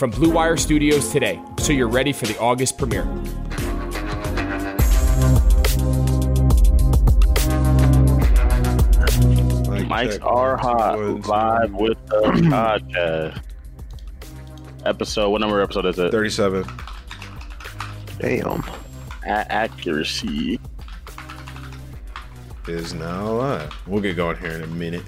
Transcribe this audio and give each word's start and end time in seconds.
from 0.00 0.10
Blue 0.10 0.30
Wire 0.30 0.56
Studios 0.56 1.12
today 1.12 1.38
so 1.58 1.74
you're 1.74 1.86
ready 1.86 2.10
for 2.14 2.24
the 2.24 2.38
August 2.38 2.78
premiere. 2.78 3.04
Mics 9.84 10.24
are 10.24 10.56
hot. 10.56 10.98
Live 11.26 11.74
with 11.74 11.98
the 12.06 12.32
podcast. 12.48 13.42
Episode, 14.86 15.28
what 15.28 15.42
number 15.42 15.60
episode 15.60 15.84
is 15.84 15.98
it? 15.98 16.10
37. 16.10 16.64
Damn. 18.18 18.64
A- 19.26 19.52
accuracy. 19.52 20.58
Is 22.66 22.94
now 22.94 23.32
live. 23.32 23.74
We'll 23.86 24.00
get 24.00 24.16
going 24.16 24.38
here 24.38 24.52
in 24.52 24.62
a 24.62 24.66
minute. 24.66 25.04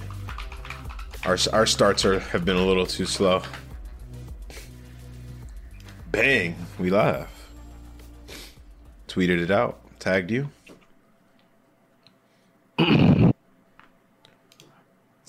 Our, 1.24 1.38
our 1.54 1.64
starts 1.64 2.04
are 2.04 2.18
have 2.18 2.44
been 2.44 2.56
a 2.56 2.66
little 2.66 2.84
too 2.84 3.06
slow. 3.06 3.40
Bang, 6.12 6.54
we 6.78 6.90
live. 6.90 7.30
Tweeted 9.08 9.40
it 9.40 9.50
out, 9.50 9.80
tagged 9.98 10.30
you. 10.30 10.50
Let's 12.78 13.32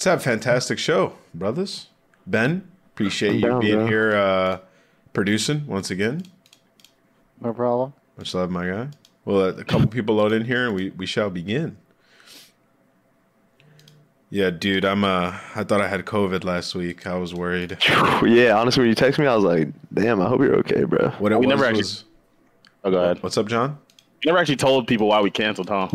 have 0.04 0.20
a 0.20 0.22
fantastic 0.22 0.78
show, 0.78 1.14
brothers. 1.34 1.88
Ben, 2.28 2.70
appreciate 2.94 3.36
you 3.36 3.42
down, 3.42 3.62
being 3.62 3.78
bro. 3.78 3.88
here 3.88 4.14
uh, 4.14 4.60
producing 5.14 5.66
once 5.68 5.90
again. 5.90 6.24
No 7.40 7.54
problem. 7.54 7.94
Much 8.18 8.34
love, 8.34 8.52
my 8.52 8.68
guy. 8.68 8.90
Well, 9.24 9.46
a 9.58 9.64
couple 9.64 9.88
people 9.88 10.16
load 10.16 10.34
in 10.34 10.44
here, 10.44 10.66
and 10.68 10.76
we 10.76 10.90
we 10.90 11.06
shall 11.06 11.30
begin. 11.30 11.78
Yeah, 14.34 14.50
dude, 14.50 14.84
I'm 14.84 15.04
uh, 15.04 15.38
I 15.54 15.64
thought 15.64 15.80
I 15.80 15.88
had 15.88 16.04
COVID 16.06 16.44
last 16.44 16.74
week. 16.74 17.06
I 17.06 17.14
was 17.16 17.36
worried. 17.36 17.78
Yeah, 18.26 18.58
honestly, 18.58 18.82
when 18.82 18.90
you 18.90 18.96
text 18.96 19.20
me, 19.20 19.28
I 19.28 19.36
was 19.36 19.44
like, 19.44 19.68
"Damn, 19.94 20.20
I 20.22 20.28
hope 20.28 20.42
you're 20.42 20.56
okay, 20.56 20.86
bro." 20.86 21.10
What 21.20 21.32
it 21.32 21.40
We 21.40 21.46
was 21.46 21.50
never 21.56 21.66
actually- 21.66 21.82
was- 21.82 22.06
Oh, 22.84 22.90
go 22.90 22.98
ahead. 23.04 23.22
What's 23.22 23.38
up, 23.38 23.46
John? 23.48 23.78
You 24.24 24.32
never 24.32 24.40
actually 24.40 24.56
told 24.56 24.88
people 24.88 25.08
why 25.08 25.22
we 25.22 25.30
canceled, 25.30 25.70
huh? 25.70 25.88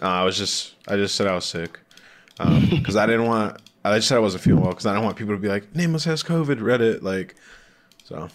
Uh, 0.00 0.06
I 0.06 0.22
was 0.24 0.38
just 0.38 0.74
I 0.86 0.94
just 0.94 1.16
said 1.16 1.26
I 1.26 1.34
was 1.34 1.44
sick 1.46 1.80
because 2.38 2.94
I 2.94 3.06
didn't 3.06 3.26
want. 3.26 3.60
I 3.84 3.96
just 3.96 4.06
said 4.06 4.16
I 4.18 4.20
wasn't 4.20 4.44
feeling 4.44 4.60
well 4.62 4.70
because 4.70 4.86
I 4.86 4.94
don't 4.94 5.02
want 5.04 5.16
people 5.16 5.34
to 5.34 5.40
be 5.40 5.48
like, 5.48 5.74
"Nameless 5.74 6.04
has 6.04 6.22
COVID." 6.22 6.60
Reddit, 6.60 7.02
like, 7.02 7.34
so. 8.04 8.28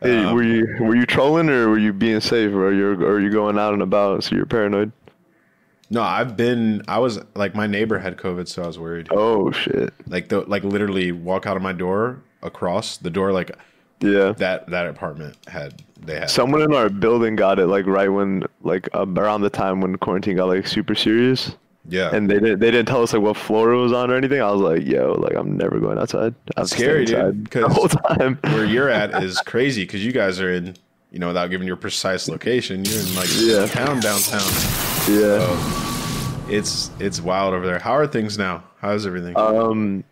Hey, 0.00 0.22
Um, 0.24 0.34
were 0.36 0.44
you 0.44 0.66
were 0.78 0.94
you 0.94 1.04
trolling 1.04 1.48
or 1.48 1.68
were 1.68 1.78
you 1.78 1.92
being 1.92 2.20
safe, 2.20 2.52
or 2.52 2.72
you're 2.72 3.02
or 3.02 3.18
you 3.18 3.30
going 3.30 3.58
out 3.58 3.72
and 3.72 3.82
about 3.82 4.22
so 4.22 4.36
you're 4.36 4.46
paranoid? 4.46 4.92
No, 5.94 6.02
I've 6.02 6.36
been. 6.36 6.82
I 6.88 6.98
was 6.98 7.20
like, 7.34 7.54
my 7.54 7.66
neighbor 7.66 7.98
had 7.98 8.16
COVID, 8.16 8.48
so 8.48 8.62
I 8.64 8.66
was 8.66 8.78
worried. 8.78 9.08
Oh 9.12 9.50
shit! 9.52 9.94
Like, 10.08 10.28
the 10.28 10.40
like 10.40 10.64
literally 10.64 11.12
walk 11.12 11.46
out 11.46 11.56
of 11.56 11.62
my 11.62 11.72
door 11.72 12.20
across 12.42 12.96
the 12.98 13.10
door, 13.10 13.32
like 13.32 13.52
Yeah, 14.00 14.32
that 14.32 14.68
that 14.70 14.86
apartment 14.88 15.36
had 15.46 15.82
they 16.04 16.16
had. 16.18 16.28
someone 16.30 16.60
in 16.62 16.74
our 16.74 16.90
building 16.90 17.36
got 17.36 17.58
it 17.58 17.66
like 17.68 17.86
right 17.86 18.08
when 18.08 18.42
like 18.62 18.88
uh, 18.92 19.06
around 19.06 19.42
the 19.42 19.50
time 19.50 19.80
when 19.80 19.96
quarantine 19.96 20.36
got 20.36 20.48
like 20.48 20.66
super 20.66 20.94
serious, 20.96 21.54
yeah, 21.88 22.10
and 22.14 22.28
they 22.28 22.40
didn't 22.40 22.58
they 22.58 22.70
didn't 22.72 22.88
tell 22.88 23.02
us 23.02 23.12
like 23.12 23.22
what 23.22 23.36
floor 23.36 23.72
it 23.72 23.80
was 23.80 23.92
on 23.92 24.10
or 24.10 24.16
anything. 24.16 24.42
I 24.42 24.50
was 24.50 24.60
like, 24.60 24.84
"Yo, 24.84 25.12
like 25.12 25.34
I'm 25.36 25.56
never 25.56 25.78
going 25.78 25.98
outside." 25.98 26.34
I'm 26.56 26.66
scary, 26.66 27.04
dude, 27.04 27.44
Because 27.44 27.68
the 27.68 27.72
whole 27.72 27.88
time. 27.88 28.38
where 28.52 28.64
you're 28.64 28.90
at 28.90 29.22
is 29.22 29.38
crazy 29.42 29.84
because 29.84 30.04
you 30.04 30.10
guys 30.12 30.40
are 30.40 30.52
in, 30.52 30.74
you 31.12 31.20
know, 31.20 31.28
without 31.28 31.50
giving 31.50 31.68
your 31.68 31.76
precise 31.76 32.28
location, 32.28 32.84
you're 32.84 33.00
in 33.00 33.14
like 33.14 33.28
Yeah. 33.38 33.66
town 33.66 34.00
downtown. 34.00 34.42
yeah. 35.08 35.83
It's 36.48 36.90
it's 37.00 37.20
wild 37.20 37.54
over 37.54 37.66
there. 37.66 37.78
How 37.78 37.92
are 37.94 38.06
things 38.06 38.36
now? 38.38 38.64
How's 38.80 39.06
everything? 39.06 39.36
Um, 39.36 40.04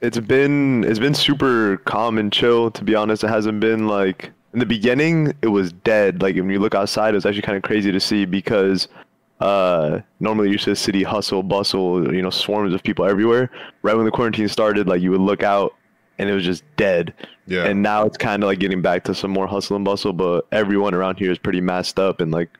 it's 0.00 0.18
been 0.18 0.84
it's 0.84 0.98
been 0.98 1.14
super 1.14 1.78
calm 1.78 2.18
and 2.18 2.32
chill. 2.32 2.70
To 2.72 2.84
be 2.84 2.94
honest, 2.94 3.24
it 3.24 3.28
hasn't 3.28 3.60
been 3.60 3.88
like 3.88 4.30
in 4.52 4.58
the 4.58 4.66
beginning. 4.66 5.32
It 5.42 5.48
was 5.48 5.72
dead. 5.72 6.20
Like 6.22 6.36
when 6.36 6.50
you 6.50 6.58
look 6.58 6.74
outside, 6.74 7.10
it 7.10 7.16
was 7.16 7.26
actually 7.26 7.42
kind 7.42 7.56
of 7.56 7.62
crazy 7.62 7.90
to 7.90 8.00
see 8.00 8.24
because 8.26 8.88
uh 9.40 10.00
normally 10.18 10.50
you 10.50 10.58
see 10.58 10.74
city 10.74 11.04
hustle 11.04 11.44
bustle 11.44 12.12
you 12.12 12.20
know 12.20 12.28
swarms 12.28 12.74
of 12.74 12.82
people 12.82 13.04
everywhere 13.04 13.48
right 13.82 13.94
when 13.94 14.04
the 14.04 14.10
quarantine 14.10 14.48
started 14.48 14.88
like 14.88 15.00
you 15.00 15.12
would 15.12 15.20
look 15.20 15.44
out 15.44 15.76
and 16.18 16.28
it 16.28 16.32
was 16.32 16.44
just 16.44 16.64
dead 16.76 17.14
Yeah. 17.46 17.66
and 17.66 17.80
now 17.80 18.04
it's 18.04 18.16
kind 18.16 18.42
of 18.42 18.48
like 18.48 18.58
getting 18.58 18.82
back 18.82 19.04
to 19.04 19.14
some 19.14 19.30
more 19.30 19.46
hustle 19.46 19.76
and 19.76 19.84
bustle 19.84 20.12
but 20.12 20.44
everyone 20.50 20.92
around 20.92 21.20
here 21.20 21.30
is 21.30 21.38
pretty 21.38 21.60
masked 21.60 22.00
up 22.00 22.20
and 22.20 22.32
like 22.32 22.50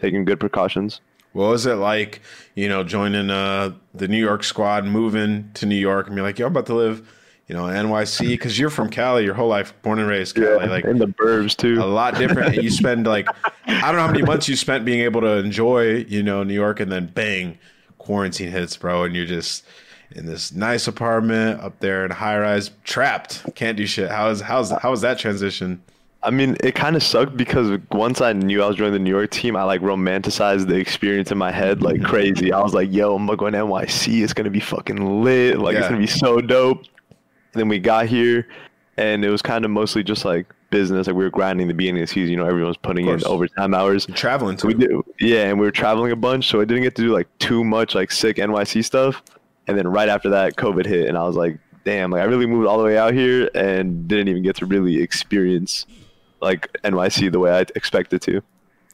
taking 0.00 0.24
good 0.24 0.40
precautions 0.40 1.02
what 1.32 1.48
was 1.48 1.66
it 1.66 1.74
like, 1.74 2.20
you 2.54 2.68
know, 2.68 2.84
joining 2.84 3.30
uh 3.30 3.72
the 3.94 4.08
New 4.08 4.18
York 4.18 4.44
squad, 4.44 4.84
moving 4.84 5.50
to 5.54 5.66
New 5.66 5.76
York, 5.76 6.06
and 6.06 6.16
be 6.16 6.22
like, 6.22 6.38
"Yo, 6.38 6.46
I'm 6.46 6.52
about 6.52 6.66
to 6.66 6.74
live, 6.74 7.06
you 7.46 7.54
know, 7.54 7.64
NYC," 7.64 8.28
because 8.28 8.58
you're 8.58 8.70
from 8.70 8.88
Cali, 8.90 9.24
your 9.24 9.34
whole 9.34 9.48
life, 9.48 9.74
born 9.82 9.98
and 9.98 10.08
raised 10.08 10.36
Cali, 10.36 10.66
like 10.68 10.84
in 10.84 10.98
the 10.98 11.06
burbs 11.06 11.56
too 11.56 11.82
a 11.82 11.84
lot 11.84 12.16
different. 12.16 12.62
You 12.62 12.70
spend 12.70 13.06
like 13.06 13.28
I 13.66 13.80
don't 13.80 13.96
know 13.96 14.06
how 14.06 14.12
many 14.12 14.22
months 14.22 14.48
you 14.48 14.56
spent 14.56 14.84
being 14.84 15.00
able 15.00 15.20
to 15.22 15.36
enjoy, 15.38 16.04
you 16.08 16.22
know, 16.22 16.42
New 16.42 16.54
York, 16.54 16.80
and 16.80 16.90
then 16.90 17.06
bang, 17.06 17.58
quarantine 17.98 18.50
hits, 18.50 18.76
bro, 18.76 19.04
and 19.04 19.14
you're 19.14 19.26
just 19.26 19.64
in 20.14 20.26
this 20.26 20.52
nice 20.52 20.86
apartment 20.86 21.60
up 21.60 21.80
there 21.80 22.04
in 22.04 22.10
high 22.10 22.38
rise, 22.38 22.70
trapped, 22.84 23.44
can't 23.54 23.76
do 23.76 23.86
shit. 23.86 24.10
How 24.10 24.28
is 24.28 24.40
how's 24.40 24.70
how 24.70 24.90
was 24.90 25.00
that 25.02 25.18
transition? 25.18 25.82
I 26.24 26.30
mean, 26.30 26.56
it 26.62 26.74
kind 26.76 26.94
of 26.94 27.02
sucked 27.02 27.36
because 27.36 27.78
once 27.90 28.20
I 28.20 28.32
knew 28.32 28.62
I 28.62 28.68
was 28.68 28.76
joining 28.76 28.92
the 28.92 28.98
New 29.00 29.10
York 29.10 29.30
team, 29.30 29.56
I 29.56 29.64
like 29.64 29.80
romanticized 29.80 30.68
the 30.68 30.76
experience 30.76 31.32
in 31.32 31.38
my 31.38 31.50
head 31.50 31.82
like 31.82 32.02
crazy. 32.02 32.52
I 32.52 32.60
was 32.60 32.74
like, 32.74 32.92
"Yo, 32.92 33.14
I'm 33.16 33.26
going 33.26 33.52
to 33.54 33.58
NYC. 33.58 34.22
It's 34.22 34.32
gonna 34.32 34.50
be 34.50 34.60
fucking 34.60 35.22
lit. 35.24 35.58
Like, 35.58 35.72
Yeah. 35.74 35.80
it's 35.80 35.88
gonna 35.88 36.00
be 36.00 36.06
so 36.06 36.40
dope." 36.40 36.78
And 37.52 37.60
then 37.60 37.68
we 37.68 37.80
got 37.80 38.06
here, 38.06 38.46
and 38.96 39.24
it 39.24 39.30
was 39.30 39.42
kind 39.42 39.64
of 39.64 39.72
mostly 39.72 40.04
just 40.04 40.24
like 40.24 40.46
business. 40.70 41.08
Like 41.08 41.16
we 41.16 41.24
were 41.24 41.30
grinding 41.30 41.66
the 41.66 41.74
beginning 41.74 42.02
of 42.02 42.08
the 42.08 42.12
season. 42.14 42.30
You 42.30 42.36
know, 42.38 42.46
everyone's 42.46 42.76
putting 42.76 43.08
in 43.08 43.24
overtime 43.24 43.74
hours. 43.74 44.06
Traveling 44.14 44.58
So 44.58 44.68
we 44.68 44.74
to 44.74 44.80
did, 44.80 44.96
yeah, 45.18 45.48
and 45.48 45.58
we 45.58 45.66
were 45.66 45.72
traveling 45.72 46.12
a 46.12 46.16
bunch, 46.16 46.48
so 46.48 46.60
I 46.60 46.64
didn't 46.64 46.84
get 46.84 46.94
to 46.96 47.02
do 47.02 47.12
like 47.12 47.26
too 47.38 47.64
much 47.64 47.94
like 47.96 48.12
sick 48.12 48.36
NYC 48.36 48.84
stuff. 48.84 49.22
And 49.66 49.76
then 49.76 49.88
right 49.88 50.08
after 50.08 50.30
that, 50.30 50.56
COVID 50.56 50.86
hit, 50.86 51.08
and 51.08 51.18
I 51.18 51.24
was 51.24 51.34
like, 51.36 51.58
damn, 51.84 52.10
like 52.12 52.22
I 52.22 52.24
really 52.24 52.46
moved 52.46 52.66
all 52.68 52.78
the 52.78 52.84
way 52.84 52.96
out 52.96 53.12
here 53.12 53.50
and 53.56 54.06
didn't 54.06 54.28
even 54.28 54.42
get 54.44 54.54
to 54.56 54.66
really 54.66 55.00
experience 55.02 55.84
like 56.42 56.68
NYC 56.84 57.32
the 57.32 57.38
way 57.38 57.50
I 57.52 57.60
expected 57.74 58.20
to. 58.22 58.42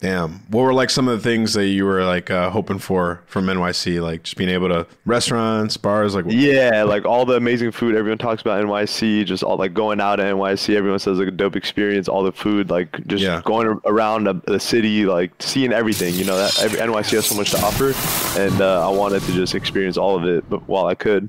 Damn. 0.01 0.35
What 0.49 0.63
were 0.63 0.73
like 0.75 0.91
some 0.91 1.09
of 1.09 1.21
the 1.21 1.29
things 1.29 1.55
that 1.55 1.67
you 1.67 1.85
were 1.85 2.05
like 2.05 2.31
uh, 2.31 2.51
hoping 2.51 2.79
for 2.79 3.21
from 3.27 3.47
NYC? 3.47 4.01
Like 4.01 4.23
just 4.23 4.37
being 4.37 4.49
able 4.49 4.69
to 4.69 4.87
restaurants, 5.07 5.77
bars, 5.77 6.15
like 6.15 6.25
Yeah, 6.29 6.85
like 6.85 7.05
all 7.05 7.27
the 7.27 7.35
amazing 7.35 7.73
food 7.73 7.97
everyone 7.97 8.19
talks 8.19 8.41
about 8.41 8.63
NYC, 8.65 9.25
just 9.27 9.43
all 9.43 9.57
like 9.57 9.75
going 9.75 10.01
out 10.01 10.21
at 10.21 10.33
NYC, 10.33 10.77
everyone 10.77 11.01
says 11.01 11.19
like 11.19 11.27
a 11.27 11.33
dope 11.33 11.57
experience. 11.57 12.07
All 12.07 12.23
the 12.23 12.31
food, 12.31 12.71
like 12.71 13.05
just 13.09 13.25
Yeah. 13.25 13.43
going 13.45 13.81
around 13.87 14.25
the, 14.29 14.35
the 14.47 14.61
city, 14.61 15.05
like 15.05 15.33
seeing 15.41 15.73
everything. 15.73 16.15
You 16.15 16.27
know 16.27 16.37
that 16.37 16.63
every, 16.63 16.79
NYC 16.79 17.11
has 17.17 17.27
so 17.27 17.35
much 17.35 17.51
to 17.51 17.59
offer, 17.59 17.93
and 18.41 18.61
uh, 18.61 18.89
I 18.89 18.93
wanted 18.97 19.23
to 19.23 19.33
just 19.33 19.57
experience 19.57 19.97
all 19.97 20.15
of 20.17 20.25
it, 20.27 20.49
but 20.49 20.69
while 20.69 20.87
I 20.87 20.95
could. 20.95 21.29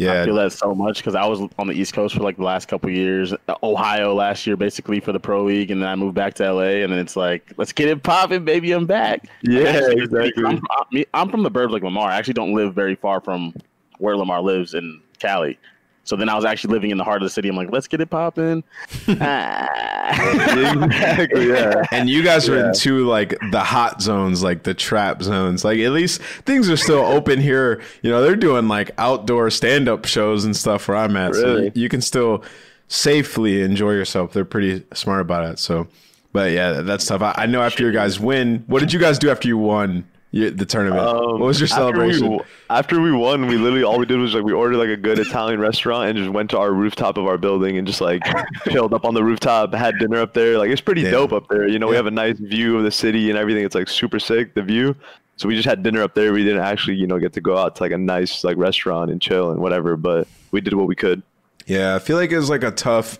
I 0.00 0.24
feel 0.24 0.34
that 0.36 0.52
so 0.52 0.74
much 0.74 0.98
because 0.98 1.14
I 1.14 1.26
was 1.26 1.40
on 1.58 1.66
the 1.66 1.74
East 1.74 1.92
Coast 1.92 2.14
for 2.14 2.22
like 2.22 2.36
the 2.36 2.44
last 2.44 2.68
couple 2.68 2.88
years, 2.90 3.34
Ohio 3.62 4.14
last 4.14 4.46
year 4.46 4.56
basically 4.56 5.00
for 5.00 5.12
the 5.12 5.18
pro 5.20 5.44
league, 5.44 5.70
and 5.70 5.82
then 5.82 5.88
I 5.88 5.96
moved 5.96 6.14
back 6.14 6.34
to 6.34 6.52
LA, 6.52 6.82
and 6.82 6.92
then 6.92 6.98
it's 7.00 7.16
like, 7.16 7.52
let's 7.56 7.72
get 7.72 7.88
it 7.88 8.02
popping, 8.02 8.44
baby, 8.44 8.72
I'm 8.72 8.86
back. 8.86 9.28
Yeah, 9.42 9.62
Actually, 9.64 10.02
exactly. 10.02 10.44
I'm, 10.44 10.60
I'm- 10.70 11.04
I'm 11.14 11.28
from 11.30 11.42
the 11.42 11.50
burbs 11.50 11.70
like 11.70 11.82
Lamar. 11.82 12.10
I 12.10 12.16
actually 12.16 12.34
don't 12.34 12.54
live 12.54 12.74
very 12.74 12.94
far 12.94 13.20
from 13.20 13.52
where 13.98 14.16
Lamar 14.16 14.40
lives 14.40 14.74
in 14.74 15.00
Cali. 15.18 15.58
So 16.08 16.16
then 16.16 16.30
I 16.30 16.34
was 16.34 16.46
actually 16.46 16.72
living 16.72 16.90
in 16.90 16.96
the 16.96 17.04
heart 17.04 17.20
of 17.20 17.26
the 17.26 17.30
city. 17.30 17.50
I'm 17.50 17.54
like, 17.56 17.70
let's 17.70 17.86
get 17.86 18.00
it 18.00 18.08
popping. 18.08 18.64
Ah. 19.20 20.82
exactly. 20.84 21.48
Yeah. 21.48 21.82
and 21.92 22.08
you 22.08 22.22
guys 22.22 22.48
are 22.48 22.56
Yeah. 22.56 22.68
into 22.68 23.04
like 23.06 23.36
the 23.50 23.60
hot 23.60 24.00
zones, 24.00 24.42
like 24.42 24.62
the 24.62 24.72
trap 24.72 25.22
zones. 25.22 25.66
Like 25.66 25.78
at 25.80 25.90
least 25.92 26.22
things 26.46 26.70
are 26.70 26.78
still 26.78 27.00
open 27.04 27.40
here. 27.40 27.82
You 28.00 28.10
know, 28.10 28.22
they're 28.22 28.36
doing 28.36 28.68
like 28.68 28.90
outdoor 28.96 29.50
stand 29.50 29.86
up 29.86 30.06
shows 30.06 30.46
and 30.46 30.56
stuff 30.56 30.88
where 30.88 30.96
I'm 30.96 31.14
at. 31.16 31.32
Really? 31.32 31.64
you, 31.66 31.72
you 31.74 31.88
can 31.90 32.00
still 32.00 32.42
safely 32.88 33.60
enjoy 33.60 33.90
yourself. 33.92 34.32
They're 34.32 34.46
pretty 34.46 34.84
smart 34.94 35.20
about 35.20 35.44
it. 35.50 35.58
So, 35.58 35.88
but 36.32 36.52
yeah, 36.52 36.80
that's 36.80 37.04
tough. 37.04 37.20
I, 37.20 37.34
I 37.36 37.46
know 37.46 37.62
after 37.62 37.82
your 37.82 37.92
guys 37.92 38.18
win, 38.18 38.64
what 38.66 38.80
did 38.80 38.94
you 38.94 38.98
guys 38.98 39.18
do 39.18 39.28
after 39.30 39.46
you 39.46 39.58
won 39.58 40.06
y- 40.32 40.50
the 40.50 40.64
tournament? 40.66 41.02
what 41.04 41.38
was 41.40 41.60
your 41.60 41.68
Um, 41.68 41.88
after 41.88 42.06
we- 42.06 42.12
celebration? 42.12 42.40
After 42.70 43.00
we, 43.00 43.12
won, 43.12 43.46
we 43.46 43.56
literally 43.56 43.82
all 43.84 43.98
we 43.98 44.06
did 44.06 44.18
was 44.18 44.34
like 44.34 44.44
we 44.44 44.52
ordered 44.52 44.76
like 44.76 44.88
a 44.90 44.96
good 44.96 45.18
Italian 45.18 45.60
restaurant 45.60 46.08
and 46.10 46.18
just 46.18 46.30
went 46.30 46.50
to 46.50 46.58
our 46.58 46.72
rooftop 46.72 47.16
of 47.16 47.26
our 47.26 47.38
building 47.38 47.78
and 47.78 47.86
just 47.86 48.00
like 48.00 48.22
chilled 48.70 48.92
up 48.94 49.04
on 49.04 49.14
the 49.14 49.22
rooftop, 49.24 49.72
had 49.74 49.98
dinner 49.98 50.18
up 50.20 50.34
there. 50.34 50.58
Like 50.58 50.70
it's 50.70 50.80
pretty 50.80 51.02
dope 51.02 51.32
up 51.32 51.48
there. 51.48 51.66
You 51.68 51.78
know, 51.78 51.88
we 51.88 51.96
have 51.96 52.06
a 52.06 52.10
nice 52.10 52.38
view 52.38 52.76
of 52.76 52.84
the 52.84 52.90
city 52.90 53.30
and 53.30 53.38
everything. 53.38 53.64
It's 53.64 53.74
like 53.74 53.88
super 53.88 54.18
sick 54.18 54.54
the 54.54 54.62
view. 54.62 54.94
So 55.36 55.46
we 55.48 55.54
just 55.54 55.68
had 55.68 55.82
dinner 55.84 56.02
up 56.02 56.14
there. 56.14 56.32
We 56.32 56.42
didn't 56.42 56.62
actually, 56.62 56.96
you 56.96 57.06
know, 57.06 57.18
get 57.18 57.32
to 57.34 57.40
go 57.40 57.56
out 57.56 57.76
to 57.76 57.82
like 57.84 57.92
a 57.92 57.98
nice 57.98 58.42
like 58.42 58.56
restaurant 58.56 59.10
and 59.10 59.20
chill 59.22 59.50
and 59.52 59.60
whatever, 59.60 59.96
but 59.96 60.26
we 60.50 60.60
did 60.60 60.74
what 60.74 60.88
we 60.88 60.96
could. 60.96 61.22
Yeah, 61.66 61.94
I 61.94 62.00
feel 62.00 62.16
like 62.16 62.32
it 62.32 62.36
was 62.36 62.50
like 62.50 62.64
a 62.64 62.70
tough, 62.72 63.18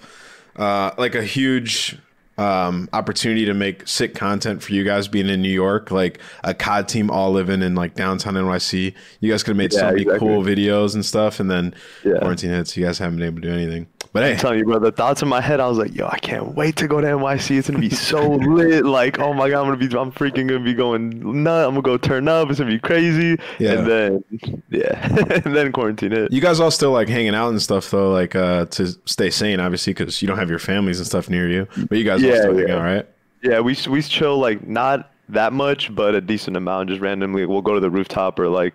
uh, 0.57 0.91
like 0.99 1.15
a 1.15 1.23
huge 1.23 1.97
um, 2.39 2.89
opportunity 2.93 3.45
to 3.45 3.55
make 3.55 3.87
sick 3.89 4.15
content 4.15 4.63
for 4.63 4.73
you 4.73 4.85
guys 4.85 5.09
being 5.09 5.29
in 5.29 5.43
New 5.43 5.49
York, 5.51 5.91
like 5.91 6.21
a 6.45 6.55
COD 6.55 6.89
team 6.89 7.11
all 7.11 7.33
living 7.33 7.63
in 7.63 7.75
like 7.75 7.95
downtown 7.95 8.35
NYC. 8.35 8.95
You 9.21 9.31
guys 9.31 9.43
could 9.43 9.51
have 9.51 9.57
made 9.57 9.73
so 9.73 9.85
many 9.87 10.03
exactly. 10.03 10.19
cool 10.29 10.43
videos 10.43 10.95
and 10.95 11.05
stuff, 11.05 11.41
and 11.41 11.51
then 11.51 11.75
Yeah. 12.05 12.19
quarantine 12.19 12.51
hits. 12.51 12.77
You 12.77 12.85
guys 12.87 12.99
haven't 12.99 13.19
been 13.19 13.27
able 13.27 13.41
to 13.43 13.49
do 13.49 13.53
anything. 13.53 13.87
But 14.13 14.23
hey, 14.23 14.33
I'm 14.33 14.39
telling 14.39 14.59
you, 14.61 14.65
bro, 14.65 14.79
the 14.79 14.91
thoughts 14.91 15.21
in 15.21 15.29
my 15.29 15.41
head, 15.41 15.61
I 15.61 15.69
was 15.69 15.77
like, 15.77 15.95
yo, 15.95 16.07
I 16.09 16.19
can't 16.19 16.55
wait 16.55 16.77
to 16.77 16.89
go 16.89 16.99
to 17.01 17.07
NYC. 17.07 17.59
It's 17.59 17.69
gonna 17.69 17.79
be 17.79 17.91
so 17.91 18.27
lit. 18.37 18.87
Like, 18.87 19.19
oh 19.19 19.35
my 19.35 19.51
god, 19.51 19.61
I'm 19.61 19.67
gonna 19.67 19.77
be, 19.77 19.97
I'm 19.99 20.11
freaking 20.13 20.49
gonna 20.49 20.61
be 20.61 20.73
going 20.73 21.43
nut. 21.43 21.67
I'm 21.67 21.73
gonna 21.73 21.83
go 21.83 21.99
turn 21.99 22.27
up. 22.27 22.49
It's 22.49 22.59
gonna 22.59 22.71
be 22.71 22.79
crazy. 22.79 23.37
Yeah. 23.59 23.73
And 23.73 23.87
then, 23.87 24.25
yeah, 24.71 25.15
and 25.45 25.55
then 25.55 25.73
quarantine 25.73 26.13
hit. 26.13 26.33
you 26.33 26.41
guys 26.41 26.59
all 26.59 26.71
still 26.71 26.93
like 26.93 27.09
hanging 27.09 27.35
out 27.35 27.51
and 27.51 27.61
stuff 27.61 27.91
though, 27.91 28.11
like 28.11 28.35
uh, 28.35 28.65
to 28.67 28.87
stay 29.05 29.29
sane, 29.29 29.61
obviously, 29.61 29.93
because 29.93 30.23
you 30.23 30.29
don't 30.29 30.39
have 30.39 30.49
your 30.51 30.59
families 30.59 30.99
and 30.99 31.07
stuff 31.07 31.29
near 31.29 31.49
you. 31.49 31.67
But 31.89 31.99
you 31.99 32.05
guys 32.05 32.23
all 32.25 32.28
Yeah, 32.29 32.41
still 32.41 32.57
hang 32.57 32.69
yeah. 32.69 32.77
out, 32.77 32.83
right? 32.83 33.07
Yeah, 33.43 33.61
we 33.61 33.77
we 33.89 34.03
chill 34.03 34.39
like 34.39 34.67
not 34.67 35.11
that 35.29 35.53
much, 35.53 35.95
but 35.95 36.15
a 36.15 36.21
decent 36.21 36.57
amount. 36.57 36.91
Just 36.91 37.01
randomly, 37.01 37.47
we'll 37.47 37.63
go 37.63 37.75
to 37.75 37.81
the 37.81 37.91
rooftop 37.91 38.39
or 38.39 38.49
like 38.49 38.75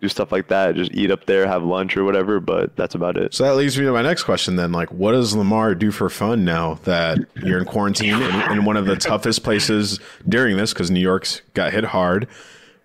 do 0.00 0.08
stuff 0.08 0.32
like 0.32 0.48
that. 0.48 0.74
Just 0.74 0.92
eat 0.92 1.10
up 1.10 1.24
there, 1.26 1.46
have 1.46 1.62
lunch 1.64 1.96
or 1.96 2.04
whatever. 2.04 2.40
But 2.40 2.76
that's 2.76 2.94
about 2.94 3.16
it. 3.16 3.34
So 3.34 3.44
that 3.44 3.56
leads 3.56 3.78
me 3.78 3.84
to 3.84 3.92
my 3.92 4.02
next 4.02 4.24
question 4.24 4.56
then. 4.56 4.72
Like, 4.72 4.92
what 4.92 5.12
does 5.12 5.34
Lamar 5.34 5.74
do 5.74 5.90
for 5.90 6.10
fun 6.10 6.44
now 6.44 6.74
that 6.84 7.18
you're 7.36 7.58
in 7.58 7.64
quarantine 7.64 8.14
in, 8.14 8.52
in 8.52 8.64
one 8.64 8.76
of 8.76 8.86
the 8.86 8.96
toughest 8.96 9.42
places 9.42 9.98
during 10.28 10.56
this 10.56 10.72
because 10.72 10.90
New 10.90 11.00
York's 11.00 11.40
got 11.54 11.72
hit 11.72 11.84
hard? 11.84 12.28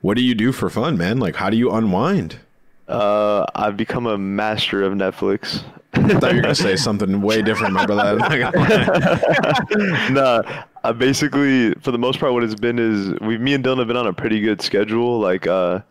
What 0.02 0.16
do 0.16 0.24
you 0.24 0.34
do 0.34 0.52
for 0.52 0.70
fun, 0.70 0.98
man? 0.98 1.20
Like, 1.20 1.36
how 1.36 1.50
do 1.50 1.58
you 1.58 1.72
unwind? 1.72 2.40
Uh, 2.88 3.46
I've 3.54 3.78
become 3.78 4.08
a 4.08 4.18
master 4.18 4.82
of 4.82 4.94
Netflix. 4.94 5.64
I 5.94 6.19
thought 6.19 6.31
you 6.31 6.38
were 6.38 6.44
going 6.44 6.56
to 6.56 6.56
say 6.56 6.75
something 6.75 7.21
way 7.21 7.41
different, 7.41 7.74
my 7.74 7.86
brother. 7.86 8.01
I'm 8.01 8.18
not 8.18 8.53
gonna 8.53 9.21
lie. 9.75 10.09
nah, 10.12 10.63
I 10.83 10.91
basically, 10.91 11.74
for 11.75 11.91
the 11.91 11.97
most 11.97 12.19
part, 12.19 12.33
what 12.33 12.44
it's 12.44 12.56
been 12.56 12.80
is 12.80 13.19
we, 13.21 13.38
me 13.38 13.53
and 13.53 13.63
Dylan 13.63 13.80
have 13.80 13.88
been 13.88 13.97
on 13.97 14.07
a 14.07 14.13
pretty 14.13 14.39
good 14.39 14.62
schedule. 14.62 15.19
Like, 15.19 15.47
uh, 15.47 15.81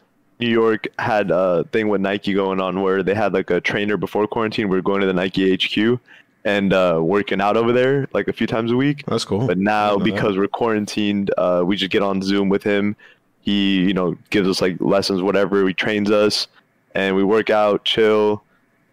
New 0.40 0.48
York 0.48 0.86
had 0.98 1.30
a 1.30 1.64
thing 1.72 1.88
with 1.88 2.00
Nike 2.00 2.32
going 2.32 2.60
on 2.60 2.80
where 2.80 3.02
they 3.02 3.14
had 3.14 3.32
like 3.32 3.50
a 3.50 3.60
trainer 3.60 3.96
before 3.96 4.26
quarantine. 4.26 4.68
We 4.68 4.76
were 4.76 4.82
going 4.82 5.00
to 5.00 5.06
the 5.06 5.12
Nike 5.12 5.54
HQ 5.54 6.00
and 6.44 6.72
uh, 6.72 7.00
working 7.02 7.40
out 7.40 7.56
over 7.56 7.72
there 7.72 8.08
like 8.12 8.28
a 8.28 8.32
few 8.32 8.46
times 8.46 8.70
a 8.70 8.76
week. 8.76 9.04
That's 9.06 9.24
cool. 9.24 9.46
But 9.46 9.58
now, 9.58 9.96
Didn't 9.96 10.04
that. 10.04 10.14
because 10.14 10.38
we're 10.38 10.48
quarantined, 10.48 11.32
uh, 11.36 11.62
we 11.66 11.76
just 11.76 11.90
get 11.90 12.02
on 12.02 12.22
Zoom 12.22 12.48
with 12.48 12.62
him. 12.62 12.96
He, 13.40 13.82
you 13.82 13.94
know, 13.94 14.16
gives 14.30 14.48
us 14.48 14.60
like 14.60 14.76
lessons, 14.80 15.22
whatever. 15.22 15.66
He 15.66 15.74
trains 15.74 16.10
us, 16.10 16.46
and 16.94 17.16
we 17.16 17.24
work 17.24 17.50
out, 17.50 17.84
chill, 17.84 18.42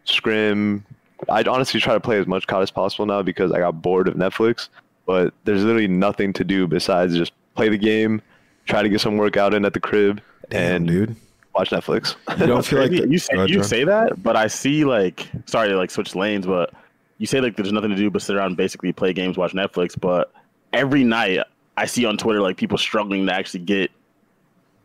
scrim. 0.05 0.83
I 1.29 1.43
honestly 1.43 1.79
try 1.79 1.93
to 1.93 1.99
play 1.99 2.19
as 2.19 2.27
much 2.27 2.45
COD 2.47 2.63
as 2.63 2.71
possible 2.71 3.05
now 3.05 3.21
because 3.21 3.51
I 3.51 3.59
got 3.59 3.81
bored 3.81 4.07
of 4.07 4.15
Netflix. 4.15 4.69
But 5.05 5.33
there's 5.43 5.63
literally 5.63 5.87
nothing 5.87 6.33
to 6.33 6.43
do 6.43 6.67
besides 6.67 7.15
just 7.15 7.31
play 7.55 7.69
the 7.69 7.77
game, 7.77 8.21
try 8.65 8.81
to 8.81 8.89
get 8.89 8.99
some 9.01 9.17
workout 9.17 9.53
in 9.53 9.63
at 9.65 9.73
the 9.73 9.79
crib, 9.79 10.19
Damn, 10.49 10.75
and 10.75 10.87
dude. 10.87 11.15
watch 11.53 11.69
Netflix. 11.69 12.15
You 12.39 12.47
don't 12.47 12.65
feel 12.65 12.79
like 12.79 12.89
the- 12.91 13.07
you 13.07 13.19
say 13.19 13.35
ahead, 13.35 13.49
you 13.49 13.63
say 13.63 13.83
that, 13.83 14.21
but 14.23 14.35
I 14.35 14.47
see 14.47 14.83
like 14.83 15.27
sorry 15.45 15.69
to 15.69 15.77
like 15.77 15.91
switch 15.91 16.15
lanes, 16.15 16.45
but 16.47 16.73
you 17.19 17.27
say 17.27 17.39
like 17.39 17.55
there's 17.55 17.71
nothing 17.71 17.91
to 17.91 17.95
do 17.95 18.09
but 18.09 18.21
sit 18.23 18.35
around 18.35 18.47
and 18.47 18.57
basically 18.57 18.91
play 18.91 19.13
games, 19.13 19.37
watch 19.37 19.53
Netflix. 19.53 19.97
But 19.99 20.31
every 20.73 21.03
night 21.03 21.39
I 21.77 21.85
see 21.85 22.05
on 22.05 22.17
Twitter 22.17 22.41
like 22.41 22.57
people 22.57 22.77
struggling 22.77 23.27
to 23.27 23.33
actually 23.33 23.61
get 23.63 23.91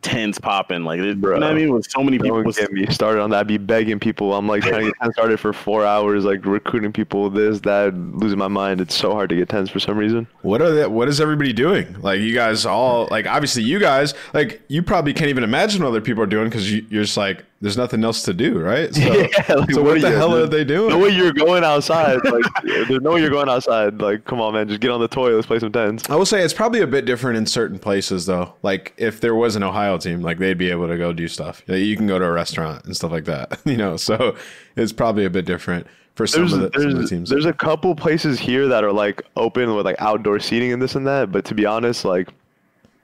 tens 0.01 0.39
popping. 0.39 0.83
Like 0.83 0.99
it- 0.99 1.05
you 1.05 1.15
know 1.15 1.21
Bro. 1.21 1.33
what 1.39 1.43
I 1.43 1.53
mean? 1.53 1.73
With 1.73 1.89
so 1.89 2.03
many 2.03 2.17
people, 2.17 2.43
Don't 2.43 2.55
get 2.55 2.71
me 2.71 2.85
started 2.87 3.21
on 3.21 3.29
that. 3.31 3.39
I'd 3.41 3.47
be 3.47 3.57
begging 3.57 3.99
people. 3.99 4.33
I'm 4.33 4.47
like 4.47 4.63
trying 4.63 4.81
to 4.81 4.85
get 4.87 4.95
10 5.01 5.13
started 5.13 5.39
for 5.39 5.53
four 5.53 5.85
hours, 5.85 6.25
like 6.25 6.45
recruiting 6.45 6.91
people, 6.91 7.29
this, 7.29 7.59
that, 7.61 7.93
losing 7.95 8.39
my 8.39 8.47
mind. 8.47 8.81
It's 8.81 8.95
so 8.95 9.11
hard 9.11 9.29
to 9.29 9.35
get 9.35 9.49
tens 9.49 9.69
for 9.69 9.79
some 9.79 9.97
reason. 9.97 10.27
What 10.41 10.61
are 10.61 10.71
the, 10.71 10.89
what 10.89 11.07
is 11.07 11.21
everybody 11.21 11.53
doing? 11.53 11.99
Like 12.01 12.19
you 12.19 12.33
guys 12.33 12.65
all 12.65 13.07
like 13.11 13.27
obviously 13.27 13.63
you 13.63 13.79
guys 13.79 14.13
like 14.33 14.61
you 14.67 14.81
probably 14.83 15.13
can't 15.13 15.29
even 15.29 15.43
imagine 15.43 15.81
what 15.83 15.89
other 15.89 16.01
people 16.01 16.23
are 16.23 16.27
doing 16.27 16.45
because 16.45 16.71
you, 16.71 16.85
you're 16.89 17.03
just 17.03 17.17
like 17.17 17.45
there's 17.61 17.77
nothing 17.77 18.03
else 18.03 18.23
to 18.23 18.33
do, 18.33 18.59
right? 18.59 18.91
So, 19.01 19.55
like, 19.57 19.71
so 19.71 19.81
what, 19.83 19.97
are 19.97 19.99
the 19.99 20.11
hell 20.11 20.35
are 20.35 20.47
they 20.47 20.63
doing? 20.63 20.89
No 20.89 20.99
way 20.99 21.09
you're 21.09 21.33
going 21.33 21.63
outside. 21.63 22.19
Like, 22.23 22.43
there's 22.63 23.01
no 23.01 23.13
way 23.13 23.21
you're 23.21 23.29
going 23.29 23.49
outside. 23.49 23.99
Like, 24.01 24.25
come 24.25 24.39
on, 24.41 24.53
man, 24.53 24.67
just 24.67 24.79
get 24.79 24.91
on 24.91 24.99
the 24.99 25.07
toy. 25.07 25.33
Let's 25.33 25.47
play 25.47 25.59
some 25.59 25.71
tens. 25.71 26.03
I 26.09 26.15
will 26.15 26.25
say 26.25 26.41
it's 26.41 26.53
probably 26.53 26.81
a 26.81 26.87
bit 26.87 27.05
different 27.05 27.37
in 27.37 27.45
certain 27.45 27.79
places 27.79 28.25
though. 28.25 28.53
Like 28.61 28.93
if 28.97 29.21
there 29.21 29.35
was 29.35 29.55
an 29.55 29.63
Ohio 29.63 29.97
team, 29.97 30.21
like 30.21 30.37
they'd 30.37 30.57
be 30.57 30.69
able 30.71 30.87
to 30.87 30.97
go 30.97 31.13
do 31.13 31.27
stuff. 31.27 31.63
You 31.67 31.95
can 31.97 32.07
go 32.07 32.19
to 32.19 32.25
a 32.25 32.31
restaurant 32.31 32.85
and 32.85 32.95
stuff 32.95 33.11
like 33.11 33.25
that. 33.25 33.59
You 33.71 33.77
know, 33.77 33.95
so 33.95 34.35
it's 34.75 34.91
probably 34.91 35.23
a 35.23 35.29
bit 35.29 35.45
different 35.45 35.87
for 36.15 36.27
some, 36.27 36.41
There's, 36.41 36.53
of, 36.53 36.59
the, 36.59 36.79
some 36.79 36.89
of 36.91 36.97
the 36.97 37.07
teams. 37.07 37.29
there's 37.29 37.45
a 37.45 37.53
couple 37.53 37.95
places 37.95 38.37
here 38.37 38.67
that 38.67 38.83
are 38.83 38.91
like 38.91 39.21
open 39.37 39.73
with 39.75 39.85
like 39.85 39.95
outdoor 39.99 40.39
seating 40.39 40.73
and 40.73 40.81
this 40.81 40.95
and 40.95 41.07
that. 41.07 41.31
But 41.31 41.45
to 41.45 41.55
be 41.55 41.65
honest, 41.65 42.03
like, 42.03 42.29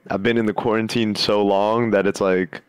I've 0.09 0.23
been 0.23 0.37
in 0.37 0.45
the 0.45 0.53
quarantine 0.53 1.15
so 1.15 1.43
long 1.45 1.91
that 1.91 2.05
it's 2.05 2.19
like 2.19 2.61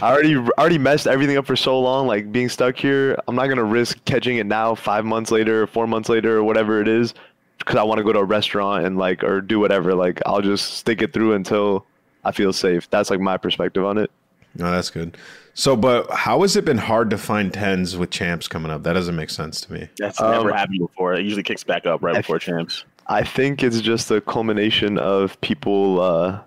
I 0.00 0.12
already 0.12 0.36
already 0.36 0.78
messed 0.78 1.06
everything 1.06 1.36
up 1.36 1.46
for 1.46 1.56
so 1.56 1.78
long. 1.80 2.06
Like 2.06 2.30
being 2.32 2.48
stuck 2.48 2.76
here, 2.76 3.16
I'm 3.26 3.34
not 3.34 3.46
gonna 3.48 3.64
risk 3.64 4.02
catching 4.04 4.36
it 4.36 4.46
now, 4.46 4.74
five 4.74 5.04
months 5.04 5.30
later, 5.30 5.62
or 5.62 5.66
four 5.66 5.86
months 5.86 6.08
later, 6.08 6.38
or 6.38 6.44
whatever 6.44 6.80
it 6.80 6.88
is, 6.88 7.14
because 7.58 7.76
I 7.76 7.82
want 7.82 7.98
to 7.98 8.04
go 8.04 8.12
to 8.12 8.20
a 8.20 8.24
restaurant 8.24 8.84
and 8.86 8.96
like 8.98 9.24
or 9.24 9.40
do 9.40 9.58
whatever. 9.58 9.94
Like 9.94 10.20
I'll 10.26 10.42
just 10.42 10.74
stick 10.74 11.02
it 11.02 11.12
through 11.12 11.34
until 11.34 11.84
I 12.24 12.32
feel 12.32 12.52
safe. 12.52 12.88
That's 12.90 13.10
like 13.10 13.20
my 13.20 13.36
perspective 13.36 13.84
on 13.84 13.98
it. 13.98 14.10
No, 14.54 14.70
that's 14.70 14.90
good. 14.90 15.16
So, 15.54 15.76
but 15.76 16.10
how 16.10 16.42
has 16.42 16.56
it 16.56 16.64
been 16.64 16.78
hard 16.78 17.10
to 17.10 17.18
find 17.18 17.52
tens 17.52 17.96
with 17.96 18.10
champs 18.10 18.48
coming 18.48 18.70
up? 18.70 18.82
That 18.84 18.92
doesn't 18.94 19.16
make 19.16 19.30
sense 19.30 19.60
to 19.62 19.72
me. 19.72 19.88
That's 19.98 20.20
Um, 20.20 20.30
never 20.30 20.52
happened 20.52 20.78
before. 20.80 21.14
It 21.14 21.24
usually 21.24 21.42
kicks 21.42 21.64
back 21.64 21.86
up 21.86 22.02
right 22.02 22.14
I- 22.14 22.18
before 22.20 22.38
champs. 22.38 22.84
I 23.08 23.24
think 23.24 23.62
it's 23.64 23.80
just 23.80 24.10
a 24.12 24.20
culmination 24.20 24.96
of 24.96 25.38
people 25.40 26.00
uh, 26.00 26.38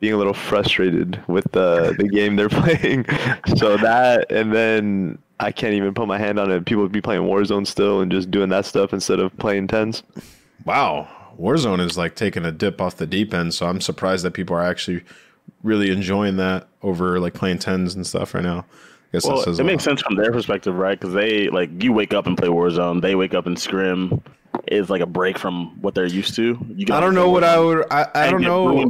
being 0.00 0.12
a 0.12 0.16
little 0.16 0.34
frustrated 0.34 1.22
with 1.26 1.50
the 1.52 1.94
the 1.98 2.08
game 2.08 2.36
they're 2.36 2.48
playing. 2.48 3.04
so 3.56 3.76
that, 3.78 4.30
and 4.30 4.52
then 4.52 5.18
I 5.40 5.52
can't 5.52 5.74
even 5.74 5.94
put 5.94 6.08
my 6.08 6.18
hand 6.18 6.38
on 6.38 6.50
it. 6.50 6.64
People 6.64 6.82
would 6.82 6.92
be 6.92 7.00
playing 7.00 7.22
Warzone 7.22 7.66
still 7.66 8.00
and 8.00 8.10
just 8.10 8.30
doing 8.30 8.48
that 8.50 8.66
stuff 8.66 8.92
instead 8.92 9.20
of 9.20 9.36
playing 9.38 9.68
tens. 9.68 10.02
Wow, 10.64 11.08
Warzone 11.40 11.80
is 11.80 11.96
like 11.96 12.14
taking 12.14 12.44
a 12.44 12.52
dip 12.52 12.80
off 12.80 12.96
the 12.96 13.06
deep 13.06 13.32
end. 13.32 13.54
So 13.54 13.66
I'm 13.66 13.80
surprised 13.80 14.24
that 14.24 14.32
people 14.32 14.56
are 14.56 14.64
actually 14.64 15.02
really 15.62 15.90
enjoying 15.90 16.36
that 16.36 16.68
over 16.82 17.18
like 17.20 17.34
playing 17.34 17.58
tens 17.58 17.94
and 17.94 18.06
stuff 18.06 18.34
right 18.34 18.42
now. 18.44 18.60
I 18.60 19.12
guess 19.12 19.24
Well, 19.24 19.40
it 19.40 19.64
makes 19.64 19.84
sense 19.84 20.02
from 20.02 20.16
their 20.16 20.30
perspective, 20.30 20.74
right? 20.74 20.98
Because 20.98 21.14
they 21.14 21.48
like 21.48 21.82
you 21.82 21.92
wake 21.92 22.12
up 22.12 22.26
and 22.26 22.36
play 22.36 22.48
Warzone. 22.48 23.00
They 23.00 23.14
wake 23.14 23.34
up 23.34 23.46
and 23.46 23.58
scrim. 23.58 24.22
Is 24.66 24.90
like 24.90 25.00
a 25.00 25.06
break 25.06 25.38
from 25.38 25.80
what 25.80 25.94
they're 25.94 26.06
used 26.06 26.34
to. 26.36 26.58
You 26.74 26.86
I 26.92 27.00
don't 27.00 27.14
know 27.14 27.30
what 27.30 27.44
I 27.44 27.58
would. 27.58 27.86
I, 27.90 28.06
I 28.14 28.30
don't 28.30 28.42
know. 28.42 28.86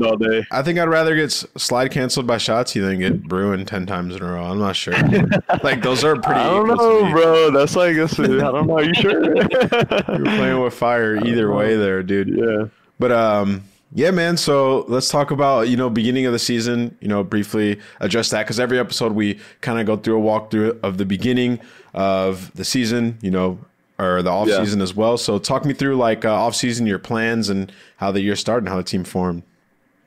I 0.50 0.62
think 0.62 0.78
I'd 0.78 0.88
rather 0.88 1.14
get 1.14 1.30
slide 1.30 1.90
canceled 1.90 2.26
by 2.26 2.36
Shotzzy 2.36 2.80
than 2.80 2.98
get 2.98 3.22
Bruin 3.22 3.64
ten 3.64 3.86
times 3.86 4.16
in 4.16 4.22
a 4.22 4.32
row. 4.32 4.44
I'm 4.44 4.58
not 4.58 4.74
sure. 4.74 4.94
like 5.62 5.82
those 5.82 6.04
are 6.04 6.14
pretty. 6.16 6.40
I 6.40 6.44
don't 6.44 6.68
know, 6.68 7.10
bro. 7.12 7.50
That's 7.50 7.76
like 7.76 7.94
this. 7.94 8.18
I 8.18 8.26
don't 8.26 8.66
know. 8.66 8.78
Are 8.78 8.82
you 8.82 8.94
sure? 8.94 9.36
You're 9.36 10.24
playing 10.24 10.60
with 10.60 10.74
fire 10.74 11.16
either 11.24 11.52
way, 11.52 11.76
there, 11.76 12.02
dude. 12.02 12.28
yeah. 12.28 12.66
But 12.98 13.12
um, 13.12 13.64
yeah, 13.92 14.10
man. 14.10 14.36
So 14.36 14.84
let's 14.88 15.08
talk 15.08 15.30
about 15.30 15.68
you 15.68 15.76
know 15.76 15.88
beginning 15.90 16.26
of 16.26 16.32
the 16.32 16.38
season. 16.38 16.96
You 17.00 17.08
know, 17.08 17.24
briefly 17.24 17.80
address 18.00 18.30
that 18.30 18.44
because 18.44 18.60
every 18.60 18.78
episode 18.78 19.12
we 19.12 19.38
kind 19.60 19.78
of 19.80 19.86
go 19.86 19.96
through 19.96 20.18
a 20.18 20.22
walkthrough 20.22 20.80
of 20.82 20.98
the 20.98 21.06
beginning 21.06 21.60
of 21.94 22.52
the 22.54 22.64
season. 22.64 23.18
You 23.22 23.30
know, 23.30 23.58
or 23.98 24.22
the 24.22 24.30
off 24.30 24.48
Yeah. 24.48 24.62
season 24.62 24.80
as 24.80 24.94
well. 24.94 25.16
So 25.18 25.38
talk 25.38 25.64
me 25.64 25.74
through 25.74 25.96
like 25.96 26.24
uh, 26.24 26.32
off 26.32 26.54
season, 26.54 26.86
your 26.86 26.98
plans, 26.98 27.48
and 27.48 27.72
how 27.96 28.12
the 28.12 28.20
year 28.20 28.36
started, 28.36 28.62
and 28.64 28.68
how 28.68 28.76
the 28.76 28.82
team 28.84 29.04
formed. 29.04 29.42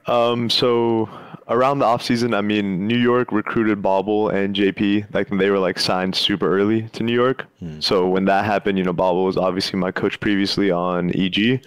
Um, 0.08 0.50
so 0.50 1.10
around 1.48 1.80
the 1.80 1.86
offseason, 1.86 2.36
I 2.36 2.42
mean, 2.42 2.88
New 2.88 2.98
York 2.98 3.32
recruited 3.32 3.82
Bobble 3.82 4.30
and 4.30 4.56
JP. 4.56 5.14
Like 5.14 5.30
they 5.30 5.50
were 5.50 5.60
like 5.60 5.78
signed 5.80 6.16
super 6.16 6.48
early 6.58 6.84
to 6.94 7.04
New 7.04 7.14
York. 7.14 7.46
So 7.80 8.08
when 8.08 8.26
that 8.26 8.46
happened, 8.46 8.78
you 8.80 8.84
know, 8.84 8.94
Bobble 8.94 9.26
was 9.26 9.38
obviously 9.38 9.78
my 9.78 9.92
coach 9.92 10.20
previously 10.20 10.72
on 10.72 11.12
EG, 11.16 11.62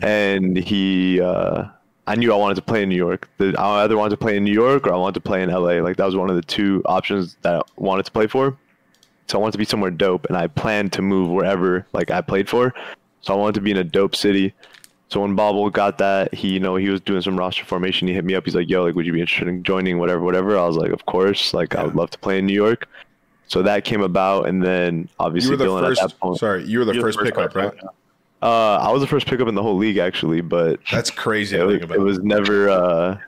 and 0.00 0.56
he, 0.56 1.20
uh, 1.20 1.64
I 2.06 2.14
knew 2.16 2.32
I 2.32 2.36
wanted 2.36 2.54
to 2.56 2.62
play 2.62 2.82
in 2.82 2.88
New 2.88 2.96
York. 2.96 3.28
I 3.40 3.82
either 3.84 3.96
wanted 3.96 4.10
to 4.10 4.16
play 4.16 4.36
in 4.36 4.44
New 4.44 4.52
York 4.52 4.86
or 4.86 4.92
I 4.92 4.96
wanted 4.96 5.14
to 5.14 5.20
play 5.20 5.42
in 5.42 5.50
LA. 5.50 5.80
Like 5.82 5.96
that 5.96 6.04
was 6.06 6.16
one 6.16 6.30
of 6.30 6.36
the 6.36 6.42
two 6.42 6.82
options 6.86 7.36
that 7.42 7.56
I 7.56 7.60
wanted 7.76 8.04
to 8.06 8.12
play 8.12 8.26
for. 8.26 8.56
So 9.32 9.38
I 9.38 9.40
wanted 9.40 9.52
to 9.52 9.58
be 9.58 9.64
somewhere 9.64 9.90
dope, 9.90 10.26
and 10.26 10.36
I 10.36 10.46
planned 10.46 10.92
to 10.92 11.00
move 11.00 11.30
wherever 11.30 11.86
like 11.94 12.10
I 12.10 12.20
played 12.20 12.50
for. 12.50 12.74
So 13.22 13.32
I 13.32 13.36
wanted 13.38 13.54
to 13.54 13.60
be 13.62 13.70
in 13.70 13.78
a 13.78 13.84
dope 13.84 14.14
city. 14.14 14.52
So 15.08 15.22
when 15.22 15.34
Bobble 15.34 15.70
got 15.70 15.96
that, 15.98 16.34
he 16.34 16.48
you 16.50 16.60
know 16.60 16.76
he 16.76 16.90
was 16.90 17.00
doing 17.00 17.22
some 17.22 17.38
roster 17.38 17.64
formation. 17.64 18.06
He 18.08 18.12
hit 18.12 18.26
me 18.26 18.34
up. 18.34 18.44
He's 18.44 18.54
like, 18.54 18.68
"Yo, 18.68 18.84
like, 18.84 18.94
would 18.94 19.06
you 19.06 19.12
be 19.14 19.22
interested 19.22 19.48
in 19.48 19.62
joining? 19.62 19.98
Whatever, 19.98 20.20
whatever." 20.20 20.58
I 20.58 20.66
was 20.66 20.76
like, 20.76 20.90
"Of 20.90 21.06
course." 21.06 21.54
Like, 21.54 21.74
I 21.74 21.82
would 21.82 21.94
love 21.94 22.10
to 22.10 22.18
play 22.18 22.40
in 22.40 22.44
New 22.46 22.52
York. 22.52 22.86
So 23.48 23.62
that 23.62 23.86
came 23.86 24.02
about, 24.02 24.48
and 24.48 24.62
then 24.62 24.98
You 24.98 25.08
obviously 25.18 25.52
were 25.52 25.56
the 25.56 25.64
Dylan 25.64 25.78
at 25.90 25.96
that 25.96 26.02
first. 26.02 26.20
point. 26.20 26.38
Sorry, 26.38 26.64
you 26.64 26.80
were 26.80 26.84
the 26.84 26.92
You're 26.92 27.02
first 27.02 27.18
pickup, 27.18 27.54
right? 27.54 27.72
pick, 27.72 27.84
Uh, 28.42 28.76
I 28.82 28.92
was 28.92 29.00
the 29.00 29.06
first 29.08 29.26
pickup 29.26 29.48
in 29.48 29.54
the 29.54 29.62
whole 29.62 29.78
league 29.78 29.96
actually, 29.96 30.42
but 30.42 30.78
That's 30.90 31.10
crazy. 31.10 31.56
it 31.56 31.60
to 31.60 31.64
was, 31.66 31.72
think 31.74 31.84
about. 31.84 31.96
it 31.96 32.00
was 32.00 32.18
never. 32.18 32.68
Uh, 32.68 33.18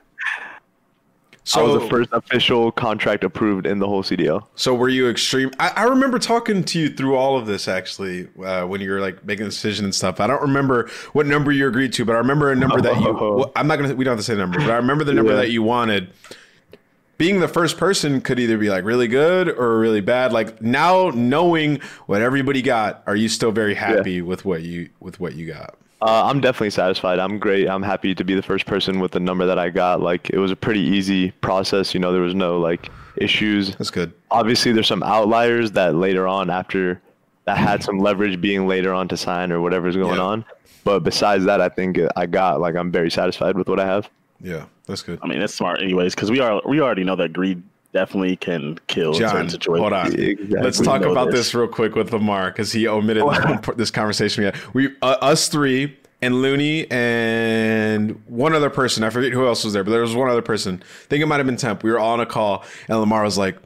so 1.47 1.59
I 1.59 1.63
was 1.63 1.81
the 1.83 1.89
first 1.89 2.09
official 2.11 2.71
contract 2.71 3.23
approved 3.23 3.65
in 3.67 3.79
the 3.79 3.87
whole 3.87 4.01
CDL. 4.03 4.45
So 4.55 4.73
were 4.73 4.89
you 4.89 5.07
extreme? 5.09 5.51
I, 5.59 5.69
I 5.75 5.83
remember 5.83 6.17
talking 6.19 6.63
to 6.63 6.79
you 6.79 6.89
through 6.89 7.15
all 7.15 7.37
of 7.37 7.45
this 7.45 7.67
actually 7.67 8.27
uh, 8.43 8.65
when 8.65 8.81
you 8.81 8.89
were 8.91 8.99
like 8.99 9.23
making 9.23 9.45
a 9.45 9.49
decision 9.49 9.85
and 9.85 9.93
stuff. 9.93 10.19
I 10.19 10.25
don't 10.27 10.41
remember 10.41 10.89
what 11.13 11.27
number 11.27 11.51
you 11.51 11.67
agreed 11.67 11.93
to, 11.93 12.03
but 12.05 12.15
I 12.15 12.17
remember 12.17 12.51
a 12.51 12.55
number 12.55 12.81
that 12.81 12.99
you. 12.99 13.05
Well, 13.15 13.51
I'm 13.55 13.67
not 13.67 13.77
gonna. 13.77 13.95
We 13.95 14.03
don't 14.03 14.13
have 14.13 14.19
to 14.19 14.23
say 14.23 14.35
number, 14.35 14.57
but 14.59 14.69
I 14.71 14.75
remember 14.75 15.03
the 15.03 15.13
number 15.13 15.31
Yeah. 15.33 15.37
that 15.41 15.51
you 15.51 15.61
wanted. 15.63 16.09
Being 17.17 17.39
the 17.39 17.47
first 17.47 17.77
person 17.77 18.19
could 18.19 18.39
either 18.39 18.57
be 18.57 18.69
like 18.69 18.83
really 18.83 19.07
good 19.07 19.47
or 19.47 19.79
really 19.79 20.01
bad. 20.01 20.33
Like 20.33 20.61
now 20.61 21.11
knowing 21.11 21.79
what 22.07 22.21
everybody 22.21 22.61
got, 22.61 23.03
are 23.07 23.15
you 23.15 23.29
still 23.29 23.51
very 23.51 23.73
happy 23.75 24.21
with 24.21 24.43
what 24.43 24.63
you 24.63 24.89
with 24.99 25.19
what 25.19 25.35
you 25.35 25.47
got? 25.47 25.75
Uh, 26.01 26.25
I'm 26.25 26.41
definitely 26.41 26.69
satisfied. 26.71 27.19
I'm 27.19 27.39
great. 27.39 27.67
I'm 27.69 27.81
happy 27.81 28.13
to 28.15 28.23
be 28.23 28.35
the 28.35 28.41
first 28.41 28.65
person 28.65 28.99
with 28.99 29.11
the 29.11 29.19
number 29.19 29.45
that 29.45 29.57
I 29.57 29.69
got. 29.69 30.01
Like 30.01 30.29
it 30.29 30.37
was 30.37 30.51
a 30.51 30.55
pretty 30.55 30.81
easy 30.81 31.31
process. 31.31 31.93
You 31.93 31.99
know, 31.99 32.11
there 32.11 32.21
was 32.21 32.35
no 32.35 32.59
like 32.59 32.89
issues. 33.17 33.75
That's 33.75 33.91
good. 33.91 34.13
Obviously, 34.31 34.71
there's 34.73 34.87
some 34.87 35.03
outliers 35.03 35.71
that 35.71 35.95
later 35.95 36.27
on, 36.27 36.49
after 36.49 37.01
that 37.45 37.57
had 37.57 37.83
some 37.83 37.99
leverage 37.99 38.41
being 38.41 38.67
later 38.67 38.93
on 38.93 39.07
to 39.07 39.17
sign 39.17 39.51
or 39.51 39.61
whatever's 39.61 39.95
going 39.95 40.17
Yeah. 40.17 40.23
on. 40.23 40.45
But 40.83 40.99
besides 40.99 41.45
that, 41.45 41.61
I 41.61 41.69
think 41.69 41.99
I 42.15 42.25
got 42.25 42.59
like 42.59 42.75
I'm 42.75 42.91
very 42.91 43.09
satisfied 43.09 43.55
with 43.57 43.67
what 43.69 43.79
I 43.79 43.85
have. 43.85 44.09
Yeah, 44.41 44.65
that's 44.85 45.01
good. 45.01 45.19
I 45.23 45.27
mean, 45.27 45.41
it's 45.41 45.53
smart 45.55 45.81
anyways 45.81 46.13
because 46.13 46.29
we 46.29 46.39
are 46.41 46.61
we 46.67 46.81
already 46.81 47.03
know 47.03 47.15
that 47.15 47.31
greed 47.33 47.63
definitely 47.95 48.35
can 48.35 48.77
kill 48.87 49.13
John, 49.13 49.49
hold 49.67 49.93
on. 49.93 50.07
Exactly. 50.07 50.59
Let's 50.59 50.81
talk 50.81 51.01
about 51.01 51.27
this. 51.27 51.47
this. 51.47 51.55
real 51.55 51.67
quick 51.67 51.95
with 51.95 52.11
Lamar 52.11 52.51
because 52.51 52.73
he 52.73 52.87
omitted 52.87 53.23
this, 53.77 53.89
conversation 53.89 54.41
we 54.41 54.45
had. 54.45 54.73
We, 54.73 54.89
uh, 55.01 55.15
us 55.21 55.47
three, 55.47 55.97
and 56.21 56.41
Looney, 56.41 56.91
and 56.91 58.21
one 58.27 58.53
other 58.53 58.69
person. 58.69 59.03
I 59.03 59.09
forget 59.09 59.31
who 59.31 59.47
else 59.47 59.63
was 59.63 59.71
there, 59.71 59.83
but 59.85 59.91
there 59.91 60.01
was 60.01 60.13
one 60.13 60.29
other 60.29 60.41
person. 60.41 60.83
I 60.83 61.07
think 61.07 61.23
it 61.23 61.27
might 61.27 61.37
have 61.37 61.45
been 61.45 61.55
Temp. 61.55 61.83
We 61.83 61.91
were 61.91 61.97
all 61.97 62.11
on 62.11 62.19
a 62.19 62.25
call, 62.25 62.65
and 62.89 62.99
Lamar 62.99 63.23
was 63.23 63.37
like, 63.37 63.57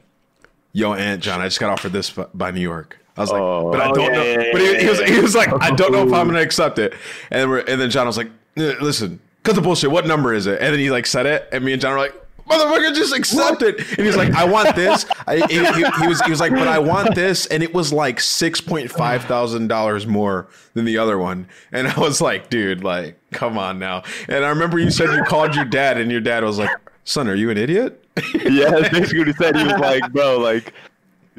"Yo, 0.72 0.94
Aunt 0.94 1.22
John, 1.22 1.40
I 1.40 1.46
just 1.46 1.58
got 1.58 1.70
offered 1.70 1.92
this 1.92 2.10
by, 2.32 2.52
New 2.52 2.60
York." 2.60 2.98
I 3.16 3.22
was 3.22 3.32
like, 3.32 3.42
Oh. 3.42 3.72
"But 3.72 3.80
I 3.80 3.90
don't 3.90 4.00
yeah, 4.00 4.12
know." 4.12 4.22
yeah, 4.22 4.52
but 4.52 4.60
he, 4.60 4.78
he 4.78 4.88
was, 4.88 5.00
he 5.00 5.20
was 5.20 5.34
like, 5.34 5.48
"I 5.60 5.72
don't 5.72 5.90
know 5.90 6.06
if 6.06 6.12
I'm 6.12 6.28
gonna 6.28 6.40
accept 6.40 6.78
it." 6.78 6.92
And 7.32 7.40
then 7.40 7.50
we're, 7.50 7.60
and 7.60 7.80
then 7.80 7.90
John 7.90 8.06
was 8.06 8.16
like, 8.16 8.30
"Eh, 8.56 8.74
"Listen, 8.80 9.18
cut 9.42 9.56
the 9.56 9.60
bullshit. 9.60 9.90
What 9.90 10.06
number 10.06 10.32
is 10.32 10.46
it?" 10.46 10.60
And 10.62 10.72
then 10.72 10.78
he 10.78 10.90
like 10.92 11.06
said 11.06 11.26
it, 11.26 11.48
and 11.50 11.64
me 11.64 11.72
and 11.72 11.82
John 11.82 11.92
were 11.92 11.98
like. 11.98 12.14
Motherfucker, 12.50 12.94
just 12.94 13.14
accept 13.16 13.62
it. 13.62 13.78
And 13.96 14.06
he's 14.06 14.16
like, 14.16 14.32
I 14.34 14.44
want 14.44 14.74
this. 14.74 15.06
I, 15.26 15.36
he, 15.48 15.58
he- 15.64 16.00
he 16.00 16.06
was 16.08 16.20
he 16.22 16.30
was 16.30 16.40
like, 16.40 16.52
but 16.52 16.66
I 16.68 16.78
want 16.78 17.14
this, 17.14 17.46
and 17.46 17.62
it 17.62 17.72
was 17.72 17.92
like 17.92 18.20
six 18.20 18.60
point 18.60 18.90
five 18.90 19.24
thousand 19.24 19.68
dollars 19.68 20.06
more 20.06 20.48
than 20.74 20.84
the 20.84 20.98
other 20.98 21.16
one. 21.18 21.48
And 21.72 21.86
I 21.88 21.98
was 21.98 22.20
like, 22.20 22.50
dude, 22.50 22.82
like, 22.84 23.16
come 23.30 23.56
on 23.58 23.78
now. 23.78 24.02
And 24.28 24.44
I 24.44 24.48
remember 24.48 24.78
you 24.78 24.90
said 24.90 25.10
you 25.14 25.22
called 25.24 25.54
your 25.54 25.64
dad, 25.64 25.98
and 25.98 26.10
your 26.10 26.20
dad 26.20 26.42
was 26.44 26.58
like, 26.58 26.70
son, 27.04 27.28
are 27.28 27.34
you 27.34 27.50
an 27.50 27.56
idiot? 27.58 28.04
yeah, 28.44 28.70
that's 28.70 28.88
basically 28.90 29.18
what 29.20 29.28
he 29.28 29.32
said. 29.34 29.56
He 29.56 29.64
was 29.64 29.78
like, 29.80 30.12
bro, 30.12 30.38
like, 30.38 30.72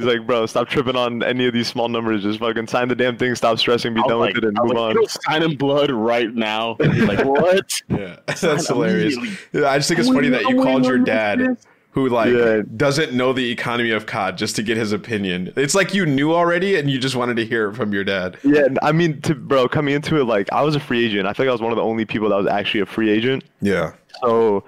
he's 0.04 0.14
like, 0.14 0.26
bro, 0.28 0.46
stop 0.46 0.68
tripping 0.70 0.96
on 0.96 1.24
any 1.24 1.46
of 1.48 1.54
these 1.54 1.68
small 1.68 1.90
numbers. 1.90 2.24
Just 2.24 2.40
fucking 2.40 2.68
sign 2.68 2.88
the 2.88 2.96
damn 2.96 3.18
thing. 3.18 3.36
Stop 3.36 3.60
stressing. 3.60 3.94
Be 3.94 4.02
done 4.04 4.20
like, 4.20 4.36
with 4.36 4.44
it 4.44 4.48
and 4.48 4.58
move 4.62 4.70
like, 4.70 4.78
on. 4.78 4.90
You 4.90 4.96
don't 4.96 5.10
sign 5.10 5.44
in 5.44 5.58
blood 5.58 5.92
right 5.92 6.34
now. 6.34 6.76
Like, 6.80 7.24
what? 7.26 7.82
Yeah, 7.90 8.18
that's 8.26 8.42
Sign 8.42 8.58
hilarious. 8.66 9.16
immediately. 9.16 9.66
I 9.66 9.78
just 9.78 9.88
think 9.90 10.00
it's 10.00 10.10
funny 10.10 10.30
that 10.30 10.44
you 10.50 10.62
called 10.64 10.86
your 10.86 10.98
dad, 11.00 11.58
who 11.92 12.08
like 12.10 12.34
Yeah. 12.34 12.62
doesn't 12.78 13.12
know 13.14 13.34
the 13.34 13.50
economy 13.52 13.92
of 13.92 14.06
COD, 14.06 14.38
just 14.38 14.56
to 14.56 14.64
get 14.64 14.78
his 14.78 14.92
opinion. 14.94 15.52
It's 15.58 15.76
like 15.76 15.94
you 15.94 16.06
knew 16.06 16.34
already, 16.34 16.78
and 16.78 16.90
you 16.90 16.98
just 17.00 17.16
wanted 17.16 17.36
to 17.38 17.46
hear 17.46 17.70
it 17.70 17.76
from 17.76 17.92
your 17.94 18.04
dad. 18.06 18.38
Yeah, 18.44 18.68
I 18.82 18.92
mean, 18.94 19.20
to, 19.22 19.36
bro, 19.36 19.68
coming 19.68 19.94
into 19.94 20.20
it, 20.20 20.24
like, 20.24 20.52
I 20.54 20.62
was 20.62 20.76
a 20.76 20.80
free 20.80 21.06
agent. 21.06 21.28
I 21.28 21.34
feel 21.34 21.46
like 21.46 21.50
I 21.50 21.54
was 21.54 21.62
one 21.62 21.72
of 21.72 21.76
the 21.78 21.84
only 21.84 22.06
people 22.06 22.30
that 22.30 22.38
was 22.38 22.48
actually 22.48 22.80
a 22.82 22.86
free 22.86 23.10
agent. 23.10 23.44
Yeah, 23.62 23.92
So 24.22 24.64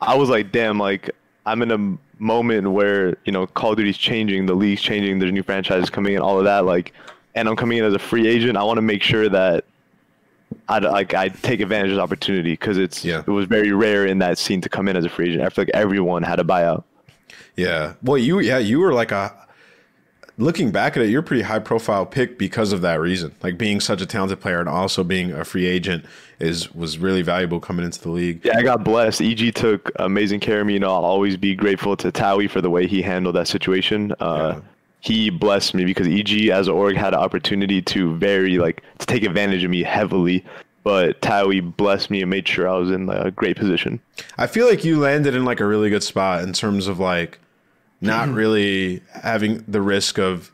I 0.00 0.16
was 0.16 0.28
like, 0.28 0.50
damn, 0.52 0.78
like, 0.78 1.10
I'm 1.48 1.62
in 1.62 1.70
a 1.70 2.22
moment 2.22 2.70
where, 2.72 3.16
you 3.24 3.32
know, 3.32 3.46
Call 3.46 3.70
of 3.72 3.76
Duty's 3.78 3.96
changing, 3.98 4.46
the 4.46 4.54
league's 4.54 4.82
changing, 4.82 5.18
there's 5.18 5.32
new 5.32 5.42
franchises 5.42 5.90
coming 5.90 6.14
in, 6.14 6.20
all 6.20 6.38
of 6.38 6.44
that. 6.44 6.64
Like, 6.64 6.92
and 7.34 7.48
I'm 7.48 7.56
coming 7.56 7.78
in 7.78 7.84
as 7.84 7.94
a 7.94 7.98
free 7.98 8.26
agent. 8.28 8.56
I 8.56 8.62
want 8.64 8.78
to 8.78 8.82
make 8.82 9.02
sure 9.02 9.28
that 9.28 9.64
I 10.68 10.78
like 10.78 11.14
I 11.14 11.28
take 11.28 11.60
advantage 11.60 11.90
of 11.90 11.96
the 11.96 12.02
opportunity 12.02 12.52
because 12.52 12.78
it's 12.78 13.04
Yeah. 13.04 13.20
it 13.20 13.28
was 13.30 13.46
very 13.46 13.72
rare 13.72 14.06
in 14.06 14.18
that 14.18 14.38
scene 14.38 14.60
to 14.62 14.68
come 14.68 14.88
in 14.88 14.96
as 14.96 15.04
a 15.04 15.08
free 15.08 15.28
agent. 15.30 15.42
I 15.44 15.48
feel 15.50 15.62
like 15.64 15.74
everyone 15.74 16.22
had 16.22 16.40
a 16.40 16.44
buyout. 16.44 16.84
yeah. 17.56 17.94
Well, 18.02 18.18
you 18.18 18.40
yeah 18.40 18.58
you 18.58 18.80
were 18.80 18.92
like 18.92 19.12
a. 19.12 19.34
Looking 20.40 20.70
back 20.70 20.96
at 20.96 21.02
it, 21.02 21.08
you're 21.10 21.20
a 21.20 21.24
pretty 21.24 21.42
high 21.42 21.58
profile 21.58 22.06
pick 22.06 22.38
because 22.38 22.72
of 22.72 22.80
that 22.82 23.00
reason. 23.00 23.34
Like 23.42 23.58
being 23.58 23.80
such 23.80 24.00
a 24.00 24.06
talented 24.06 24.40
player 24.40 24.60
and 24.60 24.68
also 24.68 25.02
being 25.02 25.32
a 25.32 25.44
free 25.44 25.66
agent 25.66 26.04
is 26.40 26.72
was 26.74 26.98
really 26.98 27.22
valuable 27.22 27.60
coming 27.60 27.84
into 27.84 28.00
the 28.00 28.10
league. 28.10 28.40
Yeah, 28.44 28.58
I 28.58 28.62
got 28.62 28.84
blessed. 28.84 29.20
EG 29.20 29.54
took 29.54 29.90
amazing 29.96 30.40
care 30.40 30.60
of 30.60 30.66
me. 30.66 30.74
You 30.74 30.78
know, 30.80 30.92
I'll 30.94 31.04
always 31.04 31.36
be 31.36 31.54
grateful 31.54 31.96
to 31.96 32.12
Towie 32.12 32.48
for 32.50 32.60
the 32.60 32.70
way 32.70 32.86
he 32.86 33.02
handled 33.02 33.34
that 33.36 33.48
situation. 33.48 34.12
Uh, 34.20 34.54
Yeah. 34.56 34.60
He 35.00 35.30
blessed 35.30 35.74
me 35.74 35.84
because 35.84 36.08
EG 36.08 36.48
as 36.50 36.66
an 36.66 36.74
org 36.74 36.96
had 36.96 37.14
an 37.14 37.20
opportunity 37.20 37.80
to 37.82 38.16
very 38.16 38.58
like 38.58 38.82
to 38.98 39.06
take 39.06 39.22
advantage 39.22 39.62
of 39.62 39.70
me 39.70 39.84
heavily, 39.84 40.44
but 40.82 41.20
Towie 41.20 41.60
blessed 41.76 42.10
me 42.10 42.20
and 42.20 42.28
made 42.28 42.48
sure 42.48 42.68
I 42.68 42.76
was 42.76 42.90
in 42.90 43.08
a 43.08 43.30
great 43.30 43.56
position. 43.56 44.00
I 44.38 44.48
feel 44.48 44.68
like 44.68 44.84
you 44.84 44.98
landed 44.98 45.36
in 45.36 45.44
like 45.44 45.60
a 45.60 45.66
really 45.66 45.88
good 45.88 46.02
spot 46.02 46.42
in 46.42 46.52
terms 46.52 46.88
of 46.88 46.98
like 46.98 47.38
not 48.00 48.28
really 48.28 49.00
having 49.22 49.64
the 49.68 49.80
risk 49.80 50.18
of 50.18 50.50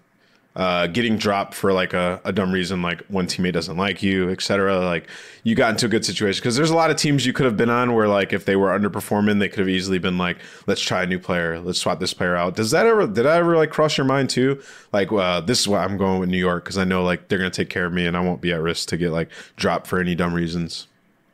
uh, 0.57 0.87
getting 0.87 1.17
dropped 1.17 1.53
for 1.53 1.73
like 1.73 1.93
a, 1.93 2.21
a 2.25 2.33
dumb 2.33 2.53
reason, 2.53 2.81
like 2.81 3.03
one 3.07 3.27
teammate 3.27 3.53
doesn't 3.53 3.77
like 3.77 4.03
you, 4.03 4.31
etc. 4.31 4.79
Like 4.79 5.09
you 5.43 5.57
got 5.57 5.71
into 5.71 5.87
a 5.87 5.89
good 5.89 6.05
situation 6.05 6.41
because 6.41 6.55
there's 6.55 6.71
a 6.71 6.77
lot 6.77 6.91
of 6.91 6.97
teams 6.97 7.27
you 7.27 7.33
could 7.33 7.47
have 7.47 7.57
been 7.57 7.71
on 7.71 7.93
where 7.95 8.07
like 8.07 8.33
if 8.33 8.45
they 8.45 8.55
were 8.55 8.69
underperforming, 8.69 9.41
they 9.41 9.49
could 9.49 9.59
have 9.59 9.69
easily 9.69 9.99
been 9.99 10.17
like, 10.17 10.39
let's 10.67 10.81
try 10.81 11.03
a 11.03 11.07
new 11.07 11.19
player, 11.19 11.59
let's 11.59 11.81
swap 11.81 11.99
this 11.99 12.15
player 12.15 12.37
out. 12.37 12.55
Does 12.55 12.71
that 12.71 12.87
ever 12.87 13.07
did 13.07 13.25
that 13.25 13.39
ever 13.39 13.57
like 13.57 13.71
cross 13.71 13.99
your 13.99 14.07
mind 14.07 14.31
too? 14.31 14.63
Like, 14.93 15.11
uh, 15.11 15.41
this 15.41 15.61
is 15.61 15.67
why 15.67 15.83
I'm 15.83 15.97
going 15.97 16.21
with 16.21 16.29
New 16.29 16.39
York 16.39 16.65
because 16.65 16.79
I 16.79 16.85
know 16.85 17.03
like 17.03 17.27
they're 17.29 17.39
gonna 17.39 17.51
take 17.51 17.71
care 17.71 17.87
of 17.87 17.93
me 17.93 18.07
and 18.07 18.17
I 18.17 18.21
won't 18.21 18.41
be 18.41 18.53
at 18.53 18.61
risk 18.61 18.89
to 18.91 18.97
get 18.97 19.11
like 19.11 19.31
dropped 19.57 19.89
for 19.89 19.99
any 19.99 20.15
dumb 20.15 20.35
reasons. 20.35 20.87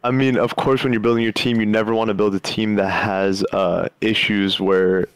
I 0.02 0.10
mean, 0.12 0.38
of 0.38 0.56
course, 0.56 0.82
when 0.82 0.94
you're 0.94 1.00
building 1.00 1.22
your 1.22 1.32
team, 1.32 1.60
you 1.60 1.66
never 1.66 1.94
want 1.94 2.08
to 2.08 2.14
build 2.14 2.34
a 2.34 2.40
team 2.40 2.76
that 2.76 2.88
has 2.88 3.44
uh, 3.52 3.88
issues 4.00 4.58
where 4.58 5.08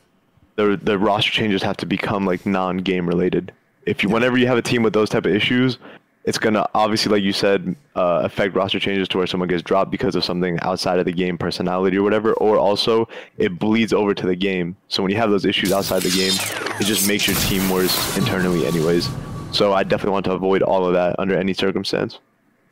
the 0.57 0.79
the 0.83 0.99
roster 0.99 1.31
changes 1.31 1.63
have 1.63 1.79
to 1.79 1.87
become 1.87 2.27
like 2.27 2.45
non-game 2.45 3.09
related. 3.09 3.51
If 3.87 4.03
you, 4.03 4.09
whenever 4.09 4.37
you 4.39 4.47
have 4.47 4.59
a 4.59 4.63
team 4.63 4.83
with 4.83 4.93
those 4.93 5.11
type 5.11 5.27
of 5.27 5.35
issues, 5.35 5.79
it's 6.25 6.39
gonna 6.39 6.67
obviously, 6.75 7.13
like 7.13 7.23
you 7.23 7.33
said, 7.33 7.77
uh, 7.97 8.23
affect 8.25 8.55
roster 8.55 8.81
changes 8.81 9.09
to 9.09 9.19
where 9.19 9.27
someone 9.27 9.49
gets 9.49 9.63
dropped 9.63 9.91
because 9.91 10.17
of 10.17 10.25
something 10.25 10.59
outside 10.61 10.99
of 10.99 11.05
the 11.05 11.13
game, 11.13 11.37
personality 11.37 11.99
or 11.99 12.03
whatever, 12.03 12.33
or 12.35 12.57
also 12.57 13.07
it 13.37 13.59
bleeds 13.59 13.93
over 13.93 14.15
to 14.15 14.27
the 14.27 14.35
game. 14.35 14.75
So 14.89 15.03
when 15.03 15.13
you 15.13 15.19
have 15.19 15.31
those 15.31 15.45
issues 15.45 15.71
outside 15.71 16.03
the 16.03 16.11
game, 16.11 16.33
it 16.81 16.85
just 16.85 17.07
makes 17.07 17.27
your 17.27 17.37
team 17.37 17.69
worse 17.69 18.17
internally, 18.17 18.67
anyways. 18.67 19.09
So 19.53 19.75
I 19.75 19.83
definitely 19.83 20.13
want 20.13 20.25
to 20.27 20.33
avoid 20.33 20.63
all 20.63 20.87
of 20.87 20.95
that 20.95 21.15
under 21.19 21.37
any 21.37 21.53
circumstance. 21.53 22.19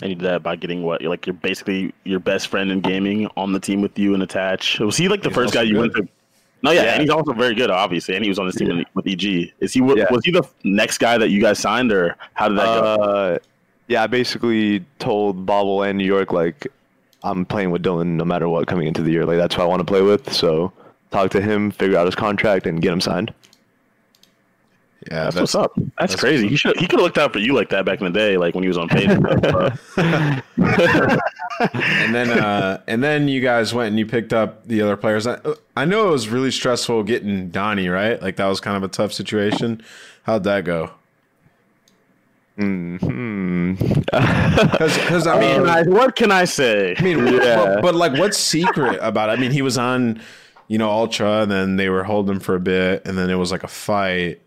And 0.01 0.11
you 0.11 0.17
did 0.17 0.25
that 0.25 0.43
by 0.43 0.57
getting 0.57 0.83
what? 0.83 1.03
you 1.03 1.11
Like 1.11 1.27
you're 1.27 1.35
basically 1.35 1.95
your 2.05 2.21
best 2.21 2.49
friend 2.49 2.73
in 2.73 2.81
gaming 2.81 3.29
on 3.37 3.53
the 3.53 3.61
team 3.61 3.83
with 3.83 3.97
you 3.99 4.15
and 4.15 4.23
attach. 4.23 4.81
Was 4.81 4.97
he 4.97 5.09
like 5.09 5.23
the 5.23 5.29
He's 5.29 5.37
first 5.37 5.55
guy 5.55 5.63
you 5.63 5.79
went 5.79 5.95
to? 5.95 6.09
No, 6.63 6.71
yeah, 6.71 6.83
Yeah. 6.83 6.93
and 6.93 7.01
he's 7.03 7.11
also 7.11 7.33
very 7.33 7.55
good, 7.55 7.71
obviously, 7.71 8.15
and 8.15 8.25
he 8.25 8.29
was 8.29 8.39
on 8.39 8.47
this 8.47 8.57
team 8.57 8.71
Yeah. 8.71 8.85
with 8.95 9.07
EG. 9.07 9.53
Is 9.61 9.73
he? 9.73 9.81
wa- 9.81 9.95
Yeah. 9.97 10.07
Was 10.11 10.25
he 10.25 10.31
the 10.31 10.43
next 10.65 10.99
guy 10.99 11.19
that 11.19 11.31
you 11.31 11.41
guys 11.41 11.59
signed, 11.59 11.93
or 11.93 12.17
how 12.35 12.49
did 12.49 12.59
that 12.59 12.65
go? 12.65 13.03
Uh, 13.03 13.39
yeah, 13.89 14.05
I 14.05 14.07
basically 14.07 14.85
told 14.99 15.45
Bobble 15.45 15.83
and 15.83 15.99
New 15.99 16.05
York 16.07 16.33
like 16.33 16.69
I'm 17.25 17.45
playing 17.45 17.71
with 17.73 17.83
Dylan 17.83 18.17
no 18.17 18.25
matter 18.25 18.49
what 18.49 18.67
coming 18.69 18.87
into 18.87 19.03
the 19.03 19.11
year. 19.11 19.27
Like 19.27 19.39
that's 19.39 19.55
who 19.55 19.63
I 19.63 19.67
want 19.67 19.81
to 19.81 19.85
play 19.85 20.03
with. 20.03 20.33
So 20.33 20.73
talk 21.11 21.31
to 21.33 21.41
him, 21.41 21.71
figure 21.73 21.99
out 21.99 22.07
his 22.07 22.15
contract, 22.15 22.67
and 22.67 22.81
get 22.81 22.93
him 22.93 23.01
signed. 23.01 23.35
Yeah, 25.11 25.25
That's, 25.25 25.37
what's 25.37 25.55
up. 25.57 25.73
That's, 25.77 26.13
that's 26.13 26.17
crazy. 26.17 26.45
what's 26.45 26.51
He 26.53 26.57
should. 26.57 26.77
He 26.79 26.87
could 26.87 27.01
have 27.01 27.05
looked 27.05 27.19
out 27.19 27.33
for 27.33 27.41
you 27.41 27.55
like 27.55 27.71
that 27.71 27.85
back 27.85 28.01
in 28.01 28.05
the 28.05 28.13
day, 28.17 28.37
like 28.37 28.55
when 28.55 28.63
he 28.63 28.69
was 28.69 28.79
on 28.79 28.89
page. 28.89 29.09
and 31.61 32.15
then 32.15 32.31
uh, 32.31 32.81
and 32.87 33.03
then 33.03 33.29
you 33.29 33.41
guys 33.41 33.73
went 33.75 33.89
and 33.89 33.99
you 33.99 34.07
picked 34.07 34.33
up 34.33 34.67
the 34.67 34.81
other 34.83 34.97
players. 34.97 35.27
I, 35.27 35.39
I 35.77 35.85
know 35.85 36.09
it 36.09 36.13
was 36.13 36.29
really 36.29 36.51
stressful 36.51 37.03
getting 37.05 37.51
Donnie 37.51 37.89
right. 37.89 38.21
Like 38.21 38.37
that 38.37 38.47
was 38.47 38.61
kind 38.61 38.77
of 38.77 38.83
a 38.83 38.89
tough 38.89 39.13
situation. 39.13 39.83
How'd 40.25 40.45
that 40.45 40.65
go? 40.65 40.91
Hmm. 42.57 42.97
Because 43.75 45.27
I 45.27 45.41
mean, 45.59 45.67
I- 45.69 45.83
what 45.85 46.17
can 46.17 46.31
I 46.31 46.45
say? 46.45 46.95
I 46.99 47.03
mean, 47.03 47.27
Yeah. 47.27 47.57
but, 47.77 47.83
but 47.83 47.95
like, 47.95 48.13
what's 48.15 48.39
secret 48.39 48.99
about? 49.01 49.31
it? 49.31 49.33
I 49.33 49.37
mean, 49.37 49.51
he 49.51 49.63
was 49.63 49.79
on, 49.79 50.21
you 50.69 50.79
know, 50.79 50.91
Ultra, 50.91 51.43
and 51.43 51.51
then 51.51 51.77
they 51.77 51.89
were 51.89 52.05
holding 52.05 52.35
him 52.35 52.41
for 52.41 52.55
a 52.55 52.61
bit, 52.61 53.07
and 53.07 53.17
then 53.17 53.31
it 53.31 53.37
was 53.37 53.51
like 53.53 53.65
a 53.65 53.69
fight, 53.69 54.41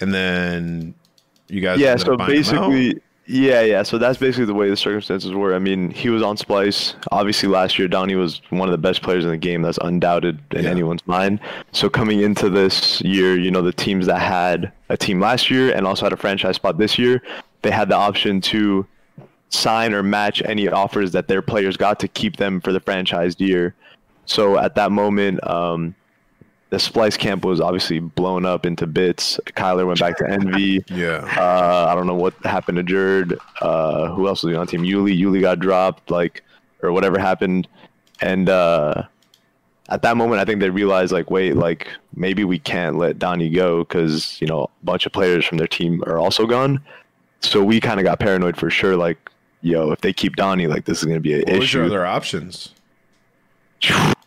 and 0.00 0.12
then 0.12 0.94
you 1.48 1.60
guys. 1.60 1.78
yeah. 1.78 1.94
So 1.96 2.14
up 2.14 2.18
buying 2.18 2.30
him 2.42 2.56
out? 2.58 2.70
basically, 2.70 3.00
yeah, 3.26 3.60
yeah. 3.62 3.82
So 3.82 3.98
that's 3.98 4.18
basically 4.18 4.46
the 4.46 4.54
way 4.54 4.68
the 4.68 4.76
circumstances 4.76 5.32
were. 5.32 5.54
I 5.54 5.58
mean, 5.58 5.90
he 5.90 6.10
was 6.10 6.22
on 6.22 6.36
Splyce. 6.36 6.94
Obviously, 7.10 7.48
last 7.48 7.78
year 7.78 7.88
Donnie 7.88 8.14
was 8.16 8.40
one 8.50 8.68
of 8.68 8.72
the 8.72 8.78
best 8.78 9.02
players 9.02 9.24
in 9.24 9.30
the 9.30 9.36
game. 9.36 9.62
That's 9.62 9.78
undoubted 9.78 10.40
in 10.52 10.64
Yeah. 10.64 10.70
anyone's 10.70 11.06
mind. 11.06 11.40
So 11.72 11.88
coming 11.88 12.20
into 12.20 12.48
this 12.50 13.00
year, 13.02 13.36
you 13.38 13.50
know, 13.50 13.62
the 13.62 13.72
teams 13.72 14.06
that 14.06 14.18
had 14.20 14.72
a 14.88 14.96
team 14.96 15.20
last 15.20 15.50
year 15.50 15.72
and 15.74 15.86
also 15.86 16.04
had 16.06 16.12
a 16.12 16.16
franchise 16.16 16.56
spot 16.56 16.78
this 16.78 16.98
year, 16.98 17.22
they 17.62 17.70
had 17.70 17.88
the 17.88 17.96
option 17.96 18.40
to 18.42 18.86
sign 19.50 19.92
or 19.94 20.02
match 20.02 20.42
any 20.44 20.68
offers 20.68 21.12
that 21.12 21.28
their 21.28 21.42
players 21.42 21.76
got 21.76 22.00
to 22.00 22.08
keep 22.08 22.36
them 22.38 22.60
for 22.60 22.72
the 22.72 22.80
franchised 22.80 23.38
year. 23.38 23.74
So 24.24 24.58
at 24.58 24.74
that 24.76 24.90
moment, 24.92 25.46
um, 25.48 25.94
the 26.72 26.78
Splyce 26.78 27.18
camp 27.18 27.44
was 27.44 27.60
obviously 27.60 27.98
blown 27.98 28.46
up 28.46 28.64
into 28.64 28.86
bits. 28.86 29.38
Kyler 29.48 29.86
went 29.86 30.00
back 30.00 30.16
to 30.16 30.28
Envy. 30.28 30.82
Yeah. 30.88 31.18
Uh, 31.38 31.86
I 31.90 31.94
don't 31.94 32.06
know 32.06 32.14
what 32.14 32.32
happened 32.44 32.76
to 32.76 32.82
Jurd. 32.82 33.38
Uh, 33.60 34.08
who 34.14 34.26
else 34.26 34.42
was 34.42 34.56
on 34.56 34.66
team? 34.66 34.80
Yuli. 34.80 35.18
Yuli 35.18 35.42
got 35.42 35.58
dropped, 35.58 36.10
like, 36.10 36.42
or 36.82 36.90
whatever 36.92 37.18
happened. 37.18 37.68
And 38.22 38.48
uh, 38.48 39.02
at 39.90 40.00
that 40.00 40.16
moment, 40.16 40.40
I 40.40 40.46
think 40.46 40.60
they 40.60 40.70
realized, 40.70 41.12
like, 41.12 41.30
wait, 41.30 41.56
like, 41.56 41.88
maybe 42.16 42.42
we 42.44 42.58
can't 42.58 42.96
let 42.96 43.18
Donnie 43.18 43.50
go 43.50 43.80
because, 43.80 44.40
you 44.40 44.46
know, 44.46 44.62
a 44.62 44.84
bunch 44.84 45.04
of 45.04 45.12
players 45.12 45.44
from 45.44 45.58
their 45.58 45.68
team 45.68 46.02
are 46.06 46.16
also 46.18 46.46
gone. 46.46 46.82
So 47.40 47.62
we 47.62 47.80
kind 47.80 48.00
of 48.00 48.04
got 48.04 48.18
paranoid 48.18 48.56
for 48.56 48.70
sure. 48.70 48.96
Like, 48.96 49.30
yo, 49.60 49.90
if 49.90 50.00
they 50.00 50.14
keep 50.14 50.36
Donnie, 50.36 50.68
like, 50.68 50.86
this 50.86 51.00
is 51.00 51.04
going 51.04 51.18
to 51.18 51.20
be 51.20 51.34
an 51.34 51.42
issue. 51.42 51.52
What 51.52 51.60
was 51.60 51.74
your 51.74 51.84
other 51.84 52.06
options? 52.06 52.70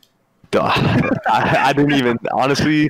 I, 1.27 1.55
I 1.67 1.73
didn't 1.73 1.93
even, 1.93 2.17
honestly, 2.31 2.89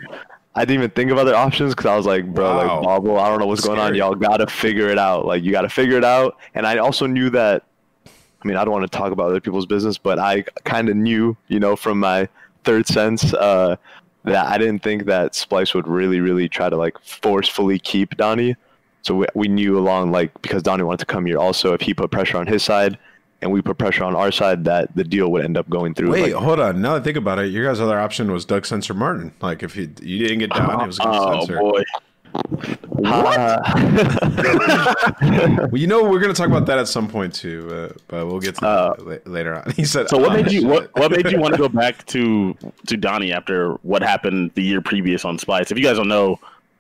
I 0.56 0.62
didn't 0.66 0.80
even 0.82 0.90
think 0.92 1.12
of 1.12 1.18
other 1.18 1.36
options 1.36 1.74
because 1.74 1.86
I 1.88 1.96
was 1.98 2.06
like, 2.06 2.26
bro, 2.34 2.46
Wow. 2.46 2.58
like, 2.58 2.84
Bobble, 2.84 3.20
I 3.20 3.30
don't 3.30 3.40
know 3.40 3.48
what's 3.48 3.66
going 3.66 3.80
on. 3.80 3.96
Y'all 3.96 4.16
got 4.16 4.38
to 4.38 4.48
figure 4.48 4.90
it 4.90 4.98
out. 4.98 5.26
Like, 5.26 5.44
you 5.44 5.52
got 5.52 5.62
to 5.62 5.70
figure 5.70 5.98
it 5.98 6.06
out. 6.06 6.38
And 6.54 6.66
I 6.66 6.78
also 6.78 7.06
knew 7.08 7.30
that, 7.32 7.64
I 8.06 8.48
mean, 8.48 8.58
I 8.58 8.64
don't 8.64 8.74
want 8.74 8.90
to 8.90 8.98
talk 8.98 9.12
about 9.12 9.30
other 9.30 9.42
people's 9.42 9.66
business, 9.66 9.98
but 9.98 10.20
I 10.20 10.44
kind 10.64 10.88
of 10.90 10.96
knew, 10.96 11.36
you 11.48 11.60
know, 11.60 11.76
from 11.76 12.00
my 12.00 12.30
third 12.64 12.88
sense, 12.88 13.34
uh, 13.34 13.76
that 14.24 14.48
I 14.48 14.58
didn't 14.58 14.80
think 14.80 15.06
that 15.06 15.34
Splyce 15.34 15.74
would 15.76 15.88
really, 15.88 16.20
really 16.20 16.50
try 16.50 16.70
to 16.70 16.76
like 16.76 16.98
forcefully 17.04 17.78
keep 17.80 18.18
Donnie. 18.18 18.56
So 19.04 19.14
we, 19.16 19.28
we 19.36 19.48
knew 19.48 19.78
along 19.78 20.12
like 20.12 20.42
because 20.42 20.64
Donnie 20.64 20.82
wanted 20.84 21.00
to 21.00 21.06
come 21.06 21.28
here 21.28 21.38
also 21.38 21.74
if 21.74 21.82
he 21.82 21.94
put 21.94 22.10
pressure 22.10 22.38
on 22.38 22.48
his 22.48 22.64
side 22.64 22.98
and 23.42 23.52
we 23.52 23.62
put 23.62 23.78
pressure 23.78 24.04
on 24.04 24.16
our 24.16 24.32
side 24.32 24.66
that 24.66 24.96
the 24.96 25.04
deal 25.04 25.32
would 25.32 25.44
end 25.46 25.58
up 25.58 25.70
going 25.70 25.94
through. 25.94 26.12
Wait, 26.12 26.34
like, 26.34 26.44
hold 26.44 26.60
on. 26.60 26.82
Now 26.82 26.94
that 26.94 27.02
I 27.02 27.04
think 27.04 27.18
about 27.18 27.38
it, 27.40 27.48
your 27.52 27.66
guys' 27.66 27.80
other 27.82 28.00
option 28.00 28.32
was 28.32 28.46
Doug 28.46 28.66
Censor 28.66 28.94
Martin. 28.94 29.34
Like, 29.42 29.62
if 29.64 29.76
you 29.76 29.92
you 30.02 30.20
didn't 30.20 30.40
get 30.40 30.52
down, 30.52 30.82
it 30.82 30.88
was 30.88 30.98
going 31.00 31.12
to 31.14 31.20
oh 31.20 31.40
censor. 31.46 31.60
boy. 31.60 31.84
uh, 33.06 33.60
Well, 35.72 35.78
you 35.78 35.88
know, 35.88 36.04
we're 36.04 36.20
going 36.20 36.34
to 36.34 36.38
talk 36.40 36.48
about 36.48 36.66
that 36.68 36.78
at 36.80 36.88
some 36.88 37.08
point 37.08 37.34
too, 37.34 37.70
uh, 37.72 37.94
but 38.08 38.26
we'll 38.28 38.40
get 38.40 38.56
to 38.56 38.66
Uh, 38.68 38.94
that 38.96 39.26
la- 39.26 39.32
later 39.32 39.56
on. 39.56 39.72
He 39.76 39.86
said, 39.86 40.10
So 40.10 40.18
what 40.18 40.32
"Oh, 40.32 40.34
made 40.36 40.52
you 40.52 40.68
what, 40.68 40.94
what 40.98 41.12
made 41.12 41.32
you 41.32 41.40
want 41.40 41.54
to 41.54 41.58
go 41.58 41.70
back 41.70 42.06
to 42.08 42.56
to 42.88 42.98
Donnie 42.98 43.32
after 43.32 43.74
what 43.84 44.02
happened 44.02 44.52
the 44.56 44.64
year 44.64 44.82
previous 44.82 45.26
on 45.26 45.38
Splyce? 45.38 45.72
If 45.72 45.78
you 45.78 45.84
guys 45.84 45.98
don't 45.98 46.08
know, 46.08 46.40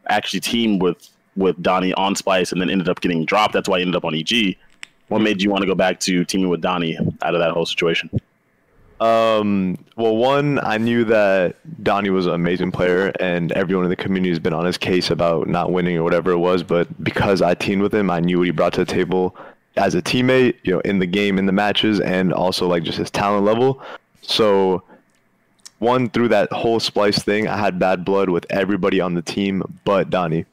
I 0.09 0.15
actually 0.15 0.39
teamed 0.41 0.81
with 0.81 1.09
with 1.35 1.61
Donnie 1.61 1.93
on 1.95 2.15
Splyce 2.15 2.51
and 2.51 2.61
then 2.61 2.69
ended 2.69 2.87
up 2.89 3.01
getting 3.01 3.25
dropped. 3.25 3.53
That's 3.53 3.67
why 3.67 3.77
I 3.77 3.81
ended 3.81 3.95
up 3.95 4.05
on 4.05 4.15
EG. 4.15 4.57
What 5.07 5.21
made 5.21 5.41
you 5.41 5.49
want 5.49 5.61
to 5.61 5.67
go 5.67 5.75
back 5.75 5.99
to 6.01 6.25
teaming 6.25 6.49
with 6.49 6.61
Donnie 6.61 6.97
out 7.21 7.35
of 7.35 7.39
that 7.39 7.51
whole 7.51 7.65
situation? 7.65 8.09
Um, 8.99 9.77
well, 9.97 10.15
one, 10.15 10.59
I 10.63 10.77
knew 10.77 11.03
that 11.05 11.57
Donnie 11.83 12.09
was 12.09 12.27
an 12.27 12.33
amazing 12.33 12.71
player, 12.71 13.11
and 13.19 13.51
everyone 13.51 13.85
in 13.85 13.89
the 13.89 13.95
community 13.95 14.29
has 14.29 14.39
been 14.39 14.53
on 14.53 14.65
his 14.65 14.77
case 14.77 15.11
about 15.11 15.47
not 15.47 15.71
winning 15.71 15.97
or 15.97 16.03
whatever 16.03 16.31
it 16.31 16.37
was. 16.37 16.63
But 16.63 17.03
because 17.03 17.41
I 17.41 17.55
teamed 17.55 17.81
with 17.81 17.93
him, 17.93 18.09
I 18.09 18.19
knew 18.19 18.39
what 18.39 18.45
he 18.45 18.51
brought 18.51 18.73
to 18.73 18.85
the 18.85 18.91
table 18.91 19.35
as 19.77 19.95
a 19.95 20.01
teammate, 20.01 20.55
you 20.63 20.73
know, 20.73 20.79
in 20.81 20.99
the 20.99 21.05
game, 21.05 21.37
in 21.37 21.45
the 21.45 21.51
matches, 21.51 21.99
and 21.99 22.33
also 22.33 22.67
like 22.67 22.83
just 22.83 22.97
his 22.97 23.11
talent 23.11 23.43
level. 23.43 23.81
So, 24.21 24.81
one, 25.79 26.09
through 26.09 26.29
that 26.29 26.51
whole 26.53 26.79
Splyce 26.79 27.21
thing, 27.21 27.47
I 27.47 27.57
had 27.57 27.77
bad 27.77 28.05
blood 28.05 28.29
with 28.29 28.45
everybody 28.49 29.01
on 29.01 29.13
the 29.13 29.21
team 29.21 29.61
but 29.83 30.09
Donnie. 30.09 30.45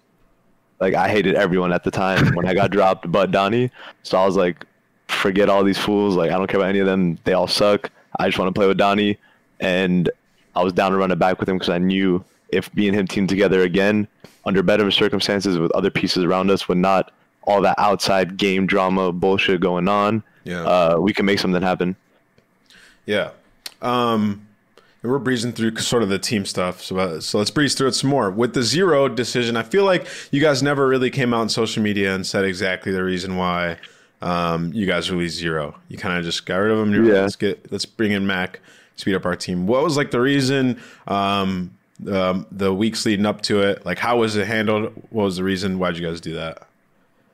Like 0.83 0.95
I 0.95 1.09
hated 1.09 1.37
everyone 1.37 1.73
at 1.73 1.85
the 1.85 1.93
time 1.93 2.35
when 2.35 2.45
I 2.47 2.55
got 2.55 2.71
dropped, 2.77 3.11
but 3.11 3.31
Donnie. 3.31 3.71
So 4.03 4.19
I 4.19 4.27
was 4.27 4.35
like, 4.37 4.67
forget 5.07 5.49
all 5.49 5.63
these 5.63 5.79
fools. 5.79 6.17
Like 6.17 6.31
I 6.33 6.37
don't 6.37 6.49
care 6.49 6.59
about 6.59 6.71
any 6.71 6.81
of 6.81 6.87
them. 6.87 7.19
They 7.23 7.35
all 7.35 7.47
suck. 7.47 7.89
I 8.19 8.27
just 8.27 8.37
want 8.39 8.53
to 8.53 8.59
play 8.59 8.67
with 8.67 8.79
Donnie, 8.79 9.17
and 9.61 10.11
I 10.57 10.63
was 10.65 10.73
down 10.73 10.91
to 10.91 10.99
run 10.99 11.13
it 11.13 11.19
back 11.21 11.39
with 11.39 11.49
him 11.49 11.57
because 11.57 11.69
I 11.69 11.79
knew 11.79 12.25
if 12.49 12.75
me 12.75 12.89
and 12.89 12.97
him 12.97 13.07
teamed 13.07 13.29
together 13.29 13.63
again 13.63 14.09
under 14.45 14.61
better 14.63 14.91
circumstances 14.91 15.57
with 15.57 15.71
other 15.73 15.89
pieces 15.91 16.25
around 16.25 16.51
us, 16.51 16.67
with 16.69 16.79
not 16.79 17.13
all 17.45 17.63
that 17.63 17.77
outside 17.79 18.37
game 18.37 18.67
drama 18.67 19.13
bullshit 19.13 19.61
going 19.61 19.87
on, 19.89 20.23
Yeah. 20.45 20.63
uh, 20.65 20.97
we 20.99 21.13
can 21.13 21.25
make 21.27 21.39
something 21.39 21.63
happen. 21.63 21.95
Yeah. 23.07 23.31
Um, 23.81 24.47
we're 25.03 25.19
breezing 25.19 25.53
through 25.53 25.77
sort 25.79 26.03
of 26.03 26.09
the 26.09 26.19
team 26.19 26.47
stuff. 26.47 26.83
So, 26.83 26.97
uh, 26.97 27.21
so 27.21 27.39
let's 27.39 27.51
breeze 27.51 27.75
through 27.75 27.89
it 27.89 27.95
some 27.95 28.11
more. 28.11 28.31
With 28.31 28.55
the 28.55 28.63
zero 28.63 29.09
decision, 29.09 29.57
I 29.57 29.63
feel 29.65 29.85
like 29.85 30.07
you 30.31 30.41
guys 30.41 30.63
never 30.63 30.87
really 30.87 31.11
came 31.11 31.35
out 31.35 31.41
on 31.41 31.49
social 31.49 31.83
media 31.83 32.15
and 32.15 32.27
said 32.27 32.45
exactly 32.45 32.93
the 32.93 33.03
reason 33.03 33.37
why 33.37 33.79
um, 34.21 34.73
you 34.73 34.87
guys 34.87 35.11
released 35.11 35.37
zero. 35.37 35.75
You 35.89 35.99
kind 35.99 36.19
of 36.19 36.25
just 36.25 36.47
got 36.47 36.57
rid 36.57 36.71
of. 36.71 36.89
You're 36.89 37.03
like, 37.03 37.13
Yeah. 37.13 37.23
Let's 37.23 37.37
get 37.37 37.73
let's 37.73 37.85
bring 37.85 38.13
in 38.13 38.27
Mac, 38.27 38.61
speed 38.97 39.15
up 39.17 39.27
our 39.27 39.35
team. 39.37 39.67
What 39.67 39.83
was 39.83 39.97
like 39.97 40.13
the 40.13 40.21
reason? 40.21 40.81
Um, 41.09 41.73
um, 42.11 42.47
the 42.51 42.73
weeks 42.73 43.05
leading 43.05 43.27
up 43.27 43.43
to 43.43 43.61
it, 43.63 43.85
like 43.85 43.99
how 43.99 44.19
was 44.19 44.37
it 44.37 44.47
handled? 44.47 44.93
What 45.11 45.25
was 45.25 45.37
the 45.37 45.45
reason? 45.45 45.79
Why'd 45.79 45.97
you 45.97 46.07
guys 46.07 46.21
do 46.21 46.35
that? 46.35 46.67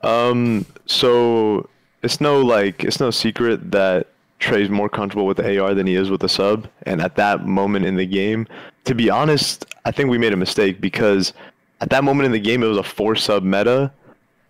Um, 0.01 0.65
so 0.85 1.69
it's 2.01 2.21
no 2.21 2.41
like 2.41 2.83
it's 2.83 2.99
no 2.99 3.11
secret 3.11 3.71
that 3.71 4.07
Trey's 4.39 4.69
more 4.69 4.89
comfortable 4.89 5.25
with 5.25 5.37
the 5.37 5.59
AR 5.59 5.73
than 5.73 5.85
he 5.85 5.95
is 5.95 6.09
with 6.09 6.21
the 6.21 6.29
sub. 6.29 6.67
And 6.83 7.01
at 7.01 7.15
that 7.17 7.45
moment 7.45 7.85
in 7.85 7.95
the 7.95 8.05
game, 8.05 8.47
to 8.85 8.95
be 8.95 9.09
honest, 9.09 9.65
I 9.85 9.91
think 9.91 10.09
we 10.09 10.17
made 10.17 10.33
a 10.33 10.37
mistake 10.37 10.81
because 10.81 11.33
at 11.81 11.89
that 11.89 12.03
moment 12.03 12.25
in 12.25 12.31
the 12.31 12.39
game 12.39 12.63
it 12.63 12.67
was 12.67 12.77
a 12.77 12.83
four 12.83 13.15
sub 13.15 13.43
meta. 13.43 13.91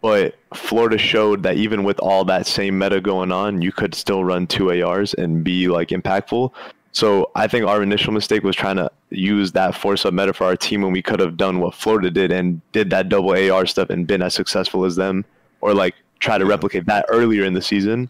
But 0.02 0.36
Florida 0.54 0.98
showed 0.98 1.44
that 1.44 1.58
even 1.58 1.84
with 1.84 2.00
all 2.00 2.24
that 2.26 2.48
same 2.48 2.78
meta 2.78 3.02
going 3.02 3.34
on, 3.34 3.62
you 3.62 3.74
could 3.74 3.94
still 3.94 4.24
run 4.24 4.48
two 4.48 4.72
ARs 4.72 5.14
and 5.16 5.44
be 5.44 5.68
like 5.68 5.90
impactful. 5.90 6.54
So 6.92 7.30
I 7.36 7.48
think 7.48 7.66
our 7.66 7.84
initial 7.84 8.14
mistake 8.14 8.44
was 8.44 8.56
trying 8.56 8.78
to 8.78 8.90
use 9.10 9.52
that 9.54 9.76
four 9.76 9.98
sub 9.98 10.14
meta 10.14 10.34
for 10.34 10.46
our 10.46 10.56
team 10.56 10.82
when 10.84 10.92
we 10.92 11.02
could 11.02 11.20
have 11.20 11.36
done 11.36 11.60
what 11.60 11.74
Florida 11.74 12.10
did 12.10 12.32
and 12.32 12.62
did 12.72 12.90
that 12.92 13.10
double 13.10 13.32
AR 13.32 13.66
stuff 13.66 13.90
and 13.90 14.08
been 14.08 14.22
as 14.22 14.34
successful 14.34 14.86
as 14.86 14.96
them, 14.96 15.26
or 15.62 15.74
like 15.74 15.96
try 16.20 16.38
to 16.38 16.46
replicate 16.46 16.86
that 16.86 17.06
earlier 17.10 17.44
in 17.44 17.54
the 17.54 17.62
season. 17.62 18.10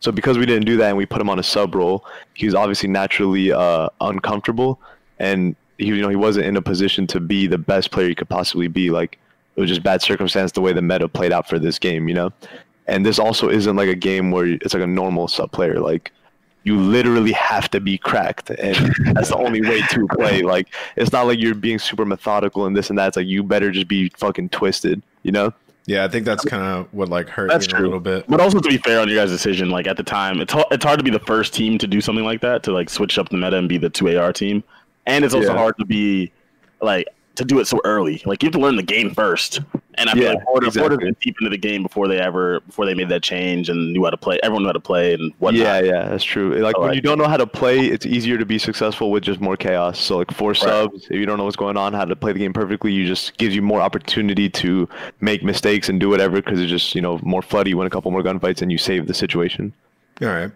So 0.00 0.10
because 0.10 0.38
we 0.38 0.46
didn't 0.46 0.64
do 0.64 0.76
that 0.78 0.88
and 0.88 0.96
we 0.96 1.06
put 1.06 1.20
him 1.20 1.28
on 1.28 1.38
a 1.38 1.42
sub 1.42 1.74
role, 1.74 2.04
he 2.34 2.46
was 2.46 2.54
obviously 2.54 2.88
naturally 2.88 3.52
uh, 3.52 3.90
uncomfortable, 4.00 4.80
and 5.18 5.54
he 5.78 5.86
you 5.86 6.02
know 6.02 6.08
he 6.08 6.16
wasn't 6.16 6.46
in 6.46 6.56
a 6.56 6.62
position 6.62 7.06
to 7.08 7.20
be 7.20 7.46
the 7.46 7.58
best 7.58 7.90
player 7.90 8.08
he 8.08 8.14
could 8.14 8.28
possibly 8.28 8.68
be. 8.68 8.90
Like 8.90 9.18
it 9.56 9.60
was 9.60 9.68
just 9.68 9.82
bad 9.82 10.02
circumstance 10.02 10.52
the 10.52 10.60
way 10.60 10.72
the 10.72 10.82
meta 10.82 11.08
played 11.08 11.32
out 11.32 11.48
for 11.48 11.58
this 11.58 11.78
game, 11.78 12.08
you 12.08 12.14
know. 12.14 12.32
And 12.86 13.06
this 13.06 13.18
also 13.18 13.48
isn't 13.48 13.76
like 13.76 13.88
a 13.88 13.94
game 13.94 14.30
where 14.30 14.46
it's 14.46 14.74
like 14.74 14.82
a 14.82 14.86
normal 14.86 15.28
sub 15.28 15.52
player. 15.52 15.78
Like 15.78 16.12
you 16.64 16.78
literally 16.78 17.32
have 17.32 17.70
to 17.70 17.80
be 17.80 17.98
cracked, 17.98 18.50
and 18.50 18.94
that's 19.14 19.28
the 19.28 19.36
only 19.36 19.60
way 19.60 19.82
to 19.90 20.08
play. 20.08 20.42
Like 20.42 20.68
it's 20.96 21.12
not 21.12 21.26
like 21.26 21.38
you're 21.38 21.54
being 21.54 21.78
super 21.78 22.06
methodical 22.06 22.64
and 22.64 22.76
this 22.76 22.88
and 22.88 22.98
that. 22.98 23.08
It's 23.08 23.16
like 23.18 23.26
you 23.26 23.42
better 23.42 23.70
just 23.70 23.88
be 23.88 24.08
fucking 24.16 24.48
twisted, 24.48 25.02
you 25.22 25.32
know. 25.32 25.52
Yeah, 25.86 26.04
I 26.04 26.08
think 26.08 26.24
that's 26.24 26.44
kind 26.44 26.62
of 26.62 26.92
what 26.92 27.08
like 27.08 27.28
hurt 27.28 27.48
That's 27.48 27.66
me 27.66 27.72
a 27.72 27.76
true. 27.76 27.86
little 27.86 28.00
bit. 28.00 28.24
But 28.28 28.40
also 28.40 28.60
to 28.60 28.68
be 28.68 28.78
fair 28.78 29.00
on 29.00 29.08
your 29.08 29.16
guys' 29.16 29.30
decision, 29.30 29.70
like 29.70 29.86
at 29.86 29.96
the 29.96 30.02
time, 30.02 30.40
it's 30.40 30.54
it's 30.70 30.84
hard 30.84 30.98
to 30.98 31.04
be 31.04 31.10
the 31.10 31.18
first 31.20 31.54
team 31.54 31.78
to 31.78 31.86
do 31.86 32.00
something 32.00 32.24
like 32.24 32.40
that 32.42 32.62
to 32.64 32.72
like 32.72 32.88
switch 32.90 33.18
up 33.18 33.28
the 33.30 33.36
meta 33.36 33.56
and 33.56 33.68
be 33.68 33.78
the 33.78 33.90
two 33.90 34.16
AR 34.16 34.32
team, 34.32 34.62
and 35.06 35.24
it's 35.24 35.34
also 35.34 35.52
Yeah. 35.52 35.58
hard 35.58 35.76
to 35.78 35.84
be 35.84 36.32
like 36.80 37.06
to 37.40 37.44
do 37.44 37.58
it 37.58 37.66
so 37.66 37.80
early. 37.84 38.22
Like 38.24 38.42
you 38.42 38.46
have 38.46 38.52
to 38.52 38.60
learn 38.60 38.76
the 38.76 38.82
game 38.82 39.12
first, 39.14 39.60
and 39.94 40.08
I 40.08 40.12
feel 40.14 40.22
Yeah, 40.22 40.28
like 40.34 40.44
Florida, 40.44 40.70
Florida 40.70 40.94
exactly. 40.94 41.04
been 41.10 41.16
deep 41.20 41.36
into 41.40 41.50
the 41.50 41.58
game 41.58 41.82
before 41.82 42.06
they 42.08 42.18
ever 42.18 42.60
before 42.60 42.86
they 42.86 42.94
made 42.94 43.08
that 43.08 43.22
change 43.22 43.68
and 43.68 43.92
knew 43.92 44.04
how 44.04 44.10
to 44.10 44.16
play. 44.16 44.38
Everyone 44.42 44.62
knew 44.62 44.68
how 44.68 44.72
to 44.74 44.80
play 44.80 45.14
and 45.14 45.32
whatnot. 45.38 45.60
Yeah, 45.60 45.80
yeah, 45.80 46.08
that's 46.08 46.22
true. 46.24 46.54
Like 46.58 46.76
So, 46.76 46.80
when 46.82 46.88
like- 46.90 46.96
you 46.96 47.02
don't 47.02 47.18
know 47.18 47.26
how 47.28 47.36
to 47.36 47.46
play, 47.46 47.80
it's 47.86 48.06
easier 48.06 48.38
to 48.38 48.46
be 48.46 48.58
successful 48.58 49.10
with 49.10 49.24
just 49.24 49.40
more 49.40 49.56
chaos. 49.56 49.98
So 50.00 50.18
like 50.18 50.30
four 50.32 50.54
subs, 50.54 51.04
if 51.06 51.12
you 51.18 51.26
don't 51.26 51.38
know 51.38 51.44
what's 51.44 51.56
going 51.56 51.76
on, 51.76 51.92
how 51.92 52.04
to 52.04 52.14
play 52.16 52.32
the 52.32 52.38
game 52.38 52.52
perfectly, 52.52 52.92
you 52.92 53.06
just 53.06 53.36
gives 53.38 53.54
you 53.54 53.62
more 53.62 53.80
opportunity 53.80 54.48
to 54.50 54.88
make 55.20 55.42
mistakes 55.42 55.88
and 55.88 55.98
do 55.98 56.08
whatever 56.08 56.36
because 56.36 56.60
it's 56.60 56.70
just 56.70 56.94
you 56.94 57.00
know 57.02 57.18
more 57.22 57.42
floody. 57.42 57.68
You 57.68 57.76
win 57.78 57.86
a 57.86 57.90
couple 57.90 58.10
more 58.10 58.22
gunfights 58.22 58.62
and 58.62 58.70
you 58.70 58.78
save 58.78 59.06
the 59.06 59.14
situation. 59.14 59.72
All 60.22 60.28
right. 60.28 60.50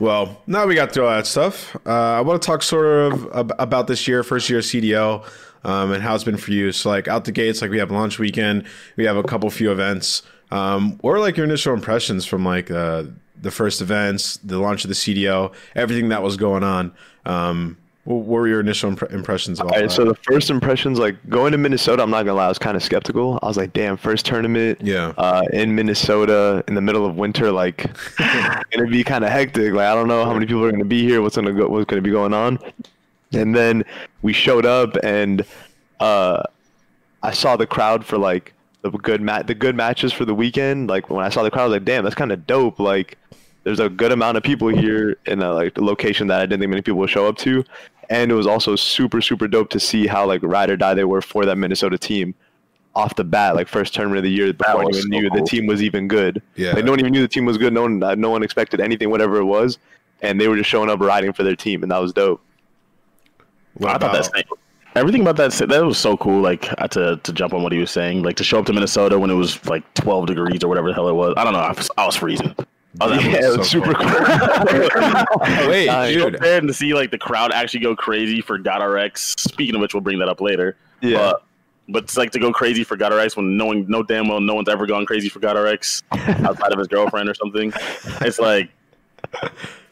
Well, 0.00 0.40
now 0.46 0.64
we 0.64 0.76
got 0.76 0.92
through 0.92 1.06
all 1.06 1.10
that 1.16 1.26
stuff. 1.26 1.74
Uh, 1.84 1.90
I 1.90 2.20
want 2.20 2.40
to 2.40 2.46
talk 2.46 2.62
sort 2.62 2.86
of 3.12 3.28
ab- 3.34 3.52
about 3.58 3.88
this 3.88 4.06
year, 4.06 4.22
first 4.22 4.48
year 4.48 4.60
CDL, 4.60 5.24
um, 5.64 5.92
and 5.92 6.02
how 6.02 6.14
it's 6.14 6.24
been 6.24 6.36
for 6.36 6.52
you. 6.52 6.72
So, 6.72 6.88
like 6.90 7.08
out 7.08 7.24
the 7.24 7.32
gates, 7.32 7.60
like 7.62 7.70
we 7.70 7.78
have 7.78 7.90
launch 7.90 8.18
weekend, 8.18 8.64
we 8.96 9.04
have 9.04 9.16
a 9.16 9.22
couple 9.22 9.48
few 9.50 9.70
events. 9.72 10.22
Um, 10.50 10.98
what 11.02 11.12
are 11.12 11.20
like 11.20 11.36
your 11.36 11.44
initial 11.44 11.74
impressions 11.74 12.24
from 12.24 12.44
like 12.44 12.70
uh, 12.70 13.04
the 13.40 13.50
first 13.50 13.80
events, 13.82 14.38
the 14.38 14.58
launch 14.58 14.84
of 14.84 14.88
the 14.88 14.94
CDL, 14.94 15.52
everything 15.74 16.08
that 16.08 16.22
was 16.22 16.36
going 16.36 16.64
on? 16.64 16.92
Um, 17.26 17.76
what 18.04 18.24
were 18.24 18.48
your 18.48 18.60
initial 18.60 18.90
impre- 18.90 19.12
impressions 19.12 19.60
about 19.60 19.74
All 19.74 19.80
right, 19.80 19.88
that? 19.90 19.94
so 19.94 20.06
the 20.06 20.14
first 20.14 20.48
impressions, 20.48 20.98
like 20.98 21.16
going 21.28 21.52
to 21.52 21.58
Minnesota, 21.58 22.02
I'm 22.02 22.08
not 22.08 22.22
gonna 22.22 22.36
lie, 22.38 22.46
I 22.46 22.48
was 22.48 22.58
kind 22.58 22.74
of 22.74 22.82
skeptical. 22.82 23.38
I 23.42 23.46
was 23.48 23.58
like, 23.58 23.74
damn, 23.74 23.98
first 23.98 24.24
tournament, 24.24 24.78
Yeah. 24.80 25.12
uh, 25.18 25.42
in 25.52 25.74
Minnesota 25.74 26.64
in 26.68 26.74
the 26.74 26.80
middle 26.80 27.04
of 27.04 27.16
winter, 27.16 27.52
like 27.52 27.84
gonna 28.16 28.88
be 28.88 29.04
kind 29.04 29.24
of 29.24 29.30
hectic. 29.30 29.74
Like 29.74 29.88
I 29.88 29.94
don't 29.94 30.08
know 30.08 30.24
how 30.24 30.32
many 30.32 30.46
people 30.46 30.64
are 30.64 30.70
gonna 30.70 30.86
be 30.86 31.02
here, 31.02 31.20
what's 31.20 31.36
gonna 31.36 31.52
go, 31.52 31.68
what's 31.68 31.84
gonna 31.84 32.00
be 32.00 32.10
going 32.10 32.32
on. 32.32 32.58
And 33.32 33.54
then 33.54 33.84
we 34.22 34.32
showed 34.32 34.64
up, 34.64 34.96
and 35.02 35.44
uh, 36.00 36.42
I 37.22 37.32
saw 37.32 37.56
the 37.56 37.66
crowd 37.66 38.04
for 38.04 38.18
like 38.18 38.54
the 38.82 38.90
good 38.90 39.20
mat, 39.20 39.46
the 39.46 39.54
good 39.54 39.74
matches 39.74 40.12
for 40.12 40.24
the 40.24 40.34
weekend. 40.34 40.88
Like 40.88 41.10
when 41.10 41.24
I 41.24 41.28
saw 41.28 41.42
the 41.42 41.50
crowd, 41.50 41.62
I 41.62 41.66
was 41.66 41.72
like, 41.74 41.84
damn, 41.84 42.04
that's 42.04 42.14
kind 42.14 42.32
of 42.32 42.46
dope. 42.46 42.78
Like 42.78 43.18
there's 43.64 43.80
a 43.80 43.88
good 43.88 44.12
amount 44.12 44.36
of 44.36 44.42
people 44.42 44.68
here 44.68 45.16
in 45.26 45.42
a 45.42 45.52
like 45.52 45.76
location 45.78 46.28
that 46.28 46.40
I 46.40 46.46
didn't 46.46 46.60
think 46.60 46.70
many 46.70 46.82
people 46.82 47.00
would 47.00 47.10
show 47.10 47.26
up 47.26 47.36
to, 47.38 47.64
and 48.08 48.30
it 48.30 48.34
was 48.34 48.46
also 48.46 48.76
super 48.76 49.20
super 49.20 49.48
dope 49.48 49.70
to 49.70 49.80
see 49.80 50.06
how 50.06 50.26
like 50.26 50.42
ride 50.42 50.70
or 50.70 50.76
die 50.76 50.94
they 50.94 51.04
were 51.04 51.22
for 51.22 51.44
that 51.44 51.56
Minnesota 51.56 51.98
team 51.98 52.34
off 52.94 53.14
the 53.14 53.24
bat, 53.24 53.54
like 53.54 53.68
first 53.68 53.94
tournament 53.94 54.18
of 54.18 54.24
the 54.24 54.30
year 54.30 54.52
before 54.52 54.76
anyone 54.76 54.94
so 54.94 55.08
knew 55.08 55.28
cool. 55.30 55.40
the 55.40 55.46
team 55.46 55.66
was 55.66 55.82
even 55.82 56.08
good. 56.08 56.42
Yeah. 56.56 56.72
like 56.72 56.84
no 56.84 56.92
one 56.92 57.00
even 57.00 57.12
knew 57.12 57.20
the 57.20 57.28
team 57.28 57.44
was 57.44 57.58
good. 57.58 57.72
No 57.72 57.82
one 57.82 57.98
no 57.98 58.30
one 58.30 58.42
expected 58.42 58.80
anything, 58.80 59.10
whatever 59.10 59.36
it 59.36 59.44
was, 59.44 59.78
and 60.22 60.40
they 60.40 60.48
were 60.48 60.56
just 60.56 60.70
showing 60.70 60.88
up 60.90 61.00
riding 61.00 61.32
for 61.32 61.42
their 61.42 61.56
team, 61.56 61.82
and 61.82 61.92
that 61.92 61.98
was 61.98 62.12
dope. 62.12 62.42
What 63.78 63.90
I 63.90 63.92
thought 63.98 64.02
about- 64.16 64.32
that's 64.32 64.44
everything 64.96 65.20
about 65.20 65.36
that 65.36 65.52
that 65.68 65.84
was 65.84 65.98
so 65.98 66.16
cool. 66.16 66.40
Like 66.40 66.68
uh, 66.80 66.88
to 66.88 67.16
to 67.22 67.32
jump 67.32 67.54
on 67.54 67.62
what 67.62 67.72
he 67.72 67.78
was 67.78 67.90
saying, 67.90 68.22
like 68.22 68.36
to 68.36 68.44
show 68.44 68.58
up 68.58 68.66
to 68.66 68.72
Minnesota 68.72 69.18
when 69.18 69.30
it 69.30 69.34
was 69.34 69.64
like 69.66 69.82
12 69.94 70.26
degrees 70.26 70.62
or 70.64 70.68
whatever 70.68 70.88
the 70.88 70.94
hell 70.94 71.08
it 71.08 71.14
was. 71.14 71.34
I 71.36 71.44
don't 71.44 71.52
know. 71.52 71.60
I 71.60 71.72
was, 71.72 71.90
I 71.96 72.06
was 72.06 72.16
freezing. 72.16 72.54
I 73.00 73.06
was, 73.06 73.24
Yeah, 73.24 73.48
was 73.48 73.56
so 73.56 73.62
super 73.62 73.94
cool. 73.94 74.06
Wait, 75.68 75.86
go 75.86 76.30
dude. 76.30 76.40
there 76.40 76.58
and 76.58 76.66
to 76.68 76.74
see 76.74 76.94
like 76.94 77.10
the 77.10 77.18
crowd 77.18 77.52
actually 77.52 77.80
go 77.80 77.94
crazy 77.94 78.40
for 78.40 78.58
GodRx. 78.58 79.38
Speaking 79.38 79.74
of 79.76 79.80
which, 79.80 79.94
we'll 79.94 80.00
bring 80.00 80.18
that 80.18 80.28
up 80.28 80.40
later. 80.40 80.76
Yeah. 81.00 81.18
But, 81.18 81.44
but 81.90 82.02
it's 82.04 82.16
like 82.16 82.32
to 82.32 82.38
go 82.40 82.52
crazy 82.52 82.82
for 82.84 82.96
GodRx 82.96 83.36
when 83.36 83.56
knowing 83.56 83.86
no 83.88 84.02
damn 84.02 84.26
well 84.28 84.40
no 84.40 84.54
one's 84.54 84.68
ever 84.68 84.84
gone 84.86 85.06
crazy 85.06 85.28
for 85.28 85.38
GodRx 85.38 86.02
outside 86.44 86.72
of 86.72 86.78
his 86.78 86.88
girlfriend 86.88 87.28
or 87.28 87.34
something. 87.34 87.72
It's 88.22 88.38
like 88.40 88.70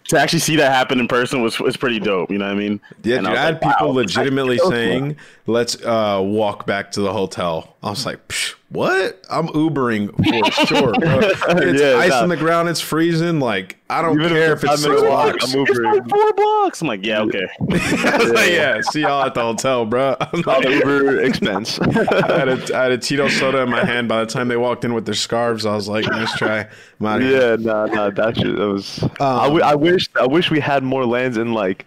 to 0.09 0.19
actually 0.19 0.39
see 0.39 0.57
that 0.57 0.73
happen 0.73 1.01
in 1.01 1.09
person 1.09 1.43
was 1.43 1.59
was 1.59 1.77
pretty 1.77 1.99
dope. 1.99 2.31
You 2.31 2.39
know 2.39 2.47
what 2.47 2.55
I 2.55 2.59
mean? 2.59 2.81
Yeah, 3.03 3.17
dude, 3.17 3.29
was 3.29 3.39
I 3.39 3.43
had 3.43 3.55
like, 3.55 3.63
people 3.63 3.89
wow, 3.89 3.95
legitimately 3.95 4.59
saying, 4.59 5.17
"Let's 5.47 5.83
uh, 5.83 6.21
walk 6.25 6.67
back 6.67 6.93
to 6.93 7.01
the 7.01 7.13
hotel." 7.13 7.77
I 7.83 7.91
was 7.91 8.07
like, 8.07 8.27
Psh, 8.29 8.55
"What? 8.71 9.23
I'm 9.31 9.47
Ubering 9.49 10.11
for 10.17 10.67
sure. 10.67 10.95
It's 11.03 11.81
Yeah, 11.81 11.97
ice 11.99 12.11
nah. 12.11 12.23
on 12.23 12.29
the 12.29 12.37
ground. 12.37 12.69
It's 12.69 12.81
freezing. 12.81 13.39
Like 13.41 13.77
I 13.89 14.03
don't 14.03 14.19
Even 14.21 14.33
care 14.33 14.53
if 14.53 14.65
it's 14.65 14.83
six 14.83 15.01
blocks." 15.01 15.55
I'm 15.55 15.61
It's 15.67 15.79
like 15.79 16.09
four 16.09 16.33
blocks. 16.33 16.83
I'm 16.83 16.89
like, 16.89 17.05
yeah, 17.05 17.21
okay. 17.23 17.47
I 17.71 18.19
was 18.19 18.33
like, 18.33 18.51
"Yeah, 18.51 18.81
see 18.91 19.03
y'all 19.03 19.23
at 19.25 19.35
the 19.35 19.43
hotel, 19.43 19.85
bro." 19.87 20.17
I'm 20.21 20.41
like, 20.43 20.63
the 20.63 20.73
Uber 20.73 21.21
expense. 21.23 21.79
I 21.81 22.37
had, 22.39 22.49
a, 22.49 22.77
I 22.77 22.83
had 22.85 22.93
a 22.93 22.99
Tito 22.99 23.29
soda 23.29 23.63
in 23.63 23.71
my 23.71 23.85
hand. 23.85 24.09
By 24.09 24.21
the 24.21 24.27
time 24.27 24.49
they 24.49 24.57
walked 24.57 24.85
in 24.85 24.95
with 24.95 25.07
their 25.07 25.15
scarves, 25.15 25.65
I 25.65 25.75
was 25.75 25.89
like, 25.89 26.05
"Nice 26.07 26.37
try." 26.37 26.67
I'm 27.01 27.07
outta 27.07 27.25
here. 27.25 27.51
yeah, 27.51 27.57
nah, 27.61 27.87
nah, 27.87 28.11
that 28.11 28.37
shit. 28.37 28.57
That 28.57 28.69
was. 28.69 29.03
Um, 29.03 29.11
I, 29.21 29.45
w- 29.45 29.63
I 29.65 29.75
wish. 29.75 30.09
I 30.21 30.27
wish 30.27 30.51
we 30.51 30.61
had 30.61 30.83
more 30.83 31.05
lands 31.07 31.37
in 31.37 31.53
like 31.53 31.87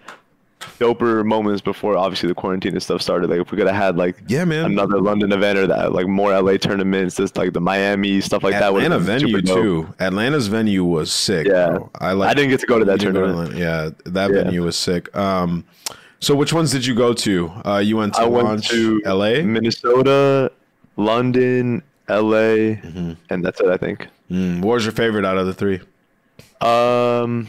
doper 0.79 1.25
moments 1.25 1.61
before 1.61 1.95
obviously 1.97 2.27
the 2.27 2.35
quarantine 2.35 2.73
and 2.73 2.83
stuff 2.83 3.01
started. 3.01 3.29
Like 3.29 3.39
if 3.41 3.51
we 3.51 3.57
could 3.57 3.67
have 3.67 3.75
had 3.75 3.95
like 3.97 4.17
Yeah, 4.27 4.43
man. 4.45 4.65
another 4.65 4.99
London 4.99 5.31
event 5.31 5.57
or 5.57 5.67
that 5.67 5.93
like 5.93 6.07
more 6.07 6.31
LA 6.37 6.57
tournaments, 6.57 7.15
just 7.15 7.37
like 7.37 7.53
the 7.53 7.61
Miami 7.61 8.19
stuff 8.21 8.43
like 8.43 8.53
that. 8.53 8.73
would've 8.73 8.91
Atlanta 8.91 9.03
venue 9.03 9.27
super 9.37 9.41
dope. 9.41 9.57
too. 9.57 9.93
Atlanta's 9.99 10.47
venue 10.47 10.83
was 10.83 11.11
sick. 11.11 11.47
Yeah. 11.47 11.69
bro. 11.69 11.89
I 11.99 12.11
like. 12.13 12.29
I 12.29 12.33
didn't 12.33 12.49
get 12.51 12.59
to 12.61 12.67
go 12.67 12.77
to 12.79 12.85
that 12.85 13.01
You 13.01 13.07
to 13.11 13.13
tournament. 13.13 13.55
Yeah, 13.55 13.89
that 14.05 14.31
Yeah. 14.31 14.43
venue 14.43 14.63
was 14.63 14.75
sick. 14.75 15.15
Um, 15.15 15.63
so 16.19 16.35
which 16.35 16.51
ones 16.51 16.71
did 16.71 16.85
you 16.85 16.93
go 16.95 17.13
to? 17.13 17.51
Uh, 17.65 17.77
you 17.77 17.95
went 17.95 18.13
to 18.15 18.21
I 18.21 18.25
went 18.25 18.45
launch 18.47 18.67
to 18.69 19.01
L.A. 19.05 19.41
Minnesota, 19.43 20.51
London, 20.97 21.81
LA, 22.09 22.75
Mm-hmm. 22.75 23.13
and 23.29 23.45
that's 23.45 23.61
it. 23.61 23.67
I 23.69 23.77
think. 23.77 24.07
Mm, 24.29 24.59
what 24.61 24.73
was 24.75 24.83
your 24.85 24.91
favorite 24.91 25.23
out 25.25 25.37
of 25.37 25.45
the 25.47 25.53
three? 25.53 25.79
Um, 26.61 27.47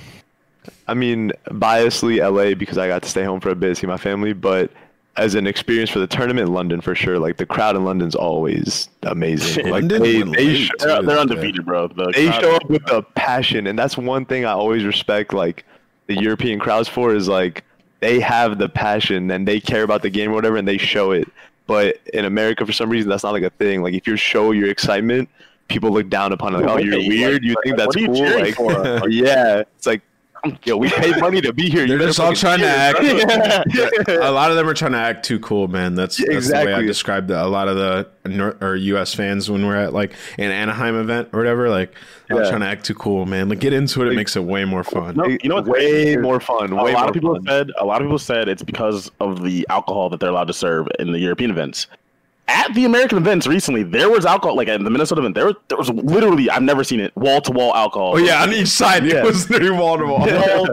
I 0.88 0.94
mean, 0.94 1.32
biasly 1.48 2.18
LA 2.18 2.54
because 2.54 2.78
I 2.78 2.88
got 2.88 3.02
to 3.02 3.08
stay 3.08 3.24
home 3.24 3.40
for 3.40 3.50
a 3.50 3.54
bit, 3.54 3.76
see 3.76 3.86
my 3.86 3.96
family, 3.96 4.32
but 4.32 4.70
as 5.16 5.34
an 5.34 5.46
experience 5.46 5.90
for 5.90 5.98
the 5.98 6.06
tournament, 6.06 6.48
London 6.50 6.80
for 6.80 6.94
sure. 6.94 7.18
Like 7.18 7.36
the 7.36 7.46
crowd 7.46 7.76
in 7.76 7.84
London's 7.84 8.14
always 8.14 8.88
amazing. 9.02 9.64
Like 9.70 9.82
London 9.82 10.02
they 10.02 10.22
they 10.22 10.54
sh- 10.54 10.70
they're, 10.78 11.02
they're 11.02 11.16
Yeah. 11.16 11.20
undefeated, 11.22 11.64
bro. 11.64 11.88
The 11.88 12.12
they 12.14 12.30
show 12.32 12.54
up 12.56 12.68
with 12.70 12.84
the 12.86 13.02
passion, 13.14 13.66
and 13.66 13.78
that's 13.78 13.96
one 13.98 14.24
thing 14.24 14.44
I 14.44 14.52
always 14.52 14.84
respect. 14.84 15.32
Like 15.34 15.64
the 16.06 16.14
European 16.20 16.58
crowds 16.58 16.88
for 16.88 17.14
is 17.14 17.28
like 17.28 17.64
they 18.00 18.18
have 18.20 18.58
the 18.58 18.68
passion 18.68 19.30
and 19.30 19.46
they 19.46 19.60
care 19.60 19.82
about 19.82 20.02
the 20.02 20.10
game 20.10 20.30
or 20.30 20.34
whatever, 20.34 20.56
and 20.56 20.66
they 20.66 20.78
show 20.78 21.10
it. 21.12 21.28
But 21.66 21.98
in 22.14 22.24
America, 22.24 22.64
for 22.66 22.72
some 22.72 22.88
reason, 22.90 23.08
that's 23.10 23.22
not 23.22 23.32
like 23.32 23.42
a 23.44 23.50
thing. 23.50 23.82
Like 23.82 23.94
if 23.94 24.06
you 24.06 24.16
show 24.16 24.52
your 24.52 24.68
excitement, 24.70 25.28
people 25.68 25.90
look 25.90 26.08
down 26.08 26.32
upon 26.32 26.54
it. 26.54 26.58
Like, 26.60 26.68
oh, 26.68 26.76
you're 26.78 26.98
Like, 26.98 27.08
weird. 27.08 27.44
You 27.44 27.54
like, 27.54 27.64
think 27.64 27.76
what 27.76 27.84
that's 27.84 27.96
are 27.96 28.00
you 28.00 28.06
cool? 28.06 28.40
Like, 28.40 28.54
for? 28.54 28.72
Like, 28.72 29.02
yeah, 29.10 29.60
it's 29.60 29.86
like, 29.86 30.02
yo, 30.64 30.76
we 30.76 30.88
paid 30.90 31.18
money 31.20 31.40
to 31.40 31.52
be 31.52 31.68
here. 31.70 31.86
They're 31.86 31.98
You 31.98 32.06
just 32.06 32.20
all 32.20 32.32
trying 32.34 32.60
fucking 32.60 33.26
to 33.26 33.28
act. 33.28 33.70
cheer, 33.70 34.20
a 34.22 34.30
lot 34.30 34.50
of 34.50 34.56
them 34.56 34.68
are 34.68 34.74
trying 34.74 34.92
to 34.92 34.98
act 34.98 35.24
too 35.24 35.38
cool, 35.40 35.68
man. 35.68 35.94
That's, 35.94 36.16
that's 36.16 36.48
the 36.48 36.54
way 36.54 36.58
I 36.58 36.62
Exactly. 36.62 36.86
described 36.86 37.30
a 37.30 37.46
lot 37.46 37.68
of 37.68 37.76
the 37.76 38.08
Nor- 38.26 38.56
or 38.60 38.76
U.S. 38.76 39.14
fans 39.14 39.50
when 39.50 39.66
we're 39.66 39.76
at 39.76 39.92
like 39.92 40.12
an 40.38 40.50
Anaheim 40.50 40.94
event 40.98 41.28
or 41.32 41.38
whatever. 41.38 41.68
Like, 41.68 41.94
I'm 42.30 42.36
Yeah. 42.38 42.48
trying 42.48 42.60
to 42.60 42.66
act 42.66 42.84
too 42.84 42.94
cool, 42.94 43.26
man. 43.26 43.48
Like, 43.48 43.60
get 43.60 43.72
into 43.72 44.02
it. 44.02 44.12
It 44.12 44.14
makes 44.16 44.36
it 44.36 44.44
way 44.44 44.64
more 44.64 44.84
fun. 44.84 45.16
No, 45.16 45.24
you 45.26 45.38
know 45.48 45.56
what's 45.56 45.68
way 45.68 46.16
more 46.16 46.40
fun. 46.40 46.72
a 46.72 46.74
lot 46.76 46.92
more 46.92 47.04
of 47.08 47.14
people 47.14 47.34
fun. 47.36 47.44
said 47.46 47.70
a 47.78 47.84
lot 47.84 48.00
of 48.02 48.06
people 48.06 48.18
said 48.18 48.48
it's 48.48 48.62
because 48.62 49.10
of 49.20 49.42
the 49.42 49.66
alcohol 49.70 50.08
that 50.10 50.20
they're 50.20 50.30
allowed 50.30 50.46
to 50.48 50.52
serve 50.52 50.86
in 50.98 51.12
the 51.12 51.18
European 51.18 51.50
events. 51.50 51.86
At 52.52 52.74
the 52.74 52.84
American 52.84 53.16
events 53.16 53.46
recently, 53.46 53.84
there 53.84 54.10
was 54.10 54.26
alcohol. 54.26 54.56
Like 54.56 54.66
at 54.66 54.82
the 54.82 54.90
Minnesota 54.90 55.20
event, 55.20 55.36
there 55.36 55.46
was 55.46 55.54
there 55.68 55.78
was 55.78 55.88
literally 55.90 56.50
I've 56.50 56.62
never 56.64 56.82
seen 56.82 56.98
it 56.98 57.14
wall 57.16 57.40
to 57.42 57.52
wall 57.52 57.74
alcohol. 57.76 58.14
Oh 58.14 58.16
yeah, 58.16 58.42
on 58.42 58.52
each 58.52 58.66
side 58.68 59.04
Yeah. 59.04 59.18
it 59.18 59.24
was 59.24 59.48
literally 59.48 59.78
wall 59.78 59.96
to 59.98 60.04
wall. 60.06 60.68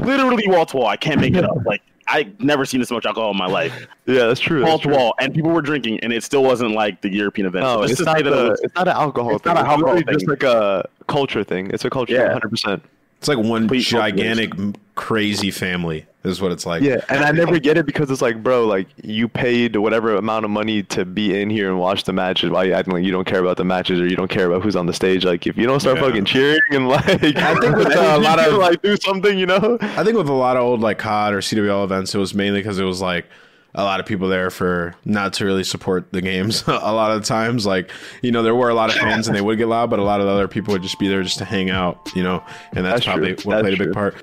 Literally 0.00 0.46
wall 0.46 0.66
to 0.66 0.76
wall. 0.76 0.86
I 0.88 0.96
can't 0.96 1.20
make 1.20 1.34
it 1.34 1.44
up. 1.44 1.56
Like 1.64 1.80
I've 2.06 2.38
never 2.38 2.64
seen 2.66 2.80
this 2.80 2.90
much 2.90 3.06
alcohol 3.06 3.30
in 3.30 3.38
my 3.38 3.46
life. 3.46 3.86
Yeah, 4.06 4.26
that's 4.26 4.40
true. 4.40 4.62
Wall 4.64 4.78
to 4.80 4.88
wall, 4.90 5.14
and 5.20 5.32
people 5.32 5.50
were 5.50 5.62
drinking, 5.62 6.00
and 6.00 6.12
it 6.12 6.22
still 6.22 6.42
wasn't 6.42 6.72
like 6.72 7.00
the 7.00 7.10
European 7.10 7.46
event. 7.46 7.64
No, 7.64 7.86
So 7.86 7.92
it's 7.92 8.00
not, 8.02 8.20
it 8.20 8.26
was- 8.26 8.34
uh, 8.34 8.56
it's 8.62 8.74
not 8.74 8.88
an 8.88 8.94
alcohol 8.94 9.36
it's 9.36 9.42
thing. 9.44 9.54
not 9.54 9.64
an 9.64 9.70
alcohol 9.70 9.94
literally 9.94 10.12
just 10.18 10.28
like 10.28 10.42
a 10.42 10.86
culture 11.08 11.42
thing. 11.44 11.70
It's 11.72 11.84
a 11.86 11.90
culture 11.90 12.12
Yeah. 12.14 12.38
100%. 12.38 12.82
It's 13.22 13.28
like 13.28 13.38
one 13.38 13.68
gigantic, 13.68 14.50
crazy 14.96 15.52
family, 15.52 16.06
is 16.24 16.40
what 16.40 16.50
it's 16.50 16.66
like. 16.66 16.82
Yeah, 16.82 17.04
and 17.08 17.24
I 17.24 17.30
never 17.30 17.60
get 17.60 17.78
it 17.78 17.86
because 17.86 18.10
it's 18.10 18.20
like, 18.20 18.42
bro, 18.42 18.66
like 18.66 18.88
you 18.96 19.28
paid 19.28 19.76
whatever 19.76 20.16
amount 20.16 20.44
of 20.44 20.50
money 20.50 20.82
to 20.82 21.04
be 21.04 21.40
in 21.40 21.48
here 21.48 21.68
and 21.68 21.78
watch 21.78 22.02
the 22.02 22.12
matches. 22.12 22.50
Why 22.50 22.64
you 22.64 22.72
acting 22.72 22.94
like 22.94 23.04
you 23.04 23.12
don't 23.12 23.24
care 23.24 23.38
about 23.38 23.58
the 23.58 23.64
matches 23.64 24.00
or 24.00 24.08
you 24.08 24.16
don't 24.16 24.26
care 24.26 24.46
about 24.48 24.64
who's 24.64 24.74
on 24.74 24.86
the 24.86 24.92
stage? 24.92 25.24
Like, 25.24 25.46
if 25.46 25.56
you 25.56 25.66
don't 25.66 25.78
start 25.78 25.98
Yeah. 25.98 26.02
fucking 26.02 26.24
cheering 26.24 26.60
and 26.72 26.88
like, 26.88 27.08
I 27.08 27.54
think 27.60 27.76
with, 27.76 27.86
uh, 27.96 28.14
a 28.16 28.18
lot 28.18 28.40
of- 28.40 28.54
like 28.54 28.82
do 28.82 28.96
something, 28.96 29.38
you 29.38 29.46
know? 29.46 29.78
I 29.80 30.02
think 30.02 30.16
with 30.16 30.28
a 30.28 30.32
lot 30.32 30.56
of 30.56 30.64
old 30.64 30.80
like 30.80 30.98
COD 30.98 31.34
or 31.34 31.38
CWL 31.38 31.84
events, 31.84 32.16
it 32.16 32.18
was 32.18 32.34
mainly 32.34 32.58
because 32.58 32.80
it 32.80 32.84
was 32.84 33.00
like 33.00 33.26
a 33.74 33.84
lot 33.84 34.00
of 34.00 34.06
people 34.06 34.28
there 34.28 34.50
for 34.50 34.94
not 35.04 35.32
to 35.34 35.44
really 35.44 35.64
support 35.64 36.12
the 36.12 36.20
games. 36.20 36.62
a 36.66 36.72
lot 36.92 37.10
of 37.10 37.24
times, 37.24 37.64
like 37.66 37.90
you 38.22 38.30
know, 38.30 38.42
there 38.42 38.54
were 38.54 38.68
a 38.68 38.74
lot 38.74 38.90
of 38.90 38.96
fans 38.96 39.28
and 39.28 39.36
they 39.36 39.40
would 39.40 39.58
get 39.58 39.68
loud, 39.68 39.90
but 39.90 39.98
a 39.98 40.02
lot 40.04 40.20
of 40.20 40.26
the 40.26 40.32
other 40.32 40.48
people 40.48 40.72
would 40.72 40.82
just 40.82 40.98
be 40.98 41.08
there 41.08 41.22
just 41.22 41.38
to 41.38 41.44
hang 41.44 41.70
out, 41.70 42.10
you 42.14 42.22
know, 42.22 42.44
and 42.74 42.84
that's, 42.84 42.96
That's 42.96 43.06
probably 43.06 43.34
true. 43.34 43.50
what 43.50 43.62
That's 43.62 43.76
played 43.76 43.80
a 43.80 43.84
big 43.86 43.94
part. 43.94 44.22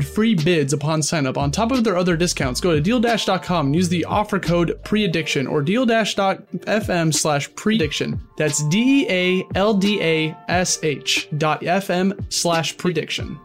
free 0.00 0.34
bids 0.34 0.72
upon 0.72 1.02
sign 1.02 1.26
up. 1.26 1.38
On 1.38 1.50
top 1.50 1.72
of 1.72 1.84
their 1.84 1.96
other 1.96 2.16
discounts, 2.16 2.60
go 2.60 2.74
to 2.74 2.82
dealdash.com 2.82 3.66
and 3.66 3.74
use 3.74 3.88
the 3.88 4.04
offer 4.04 4.38
code 4.38 4.78
preaddiction 4.84 5.50
or 5.50 5.62
dealdash.fm 5.62 7.14
slash 7.14 7.54
prediction. 7.54 8.20
That's 8.36 8.62
D 8.64 9.06
E 9.06 9.06
A 9.10 9.46
L 9.54 9.74
D 9.74 10.02
A 10.02 10.36
S 10.48 10.78
H 10.82 11.28
dot 11.36 11.62
FM 11.62 12.32
slash 12.32 12.76
prediction. 12.76 13.38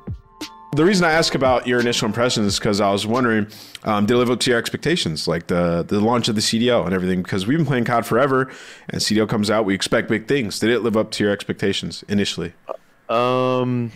The 0.73 0.85
reason 0.85 1.03
I 1.03 1.11
ask 1.11 1.35
about 1.35 1.67
your 1.67 1.81
initial 1.81 2.05
impressions 2.05 2.47
is 2.47 2.57
because 2.57 2.79
I 2.79 2.89
was 2.91 3.05
wondering, 3.05 3.47
um, 3.83 4.05
did 4.05 4.13
it 4.13 4.17
live 4.17 4.31
up 4.31 4.39
to 4.39 4.51
your 4.51 4.57
expectations, 4.57 5.27
like 5.27 5.47
the 5.47 5.83
the 5.85 5.99
launch 5.99 6.29
of 6.29 6.35
the 6.35 6.41
CDL 6.41 6.85
and 6.85 6.93
everything? 6.93 7.21
Because 7.21 7.45
we've 7.45 7.57
been 7.57 7.67
playing 7.67 7.83
COD 7.83 8.05
forever, 8.05 8.49
and 8.89 9.01
CDL 9.01 9.27
comes 9.27 9.49
out, 9.49 9.65
we 9.65 9.75
expect 9.75 10.07
big 10.07 10.29
things. 10.29 10.59
Did 10.59 10.69
it 10.69 10.79
live 10.79 10.95
up 10.95 11.11
to 11.11 11.25
your 11.25 11.33
expectations 11.33 12.05
initially? 12.07 12.53
Um, 13.09 13.91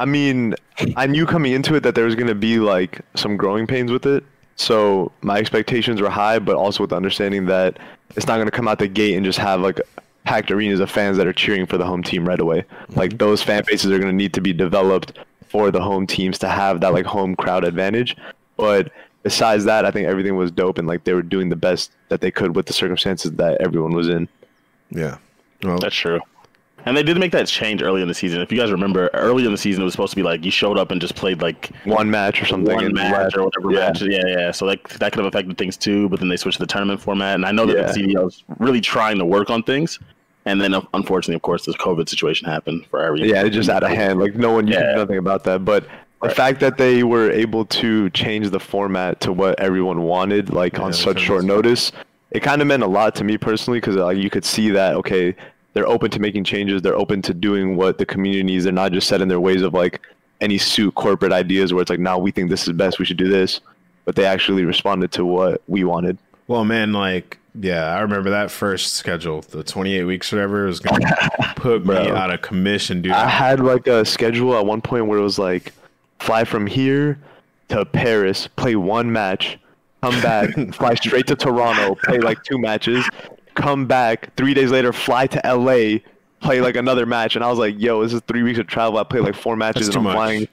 I 0.00 0.06
mean, 0.06 0.54
I 0.96 1.06
knew 1.06 1.26
coming 1.26 1.52
into 1.52 1.74
it 1.74 1.82
that 1.82 1.94
there 1.94 2.06
was 2.06 2.14
gonna 2.14 2.34
be 2.34 2.58
like 2.58 3.02
some 3.14 3.36
growing 3.36 3.66
pains 3.66 3.92
with 3.92 4.06
it. 4.06 4.24
So 4.56 5.12
my 5.20 5.36
expectations 5.36 6.00
were 6.00 6.08
high, 6.08 6.38
but 6.38 6.56
also 6.56 6.82
with 6.82 6.90
the 6.90 6.96
understanding 6.96 7.44
that 7.46 7.78
it's 8.16 8.26
not 8.26 8.38
gonna 8.38 8.50
come 8.50 8.66
out 8.66 8.78
the 8.78 8.88
gate 8.88 9.14
and 9.14 9.26
just 9.26 9.38
have 9.38 9.60
like 9.60 9.78
packed 10.24 10.50
arenas 10.50 10.80
of 10.80 10.90
fans 10.90 11.18
that 11.18 11.26
are 11.26 11.34
cheering 11.34 11.66
for 11.66 11.76
the 11.76 11.84
home 11.84 12.02
team 12.02 12.26
right 12.26 12.40
away. 12.40 12.60
Mm-hmm. 12.62 12.98
Like 12.98 13.18
those 13.18 13.42
fan 13.42 13.62
bases 13.66 13.92
are 13.92 13.98
gonna 13.98 14.14
need 14.14 14.32
to 14.32 14.40
be 14.40 14.54
developed 14.54 15.18
for 15.48 15.70
the 15.70 15.82
home 15.82 16.06
teams 16.06 16.38
to 16.38 16.48
have 16.48 16.80
that 16.80 16.94
like 16.94 17.04
home 17.04 17.36
crowd 17.36 17.64
advantage. 17.64 18.16
But 18.56 18.90
besides 19.22 19.64
that, 19.64 19.84
I 19.84 19.90
think 19.90 20.08
everything 20.08 20.34
was 20.34 20.50
dope 20.50 20.78
and 20.78 20.88
like 20.88 21.04
they 21.04 21.12
were 21.12 21.22
doing 21.22 21.50
the 21.50 21.56
best 21.56 21.92
that 22.08 22.22
they 22.22 22.30
could 22.30 22.56
with 22.56 22.64
the 22.64 22.72
circumstances 22.72 23.32
that 23.32 23.60
everyone 23.60 23.92
was 23.92 24.08
in. 24.08 24.30
Yeah. 24.88 25.18
Well, 25.62 25.78
That's 25.78 25.94
true. 25.94 26.20
And 26.86 26.96
they 26.96 27.02
did 27.02 27.18
make 27.18 27.32
that 27.32 27.46
change 27.46 27.82
early 27.82 28.00
in 28.02 28.08
the 28.08 28.14
season. 28.14 28.40
If 28.40 28.50
you 28.50 28.58
guys 28.58 28.70
remember, 28.72 29.10
early 29.12 29.44
in 29.44 29.52
the 29.52 29.58
season, 29.58 29.82
it 29.82 29.84
was 29.84 29.92
supposed 29.92 30.10
to 30.12 30.16
be 30.16 30.22
like 30.22 30.44
you 30.44 30.50
showed 30.50 30.78
up 30.78 30.90
and 30.90 31.00
just 31.00 31.14
played 31.14 31.42
like 31.42 31.70
One 31.84 32.10
match 32.10 32.40
or 32.42 32.46
something. 32.46 32.74
one 32.74 32.84
and 32.84 32.94
match 32.94 33.36
or 33.36 33.44
whatever 33.44 33.70
Yeah. 33.72 33.78
match. 33.88 34.02
Yeah, 34.02 34.20
yeah. 34.26 34.50
So 34.50 34.66
like 34.66 34.88
that 34.98 35.12
could 35.12 35.22
have 35.24 35.32
affected 35.32 35.58
things 35.58 35.76
too. 35.76 36.08
But 36.08 36.20
then 36.20 36.28
they 36.28 36.36
switched 36.36 36.58
to 36.58 36.62
the 36.62 36.66
tournament 36.72 37.00
format, 37.00 37.34
and 37.34 37.44
I 37.44 37.52
know 37.52 37.66
that 37.66 37.76
Yeah. 37.76 37.82
the 37.86 37.92
CDL 37.92 38.28
is 38.28 38.44
really 38.58 38.80
trying 38.80 39.18
to 39.18 39.24
work 39.24 39.50
on 39.50 39.62
things. 39.62 39.98
And 40.46 40.58
then 40.60 40.74
unfortunately, 40.94 41.34
of 41.34 41.42
course, 41.42 41.66
this 41.66 41.76
COVID 41.76 42.08
situation 42.08 42.48
happened 42.48 42.86
for 42.90 43.02
everyone. 43.02 43.28
Yeah, 43.28 43.42
it 43.44 43.50
just 43.50 43.68
out 43.68 43.82
of 43.82 43.90
hand. 43.90 44.18
Like 44.18 44.34
no 44.36 44.52
one, 44.52 44.64
knew 44.64 44.72
Yeah. 44.72 44.94
nothing 44.96 45.18
about 45.18 45.44
that. 45.44 45.64
But 45.66 45.84
the 46.22 46.30
fact 46.30 46.60
that 46.60 46.78
they 46.78 47.02
were 47.02 47.30
able 47.30 47.66
to 47.66 48.08
change 48.10 48.48
the 48.50 48.60
format 48.60 49.20
to 49.20 49.32
what 49.32 49.60
everyone 49.60 50.02
wanted, 50.02 50.50
like 50.52 50.78
on 50.80 50.92
such 50.94 51.20
short 51.20 51.44
notice, 51.44 51.92
it 52.30 52.40
kind 52.40 52.62
of 52.62 52.68
meant 52.68 52.82
a 52.82 52.86
lot 52.86 53.14
to 53.16 53.24
me 53.24 53.36
personally 53.36 53.80
because 53.80 53.96
like 53.96 54.16
you 54.16 54.30
could 54.30 54.44
see 54.44 54.70
that 54.70 54.94
okay, 54.96 55.34
they're 55.72 55.86
open 55.86 56.10
to 56.10 56.18
making 56.18 56.44
changes. 56.44 56.82
They're 56.82 56.96
open 56.96 57.22
to 57.22 57.34
doing 57.34 57.76
what 57.76 57.98
the 57.98 58.06
community 58.06 58.42
needs. 58.42 58.64
They're 58.64 58.72
not 58.72 58.92
just 58.92 59.08
set 59.08 59.20
in 59.20 59.28
their 59.28 59.40
ways 59.40 59.62
of 59.62 59.74
like 59.74 60.00
any 60.40 60.58
suit 60.58 60.94
corporate 60.94 61.32
ideas 61.32 61.72
where 61.72 61.82
it's 61.82 61.90
like, 61.90 62.00
now 62.00 62.18
we 62.18 62.30
think 62.30 62.50
this 62.50 62.66
is 62.66 62.72
best. 62.72 62.98
We 62.98 63.04
should 63.04 63.16
do 63.16 63.28
this. 63.28 63.60
But 64.04 64.16
they 64.16 64.24
actually 64.24 64.64
responded 64.64 65.12
to 65.12 65.24
what 65.24 65.62
we 65.68 65.84
wanted. 65.84 66.18
Well, 66.48 66.64
man, 66.64 66.92
like, 66.92 67.38
yeah, 67.54 67.94
I 67.94 68.00
remember 68.00 68.30
that 68.30 68.50
first 68.50 68.94
schedule, 68.94 69.42
the 69.42 69.62
28 69.62 70.04
weeks, 70.04 70.32
or 70.32 70.36
whatever, 70.36 70.66
was 70.66 70.80
going 70.80 71.00
to 71.00 71.52
put 71.56 71.86
me 71.86 71.94
out 71.94 72.32
of 72.32 72.42
commission, 72.42 73.02
dude. 73.02 73.12
I 73.12 73.28
had 73.28 73.60
like 73.60 73.86
a 73.86 74.04
schedule 74.04 74.56
at 74.56 74.66
one 74.66 74.80
point 74.80 75.06
where 75.06 75.18
it 75.18 75.22
was 75.22 75.38
like 75.38 75.72
fly 76.18 76.44
from 76.44 76.66
here 76.66 77.18
to 77.68 77.84
Paris, 77.84 78.48
play 78.48 78.74
one 78.74 79.12
match, 79.12 79.58
come 80.02 80.20
back, 80.22 80.50
fly 80.74 80.94
straight 80.94 81.26
to 81.28 81.36
Toronto, 81.36 81.94
play 82.04 82.18
like 82.18 82.42
two 82.42 82.58
matches, 82.58 83.08
come 83.54 83.86
back, 83.86 84.34
three 84.36 84.54
days 84.54 84.70
later, 84.70 84.92
fly 84.92 85.26
to 85.28 85.40
LA, 85.44 85.98
play 86.40 86.60
like 86.60 86.76
another 86.76 87.06
match. 87.06 87.36
And 87.36 87.44
I 87.44 87.48
was 87.50 87.58
like, 87.58 87.74
yo, 87.78 88.02
this 88.02 88.12
is 88.12 88.20
three 88.26 88.42
weeks 88.42 88.58
of 88.58 88.66
travel. 88.66 88.98
I 88.98 89.04
play 89.04 89.20
like 89.20 89.34
four 89.34 89.56
matches 89.56 89.86
That's 89.86 89.96
and 89.96 89.98
I'm 89.98 90.04
much. 90.04 90.14
flying 90.14 90.48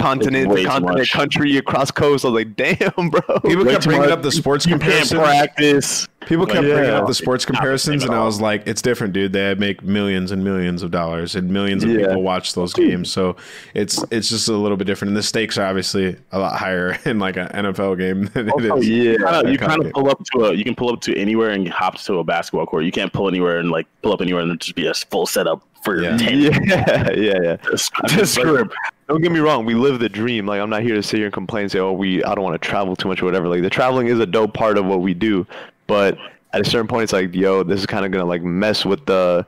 continent 0.00 0.56
to 0.56 0.64
continent, 0.64 0.98
much. 0.98 1.12
country, 1.12 1.56
across 1.56 1.90
coast. 1.90 2.24
I 2.24 2.28
was 2.28 2.44
like, 2.44 2.56
damn, 2.56 3.10
bro. 3.10 3.20
People 3.40 3.64
Way 3.64 3.72
kept 3.72 3.84
bringing 3.84 4.02
much. 4.02 4.10
up 4.10 4.22
the 4.22 4.32
sports 4.32 4.66
You 4.66 4.70
can't 4.78 4.82
comparisons. 4.82 5.20
practice. 5.20 6.08
People 6.26 6.44
kept 6.46 6.66
Yeah. 6.66 6.74
bringing 6.74 6.90
up 6.94 7.06
the 7.06 7.14
sports 7.14 7.44
comparisons, 7.46 8.04
and 8.04 8.14
I 8.14 8.22
was 8.24 8.42
like, 8.42 8.62
"It's 8.66 8.82
different, 8.82 9.14
dude. 9.14 9.32
They 9.32 9.54
make 9.54 9.82
millions 9.82 10.30
and 10.32 10.44
millions 10.44 10.82
of 10.82 10.90
dollars, 10.90 11.34
and 11.34 11.50
millions 11.50 11.82
of 11.82 11.90
Yeah. 11.90 12.08
people 12.08 12.22
watch 12.22 12.52
those 12.54 12.74
games. 12.74 13.10
So 13.10 13.36
it's 13.74 14.04
it's 14.10 14.28
just 14.28 14.46
a 14.48 14.52
little 14.52 14.76
bit 14.76 14.86
different. 14.86 15.08
And 15.10 15.16
the 15.16 15.22
stakes 15.22 15.56
are 15.56 15.64
obviously 15.64 16.16
a 16.30 16.38
lot 16.38 16.58
higher 16.58 16.98
in 17.06 17.18
like 17.18 17.36
an 17.36 17.48
NFL 17.48 17.96
game 17.98 18.28
than 18.34 18.50
Also, 18.50 18.68
oh, 18.70 18.76
is. 18.76 18.88
yeah. 18.88 18.96
you 19.12 19.18
kinda- 19.18 19.50
you 19.52 19.58
kind 19.58 19.84
of 19.86 19.92
pull 19.92 20.10
up 20.10 20.22
to 20.34 20.44
a 20.46 20.52
you 20.54 20.62
can 20.62 20.74
pull 20.74 20.92
up 20.92 21.00
to 21.02 21.16
anywhere 21.18 21.50
and 21.50 21.66
hop 21.68 21.98
to 22.02 22.18
a 22.18 22.24
basketball 22.24 22.66
court. 22.66 22.84
You 22.84 22.92
can't 22.92 23.12
pull 23.12 23.26
anywhere 23.26 23.58
and 23.58 23.70
like 23.70 23.86
pull 24.02 24.12
up 24.12 24.20
anywhere 24.20 24.42
and 24.42 24.60
just 24.60 24.74
be 24.74 24.86
a 24.86 24.94
full 24.94 25.26
setup 25.26 25.62
for 25.82 26.02
Yeah. 26.02 26.16
ten 26.16 26.40
Yeah, 26.40 27.10
yeah, 27.16 27.34
yeah. 27.42 27.56
to 28.08 28.26
script. 28.26 28.74
Don't 29.08 29.22
get 29.22 29.32
me 29.32 29.40
wrong, 29.40 29.64
we 29.64 29.74
live 29.74 29.98
the 29.98 30.08
dream. 30.08 30.46
Like 30.46 30.60
I'm 30.60 30.70
not 30.70 30.82
here 30.82 30.94
to 30.94 31.02
sit 31.02 31.16
here 31.16 31.26
and 31.26 31.32
complain 31.32 31.62
and 31.64 31.72
say, 31.72 31.80
"Oh, 31.80 31.92
we 31.92 32.22
I 32.22 32.34
don't 32.34 32.44
want 32.44 32.60
to 32.60 32.68
travel 32.68 32.94
too 32.94 33.08
much 33.08 33.22
or 33.22 33.24
whatever." 33.24 33.48
Like 33.48 33.62
the 33.62 33.70
traveling 33.70 34.06
is 34.06 34.18
a 34.20 34.26
dope 34.26 34.54
part 34.54 34.78
of 34.78 34.84
what 34.86 35.00
we 35.00 35.14
do, 35.14 35.46
but 35.86 36.16
at 36.52 36.60
a 36.60 36.64
certain 36.64 36.86
point, 36.86 37.04
it's 37.04 37.12
like, 37.12 37.34
yo, 37.34 37.62
this 37.62 37.80
is 37.80 37.86
kind 37.86 38.04
of 38.04 38.12
gonna 38.12 38.24
like 38.24 38.42
mess 38.42 38.84
with 38.84 39.04
the, 39.06 39.46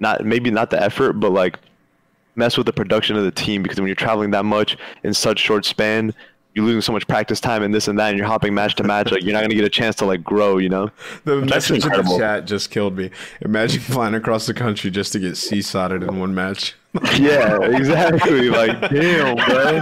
not 0.00 0.24
maybe 0.24 0.50
not 0.50 0.70
the 0.70 0.82
effort, 0.82 1.14
but 1.14 1.32
like 1.32 1.58
mess 2.36 2.56
with 2.56 2.66
the 2.66 2.72
production 2.72 3.16
of 3.16 3.24
the 3.24 3.30
team 3.30 3.62
because 3.62 3.78
when 3.78 3.86
you're 3.86 3.94
traveling 3.94 4.30
that 4.32 4.44
much 4.44 4.76
in 5.04 5.14
such 5.14 5.38
short 5.38 5.64
span, 5.64 6.12
you're 6.54 6.64
losing 6.64 6.80
so 6.80 6.92
much 6.92 7.06
practice 7.06 7.40
time 7.40 7.62
and 7.62 7.74
this 7.74 7.88
and 7.88 7.98
that, 7.98 8.10
and 8.10 8.18
you're 8.18 8.26
hopping 8.26 8.54
match 8.54 8.76
to 8.76 8.84
match. 8.84 9.10
Like 9.10 9.22
you're 9.22 9.32
not 9.32 9.42
gonna 9.42 9.54
get 9.54 9.64
a 9.64 9.70
chance 9.70 9.96
to 9.96 10.04
like 10.04 10.22
grow, 10.22 10.58
you 10.58 10.68
know? 10.68 10.90
The 11.24 11.40
That's 11.40 11.70
message 11.70 11.84
in 11.84 11.92
the 11.92 12.16
chat 12.18 12.46
just 12.46 12.70
killed 12.70 12.96
me. 12.96 13.10
Imagine 13.40 13.80
flying 13.80 14.14
across 14.14 14.46
the 14.46 14.54
country 14.54 14.90
just 14.90 15.12
to 15.12 15.18
get 15.18 15.32
seesodded 15.32 16.06
in 16.08 16.18
one 16.18 16.34
match. 16.34 16.74
Yeah, 17.18 17.60
exactly. 17.62 18.50
like, 18.50 18.80
damn, 18.90 19.36
bro. 19.36 19.80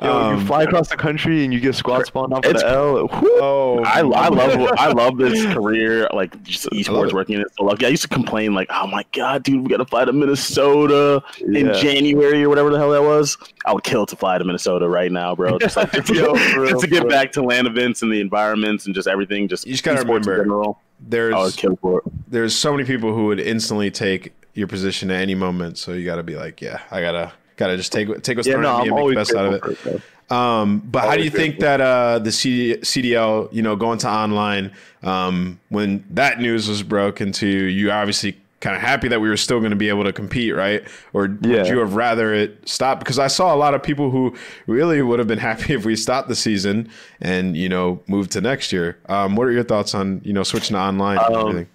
Yo, 0.00 0.12
Um, 0.12 0.40
you 0.40 0.46
fly 0.46 0.62
across 0.64 0.88
the 0.88 0.96
country 0.96 1.44
and 1.44 1.52
you 1.52 1.60
get 1.60 1.74
squad 1.74 2.06
spawned 2.06 2.32
off 2.32 2.44
of 2.44 2.50
It's- 2.50 2.62
the 2.62 2.68
L. 2.68 3.08
Whew. 3.08 3.38
Oh, 3.40 3.82
I, 3.84 3.98
I 4.00 4.28
love 4.28 4.72
I 4.78 4.92
love 4.92 5.16
this 5.18 5.44
career 5.54 6.08
like 6.12 6.40
just 6.42 6.66
esports 6.70 7.12
working 7.12 7.36
in 7.36 7.40
it. 7.42 7.48
So 7.58 7.64
lucky. 7.64 7.86
I 7.86 7.88
used 7.88 8.02
to 8.02 8.08
complain 8.08 8.54
like 8.54 8.68
oh 8.70 8.86
my 8.86 9.04
god 9.12 9.42
dude 9.42 9.62
we 9.62 9.68
got 9.68 9.78
to 9.78 9.84
fly 9.84 10.04
to 10.04 10.12
Minnesota 10.12 11.22
in 11.40 11.72
January 11.74 12.42
or 12.44 12.48
whatever 12.48 12.70
the 12.70 12.78
hell 12.78 12.90
that 12.90 13.02
was. 13.02 13.36
I 13.64 13.72
would 13.72 13.84
kill 13.84 14.06
to 14.06 14.16
fly 14.16 14.38
to 14.38 14.44
Minnesota 14.44 14.88
right 14.88 15.10
now, 15.12 15.34
bro. 15.34 15.58
Just 15.58 15.76
like 15.76 15.92
Yo, 16.08 16.34
for 16.34 16.60
real, 16.60 16.70
just 16.70 16.80
to 16.82 16.86
get 16.88 17.02
real. 17.02 17.10
back 17.10 17.32
to 17.32 17.42
LAN 17.42 17.66
events 17.66 18.02
and 18.02 18.12
the 18.12 18.20
environments 18.20 18.86
and 18.86 18.94
just 18.94 19.08
everything. 19.08 19.48
Just 19.48 19.66
You 19.66 19.72
just 19.72 19.84
gotta 19.84 19.98
esports 20.00 20.02
in 20.02 20.28
remember, 20.28 20.36
general. 20.44 20.80
there's 21.00 21.34
I 21.34 21.38
would 21.42 21.54
kill 21.56 21.76
for 21.76 21.98
it. 21.98 22.04
there's 22.28 22.54
so 22.54 22.72
many 22.72 22.84
people 22.84 23.12
who 23.14 23.26
would 23.26 23.40
instantly 23.40 23.90
take 23.90 24.32
your 24.54 24.66
position 24.68 25.10
at 25.10 25.20
any 25.20 25.34
moment. 25.34 25.78
So 25.78 25.92
you 25.92 26.04
got 26.04 26.16
to 26.16 26.22
be 26.22 26.36
like, 26.36 26.60
yeah, 26.60 26.80
I 26.90 27.00
gotta 27.00 27.32
gotta 27.56 27.76
just 27.76 27.92
take 27.92 28.08
take 28.22 28.36
what's 28.36 28.48
Yeah, 28.48 28.52
thrown 28.52 28.64
no, 28.64 28.68
at 28.68 28.76
me 28.76 28.86
I'm 28.86 28.88
and 28.88 28.96
make 28.96 29.06
the 29.08 29.12
always 29.12 29.16
best 29.16 29.34
out 29.34 29.46
of 29.46 29.52
it. 29.52 29.64
it, 29.84 30.02
Um, 30.30 30.80
but 30.80 31.04
how 31.04 31.16
do 31.16 31.22
you 31.22 31.30
think 31.30 31.60
that 31.60 31.80
uh, 31.80 32.18
the 32.18 32.32
CD, 32.32 32.76
CDL, 32.82 33.48
you 33.52 33.62
know, 33.62 33.76
going 33.76 33.98
to 33.98 34.08
online, 34.08 34.72
um, 35.02 35.60
when 35.68 36.04
that 36.10 36.40
news 36.40 36.68
was 36.68 36.82
broke 36.82 37.20
into, 37.20 37.46
you 37.46 37.90
obviously 37.90 38.38
kind 38.60 38.76
of 38.76 38.80
happy 38.82 39.08
that 39.08 39.20
we 39.20 39.28
were 39.28 39.36
still 39.36 39.58
going 39.58 39.70
to 39.70 39.76
be 39.76 39.88
able 39.88 40.04
to 40.04 40.12
compete, 40.12 40.54
right? 40.54 40.84
Or 41.12 41.28
Yeah. 41.40 41.58
would 41.58 41.68
you 41.68 41.78
have 41.80 41.94
rather 41.94 42.32
it 42.32 42.66
stop? 42.68 42.98
Because 43.00 43.18
I 43.18 43.26
saw 43.26 43.54
a 43.54 43.56
lot 43.56 43.74
of 43.74 43.82
people 43.82 44.10
who 44.10 44.34
really 44.66 45.02
would 45.02 45.18
have 45.18 45.28
been 45.28 45.38
happy 45.40 45.74
if 45.74 45.84
we 45.84 45.96
stopped 45.96 46.28
the 46.28 46.36
season 46.36 46.88
and 47.20 47.56
you 47.56 47.68
know 47.68 48.02
moved 48.06 48.30
to 48.32 48.40
next 48.40 48.72
year. 48.72 48.98
Um, 49.08 49.36
what 49.36 49.46
are 49.48 49.52
your 49.52 49.64
thoughts 49.64 49.94
on 49.94 50.22
you 50.24 50.32
know 50.32 50.44
switching 50.44 50.74
to 50.74 50.80
online 50.80 51.22
and 51.26 51.34
Um, 51.34 51.34
everything? 51.36 51.68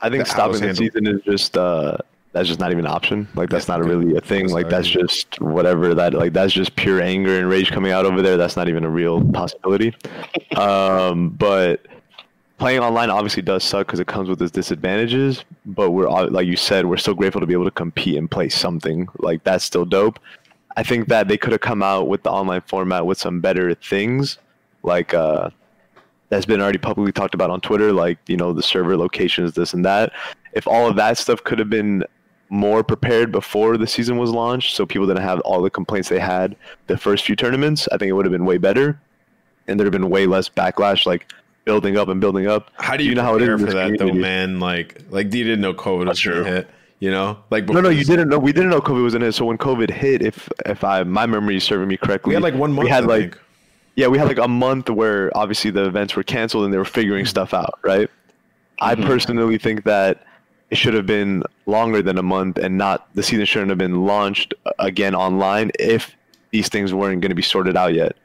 I 0.00 0.10
think 0.10 0.26
stopping 0.26 0.60
the 0.60 0.68
handled. 0.68 0.90
season 0.92 1.06
is 1.06 1.22
just 1.22 1.56
uh 1.56 1.96
that's 2.34 2.48
just 2.48 2.58
not 2.58 2.72
even 2.72 2.84
an 2.84 2.90
option. 2.90 3.28
Like 3.36 3.48
that's 3.48 3.68
Yeah, 3.68 3.76
not 3.76 3.86
really 3.86 4.16
a 4.16 4.20
thing. 4.20 4.50
Like 4.50 4.68
that's 4.68 4.88
just 4.88 5.40
whatever 5.40 5.94
that 5.94 6.14
like 6.14 6.32
that's 6.32 6.52
just 6.52 6.74
pure 6.74 7.00
anger 7.00 7.38
and 7.38 7.48
rage 7.48 7.70
coming 7.70 7.92
out 7.92 8.04
over 8.04 8.22
there. 8.22 8.36
That's 8.36 8.56
not 8.56 8.68
even 8.68 8.84
a 8.84 8.90
real 8.90 9.24
possibility. 9.30 9.94
um, 10.56 11.30
but 11.30 11.86
playing 12.58 12.80
online 12.80 13.08
obviously 13.08 13.42
does 13.42 13.62
suck 13.62 13.86
because 13.86 14.00
it 14.00 14.08
comes 14.08 14.28
with 14.28 14.42
its 14.42 14.50
disadvantages. 14.50 15.44
But 15.64 15.92
we're 15.92 16.08
like 16.08 16.46
you 16.48 16.56
said, 16.56 16.86
we're 16.86 16.96
still 16.96 17.14
grateful 17.14 17.40
to 17.40 17.46
be 17.46 17.54
able 17.54 17.66
to 17.66 17.70
compete 17.70 18.16
and 18.16 18.28
play 18.28 18.48
something. 18.48 19.08
Like 19.20 19.44
that's 19.44 19.64
still 19.64 19.84
dope. 19.84 20.18
I 20.76 20.82
think 20.82 21.06
that 21.08 21.28
they 21.28 21.38
could 21.38 21.52
have 21.52 21.60
come 21.60 21.84
out 21.84 22.08
with 22.08 22.24
the 22.24 22.32
online 22.32 22.62
format 22.62 23.06
with 23.06 23.16
some 23.16 23.40
better 23.40 23.76
things, 23.76 24.38
like 24.82 25.14
uh, 25.14 25.50
that's 26.30 26.46
been 26.46 26.60
already 26.60 26.78
publicly 26.78 27.12
talked 27.12 27.34
about 27.34 27.50
on 27.50 27.60
Twitter, 27.60 27.92
like 27.92 28.18
you 28.26 28.36
know 28.36 28.52
the 28.52 28.62
server 28.62 28.96
locations, 28.96 29.52
this 29.54 29.72
and 29.72 29.84
that. 29.84 30.12
If 30.52 30.66
all 30.66 30.88
of 30.88 30.96
that 30.96 31.16
stuff 31.16 31.44
could 31.44 31.60
have 31.60 31.70
been 31.70 32.04
more 32.50 32.84
prepared 32.84 33.32
before 33.32 33.76
the 33.76 33.86
season 33.86 34.16
was 34.18 34.30
launched, 34.30 34.76
so 34.76 34.86
people 34.86 35.06
didn't 35.06 35.22
have 35.22 35.40
all 35.40 35.62
the 35.62 35.70
complaints 35.70 36.08
they 36.08 36.18
had 36.18 36.56
the 36.86 36.96
first 36.96 37.24
few 37.24 37.36
tournaments, 37.36 37.88
I 37.92 37.96
think 37.96 38.10
it 38.10 38.12
would 38.12 38.24
have 38.24 38.32
been 38.32 38.44
way 38.44 38.58
better, 38.58 39.00
and 39.66 39.78
there'd 39.78 39.92
have 39.92 40.00
been 40.00 40.10
way 40.10 40.26
less 40.26 40.48
backlash, 40.48 41.06
like 41.06 41.32
building 41.64 41.96
up 41.96 42.08
and 42.08 42.20
building 42.20 42.46
up. 42.46 42.70
How 42.74 42.96
do 42.96 43.04
you, 43.04 43.14
know 43.14 43.22
how 43.22 43.36
it 43.36 43.42
is 43.42 43.60
for 43.60 43.72
that 43.72 43.98
though, 43.98 44.12
man? 44.12 44.60
Like, 44.60 45.00
like 45.10 45.32
you 45.34 45.44
didn't 45.44 45.60
know 45.60 45.74
COVID 45.74 46.08
was 46.08 46.22
going 46.22 46.44
hit. 46.44 46.68
You 47.00 47.10
know, 47.10 47.38
like 47.50 47.68
No, 47.68 47.80
no, 47.80 47.90
you 47.90 48.04
didn't 48.04 48.28
know. 48.28 48.38
We 48.38 48.52
didn't 48.52 48.70
know 48.70 48.80
COVID 48.80 49.02
was 49.02 49.14
in 49.14 49.22
it. 49.22 49.32
So 49.32 49.44
when 49.44 49.58
COVID 49.58 49.90
hit, 49.90 50.22
if 50.22 50.48
if 50.64 50.84
I 50.84 51.02
my 51.02 51.26
memory 51.26 51.56
is 51.56 51.64
serving 51.64 51.88
me 51.88 51.96
correctly, 51.96 52.30
We 52.30 52.34
had 52.34 52.42
like 52.42 52.54
one 52.54 52.72
month. 52.72 52.84
We 52.84 52.90
had 52.90 53.04
I 53.04 53.06
like 53.06 53.20
think. 53.32 53.40
yeah, 53.96 54.06
we 54.06 54.16
had 54.16 54.28
like 54.28 54.38
a 54.38 54.48
month 54.48 54.88
where 54.88 55.36
obviously 55.36 55.70
the 55.70 55.84
events 55.84 56.16
were 56.16 56.22
canceled 56.22 56.64
and 56.64 56.72
they 56.72 56.78
were 56.78 56.84
figuring 56.84 57.24
mm-hmm. 57.24 57.30
stuff 57.30 57.52
out, 57.52 57.78
right? 57.84 58.08
I 58.80 58.94
mm-hmm. 58.94 59.06
personally 59.06 59.58
think 59.58 59.84
that 59.84 60.24
it 60.74 60.76
should 60.76 60.94
have 60.94 61.06
been 61.06 61.44
longer 61.66 62.02
than 62.02 62.18
a 62.18 62.22
month 62.22 62.58
and 62.58 62.76
not 62.76 63.06
the 63.14 63.22
season 63.22 63.46
shouldn't 63.46 63.68
have 63.68 63.78
been 63.78 64.04
launched 64.04 64.52
again 64.80 65.14
online 65.14 65.70
if 65.78 66.16
these 66.50 66.68
things 66.68 66.92
weren't 66.92 67.20
going 67.20 67.30
to 67.30 67.36
be 67.36 67.42
sorted 67.42 67.76
out 67.76 67.94
yet. 67.94 68.16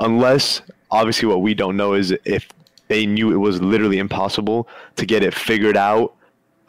Unless 0.00 0.62
obviously 0.90 1.28
what 1.28 1.42
we 1.42 1.52
don't 1.52 1.76
know 1.76 1.92
is 1.92 2.14
if 2.24 2.48
they 2.86 3.04
knew 3.04 3.30
it 3.30 3.36
was 3.36 3.60
literally 3.60 3.98
impossible 3.98 4.66
to 4.96 5.04
get 5.04 5.22
it 5.22 5.34
figured 5.34 5.76
out 5.76 6.14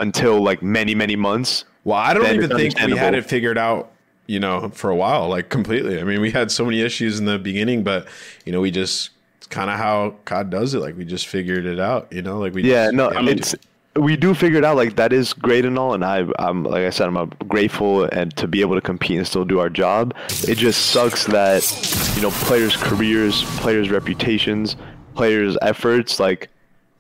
until 0.01 0.43
like 0.43 0.61
many 0.61 0.93
many 0.93 1.15
months. 1.15 1.63
Well, 1.85 1.97
I 1.97 2.13
don't 2.13 2.35
even 2.35 2.49
think 2.49 2.77
we 2.77 2.97
had 2.97 3.15
it 3.15 3.25
figured 3.25 3.57
out, 3.57 3.93
you 4.27 4.41
know, 4.41 4.67
for 4.73 4.89
a 4.89 4.95
while, 4.95 5.29
like 5.29 5.47
completely. 5.47 6.01
I 6.01 6.03
mean, 6.03 6.19
we 6.19 6.31
had 6.31 6.51
so 6.51 6.65
many 6.65 6.81
issues 6.81 7.17
in 7.17 7.23
the 7.23 7.39
beginning, 7.39 7.85
but 7.85 8.09
you 8.43 8.51
know, 8.51 8.59
we 8.59 8.71
just 8.71 9.11
it's 9.37 9.47
kind 9.47 9.69
of 9.69 9.77
how 9.77 10.15
God 10.25 10.49
does 10.49 10.73
it. 10.73 10.79
Like 10.79 10.97
we 10.97 11.05
just 11.05 11.27
figured 11.27 11.65
it 11.65 11.79
out, 11.79 12.11
you 12.11 12.21
know, 12.21 12.39
like 12.39 12.53
we. 12.53 12.63
Yeah, 12.63 12.87
just, 12.87 12.95
no, 12.95 13.09
I 13.11 13.21
mean, 13.21 13.37
it's 13.37 13.55
we 13.95 14.15
do 14.15 14.33
figure 14.33 14.57
it 14.59 14.65
out. 14.65 14.75
Like 14.75 14.95
that 14.95 15.11
is 15.11 15.33
great 15.33 15.65
and 15.65 15.77
all, 15.77 15.93
and 15.93 16.03
I, 16.05 16.25
I'm 16.37 16.63
like 16.63 16.83
I 16.85 16.89
said, 16.89 17.07
I'm 17.07 17.17
uh, 17.17 17.25
grateful 17.47 18.03
and 18.05 18.35
to 18.37 18.47
be 18.47 18.61
able 18.61 18.75
to 18.75 18.81
compete 18.81 19.17
and 19.17 19.27
still 19.27 19.45
do 19.45 19.59
our 19.59 19.69
job. 19.69 20.13
It 20.47 20.55
just 20.57 20.87
sucks 20.87 21.25
that 21.25 22.13
you 22.15 22.21
know 22.21 22.31
players' 22.31 22.77
careers, 22.77 23.43
players' 23.59 23.89
reputations, 23.89 24.75
players' 25.15 25.57
efforts, 25.61 26.19
like 26.19 26.49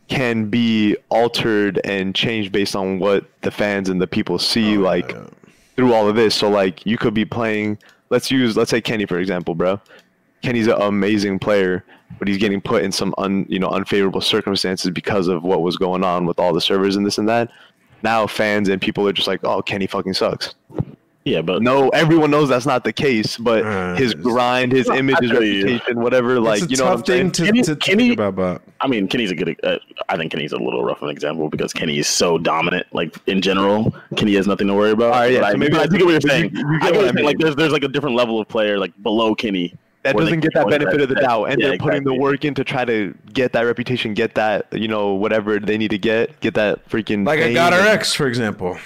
can 0.07 0.49
be 0.49 0.97
altered 1.09 1.79
and 1.83 2.15
changed 2.15 2.51
based 2.51 2.75
on 2.75 2.97
what 2.97 3.25
the 3.41 3.51
fans 3.51 3.89
and 3.89 4.01
the 4.01 4.07
people 4.07 4.39
see, 4.39 4.75
Oh, 4.77 4.81
like 4.81 5.15
through 5.75 5.93
all 5.93 6.09
of 6.09 6.15
this. 6.15 6.35
So 6.35 6.49
like 6.49 6.85
you 6.85 6.97
could 6.97 7.13
be 7.13 7.25
playing. 7.25 7.77
Let's 8.09 8.31
use 8.31 8.57
let's 8.57 8.71
say 8.71 8.81
Kenny 8.81 9.05
for 9.05 9.19
example, 9.19 9.53
bro. 9.53 9.79
Kenny's 10.41 10.67
an 10.67 10.81
amazing 10.81 11.39
player, 11.39 11.83
but 12.17 12.27
he's 12.27 12.37
getting 12.37 12.61
put 12.61 12.83
in 12.83 12.91
some 12.91 13.13
un, 13.17 13.45
you 13.49 13.59
know 13.59 13.69
unfavorable 13.69 14.21
circumstances 14.21 14.91
because 14.91 15.27
of 15.27 15.43
what 15.43 15.61
was 15.61 15.77
going 15.77 16.03
on 16.03 16.25
with 16.25 16.39
all 16.39 16.53
the 16.53 16.61
servers 16.61 16.95
and 16.95 17.05
this 17.05 17.17
and 17.17 17.27
that. 17.29 17.49
Now 18.03 18.27
fans 18.27 18.69
and 18.69 18.81
people 18.81 19.07
are 19.07 19.13
just 19.13 19.27
like, 19.27 19.41
"Oh, 19.43 19.61
Kenny 19.61 19.87
fucking 19.87 20.13
sucks." 20.13 20.55
Yeah, 21.25 21.41
but 21.41 21.61
No, 21.61 21.89
everyone 21.89 22.31
knows 22.31 22.47
that's 22.49 22.65
not 22.65 22.85
the 22.85 22.93
case, 22.93 23.37
but 23.37 23.63
Uh, 23.63 23.95
his 23.95 24.15
grind, 24.15 24.71
his 24.71 24.87
image, 24.89 25.17
his 25.21 25.31
I 25.31 25.39
you. 25.41 25.63
reputation, 25.65 25.99
whatever, 26.01 26.39
like 26.39 26.61
a 26.63 26.65
you 26.67 26.77
know 26.77 26.85
tough 26.85 26.89
what 26.91 26.97
I'm 26.99 27.03
thing 27.03 27.15
saying? 27.15 27.31
to, 27.33 27.45
Kenny- 27.45 27.61
to 27.63 27.75
Kenny- 27.75 28.03
think 28.07 28.13
about, 28.19 28.35
but 28.37 28.61
I 28.81 28.87
mean, 28.87 29.07
Kenny's 29.09 29.29
a 29.29 29.35
good. 29.35 29.59
Uh, 29.61 29.77
I 30.07 30.15
think 30.15 30.31
Kenny's 30.31 30.53
a 30.53 30.57
little 30.57 30.81
rough 30.83 30.99
of 30.99 31.03
an 31.03 31.09
example 31.09 31.49
because 31.49 31.73
Kenny 31.73 31.99
is 31.99 32.07
so 32.07 32.37
dominant. 32.37 32.87
Like 32.93 33.15
in 33.27 33.41
general, 33.41 33.93
Kenny 34.15 34.33
has 34.35 34.47
nothing 34.47 34.67
to 34.67 34.73
worry 34.73 34.91
about. 34.91 35.13
All 35.13 35.19
right, 35.19 35.33
yeah, 35.33 35.41
But 35.41 35.45
I, 35.47 35.51
so 35.51 35.57
maybe 35.57 35.71
but 35.73 35.79
I 35.81 35.83
I- 35.83 35.87
do 35.87 35.97
get 35.97 36.05
what 36.05 36.11
you're 36.11 36.19
but 36.21 36.23
you- 36.23 36.29
saying. 36.29 36.51
you 36.55 36.61
I 36.61 36.61
get 36.61 36.63
what 36.63 36.81
what 36.81 36.95
I 36.95 36.99
you're 37.03 37.13
saying. 37.13 37.25
Like 37.25 37.37
there's 37.37 37.55
there's 37.57 37.73
like 37.73 37.83
a 37.83 37.89
different 37.89 38.15
level 38.15 38.39
of 38.39 38.47
player 38.47 38.79
like 38.79 38.93
below 39.03 39.35
Kenny. 39.35 39.73
That 40.03 40.15
doesn't 40.15 40.39
get 40.39 40.53
that 40.53 40.61
can- 40.67 40.79
benefit 40.79 41.01
of 41.01 41.09
the 41.09 41.15
doubt, 41.15 41.45
and 41.45 41.59
Yeah, 41.61 41.69
they're 41.69 41.77
putting 41.77 42.03
the 42.03 42.13
work 42.13 42.45
in 42.45 42.53
to 42.55 42.63
try 42.63 42.85
to 42.85 43.13
get 43.33 43.51
that 43.53 43.63
reputation, 43.63 44.13
get 44.13 44.35
that 44.35 44.67
you 44.71 44.87
know 44.87 45.13
whatever 45.13 45.59
they 45.59 45.77
need 45.77 45.91
to 45.91 45.97
get, 45.97 46.39
get 46.39 46.53
that 46.53 46.87
freaking. 46.89 47.25
like 47.25 47.39
I 47.39 47.43
fame 47.43 47.53
got 47.55 47.73
our 47.73 47.79
and- 47.79 48.05
for 48.05 48.27
example. 48.27 48.77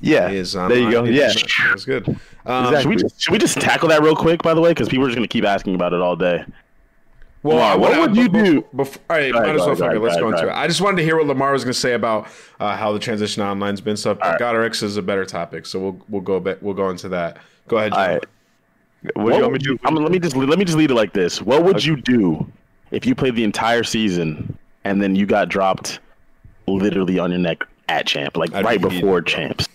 Yeah, 0.00 0.28
He 0.28 0.36
is 0.36 0.52
there 0.52 0.70
you 0.78 0.90
go. 0.90 1.04
Yeah, 1.04 1.32
did- 1.32 1.42
That 1.64 1.72
was 1.72 1.84
good. 1.86 2.08
Um, 2.44 2.66
Exactly. 2.66 2.80
Should 2.82 2.88
we 2.88 2.96
just 2.96 3.20
should 3.22 3.32
we 3.32 3.38
just 3.38 3.60
tackle 3.60 3.88
that 3.88 4.02
real 4.02 4.14
quick? 4.16 4.42
By 4.42 4.54
the 4.54 4.60
way, 4.60 4.70
because 4.70 4.88
people 4.88 5.04
are 5.04 5.08
just 5.08 5.16
gonna 5.16 5.26
keep 5.28 5.44
asking 5.44 5.74
about 5.74 5.92
it 5.94 6.00
all 6.00 6.16
day. 6.16 6.44
Well, 7.42 7.56
Lamar, 7.56 7.72
I 7.72 7.76
what 7.76 7.90
wanna- 7.90 8.00
would 8.02 8.16
you 8.16 8.28
bef- 8.28 8.44
do? 8.44 8.64
Before, 8.74 9.02
all 9.10 9.16
right, 9.16 9.32
Go 9.32 9.40
might 9.40 9.48
as 9.54 9.60
well 9.60 9.68
ahead, 9.70 9.78
fuck. 9.78 10.02
Let's 10.02 10.14
ahead, 10.16 10.20
go 10.20 10.30
go 10.30 10.36
into 10.36 10.48
it. 10.48 10.52
I 10.56 10.66
just 10.66 10.80
wanted 10.80 10.96
to 10.98 11.02
hear 11.04 11.16
what 11.16 11.26
Lamar 11.26 11.52
was 11.52 11.64
going 11.64 11.72
to 11.74 11.78
say 11.78 11.92
about 11.92 12.26
uh, 12.60 12.76
how 12.76 12.92
the 12.92 12.98
transition 12.98 13.42
online's 13.42 13.80
been 13.80 13.96
stuff. 13.96 14.18
right. 14.20 14.38
GodRx 14.38 14.82
is 14.82 14.96
a 14.96 15.02
better 15.02 15.24
topic, 15.24 15.64
so 15.66 15.78
we'll 15.78 16.00
we'll 16.08 16.22
go 16.22 16.40
back. 16.40 16.58
We'll 16.60 16.74
go 16.74 16.90
into 16.90 17.08
that. 17.10 17.38
Go 17.68 17.78
ahead. 17.78 17.92
John. 17.92 18.08
right. 18.08 18.24
What, 19.02 19.16
What 19.16 19.24
you 19.36 19.40
want 19.40 19.42
me 19.42 19.48
would 19.52 19.62
to 19.62 19.70
you, 19.70 19.76
do? 19.78 19.80
I'm, 19.84 19.94
let 19.96 20.10
me 20.10 20.18
just 20.18 20.36
let 20.36 20.58
me 20.58 20.64
just 20.64 20.76
lead 20.78 20.90
it 20.90 20.94
like 20.94 21.12
this. 21.12 21.40
What 21.42 21.62
would 21.64 21.84
you 21.84 21.96
do 21.96 22.50
if 22.90 23.06
you 23.06 23.14
played 23.14 23.34
the 23.36 23.44
entire 23.44 23.82
season 23.84 24.56
and 24.84 25.00
then 25.02 25.14
you 25.16 25.26
got 25.26 25.48
dropped 25.48 26.00
literally 26.66 27.18
on 27.18 27.30
your 27.30 27.38
neck 27.40 27.62
at 27.88 28.06
champ, 28.06 28.36
like 28.36 28.52
I'd 28.54 28.64
right 28.64 28.80
be 28.82 28.88
before 28.88 29.20
heated, 29.20 29.24
bro. 29.24 29.42
champs? 29.54 29.68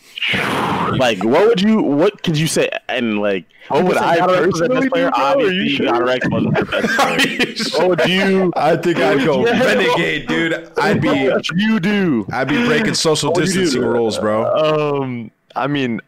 like, 0.97 1.23
what 1.23 1.47
would 1.47 1.61
you? 1.61 1.81
What 1.81 2.21
could 2.23 2.37
you 2.37 2.45
say? 2.47 2.69
And 2.89 3.19
like, 3.19 3.45
What 3.69 3.83
would 3.85 3.93
people 3.93 4.03
say 4.07 4.09
I 4.09 4.17
GodRx 4.19 4.45
was 4.51 4.59
their 4.59 4.69
personally 4.69 4.89
player. 4.89 5.05
do, 5.05 5.11
bro? 5.11 5.29
You 5.29 5.45
Obviously, 5.45 5.69
sure? 5.69 5.87
GodRx 5.87 6.31
wasn't 6.31 6.53
their 6.55 6.65
best 6.65 7.69
player. 7.73 7.87
what 7.87 7.89
would 7.99 8.09
you? 8.09 8.53
I 8.57 8.75
think 8.77 8.97
I'd 8.97 9.25
go 9.25 9.45
Yeah. 9.45 9.63
renegade, 9.63 10.27
dude. 10.27 10.71
I'd 10.77 11.01
be 11.01 11.07
What 11.07 11.33
would 11.35 11.47
you 11.55 11.79
do? 11.79 12.27
I'd 12.31 12.47
be 12.49 12.65
breaking 12.65 12.93
social 12.95 13.31
What 13.31 13.39
would 13.41 13.47
you 13.47 13.53
do? 13.53 13.59
distancing 13.61 13.89
rules, 13.89 14.19
bro. 14.19 14.45
Um, 15.01 15.31
I 15.55 15.67
mean, 15.67 16.01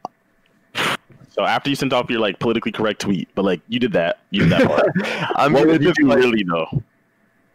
So 1.33 1.43
after 1.43 1.69
you 1.69 1.75
sent 1.75 1.93
off 1.93 2.09
your 2.09 2.19
like 2.19 2.39
politically 2.39 2.71
correct 2.71 3.01
tweet, 3.01 3.27
but 3.33 3.43
like 3.43 3.61
you 3.67 3.79
did 3.79 3.91
that, 3.93 4.19
you 4.29 4.41
did 4.43 4.51
that 4.51 4.67
part. 4.67 4.91
I 5.35 5.47
mean, 5.47 5.53
what 5.53 5.63
it 5.63 5.67
would 5.67 5.81
you 5.81 5.87
just 5.89 5.99
do 5.99 6.07
like, 6.07 6.19
really 6.19 6.43
though? 6.43 6.83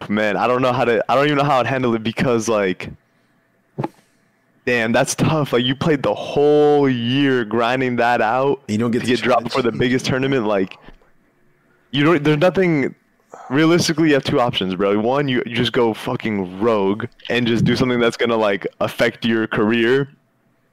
man, 0.08 0.36
I 0.36 0.46
don't 0.46 0.62
know 0.62 0.72
how 0.72 0.84
to. 0.84 1.04
I 1.08 1.14
don't 1.14 1.26
even 1.26 1.38
know 1.38 1.44
how 1.44 1.60
I'd 1.60 1.66
handle 1.66 1.94
it 1.94 2.02
because 2.02 2.48
like, 2.48 2.90
damn, 4.64 4.92
that's 4.92 5.14
tough. 5.14 5.52
Like 5.52 5.64
you 5.64 5.74
played 5.74 6.02
the 6.02 6.14
whole 6.14 6.88
year 6.88 7.44
grinding 7.44 7.96
that 7.96 8.20
out. 8.20 8.62
You 8.68 8.78
don't 8.78 8.90
get 8.90 9.00
to 9.00 9.06
the 9.06 9.14
get 9.14 9.22
dropped 9.22 9.42
chance. 9.42 9.54
for 9.54 9.62
the 9.62 9.72
biggest 9.72 10.06
tournament. 10.06 10.46
Like, 10.46 10.76
you 11.90 12.04
don't. 12.04 12.22
There's 12.22 12.38
nothing. 12.38 12.94
Realistically, 13.50 14.08
you 14.08 14.14
have 14.14 14.24
two 14.24 14.40
options, 14.40 14.74
bro. 14.74 14.98
One, 14.98 15.28
you, 15.28 15.42
you 15.46 15.54
just 15.54 15.72
go 15.72 15.94
fucking 15.94 16.60
rogue 16.60 17.06
and 17.28 17.46
just 17.46 17.64
do 17.64 17.76
something 17.76 18.00
that's 18.00 18.16
gonna 18.16 18.36
like 18.36 18.66
affect 18.80 19.24
your 19.24 19.46
career, 19.46 20.10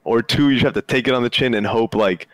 or 0.04 0.22
two, 0.22 0.50
you 0.50 0.56
just 0.56 0.64
have 0.64 0.74
to 0.74 0.82
take 0.82 1.08
it 1.08 1.14
on 1.14 1.22
the 1.22 1.30
chin 1.30 1.54
and 1.54 1.66
hope 1.66 1.94
like 1.94 2.28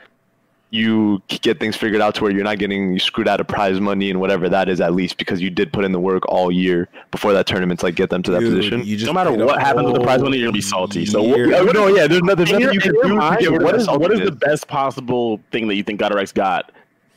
you 0.73 1.23
get 1.29 1.61
things 1.61 1.77
figured 1.77 2.01
out 2.01 2.15
to 2.15 2.23
where 2.23 2.33
you're 2.33 2.43
not 2.43 2.59
getting 2.59 2.99
screwed 2.99 3.29
out 3.29 3.39
of 3.39 3.47
prize 3.47 3.79
money 3.79 4.09
and 4.09 4.19
whatever 4.19 4.49
that 4.49 4.71
is 4.71 4.81
at 4.81 4.95
least 4.95 5.19
because 5.19 5.39
you 5.39 5.51
did 5.51 5.71
put 5.71 5.85
in 5.85 5.93
the 5.93 6.01
work 6.01 6.27
all 6.29 6.51
year 6.51 6.89
before 7.11 7.35
that 7.35 7.47
tournament 7.47 7.79
to 7.79 7.87
like 7.87 7.95
get 7.95 8.09
them 8.09 8.23
to 8.23 8.31
that 8.31 8.41
Dude, 8.41 8.57
position. 8.57 8.83
you 8.83 8.97
just 8.97 9.07
No 9.07 9.13
matter 9.13 9.33
what 9.45 9.61
happens 9.61 9.85
with 9.85 9.97
the 9.97 10.01
prize 10.01 10.23
money, 10.23 10.39
you're 10.39 10.47
gonna 10.47 10.55
be 10.55 10.63
salty. 10.63 11.05
So 11.05 11.23
what, 11.23 11.39
no, 11.75 11.89
yeah, 11.89 12.07
there's 12.07 12.23
nothing, 12.23 12.49
in 12.49 12.63
nothing 12.63 12.73
you 12.75 12.81
can 12.81 12.95
do 12.95 13.03
to 13.03 13.15
mind, 13.15 13.41
get 13.41 13.51
rid 13.51 13.61
of 13.61 13.65
what 13.65 13.75
is 13.75 13.87
what 13.87 14.13
is 14.13 14.21
the 14.21 14.33
best 14.33 14.67
possible 14.67 15.41
thing 15.51 15.69
that 15.69 15.75
you 15.75 15.83
think 15.83 16.01
GodRx 16.01 16.33
got, 16.33 16.73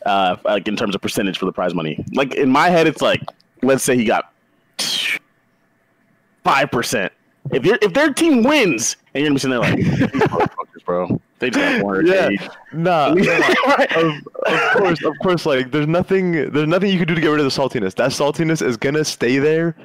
uh, 0.06 0.36
like 0.44 0.68
in 0.68 0.76
terms 0.76 0.94
of 0.94 1.02
percentage 1.02 1.38
for 1.38 1.46
the 1.46 1.54
prize 1.54 1.74
money? 1.74 2.04
Like 2.14 2.36
in 2.36 2.50
my 2.50 2.70
head, 2.70 2.88
it's 2.88 3.02
like, 3.02 3.22
let's 3.64 3.86
say 3.86 3.96
he 3.96 4.04
got 4.04 4.34
five 6.44 6.70
percent. 6.72 7.14
If 7.52 7.66
your 7.66 7.78
if 7.82 7.94
their 7.94 8.12
team 8.14 8.44
wins, 8.44 8.98
and 9.14 9.22
you're 9.24 9.30
gonna 9.30 9.36
be 9.36 9.40
sitting 9.40 9.52
there 9.52 9.62
like, 9.62 9.76
"These 10.12 10.24
motherfuckers, 10.30 10.55
bro, 10.86 11.20
they 11.40 11.50
just 11.50 11.60
got 11.60 11.82
400 11.82 12.08
Yeah, 12.08 12.48
nah, 12.74 13.08
of, 13.96 14.14
of 14.46 14.74
course, 14.74 15.04
of 15.04 15.14
course. 15.22 15.46
Like, 15.46 15.72
there's 15.72 15.88
nothing, 15.88 16.52
there's 16.52 16.68
nothing 16.68 16.92
you 16.92 16.98
can 16.98 17.08
do 17.08 17.16
to 17.16 17.22
get 17.22 17.28
rid 17.28 17.40
of 17.40 17.46
the 17.46 17.62
saltiness. 17.62 17.96
That 17.96 18.12
saltiness 18.12 18.66
is 18.66 18.78
gonna 18.78 19.04
stay 19.04 19.40
there 19.40 19.76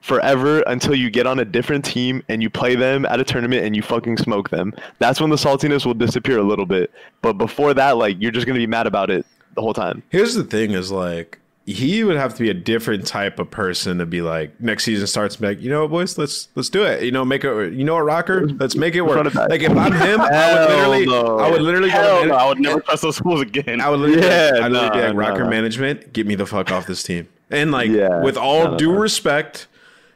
forever 0.00 0.60
until 0.66 0.94
you 0.94 1.10
get 1.10 1.26
on 1.26 1.38
a 1.38 1.44
different 1.44 1.84
team 1.84 2.22
and 2.28 2.42
you 2.42 2.48
play 2.50 2.74
them 2.74 3.04
at 3.06 3.20
a 3.20 3.24
tournament 3.24 3.64
and 3.64 3.76
you 3.76 3.82
fucking 3.82 4.16
smoke 4.16 4.50
them. 4.50 4.72
That's 4.98 5.20
when 5.20 5.30
the 5.30 5.36
saltiness 5.36 5.84
will 5.84 5.94
disappear 5.94 6.38
a 6.38 6.42
little 6.42 6.66
bit. 6.66 6.90
But 7.22 7.34
before 7.34 7.74
that, 7.74 7.96
like, 7.96 8.16
you're 8.20 8.32
just 8.32 8.46
gonna 8.46 8.58
be 8.58 8.66
mad 8.66 8.86
about 8.86 9.10
it 9.10 9.24
the 9.54 9.62
whole 9.62 9.74
time. 9.74 10.02
Here's 10.10 10.34
the 10.34 10.44
thing: 10.44 10.72
is 10.72 10.92
like 10.92 11.39
he 11.72 12.04
would 12.04 12.16
have 12.16 12.34
to 12.34 12.42
be 12.42 12.50
a 12.50 12.54
different 12.54 13.06
type 13.06 13.38
of 13.38 13.50
person 13.50 13.98
to 13.98 14.06
be 14.06 14.22
like 14.22 14.58
next 14.60 14.84
season 14.84 15.06
starts 15.06 15.36
and 15.36 15.42
be 15.42 15.48
like, 15.48 15.60
you 15.60 15.70
know 15.70 15.82
what, 15.82 15.90
boys, 15.90 16.18
let's 16.18 16.48
let's 16.54 16.68
do 16.68 16.82
it. 16.84 17.02
You 17.02 17.10
know, 17.10 17.24
make 17.24 17.44
it. 17.44 17.72
You 17.72 17.84
know 17.84 17.96
a 17.96 18.00
Rokkr, 18.00 18.58
let's 18.60 18.76
make 18.76 18.94
it 18.94 19.02
work. 19.02 19.34
Like 19.34 19.62
if 19.62 19.70
I'm 19.70 19.92
him, 19.92 20.20
I 20.20 20.54
would 20.54 20.68
literally, 20.68 21.06
no. 21.06 21.38
I 21.38 21.50
would 21.50 21.62
literally, 21.62 21.90
go 21.90 21.94
Hell 21.94 22.26
no, 22.26 22.34
I 22.34 22.48
would 22.48 22.60
never 22.60 22.80
trust 22.80 23.02
those 23.02 23.16
schools 23.16 23.40
again. 23.42 23.80
I 23.80 23.90
would 23.90 24.00
literally, 24.00 24.26
Yeah, 24.26 24.50
I'd 24.62 24.72
literally 24.72 24.90
be 24.90 25.14
nah, 25.14 25.22
like, 25.22 25.34
Rokkr 25.34 25.44
nah. 25.44 25.50
management, 25.50 26.12
get 26.12 26.26
me 26.26 26.34
the 26.34 26.46
fuck 26.46 26.70
off 26.70 26.86
this 26.86 27.02
team. 27.02 27.28
And 27.50 27.72
like, 27.72 27.90
Yeah, 27.90 28.22
with 28.22 28.36
all 28.36 28.76
due 28.76 28.94
respect, 28.94 29.66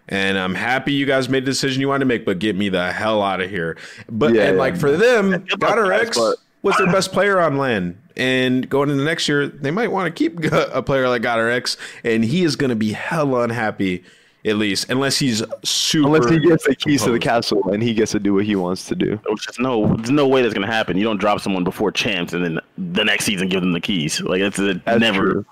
and 0.08 0.38
I'm 0.38 0.54
happy 0.54 0.92
you 0.92 1.06
guys 1.06 1.28
made 1.28 1.44
the 1.44 1.50
decision 1.50 1.80
you 1.80 1.88
wanted 1.88 2.00
to 2.00 2.06
make, 2.06 2.24
but 2.24 2.38
get 2.38 2.56
me 2.56 2.68
the 2.68 2.92
hell 2.92 3.22
out 3.22 3.40
of 3.40 3.50
here. 3.50 3.76
But 4.08 4.34
Yeah, 4.34 4.48
and 4.48 4.58
like 4.58 4.76
for 4.76 4.96
them, 4.96 5.30
Good 5.30 5.60
GodRx 5.60 6.36
was 6.62 6.76
their 6.76 6.86
best 6.86 7.12
player 7.12 7.40
on 7.40 7.58
LAN. 7.58 7.98
And 8.16 8.68
going 8.68 8.90
into 8.90 9.04
next 9.04 9.28
year, 9.28 9.48
they 9.48 9.70
might 9.70 9.90
want 9.90 10.14
to 10.14 10.18
keep 10.18 10.44
a 10.52 10.82
player 10.82 11.08
like 11.08 11.22
GodRx, 11.22 11.76
and 12.04 12.24
he 12.24 12.44
is 12.44 12.56
going 12.56 12.70
to 12.70 12.76
be 12.76 12.92
hell 12.92 13.40
unhappy, 13.40 14.04
at 14.44 14.56
least, 14.56 14.88
unless 14.90 15.18
he's 15.18 15.42
super. 15.64 16.06
Unless 16.06 16.30
he 16.30 16.38
gets 16.38 16.66
the 16.66 16.76
keys 16.76 17.02
to 17.04 17.10
the 17.10 17.18
castle 17.18 17.70
and 17.72 17.82
he 17.82 17.94
gets 17.94 18.12
to 18.12 18.20
do 18.20 18.34
what 18.34 18.44
he 18.44 18.56
wants 18.56 18.86
to 18.88 18.94
do. 18.94 19.18
There's 19.24 19.58
no, 19.58 19.96
there's 19.96 20.10
no 20.10 20.28
way 20.28 20.42
that's 20.42 20.54
gonna 20.54 20.66
happen. 20.66 20.96
You 20.96 21.04
don't 21.04 21.18
drop 21.18 21.40
someone 21.40 21.64
before 21.64 21.90
champs 21.90 22.34
and 22.34 22.44
then 22.44 22.60
the 22.76 23.04
next 23.04 23.24
season 23.24 23.48
give 23.48 23.62
them 23.62 23.72
the 23.72 23.80
keys. 23.80 24.20
Like 24.20 24.40
it's 24.42 24.58
a, 24.58 24.74
That's 24.74 25.00
never. 25.00 25.32
true. 25.32 25.46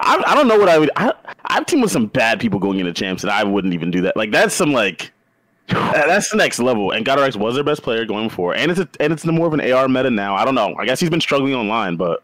I, 0.00 0.22
I 0.26 0.34
don't 0.34 0.48
know 0.48 0.58
what 0.58 0.68
I 0.68 0.78
would. 0.78 0.90
I, 0.96 1.12
I've 1.46 1.66
teamed 1.66 1.82
with 1.82 1.90
some 1.90 2.06
bad 2.06 2.40
people 2.40 2.60
going 2.60 2.78
into 2.78 2.92
champs, 2.92 3.22
and 3.24 3.30
I 3.30 3.44
wouldn't 3.44 3.74
even 3.74 3.90
do 3.90 4.02
that. 4.02 4.16
Like 4.16 4.30
that's 4.30 4.54
some 4.54 4.72
like. 4.72 5.12
That- 5.68 6.06
That's 6.06 6.30
the 6.30 6.36
next 6.36 6.58
level, 6.58 6.90
and 6.92 7.04
GodRx 7.04 7.36
was 7.36 7.54
their 7.54 7.64
best 7.64 7.82
player 7.82 8.04
going 8.04 8.28
before, 8.28 8.54
and 8.54 8.70
it's 8.70 8.80
a, 8.80 8.88
and 9.00 9.12
it's 9.12 9.24
more 9.24 9.46
of 9.46 9.54
an 9.54 9.60
AR 9.72 9.88
meta 9.88 10.10
now. 10.10 10.34
I 10.34 10.44
don't 10.44 10.54
know. 10.54 10.74
I 10.78 10.84
guess 10.86 11.00
he's 11.00 11.10
been 11.10 11.20
struggling 11.20 11.54
online, 11.54 11.96
but 11.96 12.22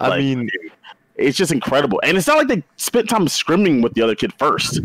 I 0.00 0.08
Like, 0.08 0.20
mean, 0.20 0.48
it's 1.16 1.36
just 1.36 1.52
incredible. 1.52 2.00
And 2.04 2.16
it's 2.16 2.26
not 2.26 2.36
like 2.38 2.48
they 2.48 2.62
spent 2.76 3.08
time 3.08 3.26
scrimming 3.26 3.82
with 3.82 3.94
the 3.94 4.02
other 4.02 4.14
kid 4.14 4.32
first. 4.38 4.80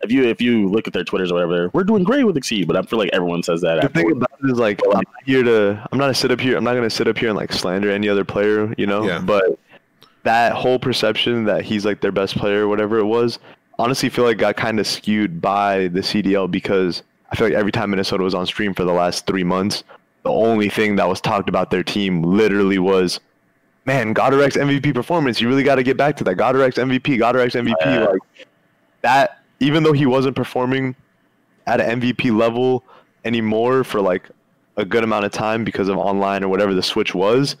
If 0.00 0.12
you 0.12 0.24
if 0.24 0.40
you 0.40 0.68
look 0.68 0.86
at 0.86 0.92
their 0.92 1.02
twitters 1.04 1.32
or 1.32 1.34
whatever, 1.34 1.70
we're 1.72 1.82
doing 1.84 2.04
great 2.04 2.22
with 2.24 2.36
Exceed, 2.36 2.68
but 2.68 2.76
I 2.76 2.82
feel 2.82 2.98
like 3.00 3.10
everyone 3.12 3.42
says 3.42 3.60
that. 3.62 3.82
the 3.82 3.88
thing 3.88 4.12
about 4.12 4.30
it 4.44 4.50
is 4.50 4.58
like 4.58 4.80
I'm 4.86 4.92
not 4.98 5.06
here 5.26 5.42
to. 5.42 5.88
I'm 5.90 5.98
not 5.98 6.04
gonna 6.04 6.14
sit 6.14 6.30
up 6.30 6.38
here. 6.40 6.56
I'm 6.56 6.62
not 6.64 6.74
gonna 6.74 6.88
sit 6.88 7.08
up 7.08 7.18
here 7.18 7.28
and 7.30 7.36
like 7.36 7.52
slander 7.52 7.90
any 7.90 8.08
other 8.08 8.24
player, 8.24 8.72
you 8.78 8.86
know. 8.86 9.04
Yeah. 9.04 9.18
But 9.18 9.58
that 10.22 10.52
whole 10.52 10.78
perception 10.78 11.44
that 11.46 11.64
he's 11.64 11.84
like 11.84 12.00
their 12.00 12.12
best 12.12 12.36
player, 12.36 12.64
or 12.64 12.68
whatever 12.68 12.98
it 12.98 13.06
was, 13.06 13.40
honestly 13.78 14.08
feel 14.08 14.24
like 14.24 14.38
got 14.38 14.56
kind 14.56 14.78
of 14.78 14.86
skewed 14.86 15.40
by 15.40 15.88
the 15.88 16.00
CDL 16.00 16.48
because 16.48 17.02
I 17.30 17.36
feel 17.36 17.48
like 17.48 17.56
every 17.56 17.72
time 17.72 17.90
Minnesota 17.90 18.24
was 18.24 18.34
on 18.34 18.46
stream 18.46 18.74
for 18.74 18.84
the 18.84 18.92
last 18.92 19.26
three 19.26 19.44
months, 19.44 19.84
the 20.22 20.30
only 20.30 20.68
thing 20.68 20.96
that 20.96 21.08
was 21.08 21.20
talked 21.20 21.48
about 21.48 21.70
their 21.70 21.82
team 21.82 22.22
literally 22.22 22.78
was, 22.78 23.20
man, 23.84 24.10
X 24.10 24.56
MVP 24.56 24.94
performance. 24.94 25.40
You 25.40 25.48
really 25.48 25.62
got 25.62 25.76
to 25.76 25.82
get 25.82 25.96
back 25.96 26.16
to 26.16 26.24
that. 26.24 26.40
X 26.40 26.78
MVP. 26.78 27.20
X 27.20 27.54
MVP. 27.54 27.74
Yeah. 27.80 28.06
Like 28.06 28.46
that. 29.02 29.42
Even 29.60 29.82
though 29.82 29.92
he 29.92 30.06
wasn't 30.06 30.36
performing 30.36 30.94
at 31.66 31.80
an 31.80 32.00
MVP 32.00 32.36
level 32.36 32.84
anymore 33.24 33.84
for 33.84 34.00
like 34.00 34.28
a 34.76 34.84
good 34.84 35.04
amount 35.04 35.24
of 35.24 35.32
time 35.32 35.64
because 35.64 35.88
of 35.88 35.98
online 35.98 36.42
or 36.42 36.48
whatever 36.48 36.72
the 36.72 36.82
switch 36.82 37.14
was. 37.14 37.56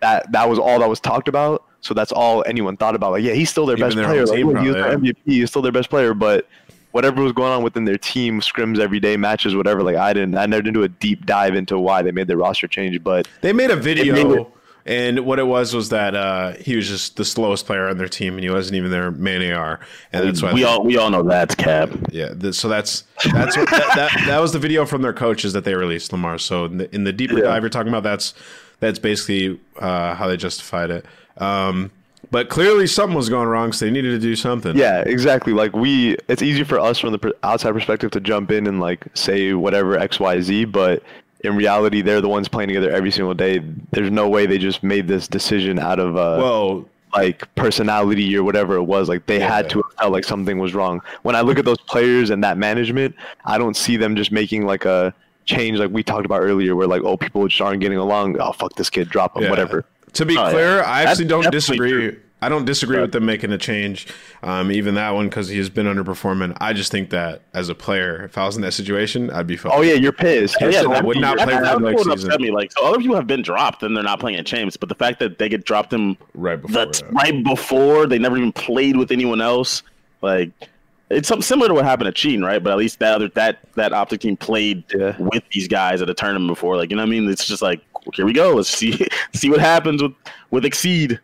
That 0.00 0.30
that 0.32 0.48
was 0.48 0.58
all 0.58 0.78
that 0.80 0.88
was 0.88 1.00
talked 1.00 1.28
about. 1.28 1.64
So 1.80 1.94
that's 1.94 2.12
all 2.12 2.44
anyone 2.46 2.76
thought 2.76 2.94
about. 2.94 3.12
Like, 3.12 3.22
yeah, 3.22 3.32
he's 3.32 3.50
still 3.50 3.64
their 3.64 3.76
Even 3.76 3.88
best 3.88 3.96
their 3.96 4.04
player. 4.04 4.26
Like, 4.26 4.38
team 4.38 4.44
look, 4.44 4.58
he 4.58 4.68
was 4.68 4.76
MVP. 4.76 5.16
He's 5.24 5.50
still 5.50 5.62
their 5.62 5.72
best 5.72 5.88
player. 5.90 6.12
But 6.12 6.46
whatever 6.92 7.22
was 7.22 7.32
going 7.32 7.52
on 7.52 7.62
within 7.62 7.84
their 7.84 7.98
team, 7.98 8.40
scrims 8.40 8.78
every 8.78 9.00
day, 9.00 9.16
matches, 9.16 9.54
whatever. 9.54 9.82
Like, 9.82 9.96
I 9.96 10.12
didn't. 10.12 10.36
I 10.36 10.46
never 10.46 10.62
did 10.62 10.74
do 10.74 10.82
a 10.82 10.88
deep 10.88 11.26
dive 11.26 11.54
into 11.54 11.78
why 11.78 12.02
they 12.02 12.12
made 12.12 12.26
their 12.28 12.36
roster 12.38 12.66
change. 12.66 13.02
But 13.02 13.28
They 13.40 13.52
made 13.52 13.70
a 13.70 13.76
made 13.76 13.82
video, 13.84 14.32
it- 14.34 14.46
and 14.86 15.20
what 15.26 15.38
it 15.38 15.46
was 15.46 15.74
was 15.74 15.90
that 15.90 16.14
uh, 16.14 16.52
he 16.52 16.74
was 16.74 16.88
just 16.88 17.16
the 17.16 17.24
slowest 17.24 17.66
player 17.66 17.88
on 17.88 17.98
their 17.98 18.08
team, 18.08 18.34
and 18.34 18.42
he 18.42 18.48
wasn't 18.48 18.76
even 18.76 18.90
their 18.90 19.10
main 19.10 19.52
AR, 19.52 19.80
and 20.14 20.26
that's 20.26 20.40
why 20.42 20.54
we 20.54 20.64
all 20.64 20.82
we 20.82 20.96
all 20.96 21.10
know 21.10 21.22
that's 21.22 21.54
cap. 21.54 21.90
Yeah, 22.10 22.32
th- 22.32 22.54
so 22.54 22.68
that's 22.70 23.04
that's 23.34 23.54
what, 23.54 23.68
that, 23.68 23.92
that 23.96 24.24
that 24.26 24.38
was 24.38 24.52
the 24.54 24.58
video 24.58 24.86
from 24.86 25.02
their 25.02 25.12
coaches 25.12 25.52
that 25.52 25.64
they 25.64 25.74
released, 25.74 26.10
Lamar. 26.12 26.38
So 26.38 26.64
in 26.64 26.78
the, 26.78 26.94
in 26.94 27.04
the 27.04 27.12
deeper 27.12 27.36
Yeah. 27.36 27.44
dive 27.44 27.62
you're 27.64 27.68
talking 27.68 27.90
about, 27.90 28.02
that's 28.02 28.32
that's 28.80 28.98
basically 28.98 29.60
uh, 29.78 30.14
how 30.14 30.26
they 30.26 30.38
justified 30.38 30.90
it. 30.90 31.04
Um, 31.36 31.90
but 32.30 32.48
clearly 32.48 32.86
something 32.86 33.16
was 33.16 33.28
going 33.28 33.48
wrong, 33.48 33.72
so 33.72 33.84
they 33.84 33.90
needed 33.90 34.10
to 34.10 34.18
do 34.18 34.36
something. 34.36 34.76
Yeah, 34.76 35.02
exactly. 35.06 35.52
Like 35.52 35.74
we, 35.74 36.16
it's 36.28 36.42
easy 36.42 36.64
for 36.64 36.78
us 36.78 36.98
from 36.98 37.12
the 37.12 37.34
outside 37.42 37.72
perspective 37.72 38.10
to 38.12 38.20
jump 38.20 38.50
in 38.50 38.66
and 38.66 38.80
like 38.80 39.04
say 39.14 39.54
whatever 39.54 39.98
X 39.98 40.20
Y 40.20 40.40
Z, 40.40 40.64
but 40.66 41.02
in 41.44 41.56
reality, 41.56 42.02
they're 42.02 42.20
the 42.20 42.28
ones 42.28 42.48
playing 42.48 42.68
together 42.68 42.90
every 42.90 43.10
single 43.10 43.34
day. 43.34 43.60
There's 43.92 44.10
no 44.10 44.28
way 44.28 44.46
they 44.46 44.58
just 44.58 44.82
made 44.82 45.08
this 45.08 45.28
decision 45.28 45.78
out 45.78 45.98
of 46.00 46.16
uh, 46.16 46.38
Well, 46.40 46.84
like 47.14 47.52
personality 47.54 48.36
or 48.36 48.42
whatever 48.42 48.74
it 48.76 48.82
was. 48.82 49.08
Like 49.08 49.26
they 49.26 49.40
had 49.40 49.70
to 49.70 49.78
have 49.82 49.92
felt 49.98 50.12
like 50.12 50.24
something 50.24 50.58
was 50.58 50.74
wrong. 50.74 51.00
When 51.22 51.34
I 51.36 51.40
look 51.40 51.58
at 51.58 51.64
those 51.64 51.80
players 51.80 52.30
and 52.30 52.42
that 52.44 52.58
management, 52.58 53.14
I 53.44 53.58
don't 53.58 53.76
see 53.76 53.96
them 53.96 54.16
just 54.16 54.32
making 54.32 54.66
like 54.66 54.84
a 54.84 55.14
change 55.44 55.78
like 55.78 55.90
we 55.90 56.02
talked 56.02 56.26
about 56.26 56.42
earlier, 56.42 56.76
where 56.76 56.86
like 56.86 57.02
oh 57.02 57.16
people 57.16 57.46
just 57.48 57.60
aren't 57.60 57.80
getting 57.80 57.98
along. 57.98 58.38
Oh 58.40 58.52
fuck 58.52 58.74
this 58.74 58.90
kid, 58.90 59.08
drop 59.08 59.36
him, 59.36 59.44
yeah. 59.44 59.50
whatever. 59.50 59.84
To 60.18 60.26
be 60.26 60.36
Oh, 60.36 60.44
yeah. 60.44 60.50
clear, 60.50 60.82
I 60.82 61.00
That's 61.04 61.10
actually 61.12 61.24
don't 61.26 61.42
definitely 61.44 61.58
disagree. 61.90 62.16
I 62.40 62.48
don't 62.48 62.64
disagree 62.64 63.00
with 63.00 63.10
them 63.10 63.26
making 63.26 63.50
a 63.50 63.58
change, 63.58 64.06
um, 64.44 64.70
even 64.70 64.94
that 64.94 65.10
one 65.10 65.28
because 65.28 65.48
he's 65.48 65.68
been 65.68 65.86
underperforming. 65.86 66.56
I 66.60 66.72
just 66.72 66.92
think 66.92 67.10
that 67.10 67.42
as 67.52 67.68
a 67.68 67.74
player, 67.74 68.22
if 68.24 68.38
I 68.38 68.46
was 68.46 68.54
in 68.54 68.62
that 68.62 68.70
situation, 68.72 69.28
I'd 69.30 69.48
be. 69.48 69.56
fucked. 69.56 69.74
Oh 69.76 69.80
yeah, 69.82 69.94
you're 69.94 70.12
pissed. 70.12 70.56
Yeah, 70.60 70.68
You're 70.68 70.92
I 70.94 71.00
so- 71.00 71.04
would 71.06 71.18
not 71.18 71.36
play 71.38 71.46
that 71.46 71.62
that's 71.62 71.74
them 71.74 71.82
next 71.82 72.06
what 72.06 72.16
season. 72.18 72.30
upset 72.30 72.40
me. 72.40 72.52
Like, 72.52 72.70
so 72.70 72.86
other 72.86 72.98
people 72.98 73.16
have 73.16 73.26
been 73.26 73.42
dropped 73.42 73.82
and 73.82 73.96
they're 73.96 74.04
not 74.04 74.20
playing 74.20 74.38
at 74.38 74.46
champs, 74.46 74.76
but 74.76 74.88
the 74.88 74.94
fact 74.94 75.18
that 75.18 75.38
they 75.40 75.48
get 75.48 75.64
dropped 75.64 75.90
them 75.90 76.16
right 76.34 76.60
before. 76.62 76.74
that's 76.84 77.00
yeah. 77.00 77.08
right 77.12 77.42
before 77.42 78.06
they 78.06 78.20
never 78.20 78.36
even 78.36 78.52
played 78.52 78.96
with 78.96 79.10
anyone 79.10 79.40
else, 79.40 79.82
like 80.22 80.50
it's 81.10 81.26
something 81.26 81.42
similar 81.42 81.68
to 81.68 81.74
what 81.74 81.84
happened 81.86 82.06
at 82.06 82.16
Sheen, 82.18 82.42
right? 82.44 82.62
But 82.62 82.70
at 82.70 82.76
least 82.78 82.98
that 83.00 83.14
other 83.14 83.28
that 83.30 83.58
that 83.74 83.92
optic 83.92 84.20
team 84.20 84.36
played 84.36 84.84
Yeah. 84.94 85.16
with 85.18 85.42
these 85.52 85.66
guys 85.66 86.02
at 86.02 86.10
a 86.10 86.14
tournament 86.14 86.48
before. 86.48 86.76
Like, 86.76 86.90
you 86.90 86.96
know 86.96 87.02
what 87.02 87.08
I 87.08 87.10
mean? 87.10 87.28
It's 87.30 87.46
just 87.46 87.62
like 87.62 87.80
here 88.14 88.24
we 88.24 88.32
go. 88.32 88.54
Let's 88.54 88.68
see 88.68 89.06
see 89.34 89.50
what 89.50 89.60
happens 89.60 90.02
with 90.02 90.12
with 90.50 90.64
Exceed. 90.64 91.20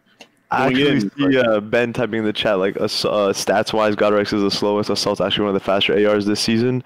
I 0.50 0.66
actually 0.68 0.88
in, 0.88 1.10
see 1.10 1.38
uh, 1.38 1.60
Ben 1.60 1.92
typing 1.92 2.20
in 2.20 2.24
the 2.24 2.32
chat 2.32 2.58
like 2.58 2.76
uh, 2.76 2.86
stats 2.86 3.72
wise, 3.72 3.96
GodRx 3.96 4.32
is 4.32 4.42
the 4.42 4.50
slowest. 4.50 4.90
Assault's 4.90 5.20
actually 5.20 5.46
one 5.46 5.54
of 5.54 5.60
the 5.60 5.64
faster 5.64 6.08
ARs 6.08 6.26
this 6.26 6.40
season. 6.40 6.84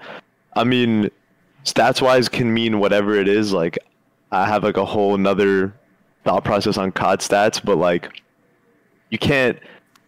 I 0.55 0.63
mean, 0.63 1.09
stats 1.65 2.01
wise 2.01 2.29
can 2.29 2.53
mean 2.53 2.79
whatever 2.79 3.15
it 3.15 3.27
is. 3.27 3.53
Like, 3.53 3.77
I 4.31 4.47
have 4.47 4.63
like 4.63 4.77
a 4.77 4.85
whole 4.85 5.13
another 5.13 5.73
thought 6.23 6.43
process 6.43 6.77
on 6.77 6.91
COD 6.91 7.19
stats, 7.19 7.63
but 7.63 7.77
like, 7.77 8.21
you 9.09 9.17
can't. 9.17 9.59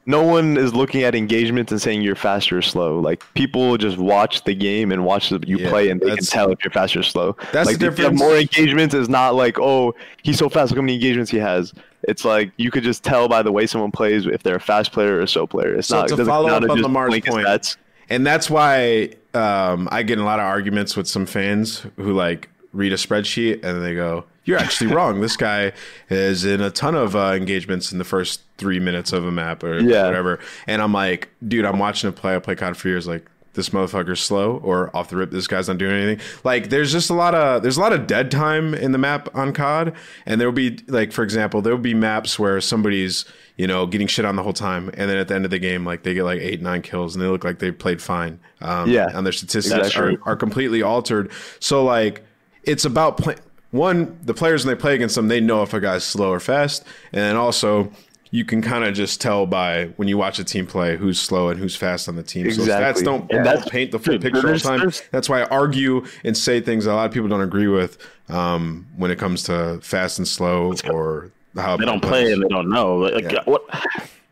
No 0.05 0.23
one 0.23 0.57
is 0.57 0.73
looking 0.73 1.03
at 1.03 1.13
engagements 1.13 1.71
and 1.71 1.81
saying 1.81 2.01
you're 2.01 2.15
fast 2.15 2.51
or 2.51 2.61
slow. 2.61 2.99
Like 2.99 3.23
people 3.35 3.77
just 3.77 3.97
watch 3.97 4.43
the 4.43 4.55
game 4.55 4.91
and 4.91 5.05
watch 5.05 5.29
the, 5.29 5.39
you 5.45 5.57
Yeah, 5.57 5.69
play, 5.69 5.89
and 5.89 6.01
they 6.01 6.15
can 6.15 6.25
tell 6.25 6.51
if 6.51 6.63
you're 6.63 6.71
fast 6.71 6.95
or 6.95 7.03
slow. 7.03 7.35
That's 7.51 7.67
like 7.67 7.77
the 7.79 7.87
if 7.87 7.97
you 7.99 8.05
have 8.05 8.13
difference. 8.13 8.19
more 8.19 8.35
engagements 8.35 8.95
is 8.95 9.09
not 9.09 9.35
like 9.35 9.59
oh 9.59 9.93
he's 10.23 10.37
so 10.39 10.49
fast. 10.49 10.71
Look 10.71 10.77
how 10.77 10.81
many 10.81 10.95
engagements 10.95 11.29
he 11.31 11.37
has. 11.37 11.73
It's 12.03 12.25
like 12.25 12.51
you 12.57 12.71
could 12.71 12.83
just 12.83 13.03
tell 13.03 13.27
by 13.27 13.43
the 13.43 13.51
way 13.51 13.67
someone 13.67 13.91
plays 13.91 14.25
if 14.25 14.41
they're 14.43 14.55
a 14.55 14.59
fast 14.59 14.91
player 14.91 15.17
or 15.17 15.21
a 15.21 15.27
slow 15.27 15.45
player. 15.45 15.75
It's 15.75 15.87
So 15.87 15.99
not. 15.99 16.09
to 16.09 16.21
it 16.21 16.25
follow 16.25 16.49
up 16.49 16.63
on 16.69 16.81
Lamar's 16.81 17.19
point, 17.21 17.77
and 18.09 18.25
that's 18.25 18.49
why 18.49 19.11
um, 19.33 19.87
I 19.91 20.03
get 20.03 20.13
in 20.17 20.19
a 20.19 20.25
lot 20.25 20.39
of 20.39 20.45
arguments 20.45 20.97
with 20.97 21.07
some 21.07 21.25
fans 21.25 21.85
who 21.97 22.13
like 22.13 22.49
read 22.73 22.93
a 22.93 22.95
spreadsheet 22.97 23.63
and 23.63 23.83
they 23.83 23.93
go, 23.95 24.25
"You're 24.45 24.57
actually 24.59 24.93
wrong. 24.95 25.21
This 25.21 25.37
guy 25.37 25.73
is 26.09 26.45
in 26.45 26.61
a 26.61 26.69
ton 26.71 26.95
of 26.95 27.15
uh, 27.15 27.33
engagements 27.35 27.91
in 27.91 27.97
the 27.97 28.03
first 28.05 28.41
three 28.57 28.79
minutes 28.79 29.11
of 29.13 29.25
a 29.25 29.31
map 29.31 29.63
or 29.63 29.79
Yeah. 29.79 30.05
whatever." 30.05 30.39
And 30.67 30.81
I'm 30.81 30.93
like, 30.93 31.29
"Dude, 31.47 31.65
I'm 31.65 31.79
watching 31.79 32.07
a 32.09 32.11
play. 32.13 32.35
I 32.35 32.39
play 32.39 32.55
COD 32.55 32.75
for 32.77 32.87
years. 32.87 33.07
Like." 33.07 33.25
This 33.53 33.67
motherfucker's 33.71 34.21
slow, 34.21 34.61
or 34.63 34.95
off 34.95 35.09
the 35.09 35.17
rip, 35.17 35.31
this 35.31 35.45
guy's 35.45 35.67
not 35.67 35.77
doing 35.77 35.91
anything. 35.91 36.25
Like, 36.45 36.69
there's 36.69 36.89
just 36.89 37.09
a 37.09 37.13
lot 37.13 37.35
of 37.35 37.61
there's 37.61 37.75
a 37.75 37.81
lot 37.81 37.91
of 37.91 38.07
dead 38.07 38.31
time 38.31 38.73
in 38.73 38.93
the 38.93 38.97
map 38.97 39.27
on 39.35 39.51
COD, 39.51 39.91
and 40.25 40.39
there 40.39 40.47
will 40.47 40.55
be 40.55 40.79
like, 40.87 41.11
for 41.11 41.21
example, 41.21 41.61
there 41.61 41.73
will 41.73 41.81
be 41.81 41.93
maps 41.93 42.39
where 42.39 42.61
somebody's 42.61 43.25
you 43.57 43.67
know 43.67 43.85
getting 43.85 44.07
shit 44.07 44.23
on 44.23 44.37
the 44.37 44.41
whole 44.43 44.53
time, 44.53 44.87
and 44.93 45.09
then 45.09 45.17
at 45.17 45.27
the 45.27 45.35
end 45.35 45.43
of 45.43 45.51
the 45.51 45.59
game, 45.59 45.83
like 45.85 46.03
they 46.03 46.13
get 46.13 46.23
like 46.23 46.39
eight 46.39 46.61
nine 46.61 46.81
kills, 46.81 47.13
and 47.13 47.21
they 47.21 47.27
look 47.27 47.43
like 47.43 47.59
they 47.59 47.73
played 47.73 48.01
fine. 48.01 48.39
Um, 48.61 48.89
Yeah. 48.89 49.09
and 49.13 49.25
their 49.25 49.33
statistics 49.33 49.97
are, 49.97 50.13
are 50.25 50.37
completely 50.37 50.81
altered. 50.81 51.29
So 51.59 51.83
like, 51.83 52.23
it's 52.63 52.85
about 52.85 53.17
play- 53.17 53.35
one 53.71 54.17
the 54.23 54.33
players 54.33 54.65
when 54.65 54.75
they 54.75 54.79
play 54.81 54.95
against 54.95 55.15
them, 55.15 55.27
they 55.27 55.39
know 55.39 55.63
if 55.63 55.73
a 55.73 55.79
guy's 55.79 56.03
slow 56.03 56.29
or 56.31 56.39
fast, 56.39 56.83
and 57.13 57.21
then 57.21 57.35
also 57.35 57.91
you 58.33 58.45
can 58.45 58.61
kind 58.61 58.85
of 58.85 58.93
just 58.93 59.19
tell 59.19 59.45
by 59.45 59.85
when 59.97 60.07
you 60.07 60.17
watch 60.17 60.39
a 60.39 60.43
team 60.43 60.65
play 60.65 60.95
who's 60.95 61.19
slow 61.19 61.49
and 61.49 61.59
who's 61.59 61.75
fast 61.75 62.07
on 62.07 62.15
the 62.15 62.23
team. 62.23 62.49
So 62.51 62.61
Exactly. 62.61 63.01
stats 63.01 63.05
don't, 63.05 63.29
that's- 63.29 63.67
paint 63.69 63.91
the 63.91 63.99
full 63.99 64.17
picture 64.19 64.47
all 64.47 64.53
the 64.53 64.59
time. 64.59 64.91
That's 65.11 65.27
why 65.27 65.41
I 65.41 65.45
argue 65.47 66.05
and 66.23 66.37
say 66.37 66.61
things 66.61 66.85
that 66.85 66.93
a 66.93 66.95
lot 66.95 67.05
of 67.07 67.11
people 67.11 67.27
don't 67.27 67.41
agree 67.41 67.67
with 67.67 67.97
um, 68.29 68.87
when 68.95 69.11
it 69.11 69.19
comes 69.19 69.43
to 69.43 69.79
fast 69.81 70.17
and 70.17 70.25
slow 70.27 70.73
or 70.89 71.31
how 71.57 71.75
They 71.75 71.83
don't 71.83 72.01
play 72.01 72.31
and 72.31 72.41
they 72.41 72.47
don't 72.47 72.69
know. 72.69 72.95
Like 72.99 73.29
Yeah. 73.33 73.41
what 73.43 73.63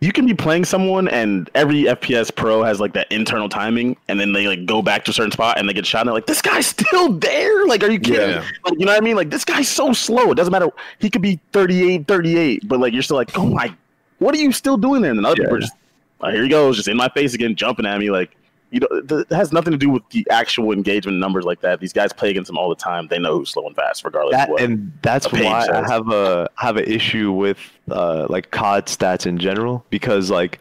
you 0.02 0.12
can 0.14 0.26
be 0.26 0.34
playing 0.34 0.64
someone 0.64 1.08
and 1.10 1.50
every 1.56 1.84
FPS 1.84 2.34
pro 2.34 2.64
has 2.64 2.80
like 2.80 2.93
that 2.93 3.12
internal 3.12 3.50
timing 3.50 3.97
and 4.08 4.20
then 4.20 4.32
they 4.32 4.47
like 4.47 4.66
go 4.66 4.82
back 4.82 5.04
to 5.06 5.12
a 5.12 5.14
certain 5.14 5.32
spot 5.32 5.60
and 5.60 5.68
they 5.68 5.74
get 5.74 5.86
shot 5.86 6.02
and 6.02 6.08
they're 6.08 6.14
like, 6.14 6.26
This 6.26 6.41
guy's 6.41 6.68
still 6.78 7.14
there? 7.14 7.66
Like, 7.68 7.84
are 7.84 7.91
you 7.91 8.00
kidding? 8.00 8.30
Yeah. 8.30 8.47
Like, 8.64 8.80
you 8.80 8.86
know 8.86 8.93
what 8.93 9.02
I 9.02 9.06
mean? 9.06 9.16
Like 9.16 9.30
this 9.30 9.43
guy's 9.43 9.68
so 9.68 9.91
slow. 9.93 10.32
It 10.32 10.36
doesn't 10.36 10.52
matter. 10.52 10.70
He 11.00 11.10
could 11.10 11.22
be 11.22 11.39
38, 11.52 12.08
38, 12.08 12.68
but 12.68 12.80
like 12.80 12.93
you're 12.93 13.04
still 13.04 13.18
like, 13.18 13.38
Oh 13.38 13.45
my 13.45 13.76
what 14.20 14.36
are 14.36 14.38
you 14.38 14.52
still 14.52 14.78
doing 14.78 15.02
there? 15.02 15.12
And 15.12 15.20
then 15.20 15.26
other 15.26 15.36
people 15.36 15.56
are 15.56 15.60
just 15.60 15.74
uh, 16.22 16.32
here 16.32 16.43
he 16.43 16.50
goes, 16.50 16.76
just 16.76 16.88
in 16.88 16.97
my 16.97 17.10
face 17.10 17.34
again, 17.34 17.56
jumping 17.56 17.86
at 17.86 17.97
me. 17.97 18.12
Like, 18.12 18.36
you 18.72 18.80
know, 18.80 18.88
it 18.91 19.30
has 19.32 19.51
nothing 19.51 19.72
to 19.72 19.78
do 19.78 19.89
with 19.89 20.07
the 20.09 20.26
actual 20.30 20.72
engagement 20.72 21.17
numbers 21.17 21.43
like 21.43 21.61
that. 21.61 21.80
These 21.80 21.93
guys 21.93 22.13
play 22.13 22.30
against 22.30 22.47
them 22.47 22.57
all 22.57 22.70
the 22.70 22.76
time. 22.76 23.07
They 23.07 23.17
know 23.17 23.39
who's 23.39 23.49
slow 23.49 23.65
and 23.65 23.76
fast, 23.76 24.03
regardless. 24.05 24.36
that 24.36 24.49
of 24.49 24.53
what. 24.53 24.61
and 24.61 24.91
that's 25.01 25.32
why 25.32 25.67
I 25.72 25.91
have 25.91 26.09
a 26.09 26.49
have 26.55 26.78
an 26.78 26.86
issue 26.86 27.32
with 27.32 27.57
uh, 27.89 28.28
like 28.30 28.51
COD 28.51 28.86
stats 28.86 29.26
in 29.26 29.39
general 29.39 29.86
because 29.89 30.30
like 30.30 30.59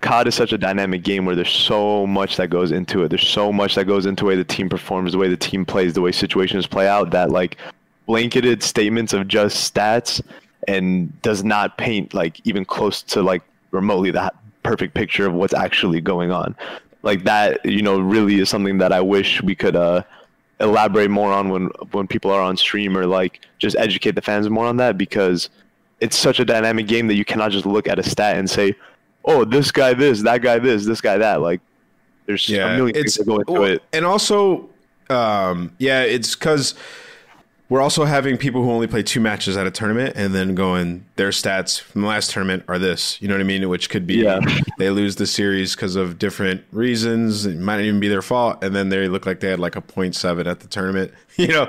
COD 0.00 0.28
is 0.28 0.34
such 0.34 0.52
a 0.52 0.58
dynamic 0.58 1.02
game 1.02 1.26
where 1.26 1.34
there's 1.34 1.50
so 1.50 2.06
much 2.06 2.36
that 2.36 2.48
goes 2.48 2.72
into 2.72 3.02
it. 3.02 3.08
There's 3.08 3.28
so 3.28 3.52
much 3.52 3.74
that 3.74 3.84
goes 3.84 4.06
into 4.06 4.24
the 4.24 4.28
way 4.28 4.36
the 4.36 4.44
team 4.44 4.68
performs, 4.68 5.12
the 5.12 5.18
way 5.18 5.28
the 5.28 5.36
team 5.36 5.66
plays, 5.66 5.92
the 5.94 6.00
way 6.00 6.12
situations 6.12 6.66
play 6.66 6.88
out. 6.88 7.10
That 7.10 7.30
like 7.30 7.58
blanketed 8.06 8.62
statements 8.62 9.12
of 9.12 9.28
just 9.28 9.72
stats 9.72 10.22
and 10.66 11.20
does 11.22 11.44
not 11.44 11.76
paint 11.76 12.14
like 12.14 12.40
even 12.44 12.64
close 12.64 13.02
to 13.02 13.22
like 13.22 13.42
remotely 13.70 14.10
that 14.12 14.34
perfect 14.62 14.94
picture 14.94 15.26
of 15.26 15.34
what's 15.34 15.54
actually 15.54 16.00
going 16.00 16.30
on. 16.30 16.56
Like 17.02 17.24
that, 17.24 17.64
you 17.64 17.82
know, 17.82 18.00
really 18.00 18.40
is 18.40 18.48
something 18.48 18.78
that 18.78 18.92
I 18.92 19.00
wish 19.00 19.42
we 19.42 19.54
could 19.54 19.76
uh 19.76 20.02
elaborate 20.60 21.10
more 21.10 21.32
on 21.32 21.48
when 21.50 21.66
when 21.92 22.06
people 22.06 22.30
are 22.30 22.42
on 22.42 22.56
stream 22.56 22.96
or 22.96 23.06
like 23.06 23.46
just 23.58 23.76
educate 23.76 24.14
the 24.16 24.22
fans 24.22 24.48
more 24.50 24.66
on 24.66 24.76
that 24.78 24.98
because 24.98 25.50
it's 26.00 26.16
such 26.16 26.40
a 26.40 26.44
dynamic 26.44 26.86
game 26.86 27.06
that 27.08 27.14
you 27.14 27.24
cannot 27.24 27.50
just 27.50 27.66
look 27.66 27.88
at 27.88 27.98
a 27.98 28.02
stat 28.02 28.36
and 28.36 28.48
say, 28.48 28.74
"Oh, 29.24 29.44
this 29.44 29.70
guy 29.70 29.94
this, 29.94 30.22
that 30.22 30.42
guy 30.42 30.58
this, 30.58 30.86
this 30.86 31.00
guy 31.00 31.18
that." 31.18 31.40
Like, 31.40 31.60
there's 32.26 32.48
a 32.50 32.76
million 32.76 32.94
things 32.94 33.14
that 33.14 33.26
go 33.26 33.38
into 33.38 33.52
well, 33.52 33.64
it. 33.64 33.82
and 33.92 34.04
also, 34.04 34.68
um, 35.10 35.72
yeah, 35.78 36.02
it's 36.02 36.34
because 36.34 36.74
we're 37.68 37.80
also 37.82 38.04
having 38.04 38.36
people 38.38 38.62
who 38.62 38.70
only 38.70 38.86
play 38.86 39.02
two 39.02 39.20
matches 39.20 39.56
at 39.56 39.66
a 39.66 39.70
tournament 39.70 40.14
and 40.16 40.34
then 40.34 40.54
going 40.54 41.04
their 41.16 41.28
stats 41.28 41.78
from 41.80 42.00
the 42.00 42.06
last 42.06 42.30
tournament 42.30 42.64
are 42.66 42.78
this. 42.78 43.20
You 43.20 43.28
know 43.28 43.34
what 43.34 43.40
I 43.42 43.44
mean? 43.44 43.68
Which 43.68 43.90
could 43.90 44.06
be 44.06 44.14
Yeah. 44.22 44.40
they 44.78 44.88
lose 44.90 45.16
the 45.16 45.26
series 45.26 45.74
because 45.76 45.94
of 45.94 46.18
different 46.18 46.62
reasons. 46.72 47.44
It 47.44 47.58
might 47.58 47.76
not 47.76 47.84
even 47.84 48.00
be 48.00 48.08
their 48.08 48.22
fault, 48.22 48.64
and 48.64 48.74
then 48.74 48.88
they 48.88 49.06
look 49.08 49.26
like 49.26 49.40
they 49.40 49.50
had 49.50 49.60
like 49.60 49.76
a 49.76 49.82
0.7 49.82 50.46
at 50.46 50.60
the 50.60 50.68
tournament. 50.68 51.12
You 51.38 51.46
know, 51.46 51.66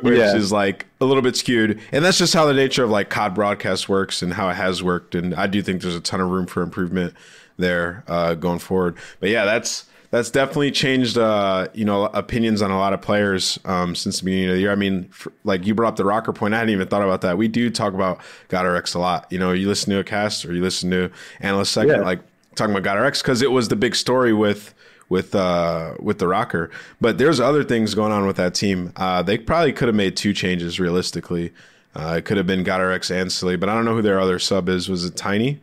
which 0.00 0.16
Yeah. 0.16 0.34
is 0.34 0.52
like 0.52 0.86
a 0.98 1.04
little 1.04 1.22
bit 1.22 1.36
skewed. 1.36 1.78
And 1.92 2.02
that's 2.02 2.16
just 2.16 2.32
how 2.32 2.46
the 2.46 2.54
nature 2.54 2.84
of 2.84 2.88
like 2.88 3.10
COD 3.10 3.34
broadcast 3.34 3.86
works 3.86 4.22
and 4.22 4.32
how 4.32 4.48
it 4.48 4.54
has 4.54 4.82
worked. 4.82 5.14
And 5.14 5.34
I 5.34 5.46
do 5.46 5.60
think 5.60 5.82
there's 5.82 5.94
a 5.94 6.00
ton 6.00 6.22
of 6.22 6.30
room 6.30 6.46
for 6.46 6.62
improvement 6.62 7.12
there 7.58 8.04
uh, 8.08 8.32
going 8.32 8.58
forward. 8.58 8.96
But 9.20 9.28
yeah, 9.28 9.44
that's 9.44 9.84
that's 10.12 10.30
definitely 10.30 10.70
changed 10.70 11.18
uh, 11.18 11.66
you 11.74 11.84
know 11.84 12.04
opinions 12.04 12.62
on 12.62 12.70
a 12.70 12.78
lot 12.78 12.92
of 12.92 13.00
players 13.02 13.58
um, 13.64 13.94
since 13.96 14.20
the 14.20 14.24
beginning 14.26 14.50
of 14.50 14.54
the 14.54 14.60
year. 14.60 14.70
I 14.70 14.76
mean, 14.76 15.08
for, 15.08 15.32
like 15.42 15.66
you 15.66 15.74
brought 15.74 15.88
up 15.88 15.96
the 15.96 16.04
Rokkr 16.04 16.32
point, 16.34 16.54
I 16.54 16.58
hadn't 16.58 16.72
even 16.72 16.86
thought 16.86 17.02
about 17.02 17.22
that. 17.22 17.36
We 17.36 17.48
do 17.48 17.68
talk 17.70 17.94
about 17.94 18.20
GodRx 18.48 18.94
a 18.94 18.98
lot. 19.00 19.26
You 19.30 19.38
know, 19.40 19.50
you 19.52 19.66
listen 19.66 19.90
to 19.90 19.98
a 19.98 20.04
cast 20.04 20.44
or 20.44 20.52
you 20.52 20.62
listen 20.62 20.90
to 20.90 21.10
analyst 21.40 21.72
segment, 21.72 22.00
Yeah. 22.00 22.04
like 22.04 22.20
talking 22.54 22.76
about 22.76 22.84
GodRx 22.96 23.22
because 23.22 23.42
it 23.42 23.50
was 23.50 23.68
the 23.68 23.76
big 23.76 23.96
story 23.96 24.32
with 24.32 24.74
with 25.08 25.34
uh 25.34 25.94
with 25.98 26.18
the 26.18 26.26
Rokkr. 26.26 26.70
But 27.00 27.16
there's 27.18 27.40
other 27.40 27.64
things 27.64 27.94
going 27.94 28.12
on 28.12 28.26
with 28.26 28.36
that 28.36 28.54
team. 28.54 28.92
Uh, 28.96 29.22
they 29.22 29.38
probably 29.38 29.72
could 29.72 29.88
have 29.88 29.94
made 29.96 30.16
two 30.16 30.32
changes 30.34 30.78
realistically. 30.78 31.52
Uh, 31.94 32.16
it 32.18 32.24
could 32.26 32.36
have 32.36 32.46
been 32.46 32.64
GodRx 32.64 33.10
and 33.10 33.30
Silly, 33.32 33.56
but 33.56 33.68
I 33.68 33.74
don't 33.74 33.84
know 33.86 33.94
who 33.94 34.02
their 34.02 34.20
other 34.20 34.38
sub 34.38 34.68
is. 34.68 34.88
Was 34.88 35.04
it 35.06 35.16
Tiny? 35.16 35.60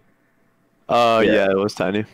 Uh, 0.88 1.22
Yeah. 1.26 1.32
yeah. 1.34 1.52
it 1.52 1.56
was 1.58 1.74
tiny. 1.76 2.06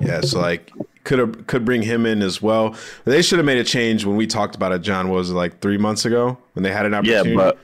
Yeah, 0.00 0.20
so 0.22 0.40
like 0.40 0.72
could 1.04 1.18
have 1.18 1.46
could 1.46 1.64
bring 1.64 1.82
him 1.82 2.06
in 2.06 2.22
as 2.22 2.42
well. 2.42 2.74
They 3.04 3.22
should 3.22 3.38
have 3.38 3.46
made 3.46 3.58
a 3.58 3.64
change 3.64 4.04
when 4.04 4.16
we 4.16 4.26
talked 4.26 4.56
about 4.56 4.72
it. 4.72 4.80
John 4.80 5.08
what 5.08 5.16
was 5.16 5.30
it 5.30 5.34
like 5.34 5.60
three 5.60 5.78
months 5.78 6.04
ago 6.04 6.36
when 6.54 6.62
they 6.62 6.72
had 6.72 6.86
an 6.86 6.94
opportunity. 6.94 7.30
yeah, 7.30 7.36
but 7.36 7.58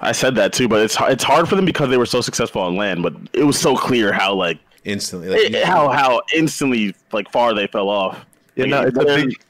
I 0.00 0.12
said 0.12 0.34
that 0.36 0.52
too. 0.52 0.68
But 0.68 0.82
it's 0.82 0.96
it's 1.00 1.24
hard 1.24 1.48
for 1.48 1.56
them 1.56 1.64
because 1.64 1.88
they 1.90 1.96
were 1.98 2.06
so 2.06 2.20
successful 2.20 2.62
on 2.62 2.76
LAN. 2.76 3.02
But 3.02 3.14
it 3.32 3.44
was 3.44 3.58
so 3.58 3.76
clear 3.76 4.12
how 4.12 4.34
like 4.34 4.58
instantly, 4.84 5.28
like, 5.28 5.50
it- 5.52 5.64
how 5.64 5.88
how 5.88 6.20
instantly 6.34 6.94
like 7.12 7.30
far 7.32 7.54
they 7.54 7.66
fell 7.66 7.88
off. 7.88 8.24
Yeah, 8.54 8.64
Like, 8.64 8.70
no, 8.70 8.82
it's 8.82 8.98
a 8.98 9.04
big. 9.26 9.40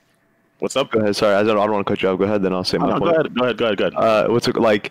What's 0.60 0.74
up? 0.76 0.90
Go 0.90 0.98
ahead. 0.98 1.14
Sorry, 1.14 1.34
I 1.36 1.42
don't, 1.44 1.56
I 1.56 1.60
don't 1.66 1.72
want 1.72 1.86
to 1.86 1.92
cut 1.92 2.02
you 2.02 2.08
off. 2.08 2.18
Go 2.18 2.24
ahead, 2.24 2.42
then 2.42 2.52
I'll 2.52 2.64
say 2.64 2.78
my 2.78 2.86
no, 2.88 2.98
point. 2.98 3.04
go 3.04 3.10
ahead. 3.20 3.34
Go 3.34 3.44
ahead. 3.44 3.56
Go 3.58 3.64
ahead. 3.66 3.78
Go 3.78 3.84
ahead. 3.86 3.94
uh, 3.94 4.28
what's 4.32 4.48
it, 4.48 4.56
like 4.56 4.90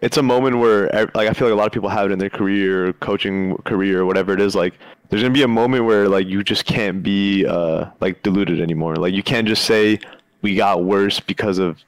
it's 0.00 0.16
a 0.16 0.22
moment 0.22 0.58
where 0.58 0.88
like 1.14 1.28
I 1.28 1.32
feel 1.32 1.48
like 1.48 1.52
a 1.52 1.56
lot 1.56 1.66
of 1.66 1.72
people 1.72 1.88
have 1.88 2.06
it 2.06 2.12
in 2.12 2.18
their 2.18 2.30
career, 2.30 2.92
coaching 2.94 3.56
career, 3.58 4.04
whatever 4.06 4.32
it 4.32 4.40
is. 4.40 4.54
Like 4.54 4.74
there's 5.08 5.22
gonna 5.22 5.34
be 5.34 5.42
a 5.42 5.48
moment 5.48 5.84
where 5.84 6.08
like 6.08 6.26
you 6.26 6.42
just 6.42 6.64
can't 6.64 7.02
be 7.02 7.44
uh 7.46 7.86
like 8.00 8.22
deluded 8.22 8.60
anymore. 8.60 8.96
Like 8.96 9.14
you 9.14 9.22
can't 9.22 9.46
just 9.46 9.64
say 9.64 9.98
we 10.42 10.54
got 10.54 10.84
worse 10.84 11.20
because 11.20 11.58
of 11.58 11.78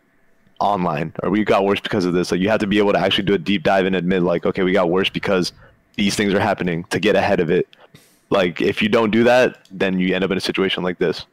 online 0.61 1.13
or 1.23 1.31
we 1.31 1.43
got 1.45 1.65
worse 1.65 1.81
because 1.81 2.05
of 2.05 2.13
this. 2.13 2.31
Like 2.31 2.41
you 2.41 2.49
have 2.51 2.61
to 2.61 2.67
be 2.67 2.79
able 2.79 2.93
to 2.93 2.99
actually 2.99 3.25
do 3.25 3.35
a 3.35 3.39
deep 3.39 3.63
dive 3.63 3.87
and 3.87 3.97
admit 3.97 4.23
like 4.23 4.45
okay 4.45 4.63
we 4.63 4.73
got 4.73 4.91
worse 4.91 5.09
because 5.09 5.53
these 5.97 6.15
things 6.15 6.35
are 6.35 6.41
happening 6.41 6.85
to 6.85 7.01
get 7.01 7.17
ahead 7.17 7.41
of 7.41 7.51
it. 7.51 7.67
Like 8.29 8.61
if 8.61 8.83
you 8.83 8.89
don't 8.89 9.11
do 9.11 9.25
that, 9.25 9.59
then 9.71 9.99
you 9.99 10.15
end 10.15 10.25
up 10.25 10.31
in 10.31 10.37
a 10.37 10.41
situation 10.41 10.83
like 10.83 10.99
this. 10.99 11.25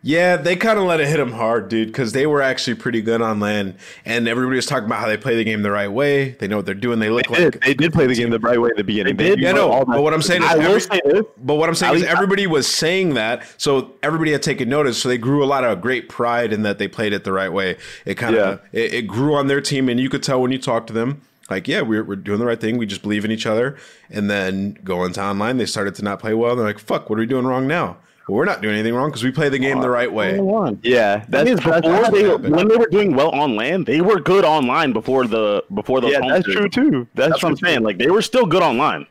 Yeah, 0.00 0.36
they 0.36 0.54
kind 0.54 0.78
of 0.78 0.84
let 0.84 1.00
it 1.00 1.08
hit 1.08 1.16
them 1.16 1.32
hard, 1.32 1.68
dude, 1.68 1.88
because 1.88 2.12
they 2.12 2.24
were 2.24 2.40
actually 2.40 2.76
pretty 2.76 3.02
good 3.02 3.20
on 3.20 3.40
LAN, 3.40 3.76
and 4.04 4.28
everybody 4.28 4.54
was 4.54 4.64
talking 4.64 4.86
about 4.86 5.00
how 5.00 5.08
they 5.08 5.16
play 5.16 5.34
the 5.34 5.42
game 5.42 5.62
the 5.62 5.72
right 5.72 5.90
way. 5.90 6.30
They 6.30 6.46
know 6.46 6.56
what 6.56 6.66
they're 6.66 6.74
doing. 6.76 7.00
They 7.00 7.10
look 7.10 7.26
They 7.26 7.44
like 7.44 7.52
did, 7.52 7.62
they 7.62 7.74
did 7.74 7.92
play 7.92 8.06
the 8.06 8.14
game 8.14 8.30
the 8.30 8.38
right 8.38 8.60
way 8.60 8.70
at 8.70 8.76
the 8.76 8.84
beginning. 8.84 9.16
They 9.16 9.30
did, 9.30 9.40
Yeah, 9.40 9.50
no, 9.50 9.84
but 9.84 10.02
what 10.02 10.14
I'm 10.14 10.22
saying 10.22 10.44
is, 10.44 10.50
every- 10.52 10.80
say 10.80 11.00
but 11.38 11.56
what 11.56 11.68
I'm 11.68 11.74
saying 11.74 11.96
is, 11.96 12.04
everybody 12.04 12.46
was 12.46 12.68
saying 12.68 13.14
that, 13.14 13.42
so 13.56 13.92
everybody 14.04 14.30
had 14.30 14.42
taken 14.42 14.68
notice. 14.68 15.02
So 15.02 15.08
they 15.08 15.18
grew 15.18 15.42
a 15.42 15.46
lot 15.46 15.64
of 15.64 15.80
great 15.80 16.08
pride 16.08 16.52
in 16.52 16.62
that 16.62 16.78
they 16.78 16.86
played 16.86 17.12
it 17.12 17.24
the 17.24 17.32
right 17.32 17.52
way. 17.52 17.76
It 18.06 18.14
kind 18.14 18.36
of 18.36 18.60
it, 18.72 18.94
it 18.94 19.02
grew 19.08 19.34
on 19.34 19.48
their 19.48 19.60
team, 19.60 19.88
and 19.88 19.98
you 19.98 20.08
could 20.08 20.22
tell 20.22 20.40
when 20.40 20.52
you 20.52 20.58
talked 20.58 20.86
to 20.88 20.92
them, 20.92 21.22
like, 21.50 21.66
yeah, 21.66 21.80
we're 21.80 22.04
we're 22.04 22.14
doing 22.16 22.38
the 22.38 22.46
right 22.46 22.60
thing. 22.60 22.76
We 22.78 22.86
just 22.86 23.02
believe 23.02 23.24
in 23.24 23.32
each 23.32 23.46
other. 23.46 23.76
And 24.10 24.30
then 24.30 24.78
going 24.84 25.12
to 25.14 25.22
online, 25.22 25.56
they 25.56 25.66
started 25.66 25.96
to 25.96 26.02
not 26.04 26.20
play 26.20 26.34
well. 26.34 26.52
And 26.52 26.60
they're 26.60 26.66
like, 26.68 26.78
fuck, 26.78 27.10
what 27.10 27.18
are 27.18 27.22
we 27.22 27.26
doing 27.26 27.46
wrong 27.46 27.66
now? 27.66 27.96
Well, 28.28 28.36
we're 28.36 28.44
not 28.44 28.60
doing 28.60 28.74
anything 28.74 28.94
wrong 28.94 29.08
because 29.08 29.24
we 29.24 29.30
play 29.32 29.48
the 29.48 29.58
game 29.58 29.80
the 29.80 29.88
right 29.90 30.12
way. 30.12 30.36
yeah, 30.82 31.16
That 31.16 31.30
that's, 31.30 31.50
is 31.50 31.60
that's 31.60 31.80
before 31.86 32.10
they 32.10 32.24
happened. 32.24 32.54
when 32.54 32.68
they 32.68 32.76
were 32.76 32.86
doing 32.88 33.14
well 33.16 33.30
on 33.30 33.56
LAN, 33.56 33.84
they 33.84 34.00
were 34.02 34.20
good 34.20 34.44
online 34.44 34.92
before 34.92 35.26
the 35.26 35.64
before 35.74 36.00
the. 36.02 36.08
yeah, 36.08 36.20
that's 36.28 36.44
series. 36.46 36.70
true 36.74 36.90
too. 36.90 37.08
That's, 37.14 37.30
That's 37.30 37.42
what 37.42 37.48
I'm 37.50 37.56
saying. 37.56 37.82
Like 37.82 37.96
they 37.98 38.10
were 38.10 38.20
still 38.22 38.44
good 38.44 38.62
online. 38.62 39.06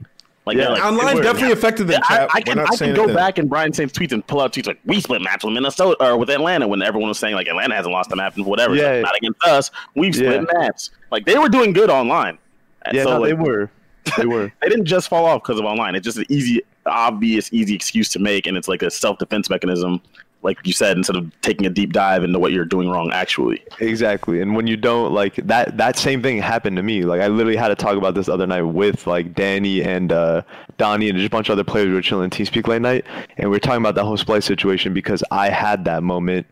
Like, 0.45 0.55
Yeah. 0.55 0.63
they're 0.65 0.73
like 0.75 0.85
Online 0.85 1.05
they 1.07 1.15
were- 1.15 1.23
definitely 1.23 1.51
affected 1.51 1.87
them. 1.87 2.01
I, 2.07 2.15
Chap. 2.17 2.29
I 2.33 2.37
We're 2.37 2.43
can 2.43 2.59
I 2.59 2.65
can 2.77 2.93
go 2.93 3.03
anything. 3.03 3.15
back 3.15 3.37
in 3.39 3.47
Brian 3.49 3.73
Saint's 3.73 3.97
tweets 3.97 4.13
and 4.13 4.25
pull 4.25 4.39
out 4.39 4.53
tweets 4.53 4.67
like 4.67 4.79
we 4.85 5.01
split 5.01 5.21
maps 5.21 5.43
with 5.43 5.53
Minnesota 5.53 5.97
or 6.01 6.15
with 6.17 6.29
Atlanta 6.29 6.67
when 6.67 6.81
everyone 6.81 7.09
was 7.09 7.19
saying 7.19 7.35
like 7.35 7.47
Atlanta 7.47 7.75
hasn't 7.75 7.91
lost 7.91 8.11
a 8.13 8.15
map 8.15 8.37
and 8.37 8.45
whatever. 8.45 8.73
It's 8.75 8.83
like, 8.83 8.93
Yeah. 8.93 9.01
not 9.01 9.17
against 9.17 9.43
us. 9.43 9.71
We've 9.95 10.15
split 10.15 10.45
Yeah. 10.53 10.59
maps. 10.59 10.91
Like 11.11 11.25
they 11.25 11.37
were 11.37 11.49
doing 11.49 11.73
good 11.73 11.89
online. 11.89 12.37
And 12.83 12.95
Yeah, 12.95 13.03
so, 13.03 13.09
no, 13.15 13.19
like, 13.21 13.29
they 13.29 13.33
were. 13.33 13.69
They 14.15 14.25
were. 14.25 14.51
they 14.61 14.69
didn't 14.69 14.85
just 14.85 15.09
fall 15.09 15.25
off 15.25 15.43
because 15.43 15.59
of 15.59 15.65
online. 15.65 15.95
It's 15.95 16.05
just 16.05 16.17
an 16.17 16.25
easy, 16.29 16.61
obvious, 16.85 17.51
easy 17.51 17.75
excuse 17.75 18.09
to 18.09 18.19
make, 18.19 18.47
and 18.47 18.57
it's 18.57 18.67
like 18.67 18.81
a 18.81 18.91
self 18.91 19.17
defense 19.17 19.49
mechanism, 19.49 20.01
like 20.43 20.57
you 20.65 20.73
said, 20.73 20.97
instead 20.97 21.15
of 21.15 21.31
taking 21.41 21.65
a 21.65 21.69
deep 21.69 21.93
dive 21.93 22.23
into 22.23 22.39
what 22.39 22.51
you're 22.51 22.65
doing 22.65 22.89
wrong 22.89 23.11
actually. 23.11 23.63
Exactly. 23.79 24.41
And 24.41 24.55
when 24.55 24.67
you 24.67 24.77
don't 24.77 25.13
like 25.13 25.35
that 25.35 25.77
that 25.77 25.97
same 25.97 26.21
thing 26.21 26.37
happened 26.37 26.77
to 26.77 26.83
me. 26.83 27.03
Like 27.03 27.21
I 27.21 27.27
literally 27.27 27.57
had 27.57 27.69
to 27.69 27.75
talk 27.75 27.97
about 27.97 28.13
this 28.15 28.29
other 28.29 28.47
night 28.47 28.61
with 28.61 29.07
like 29.07 29.33
Danny 29.33 29.83
and 29.83 30.11
uh 30.11 30.43
Donnie 30.77 31.09
and 31.09 31.17
just 31.17 31.27
a 31.27 31.31
bunch 31.31 31.49
of 31.49 31.53
other 31.53 31.63
players 31.63 31.87
who 31.87 31.93
were 31.93 32.01
chilling 32.01 32.25
in 32.25 32.29
TeamSpeak 32.29 32.67
late 32.67 32.81
night 32.81 33.05
and 33.37 33.49
we 33.49 33.55
were 33.55 33.59
talking 33.59 33.81
about 33.81 33.95
that 33.95 34.03
whole 34.03 34.17
Splyce 34.17 34.43
situation 34.43 34.93
because 34.93 35.23
I 35.31 35.49
had 35.49 35.85
that 35.85 36.03
moment 36.03 36.45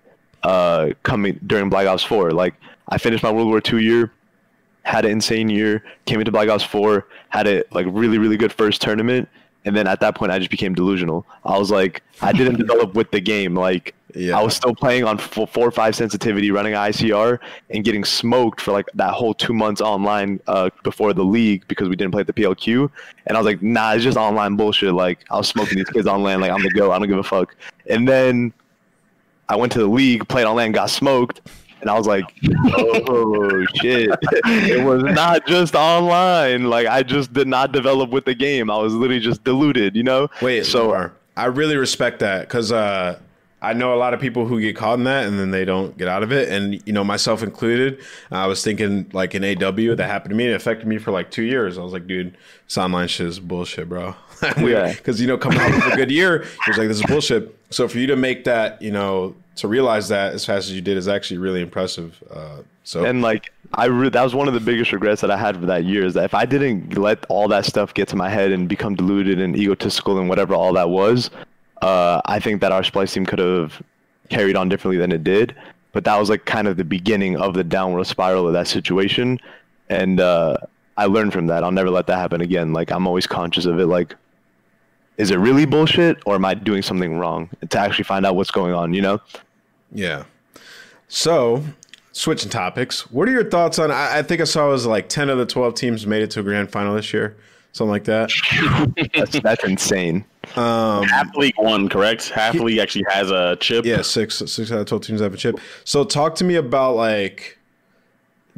uh 0.43 0.89
coming 1.03 1.39
during 1.45 1.69
Black 1.69 1.87
Ops 1.87 2.03
4. 2.03 2.31
Like 2.31 2.55
I 2.89 2.97
finished 2.97 3.23
my 3.23 3.31
World 3.31 3.47
War 3.47 3.61
II 3.65 3.83
year, 3.83 4.11
had 4.85 5.03
an 5.05 5.11
insane 5.11 5.49
year, 5.49 5.83
came 6.05 6.19
into 6.19 6.31
Black 6.31 6.47
Ops 6.47 6.63
4, 6.63 7.05
had 7.29 7.47
a 7.47 7.63
like 7.71 7.85
really, 7.89 8.17
really 8.17 8.37
good 8.37 8.53
first 8.53 8.81
tournament. 8.81 9.27
And 9.65 9.75
then 9.75 9.87
at 9.87 9.99
that 10.01 10.13
point, 10.15 10.31
I 10.31 10.37
just 10.37 10.51
became 10.51 10.75
delusional. 10.75 11.25
I 11.43 11.57
was 11.57 11.71
like, 11.71 12.03
I 12.21 12.31
didn't 12.31 12.57
develop 12.65 12.93
with 12.93 13.09
the 13.09 13.19
game. 13.19 13.55
Like, 13.55 13.95
Yeah. 14.13 14.37
I 14.37 14.43
was 14.43 14.55
still 14.55 14.75
playing 14.75 15.05
on 15.05 15.19
f- 15.19 15.49
four 15.49 15.67
or 15.67 15.71
five 15.71 15.95
sensitivity, 15.95 16.51
running 16.51 16.73
ICR, 16.73 17.39
and 17.71 17.83
getting 17.83 18.03
smoked 18.05 18.61
for 18.61 18.73
like 18.73 18.85
that 18.93 19.13
whole 19.15 19.33
two 19.33 19.53
months 19.55 19.81
online 19.81 20.39
uh, 20.45 20.69
before 20.83 21.13
the 21.13 21.23
league 21.23 21.67
because 21.67 21.89
we 21.89 21.95
didn't 21.95 22.11
play 22.11 22.21
at 22.21 22.27
the 22.27 22.33
PLQ. 22.33 22.91
And 23.25 23.35
I 23.35 23.39
was 23.41 23.45
like, 23.47 23.63
nah, 23.63 23.93
it's 23.93 24.03
just 24.03 24.17
online 24.17 24.55
bullshit. 24.55 24.93
Like, 24.93 25.25
I 25.31 25.35
was 25.37 25.47
smoking 25.47 25.79
these 25.79 25.89
kids 25.89 26.05
online. 26.05 26.41
Like, 26.41 26.51
I'm 26.51 26.61
the 26.61 26.69
go. 26.69 26.91
I 26.91 26.99
don't 26.99 27.07
give 27.07 27.17
a 27.17 27.23
fuck. 27.23 27.55
And 27.89 28.07
then 28.07 28.53
I 29.49 29.55
went 29.55 29.71
to 29.73 29.79
the 29.79 29.87
league, 29.87 30.27
played 30.27 30.45
online, 30.45 30.73
got 30.73 30.91
smoked. 30.91 31.41
And 31.81 31.89
I 31.89 31.97
was 31.97 32.07
like, 32.07 32.25
oh 32.77 33.65
shit. 33.75 34.09
it 34.23 34.83
was 34.83 35.03
not 35.03 35.45
just 35.45 35.75
online. 35.75 36.69
Like, 36.69 36.87
I 36.87 37.03
just 37.03 37.33
did 37.33 37.47
not 37.47 37.71
develop 37.71 38.09
with 38.09 38.25
the 38.25 38.33
game. 38.33 38.71
I 38.71 38.77
was 38.77 38.93
literally 38.93 39.21
just 39.21 39.43
deluded, 39.43 39.95
you 39.95 40.03
know? 40.03 40.29
Wait, 40.41 40.65
so 40.65 40.75
so 40.75 41.11
I 41.37 41.45
really 41.45 41.75
respect 41.77 42.19
that 42.19 42.41
because 42.41 42.71
uh, 42.71 43.19
I 43.61 43.73
know 43.73 43.93
a 43.93 43.97
lot 43.97 44.13
of 44.13 44.19
people 44.19 44.45
who 44.45 44.61
get 44.61 44.75
caught 44.75 44.99
in 44.99 45.05
that 45.05 45.25
and 45.25 45.39
then 45.39 45.51
they 45.51 45.65
don't 45.65 45.97
get 45.97 46.07
out 46.07 46.23
of 46.23 46.31
it. 46.31 46.49
And, 46.49 46.81
you 46.85 46.93
know, 46.93 47.03
myself 47.03 47.41
included, 47.41 47.99
I 48.31 48.47
was 48.47 48.63
thinking 48.63 49.09
like 49.11 49.33
an 49.33 49.43
AW 49.43 49.95
that 49.95 50.07
happened 50.07 50.31
to 50.31 50.35
me. 50.35 50.47
It 50.47 50.55
affected 50.55 50.87
me 50.87 50.97
for 50.97 51.11
like 51.11 51.31
two 51.31 51.43
years. 51.43 51.77
I 51.77 51.81
was 51.81 51.91
like, 51.91 52.07
dude, 52.07 52.37
this 52.65 52.77
online 52.77 53.07
shit 53.07 53.27
is 53.27 53.39
bullshit, 53.39 53.89
bro. 53.89 54.15
Yeah. 54.57 54.93
Because, 54.93 55.21
you 55.21 55.27
know, 55.27 55.37
coming 55.37 55.59
out 55.59 55.73
of 55.73 55.93
a 55.93 55.95
good 55.95 56.11
year, 56.11 56.41
it 56.43 56.67
was 56.67 56.77
like, 56.77 56.87
this 56.87 56.97
is 56.97 57.05
bullshit. 57.05 57.57
So 57.69 57.87
for 57.87 57.97
you 57.97 58.07
to 58.07 58.15
make 58.15 58.43
that, 58.45 58.81
you 58.81 58.91
know, 58.91 59.35
to 59.57 59.67
realize 59.67 60.09
that 60.09 60.33
as 60.33 60.45
fast 60.45 60.67
as 60.67 60.73
you 60.73 60.81
did 60.81 60.97
is 60.97 61.07
actually 61.07 61.37
really 61.37 61.61
impressive. 61.61 62.21
Uh, 62.31 62.61
so 62.83 63.05
And 63.05 63.21
like 63.21 63.51
I 63.73 63.85
re- 63.85 64.09
that 64.09 64.23
was 64.23 64.35
one 64.35 64.47
of 64.47 64.53
the 64.53 64.59
biggest 64.59 64.91
regrets 64.91 65.21
that 65.21 65.31
I 65.31 65.37
had 65.37 65.57
for 65.57 65.65
that 65.65 65.85
year 65.85 66.05
is 66.05 66.13
that 66.13 66.25
if 66.25 66.33
I 66.33 66.45
didn't 66.45 66.97
let 66.97 67.25
all 67.29 67.47
that 67.49 67.65
stuff 67.65 67.93
get 67.93 68.07
to 68.09 68.15
my 68.15 68.29
head 68.29 68.51
and 68.51 68.69
become 68.69 68.95
deluded 68.95 69.39
and 69.39 69.55
egotistical 69.55 70.19
and 70.19 70.29
whatever 70.29 70.53
all 70.53 70.73
that 70.73 70.89
was, 70.89 71.29
uh, 71.81 72.21
I 72.25 72.39
think 72.39 72.61
that 72.61 72.71
our 72.71 72.81
Splyce 72.81 73.13
team 73.13 73.25
could 73.25 73.39
have 73.39 73.81
carried 74.29 74.55
on 74.55 74.69
differently 74.69 74.97
than 74.97 75.11
it 75.11 75.23
did. 75.23 75.55
But 75.93 76.03
that 76.03 76.19
was 76.19 76.29
like 76.29 76.45
kind 76.45 76.67
of 76.67 76.77
the 76.77 76.83
beginning 76.83 77.37
of 77.37 77.53
the 77.53 77.63
downward 77.63 78.05
spiral 78.05 78.47
of 78.47 78.53
that 78.53 78.67
situation, 78.67 79.39
and 79.89 80.19
uh, 80.19 80.57
I 80.97 81.05
learned 81.05 81.31
from 81.31 81.47
that. 81.47 81.63
I'll 81.63 81.71
never 81.71 81.89
let 81.89 82.07
that 82.07 82.17
happen 82.17 82.41
again. 82.41 82.73
Like 82.73 82.91
I'm 82.91 83.07
always 83.07 83.25
conscious 83.25 83.65
of 83.65 83.79
it. 83.79 83.85
Like, 83.85 84.13
is 85.17 85.31
it 85.31 85.37
really 85.37 85.65
bullshit 85.65 86.17
or 86.25 86.35
am 86.35 86.45
I 86.45 86.53
doing 86.53 86.81
something 86.81 87.17
wrong? 87.17 87.49
To 87.69 87.79
actually 87.79 88.03
find 88.03 88.25
out 88.25 88.35
what's 88.35 88.51
going 88.51 88.73
on, 88.73 88.93
you 88.93 89.01
know. 89.01 89.21
Yeah. 89.91 90.23
So, 91.07 91.63
switching 92.11 92.49
topics, 92.49 93.09
what 93.11 93.27
are 93.29 93.31
your 93.31 93.49
thoughts 93.49 93.79
on? 93.79 93.91
I, 93.91 94.19
I 94.19 94.23
think 94.23 94.41
I 94.41 94.45
saw 94.45 94.67
it 94.67 94.71
was 94.71 94.85
like 94.85 95.09
ten 95.09 95.29
of 95.29 95.37
the 95.37 95.45
twelve 95.45 95.75
teams 95.75 96.05
made 96.05 96.23
it 96.23 96.31
to 96.31 96.39
a 96.41 96.43
grand 96.43 96.71
final 96.71 96.95
this 96.95 97.13
year, 97.13 97.35
something 97.71 97.91
like 97.91 98.05
that. 98.05 98.31
That's 99.13 99.39
that's 99.39 99.63
insane. 99.63 100.25
Half 100.53 101.35
league 101.35 101.57
one, 101.57 101.89
correct? 101.89 102.29
Half 102.29 102.55
league 102.55 102.79
actually 102.79 103.05
has 103.09 103.31
a 103.31 103.55
chip. 103.59 103.85
Yeah, 103.85 104.01
six 104.01 104.37
six 104.37 104.71
out 104.71 104.79
of 104.79 104.85
twelve 104.87 105.03
teams 105.03 105.21
have 105.21 105.33
a 105.33 105.37
chip. 105.37 105.59
So, 105.83 106.03
talk 106.03 106.35
to 106.35 106.43
me 106.43 106.55
about 106.55 106.95
like, 106.95 107.57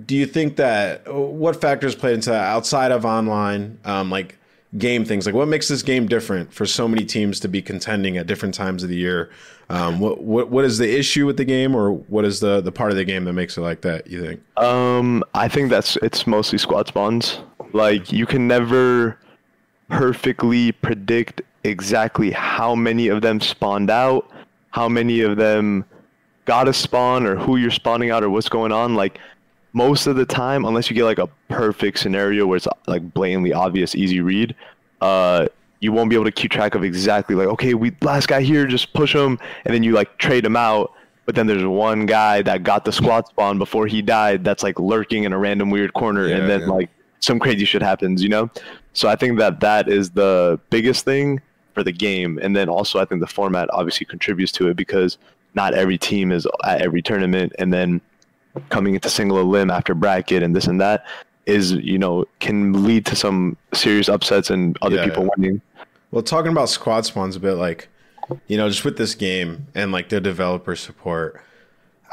do 0.06 0.16
you 0.16 0.26
think 0.26 0.56
that 0.56 1.14
what 1.14 1.60
factors 1.60 1.96
played 1.96 2.16
into 2.16 2.30
that 2.30 2.44
outside 2.44 2.92
of 2.92 3.06
online, 3.06 3.80
um, 3.86 4.10
like 4.10 4.38
game 4.78 5.06
things? 5.06 5.26
Like, 5.26 5.36
what 5.36 5.48
makes 5.48 5.68
this 5.68 5.82
game 5.82 6.08
different 6.08 6.54
for 6.54 6.66
so 6.66 6.88
many 6.88 7.06
teams 7.06 7.40
to 7.42 7.48
be 7.48 7.62
contending 7.62 8.18
at 8.18 8.28
different 8.28 8.56
times 8.56 8.84
of 8.84 8.90
the 8.90 8.96
year? 8.96 9.30
Um, 9.70 10.00
what 10.00 10.24
what 10.24 10.50
what 10.50 10.66
is 10.66 10.78
the 10.78 10.98
issue 10.98 11.26
with 11.26 11.38
the 11.38 11.46
game, 11.46 11.76
or 11.76 11.92
what 11.92 12.24
is 12.26 12.40
the 12.40 12.62
the 12.62 12.72
part 12.72 12.92
of 12.92 12.98
the 12.98 13.06
game 13.06 13.26
that 13.26 13.34
makes 13.34 13.58
it 13.58 13.62
like 13.62 13.82
that? 13.82 14.08
You 14.08 14.22
think? 14.24 14.42
Um, 14.58 15.24
I 15.34 15.48
think 15.48 15.70
that's 15.70 15.98
it's 15.98 16.26
mostly 16.26 16.58
squad 16.58 16.88
spawns. 16.88 17.40
Like 17.74 18.12
you 18.12 18.26
can 18.26 18.48
never 18.48 19.20
perfectly 19.90 20.72
predict 20.72 21.42
exactly 21.64 22.32
how 22.32 22.76
many 22.76 23.10
of 23.10 23.22
them 23.22 23.42
spawned 23.42 23.90
out, 23.90 24.30
how 24.72 24.88
many 24.88 25.22
of 25.22 25.38
them 25.38 25.84
got 26.46 26.68
a 26.70 26.74
spawn, 26.74 27.26
or 27.26 27.36
who 27.36 27.58
you're 27.58 27.72
spawning 27.72 28.10
out, 28.10 28.24
or 28.24 28.30
what's 28.30 28.50
going 28.50 28.72
on. 28.72 28.96
Like 28.96 29.20
most 29.74 30.08
of 30.08 30.16
the 30.16 30.26
time, 30.26 30.66
unless 30.66 30.90
you 30.90 30.96
get 30.96 31.04
like 31.04 31.20
a 31.20 31.28
perfect 31.50 32.00
scenario 32.00 32.46
where 32.48 32.58
it's 32.58 32.68
like 32.88 33.14
blatantly 33.14 33.54
obvious, 33.54 33.96
easy 33.96 34.22
read, 34.22 34.56
uh, 35.02 35.48
you 35.80 35.92
won't 35.92 36.10
be 36.10 36.16
able 36.16 36.26
to 36.26 36.32
keep 36.32 36.52
track 36.52 36.74
of 36.74 36.84
exactly 36.84 37.36
like 37.36 37.48
okay, 37.48 37.74
we 37.74 37.96
last 38.02 38.28
guy 38.28 38.42
here, 38.42 38.66
just 38.66 38.94
push 38.94 39.14
him, 39.14 39.38
and 39.66 39.74
then 39.74 39.84
you 39.84 39.94
like 39.94 40.18
trade 40.18 40.46
him 40.46 40.56
out. 40.56 40.92
But 41.26 41.36
then 41.36 41.46
there's 41.46 41.66
one 41.66 42.06
guy 42.06 42.42
that 42.42 42.64
got 42.64 42.86
the 42.86 42.92
squad 42.92 43.28
spawn 43.28 43.58
before 43.58 43.86
he 43.86 44.02
died 44.02 44.46
that's 44.46 44.64
like 44.64 44.80
lurking 44.80 45.26
in 45.26 45.34
a 45.34 45.38
random 45.38 45.70
weird 45.70 45.94
corner, 45.94 46.28
Yeah, 46.28 46.38
and 46.38 46.50
then 46.50 46.62
yeah. 46.62 46.68
like 46.68 46.90
some 47.20 47.38
crazy 47.38 47.66
shit 47.66 47.82
happens, 47.82 48.24
you 48.24 48.30
know. 48.30 48.50
So 48.94 49.10
I 49.10 49.16
think 49.16 49.38
that 49.40 49.60
that 49.60 49.90
is 49.90 50.12
the 50.12 50.60
biggest 50.70 51.04
thing 51.04 51.42
for 51.74 51.84
the 51.84 51.92
game, 51.92 52.40
and 52.42 52.56
then 52.56 52.70
also 52.70 53.00
I 53.00 53.06
think 53.06 53.22
the 53.22 53.28
format 53.28 53.70
obviously 53.74 54.06
contributes 54.06 54.52
to 54.54 54.70
it 54.70 54.78
because 54.78 55.18
not 55.54 55.74
every 55.74 55.98
team 55.98 56.32
is 56.32 56.48
at 56.64 56.82
every 56.82 57.02
tournament, 57.02 57.54
and 57.60 57.74
then 57.74 58.02
coming 58.70 58.96
into 58.96 59.10
single 59.10 59.44
limb 59.46 59.70
after 59.70 59.94
bracket 59.94 60.44
and 60.44 60.56
this 60.56 60.68
and 60.68 60.80
that 60.82 61.06
is 61.46 61.72
you 61.74 61.98
know 61.98 62.26
can 62.40 62.84
lead 62.86 63.06
to 63.06 63.16
some 63.16 63.56
serious 63.74 64.10
upsets 64.10 64.50
and 64.50 64.78
other 64.82 64.98
Yeah, 64.98 65.06
people 65.06 65.24
yeah. 65.24 65.30
winning. 65.38 65.62
Well, 66.12 66.24
talking 66.24 66.52
about 66.52 66.70
squad 66.70 67.06
spawns 67.06 67.36
a 67.36 67.40
bit, 67.40 67.56
like, 67.56 67.90
you 68.48 68.58
know, 68.58 68.70
just 68.70 68.86
with 68.86 68.98
this 68.98 69.14
game 69.14 69.68
and 69.76 69.92
like 69.92 70.08
the 70.08 70.22
developer 70.22 70.74
support, 70.76 71.42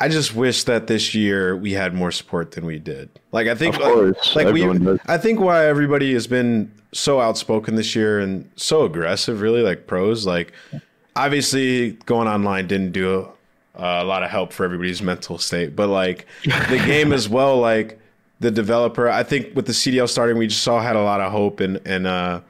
I 0.00 0.08
just 0.08 0.34
wish 0.34 0.64
that 0.64 0.88
this 0.88 1.14
year 1.14 1.56
we 1.56 1.72
had 1.72 1.94
more 1.94 2.10
support 2.10 2.50
than 2.52 2.66
we 2.66 2.80
did. 2.80 3.08
Like, 3.30 3.46
I 3.46 3.54
think, 3.54 3.76
Of 3.76 3.82
course, 3.82 4.34
like, 4.34 4.46
we, 4.46 4.62
everyone 4.62 4.84
does. 4.84 4.98
I 5.06 5.16
think 5.16 5.38
why 5.38 5.66
everybody 5.66 6.12
has 6.14 6.26
been 6.26 6.72
so 6.90 7.20
outspoken 7.20 7.76
this 7.76 7.94
year 7.94 8.18
and 8.18 8.50
so 8.56 8.84
aggressive, 8.84 9.40
really, 9.40 9.62
like 9.62 9.86
pros, 9.86 10.26
like, 10.26 10.52
obviously 11.14 11.92
going 12.06 12.26
online 12.26 12.66
didn't 12.66 12.90
do 12.92 13.28
uh, 13.76 14.00
a 14.02 14.04
lot 14.04 14.22
of 14.22 14.30
help 14.30 14.52
for 14.52 14.64
everybody's 14.64 15.02
mental 15.02 15.38
state, 15.38 15.74
but 15.74 15.88
like 15.88 16.26
the 16.44 16.82
game 16.86 17.12
as 17.12 17.28
well, 17.28 17.58
like 17.58 17.98
the 18.40 18.50
developer, 18.50 19.08
I 19.08 19.22
think 19.22 19.54
with 19.56 19.66
the 19.66 19.72
CDL 19.72 20.08
starting, 20.08 20.38
we 20.38 20.46
just 20.46 20.62
saw 20.62 20.80
had 20.80 20.96
a 20.96 21.02
lot 21.02 21.20
of 21.20 21.32
hope 21.32 21.60
and 21.60 21.80
and 21.84 22.06
uh, 22.06 22.40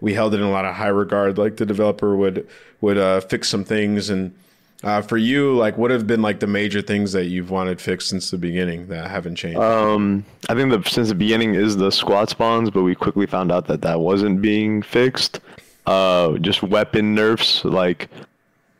we 0.00 0.14
held 0.14 0.34
it 0.34 0.38
in 0.38 0.42
a 0.42 0.50
lot 0.50 0.64
of 0.64 0.74
high 0.74 0.88
regard. 0.88 1.38
Like 1.38 1.56
the 1.56 1.66
developer 1.66 2.16
would 2.16 2.48
would 2.80 2.98
uh, 2.98 3.20
fix 3.20 3.48
some 3.48 3.64
things, 3.64 4.10
and 4.10 4.34
uh, 4.82 5.00
for 5.00 5.16
you, 5.16 5.54
like 5.56 5.78
what 5.78 5.90
have 5.90 6.06
been 6.06 6.22
like 6.22 6.40
the 6.40 6.46
major 6.46 6.82
things 6.82 7.12
that 7.12 7.26
you've 7.26 7.50
wanted 7.50 7.80
fixed 7.80 8.08
since 8.08 8.30
the 8.30 8.38
beginning 8.38 8.88
that 8.88 9.10
haven't 9.10 9.36
changed? 9.36 9.58
Um, 9.58 10.24
I 10.48 10.54
think 10.54 10.86
since 10.86 11.08
the 11.08 11.14
beginning 11.14 11.54
is 11.54 11.76
the 11.76 11.90
squad 11.90 12.28
spawns, 12.28 12.70
but 12.70 12.82
we 12.82 12.94
quickly 12.94 13.26
found 13.26 13.50
out 13.52 13.66
that 13.68 13.82
that 13.82 14.00
wasn't 14.00 14.42
being 14.42 14.82
fixed. 14.82 15.40
Uh, 15.86 16.38
just 16.38 16.62
weapon 16.62 17.14
nerfs, 17.14 17.64
like 17.64 18.08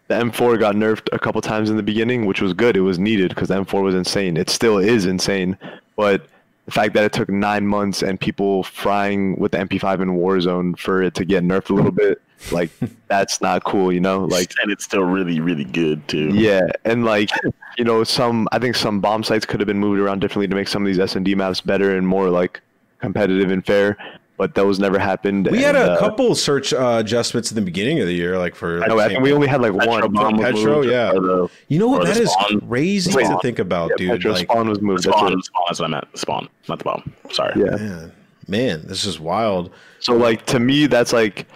the 0.09 0.15
M4 0.15 0.59
got 0.59 0.75
nerfed 0.75 1.09
a 1.13 1.19
couple 1.19 1.41
times 1.41 1.71
in 1.71 1.77
the 1.77 1.83
beginning, 1.83 2.27
which 2.27 2.41
was 2.41 2.53
good. 2.53 2.77
It 2.77 2.83
was 2.83 2.99
needed 2.99 3.31
because 3.31 3.49
the 3.49 3.55
M4 3.55 3.83
was 3.83 3.95
insane. 3.95 4.37
It 4.37 4.51
still 4.51 4.79
is 4.79 5.07
insane, 5.07 5.57
but 5.97 6.27
the 6.67 6.71
fact 6.71 6.95
that 6.95 7.05
it 7.05 7.13
took 7.13 7.29
nine 7.29 7.67
months 7.67 8.03
and 8.03 8.19
people 8.19 8.63
frying 8.63 9.39
with 9.39 9.53
the 9.53 9.59
MP5 9.59 10.01
in 10.01 10.09
Warzone 10.11 10.79
for 10.79 11.03
it 11.03 11.15
to 11.15 11.25
get 11.25 11.45
nerfed 11.45 11.71
a 11.71 11.75
little 11.75 11.91
bit, 11.91 12.23
like 12.53 12.71
that's 13.09 13.41
not 13.41 13.65
cool, 13.65 13.93
you 13.93 14.01
know? 14.01 14.25
Like 14.25 14.51
and 14.63 14.71
it's 14.71 14.85
still 14.85 15.05
really, 15.05 15.41
really 15.41 15.65
good 15.65 16.07
too. 16.09 16.31
yeah, 16.33 16.67
and 16.85 17.05
like 17.05 17.31
you 17.79 17.85
know, 17.85 18.05
some 18.05 18.49
I 18.53 18.59
think 18.59 18.77
some 18.77 19.01
bomb 19.01 19.23
sites 19.23 19.45
could 19.45 19.61
have 19.61 19.67
been 19.67 19.79
moved 19.79 20.01
around 20.01 20.21
differently 20.21 20.49
to 20.49 20.55
make 20.55 20.69
some 20.69 20.83
of 20.83 20.87
these 20.87 20.99
S 20.99 21.17
and 21.17 21.25
D 21.25 21.35
maps 21.35 21.61
better 21.61 21.97
and 21.97 22.07
more 22.07 22.31
like 22.31 22.61
competitive 22.99 23.51
and 23.51 23.65
fair. 23.65 23.97
But 24.45 24.55
those 24.55 24.79
never 24.79 24.99
happened. 24.99 25.49
we 25.51 25.63
had 25.63 25.75
a 25.75 25.93
uh, 25.93 25.99
couple 25.99 26.35
search 26.35 26.75
uh, 26.75 26.99
adjustments 27.01 27.51
in 27.51 27.55
the 27.55 27.63
beginning 27.63 28.01
of 28.01 28.07
the 28.07 28.13
year, 28.13 28.39
like 28.39 28.55
for 28.55 28.85
I 28.85 28.89
know. 28.89 28.99
I 28.99 29.09
think 29.09 29.21
we 29.23 29.33
only 29.33 29.47
had 29.49 29.63
like 29.63 29.73
Petro 29.73 30.03
one. 30.03 30.13
bomb 30.13 30.37
Petro, 30.37 30.83
yeah. 30.83 31.13
the- 31.13 31.49
You 31.69 31.79
know 31.79 31.89
what? 31.89 32.05
That 32.05 32.19
is 32.19 32.31
spawn. 32.31 32.61
crazy 32.69 33.11
to 33.11 33.39
think 33.41 33.59
about, 33.59 33.93
Yeah, 33.93 33.97
dude. 33.97 34.11
Petro 34.11 34.33
like, 34.33 34.43
spawn 34.43 34.69
was 34.69 34.83
moved. 34.83 35.05
Spawn, 35.05 35.33
it. 35.33 35.43
spawn, 35.47 35.63
that's 35.67 35.81
what 35.81 35.87
I 35.87 35.89
meant. 35.93 36.19
Spawn, 36.19 36.49
not 36.69 36.77
the 36.77 36.85
bomb. 36.85 37.15
Sorry. 37.31 37.55
Yeah. 37.57 37.71
man, 37.71 38.13
man, 38.47 38.87
this 38.87 39.07
is 39.07 39.19
wild. 39.19 39.71
So 40.01 40.15
like 40.15 40.45
to 40.45 40.61
me, 40.61 40.89
that's 40.89 41.15
like, 41.15 41.47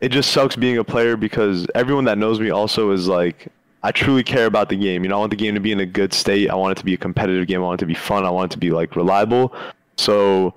it 0.00 0.08
just 0.08 0.32
sucks 0.32 0.56
being 0.56 0.78
a 0.78 0.82
player 0.82 1.16
because 1.16 1.64
everyone 1.76 2.06
that 2.06 2.18
knows 2.18 2.40
me 2.40 2.50
also 2.50 2.90
is 2.90 3.06
like, 3.06 3.46
I 3.84 3.92
truly 3.92 4.24
care 4.24 4.46
about 4.46 4.68
the 4.68 4.76
game. 4.76 5.04
You 5.04 5.10
know, 5.10 5.14
I 5.14 5.18
want 5.20 5.30
the 5.30 5.36
game 5.36 5.54
to 5.54 5.60
be 5.60 5.70
in 5.70 5.78
a 5.78 5.86
good 5.86 6.12
state. 6.12 6.50
I 6.50 6.56
want 6.56 6.72
it 6.72 6.78
to 6.80 6.84
be 6.84 6.94
a 6.94 6.98
competitive 6.98 7.46
game. 7.46 7.60
I 7.60 7.66
want 7.66 7.80
it 7.80 7.84
to 7.84 7.86
be 7.86 7.94
fun. 7.94 8.24
I 8.26 8.30
want 8.30 8.50
it 8.50 8.54
to 8.54 8.58
be 8.58 8.72
like 8.72 8.96
reliable. 8.96 9.54
So 9.96 10.54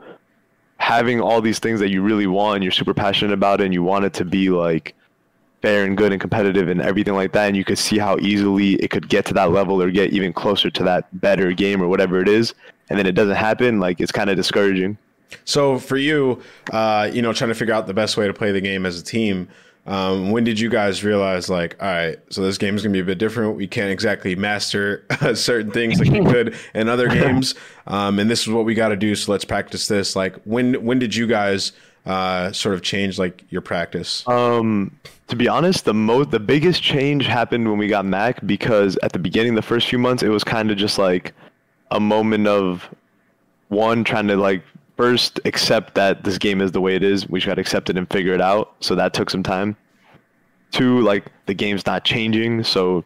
having 0.84 1.21
all 1.21 1.39
these 1.39 1.59
things 1.59 1.79
that 1.79 1.89
you 1.89 2.01
really 2.01 2.27
want 2.27 2.55
and 2.55 2.63
you're 2.63 2.71
super 2.71 2.93
passionate 2.93 3.31
about 3.31 3.61
it 3.61 3.63
and 3.63 3.73
you 3.73 3.81
want 3.81 4.03
it 4.03 4.13
to 4.13 4.25
be 4.25 4.49
like 4.49 4.93
fair 5.61 5.86
and 5.86 5.97
good 5.97 6.11
and 6.11 6.19
competitive 6.19 6.67
and 6.67 6.81
everything 6.81 7.13
like 7.13 7.31
that 7.31 7.47
and 7.47 7.55
you 7.55 7.63
could 7.63 7.77
see 7.77 7.97
how 7.97 8.17
easily 8.19 8.73
it 8.73 8.89
could 8.89 9.07
get 9.07 9.23
to 9.25 9.34
that 9.34 9.49
level 9.49 9.81
or 9.81 9.89
get 9.89 10.11
even 10.11 10.34
closer 10.34 10.69
to 10.69 10.84
that 10.84 11.07
better 11.21 11.53
game 11.53 11.81
or 11.81 11.88
whatever 11.88 12.19
it 12.19 12.27
is 12.27 12.53
and 12.89 12.99
then 12.99 13.07
it 13.07 13.13
doesn't 13.13 13.38
happen 13.38 13.79
like 13.79 14.01
it's 14.01 14.11
kind 14.11 14.29
of 14.29 14.36
discouraging. 14.36 14.97
So 15.45 15.79
for 15.79 15.97
you, 15.97 16.41
uh, 16.71 17.09
you 17.11 17.21
know, 17.21 17.34
trying 17.34 17.47
to 17.49 17.55
figure 17.55 17.73
out 17.73 17.88
the 17.88 17.93
best 17.93 18.17
way 18.17 18.27
to 18.27 18.34
play 18.34 18.51
the 18.51 18.61
game 18.61 18.86
as 18.86 18.99
a 18.99 19.03
team, 19.03 19.47
um, 19.86 20.31
when 20.31 20.45
did 20.45 20.59
you 20.59 20.69
guys 20.69 21.03
realize, 21.03 21.49
like, 21.49 21.75
all 21.81 21.88
right, 21.88 22.17
so 22.29 22.41
this 22.41 22.57
game 22.57 22.75
is 22.75 22.84
going 22.84 22.93
to 22.93 22.97
be 22.97 23.01
a 23.01 23.05
bit 23.05 23.17
different. 23.17 23.57
We 23.57 23.67
can't 23.67 23.91
exactly 23.91 24.34
master 24.36 25.05
certain 25.34 25.71
things 25.71 25.99
like 25.99 26.09
we 26.09 26.23
could 26.31 26.55
in 26.73 26.88
other 26.88 27.09
games, 27.09 27.55
um, 27.88 28.17
and 28.19 28.29
this 28.29 28.41
is 28.41 28.49
what 28.49 28.63
we 28.63 28.75
got 28.75 28.89
to 28.89 28.95
do. 28.95 29.13
So 29.15 29.31
let's 29.31 29.45
practice 29.45 29.88
this. 29.88 30.15
Like, 30.15 30.36
when 30.45 30.86
when 30.86 30.99
did 30.99 31.13
you 31.13 31.27
guys 31.27 31.73
uh, 32.05 32.53
sort 32.53 32.75
of 32.75 32.81
change 32.81 33.19
like 33.19 33.43
your 33.49 33.61
practice? 33.61 34.25
Um, 34.27 34.97
to 35.27 35.36
be 35.36 35.49
honest, 35.49 35.84
the 35.84 35.93
most 35.93 36.31
the 36.31 36.39
biggest 36.39 36.81
change 36.81 37.25
happened 37.25 37.67
when 37.67 37.77
we 37.77 37.89
got 37.89 38.05
Mac 38.05 38.45
because 38.45 38.97
at 39.03 39.11
the 39.11 39.19
beginning, 39.19 39.55
the 39.55 39.61
first 39.61 39.89
few 39.89 39.99
months, 39.99 40.23
it 40.23 40.29
was 40.29 40.45
kind 40.45 40.71
of 40.71 40.77
just 40.77 40.97
like 40.97 41.34
a 41.91 41.99
moment 41.99 42.47
of 42.47 42.89
one 43.67 44.05
trying 44.05 44.27
to 44.27 44.38
like 44.38 44.63
first 45.03 45.41
accept 45.43 45.95
that 45.95 46.23
this 46.23 46.37
game 46.37 46.61
is 46.61 46.71
the 46.71 46.79
way 46.79 46.95
it 46.95 47.03
is. 47.03 47.27
We 47.27 47.39
just 47.39 47.47
got 47.47 47.55
to 47.55 47.61
accept 47.61 47.89
it 47.89 47.97
and 47.97 48.09
figure 48.09 48.33
it 48.33 48.39
out. 48.39 48.73
So 48.79 48.95
that 48.95 49.13
took 49.13 49.29
some 49.29 49.43
time. 49.43 49.75
Two, 50.71 51.01
like 51.01 51.25
the 51.45 51.53
game's 51.53 51.85
not 51.85 52.05
changing, 52.05 52.63
so 52.63 53.03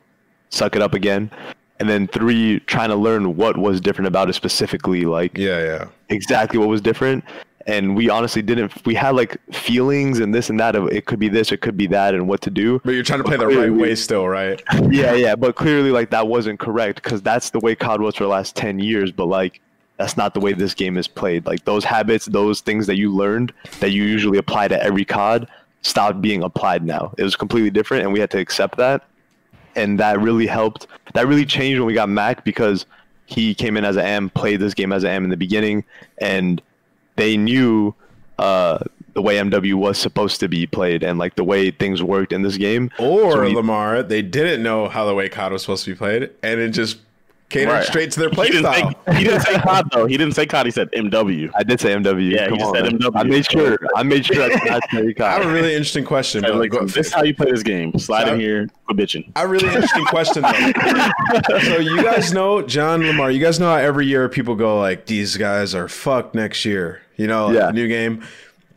suck 0.50 0.76
it 0.76 0.82
up 0.84 0.94
again. 0.94 1.32
And 1.80 1.90
then 1.90 2.08
three, 2.08 2.60
trying 2.62 2.90
to 2.90 2.96
learn 2.96 3.36
what 3.36 3.58
was 3.58 3.82
different 3.82 4.08
about 4.08 4.30
it 4.30 4.34
specifically, 4.34 5.06
like 5.06 5.36
yeah, 5.36 5.64
yeah. 5.64 5.88
exactly 6.10 6.60
what 6.60 6.70
was 6.70 6.82
different. 6.82 7.24
and 7.66 7.96
we 7.96 8.10
honestly 8.10 8.42
didn't. 8.42 8.72
We 8.86 8.94
had 8.94 9.16
like 9.16 9.38
feelings 9.52 10.20
and 10.20 10.34
this 10.36 10.50
and 10.52 10.60
that 10.60 10.76
of 10.76 10.88
it 10.90 11.06
could 11.06 11.20
be 11.20 11.30
this, 11.30 11.52
it 11.52 11.62
could 11.62 11.78
be 11.78 11.88
that, 11.88 12.14
and 12.14 12.28
what 12.28 12.42
to 12.42 12.52
do. 12.52 12.80
But 12.86 12.94
you're 12.94 13.04
trying 13.04 13.20
to 13.20 13.26
play 13.26 13.38
the 13.38 13.48
right 13.48 13.74
way 13.74 13.96
still, 13.96 14.28
right? 14.28 14.62
yeah, 14.90 15.14
yeah, 15.14 15.36
but 15.36 15.56
clearly 15.56 15.92
like 15.92 16.12
that 16.12 16.28
wasn't 16.28 16.60
correct 16.60 17.02
because 17.04 17.22
that's 17.22 17.50
the 17.50 17.60
way 17.60 17.76
COD 17.76 18.02
was 18.02 18.16
for 18.16 18.24
the 18.24 18.30
last 18.30 18.56
ten 18.56 18.80
years. 18.80 19.12
But 19.12 19.26
like 19.26 19.62
that's 19.98 20.16
not 20.18 20.34
the 20.34 20.40
way 20.40 20.54
this 20.54 20.74
game 20.74 20.98
is 20.98 21.08
played. 21.08 21.46
Like 21.46 21.66
those 21.66 21.84
habits, 21.84 22.26
those 22.28 22.62
things 22.62 22.88
that 22.88 22.98
you 22.98 23.14
learned 23.14 23.54
that 23.80 23.92
you 23.92 24.04
usually 24.04 24.38
apply 24.38 24.68
to 24.70 24.82
every 24.82 25.06
COD 25.06 25.48
stopped 25.82 26.22
being 26.22 26.44
applied 26.44 26.84
now. 26.86 27.14
It 27.18 27.24
was 27.24 27.36
completely 27.36 27.70
different, 27.72 28.04
and 28.04 28.14
we 28.14 28.20
had 28.20 28.30
to 28.32 28.40
accept 28.40 28.78
that. 28.78 29.04
And 29.76 30.00
that 30.00 30.20
really 30.20 30.48
helped. 30.48 30.88
That 31.14 31.28
really 31.28 31.46
changed 31.46 31.80
when 31.80 31.88
we 31.88 31.94
got 31.94 32.10
Mac 32.10 32.44
because 32.44 32.86
he 33.26 33.54
came 33.54 33.78
in 33.78 33.86
as 33.86 33.96
an 33.96 34.06
M, 34.06 34.30
played 34.30 34.60
this 34.60 34.74
game 34.74 34.92
as 34.92 35.04
an 35.04 35.10
M 35.12 35.24
in 35.24 35.30
the 35.30 35.38
beginning, 35.38 35.84
and 36.20 36.62
they 37.16 37.36
knew 37.38 37.94
uh, 38.40 38.80
the 39.14 39.22
way 39.22 39.38
MW 39.38 39.74
was 39.76 39.98
supposed 39.98 40.40
to 40.42 40.48
be 40.48 40.68
played 40.68 41.02
and 41.04 41.18
like 41.18 41.36
the 41.36 41.44
way 41.44 41.72
things 41.72 42.04
worked 42.04 42.32
in 42.32 42.44
this 42.44 42.56
game. 42.58 42.92
Or 43.00 43.32
So 43.32 43.42
he- 43.44 43.56
Lamar, 43.56 44.04
they 44.04 44.22
didn't 44.22 44.62
know 44.62 44.88
how 44.90 45.06
the 45.06 45.16
way 45.16 45.28
COD 45.30 45.54
was 45.54 45.62
supposed 45.64 45.86
to 45.86 45.92
be 45.92 45.98
played, 45.98 46.30
and 46.44 46.60
it 46.60 46.70
just 46.70 46.98
catered 47.50 47.74
Right. 47.74 47.84
straight 47.86 48.12
to 48.12 48.20
their 48.20 48.30
play 48.30 48.48
He 48.48 48.52
didn't, 48.54 48.66
style. 48.72 48.94
say, 49.08 49.16
he 49.18 49.24
didn't 49.24 49.42
say 49.42 49.58
COD 49.60 49.90
though. 49.94 50.06
He 50.06 50.18
didn't 50.18 50.34
say 50.36 50.46
COD. 50.46 50.66
He 50.66 50.72
said 50.72 50.92
MW. 50.92 51.50
I 51.56 51.64
did 51.64 51.80
say 51.80 51.94
MW. 51.96 52.30
Yeah, 52.32 52.44
he 52.44 52.50
Come 52.50 52.58
just 52.60 52.68
on, 52.70 52.76
said 52.76 52.84
man. 52.84 53.00
MW. 53.00 53.12
I 53.16 53.24
made 53.24 53.46
sure. 53.50 53.78
I 53.96 54.04
made 54.04 54.26
sure 54.26 54.44
I 54.44 54.50
did 54.50 54.60
not 55.18 55.22
I 55.22 55.34
have 55.34 55.46
a 55.46 55.52
really 55.54 55.72
interesting 55.74 56.04
question. 56.04 56.44
Hey, 56.44 56.50
But 56.52 56.58
look, 56.58 56.70
go- 56.72 56.86
this 56.86 57.08
is 57.08 57.14
how 57.14 57.24
you 57.24 57.34
play 57.34 57.50
this 57.52 57.64
game. 57.64 57.98
Slide 57.98 58.28
So- 58.28 58.34
in 58.34 58.40
here, 58.40 58.68
quit 58.86 58.98
bitching. 58.98 59.32
I 59.36 59.44
really 59.44 59.68
interesting 59.68 60.06
question 60.06 60.42
though. 60.44 61.60
so 61.62 61.78
you 61.78 62.04
guys 62.04 62.34
know 62.34 62.62
John 62.62 63.02
Lamar. 63.06 63.32
You 63.32 63.40
guys 63.40 63.60
know 63.60 63.68
how 63.70 63.78
every 63.78 64.06
year 64.08 64.28
people 64.30 64.56
go 64.56 64.80
like, 64.80 65.06
"These 65.06 65.38
guys 65.38 65.74
are 65.74 65.88
fucked 65.88 66.36
next 66.36 66.66
year." 66.66 67.02
You 67.16 67.28
know, 67.28 67.48
like, 67.48 67.56
Yeah. 67.56 67.72
new 67.72 67.88
game. 67.88 68.24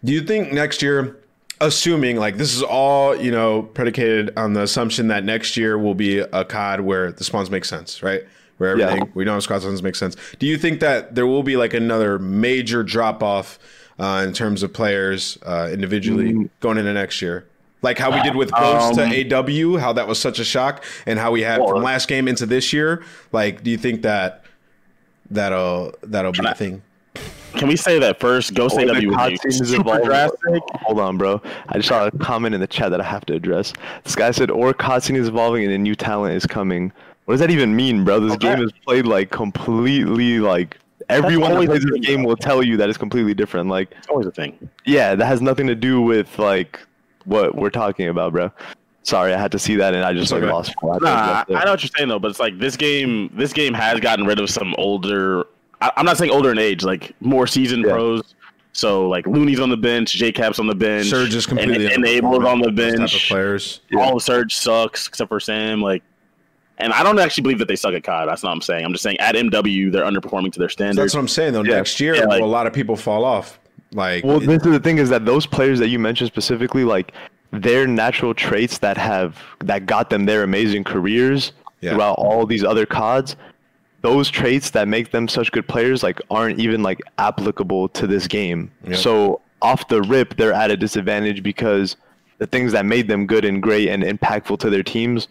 Do 0.04 0.12
you 0.12 0.20
think 0.22 0.52
next 0.52 0.80
year, 0.80 1.16
assuming 1.60 2.16
like 2.16 2.36
this 2.38 2.54
is 2.54 2.62
all 2.62 3.14
you 3.16 3.30
know 3.30 3.62
predicated 3.62 4.32
on 4.36 4.52
the 4.54 4.62
assumption 4.62 5.08
that 5.08 5.24
next 5.24 5.56
year 5.56 5.76
will 5.78 5.94
be 5.94 6.18
a 6.20 6.44
COD 6.44 6.80
where 6.82 7.12
the 7.12 7.24
spawns 7.24 7.50
make 7.50 7.64
sense, 7.64 8.02
right? 8.02 8.22
Where 8.60 8.78
Yeah. 8.78 9.04
we 9.14 9.24
know 9.24 9.40
squad 9.40 9.62
spawns 9.62 9.82
make 9.82 9.96
sense. 9.96 10.16
Do 10.38 10.46
you 10.46 10.58
think 10.58 10.80
that 10.80 11.14
there 11.14 11.26
will 11.26 11.42
be 11.42 11.56
like 11.56 11.72
another 11.72 12.18
major 12.18 12.82
drop 12.82 13.22
off 13.22 13.58
uh, 13.98 14.22
in 14.26 14.34
terms 14.34 14.62
of 14.62 14.70
players 14.74 15.38
uh, 15.46 15.70
individually 15.72 16.34
Mm. 16.34 16.50
going 16.60 16.76
into 16.76 16.92
next 16.92 17.22
year? 17.22 17.46
Like 17.80 17.96
how 17.98 18.10
we 18.14 18.20
did 18.22 18.36
with 18.36 18.52
Ghost 18.52 18.98
Um, 18.98 19.10
to 19.10 19.34
AW, 19.34 19.78
how 19.78 19.94
that 19.94 20.06
was 20.06 20.18
such 20.18 20.38
a 20.38 20.44
shock, 20.44 20.84
and 21.06 21.18
how 21.18 21.30
we 21.30 21.40
had 21.40 21.56
from 21.66 21.82
last 21.82 22.06
game 22.06 22.28
into 22.28 22.44
this 22.44 22.70
year. 22.74 23.02
Like, 23.32 23.62
do 23.64 23.70
you 23.70 23.78
think 23.78 24.02
that 24.02 24.44
that'll 25.30 25.94
that'll 26.02 26.32
be 26.32 26.44
a 26.44 26.54
thing? 26.54 26.82
Can 27.54 27.66
we 27.66 27.76
say 27.76 27.98
that 27.98 28.20
first? 28.20 28.52
Ghost 28.52 28.76
Oh, 28.78 28.82
AW 28.82 29.30
was 29.42 29.68
super 29.70 30.00
drastic. 30.04 30.62
Hold 30.82 31.00
on, 31.00 31.16
bro. 31.16 31.40
I 31.70 31.78
just 31.78 31.88
saw 31.88 32.06
a 32.06 32.10
comment 32.10 32.54
in 32.54 32.60
the 32.60 32.66
chat 32.66 32.90
that 32.90 33.00
I 33.00 33.04
have 33.04 33.24
to 33.26 33.34
address. 33.34 33.72
This 34.04 34.14
guy 34.14 34.30
said, 34.32 34.50
"Or 34.50 34.74
COD 34.74 35.02
scene 35.02 35.16
is 35.16 35.28
evolving 35.28 35.64
and 35.64 35.72
a 35.72 35.78
new 35.78 35.94
talent 35.94 36.34
is 36.34 36.44
coming." 36.44 36.92
What 37.30 37.34
does 37.34 37.40
that 37.42 37.52
even 37.52 37.76
mean, 37.76 38.02
bro? 38.02 38.18
This 38.18 38.32
Okay. 38.32 38.56
game 38.56 38.64
is 38.64 38.72
played 38.84 39.06
like 39.06 39.30
completely 39.30 40.40
like 40.40 40.78
everyone 41.08 41.52
that 41.52 41.64
plays 41.66 41.84
the 41.84 41.90
this 41.92 42.00
game 42.04 42.22
though. 42.22 42.30
will 42.30 42.36
tell 42.36 42.60
you 42.60 42.76
that 42.78 42.88
it's 42.88 42.98
completely 42.98 43.34
different. 43.34 43.70
Like, 43.70 43.92
It's 43.98 44.08
always 44.08 44.26
a 44.26 44.32
thing. 44.32 44.58
yeah, 44.84 45.14
that 45.14 45.24
has 45.26 45.40
nothing 45.40 45.68
to 45.68 45.76
do 45.76 46.00
with 46.02 46.40
like 46.40 46.80
what 47.26 47.54
we're 47.54 47.70
talking 47.70 48.08
about, 48.08 48.32
bro. 48.32 48.50
Sorry, 49.04 49.32
I 49.32 49.38
had 49.38 49.52
to 49.52 49.60
see 49.60 49.76
that 49.76 49.94
and 49.94 50.04
I 50.04 50.12
just 50.12 50.32
like 50.32 50.42
okay. 50.42 50.50
lost. 50.52 50.74
I 50.82 50.86
Nah, 50.86 51.40
address 51.42 51.44
I 51.62 51.64
know 51.66 51.70
what 51.70 51.82
you're 51.84 51.90
saying 51.96 52.08
though, 52.08 52.18
but 52.18 52.32
it's 52.32 52.40
like 52.40 52.58
this 52.58 52.76
game. 52.76 53.30
This 53.32 53.52
game 53.52 53.74
has 53.74 54.00
gotten 54.00 54.26
rid 54.26 54.40
of 54.40 54.50
some 54.50 54.74
older. 54.76 55.44
I, 55.80 55.92
I'm 55.96 56.04
not 56.04 56.16
saying 56.18 56.32
older 56.32 56.50
in 56.50 56.58
age, 56.58 56.82
like 56.82 57.14
more 57.20 57.46
seasoned 57.46 57.84
Yeah. 57.86 57.92
pros. 57.92 58.34
So 58.72 59.08
like 59.08 59.28
Loony's 59.28 59.60
on 59.60 59.68
the 59.70 59.76
bench, 59.76 60.18
JKap's 60.18 60.58
on 60.58 60.66
the 60.66 60.74
bench, 60.74 61.06
Surge 61.06 61.34
is 61.36 61.46
completely 61.46 61.86
and, 61.86 62.04
Enable's 62.04 62.44
on 62.44 62.60
the 62.60 62.66
underperforming, 62.70 62.76
those 62.76 62.92
type 62.92 62.94
of 62.94 62.98
bench. 63.12 63.28
players. 63.28 63.80
All 63.96 64.16
of 64.16 64.22
Surge 64.24 64.54
sucks 64.56 65.06
except 65.06 65.28
for 65.28 65.38
Sam. 65.40 65.80
Like, 65.80 66.02
and 66.80 66.92
I 66.92 67.02
don't 67.02 67.18
actually 67.18 67.42
believe 67.42 67.58
that 67.58 67.68
they 67.68 67.76
suck 67.76 67.94
at 67.94 68.02
COD. 68.04 68.28
That's 68.28 68.42
not 68.42 68.50
what 68.50 68.54
I'm 68.56 68.62
saying. 68.62 68.84
I'm 68.84 68.92
just 68.92 69.02
saying 69.02 69.18
at 69.20 69.34
MW 69.34 69.90
they're 69.92 70.04
underperforming 70.04 70.52
to 70.52 70.58
their 70.58 70.68
So 70.68 70.72
standards. 70.74 70.96
that's 70.98 71.14
what 71.14 71.20
I'm 71.20 71.28
saying 71.28 71.52
though. 71.52 71.62
Yeah. 71.64 71.76
Next 71.76 72.00
year, 72.00 72.14
Yeah, 72.16 72.24
like- 72.24 72.40
will 72.40 72.48
a 72.48 72.50
lot 72.50 72.66
of 72.66 72.72
people 72.72 72.96
fall 72.96 73.24
off. 73.24 73.58
Like, 73.92 74.24
Well, 74.24 74.38
this 74.38 74.62
is 74.64 74.72
the 74.72 74.78
thing 74.80 74.98
is 74.98 75.08
that 75.08 75.24
those 75.26 75.46
players 75.46 75.78
that 75.80 75.88
you 75.88 75.98
mentioned 75.98 76.28
specifically, 76.28 76.84
like 76.84 77.12
their 77.52 77.86
natural 77.86 78.32
traits 78.34 78.78
that 78.78 78.96
have 78.96 79.36
that 79.64 79.86
got 79.86 80.10
them 80.10 80.26
their 80.26 80.42
amazing 80.44 80.84
careers 80.84 81.52
Yeah. 81.80 81.92
throughout 81.94 82.14
all 82.14 82.46
these 82.46 82.62
other 82.62 82.86
CODs, 82.86 83.34
those 84.02 84.30
traits 84.30 84.70
that 84.70 84.86
make 84.88 85.10
them 85.10 85.26
such 85.28 85.50
good 85.52 85.66
players 85.66 86.02
like 86.02 86.20
aren't 86.30 86.58
even 86.60 86.82
like 86.82 87.00
applicable 87.18 87.88
to 87.90 88.06
this 88.06 88.26
game. 88.28 88.70
Yeah. 88.86 88.94
So 88.96 89.40
off 89.60 89.88
the 89.88 90.02
rip, 90.02 90.36
they're 90.36 90.52
at 90.54 90.70
a 90.70 90.76
disadvantage 90.76 91.42
because 91.42 91.96
the 92.38 92.46
things 92.46 92.72
that 92.72 92.86
made 92.86 93.08
them 93.08 93.26
good 93.26 93.44
and 93.44 93.60
great 93.62 93.88
and 93.88 94.02
impactful 94.02 94.58
to 94.60 94.70
their 94.70 94.82
teams 94.84 95.28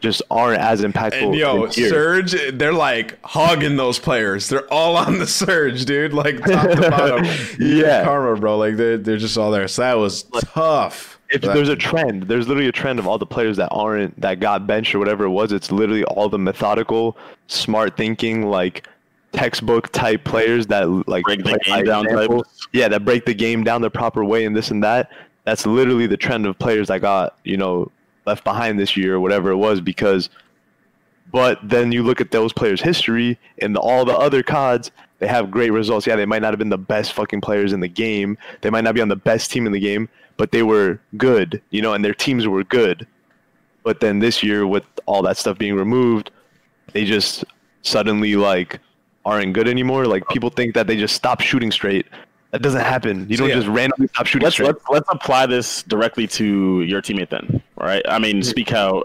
just 0.00 0.22
aren't 0.30 0.60
as 0.60 0.82
impactful. 0.82 1.22
and 1.22 1.34
yo. 1.34 1.68
Surge, 1.70 2.34
they're 2.54 2.72
like 2.72 3.18
hogging 3.24 3.76
those 3.76 3.98
players. 3.98 4.48
They're 4.48 4.70
all 4.72 4.96
on 4.96 5.18
the 5.18 5.26
Surge, 5.26 5.84
dude. 5.84 6.12
Like 6.12 6.38
top 6.44 6.70
to 6.70 6.90
bottom. 6.90 7.24
Yeah. 7.58 8.04
karma, 8.04 8.38
bro. 8.40 8.58
Like 8.58 8.76
they're 8.76 8.98
they're 8.98 9.16
just 9.18 9.36
all 9.38 9.50
there. 9.50 9.68
So 9.68 9.82
that 9.82 9.94
was 9.94 10.22
tough. 10.24 11.18
if 11.30 11.42
That- 11.42 11.54
there's 11.54 11.68
a 11.68 11.76
trend, 11.76 12.24
there's 12.24 12.48
literally 12.48 12.68
a 12.68 12.72
trend 12.72 12.98
of 12.98 13.06
all 13.06 13.18
the 13.18 13.26
players 13.26 13.56
that 13.58 13.68
aren't 13.70 14.20
that 14.20 14.40
got 14.40 14.66
benched 14.66 14.94
or 14.94 14.98
whatever 14.98 15.24
it 15.24 15.30
was. 15.30 15.52
It's 15.52 15.70
literally 15.70 16.04
all 16.04 16.28
the 16.28 16.38
methodical, 16.38 17.16
smart 17.46 17.96
thinking, 17.96 18.46
like 18.46 18.86
textbook 19.32 19.92
type 19.92 20.24
players 20.24 20.66
that 20.66 20.88
like 21.08 21.22
Break 21.24 21.44
the 21.44 21.58
game 21.64 21.84
down 21.84 22.06
example. 22.06 22.44
Yeah, 22.72 22.88
that 22.88 23.04
break 23.04 23.26
the 23.26 23.34
game 23.34 23.62
down 23.62 23.80
the 23.82 23.90
proper 23.90 24.24
way 24.24 24.44
and 24.44 24.56
this 24.56 24.70
and 24.70 24.82
that. 24.82 25.10
That's 25.44 25.66
literally 25.66 26.06
the 26.06 26.16
trend 26.16 26.46
of 26.46 26.58
players 26.58 26.88
that 26.88 27.00
got 27.00 27.36
you 27.44 27.56
know 27.56 27.90
left 28.30 28.44
behind 28.44 28.78
this 28.78 28.96
year 28.96 29.16
or 29.16 29.20
whatever 29.20 29.50
it 29.50 29.56
was 29.56 29.80
because. 29.80 30.30
But 31.32 31.58
then 31.62 31.92
you 31.92 32.02
look 32.02 32.20
at 32.20 32.30
those 32.32 32.52
players' 32.52 32.80
history 32.80 33.38
and 33.58 33.76
all 33.76 34.04
the 34.04 34.16
other 34.16 34.42
CODs, 34.42 34.90
they 35.20 35.28
have 35.28 35.50
great 35.50 35.70
results. 35.70 36.06
Yeah, 36.06 36.16
they 36.16 36.26
might 36.26 36.42
not 36.42 36.52
have 36.52 36.58
been 36.58 36.70
the 36.70 36.78
best 36.78 37.12
fucking 37.12 37.40
players 37.40 37.72
in 37.72 37.80
the 37.80 37.88
game. 37.88 38.36
They 38.62 38.70
might 38.70 38.84
not 38.84 38.94
be 38.94 39.00
on 39.00 39.08
the 39.08 39.16
best 39.16 39.50
team 39.50 39.66
in 39.66 39.72
the 39.72 39.78
game, 39.80 40.08
but 40.36 40.50
they 40.50 40.62
were 40.62 41.00
good, 41.16 41.62
you 41.70 41.82
know, 41.82 41.92
and 41.92 42.04
their 42.04 42.14
teams 42.14 42.48
were 42.48 42.64
good. 42.64 43.06
But 43.82 44.00
then 44.00 44.18
this 44.18 44.42
year, 44.42 44.66
with 44.66 44.84
all 45.06 45.22
that 45.22 45.36
stuff 45.36 45.58
being 45.58 45.74
removed, 45.74 46.30
they 46.92 47.04
just 47.04 47.44
suddenly 47.82 48.34
like 48.36 48.80
aren't 49.24 49.52
good 49.52 49.68
anymore. 49.68 50.06
Like 50.06 50.26
people 50.28 50.50
think 50.50 50.74
that 50.74 50.86
they 50.86 50.96
just 50.96 51.14
stop 51.14 51.40
shooting 51.40 51.70
straight. 51.70 52.06
That 52.52 52.62
doesn't 52.62 52.80
happen. 52.80 53.28
You 53.28 53.36
So, 53.36 53.42
don't 53.44 53.50
yeah. 53.50 53.54
just 53.56 53.68
randomly 53.68 54.08
stop 54.08 54.26
shooting 54.26 54.44
let's 54.44 54.54
straight. 54.56 54.66
let's 54.68 54.82
let's 54.90 55.08
apply 55.10 55.46
this 55.46 55.82
directly 55.84 56.26
to 56.28 56.82
your 56.82 57.00
teammate 57.00 57.28
then, 57.30 57.62
all 57.78 57.86
right? 57.86 58.02
I 58.08 58.18
mean, 58.18 58.42
speak 58.42 58.70
how 58.70 59.04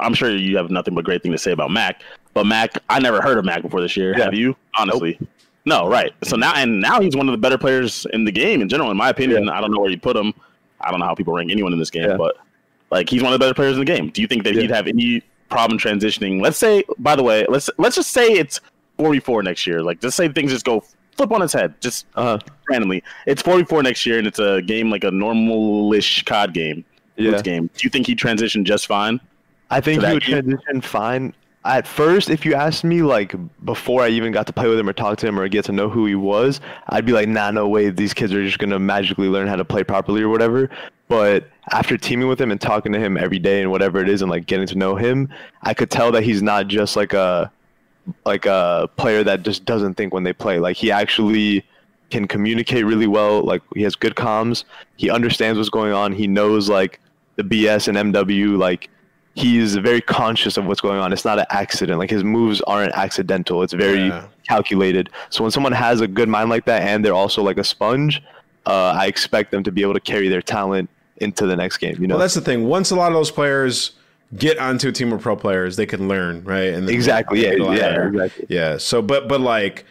I'm 0.00 0.14
sure 0.14 0.34
you 0.34 0.56
have 0.56 0.70
nothing 0.70 0.94
but 0.94 1.04
great 1.04 1.22
thing 1.22 1.32
to 1.32 1.38
say 1.38 1.52
about 1.52 1.70
Mac, 1.70 2.00
but 2.32 2.46
Mac, 2.46 2.78
I 2.88 2.98
never 2.98 3.20
heard 3.20 3.36
of 3.36 3.44
Mac 3.44 3.60
before 3.60 3.82
this 3.82 3.96
year. 3.98 4.16
Yeah. 4.16 4.24
Have 4.24 4.34
you? 4.34 4.56
Honestly, 4.78 5.18
no, 5.66 5.88
right? 5.90 6.14
So 6.24 6.36
now 6.36 6.54
and 6.54 6.80
now 6.80 7.00
he's 7.00 7.14
one 7.14 7.28
of 7.28 7.32
the 7.32 7.38
better 7.38 7.58
players 7.58 8.06
in 8.14 8.24
the 8.24 8.32
game 8.32 8.62
in 8.62 8.68
general, 8.70 8.90
in 8.90 8.96
my 8.96 9.10
opinion. 9.10 9.50
I 9.50 9.60
don't 9.60 9.72
know 9.72 9.80
where 9.80 9.90
you 9.90 9.98
put 10.00 10.16
him. 10.16 10.32
I 10.80 10.90
don't 10.90 11.00
know 11.00 11.06
how 11.06 11.14
people 11.14 11.34
rank 11.34 11.50
anyone 11.50 11.72
in 11.74 11.78
this 11.78 11.90
game, 11.90 12.08
Yeah. 12.08 12.16
but 12.16 12.36
like 12.90 13.10
he's 13.10 13.22
one 13.22 13.32
of 13.34 13.38
the 13.38 13.42
better 13.44 13.54
players 13.54 13.74
in 13.74 13.80
the 13.80 13.84
game. 13.84 14.08
Do 14.08 14.22
you 14.22 14.28
think 14.28 14.42
that 14.44 14.54
Yeah. 14.54 14.62
he'd 14.62 14.70
have 14.70 14.86
any 14.86 15.22
problem 15.50 15.78
transitioning? 15.78 16.40
Let's 16.40 16.56
say, 16.56 16.82
by 16.98 17.14
the 17.14 17.22
way, 17.22 17.44
let's 17.50 17.68
let's 17.76 17.96
just 17.96 18.10
say 18.10 18.28
it's 18.32 18.58
44 18.96 19.42
next 19.42 19.66
year. 19.66 19.82
Like, 19.82 20.00
just 20.00 20.16
say 20.16 20.28
things 20.28 20.50
just 20.52 20.64
go 20.64 20.82
flip 21.16 21.32
on 21.32 21.42
its 21.42 21.52
head, 21.52 21.74
just 21.80 22.06
Uh-huh. 22.14 22.38
randomly. 22.68 23.02
It's 23.26 23.42
44 23.42 23.82
next 23.82 24.04
year, 24.06 24.18
and 24.18 24.26
it's 24.26 24.38
a 24.38 24.62
game 24.62 24.90
like 24.90 25.04
a 25.04 25.10
normal-ish 25.10 26.22
COD 26.24 26.52
game. 26.52 26.84
Yeah. 27.16 27.40
Game. 27.40 27.70
Do 27.74 27.84
you 27.84 27.90
think 27.90 28.06
he 28.06 28.14
transitioned 28.14 28.64
just 28.64 28.86
fine? 28.86 29.20
I 29.70 29.80
think 29.80 30.02
he 30.04 30.12
would 30.12 30.22
game? 30.24 30.42
transition 30.42 30.80
fine. 30.82 31.34
At 31.64 31.86
first, 31.86 32.30
if 32.30 32.44
you 32.46 32.54
asked 32.54 32.84
me, 32.84 33.02
like 33.02 33.34
before 33.64 34.02
I 34.02 34.08
even 34.08 34.30
got 34.30 34.46
to 34.46 34.52
play 34.52 34.68
with 34.68 34.78
him 34.78 34.88
or 34.88 34.92
talk 34.92 35.18
to 35.18 35.26
him 35.26 35.40
or 35.40 35.48
get 35.48 35.64
to 35.64 35.72
know 35.72 35.88
who 35.88 36.06
he 36.06 36.14
was, 36.14 36.60
I'd 36.90 37.04
be 37.04 37.12
like, 37.12 37.28
nah, 37.28 37.50
no 37.50 37.66
way, 37.66 37.90
these 37.90 38.14
kids 38.14 38.32
are 38.32 38.44
just 38.44 38.58
gonna 38.58 38.78
magically 38.78 39.28
learn 39.28 39.48
how 39.48 39.56
to 39.56 39.64
play 39.64 39.82
properly 39.82 40.22
or 40.22 40.28
whatever. 40.28 40.70
But 41.08 41.48
after 41.72 41.96
teaming 41.96 42.28
with 42.28 42.40
him 42.40 42.52
and 42.52 42.60
talking 42.60 42.92
to 42.92 43.00
him 43.00 43.16
every 43.16 43.40
day 43.40 43.62
and 43.62 43.70
whatever 43.72 43.98
it 44.00 44.08
is 44.08 44.22
and 44.22 44.30
like 44.30 44.46
getting 44.46 44.66
to 44.68 44.76
know 44.76 44.94
him, 44.94 45.28
I 45.62 45.74
could 45.74 45.90
tell 45.90 46.12
that 46.12 46.22
he's 46.22 46.42
not 46.42 46.68
just 46.68 46.94
like 46.94 47.12
a 47.14 47.50
like 48.24 48.46
a 48.46 48.88
player 48.96 49.24
that 49.24 49.42
just 49.42 49.64
doesn't 49.64 49.94
think 49.94 50.12
when 50.14 50.22
they 50.24 50.32
play. 50.32 50.58
Like 50.58 50.76
he 50.76 50.90
actually 50.90 51.64
can 52.10 52.26
communicate 52.28 52.84
really 52.86 53.06
well. 53.06 53.42
Like 53.42 53.62
he 53.74 53.82
has 53.82 53.96
good 53.96 54.14
comms. 54.14 54.64
He 54.96 55.10
understands 55.10 55.58
what's 55.58 55.70
going 55.70 55.92
on. 55.92 56.12
He 56.12 56.26
knows 56.26 56.68
like 56.68 57.00
the 57.36 57.42
BS 57.42 57.88
and 57.88 58.12
MW. 58.14 58.56
Like 58.58 58.88
he's 59.34 59.76
very 59.76 60.00
conscious 60.00 60.56
of 60.56 60.66
what's 60.66 60.80
going 60.80 60.98
on. 60.98 61.12
It's 61.12 61.24
not 61.24 61.38
an 61.38 61.46
accident. 61.50 61.98
Like 61.98 62.10
his 62.10 62.24
moves 62.24 62.60
aren't 62.62 62.92
accidental. 62.92 63.62
It's 63.62 63.72
very 63.72 64.06
Yeah. 64.08 64.26
calculated. 64.48 65.10
So 65.30 65.42
when 65.42 65.50
someone 65.50 65.72
has 65.72 66.00
a 66.00 66.06
good 66.08 66.28
mind 66.28 66.48
like 66.48 66.64
that 66.66 66.82
and 66.82 67.04
they're 67.04 67.12
also 67.14 67.42
like 67.42 67.58
a 67.58 67.64
sponge, 67.64 68.22
uh, 68.66 68.94
I 68.98 69.06
expect 69.06 69.50
them 69.50 69.62
to 69.64 69.72
be 69.72 69.82
able 69.82 69.94
to 69.94 70.00
carry 70.00 70.28
their 70.28 70.42
talent 70.42 70.88
into 71.18 71.46
the 71.46 71.56
next 71.56 71.78
game. 71.78 71.96
You 72.00 72.06
know, 72.06 72.14
well, 72.14 72.20
that's 72.20 72.34
the 72.34 72.40
thing. 72.40 72.64
Once 72.66 72.90
a 72.90 72.96
lot 72.96 73.08
of 73.08 73.14
those 73.14 73.30
players 73.30 73.92
get 74.36 74.58
onto 74.58 74.88
a 74.88 74.92
team 74.92 75.12
of 75.12 75.20
pro 75.20 75.36
players, 75.36 75.76
they 75.76 75.86
can 75.86 76.08
learn, 76.08 76.44
right? 76.44 76.72
And 76.74 76.88
Exactly, 76.88 77.42
yeah, 77.42 77.50
get 77.50 77.60
a 77.60 77.64
lot 77.64 77.76
yeah, 77.76 77.82
better. 77.88 78.08
exactly. 78.08 78.46
yeah. 78.48 78.76
So, 78.78 79.02
but 79.02 79.28
but 79.28 79.40
like 79.40 79.84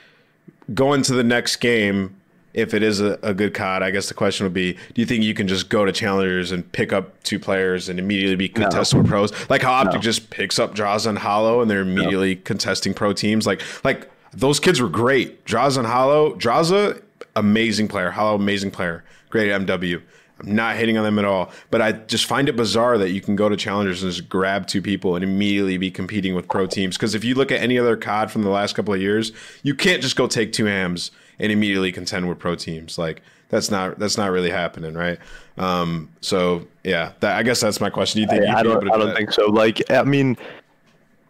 going 0.74 1.02
to 1.04 1.14
the 1.14 1.24
next 1.24 1.58
game, 1.58 2.16
if 2.54 2.74
it 2.74 2.82
is 2.84 3.02
a, 3.02 3.20
a 3.22 3.34
good 3.34 3.54
COD, 3.54 3.84
I 3.84 3.92
guess 3.92 4.08
the 4.08 4.14
question 4.14 4.46
would 4.46 4.54
be: 4.54 4.74
Do 4.74 5.02
you 5.02 5.06
think 5.06 5.24
you 5.24 5.34
can 5.34 5.48
just 5.48 5.70
go 5.70 5.86
to 5.86 5.92
challengers 5.92 6.52
and 6.52 6.70
pick 6.72 6.94
up 6.94 7.22
two 7.24 7.40
players 7.40 7.90
and 7.90 8.00
immediately 8.00 8.36
be 8.36 8.50
contested 8.50 9.00
with 9.00 9.08
pros? 9.08 9.32
Like 9.50 9.62
how 9.62 9.74
Optic 9.74 10.02
just 10.02 10.30
picks 10.30 10.58
up 10.60 10.74
Draws 10.74 11.06
and 11.06 11.18
Hollow 11.18 11.62
and 11.62 11.70
they're 11.70 11.82
immediately 11.82 12.36
contesting 12.38 12.94
pro 12.94 13.14
teams. 13.14 13.46
Like 13.46 13.62
like 13.84 14.10
those 14.34 14.60
kids 14.60 14.82
were 14.82 14.90
great. 14.90 15.46
Draws 15.46 15.78
and 15.78 15.88
Hollow, 15.88 16.36
Draza, 16.36 17.02
amazing 17.36 17.88
player. 17.88 18.12
Hollow, 18.12 18.36
amazing 18.36 18.72
player. 18.72 19.04
Great 19.30 19.50
at 19.52 19.62
MW. 19.62 20.02
I'm 20.40 20.54
not 20.54 20.76
hating 20.76 20.98
on 20.98 21.04
them 21.04 21.18
at 21.18 21.26
all, 21.26 21.52
but 21.72 21.82
I 21.82 21.94
just 21.94 22.26
find 22.26 22.50
it 22.50 22.56
bizarre 22.56 22.98
that 22.98 23.12
you 23.12 23.22
can 23.22 23.36
go 23.36 23.48
to 23.48 23.56
challengers 23.56 24.04
and 24.04 24.12
just 24.12 24.28
grab 24.28 24.68
two 24.68 24.82
people 24.82 25.16
and 25.16 25.24
immediately 25.24 25.78
be 25.78 25.90
competing 25.90 26.36
with 26.36 26.48
pro 26.50 26.68
teams. 26.68 26.98
Because 26.98 27.16
if 27.16 27.24
you 27.24 27.36
look 27.36 27.52
at 27.52 27.62
any 27.62 27.80
other 27.80 27.96
COD 27.96 28.30
from 28.30 28.42
the 28.42 28.50
last 28.50 28.76
couple 28.76 28.94
of 28.94 29.02
years, 29.02 29.32
you 29.64 29.74
can't 29.74 30.02
just 30.02 30.16
go 30.16 30.28
take 30.28 30.52
two 30.52 30.66
hams 30.66 31.12
and 31.40 31.52
immediately 31.52 31.92
contend 31.92 32.28
with 32.28 32.38
pro 32.40 32.56
teams. 32.56 32.98
Like 32.98 33.22
that's 33.50 33.72
not 33.72 33.98
that's 33.98 34.18
not 34.18 34.32
really 34.32 34.50
happening, 34.50 34.94
right? 34.94 35.20
Um, 35.58 36.10
so 36.22 36.68
yeah, 36.84 37.14
that, 37.22 37.38
I 37.38 37.44
guess 37.44 37.62
that's 37.62 37.80
my 37.80 37.90
question. 37.90 38.20
Do 38.20 38.22
you 38.24 38.28
think 38.28 38.44
I, 38.44 38.48
you'd 38.48 38.56
I 38.58 38.64
be 38.64 38.70
don't, 38.70 38.86
to 38.86 38.92
I 38.92 38.98
do 38.98 39.06
don't 39.06 39.16
think 39.16 39.32
so. 39.32 39.46
Like, 39.46 39.90
I 39.90 40.04
mean, 40.04 40.38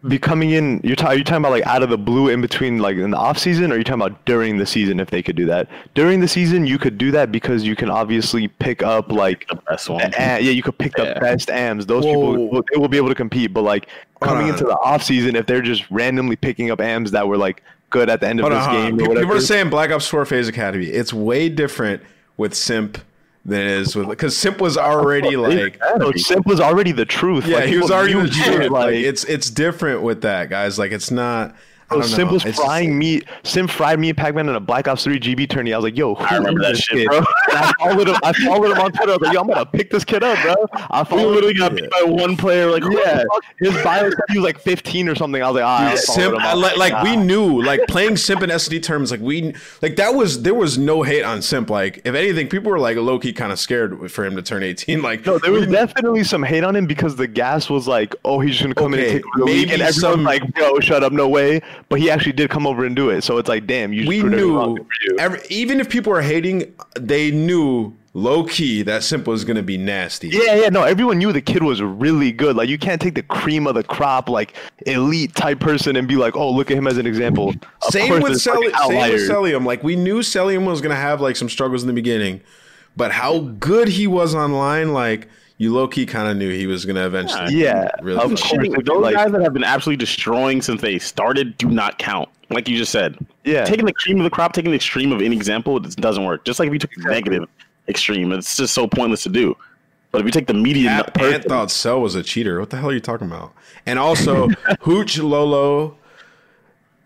be 0.08 0.18
coming 0.18 0.50
in. 0.50 0.80
You're, 0.84 0.96
ta- 0.96 1.12
you're 1.12 1.24
talking 1.24 1.38
about 1.44 1.52
like 1.52 1.66
out 1.66 1.82
of 1.82 1.90
the 1.90 1.98
blue 1.98 2.28
in 2.28 2.40
between, 2.40 2.78
like 2.78 2.96
in 2.96 3.10
the 3.10 3.16
off 3.16 3.38
season, 3.38 3.70
or 3.70 3.74
are 3.74 3.78
you 3.78 3.84
talking 3.84 4.00
about 4.02 4.24
during 4.24 4.58
the 4.58 4.66
season? 4.66 5.00
If 5.00 5.10
they 5.10 5.22
could 5.22 5.36
do 5.36 5.46
that 5.46 5.68
during 5.94 6.20
the 6.20 6.28
season, 6.28 6.66
you 6.66 6.78
could 6.78 6.98
do 6.98 7.10
that 7.12 7.30
because 7.32 7.64
you 7.64 7.76
can 7.76 7.90
obviously 7.90 8.48
pick 8.48 8.82
up 8.82 9.10
like 9.10 9.46
The 9.48 9.56
best 9.68 9.88
one. 9.88 10.02
a- 10.02 10.10
yeah, 10.18 10.38
you 10.38 10.62
could 10.62 10.78
pick 10.78 10.92
the 10.94 11.04
Yeah. 11.04 11.18
best 11.18 11.50
AMs. 11.50 11.86
Those 11.86 12.04
Whoa. 12.04 12.10
people 12.12 12.48
will, 12.48 12.64
they 12.72 12.78
will 12.78 12.88
be 12.88 12.96
able 12.96 13.08
to 13.08 13.14
compete. 13.14 13.52
But 13.52 13.62
like 13.62 13.88
coming 14.20 14.48
into 14.48 14.64
uh. 14.66 14.70
the 14.70 14.78
off 14.78 15.02
season, 15.02 15.36
if 15.36 15.46
they're 15.46 15.62
just 15.62 15.90
randomly 15.90 16.36
picking 16.36 16.70
up 16.70 16.80
AMs 16.80 17.10
that 17.12 17.26
were 17.28 17.36
like 17.36 17.62
good 17.90 18.08
at 18.10 18.20
the 18.20 18.28
end 18.28 18.40
of 18.40 18.44
Hold 18.44 18.52
this 18.60 18.66
on. 18.66 18.74
game 18.74 18.84
or 18.94 18.96
People, 18.98 19.08
whatever. 19.08 19.26
people 19.26 19.36
are 19.38 19.40
saying 19.40 19.70
Black 19.70 19.90
Ops 19.90 20.08
4 20.08 20.24
FaZe 20.26 20.48
Academy. 20.48 20.86
It's 20.86 21.12
way 21.12 21.48
different 21.48 22.02
with 22.36 22.52
Simp 22.54 22.98
than 23.46 23.60
it 23.60 23.66
is 23.68 23.94
with 23.94 24.08
because 24.08 24.36
Simp 24.36 24.60
was 24.60 24.76
already 24.76 25.36
like 25.36 25.80
No, 25.96 26.12
Simp 26.16 26.46
was 26.46 26.60
already 26.60 26.92
the 26.92 27.04
truth. 27.06 27.46
yeah, 27.46 27.58
Like, 27.58 27.68
he 27.68 27.78
was 27.78 27.90
already 27.90 28.14
the 28.14 28.28
truth. 28.28 28.70
Like 28.70 28.70
Like, 28.70 28.94
it's 28.96 29.24
it's 29.24 29.48
different 29.50 30.02
with 30.02 30.22
that, 30.22 30.50
guys. 30.50 30.78
Like 30.78 30.92
it's 30.92 31.10
not. 31.10 31.54
I 31.88 31.94
Bro, 31.94 32.00
don't 32.02 32.10
know. 32.10 32.16
Simp 32.16 32.30
was 32.32 32.44
It's 32.44 32.56
just- 32.56 32.66
frying 32.66 32.98
meat. 32.98 33.26
Simp 33.44 33.70
fried 33.70 34.00
me 34.00 34.08
and 34.08 34.18
Pac-Man 34.18 34.48
in 34.48 34.56
a 34.56 34.60
Black 34.60 34.88
Ops 34.88 35.04
3 35.04 35.20
GB 35.20 35.48
tourney. 35.48 35.72
I 35.72 35.78
was 35.78 35.84
like, 35.84 35.96
yo, 35.96 36.14
who 36.16 36.24
I 36.24 36.36
remember 36.38 36.62
is 36.62 36.66
that 36.70 36.76
shit, 36.78 36.98
kid? 36.98 37.06
bro. 37.08 37.18
And 37.18 37.26
I 37.58 37.72
followed 37.78 38.08
him. 38.08 38.16
I 38.24 38.32
followed 38.32 38.72
him 38.72 38.78
on 38.78 38.92
Twitter. 38.92 39.12
I 39.12 39.16
was 39.16 39.22
like, 39.22 39.32
yo, 39.34 39.40
I'm 39.40 39.46
gonna 39.46 39.66
pick 39.66 39.90
this 39.90 40.04
kid 40.04 40.24
up, 40.24 40.36
bro. 40.42 40.54
I 40.90 41.06
We 41.10 41.24
literally 41.24 41.52
him. 41.52 41.58
got 41.58 41.74
beat 41.76 41.90
by 41.90 42.02
one 42.04 42.36
player. 42.36 42.70
Like, 42.70 42.82
Yeah, 42.82 43.18
the 43.22 43.28
fuck? 43.32 43.44
his 43.60 43.84
bio 43.84 44.10
said 44.10 44.18
he 44.30 44.38
was 44.38 44.44
like 44.44 44.58
15 44.58 45.08
or 45.08 45.14
something. 45.14 45.40
I 45.42 45.46
was 45.48 45.54
like, 45.54 45.64
ah, 45.64 45.90
I 45.90 45.94
Simp, 45.94 46.34
followed. 46.34 46.42
I 46.42 46.54
was 46.54 46.62
like, 46.62 46.76
like 46.92 47.04
we 47.04 47.16
knew, 47.16 47.62
like 47.62 47.86
playing 47.86 48.16
Simp 48.16 48.42
in 48.42 48.50
SD 48.50 48.82
terms, 48.82 49.12
like 49.12 49.20
we, 49.20 49.54
like 49.80 49.94
that 49.96 50.12
was 50.14 50.42
there 50.42 50.54
was 50.54 50.76
no 50.78 51.02
hate 51.04 51.22
on 51.22 51.40
Simp. 51.40 51.70
Like 51.70 52.00
if 52.04 52.14
anything, 52.16 52.48
people 52.48 52.70
were 52.72 52.80
like 52.80 52.96
low 52.96 53.18
key 53.20 53.32
kind 53.32 53.52
of 53.52 53.60
scared 53.60 54.10
for 54.10 54.24
him 54.24 54.34
to 54.34 54.42
turn 54.42 54.62
eighteen. 54.64 55.02
Like 55.02 55.24
No, 55.24 55.38
there 55.38 55.52
was 55.52 55.66
definitely 55.68 56.24
some 56.24 56.42
hate 56.42 56.64
on 56.64 56.74
him 56.74 56.86
because 56.86 57.14
the 57.14 57.28
gas 57.28 57.70
was 57.70 57.86
like, 57.86 58.14
oh, 58.24 58.40
he's 58.40 58.52
just 58.52 58.62
gonna 58.64 58.74
come 58.74 58.92
in 58.94 59.00
and 59.00 59.08
take 59.10 59.24
over 59.36 59.38
the 59.38 59.44
league, 59.44 59.70
and 59.70 59.82
everyone's 59.82 60.00
some- 60.00 60.24
like, 60.24 60.42
yo, 60.56 60.80
shut 60.80 61.04
up, 61.04 61.12
no 61.12 61.28
way. 61.28 61.60
But 61.88 62.00
he 62.00 62.10
actually 62.10 62.32
did 62.32 62.50
come 62.50 62.66
over 62.66 62.84
and 62.84 62.96
do 62.96 63.10
it. 63.10 63.22
So 63.22 63.38
it's 63.38 63.48
like, 63.48 63.66
damn, 63.66 63.92
you 63.92 64.00
just 64.02 64.08
we 64.08 64.20
proved 64.20 64.34
everyone 64.34 64.56
wrong. 64.56 64.74
knew, 64.74 64.84
for 64.84 65.12
you. 65.12 65.18
every, 65.18 65.40
even 65.50 65.80
if 65.80 65.88
people 65.88 66.12
are 66.12 66.22
hating, 66.22 66.74
they 66.98 67.30
knew 67.30 67.94
low 68.14 68.44
key 68.44 68.82
that 68.82 69.04
simple 69.04 69.34
is 69.34 69.44
gonna 69.44 69.62
be 69.62 69.76
nasty. 69.76 70.28
Yeah, 70.28 70.54
yeah, 70.54 70.68
no, 70.70 70.82
everyone 70.82 71.18
knew 71.18 71.32
the 71.32 71.42
kid 71.42 71.62
was 71.62 71.82
really 71.82 72.32
good. 72.32 72.56
Like, 72.56 72.68
you 72.68 72.78
can't 72.78 73.00
take 73.00 73.14
the 73.14 73.22
cream 73.22 73.66
of 73.66 73.74
the 73.74 73.84
crop, 73.84 74.28
like 74.28 74.54
elite 74.86 75.34
type 75.34 75.60
person, 75.60 75.96
and 75.96 76.08
be 76.08 76.16
like, 76.16 76.34
oh, 76.34 76.50
look 76.50 76.70
at 76.70 76.78
him 76.78 76.86
as 76.86 76.96
an 76.96 77.06
example. 77.06 77.50
Of 77.82 77.92
Same 77.92 78.14
with 78.14 78.22
there's 78.24 78.42
Celi- 78.42 78.72
same 78.72 79.12
with. 79.12 79.30
Cellium. 79.30 79.64
Like 79.66 79.82
we 79.84 79.96
knew 79.96 80.20
Cellium 80.20 80.66
was 80.66 80.80
gonna 80.80 80.96
have 80.96 81.20
like 81.20 81.36
some 81.36 81.48
struggles 81.48 81.82
in 81.82 81.88
the 81.88 81.94
beginning, 81.94 82.40
but 82.96 83.12
how 83.12 83.40
good 83.40 83.88
he 83.88 84.06
was 84.06 84.34
online, 84.34 84.92
like 84.92 85.28
you 85.58 85.72
low 85.72 85.88
key 85.88 86.04
kind 86.06 86.28
of 86.28 86.36
knew 86.36 86.50
he 86.50 86.66
was 86.66 86.84
gonna 86.84 87.06
eventually. 87.06 87.54
Yeah, 87.54 87.88
really. 88.02 88.20
of 88.20 88.28
course. 88.28 88.42
Shitting- 88.42 88.84
those 88.84 89.02
like- 89.02 89.14
guys 89.14 89.32
that 89.32 89.40
have 89.42 89.52
been 89.54 89.64
absolutely 89.64 89.96
destroying 89.98 90.60
since 90.62 90.80
they 90.82 90.98
started 90.98 91.56
do 91.58 91.68
not 91.68 91.98
count. 91.98 92.28
Like 92.50 92.68
you 92.68 92.76
just 92.76 92.92
said. 92.92 93.18
Yeah. 93.44 93.64
Taking 93.64 93.86
the 93.86 93.92
cream 93.92 94.18
of 94.18 94.24
the 94.24 94.30
crop, 94.30 94.52
taking 94.52 94.70
the 94.70 94.76
extreme 94.76 95.10
of 95.12 95.20
any 95.20 95.34
example, 95.34 95.76
it 95.78 95.96
doesn't 95.96 96.24
work. 96.24 96.44
Just 96.44 96.60
like 96.60 96.68
if 96.68 96.72
you 96.72 96.78
took 96.78 96.92
the 96.92 97.02
negative 97.10 97.48
extreme, 97.88 98.32
it's 98.32 98.56
just 98.56 98.72
so 98.74 98.86
pointless 98.86 99.22
to 99.24 99.28
do. 99.28 99.56
But 100.12 100.20
if 100.20 100.26
you 100.26 100.30
take 100.30 100.46
the 100.46 100.54
median 100.54 100.92
Ant, 100.92 101.12
person, 101.14 101.34
Ant 101.34 101.44
thought 101.44 101.70
Cell 101.70 102.00
was 102.00 102.14
a 102.14 102.22
cheater. 102.22 102.60
What 102.60 102.70
the 102.70 102.76
hell 102.76 102.90
are 102.90 102.92
you 102.94 103.00
talking 103.00 103.26
about? 103.26 103.52
And 103.84 103.98
also, 103.98 104.48
Hooch 104.80 105.18
Lolo, 105.18 105.96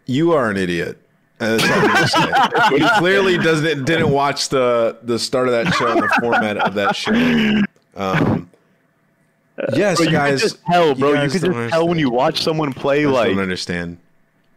you 0.07 0.33
are 0.33 0.51
an 0.51 0.57
idiot. 0.57 0.99
And 1.41 1.59
That's 1.59 1.71
all 1.73 1.79
I'm 1.79 1.89
gonna 1.95 2.71
say. 2.71 2.79
he 2.79 2.89
clearly 2.99 3.39
doesn't 3.39 3.85
didn't 3.87 4.11
watch 4.11 4.51
the 4.51 4.99
the 5.03 5.19
start 5.19 5.49
of 5.49 5.53
that 5.53 5.73
show 5.75 5.89
and 5.89 6.03
the 6.03 6.09
format 6.21 6.59
of 6.59 6.75
that 6.75 6.95
show. 6.95 7.13
Um, 7.97 8.51
yes, 9.75 9.99
Bro, 9.99 10.07
you 10.07 10.13
guys. 10.13 10.41
could 10.43 10.49
just 10.51 10.65
tell, 10.67 10.95
bro. 10.95 11.11
You, 11.23 11.31
could 11.31 11.43
don't 11.43 11.53
just 11.55 11.73
tell 11.73 11.89
when 11.89 11.99
you 11.99 12.11
watch 12.11 12.43
someone 12.43 12.73
play, 12.73 13.01
You 13.01 13.09
guys 13.09 13.15
like, 13.15 13.29
don't 13.31 13.41
understand. 13.41 13.99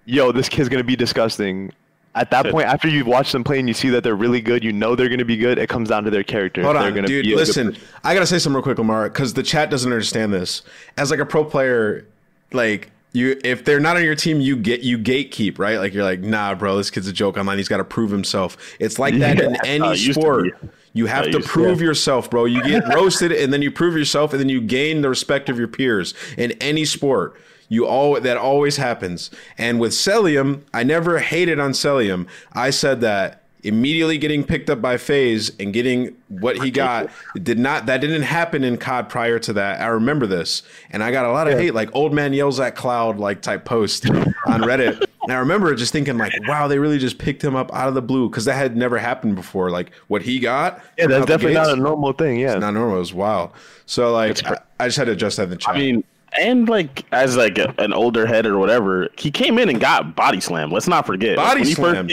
yo, 0.06 0.32
this 0.32 0.50
kid's 0.50 0.70
gonna 0.70 0.84
be 0.84 0.96
disgusting. 0.96 1.72
At 2.16 2.30
that 2.30 2.46
point, 2.52 2.68
after 2.68 2.88
you've 2.88 3.08
watched 3.08 3.32
them 3.32 3.44
play 3.44 3.58
and 3.58 3.68
you 3.68 3.74
see 3.74 3.90
that 3.90 4.04
they're 4.04 4.16
really 4.16 4.40
good, 4.40 4.64
you 4.64 4.72
know 4.72 4.96
they're 4.96 5.10
gonna 5.10 5.26
be 5.26 5.36
good. 5.38 5.58
It 5.58 5.68
comes 5.68 5.90
down 5.90 6.04
to 6.04 6.12
their 6.12 6.24
character. 6.24 6.62
Hold 6.62 6.76
on, 6.76 6.94
dude. 7.06 7.26
Listen. 7.26 7.76
I 8.04 8.14
gotta 8.14 8.28
say 8.28 8.38
something 8.38 8.56
real 8.56 8.64
quick, 8.64 8.78
Lamar, 8.78 9.10
because 9.10 9.34
the 9.34 9.42
chat 9.44 9.72
doesn't 9.72 9.92
understand 9.92 10.32
this. 10.32 10.62
As 10.96 11.10
like 11.10 11.20
a 11.20 11.26
pro 11.26 11.44
player, 11.44 12.06
like 12.52 12.92
you, 13.14 13.40
if 13.44 13.66
they're 13.66 13.80
not 13.80 13.98
on 13.98 14.04
your 14.04 14.14
team, 14.16 14.40
you 14.40 14.56
get 14.56 14.82
you 14.82 15.00
gatekeep, 15.00 15.58
right? 15.58 15.78
Like 15.80 15.94
you're 15.94 16.04
like, 16.04 16.20
nah, 16.20 16.54
bro, 16.54 16.78
this 16.78 16.92
kid's 16.92 17.08
a 17.08 17.14
joke 17.14 17.36
online. 17.38 17.58
He's 17.58 17.68
got 17.68 17.78
to 17.78 17.84
prove 17.84 18.12
himself. 18.12 18.58
It's 18.80 19.00
like 19.00 19.18
that 19.18 19.40
in 19.42 19.56
any 19.66 19.84
Uh, 19.84 19.96
to 19.96 20.14
sport. 20.14 20.44
be. 20.62 20.70
You 20.94 21.08
have 21.08 21.26
to 21.26 21.32
used 21.32 21.48
to, 21.48 21.50
prove 21.50 21.80
yeah. 21.80 21.88
yourself, 21.88 22.30
bro. 22.30 22.46
You 22.46 22.64
get 22.64 22.88
roasted, 22.96 23.32
and 23.32 23.52
then 23.52 23.62
you 23.62 23.72
prove 23.72 23.98
yourself, 23.98 24.32
and 24.32 24.40
then 24.40 24.50
you 24.50 24.62
gain 24.62 25.02
the 25.02 25.10
respect 25.10 25.50
of 25.50 25.58
your 25.58 25.68
peers 25.68 26.14
in 26.38 26.52
any 26.54 26.86
sport. 26.86 27.36
You 27.68 27.88
all 27.88 28.20
that 28.20 28.38
always 28.38 28.78
happens. 28.78 29.32
And 29.58 29.80
with 29.80 29.94
Cellium, 29.94 30.62
I 30.74 30.84
never 30.84 31.20
hated 31.20 31.60
on 31.60 31.72
Cellium. 31.72 32.28
I 32.52 32.70
said 32.70 33.02
that 33.02 33.43
immediately 33.64 34.18
getting 34.18 34.44
picked 34.44 34.70
up 34.70 34.82
by 34.82 34.98
FaZe 34.98 35.52
and 35.60 35.74
getting 35.74 36.16
what 36.28 36.62
he 36.62 36.70
got 36.70 37.10
did 37.42 37.58
not 37.58 37.86
that 37.86 38.02
didn't 38.02 38.24
happen 38.24 38.64
in 38.64 38.78
COD 38.78 39.10
prior 39.10 39.40
to 39.40 39.54
that. 39.54 39.82
I 39.82 39.88
remember 39.88 40.28
this. 40.28 40.64
And 40.92 41.04
I 41.04 41.12
got 41.12 41.26
a 41.26 41.32
lot 41.32 41.48
of 41.48 41.58
hate, 41.58 41.74
like 41.74 41.90
old 41.94 42.14
man 42.14 42.34
yells 42.34 42.60
at 42.60 42.76
cloud 42.76 43.18
like 43.18 43.42
type 43.42 43.66
post 43.66 44.10
on 44.10 44.62
Reddit. 44.62 45.04
And 45.24 45.32
I 45.32 45.36
remember 45.38 45.74
just 45.76 45.94
thinking 45.94 46.18
like, 46.18 46.34
wow, 46.48 46.68
they 46.68 46.80
really 46.80 47.00
just 47.00 47.18
picked 47.18 47.44
him 47.44 47.56
up 47.56 47.74
out 47.74 47.88
of 47.88 47.94
the 47.94 48.02
blue 48.02 48.30
because 48.30 48.46
that 48.46 48.56
had 48.56 48.76
never 48.76 48.98
happened 48.98 49.36
before. 49.36 49.72
Like 49.72 49.94
what 50.08 50.22
he 50.22 50.40
got. 50.40 50.84
Yeah, 50.98 51.08
that's 51.08 51.26
definitely 51.26 51.56
gates, 51.56 51.68
not 51.70 51.78
a 51.78 51.82
normal 51.82 52.12
thing. 52.14 52.40
Yeah. 52.40 52.56
not 52.56 52.74
normal. 52.74 52.98
It 52.98 53.00
was 53.00 53.14
wild. 53.14 53.52
So 53.86 54.12
like, 54.12 54.46
I, 54.46 54.58
I 54.80 54.88
just 54.88 54.98
had 54.98 55.06
to 55.06 55.14
adjust 55.14 55.38
that 55.38 55.44
in 55.44 55.50
the 55.52 55.58
chat. 55.58 55.76
I 55.76 55.80
mean, 55.80 56.04
and 56.40 56.68
like 56.68 57.06
as 57.12 57.38
like 57.38 57.58
a, 57.58 57.74
an 57.78 57.94
older 57.94 58.26
head 58.26 58.46
or 58.46 58.58
whatever, 58.58 59.08
he 59.18 59.32
came 59.32 59.58
in 59.58 59.70
and 59.70 59.80
got 59.80 60.16
body 60.16 60.42
slammed. 60.42 60.72
Let's 60.72 60.88
not 60.88 61.06
forget. 61.06 61.36
Body 61.36 61.62
when 61.62 61.68
he 61.68 61.74
slammed. 61.74 62.12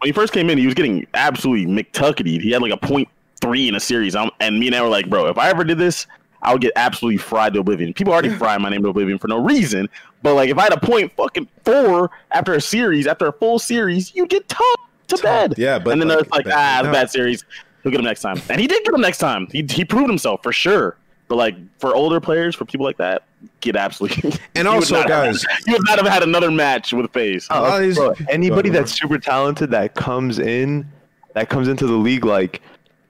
First 0.00 0.06
came 0.06 0.06
in, 0.06 0.06
when 0.06 0.06
he 0.08 0.12
first 0.12 0.32
came 0.32 0.50
in, 0.50 0.58
he 0.58 0.66
was 0.66 0.74
getting 0.74 1.06
absolutely 1.14 1.66
McTuckety. 1.66 2.40
He 2.40 2.50
had 2.50 2.62
like 2.62 2.72
a 2.72 2.76
point 2.76 3.08
three 3.40 3.68
in 3.68 3.74
a 3.74 3.80
series. 3.80 4.14
I'm, 4.14 4.30
and 4.40 4.58
me 4.58 4.66
and 4.66 4.76
I 4.76 4.82
were 4.82 4.88
like, 4.88 5.08
bro, 5.08 5.26
if 5.26 5.38
I 5.38 5.50
ever 5.50 5.64
did 5.64 5.78
this, 5.78 6.06
I 6.42 6.52
would 6.52 6.62
get 6.62 6.72
absolutely 6.76 7.18
fried 7.18 7.54
to 7.54 7.60
oblivion. 7.60 7.92
People 7.94 8.12
already 8.12 8.28
fry 8.36 8.56
my 8.58 8.68
name 8.68 8.82
to 8.82 8.88
oblivion 8.88 9.18
for 9.18 9.28
no 9.28 9.42
reason. 9.42 9.88
But 10.22 10.34
like, 10.34 10.50
if 10.50 10.58
I 10.58 10.64
had 10.64 10.72
a 10.72 10.80
point 10.80 11.12
fucking 11.16 11.48
four 11.64 12.10
after 12.30 12.54
a 12.54 12.60
series, 12.60 13.06
after 13.06 13.26
a 13.26 13.32
full 13.32 13.58
series, 13.58 14.14
you 14.14 14.26
get 14.26 14.48
tough 14.48 14.64
to 15.08 15.18
bed. 15.18 15.54
yeah, 15.56 15.78
but 15.78 15.92
and 15.92 16.02
then 16.02 16.08
like, 16.08 16.20
it's 16.20 16.30
like, 16.30 16.46
ah, 16.48 16.82
no. 16.84 16.92
bad 16.92 17.10
series. 17.10 17.44
He'll 17.82 17.92
get 17.92 18.00
him 18.00 18.06
next 18.06 18.22
time, 18.22 18.40
and 18.48 18.60
he 18.60 18.66
did 18.66 18.84
get 18.84 18.92
him 18.92 19.00
next 19.00 19.18
time. 19.18 19.46
He 19.50 19.64
he 19.68 19.84
proved 19.84 20.08
himself 20.08 20.42
for 20.42 20.52
sure. 20.52 20.96
But 21.28 21.36
like 21.36 21.56
for 21.78 21.94
older 21.94 22.20
players, 22.20 22.56
for 22.56 22.64
people 22.64 22.84
like 22.86 22.96
that, 22.96 23.22
get 23.60 23.76
absolutely. 23.76 24.32
And 24.54 24.66
also, 24.66 24.94
not 24.96 25.10
have- 25.10 25.26
guys- 25.26 25.44
you 25.66 25.74
would 25.74 25.84
not 25.84 25.98
have 25.98 26.08
had 26.08 26.22
another 26.22 26.50
match 26.50 26.92
with 26.92 27.10
FaZe. 27.12 27.46
Oh, 27.50 27.60
A 27.60 27.62
lot 27.62 27.76
of 27.76 27.86
these- 27.86 27.96
Bro, 27.96 28.14
anybody 28.30 28.70
that's 28.70 28.92
super 28.98 29.18
talented 29.18 29.70
that 29.70 29.94
comes 29.94 30.38
in, 30.38 30.90
that 31.34 31.48
comes 31.50 31.68
into 31.68 31.86
the 31.86 31.92
league, 31.92 32.24
like 32.24 32.62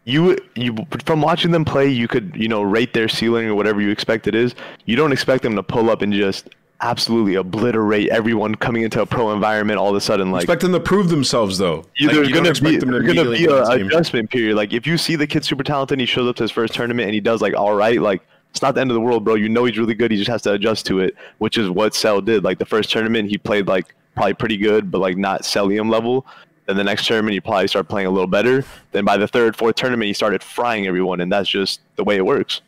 you, 0.05 0.37
you 0.57 0.75
from 1.05 1.21
watching 1.23 1.51
them 1.53 1.65
play, 1.65 1.89
you 1.89 2.09
could 2.09 2.35
you 2.37 2.49
know 2.49 2.63
rate 2.63 2.93
their 2.95 3.09
ceiling 3.09 3.47
or 3.47 3.55
whatever 3.55 3.81
you 3.81 3.91
expect 3.91 4.27
it 4.27 4.35
is. 4.35 4.55
You 4.87 4.97
don't 4.97 5.13
expect 5.13 5.43
them 5.45 5.55
to 5.57 5.63
pull 5.63 5.89
up 5.91 6.03
and 6.03 6.13
just 6.13 6.49
absolutely 6.81 7.35
obliterate 7.35 8.09
everyone 8.11 8.55
coming 8.55 8.83
into 8.83 9.03
a 9.03 9.07
pro 9.07 9.33
environment 9.33 9.79
all 9.79 9.91
of 9.91 9.97
a 9.97 10.01
sudden. 10.01 10.31
Like 10.31 10.45
expect 10.45 10.63
them 10.63 10.73
to 10.73 10.81
prove 10.81 11.09
themselves 11.09 11.59
though. 11.59 11.85
Like, 12.01 12.13
there's 12.13 12.61
be 12.61 12.77
them 12.77 12.91
to 12.93 13.01
be 13.01 13.07
get 13.07 13.17
a 13.17 13.21
on 13.23 13.71
the 13.71 13.77
team. 13.77 13.87
adjustment 13.87 14.31
period. 14.31 14.57
Like 14.57 14.73
if 14.73 14.87
you 14.87 14.97
see 14.97 15.17
the 15.17 15.27
kid 15.27 15.45
super 15.45 15.65
talented, 15.65 15.95
and 15.95 16.01
he 16.01 16.07
shows 16.07 16.29
up 16.29 16.37
to 16.37 16.45
his 16.45 16.51
first 16.51 16.75
tournament 16.75 17.07
and 17.07 17.15
he 17.15 17.21
does 17.21 17.43
like 17.43 17.55
all 17.55 17.75
right, 17.75 18.01
like 18.01 18.23
it's 18.51 18.63
not 18.63 18.75
the 18.75 18.81
end 18.81 18.91
of 18.91 18.95
the 18.95 19.01
world, 19.01 19.25
bro. 19.25 19.35
You 19.35 19.49
know 19.49 19.65
he's 19.65 19.79
really 19.79 19.95
good. 19.95 20.11
He 20.11 20.17
just 20.17 20.31
has 20.31 20.43
to 20.43 20.53
adjust 20.53 20.87
to 20.87 21.01
it, 21.01 21.15
which 21.39 21.59
is 21.59 21.71
what 21.71 21.95
Cell 21.95 22.21
did. 22.21 22.45
Like 22.45 22.59
the 22.59 22.67
first 22.67 22.91
tournament, 22.91 23.29
he 23.29 23.39
played 23.39 23.67
like 23.67 23.95
probably 24.15 24.35
pretty 24.35 24.57
good, 24.57 24.91
but 24.91 25.01
like 25.01 25.17
not 25.17 25.43
Cellium 25.43 25.91
level. 25.91 26.27
Then 26.67 26.77
the 26.77 26.85
next 26.85 27.07
tournament, 27.07 27.33
he 27.33 27.41
probably 27.41 27.67
started 27.67 27.89
playing 27.89 28.09
a 28.09 28.11
little 28.11 28.27
better. 28.27 28.63
Then 28.93 29.05
by 29.05 29.17
the 29.17 29.27
third, 29.27 29.57
fourth 29.57 29.77
tournament, 29.77 30.07
he 30.07 30.13
started 30.13 30.43
frying 30.43 30.87
everyone, 30.87 31.21
and 31.23 31.33
that's 31.33 31.49
just 31.49 31.81
the 31.97 32.05
way 32.05 32.17
it 32.17 32.27
works. 32.27 32.61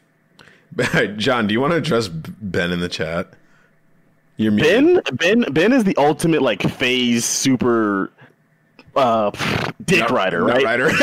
John, 1.16 1.46
do 1.46 1.52
you 1.52 1.60
want 1.60 1.72
to 1.72 1.76
address 1.76 2.08
Ben 2.08 2.70
in 2.70 2.80
the 2.80 2.88
chat? 2.88 3.34
You're. 4.40 4.52
Ben 4.52 5.02
Ben 5.12 5.44
Ben 5.52 5.70
is 5.70 5.84
the 5.84 5.94
ultimate 5.98 6.40
like 6.40 6.62
FaZe 6.62 7.26
super 7.26 8.10
uh, 8.96 9.30
dick 9.84 10.08
rider, 10.08 10.42
right? 10.42 10.64
Rider. 10.64 10.86
Like, 10.86 10.98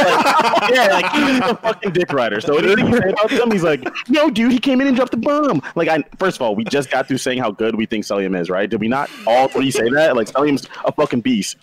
yeah, 0.72 0.88
like 0.92 1.12
he's 1.12 1.40
a 1.40 1.56
fucking 1.56 1.94
dick 1.94 2.12
rider. 2.12 2.42
So 2.42 2.58
anything 2.58 2.88
you 2.88 2.98
say 2.98 3.10
about 3.10 3.30
him, 3.30 3.52
he's 3.52 3.62
like, 3.62 3.88
no, 4.10 4.32
dude, 4.32 4.52
he 4.52 4.58
came 4.58 4.82
in 4.82 4.88
and 4.88 4.96
dropped 4.96 5.12
the 5.12 5.18
bomb. 5.18 5.62
Like, 5.76 5.88
I 5.88 6.04
first 6.18 6.38
of 6.38 6.42
all, 6.42 6.56
we 6.56 6.64
just 6.64 6.90
got 6.90 7.08
through 7.08 7.20
saying 7.20 7.38
how 7.38 7.52
good 7.52 7.76
we 7.76 7.86
think 7.86 8.06
Cellium 8.06 8.40
is, 8.40 8.50
right? 8.50 8.68
Did 8.68 8.82
we 8.82 8.88
not 8.88 9.08
all 9.28 9.48
three 9.48 9.70
say 9.70 9.88
that? 9.90 10.16
Like, 10.16 10.28
Cellium's 10.28 10.68
a 10.86 10.92
fucking 10.92 11.22
beast. 11.22 11.58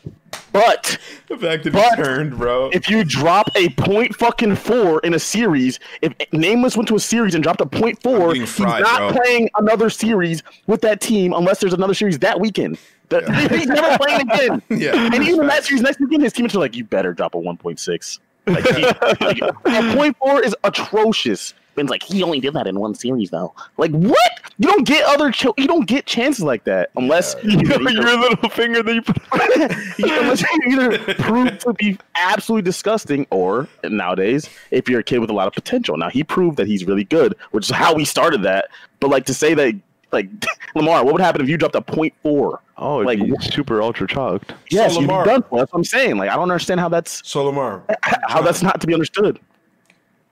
But 0.54 0.98
the 1.26 1.36
fact 1.36 1.64
that 1.64 1.72
But- 1.72 1.96
he 1.98 2.02
turned, 2.04 2.38
bro. 2.38 2.70
if 2.72 2.88
you 2.88 3.02
drop 3.02 3.50
a 3.56 3.70
point 3.70 4.14
fucking 4.14 4.54
four 4.54 5.00
in 5.00 5.12
a 5.14 5.18
series, 5.18 5.80
if 6.00 6.12
Nameless 6.32 6.76
went 6.76 6.88
to 6.90 6.94
a 6.94 7.00
series 7.00 7.34
and 7.34 7.42
dropped 7.42 7.60
a 7.60 7.66
point 7.66 8.00
four, 8.02 8.32
he's 8.34 8.50
fried, 8.54 8.82
not 8.84 9.12
bro. 9.12 9.20
playing 9.22 9.50
another 9.58 9.90
series 9.90 10.44
with 10.68 10.80
that 10.82 11.00
team 11.00 11.32
unless 11.32 11.58
there's 11.58 11.72
another 11.74 11.92
series 11.92 12.20
that 12.20 12.38
weekend. 12.40 12.78
The- 13.08 13.20
he's 13.50 13.66
never 13.66 13.98
playing 13.98 14.20
again. 14.30 14.62
Yeah. 14.70 14.94
And 14.94 15.14
even 15.24 15.40
in 15.40 15.46
that 15.48 15.64
series 15.64 15.82
next 15.82 15.98
weekend, 16.00 16.22
his 16.22 16.32
teammates 16.32 16.54
are 16.54 16.60
like, 16.60 16.76
"You 16.76 16.84
better 16.84 17.12
drop 17.12 17.34
a 17.34 17.38
one 17.38 17.56
point 17.56 17.80
six. 17.80 18.20
Like, 18.46 18.64
he, 18.76 18.82
like 18.84 19.40
a 19.40 19.94
point 19.96 20.16
four 20.18 20.40
is 20.40 20.54
atrocious. 20.64 21.52
Ben's 21.74 21.90
like, 21.90 22.02
he 22.02 22.22
only 22.22 22.40
did 22.40 22.54
that 22.54 22.66
in 22.66 22.78
one 22.78 22.94
series 22.94 23.30
though. 23.30 23.54
Like, 23.76 23.90
what? 23.92 24.18
You 24.58 24.68
don't 24.68 24.86
get 24.86 25.04
other 25.06 25.30
ch- 25.32 25.46
you 25.58 25.66
don't 25.66 25.86
get 25.86 26.06
chances 26.06 26.44
like 26.44 26.64
that 26.64 26.90
unless 26.96 27.34
you 27.42 27.56
know, 27.62 27.76
your 27.90 28.16
little 28.18 28.48
finger 28.50 28.82
that 28.82 28.94
you 28.94 29.02
put. 29.02 29.18
unless 29.98 30.42
you 30.42 30.48
either 30.80 31.14
prove 31.14 31.58
to 31.58 31.72
be 31.72 31.98
absolutely 32.14 32.62
disgusting 32.62 33.26
or 33.30 33.68
nowadays 33.82 34.48
if 34.70 34.88
you're 34.88 35.00
a 35.00 35.04
kid 35.04 35.18
with 35.18 35.30
a 35.30 35.32
lot 35.32 35.46
of 35.48 35.52
potential 35.52 35.96
now 35.96 36.08
he 36.08 36.22
proved 36.22 36.56
that 36.56 36.66
he's 36.68 36.84
really 36.84 37.04
good 37.04 37.34
which 37.50 37.68
is 37.68 37.74
how 37.74 37.92
we 37.94 38.04
started 38.04 38.42
that 38.42 38.68
but 39.00 39.10
like 39.10 39.24
to 39.26 39.34
say 39.34 39.54
that 39.54 39.74
like 40.12 40.28
lamar 40.76 41.04
what 41.04 41.12
would 41.14 41.20
happen 41.20 41.40
if 41.40 41.48
you 41.48 41.56
dropped 41.56 41.74
a 41.74 41.82
point 41.82 42.14
four 42.22 42.60
Oh, 42.76 42.96
Like, 42.98 43.18
like 43.20 43.40
super 43.42 43.80
ultra 43.82 44.06
chalked. 44.08 44.52
yes 44.70 44.94
you'd 44.94 45.00
be 45.02 45.06
Lamar- 45.06 45.24
done 45.24 45.42
for. 45.42 45.58
that's 45.58 45.72
what 45.72 45.78
i'm 45.78 45.84
saying 45.84 46.16
like 46.16 46.30
i 46.30 46.34
don't 46.34 46.42
understand 46.42 46.78
how 46.80 46.88
that's 46.88 47.26
so 47.28 47.44
Lamar, 47.44 47.82
how 48.28 48.40
that's 48.42 48.62
not 48.62 48.80
to 48.80 48.86
be 48.86 48.94
understood 48.94 49.38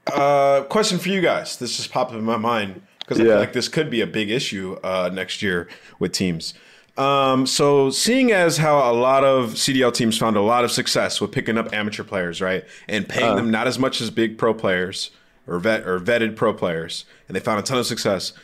uh, 0.07 0.63
question 0.65 0.99
for 0.99 1.09
you 1.09 1.21
guys. 1.21 1.57
This 1.57 1.77
just 1.77 1.91
popped 1.93 2.13
in 2.13 2.23
my 2.25 2.37
mind 2.37 2.83
because 3.01 3.21
I 3.21 3.25
Yeah. 3.25 3.31
feel 3.33 3.39
like 3.41 3.53
this 3.53 3.69
could 3.69 3.91
be 3.91 4.01
a 4.01 4.07
big 4.07 4.31
issue 4.31 4.77
uh, 4.83 5.11
next 5.13 5.43
year 5.43 5.69
with 5.99 6.13
teams. 6.13 6.55
Um, 6.99 7.47
so 7.47 7.89
seeing 7.91 8.33
as 8.33 8.59
how 8.59 8.91
a 8.91 8.93
lot 8.93 9.25
of 9.25 9.53
CDL 9.57 9.93
teams 9.93 10.19
found 10.19 10.37
a 10.37 10.43
lot 10.43 10.63
of 10.65 10.71
success 10.71 11.21
with 11.21 11.33
picking 11.33 11.57
up 11.57 11.73
amateur 11.73 12.05
players, 12.05 12.41
right, 12.43 12.65
and 12.89 13.09
paying 13.09 13.35
them 13.37 13.51
not 13.51 13.67
as 13.67 13.79
much 13.79 14.01
as 14.03 14.11
big 14.11 14.37
pro 14.37 14.53
players 14.53 15.11
or 15.47 15.59
vet 15.59 15.87
or 15.87 15.99
vetted 15.99 16.37
pro 16.37 16.53
players, 16.53 17.05
and 17.29 17.35
they 17.35 17.41
found 17.41 17.59
a 17.59 17.63
ton 17.63 17.79
of 17.79 17.87
success. 17.87 18.35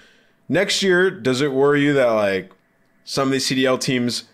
Next 0.49 0.83
year, 0.83 1.11
does 1.11 1.43
it 1.43 1.53
worry 1.53 1.83
you 1.83 1.93
that 1.93 2.07
like 2.07 2.51
some 3.05 3.29
of 3.29 3.33
these 3.33 3.47
CDL 3.47 3.79
teams 3.79 4.25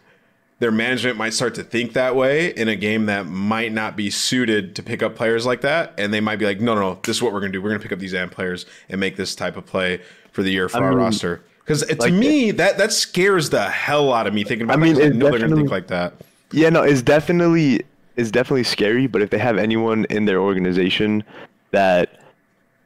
their 0.61 0.71
management 0.71 1.17
might 1.17 1.35
start 1.35 1.55
to 1.57 1.65
think 1.65 1.95
that 1.95 2.15
way 2.15 2.49
in 2.51 2.69
a 2.69 2.77
game 2.77 3.07
that 3.07 3.27
might 3.27 3.73
not 3.73 3.97
be 3.97 4.09
suited 4.11 4.77
to 4.77 4.83
pick 4.83 5.03
up 5.03 5.17
players 5.17 5.45
like 5.45 5.63
that. 5.63 5.93
And 5.99 6.15
they 6.15 6.21
might 6.21 6.37
be 6.37 6.47
like, 6.47 6.61
no, 6.61 6.75
no, 6.75 6.81
no, 6.81 6.99
this 7.03 7.17
is 7.17 7.23
what 7.23 7.33
we're 7.33 7.41
going 7.41 7.53
to 7.53 7.59
do. 7.59 7.63
We're 7.63 7.71
going 7.71 7.81
to 7.81 7.83
pick 7.83 7.93
up 7.93 7.99
these 7.99 8.15
AM 8.15 8.31
players 8.31 8.65
and 8.89 9.01
make 9.01 9.17
this 9.17 9.35
type 9.35 9.57
of 9.57 9.67
play 9.67 10.01
for 10.33 10.43
the 10.43 10.51
year 10.51 10.69
for 10.69 10.79
our 10.83 10.91
mean, 10.91 10.99
roster. 11.01 11.43
Because 11.59 11.83
to 11.85 11.97
like- 11.97 12.13
me, 12.13 12.51
that 12.53 12.79
that 12.79 12.93
scares 12.93 13.51
the 13.51 13.69
hell 13.69 14.13
out 14.13 14.27
of 14.27 14.35
me 14.35 14.45
thinking 14.45 14.65
about 14.67 14.79
I 14.79 14.83
mean, 14.83 14.93
it. 14.97 15.01
'cause 15.01 15.05
I 15.07 15.09
know 15.11 15.31
they're 15.31 15.39
going 15.39 15.51
to 15.51 15.57
think 15.57 15.71
like 15.71 15.89
that. 15.89 16.15
Yeah, 16.53 16.69
no, 16.71 16.83
it's 16.83 17.03
definitely 17.03 17.83
it's 18.17 18.31
definitely 18.31 18.65
scary. 18.65 19.07
But 19.07 19.23
if 19.23 19.31
they 19.31 19.39
have 19.39 19.59
anyone 19.59 20.05
in 20.11 20.27
their 20.27 20.41
organization 20.41 21.25
that 21.73 22.21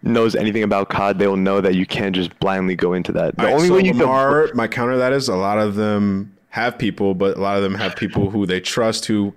knows 0.03 0.35
anything 0.37 0.62
about 0.62 0.89
COD, 0.89 1.19
they'll 1.19 1.37
know 1.37 1.61
that 1.61 1.75
you 1.75 1.85
can't 1.85 2.14
just 2.14 2.39
blindly 2.39 2.77
go 2.77 2.93
into 2.95 3.12
that. 3.12 3.37
The 3.37 3.45
right, 3.45 3.53
only 3.53 3.69
so 3.69 3.75
way 3.75 3.83
you 3.83 3.93
Lamar, 3.93 4.51
my 4.55 4.69
counter 4.69 4.93
to 4.93 4.99
that 4.99 5.12
is 5.12 5.29
a 5.29 5.37
lot 5.37 5.59
of 5.59 5.75
them 5.75 6.33
have 6.51 6.78
people, 6.78 7.14
but 7.14 7.36
a 7.36 7.40
lot 7.40 7.57
of 7.57 7.62
them 7.62 7.74
have 7.74 7.96
people 7.96 8.30
who 8.30 8.46
they 8.46 8.61
trust 8.61 9.07
who 9.07 9.34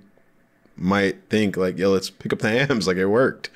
might 0.76 1.22
think 1.30 1.58
like, 1.58 1.78
yo, 1.78 1.92
let's 1.92 2.10
pick 2.10 2.34
up 2.34 2.40
the 2.40 2.50
AMs. 2.50 2.88
Like 2.88 2.98
it 2.98 3.08
worked. 3.08 3.50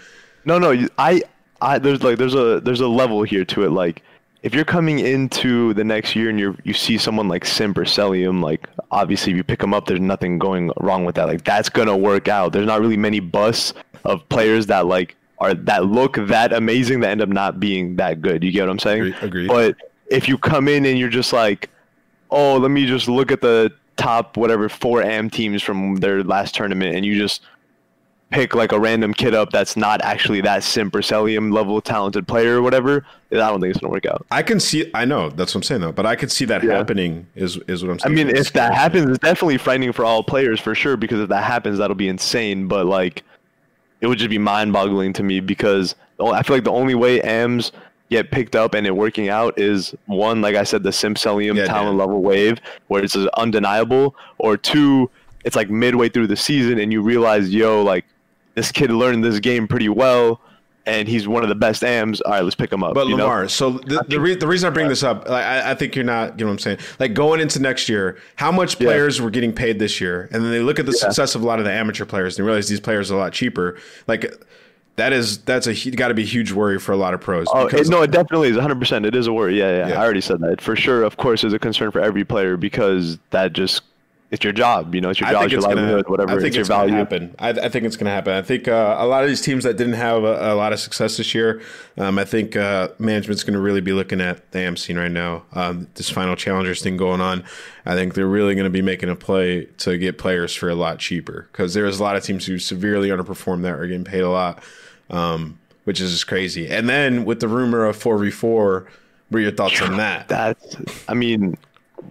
No, 0.46 0.60
no, 0.60 0.88
I, 0.98 1.24
I 1.62 1.80
there's 1.80 2.04
like 2.04 2.18
there's 2.18 2.36
a 2.36 2.60
there's 2.62 2.82
a 2.82 2.88
level 2.88 3.24
here 3.24 3.46
to 3.46 3.64
it. 3.64 3.72
Like 3.72 4.04
if 4.44 4.54
you're 4.54 4.66
coming 4.66 5.00
into 5.00 5.74
the 5.74 5.84
next 5.84 6.16
year 6.16 6.30
and 6.30 6.40
you 6.40 6.58
you 6.64 6.74
see 6.74 6.98
someone 6.98 7.28
like 7.28 7.46
Simp 7.46 7.78
or 7.78 7.86
Cellium, 7.86 8.44
like 8.44 8.68
obviously 8.92 9.32
if 9.32 9.38
you 9.38 9.44
pick 9.44 9.60
them 9.60 9.74
up, 9.74 9.88
there's 9.88 10.02
nothing 10.02 10.38
going 10.38 10.72
wrong 10.80 11.06
with 11.06 11.16
that. 11.16 11.28
Like 11.28 11.44
that's 11.44 11.70
gonna 11.70 11.98
work 11.98 12.28
out. 12.28 12.54
There's 12.54 12.68
not 12.68 12.80
really 12.82 12.98
many 12.98 13.20
busts 13.20 13.74
of 14.04 14.28
players 14.30 14.68
that 14.68 14.86
like 14.86 15.16
are 15.40 15.54
that 15.54 15.86
look 15.86 16.18
that 16.28 16.54
amazing 16.54 17.00
that 17.00 17.10
end 17.10 17.22
up 17.22 17.30
not 17.30 17.60
being 17.60 17.96
that 17.96 18.22
good. 18.22 18.44
You 18.44 18.52
get 18.52 18.62
what 18.62 18.70
I'm 18.70 18.80
saying? 18.80 19.14
Agreed. 19.22 19.48
But 19.48 19.76
if 20.08 20.28
you 20.28 20.38
come 20.38 20.68
in 20.68 20.86
and 20.86 21.00
you're 21.00 21.10
just 21.10 21.34
like, 21.34 21.70
oh, 22.32 22.58
let 22.58 22.72
me 22.72 22.86
just 22.86 23.08
look 23.08 23.32
at 23.32 23.42
the 23.42 23.72
top 23.98 24.38
whatever 24.38 24.68
four 24.70 25.02
AM 25.02 25.30
teams 25.30 25.64
from 25.64 25.98
their 25.98 26.24
last 26.24 26.56
tournament, 26.56 26.96
and 26.96 27.06
you 27.06 27.18
just 27.18 27.42
pick 28.32 28.56
like 28.56 28.72
a 28.72 28.80
random 28.80 29.14
kid 29.14 29.34
up 29.34 29.52
that's 29.52 29.78
not 29.78 30.02
actually 30.02 30.42
that 30.42 30.64
simp 30.64 30.94
or 30.96 31.00
Cellium 31.00 31.54
level 31.54 31.80
talented 31.80 32.28
player 32.28 32.58
or 32.58 32.62
whatever, 32.62 33.06
I 33.32 33.36
don't 33.36 33.62
think 33.62 33.72
it's 33.72 33.80
gonna 33.80 33.92
work 33.92 34.06
out. 34.06 34.26
I 34.32 34.42
can 34.42 34.60
see. 34.60 34.90
I 34.94 35.06
know 35.06 35.30
that's 35.30 35.54
what 35.54 35.60
I'm 35.60 35.64
saying 35.64 35.82
though, 35.82 35.92
but 35.92 36.06
I 36.06 36.16
could 36.16 36.32
see 36.32 36.46
that 36.46 36.64
Yeah. 36.64 36.74
happening. 36.74 37.28
Is 37.36 37.58
is 37.68 37.84
what 37.84 37.92
I'm 37.92 38.00
saying. 38.00 38.12
I 38.20 38.24
mean, 38.24 38.36
if 38.36 38.54
that 38.54 38.74
happens, 38.74 39.10
it's 39.10 39.20
definitely 39.20 39.58
frightening 39.58 39.92
for 39.92 40.04
all 40.06 40.24
players 40.24 40.60
for 40.60 40.76
sure. 40.76 40.98
Because 40.98 41.20
if 41.22 41.30
that 41.30 41.44
happens, 41.44 41.78
that'll 41.78 41.96
be 41.96 42.08
insane. 42.08 42.68
But 42.68 42.86
like, 42.86 43.24
it 44.02 44.08
would 44.08 44.18
just 44.18 44.30
be 44.30 44.38
mind-boggling 44.38 45.14
to 45.14 45.24
me 45.24 45.40
because 45.40 45.96
oh, 46.20 46.32
I 46.32 46.44
feel 46.44 46.56
like 46.56 46.64
the 46.64 46.72
only 46.72 46.96
way 46.96 47.22
AMs 47.22 47.72
get 48.10 48.32
picked 48.32 48.56
up 48.56 48.74
and 48.74 48.86
it 48.86 48.96
working 48.96 49.30
out 49.30 49.58
is 49.60 49.96
one, 50.06 50.42
like 50.42 50.56
I 50.56 50.64
said, 50.64 50.84
the 50.84 50.92
Simp 50.92 51.18
Cellium 51.18 51.56
Yeah, 51.56 51.66
talent 51.66 51.92
Dan. 51.92 51.98
level 51.98 52.22
wave, 52.22 52.60
where 52.88 53.04
it's 53.04 53.16
undeniable, 53.16 54.16
or 54.38 54.58
two, 54.58 55.10
it's 55.44 55.56
like 55.56 55.70
midway 55.70 56.10
through 56.10 56.28
the 56.28 56.36
season 56.36 56.80
and 56.80 56.92
you 56.92 57.02
realize, 57.02 57.54
yo, 57.54 57.84
like 57.84 58.06
this 58.54 58.72
kid 58.72 58.92
learned 58.92 59.24
this 59.24 59.40
game 59.40 59.68
pretty 59.68 59.90
well. 59.90 60.40
And 60.88 61.08
he's 61.08 61.28
one 61.28 61.42
of 61.42 61.50
the 61.50 61.56
best 61.56 61.84
AMs. 61.84 62.22
All 62.22 62.32
right, 62.32 62.44
let's 62.44 62.56
pick 62.56 62.72
him 62.72 62.84
up. 62.84 62.94
But 62.94 63.08
you 63.08 63.18
know? 63.18 63.24
Lamar, 63.24 63.50
so 63.50 63.72
the 63.72 64.06
the, 64.08 64.20
re- 64.20 64.36
the 64.36 64.46
reason 64.46 64.68
I 64.68 64.70
bring 64.70 64.88
this 64.88 65.02
up, 65.02 65.28
like, 65.28 65.44
I, 65.44 65.72
I 65.72 65.74
think 65.74 65.96
you're 65.96 66.06
not, 66.06 66.38
you 66.38 66.46
know 66.46 66.52
what 66.52 66.54
I'm 66.54 66.60
saying? 66.60 66.78
Like 67.00 67.16
going 67.16 67.40
into 67.40 67.60
next 67.60 67.90
year, 67.90 68.20
how 68.36 68.52
much 68.52 68.78
players 68.78 69.20
were 69.20 69.32
getting 69.32 69.52
paid 69.52 69.80
this 69.80 70.00
year? 70.00 70.30
And 70.32 70.44
then 70.44 70.52
they 70.52 70.60
look 70.60 70.78
at 70.78 70.86
the 70.86 70.94
success 70.94 71.34
of 71.34 71.42
a 71.42 71.46
lot 71.46 71.58
of 71.58 71.66
the 71.66 71.72
amateur 71.72 72.06
players 72.06 72.38
and 72.38 72.46
realize 72.46 72.68
these 72.70 72.80
players 72.80 73.10
are 73.12 73.16
a 73.16 73.18
lot 73.18 73.34
cheaper. 73.34 73.80
Like 74.06 74.32
that 74.96 75.14
is, 75.14 75.40
that's 75.40 75.68
a, 75.68 75.92
got 75.92 76.10
to 76.10 76.14
be 76.14 76.24
a 76.24 76.26
huge 76.26 76.52
worry 76.52 76.80
for 76.80 76.92
a 76.92 76.98
lot 76.98 77.14
of 77.14 77.22
pros. 77.22 77.48
Oh 77.54 77.68
it, 77.68 77.88
no, 77.90 78.02
it 78.02 78.12
definitely 78.12 78.50
is 78.50 78.56
100. 78.56 78.80
percent 78.80 79.06
It 79.06 79.16
is 79.16 79.28
a 79.28 79.34
worry. 79.34 79.58
Yeah, 79.60 79.70
yeah, 79.70 79.88
Yeah. 79.90 80.02
I 80.02 80.04
already 80.04 80.22
said 80.22 80.40
that 80.42 80.62
for 80.62 80.76
sure. 80.76 81.04
Of 81.04 81.18
course, 81.18 81.44
is 81.44 81.54
a 81.54 81.60
concern 81.60 81.92
for 81.92 82.00
every 82.00 82.24
player 82.24 82.58
because 82.58 83.18
that 83.32 83.54
just 83.54 83.82
it's 84.32 84.44
your 84.44 84.54
job. 84.54 84.96
You 84.96 85.02
know, 85.02 85.10
it's 85.10 85.20
your 85.20 85.30
I 85.30 85.34
job, 85.34 85.44
it's 85.44 85.52
your 85.54 85.62
gonna. 85.62 85.76
livelihood, 85.76 86.10
whatever. 86.10 86.32
I 86.32 86.36
think 86.36 86.48
it's 86.48 86.58
it's, 86.58 86.70
your 86.70 86.78
value. 86.78 86.96
happen. 86.96 87.36
I, 87.38 87.50
I 87.50 87.70
think 87.70 87.86
it's 87.86 87.96
gonna 87.96 88.10
happen. 88.10 88.34
I 88.34 88.42
think 88.42 88.68
uh, 88.68 88.96
a 89.00 89.06
lot 89.06 89.24
of 89.24 89.30
these 89.30 89.42
teams 89.42 89.64
that 89.66 89.78
didn't 89.78 89.94
have 89.94 90.24
a, 90.24 90.54
a 90.54 90.56
lot 90.56 90.74
of 90.74 90.80
success 90.80 91.18
this 91.18 91.36
year, 91.36 91.62
um, 91.98 92.18
I 92.18 92.26
think 92.26 92.56
uh, 92.56 92.90
management's 92.98 93.44
gonna 93.44 93.60
really 93.60 93.82
be 93.82 93.94
looking 93.94 94.22
at 94.22 94.52
the 94.52 94.60
AM 94.60 94.78
scene 94.78 94.98
right 94.98 95.12
now. 95.12 95.44
Um, 95.54 95.88
this 95.96 96.10
final 96.10 96.36
challengers 96.36 96.82
thing 96.82 96.98
going 96.98 97.22
on, 97.22 97.44
I 97.86 97.94
think 97.94 98.16
they're 98.16 98.28
really 98.28 98.56
gonna 98.56 98.70
be 98.72 98.82
making 98.82 99.10
a 99.10 99.16
play 99.16 99.66
to 99.78 99.98
get 99.98 100.18
players 100.18 100.56
for 100.56 100.70
a 100.70 100.76
lot 100.76 100.98
cheaper 100.98 101.48
because 101.52 101.76
there's 101.76 102.00
a 102.00 102.04
lot 102.04 102.16
of 102.16 102.24
teams 102.24 102.46
who 102.46 102.58
severely 102.58 103.10
underperform 103.10 103.62
that 103.62 103.74
are 103.74 103.86
getting 103.86 104.06
paid 104.06 104.22
a 104.22 104.30
lot, 104.30 104.64
um, 105.10 105.60
which 105.86 106.02
is 106.02 106.12
just 106.12 106.28
crazy. 106.28 106.68
And 106.70 106.88
then 106.90 107.26
with 107.26 107.40
the 107.40 107.48
rumor 107.48 107.86
of 107.86 107.96
four 107.96 108.18
v 108.18 108.32
four, 108.32 108.88
what 109.30 109.40
are 109.40 109.42
your 109.42 109.52
thoughts 109.52 109.82
on 109.82 109.98
that? 109.98 110.28
That's. 110.28 110.78
I 111.08 111.14
mean, 111.14 111.58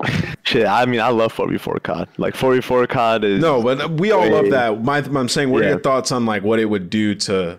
shit. 0.43 0.67
I 0.67 0.85
mean, 0.87 1.01
I 1.01 1.09
love 1.09 1.33
4v4 1.35 1.83
COD. 1.83 2.09
Like 2.19 2.35
4v4 2.35 2.89
COD 2.89 3.25
is 3.25 3.41
No, 3.41 3.63
but 3.63 3.91
we 3.93 4.11
all 4.11 4.29
love 4.29 4.51
that. 4.51 4.83
My, 4.83 4.99
I'm 4.99 5.29
saying, 5.29 5.51
what 5.51 5.61
are 5.63 5.65
Yeah. 5.65 5.71
your 5.71 5.81
thoughts 5.81 6.11
on 6.13 6.27
like 6.27 6.43
what 6.43 6.59
it 6.59 6.65
would 6.67 6.91
do 6.91 7.15
to 7.15 7.59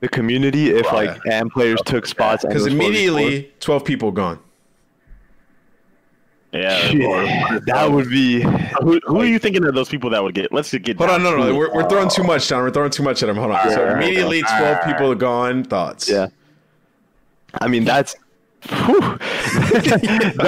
the 0.00 0.08
community. 0.08 0.70
If 0.70 0.90
like 0.92 1.18
AM 1.30 1.50
players 1.50 1.80
took 1.84 2.06
spots, 2.06 2.44
Because 2.44 2.64
was 2.64 2.72
4v4, 2.72 2.76
immediately, 2.76 3.52
12 3.60 3.84
people 3.84 4.10
gone. 4.12 4.38
Yeah 6.52 6.78
shit, 6.88 7.66
that 7.66 7.90
would 7.90 8.08
be. 8.08 8.40
who, 8.80 9.00
who 9.04 9.20
are 9.20 9.26
you 9.26 9.38
thinking 9.38 9.64
of 9.64 9.74
those 9.74 9.88
people 9.88 10.10
that 10.10 10.22
would 10.22 10.34
get 10.34 10.52
let's 10.52 10.70
just 10.70 10.84
get 10.84 10.96
Hold 10.96 11.10
down 11.10 11.20
on, 11.20 11.24
no, 11.24 11.36
no, 11.36 11.44
to 11.44 11.50
it. 11.50 11.56
we're, 11.56 11.74
we're 11.74 11.88
throwing 11.88 12.08
too 12.08 12.22
much, 12.24 12.48
John. 12.48 12.62
We're 12.62 12.70
throwing 12.70 12.90
too 12.90 13.02
much 13.02 13.22
at 13.22 13.28
him. 13.28 13.36
Hold 13.36 13.52
on. 13.52 13.70
So 13.70 13.88
immediately, 13.88 14.42
12 14.42 14.84
people 14.84 15.12
are 15.12 15.16
gone. 15.16 15.64
Thoughts? 15.64 16.08
Yeah. 16.08 16.28
I 17.60 17.68
mean, 17.68 17.84
that's. 17.84 18.16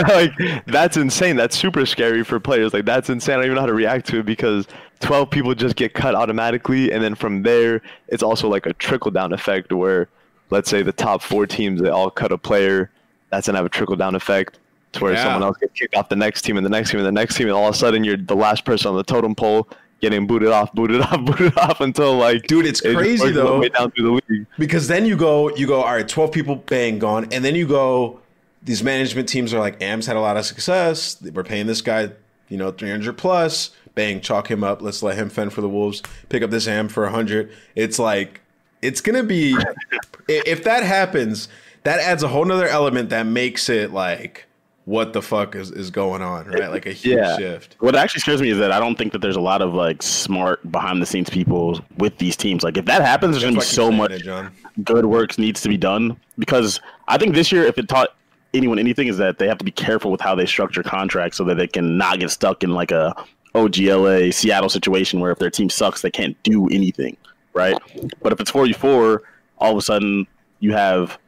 like 0.08 0.32
that's 0.66 0.96
insane. 0.96 1.36
That's 1.36 1.56
super 1.56 1.86
scary 1.86 2.24
for 2.24 2.40
players. 2.40 2.72
Like 2.72 2.84
that's 2.84 3.10
insane. 3.10 3.34
I 3.34 3.36
don't 3.36 3.44
even 3.46 3.54
know 3.56 3.60
how 3.60 3.66
to 3.66 3.74
react 3.74 4.08
to 4.08 4.20
it 4.20 4.26
because 4.26 4.66
12 5.00 5.30
people 5.30 5.54
just 5.54 5.76
get 5.76 5.94
cut 5.94 6.14
automatically, 6.14 6.90
and 6.90 7.02
then 7.02 7.14
from 7.14 7.42
there, 7.42 7.80
it's 8.08 8.22
also 8.22 8.48
like 8.48 8.66
a 8.66 8.72
trickle 8.72 9.12
down 9.12 9.32
effect 9.32 9.72
where, 9.72 10.08
let's 10.50 10.68
say 10.68 10.82
the 10.82 10.92
top 10.92 11.22
four 11.22 11.46
teams 11.46 11.80
they 11.80 11.90
all 11.90 12.10
cut 12.10 12.32
a 12.32 12.38
player, 12.38 12.90
that's 13.30 13.46
gonna 13.46 13.58
have 13.58 13.66
a 13.66 13.70
trickle 13.70 13.94
down 13.94 14.16
effect 14.16 14.58
to 14.92 15.04
where 15.04 15.12
Yeah. 15.12 15.24
someone 15.24 15.42
else 15.42 15.56
gets 15.58 15.72
kicked 15.74 15.94
off 15.94 16.08
the 16.08 16.16
next 16.16 16.42
team 16.42 16.56
and 16.56 16.64
the 16.64 16.70
next 16.70 16.90
team 16.90 16.98
and 17.00 17.06
the 17.06 17.12
next 17.12 17.36
team, 17.36 17.46
and 17.48 17.56
all 17.56 17.68
of 17.68 17.74
a 17.74 17.78
sudden 17.78 18.04
you're 18.04 18.16
the 18.16 18.36
last 18.36 18.64
person 18.64 18.88
on 18.90 18.96
the 18.96 19.02
totem 19.04 19.34
pole 19.34 19.68
getting 20.00 20.26
booted 20.26 20.48
off, 20.48 20.72
booted 20.74 21.00
off, 21.02 21.24
booted 21.24 21.56
off 21.58 21.80
until 21.80 22.16
like 22.16 22.46
Dude, 22.46 22.66
it's 22.66 22.80
it 22.82 22.94
crazy, 22.96 23.30
though. 23.32 23.58
way 23.60 23.68
down 23.68 23.90
through 23.90 24.04
the 24.04 24.34
league. 24.34 24.46
Because 24.58 24.88
then 24.88 25.04
you 25.06 25.16
go, 25.16 25.54
you 25.56 25.66
go, 25.66 25.82
all 25.82 25.92
right, 25.94 26.08
12 26.08 26.30
people, 26.32 26.56
bang, 26.56 26.98
gone. 26.98 27.28
And 27.32 27.44
then 27.44 27.54
you 27.54 27.66
go, 27.66 28.20
these 28.62 28.82
management 28.82 29.28
teams 29.28 29.52
are 29.52 29.58
like, 29.58 29.80
AMS 29.82 30.06
had 30.06 30.16
a 30.16 30.20
lot 30.20 30.36
of 30.36 30.44
success. 30.44 31.20
We're 31.22 31.44
paying 31.44 31.66
this 31.66 31.80
guy 31.80 32.10
you 32.48 32.56
know, 32.56 32.70
300 32.70 33.18
plus, 33.18 33.70
bang, 33.94 34.20
chalk 34.22 34.50
him 34.50 34.64
up. 34.64 34.80
Let's 34.80 35.02
let 35.02 35.18
him 35.18 35.28
fend 35.28 35.52
for 35.52 35.60
the 35.60 35.68
Wolves. 35.68 36.02
Pick 36.30 36.42
up 36.42 36.50
this 36.50 36.66
Am 36.66 36.88
for 36.88 37.02
100. 37.04 37.50
It's 37.74 37.98
like, 37.98 38.40
it's 38.80 39.00
going 39.02 39.16
to 39.16 39.22
be, 39.22 39.54
if 40.28 40.64
that 40.64 40.82
happens, 40.82 41.48
that 41.84 42.00
adds 42.00 42.22
a 42.22 42.28
whole 42.28 42.44
nother 42.46 42.66
element 42.68 43.10
that 43.10 43.24
makes 43.26 43.68
it 43.68 43.92
like, 43.92 44.46
what 44.88 45.12
the 45.12 45.20
fuck 45.20 45.54
is, 45.54 45.70
is 45.70 45.90
going 45.90 46.22
on, 46.22 46.46
right? 46.46 46.70
Like 46.70 46.86
a 46.86 46.92
huge 46.92 47.18
Yeah. 47.18 47.36
shift. 47.36 47.76
What 47.78 47.94
actually 47.94 48.20
scares 48.20 48.40
me 48.40 48.48
is 48.48 48.56
that 48.56 48.72
I 48.72 48.80
don't 48.80 48.96
think 48.96 49.12
that 49.12 49.20
there's 49.20 49.36
a 49.36 49.40
lot 49.40 49.60
of 49.60 49.74
like 49.74 50.02
smart 50.02 50.72
behind 50.72 51.02
the 51.02 51.06
scenes 51.06 51.28
people 51.28 51.78
with 51.98 52.16
these 52.16 52.36
teams. 52.38 52.62
Like 52.62 52.78
if 52.78 52.86
that 52.86 53.02
happens, 53.02 53.32
there's 53.32 53.42
That's 53.42 53.54
gonna 53.74 53.90
be 53.90 53.92
so 53.92 53.92
much 53.92 54.12
it, 54.12 54.84
good 54.84 55.04
work 55.04 55.38
needs 55.38 55.60
to 55.60 55.68
be 55.68 55.76
done 55.76 56.18
because 56.38 56.80
I 57.06 57.18
think 57.18 57.34
this 57.34 57.52
year, 57.52 57.64
if 57.64 57.76
it 57.76 57.86
taught 57.86 58.08
anyone 58.54 58.78
anything, 58.78 59.08
is 59.08 59.18
that 59.18 59.38
they 59.38 59.46
have 59.46 59.58
to 59.58 59.64
be 59.64 59.70
careful 59.70 60.10
with 60.10 60.22
how 60.22 60.34
they 60.34 60.46
structure 60.46 60.82
contracts 60.82 61.36
so 61.36 61.44
that 61.44 61.58
they 61.58 61.66
can 61.66 61.98
not 61.98 62.18
get 62.18 62.30
stuck 62.30 62.64
in 62.64 62.70
like 62.70 62.90
a 62.90 63.14
OGLA 63.54 64.32
Seattle 64.32 64.70
situation 64.70 65.20
where 65.20 65.32
if 65.32 65.38
their 65.38 65.50
team 65.50 65.68
sucks, 65.68 66.00
they 66.00 66.10
can't 66.10 66.34
do 66.44 66.66
anything, 66.68 67.14
right? 67.52 67.76
But 68.22 68.32
if 68.32 68.40
it's 68.40 68.50
44, 68.50 69.22
all 69.58 69.72
of 69.72 69.76
a 69.76 69.82
sudden 69.82 70.26
you 70.60 70.72
have. 70.72 71.18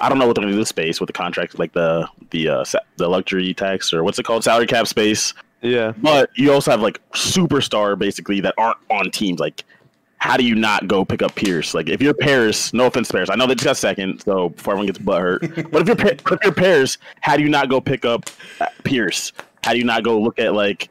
I 0.00 0.08
don't 0.08 0.18
know 0.18 0.26
what 0.26 0.36
they're 0.36 0.44
to 0.44 0.52
do 0.52 0.58
with 0.58 0.68
space 0.68 1.00
with 1.00 1.06
the 1.08 1.12
contract, 1.12 1.58
like 1.58 1.72
the 1.72 2.08
the 2.30 2.48
uh, 2.48 2.64
sa- 2.64 2.78
the 2.96 3.08
luxury 3.08 3.52
tax 3.54 3.92
or 3.92 4.04
what's 4.04 4.18
it 4.18 4.24
called, 4.24 4.44
salary 4.44 4.66
cap 4.66 4.86
space. 4.86 5.34
Yeah. 5.60 5.92
But 5.96 6.30
you 6.36 6.52
also 6.52 6.70
have 6.70 6.80
like 6.80 7.00
superstar 7.12 7.98
basically 7.98 8.40
that 8.42 8.54
aren't 8.58 8.78
on 8.90 9.10
teams. 9.10 9.40
Like, 9.40 9.64
how 10.18 10.36
do 10.36 10.44
you 10.44 10.54
not 10.54 10.86
go 10.88 11.04
pick 11.04 11.20
up 11.22 11.34
Pierce? 11.34 11.74
Like, 11.74 11.88
if 11.88 12.00
you're 12.00 12.14
Paris, 12.14 12.72
no 12.72 12.86
offense, 12.86 13.10
Paris. 13.10 13.28
I 13.30 13.34
know 13.34 13.46
they 13.46 13.54
just 13.54 13.64
got 13.64 13.76
second, 13.76 14.20
so 14.20 14.50
before 14.50 14.74
everyone 14.74 14.86
gets 14.86 14.98
butthurt. 14.98 15.70
but 15.72 15.82
if 15.82 15.88
you're 15.88 15.96
Pa- 15.96 16.32
if 16.34 16.44
you're 16.44 16.52
Paris, 16.54 16.98
how 17.20 17.36
do 17.36 17.42
you 17.42 17.48
not 17.48 17.68
go 17.68 17.80
pick 17.80 18.04
up 18.04 18.26
uh, 18.60 18.66
Pierce? 18.84 19.32
How 19.64 19.72
do 19.72 19.78
you 19.78 19.84
not 19.84 20.04
go 20.04 20.20
look 20.20 20.38
at 20.38 20.54
like 20.54 20.88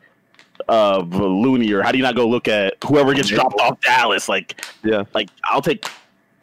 uh 0.70 0.99
Loony 0.99 1.72
or 1.72 1.82
how 1.82 1.91
do 1.91 1.97
you 1.97 2.03
not 2.03 2.16
go 2.16 2.28
look 2.28 2.47
at 2.47 2.74
whoever 2.84 3.14
gets 3.14 3.30
dropped 3.30 3.60
off 3.62 3.80
Dallas? 3.82 4.28
Like, 4.28 4.62
Yeah. 4.84 5.03
like 5.14 5.30
I'll 5.45 5.62
take 5.62 5.86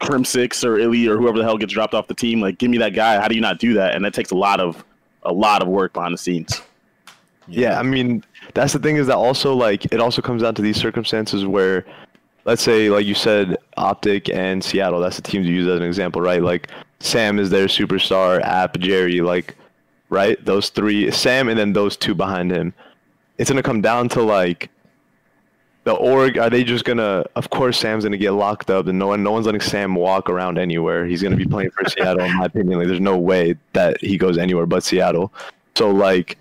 Crimsix 0.01 0.63
or 0.63 0.77
Illey 0.77 1.07
or 1.07 1.17
whoever 1.17 1.37
the 1.37 1.43
hell 1.43 1.57
gets 1.57 1.73
dropped 1.73 1.93
off 1.93 2.07
the 2.07 2.13
team. 2.13 2.41
Like, 2.41 2.57
give 2.57 2.69
me 2.69 2.77
that 2.79 2.93
guy. 2.93 3.19
How 3.19 3.27
do 3.27 3.35
you 3.35 3.41
not 3.41 3.59
do 3.59 3.73
that? 3.75 3.95
And 3.95 4.03
that 4.05 4.13
takes 4.13 4.31
a 4.31 4.35
lot 4.35 4.59
of 4.59 4.83
a 5.23 5.33
lot 5.33 5.61
of 5.61 5.67
work 5.67 5.93
behind 5.93 6.13
the 6.13 6.17
scenes. 6.17 6.61
Yeah, 7.47 7.79
I 7.79 7.83
mean, 7.83 8.23
that's 8.53 8.73
the 8.73 8.79
thing 8.79 8.97
is 8.97 9.07
that 9.07 9.15
also 9.15 9.53
like 9.53 9.85
it 9.85 9.99
also 9.99 10.21
comes 10.21 10.41
down 10.41 10.55
to 10.55 10.61
these 10.61 10.77
circumstances 10.77 11.45
where, 11.45 11.85
let's 12.45 12.61
say, 12.61 12.89
like 12.89 13.05
you 13.05 13.13
said, 13.13 13.57
Optic 13.77 14.29
and 14.29 14.63
Seattle. 14.63 14.99
That's 14.99 15.15
the 15.17 15.21
teams 15.21 15.47
you 15.47 15.53
use 15.53 15.67
as 15.67 15.77
an 15.77 15.85
example, 15.85 16.21
right? 16.21 16.41
Like 16.41 16.69
Sam 16.99 17.39
is 17.39 17.49
their 17.49 17.67
superstar, 17.67 18.41
App, 18.41 18.77
Jerry, 18.79 19.21
like, 19.21 19.55
right? 20.09 20.43
Those 20.43 20.69
three, 20.69 21.11
Sam, 21.11 21.49
and 21.49 21.57
then 21.57 21.73
those 21.73 21.95
two 21.97 22.15
behind 22.15 22.51
him. 22.51 22.73
It's 23.37 23.49
gonna 23.49 23.63
come 23.63 23.81
down 23.81 24.09
to 24.09 24.21
like 24.21 24.69
the 25.85 25.93
org. 25.93 26.37
Are 26.37 26.49
they 26.49 26.63
just 26.63 26.83
gonna? 26.83 27.25
Of 27.35 27.49
course, 27.49 27.77
Sam's 27.79 28.03
gonna 28.03 28.17
get 28.17 28.31
locked 28.31 28.69
up, 28.69 28.87
and 28.87 28.99
no 28.99 29.07
one, 29.07 29.23
no 29.23 29.31
one's 29.31 29.45
letting 29.45 29.61
Sam 29.61 29.95
walk 29.95 30.29
around 30.29 30.57
anywhere. 30.57 31.05
He's 31.05 31.23
gonna 31.23 31.37
be 31.37 31.45
playing 31.45 31.71
for 31.71 31.87
Seattle, 31.89 32.25
in 32.25 32.35
my 32.35 32.45
opinion. 32.45 32.77
Like, 32.79 32.87
there's 32.87 32.99
no 32.99 33.17
way 33.17 33.55
that 33.73 34.01
he 34.01 34.17
goes 34.17 34.37
anywhere 34.37 34.65
but 34.65 34.83
Seattle. 34.83 35.31
So 35.75 35.89
like 35.89 36.37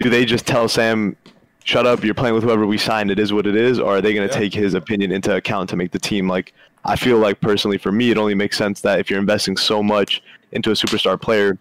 do 0.00 0.10
they 0.10 0.24
just 0.24 0.46
tell 0.46 0.68
Sam, 0.68 1.16
"Shut 1.64 1.86
up, 1.86 2.02
you're 2.02 2.14
playing 2.14 2.34
with 2.34 2.42
whoever 2.44 2.66
we 2.66 2.76
signed. 2.76 3.10
It 3.10 3.18
is 3.18 3.32
what 3.32 3.46
it 3.46 3.54
is," 3.54 3.78
or 3.78 3.96
are 3.96 4.00
they 4.00 4.14
going 4.14 4.28
to 4.28 4.34
Yeah. 4.34 4.40
take 4.40 4.54
his 4.54 4.74
opinion 4.74 5.12
into 5.12 5.34
account 5.34 5.70
to 5.70 5.76
make 5.76 5.92
the 5.92 5.98
team? 6.00 6.28
Like, 6.28 6.52
I 6.84 6.96
feel 6.96 7.18
like 7.18 7.40
personally, 7.40 7.78
for 7.78 7.92
me, 7.92 8.10
it 8.10 8.18
only 8.18 8.34
makes 8.34 8.58
sense 8.58 8.80
that 8.80 8.98
if 8.98 9.08
you're 9.08 9.20
investing 9.20 9.56
so 9.56 9.80
much 9.82 10.20
into 10.50 10.70
a 10.70 10.74
superstar 10.74 11.20
player, 11.20 11.56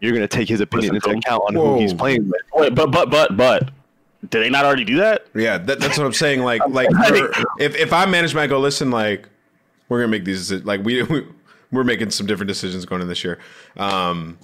you're 0.00 0.12
going 0.12 0.20
to 0.20 0.28
take 0.28 0.48
his 0.48 0.60
opinion 0.60 0.94
Listen 0.94 1.12
into 1.12 1.26
account 1.26 1.44
on 1.48 1.54
who 1.54 1.78
he's 1.78 1.94
playing 1.94 2.26
with. 2.28 2.42
Wait, 2.54 2.74
but 2.74 2.90
but 2.90 3.08
but 3.10 3.36
but 3.38 3.70
did 4.30 4.42
they 4.42 4.50
not 4.50 4.64
already 4.64 4.84
do 4.84 4.96
that? 4.96 5.26
Yeah, 5.34 5.58
that, 5.58 5.80
that's 5.80 5.98
what 5.98 6.06
I'm 6.06 6.12
saying. 6.12 6.42
Like, 6.42 6.62
like 6.68 6.88
if 7.58 7.74
if 7.76 7.92
I 7.92 8.06
manage 8.06 8.34
my 8.34 8.46
go, 8.46 8.60
listen, 8.60 8.90
like 8.90 9.28
we're 9.88 10.00
gonna 10.00 10.10
make 10.10 10.24
these 10.24 10.52
like 10.64 10.82
we, 10.84 11.02
we 11.04 11.26
we're 11.72 11.84
making 11.84 12.10
some 12.10 12.26
different 12.26 12.48
decisions 12.48 12.84
going 12.84 13.02
in 13.02 13.08
this 13.08 13.24
year. 13.24 13.38
Um, 13.76 14.38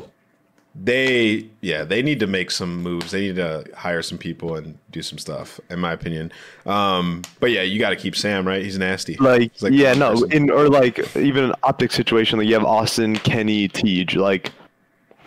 they 0.80 1.48
yeah 1.60 1.82
they 1.82 2.02
need 2.02 2.20
to 2.20 2.26
make 2.26 2.50
some 2.50 2.82
moves. 2.82 3.10
They 3.10 3.20
need 3.20 3.36
to 3.36 3.64
hire 3.76 4.02
some 4.02 4.18
people 4.18 4.56
and 4.56 4.78
do 4.90 5.02
some 5.02 5.18
stuff, 5.18 5.60
in 5.70 5.78
my 5.78 5.92
opinion. 5.92 6.32
Um, 6.66 7.22
but 7.40 7.50
yeah, 7.50 7.62
you 7.62 7.78
got 7.78 7.90
to 7.90 7.96
keep 7.96 8.16
Sam 8.16 8.46
right. 8.46 8.62
He's 8.62 8.78
nasty. 8.78 9.16
Like, 9.16 9.52
He's 9.52 9.62
like 9.62 9.72
yeah, 9.72 9.94
no, 9.94 10.12
person. 10.12 10.32
in 10.32 10.50
or 10.50 10.68
like 10.68 11.16
even 11.16 11.44
an 11.44 11.54
optic 11.62 11.92
situation, 11.92 12.38
like 12.38 12.48
you 12.48 12.54
have 12.54 12.64
Austin, 12.64 13.14
Kenny, 13.16 13.68
Tej, 13.68 14.16
like. 14.16 14.52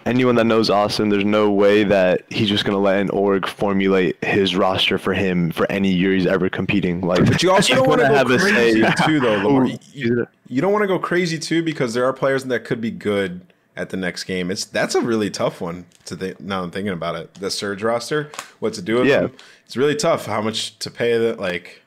Anyone 0.06 0.36
that 0.36 0.46
knows 0.46 0.70
Austin, 0.70 1.10
there's 1.10 1.26
no 1.26 1.52
way 1.52 1.84
that 1.84 2.24
he's 2.30 2.50
just 2.50 2.66
gonna 2.66 2.80
let 2.80 3.00
an 3.00 3.10
org 3.12 3.48
formulate 3.48 4.22
his 4.24 4.56
roster 4.56 4.98
for 4.98 5.14
him 5.14 5.52
for 5.52 5.72
any 5.72 5.92
year 5.92 6.14
he's 6.14 6.26
ever 6.26 6.50
competing. 6.50 7.02
Like, 7.02 7.26
But 7.26 7.44
you 7.44 7.52
also 7.52 7.76
don't 7.76 7.88
want 7.88 8.02
to 8.02 8.08
gonna 8.08 8.24
go 8.24 8.30
have 8.30 8.32
a 8.32 8.40
say. 8.40 8.94
too, 9.06 9.20
though. 9.20 9.38
Lamar. 9.38 9.68
You, 9.94 10.28
you 10.48 10.62
don't 10.62 10.74
want 10.74 10.84
to 10.84 10.88
go 10.88 10.98
crazy 11.00 11.38
too 11.38 11.62
because 11.64 11.94
there 11.94 12.06
are 12.06 12.14
players 12.14 12.44
that 12.46 12.66
could 12.66 12.82
be 12.82 12.92
good 12.92 13.42
at 13.78 13.90
the 13.90 13.98
next 13.98 14.24
game. 14.26 14.50
It's 14.52 14.66
that's 14.66 14.96
a 14.96 15.02
really 15.02 15.30
tough 15.30 15.62
one 15.62 15.86
to 16.06 16.16
think. 16.16 16.40
Now 16.40 16.64
I'm 16.64 16.72
thinking 16.72 16.92
about 16.94 17.16
it. 17.16 17.34
The 17.36 17.50
surge 17.52 17.84
roster, 17.84 18.30
what 18.60 18.74
to 18.74 18.82
do 18.82 18.96
with 18.96 19.08
Yeah. 19.08 19.22
them? 19.22 19.34
It's 19.66 19.78
really 19.78 19.96
tough. 19.96 20.26
How 20.26 20.42
much 20.42 20.78
to 20.80 20.92
pay 20.92 21.18
that? 21.18 21.40
Like, 21.40 21.81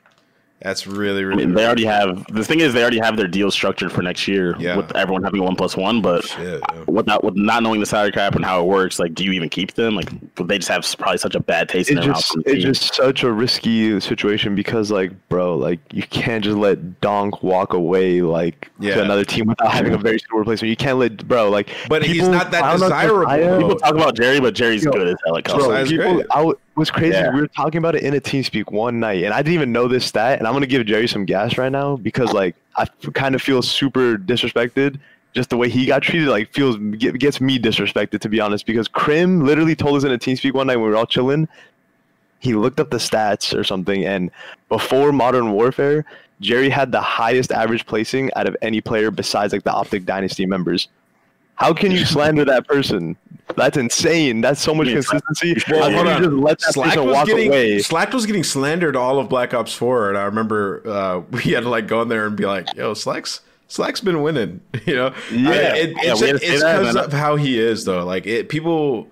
that's 0.61 0.87
really 0.87 1.19
I 1.19 1.23
really. 1.23 1.45
mean, 1.45 1.55
they 1.55 1.65
already 1.65 1.85
have 1.85 2.25
the 2.33 2.43
thing 2.43 2.59
is 2.61 2.73
they 2.73 2.81
already 2.81 2.97
have 2.99 3.17
their 3.17 3.27
deal 3.27 3.51
structured 3.51 3.91
for 3.91 4.01
next 4.01 4.27
year 4.27 4.55
Yeah. 4.57 4.77
with 4.77 4.95
everyone 4.95 5.21
having 5.23 5.41
a 5.41 5.43
one 5.43 5.55
plus 5.55 5.75
one. 5.77 6.01
But 6.01 6.23
Shit, 6.25 6.61
yeah. 6.73 6.83
without 6.87 7.23
with 7.23 7.35
not 7.35 7.61
knowing 7.61 7.79
the 7.81 7.85
salary 7.85 8.11
cap 8.11 8.35
and 8.35 8.43
how 8.43 8.61
it 8.61 8.65
works, 8.67 8.97
like, 8.97 9.13
do 9.13 9.23
you 9.23 9.31
even 9.33 9.49
keep 9.49 9.73
them? 9.73 9.95
Like, 9.95 10.09
they 10.47 10.57
just 10.57 10.69
have 10.69 10.83
probably 10.97 11.17
such 11.17 11.35
a 11.35 11.39
bad 11.39 11.69
taste 11.69 11.89
in 11.91 11.97
it's 11.97 12.05
their 12.05 12.13
mouth. 12.13 12.21
just 12.21 12.31
from 12.33 12.41
the 12.43 12.49
it's 12.51 12.63
team. 12.63 12.73
just 12.73 12.95
such 12.95 13.23
a 13.23 13.31
risky 13.31 13.99
situation 13.99 14.55
because 14.55 14.89
like 14.91 15.11
bro 15.29 15.55
like 15.57 15.79
you 15.93 16.03
can't 16.03 16.43
just 16.43 16.57
let 16.57 16.99
Donk 17.01 17.43
walk 17.43 17.73
away 17.73 18.21
like 18.21 18.71
Yeah. 18.79 18.95
to 18.95 19.03
another 19.03 19.25
team 19.25 19.47
without 19.47 19.71
having 19.71 19.93
a 19.93 19.97
very 19.97 20.19
suitable 20.19 20.39
replacement 20.39 20.69
you 20.69 20.75
can't 20.77 20.97
let 20.97 21.27
bro 21.27 21.49
like 21.49 21.69
But 21.89 22.03
he's 22.03 22.27
not 22.27 22.51
that 22.51 22.59
clown 22.61 22.75
us 22.75 22.81
desirable. 22.81 23.21
Josiah. 23.23 23.57
People 23.59 23.75
talk 23.75 23.93
about 23.93 24.15
Jerry, 24.15 24.39
but 24.39 24.55
Jerry's 24.55 24.83
Yo, 24.83 24.91
good 24.91 25.07
as 25.09 25.15
hell 25.25 25.37
at 25.37 25.43
Bro, 25.43 25.53
color. 25.53 25.63
Josiah's 25.65 25.89
people, 25.89 26.13
great. 26.15 26.25
I 26.31 26.51
w- 26.75 26.79
was 26.79 26.91
crazy. 26.91 27.15
Yeah. 27.15 27.33
We 27.33 27.41
were 27.41 27.47
talking 27.47 27.79
about 27.79 27.95
it 27.95 28.03
in 28.03 28.13
a 28.13 28.19
team 28.19 28.43
speak 28.43 28.71
one 28.71 28.99
night, 28.99 29.23
and 29.23 29.33
I 29.33 29.37
didn't 29.41 29.53
even 29.53 29.71
know 29.71 29.87
this 29.87 30.05
stat. 30.05 30.39
And 30.39 30.47
I'm 30.47 30.53
gonna 30.53 30.67
give 30.67 30.85
Jerry 30.85 31.07
some 31.07 31.25
gas 31.25 31.57
right 31.57 31.71
now 31.71 31.97
because 31.97 32.33
like 32.33 32.55
I 32.75 32.83
f- 32.83 33.13
kind 33.13 33.35
of 33.35 33.41
feel 33.41 33.61
super 33.61 34.17
disrespected. 34.17 34.99
Just 35.33 35.49
the 35.49 35.57
way 35.57 35.69
he 35.69 35.85
got 35.85 36.01
treated, 36.01 36.29
like 36.29 36.53
feels 36.53 36.77
get, 36.97 37.19
gets 37.19 37.41
me 37.41 37.59
disrespected 37.59 38.19
to 38.21 38.29
be 38.29 38.39
honest. 38.39 38.65
Because 38.65 38.87
Crim 38.87 39.45
literally 39.45 39.75
told 39.75 39.97
us 39.97 40.03
in 40.03 40.11
a 40.11 40.17
team 40.17 40.35
speak 40.37 40.53
one 40.53 40.67
night 40.67 40.77
when 40.77 40.85
we 40.85 40.89
were 40.91 40.97
all 40.97 41.05
chilling. 41.05 41.47
He 42.39 42.53
looked 42.53 42.79
up 42.79 42.91
the 42.91 42.97
stats 42.97 43.57
or 43.57 43.63
something, 43.63 44.05
and 44.05 44.29
before 44.69 45.11
Modern 45.11 45.51
Warfare, 45.51 46.05
Jerry 46.41 46.69
had 46.69 46.91
the 46.91 47.01
highest 47.01 47.51
average 47.51 47.85
placing 47.85 48.31
out 48.35 48.47
of 48.47 48.55
any 48.61 48.81
player 48.81 49.09
besides 49.09 49.53
like 49.53 49.63
the 49.63 49.73
Optic 49.73 50.05
Dynasty 50.05 50.45
members. 50.45 50.87
How 51.55 51.73
can 51.73 51.91
you 51.91 52.05
slander 52.05 52.45
that 52.45 52.67
person? 52.67 53.15
That's 53.55 53.77
insane. 53.77 54.41
That's 54.41 54.59
so 54.59 54.73
much 54.73 54.87
consistency. 54.87 55.55
Well, 55.69 55.91
hold 55.91 56.07
on. 56.07 56.21
just 56.23 56.33
let 56.33 56.59
that 56.59 56.73
Slack 56.73 56.87
person 56.89 57.05
was 57.05 57.13
walk 57.15 57.27
getting 57.27 57.47
away? 57.49 57.79
Slack 57.79 58.11
was 58.11 58.25
getting 58.25 58.43
slandered 58.43 58.95
all 58.95 59.19
of 59.19 59.29
Black 59.29 59.53
Ops 59.53 59.73
Four, 59.73 60.09
and 60.09 60.17
I 60.17 60.23
remember 60.23 60.81
uh, 60.85 61.19
we 61.31 61.41
had 61.51 61.61
to 61.63 61.69
like 61.69 61.87
go 61.87 62.01
in 62.01 62.09
there 62.09 62.25
and 62.25 62.35
be 62.35 62.45
like, 62.45 62.73
"Yo, 62.75 62.93
Slack's 62.93 63.41
Slack's 63.67 64.01
been 64.01 64.21
winning," 64.21 64.61
you 64.85 64.95
know? 64.95 65.13
Yeah. 65.31 65.49
I- 65.49 65.53
it, 65.77 65.89
Yeah, 66.03 66.11
it's 66.11 66.21
we 66.21 66.27
had 66.27 66.33
to 66.33 66.39
say 66.39 66.53
it's 66.55 66.63
because 66.63 66.95
of 66.95 67.13
how 67.13 67.35
he 67.35 67.59
is, 67.59 67.85
though. 67.85 68.03
Like 68.03 68.25
it, 68.25 68.49
people, 68.49 69.07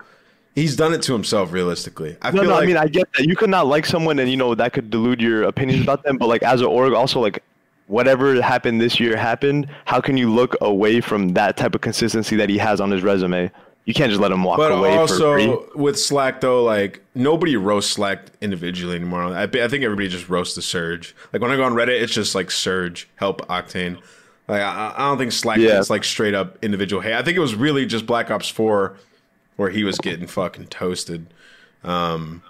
he's 0.55 0.75
done 0.75 0.93
it 0.93 1.01
to 1.03 1.13
himself. 1.13 1.53
Realistically, 1.53 2.17
I 2.21 2.31
No, 2.31 2.41
feel 2.41 2.49
no, 2.49 2.55
like 2.55 2.63
I 2.63 2.65
mean 2.65 2.77
I 2.77 2.87
get 2.87 3.07
that 3.17 3.25
you 3.27 3.35
could 3.35 3.49
not 3.51 3.67
like 3.67 3.85
someone, 3.85 4.17
and 4.19 4.29
you 4.29 4.35
know 4.37 4.55
that 4.55 4.73
could 4.73 4.89
delude 4.89 5.21
your 5.21 5.43
opinions 5.43 5.83
about 5.83 6.03
them. 6.03 6.17
But 6.17 6.27
like 6.27 6.43
as 6.43 6.59
an 6.59 6.67
org, 6.67 6.93
also 6.93 7.21
like 7.21 7.41
whatever 7.87 8.41
happened 8.41 8.79
this 8.81 8.99
year 8.99 9.15
happened. 9.17 9.67
How 9.85 9.99
can 10.01 10.17
you 10.17 10.31
look 10.33 10.55
away 10.61 11.01
from 11.01 11.29
that 11.33 11.57
type 11.57 11.75
of 11.75 11.81
consistency 11.81 12.35
that 12.37 12.49
he 12.49 12.57
has 12.57 12.79
on 12.81 12.91
his 12.91 13.03
resume? 13.03 13.51
You 13.85 13.93
can't 13.93 14.09
just 14.09 14.21
let 14.21 14.31
him 14.31 14.43
walk 14.45 14.57
But 14.59 14.71
away 14.71 14.95
for 15.05 15.07
free. 15.35 15.47
also 15.47 15.69
with 15.75 15.99
Slack 15.99 16.39
though, 16.39 16.63
like 16.63 17.03
nobody 17.15 17.57
roasts 17.57 17.91
Slack 17.91 18.27
individually 18.39 18.95
anymore. 18.95 19.23
I, 19.23 19.43
I 19.43 19.47
think 19.47 19.83
everybody 19.83 20.07
just 20.07 20.29
roasts 20.29 20.55
the 20.55 20.61
Surge. 20.61 21.13
Like 21.33 21.41
when 21.41 21.51
I 21.51 21.57
go 21.57 21.63
on 21.65 21.73
Reddit, 21.73 22.01
it's 22.01 22.13
just 22.13 22.33
like 22.33 22.49
Surge 22.49 23.09
help 23.17 23.41
Octane. 23.49 23.99
Like 24.47 24.61
I, 24.61 24.93
I 24.95 24.99
don't 24.99 25.17
think 25.17 25.33
Slack 25.33 25.57
Yeah. 25.57 25.79
is 25.79 25.89
like 25.89 26.05
straight 26.05 26.33
up 26.33 26.57
individual 26.63 27.01
hate. 27.01 27.13
I 27.15 27.21
think 27.23 27.35
it 27.35 27.41
was 27.41 27.55
really 27.55 27.85
just 27.85 28.05
Black 28.05 28.31
Ops 28.31 28.47
Four 28.47 28.95
where 29.57 29.69
he 29.69 29.83
was 29.83 29.97
getting 29.97 30.27
fucking 30.27 30.67
toasted. 30.67 31.27
Um, 31.83 32.41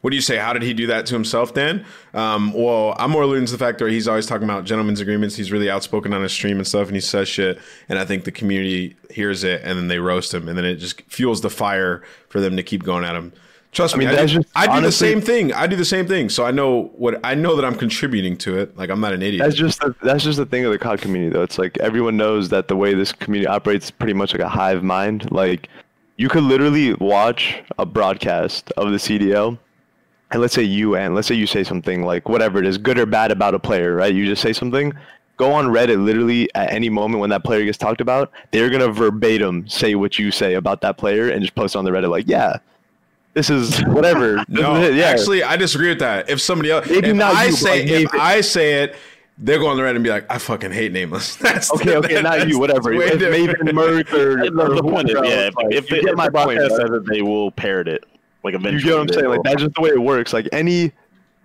what 0.00 0.10
do 0.10 0.16
you 0.16 0.22
say? 0.22 0.36
How 0.36 0.52
did 0.52 0.62
he 0.62 0.72
do 0.72 0.86
that 0.86 1.06
to 1.06 1.14
himself, 1.14 1.52
Dan? 1.52 1.84
Um, 2.14 2.52
well, 2.52 2.94
I'm 2.98 3.10
more 3.10 3.22
alluding 3.22 3.46
to 3.46 3.52
the 3.52 3.58
fact 3.58 3.78
that 3.78 3.90
he's 3.90 4.08
always 4.08 4.26
talking 4.26 4.44
about 4.44 4.64
gentlemen's 4.64 5.00
agreements. 5.00 5.36
He's 5.36 5.52
really 5.52 5.70
outspoken 5.70 6.12
on 6.12 6.22
his 6.22 6.32
stream 6.32 6.56
and 6.56 6.66
stuff, 6.66 6.86
and 6.88 6.96
he 6.96 7.00
says 7.00 7.28
shit. 7.28 7.58
And 7.88 7.98
I 7.98 8.04
think 8.04 8.24
the 8.24 8.32
community 8.32 8.96
hears 9.10 9.44
it, 9.44 9.60
and 9.62 9.78
then 9.78 9.88
they 9.88 9.98
roast 9.98 10.32
him, 10.32 10.48
and 10.48 10.56
then 10.56 10.64
it 10.64 10.76
just 10.76 11.02
fuels 11.02 11.42
the 11.42 11.50
fire 11.50 12.02
for 12.28 12.40
them 12.40 12.56
to 12.56 12.62
keep 12.62 12.82
going 12.82 13.04
at 13.04 13.14
him. 13.14 13.32
Trust 13.72 13.96
me, 13.96 14.04
mean, 14.04 14.14
I, 14.14 14.16
that's 14.16 14.32
do, 14.32 14.38
just- 14.38 14.48
I 14.56 14.80
do 14.80 14.84
the 14.84 14.90
same 14.90 15.20
thing. 15.20 15.52
I 15.52 15.66
do 15.68 15.76
the 15.76 15.84
same 15.84 16.08
thing. 16.08 16.28
So 16.28 16.44
I 16.44 16.50
know 16.50 16.90
what 16.96 17.20
I 17.22 17.36
know 17.36 17.54
that 17.54 17.64
I'm 17.64 17.76
contributing 17.76 18.36
to 18.38 18.58
it. 18.58 18.76
Like 18.76 18.90
I'm 18.90 19.00
not 19.00 19.12
an 19.12 19.22
idiot. 19.22 19.44
That's 19.44 19.54
just 19.54 19.80
the, 19.80 19.94
that's 20.02 20.24
just 20.24 20.38
the 20.38 20.46
thing 20.46 20.64
of 20.64 20.72
the 20.72 20.78
COD 20.78 21.00
community, 21.00 21.32
though. 21.32 21.44
It's 21.44 21.56
like 21.58 21.78
everyone 21.78 22.16
knows 22.16 22.48
that 22.48 22.66
the 22.66 22.74
way 22.74 22.94
this 22.94 23.12
community 23.12 23.46
operates 23.46 23.84
is 23.86 23.90
pretty 23.92 24.14
much 24.14 24.32
like 24.32 24.42
a 24.42 24.48
hive 24.48 24.82
mind. 24.82 25.30
Like 25.30 25.68
you 26.16 26.28
could 26.28 26.42
literally 26.42 26.94
watch 26.94 27.62
a 27.78 27.86
broadcast 27.86 28.72
of 28.72 28.90
the 28.90 28.96
CDL, 28.96 29.56
and 30.30 30.40
let's 30.40 30.54
say 30.54 30.62
you 30.62 30.96
and 30.96 31.14
let's 31.14 31.28
say 31.28 31.34
you 31.34 31.46
say 31.46 31.64
something 31.64 32.02
like 32.04 32.28
whatever 32.28 32.58
it 32.58 32.66
is, 32.66 32.78
good 32.78 32.98
or 32.98 33.06
bad 33.06 33.30
about 33.32 33.54
a 33.54 33.58
player, 33.58 33.94
right? 33.94 34.14
You 34.14 34.26
just 34.26 34.42
say 34.42 34.52
something. 34.52 34.92
Go 35.36 35.52
on 35.52 35.66
Reddit 35.68 36.04
literally 36.04 36.48
at 36.54 36.70
any 36.70 36.90
moment 36.90 37.20
when 37.20 37.30
that 37.30 37.44
player 37.44 37.64
gets 37.64 37.78
talked 37.78 38.00
about, 38.02 38.30
they're 38.50 38.68
gonna 38.70 38.92
verbatim 38.92 39.66
say 39.68 39.94
what 39.94 40.18
you 40.18 40.30
say 40.30 40.54
about 40.54 40.82
that 40.82 40.98
player 40.98 41.30
and 41.30 41.40
just 41.42 41.54
post 41.54 41.74
on 41.76 41.84
the 41.84 41.90
Reddit 41.90 42.10
like, 42.10 42.28
yeah, 42.28 42.58
this 43.34 43.48
is 43.48 43.78
whatever. 43.86 44.44
No, 44.48 44.76
is 44.76 44.96
yeah. 44.96 45.06
actually, 45.06 45.42
I 45.42 45.56
disagree 45.56 45.88
with 45.88 46.00
that. 46.00 46.28
If 46.28 46.40
somebody 46.40 46.70
else, 46.70 46.88
Maybe 46.88 47.08
if 47.08 47.16
not 47.16 47.34
I 47.34 47.46
you, 47.46 47.52
say, 47.52 47.80
like 47.80 47.88
if 47.90 48.12
maybe- 48.12 48.22
I 48.22 48.40
say 48.42 48.82
it, 48.82 48.96
they're 49.42 49.58
going 49.58 49.78
to 49.78 49.82
Reddit 49.82 49.94
and 49.94 50.04
be 50.04 50.10
like, 50.10 50.26
I 50.30 50.36
fucking 50.36 50.70
hate 50.72 50.92
nameless. 50.92 51.36
That's 51.36 51.72
okay, 51.72 51.96
okay, 51.96 52.20
not 52.20 52.46
you, 52.46 52.58
whatever. 52.58 52.94
way 52.94 53.06
If 53.06 53.18
different. 53.20 53.70
Maven 53.70 53.72
Merc 53.72 54.12
or, 54.12 54.36
The, 54.36 54.60
or 54.60 54.74
the 54.74 54.82
point 54.82 55.08
is, 55.08 55.16
yeah, 55.24 55.44
else, 55.46 55.54
like, 55.54 55.72
if, 55.74 55.90
you 55.90 55.96
if, 55.96 56.02
get 56.04 56.10
if 56.10 56.16
my 56.16 56.26
the 56.26 56.30
broadcast 56.32 56.68
point, 56.68 56.80
says 56.82 56.90
it, 56.90 57.06
they 57.06 57.22
will 57.22 57.50
parrot 57.52 57.88
it. 57.88 58.04
Like 58.42 58.54
eventually, 58.54 58.78
You 58.78 58.84
get 58.84 58.92
what 58.92 59.00
I'm 59.00 59.06
they 59.08 59.14
saying? 59.14 59.28
Like 59.28 59.42
that's 59.42 59.62
just 59.62 59.74
the 59.74 59.82
way 59.82 59.90
it 59.90 60.02
works. 60.02 60.32
Like 60.32 60.48
any 60.52 60.92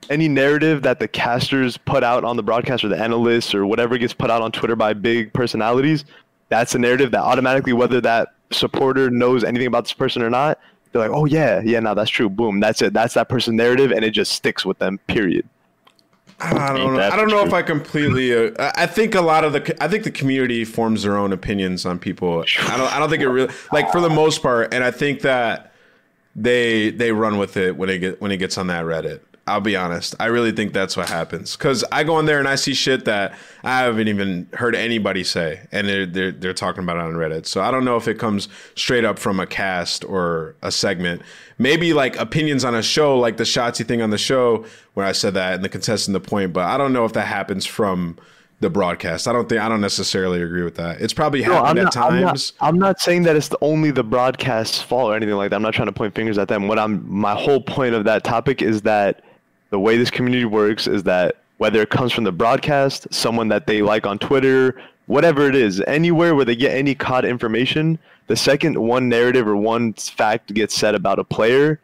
any 0.10 0.28
narrative 0.28 0.84
that 0.84 1.00
the 1.00 1.08
casters 1.08 1.78
put 1.78 2.04
out 2.04 2.24
on 2.24 2.38
the 2.38 2.44
broadcast 2.44 2.84
or 2.84 2.90
the 2.90 2.98
analysts 2.98 3.56
or 3.56 3.66
whatever 3.66 3.98
gets 3.98 4.14
put 4.14 4.30
out 4.30 4.42
on 4.42 4.52
Twitter 4.52 4.76
by 4.76 4.94
big 4.94 5.34
personalities, 5.34 6.06
that's 6.50 6.76
a 6.76 6.80
narrative 6.80 7.12
that 7.12 7.22
automatically, 7.22 7.74
whether 7.74 8.00
that 8.02 8.30
supporter 8.52 9.10
knows 9.10 9.44
anything 9.44 9.68
about 9.68 9.86
this 9.86 9.94
person 9.94 10.22
or 10.22 10.30
not, 10.30 10.60
they're 10.92 11.02
like, 11.02 11.12
oh 11.18 11.26
yeah, 11.26 11.62
yeah, 11.64 11.80
no, 11.80 11.94
that's 11.94 12.10
true. 12.10 12.30
Boom, 12.30 12.60
that's 12.60 12.82
it. 12.82 12.94
That's 12.94 13.16
that 13.16 13.30
person's 13.30 13.58
narrative, 13.58 13.92
and 13.92 14.06
it 14.06 14.12
just 14.12 14.32
sticks 14.32 14.66
with 14.66 14.78
them. 14.80 15.00
Period. 15.08 15.48
I 16.40 16.74
don't 16.74 16.96
know. 16.96 17.02
I 17.02 17.16
don't 17.16 17.30
know 17.30 17.42
the 17.42 17.48
if 17.48 17.54
I 17.54 17.62
completely. 17.62 18.34
Uh, 18.34 18.52
I 18.60 18.84
I 18.84 18.86
think 18.88 19.16
a 19.16 19.22
lot 19.22 19.44
of 19.44 19.54
the. 19.54 19.84
I 19.84 19.88
think 19.88 20.04
the 20.04 20.12
community 20.12 20.66
forms 20.66 21.04
their 21.04 21.18
own 21.18 21.32
opinions 21.34 21.86
on 21.86 21.98
people. 21.98 22.46
I 22.60 22.78
don't. 22.78 22.94
I 22.94 23.00
don't 23.00 23.10
think 23.10 23.22
it 23.22 23.30
really 23.30 23.54
like 23.72 23.92
for 23.92 24.02
the 24.02 24.10
most 24.10 24.42
part, 24.42 24.74
and 24.74 24.84
I 24.84 24.92
think 24.92 25.22
that 25.22 25.74
they 26.36 26.92
they 26.92 27.12
run 27.12 27.38
with 27.38 27.58
it 27.58 27.78
when 27.78 27.90
it 27.90 28.00
get 28.00 28.22
when 28.22 28.32
it 28.32 28.38
gets 28.38 28.58
on 28.58 28.68
that 28.68 28.86
Reddit. 28.86 29.22
I'll 29.48 29.62
be 29.62 29.76
honest. 29.76 30.16
I 30.20 30.26
really 30.26 30.52
think 30.52 30.74
that's 30.74 30.98
what 30.98 31.08
happens 31.08 31.56
because 31.56 31.84
I 31.92 32.04
go 32.04 32.18
in 32.18 32.26
there 32.26 32.40
and 32.40 32.48
I 32.48 32.56
see 32.56 32.74
shit 32.74 33.06
that 33.06 33.38
I 33.64 33.82
haven't 33.82 34.08
even 34.08 34.50
heard 34.54 34.76
anybody 34.76 35.24
say, 35.24 35.68
and 35.72 35.88
they're 35.88 36.06
they're 36.08 36.32
they're 36.32 36.54
talking 36.54 36.84
about 36.84 36.98
it 36.98 37.04
on 37.04 37.14
Reddit. 37.14 37.46
So 37.46 37.62
I 37.62 37.70
don't 37.70 37.86
know 37.86 37.96
if 37.96 38.08
it 38.08 38.18
comes 38.18 38.48
straight 38.74 39.06
up 39.06 39.20
from 39.20 39.40
a 39.40 39.46
cast 39.46 40.04
or 40.04 40.56
a 40.64 40.72
segment. 40.72 41.22
Maybe 41.60 41.94
like 41.94 42.18
opinions 42.18 42.66
on 42.66 42.74
a 42.74 42.82
show, 42.82 43.20
like 43.20 43.38
the 43.38 43.44
Shotzzy 43.44 43.86
thing 43.86 44.02
on 44.02 44.10
the 44.10 44.18
show, 44.18 44.66
where 44.96 45.06
I 45.06 45.12
said 45.12 45.36
that 45.36 45.54
and 45.54 45.64
the 45.64 45.70
contestant 45.70 46.14
the 46.14 46.28
point. 46.28 46.52
But 46.52 46.66
I 46.66 46.78
don't 46.78 46.92
know 46.92 47.06
if 47.06 47.14
that 47.14 47.28
happens 47.28 47.68
from 47.68 48.18
the 48.62 48.70
broadcast. 48.70 49.28
I 49.28 49.34
don't 49.34 49.50
think 49.50 49.62
I 49.62 49.70
don't 49.70 49.82
necessarily 49.82 50.42
agree 50.42 50.64
with 50.64 50.76
that. 50.76 51.02
It's 51.02 51.14
probably 51.14 51.44
No, 51.44 51.64
I'm 51.64 51.76
not, 51.76 51.96
at 51.96 52.02
I'm, 52.02 52.22
not, 52.22 52.28
times. 52.28 52.54
I'm 52.62 52.80
not 52.80 53.00
saying 53.00 53.24
that 53.24 53.36
it's 53.36 53.50
the, 53.50 53.58
only 53.62 53.92
the 53.92 54.04
broadcast's 54.04 54.82
fault 54.82 55.12
or 55.12 55.16
anything 55.16 55.36
like 55.36 55.50
that. 55.50 55.58
I'm 55.58 55.62
not 55.62 55.74
trying 55.74 55.88
to 55.88 55.92
point 55.92 56.16
fingers 56.16 56.38
at 56.38 56.48
them. 56.48 56.68
What 56.68 56.80
I'm 56.80 57.06
my 57.10 57.36
whole 57.36 57.62
point 57.62 57.96
of 57.96 58.06
that 58.06 58.24
topic 58.24 58.62
is 58.62 58.82
that 58.84 59.24
the 59.72 59.80
way 59.80 59.98
this 59.98 60.10
community 60.10 60.46
works 60.46 60.88
is 60.88 61.04
that 61.04 61.38
whether 61.58 61.82
it 61.82 61.90
comes 61.90 62.12
from 62.12 62.24
the 62.24 62.32
broadcast, 62.32 63.08
someone 63.14 63.48
that 63.50 63.68
they 63.68 63.82
like 63.82 64.06
on 64.06 64.20
Twitter, 64.20 64.80
whatever 65.08 65.48
it 65.48 65.56
is, 65.56 65.82
anywhere 65.88 66.36
where 66.36 66.46
they 66.46 66.56
get 66.56 66.76
any 66.76 66.96
COD 66.96 67.26
information, 67.26 68.00
the 68.28 68.36
second 68.36 68.78
one 68.78 69.10
narrative 69.10 69.48
or 69.48 69.56
one 69.56 69.94
fact 69.94 70.54
gets 70.54 70.76
said 70.76 70.96
about 70.96 71.20
a 71.20 71.24
player, 71.24 71.80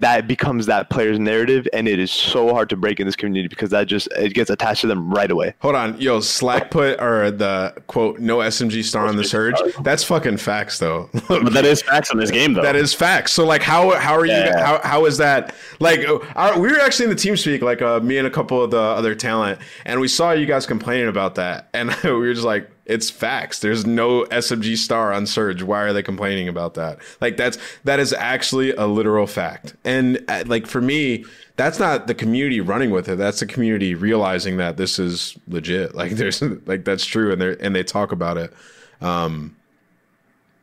that 0.00 0.26
becomes 0.26 0.66
that 0.66 0.90
player's 0.90 1.18
narrative, 1.18 1.68
and 1.72 1.86
it 1.86 1.98
is 1.98 2.10
so 2.10 2.52
hard 2.52 2.68
to 2.70 2.76
break 2.76 3.00
in 3.00 3.06
this 3.06 3.16
community 3.16 3.48
because 3.48 3.70
that 3.70 3.86
just 3.86 4.08
it 4.16 4.34
gets 4.34 4.50
attached 4.50 4.80
to 4.82 4.86
them 4.86 5.12
right 5.12 5.30
away. 5.30 5.54
Hold 5.60 5.76
on, 5.76 6.00
yo, 6.00 6.20
Slack 6.20 6.70
put 6.70 7.00
or 7.00 7.30
the 7.30 7.74
quote 7.86 8.18
no 8.18 8.38
SMG 8.38 8.84
star 8.84 9.06
on 9.06 9.16
the 9.16 9.24
surge. 9.24 9.54
That's 9.82 10.02
fucking 10.04 10.38
facts 10.38 10.78
though. 10.78 11.10
But 11.28 11.52
that 11.52 11.64
is 11.64 11.82
facts 11.82 12.12
in 12.12 12.18
this 12.18 12.30
game, 12.30 12.54
though. 12.54 12.62
That 12.62 12.76
is 12.76 12.94
facts. 12.94 13.32
So 13.32 13.44
like, 13.44 13.62
how 13.62 13.98
how 13.98 14.14
are 14.14 14.26
you? 14.26 14.32
Yeah. 14.32 14.64
How 14.64 14.80
how 14.82 15.04
is 15.06 15.18
that? 15.18 15.54
Like, 15.80 16.06
our, 16.36 16.58
we 16.58 16.68
were 16.68 16.80
actually 16.80 17.04
in 17.04 17.10
the 17.10 17.16
team 17.16 17.36
speak, 17.36 17.62
like 17.62 17.82
uh, 17.82 18.00
me 18.00 18.18
and 18.18 18.26
a 18.26 18.30
couple 18.30 18.62
of 18.62 18.70
the 18.70 18.78
other 18.78 19.14
talent, 19.14 19.60
and 19.84 20.00
we 20.00 20.08
saw 20.08 20.32
you 20.32 20.46
guys 20.46 20.66
complaining 20.66 21.08
about 21.08 21.34
that, 21.36 21.68
and 21.74 21.94
we 22.04 22.10
were 22.12 22.32
just 22.32 22.46
like, 22.46 22.70
it's 22.86 23.08
facts. 23.08 23.60
There's 23.60 23.86
no 23.86 24.24
SMG 24.24 24.76
star 24.76 25.12
on 25.12 25.26
Surge. 25.26 25.62
Why 25.62 25.82
are 25.82 25.92
they 25.92 26.02
complaining 26.02 26.48
about 26.48 26.74
that? 26.74 26.98
Like 27.20 27.36
that's 27.36 27.58
that 27.84 27.98
is 27.98 28.12
actually 28.12 28.72
a 28.72 28.86
literal 28.86 29.26
fact. 29.26 29.74
And 29.84 30.22
uh, 30.28 30.44
like 30.46 30.66
for 30.66 30.80
me, 30.80 31.24
that's 31.56 31.78
not 31.78 32.06
the 32.06 32.14
community 32.14 32.60
running 32.60 32.90
with 32.90 33.08
it. 33.08 33.16
That's 33.16 33.40
the 33.40 33.46
community 33.46 33.94
realizing 33.94 34.58
that 34.58 34.76
this 34.76 34.98
is 34.98 35.36
legit. 35.48 35.94
Like 36.04 36.12
there's 36.12 36.42
like 36.42 36.84
that's 36.84 37.06
true, 37.06 37.32
and 37.32 37.40
they 37.40 37.56
and 37.58 37.74
they 37.74 37.82
talk 37.82 38.12
about 38.12 38.36
it. 38.36 38.52
Um, 39.00 39.56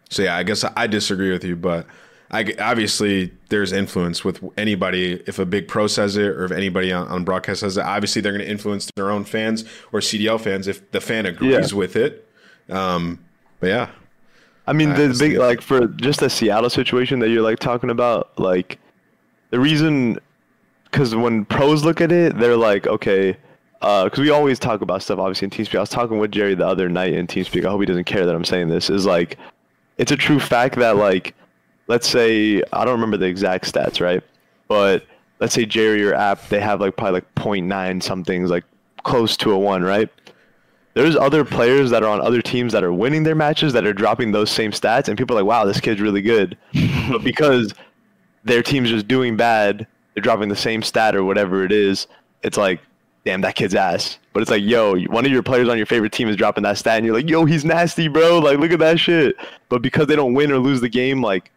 so 0.09 0.21
yeah, 0.21 0.35
I 0.35 0.43
guess 0.43 0.63
I 0.63 0.85
disagree 0.87 1.31
with 1.31 1.43
you, 1.43 1.55
but 1.55 1.87
I 2.33 2.53
obviously 2.59 3.31
there's 3.49 3.73
influence 3.73 4.23
with 4.23 4.41
anybody. 4.57 5.21
If 5.27 5.37
a 5.37 5.45
big 5.45 5.67
pro 5.67 5.87
says 5.87 6.15
it, 6.15 6.27
or 6.27 6.45
if 6.45 6.51
anybody 6.51 6.91
on, 6.91 7.07
on 7.09 7.23
broadcast 7.25 7.59
says 7.59 7.75
it, 7.77 7.81
obviously 7.83 8.21
they're 8.21 8.31
going 8.31 8.43
to 8.45 8.49
influence 8.49 8.89
their 8.95 9.11
own 9.11 9.25
fans 9.25 9.65
or 9.91 9.99
CDL 9.99 10.39
fans 10.39 10.67
if 10.67 10.89
the 10.91 11.01
fan 11.01 11.25
agrees 11.25 11.71
Yeah. 11.71 11.77
with 11.77 11.95
it. 11.97 12.27
Um, 12.69 13.19
but 13.59 13.67
yeah, 13.67 13.89
I 14.65 14.73
mean, 14.73 14.91
I 14.91 15.07
the 15.07 15.15
big 15.19 15.37
like 15.37 15.61
for 15.61 15.87
just 15.87 16.21
the 16.21 16.29
Seattle 16.29 16.69
situation 16.69 17.19
that 17.19 17.29
you're 17.29 17.41
like 17.41 17.59
talking 17.59 17.89
about, 17.89 18.31
like 18.39 18.79
the 19.49 19.59
reason, 19.59 20.17
because 20.85 21.13
when 21.13 21.43
pros 21.45 21.83
look 21.83 21.99
at 21.99 22.13
it, 22.13 22.37
they're 22.39 22.55
like, 22.55 22.87
okay, 22.87 23.35
because 23.81 24.19
we 24.19 24.29
always 24.29 24.57
talk 24.57 24.79
about 24.81 25.03
stuff 25.03 25.19
obviously 25.19 25.45
in 25.47 25.49
TeamSpeak. 25.49 25.75
I 25.75 25.81
was 25.81 25.89
talking 25.89 26.17
with 26.17 26.31
Jerry 26.31 26.55
the 26.55 26.65
other 26.65 26.87
night 26.87 27.11
in 27.13 27.27
TeamSpeak. 27.27 27.65
I 27.65 27.69
hope 27.69 27.81
he 27.81 27.85
doesn't 27.87 28.05
care 28.05 28.25
that 28.25 28.33
I'm 28.33 28.45
saying 28.45 28.69
this. 28.69 28.89
Is 28.89 29.05
like, 29.05 29.37
it's 29.97 30.11
a 30.13 30.17
true 30.17 30.39
fact 30.39 30.75
that 30.77 30.95
like, 30.95 31.35
let's 31.87 32.07
say 32.07 32.61
I 32.73 32.85
don't 32.85 32.93
remember 32.93 33.17
the 33.17 33.25
exact 33.25 33.71
stats, 33.71 34.01
right? 34.01 34.23
But 34.67 35.05
let's 35.39 35.53
say 35.53 35.65
Jerry 35.65 36.05
or 36.05 36.13
App, 36.13 36.47
they 36.49 36.59
have 36.59 36.81
like 36.81 36.95
probably 36.95 37.21
like 37.21 37.35
0.9 37.35 38.03
something's 38.03 38.49
like 38.49 38.63
close 39.03 39.35
to 39.37 39.51
a 39.51 39.57
one, 39.57 39.83
right? 39.83 40.09
there's 40.93 41.15
other 41.15 41.45
players 41.45 41.89
that 41.91 42.03
are 42.03 42.09
on 42.09 42.21
other 42.21 42.41
teams 42.41 42.73
that 42.73 42.83
are 42.83 42.91
winning 42.91 43.23
their 43.23 43.35
matches 43.35 43.73
that 43.73 43.85
are 43.85 43.93
dropping 43.93 44.31
those 44.31 44.49
same 44.49 44.71
stats, 44.71 45.07
and 45.07 45.17
people 45.17 45.37
are 45.37 45.41
like, 45.41 45.47
"Wow, 45.47 45.65
this 45.65 45.79
kid's 45.79 46.01
really 46.01 46.21
good," 46.21 46.57
but 47.09 47.23
because 47.23 47.73
their 48.43 48.61
team's 48.61 48.89
just 48.89 49.07
doing 49.07 49.37
bad, 49.37 49.87
they're 50.13 50.21
dropping 50.21 50.49
the 50.49 50.55
same 50.55 50.81
stat 50.81 51.15
or 51.15 51.23
whatever 51.23 51.63
it 51.63 51.71
is. 51.71 52.07
It's 52.43 52.57
like, 52.57 52.81
damn, 53.23 53.41
that 53.41 53.55
kid's 53.55 53.75
ass. 53.75 54.17
But 54.33 54.41
it's 54.41 54.51
like, 54.51 54.63
yo, 54.63 54.97
one 55.05 55.25
of 55.25 55.31
your 55.31 55.43
players 55.43 55.69
on 55.69 55.77
your 55.77 55.85
favorite 55.85 56.11
team 56.11 56.27
is 56.27 56.35
dropping 56.35 56.63
that 56.63 56.77
stat, 56.77 56.97
and 56.97 57.05
you're 57.05 57.15
like, 57.15 57.29
yo, 57.29 57.45
he's 57.45 57.63
nasty, 57.63 58.07
bro. 58.07 58.39
Like, 58.39 58.57
look 58.57 58.71
at 58.71 58.79
that 58.79 58.99
shit. 58.99 59.35
But 59.69 59.81
because 59.81 60.07
they 60.07 60.15
don't 60.15 60.33
win 60.33 60.51
or 60.51 60.57
lose 60.57 60.81
the 60.81 60.89
game, 60.89 61.21
like, 61.21 61.51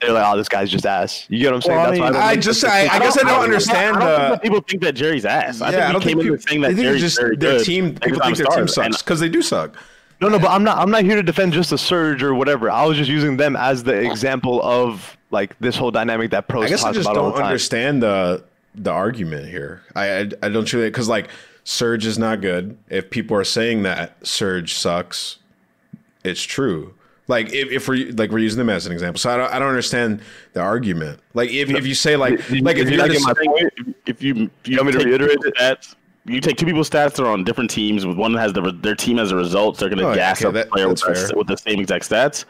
they're 0.00 0.12
like, 0.12 0.32
oh, 0.32 0.36
this 0.36 0.48
guy's 0.48 0.70
just 0.70 0.86
ass. 0.86 1.26
You 1.28 1.38
get 1.38 1.46
what 1.52 1.56
I'm 1.56 1.62
saying? 1.62 1.76
Well, 1.76 1.86
That's 1.90 2.00
why 2.00 2.04
mean, 2.06 2.12
don't 2.14 2.22
I 2.22 2.36
just 2.36 2.60
this- 2.62 2.70
I, 2.70 2.86
I 2.86 2.98
guess 2.98 3.18
I 3.18 3.22
don't 3.22 3.42
understand 3.42 3.96
I 3.96 4.00
don't 4.00 4.08
think 4.08 4.18
the. 4.22 4.28
that 4.30 4.42
people 4.42 4.60
think 4.60 4.82
that 4.82 4.92
Jerry's 4.94 5.24
ass. 5.24 5.60
I 5.60 5.70
yeah, 5.70 5.80
think 5.80 5.92
don't 5.92 6.02
came 6.02 6.18
think 6.18 6.32
in 6.32 6.38
saying 6.40 6.60
that 6.62 6.76
Jerry's 6.76 7.00
just 7.00 7.18
very 7.20 7.36
their 7.36 7.58
good. 7.58 7.64
team. 7.64 7.94
People 7.96 8.20
think 8.20 8.36
their 8.36 8.46
team 8.46 8.68
sucks 8.68 9.02
because 9.02 9.20
they 9.20 9.28
do 9.28 9.42
suck. 9.42 9.76
No, 10.20 10.28
no, 10.28 10.38
but 10.38 10.50
I'm 10.50 10.64
not. 10.64 10.78
I'm 10.78 10.90
not 10.90 11.04
here 11.04 11.16
to 11.16 11.22
defend 11.22 11.52
just 11.52 11.70
the 11.70 11.78
surge 11.78 12.22
or 12.22 12.34
whatever. 12.34 12.70
I 12.70 12.84
was 12.84 12.96
just 12.96 13.10
using 13.10 13.36
them 13.36 13.54
as 13.54 13.84
the 13.84 13.94
example 14.08 14.60
of 14.62 15.16
like 15.30 15.56
this 15.60 15.76
whole 15.76 15.90
dynamic 15.90 16.30
that 16.32 16.48
pros 16.48 16.64
I 16.64 16.68
guess 16.68 16.84
I 16.84 16.92
just 16.92 17.08
don't 17.12 17.34
understand 17.34 18.02
the 18.02 18.44
the 18.74 18.90
argument 18.90 19.48
here. 19.48 19.82
I 19.94 20.10
I, 20.10 20.30
I 20.42 20.48
don't 20.48 20.64
truly 20.64 20.88
because 20.88 21.08
like 21.08 21.28
Surge 21.64 22.06
is 22.06 22.18
not 22.18 22.40
good. 22.40 22.76
If 22.88 23.10
people 23.10 23.36
are 23.36 23.44
saying 23.44 23.82
that 23.82 24.26
Surge 24.26 24.74
sucks, 24.74 25.38
it's 26.24 26.42
true. 26.42 26.94
Like 27.28 27.52
if, 27.52 27.70
if 27.70 27.86
we're 27.88 28.10
like 28.12 28.30
we're 28.30 28.38
using 28.38 28.58
them 28.58 28.70
as 28.70 28.86
an 28.86 28.92
example, 28.92 29.18
so 29.20 29.30
I 29.30 29.36
don't 29.36 29.52
I 29.52 29.58
don't 29.58 29.68
understand 29.68 30.20
the 30.54 30.60
argument. 30.60 31.20
Like 31.34 31.50
if, 31.50 31.68
if 31.70 31.86
you 31.86 31.94
say 31.94 32.16
like 32.16 32.38
Did- 32.48 32.64
like 32.64 32.76
did 32.76 32.86
if 32.86 32.90
you 32.90 32.96
you're 32.96 33.06
not 33.06 33.12
get 33.12 33.22
my 33.22 33.34
point? 33.34 33.72
If 34.06 34.22
you 34.22 34.50
if 34.64 34.68
you, 34.68 34.76
want 34.78 34.86
me 34.86 34.92
to 34.92 35.04
reiterate 35.04 35.38
stats, 35.40 35.94
you 36.24 36.40
take 36.40 36.56
two 36.56 36.64
people's 36.66 36.88
stats 36.88 37.14
that 37.16 37.20
are 37.20 37.26
on 37.30 37.44
different 37.44 37.70
teams. 37.70 38.06
With 38.06 38.16
one 38.16 38.32
that 38.32 38.40
has 38.40 38.52
the, 38.54 38.72
their 38.82 38.94
team 38.94 39.18
as 39.18 39.30
a 39.30 39.36
result, 39.36 39.78
they're 39.78 39.90
going 39.90 39.98
to 39.98 40.08
Oh, 40.10 40.14
gas 40.14 40.38
okay, 40.42 40.48
up 40.48 40.54
that- 40.54 40.64
the 40.66 40.70
player 40.72 40.88
with, 40.88 41.00
the- 41.00 41.34
with 41.36 41.46
the 41.46 41.56
same 41.56 41.78
exact 41.80 42.08
stats. 42.08 42.46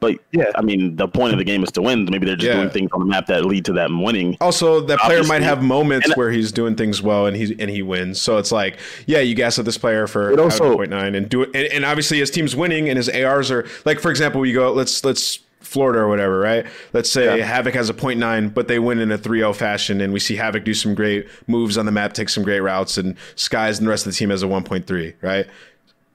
But 0.00 0.16
Yeah. 0.32 0.44
I 0.56 0.62
mean, 0.62 0.96
the 0.96 1.06
point 1.06 1.32
of 1.34 1.38
the 1.38 1.44
game 1.44 1.62
is 1.62 1.70
to 1.72 1.82
win. 1.82 2.06
Maybe 2.10 2.26
they're 2.26 2.34
just 2.36 2.48
Yeah. 2.48 2.54
doing 2.56 2.70
things 2.70 2.90
on 2.92 3.00
the 3.00 3.06
map 3.06 3.26
that 3.26 3.44
lead 3.44 3.64
to 3.66 3.72
them 3.72 4.02
winning. 4.02 4.36
Also, 4.40 4.80
that 4.80 4.98
player 5.00 5.22
might 5.24 5.42
have 5.42 5.62
moments 5.62 6.06
And- 6.08 6.16
where 6.16 6.30
he's 6.30 6.50
doing 6.52 6.74
things 6.74 7.02
well 7.02 7.26
and 7.26 7.36
he's 7.36 7.50
and 7.58 7.70
he 7.70 7.82
wins. 7.82 8.20
So 8.20 8.38
it's 8.38 8.50
like, 8.50 8.78
yeah, 9.06 9.18
you 9.20 9.34
gas 9.34 9.58
up 9.58 9.66
this 9.66 9.78
player 9.78 10.06
for 10.06 10.38
also- 10.40 10.74
point 10.76 10.90
nine 10.90 11.14
and 11.14 11.28
do 11.28 11.42
it. 11.42 11.50
And, 11.54 11.66
and 11.72 11.84
obviously, 11.84 12.18
his 12.18 12.30
team's 12.30 12.56
winning 12.56 12.88
and 12.88 12.96
his 12.96 13.08
ARs 13.10 13.50
are 13.50 13.66
like, 13.84 14.00
for 14.00 14.10
example, 14.10 14.40
we 14.40 14.52
go 14.52 14.72
let's 14.72 15.04
let's 15.04 15.40
Florida 15.60 16.00
or 16.00 16.08
whatever, 16.08 16.40
right? 16.40 16.64
Let's 16.94 17.10
say 17.10 17.36
Yeah. 17.38 17.44
Havoc 17.44 17.74
has 17.74 17.88
a 17.90 17.94
point 17.94 18.18
0.9, 18.18 18.48
but 18.54 18.66
they 18.66 18.78
win 18.80 18.98
in 18.98 19.12
a 19.12 19.18
3-0 19.18 19.52
fashion, 19.54 20.00
and 20.00 20.12
we 20.12 20.18
see 20.18 20.34
Havoc 20.34 20.64
do 20.64 20.72
some 20.74 20.94
great 20.94 21.28
moves 21.46 21.76
on 21.78 21.84
the 21.86 21.92
map, 21.92 22.12
take 22.14 22.28
some 22.30 22.42
great 22.42 22.60
routes, 22.60 22.96
and 22.98 23.14
Skyz 23.36 23.76
and 23.78 23.86
the 23.86 23.90
rest 23.90 24.04
of 24.06 24.12
the 24.12 24.16
team 24.18 24.30
has 24.30 24.42
a 24.42 24.46
1.3, 24.48 25.12
right? 25.20 25.46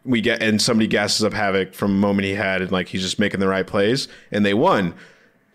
We 0.06 0.22
get 0.22 0.41
and 0.41 0.61
somebody 0.61 0.88
gasses 0.88 1.23
up 1.23 1.34
Havoc 1.34 1.73
from 1.73 1.91
a 1.91 1.95
moment 1.95 2.26
he 2.26 2.36
had 2.36 2.61
and 2.61 2.72
like 2.72 2.88
he's 2.88 3.02
just 3.02 3.19
making 3.19 3.40
the 3.40 3.48
right 3.48 3.65
plays 3.65 4.07
and 4.32 4.45
they 4.45 4.53
won. 4.53 4.94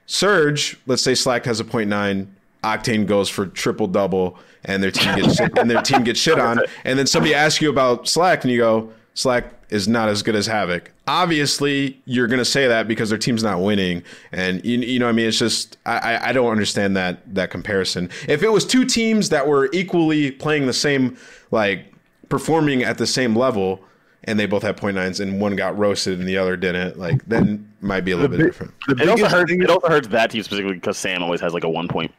Surge, 0.06 0.76
let's 0.86 1.02
say 1.02 1.14
Slack 1.14 1.44
has 1.44 1.60
a 1.60 1.64
point 1.64 1.88
nine, 1.88 2.34
Octane 2.64 3.06
goes 3.06 3.28
for 3.28 3.46
triple 3.46 3.86
double 3.86 4.36
and 4.64 4.82
their 4.82 4.90
team 4.90 5.14
gets 5.16 5.36
shit, 5.36 5.56
and 5.58 5.70
their 5.70 5.82
team 5.82 6.04
gets 6.04 6.20
shit 6.20 6.38
on, 6.38 6.60
and 6.84 6.98
then 6.98 7.06
somebody 7.06 7.34
asks 7.34 7.62
you 7.62 7.70
about 7.70 8.08
Slack 8.08 8.44
and 8.44 8.52
you 8.52 8.58
go, 8.58 8.92
Slack 9.14 9.52
is 9.70 9.88
not 9.88 10.08
as 10.08 10.22
good 10.22 10.34
as 10.34 10.46
Havoc. 10.46 10.90
Obviously, 11.06 12.00
you're 12.04 12.26
going 12.26 12.38
to 12.38 12.44
say 12.44 12.66
that 12.68 12.88
because 12.88 13.08
their 13.08 13.18
team's 13.18 13.42
not 13.42 13.60
winning, 13.60 14.02
and 14.32 14.64
you, 14.64 14.78
you 14.78 14.98
know, 14.98 15.06
what 15.06 15.10
I 15.10 15.14
mean, 15.14 15.26
it's 15.26 15.38
just 15.38 15.78
I, 15.86 16.30
I 16.30 16.32
don't 16.32 16.50
understand 16.50 16.96
that 16.96 17.34
that 17.34 17.50
comparison. 17.50 18.10
If 18.28 18.42
it 18.42 18.50
was 18.50 18.64
two 18.64 18.84
teams 18.84 19.28
that 19.30 19.46
were 19.46 19.68
equally 19.72 20.30
playing 20.30 20.66
the 20.66 20.72
same, 20.72 21.16
like 21.50 21.92
performing 22.28 22.82
at 22.82 22.98
the 22.98 23.06
same 23.06 23.34
level, 23.34 23.82
and 24.30 24.38
they 24.40 24.46
both 24.46 24.62
had 24.62 24.76
point 24.76 24.94
nines, 24.96 25.20
and 25.20 25.40
one 25.40 25.56
got 25.56 25.76
roasted 25.76 26.18
and 26.18 26.28
the 26.28 26.38
other 26.38 26.56
didn't, 26.56 26.98
like 26.98 27.24
then 27.26 27.70
might 27.80 28.02
be 28.02 28.12
a 28.12 28.16
little 28.16 28.36
bit 28.36 28.44
different. 28.44 28.72
It 28.88 29.08
also 29.08 29.28
hurts. 29.28 29.52
It 29.52 29.68
also 29.68 29.88
hurts 29.88 30.08
that 30.08 30.30
team 30.30 30.42
specifically 30.42 30.74
because 30.74 30.96
Sam 30.96 31.22
always 31.22 31.40
has 31.40 31.52
like 31.52 31.64
a 31.64 31.68
one 31.68 31.88
point 31.88 32.12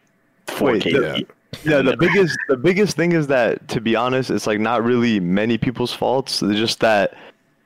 four 0.48 0.74
Wait, 0.74 0.84
K. 0.84 0.92
the- 0.94 1.26
Yeah, 1.64 1.82
the 1.82 1.98
biggest 1.98 2.38
the 2.48 2.58
biggest 2.58 2.96
thing 2.96 3.12
is 3.14 3.28
that 3.28 3.68
to 3.70 3.82
be 3.82 3.96
honest, 3.96 4.30
it's 4.30 4.48
like 4.48 4.60
not 4.60 4.84
really 4.84 5.20
many 5.20 5.58
people's 5.58 5.94
faults. 5.94 6.42
It's 6.42 6.60
just 6.60 6.80
that 6.82 7.14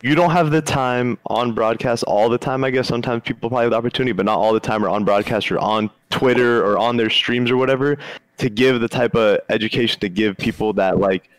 you 0.01 0.13
don't 0.15 0.31
have 0.31 0.51
the 0.51 0.61
time 0.61 1.17
on 1.27 1.53
broadcast 1.53 2.03
all 2.03 2.29
the 2.29 2.37
time. 2.37 2.63
I 2.63 2.69
guess 2.69 2.87
sometimes 2.87 3.23
people 3.23 3.49
probably 3.49 3.63
have 3.63 3.71
the 3.71 3.77
opportunity, 3.77 4.11
but 4.11 4.25
not 4.25 4.37
all 4.37 4.53
the 4.53 4.59
time, 4.59 4.85
or 4.85 4.89
on 4.89 5.03
broadcast, 5.03 5.51
or 5.51 5.57
on 5.59 5.89
Twitter, 6.11 6.63
or 6.63 6.77
on 6.77 6.97
their 6.97 7.09
streams, 7.09 7.49
or 7.49 7.57
whatever, 7.57 7.97
to 8.37 8.49
give 8.49 8.81
the 8.81 8.87
type 8.87 9.15
of 9.15 9.39
education 9.49 9.99
to 10.01 10.09
give 10.09 10.37
people 10.37 10.73
that 10.73 10.99
like 10.99 11.29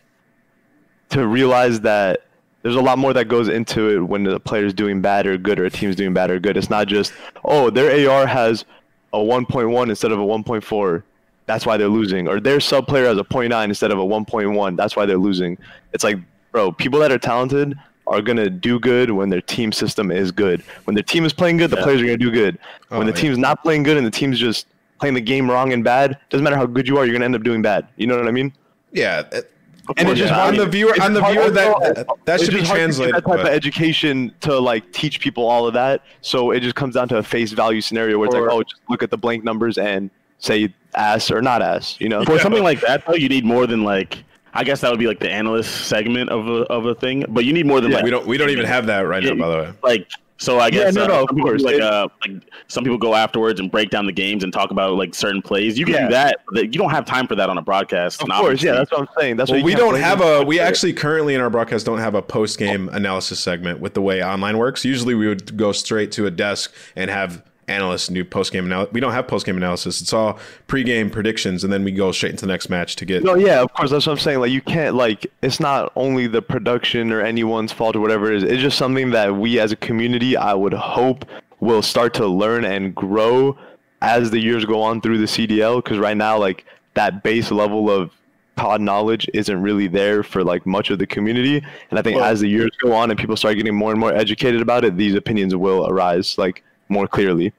to 1.09 1.25
realize 1.27 1.81
that 1.81 2.21
there's 2.61 2.75
a 2.75 2.81
lot 2.81 2.97
more 2.97 3.13
that 3.13 3.25
goes 3.25 3.47
into 3.47 3.89
it 3.89 3.99
when 3.99 4.23
the 4.23 4.39
player's 4.39 4.73
doing 4.73 5.01
bad 5.01 5.27
or 5.27 5.37
good 5.37 5.59
or 5.59 5.65
a 5.65 5.69
team's 5.69 5.95
doing 5.95 6.13
bad 6.13 6.31
or 6.31 6.39
good. 6.39 6.57
It's 6.57 6.69
not 6.69 6.87
just 6.87 7.13
oh 7.43 7.69
their 7.69 8.09
AR 8.09 8.25
has 8.25 8.65
a 9.13 9.17
1.1 9.17 9.89
instead 9.89 10.11
of 10.11 10.19
a 10.19 10.23
1.4. 10.23 11.03
That's 11.45 11.65
why 11.65 11.77
they're 11.77 11.87
losing. 11.87 12.27
Or 12.27 12.39
their 12.39 12.59
sub 12.59 12.87
player 12.87 13.05
has 13.05 13.17
a 13.17 13.23
0.9 13.23 13.63
instead 13.63 13.91
of 13.91 13.99
a 13.99 14.03
1.1. 14.03 14.75
That's 14.75 14.95
why 14.95 15.05
they're 15.05 15.17
losing. 15.17 15.57
It's 15.93 16.03
like, 16.03 16.17
bro, 16.51 16.71
people 16.73 16.99
that 16.99 17.11
are 17.11 17.17
talented 17.17 17.77
are 18.07 18.21
gonna 18.21 18.49
do 18.49 18.79
good 18.79 19.11
when 19.11 19.29
their 19.29 19.41
team 19.41 19.71
system 19.71 20.11
is 20.11 20.31
good. 20.31 20.61
When 20.85 20.95
their 20.95 21.03
team 21.03 21.25
is 21.25 21.33
playing 21.33 21.57
good, 21.57 21.69
the 21.69 21.77
players 21.77 22.01
are 22.01 22.05
gonna 22.05 22.17
do 22.17 22.31
good. 22.31 22.57
Oh, 22.91 22.97
when 22.97 23.07
the 23.07 23.13
oh, 23.13 23.15
yeah. 23.15 23.21
team's 23.21 23.37
not 23.37 23.63
playing 23.63 23.83
good 23.83 23.97
and 23.97 24.05
the 24.05 24.11
team's 24.11 24.39
just 24.39 24.67
playing 24.99 25.13
the 25.13 25.21
game 25.21 25.49
wrong 25.49 25.73
and 25.73 25.83
bad, 25.83 26.17
doesn't 26.29 26.43
matter 26.43 26.55
how 26.55 26.65
good 26.65 26.87
you 26.87 26.97
are, 26.97 27.05
you're 27.05 27.13
gonna 27.13 27.25
end 27.25 27.35
up 27.35 27.43
doing 27.43 27.61
bad. 27.61 27.87
You 27.97 28.07
know 28.07 28.17
what 28.17 28.27
I 28.27 28.31
mean? 28.31 28.53
Yeah, 28.91 29.23
it- 29.31 29.51
And 29.95 30.09
it's 30.09 30.19
just 30.19 30.33
on 30.33 30.55
the 30.57 30.65
viewer 30.65 30.91
it's 30.91 30.99
on 30.99 31.13
the 31.13 31.21
viewer 31.21 31.45
to 31.45 31.51
that 31.51 32.07
that 32.25 32.39
should 32.41 32.51
be 32.51 32.57
just 32.59 32.67
hard 32.67 32.79
to 32.79 32.85
get 32.87 32.95
translated. 32.95 33.15
That 33.15 33.21
type 33.25 33.37
but- 33.37 33.39
of 33.41 33.47
education 33.47 34.33
to 34.41 34.59
like 34.59 34.91
teach 34.91 35.19
people 35.19 35.47
all 35.47 35.67
of 35.67 35.73
that. 35.75 36.01
So 36.21 36.51
it 36.51 36.59
just 36.61 36.75
comes 36.75 36.95
down 36.95 37.07
to 37.09 37.17
a 37.17 37.23
face 37.23 37.51
value 37.51 37.81
scenario 37.81 38.17
where 38.17 38.25
it's 38.27 38.35
Or- 38.35 38.41
like, 38.47 38.51
oh, 38.51 38.63
just 38.63 38.81
look 38.89 39.03
at 39.03 39.11
the 39.11 39.17
blank 39.17 39.43
numbers 39.43 39.77
and 39.77 40.09
say 40.39 40.73
ass 40.95 41.31
or 41.31 41.41
not 41.41 41.61
ass. 41.61 41.95
You 41.99 42.09
know? 42.09 42.23
For 42.25 42.39
something 42.39 42.63
like 42.63 42.81
that, 42.81 43.05
though, 43.05 43.15
you 43.15 43.29
need 43.29 43.45
more 43.45 43.67
than 43.67 43.83
like. 43.83 44.23
I 44.53 44.63
guess 44.63 44.81
that 44.81 44.89
would 44.89 44.99
be 44.99 45.05
like 45.05 45.19
the 45.19 45.29
analyst 45.29 45.85
segment 45.87 46.31
of 46.31 46.47
a 46.47 46.63
of 46.71 46.85
a 46.87 46.95
thing, 46.95 47.25
but 47.29 47.45
you 47.45 47.53
need 47.53 47.67
more 47.67 47.79
than 47.79 47.91
Yeah, 47.91 47.97
like 47.97 48.05
we 48.05 48.09
don't 48.09 48.25
we 48.25 48.37
don't 48.37 48.49
even 48.49 48.65
have 48.65 48.87
that 48.87 49.01
right 49.01 49.21
now, 49.23 49.35
by 49.35 49.49
the 49.49 49.57
way. 49.57 49.73
like 49.83 50.07
so 50.37 50.59
I 50.59 50.69
guess 50.69 50.79
Yeah, 50.79 50.85
guess 50.85 50.95
no, 50.95 51.03
uh, 51.03 51.07
no, 51.07 51.13
of 51.23 51.27
some 51.29 51.35
people 51.35 51.49
course. 51.49 51.63
like 51.63 51.81
uh 51.81 52.07
like 52.25 52.31
some 52.67 52.83
people 52.83 52.97
go 52.97 53.15
afterwards 53.15 53.59
and 53.59 53.71
break 53.71 53.89
down 53.89 54.05
the 54.05 54.11
games 54.11 54.43
and 54.43 54.53
talk 54.53 54.71
about 54.71 54.93
like 54.95 55.15
certain 55.15 55.41
plays. 55.41 55.77
You 55.77 55.85
can 55.85 55.95
Yeah. 55.95 56.07
do 56.07 56.13
that. 56.13 56.37
you 56.63 56.79
don't 56.79 56.91
have 56.91 57.05
time 57.05 57.27
for 57.27 57.35
that 57.35 57.49
on 57.49 57.57
a 57.57 57.61
broadcast. 57.61 58.21
Of 58.21 58.29
course, 58.29 58.61
yeah, 58.61 58.73
that's 58.73 58.91
what 58.91 59.01
I'm 59.01 59.07
saying. 59.17 59.37
That's 59.37 59.49
Well, 59.51 59.59
what 59.61 59.65
we 59.65 59.75
don't 59.75 59.95
have 59.95 60.21
a. 60.21 60.43
We 60.43 60.59
actually 60.59 60.93
currently 60.93 61.33
in 61.35 61.41
our 61.41 61.49
broadcast 61.49 61.85
don't 61.85 61.99
have 61.99 62.15
a 62.15 62.21
post 62.21 62.57
game 62.59 62.89
analysis 62.89 63.39
segment 63.39 63.79
with 63.79 63.93
the 63.93 64.01
way 64.01 64.23
online 64.23 64.57
works. 64.57 64.85
Usually, 64.85 65.15
we 65.15 65.27
would 65.27 65.57
go 65.57 65.71
straight 65.71 66.11
to 66.13 66.25
a 66.25 66.31
desk 66.31 66.73
and 66.95 67.09
have 67.09 67.43
analysts 67.67 68.07
do 68.07 68.23
post 68.23 68.51
game 68.51 68.65
analysis. 68.65 68.93
We 68.93 68.99
don't 68.99 69.11
have 69.11 69.27
post 69.27 69.45
game 69.45 69.57
analysis. 69.57 70.01
It's 70.01 70.13
all 70.13 70.39
pre 70.67 70.83
game 70.83 71.09
predictions, 71.09 71.63
and 71.63 71.71
then 71.71 71.83
we 71.83 71.91
go 71.91 72.11
straight 72.11 72.31
into 72.31 72.45
the 72.45 72.51
next 72.51 72.69
match 72.69 72.95
to 72.97 73.05
get. 73.05 73.23
No, 73.23 73.35
yeah, 73.35 73.61
of 73.61 73.73
course. 73.73 73.91
That's 73.91 74.05
what 74.07 74.13
I'm 74.13 74.19
saying. 74.19 74.39
Like, 74.39 74.51
you 74.51 74.61
can't 74.61 74.95
like. 74.95 75.27
It's 75.41 75.59
not 75.59 75.91
only 75.95 76.27
the 76.27 76.41
production 76.41 77.11
or 77.11 77.21
anyone's 77.21 77.71
fault 77.71 77.95
or 77.95 77.99
whatever 77.99 78.31
it 78.31 78.37
is. 78.37 78.43
It's 78.43 78.61
just 78.61 78.77
something 78.77 79.11
that 79.11 79.35
we 79.35 79.59
as 79.59 79.71
a 79.71 79.75
community, 79.75 80.37
I 80.37 80.53
would 80.53 80.73
hope, 80.73 81.25
will 81.59 81.81
start 81.81 82.13
to 82.15 82.27
learn 82.27 82.65
and 82.65 82.95
grow 82.95 83.57
as 84.01 84.31
the 84.31 84.39
years 84.39 84.63
go 84.65 84.81
on 84.81 85.01
through 85.01 85.17
the 85.17 85.25
CDL. 85.25 85.83
Because 85.83 85.97
right 85.97 86.17
now, 86.17 86.37
like 86.37 86.65
that 86.93 87.23
base 87.23 87.51
level 87.51 87.89
of 87.89 88.11
pod 88.55 88.81
knowledge 88.81 89.29
isn't 89.33 89.61
really 89.61 89.87
there 89.87 90.23
for 90.23 90.43
like 90.43 90.65
much 90.65 90.89
of 90.89 90.99
the 90.99 91.05
community. 91.05 91.63
And 91.91 91.99
I 91.99 92.01
think 92.01 92.19
as 92.19 92.39
the 92.39 92.47
years 92.47 92.71
go 92.81 92.91
on 92.91 93.11
and 93.11 93.19
people 93.19 93.37
start 93.37 93.55
getting 93.55 93.75
more 93.75 93.91
and 93.91 93.99
more 93.99 94.13
educated 94.13 94.61
about 94.61 94.83
it, 94.83 94.97
these 94.97 95.13
opinions 95.13 95.55
will 95.55 95.87
arise 95.87 96.37
like 96.37 96.63
more 96.89 97.07
clearly. 97.07 97.53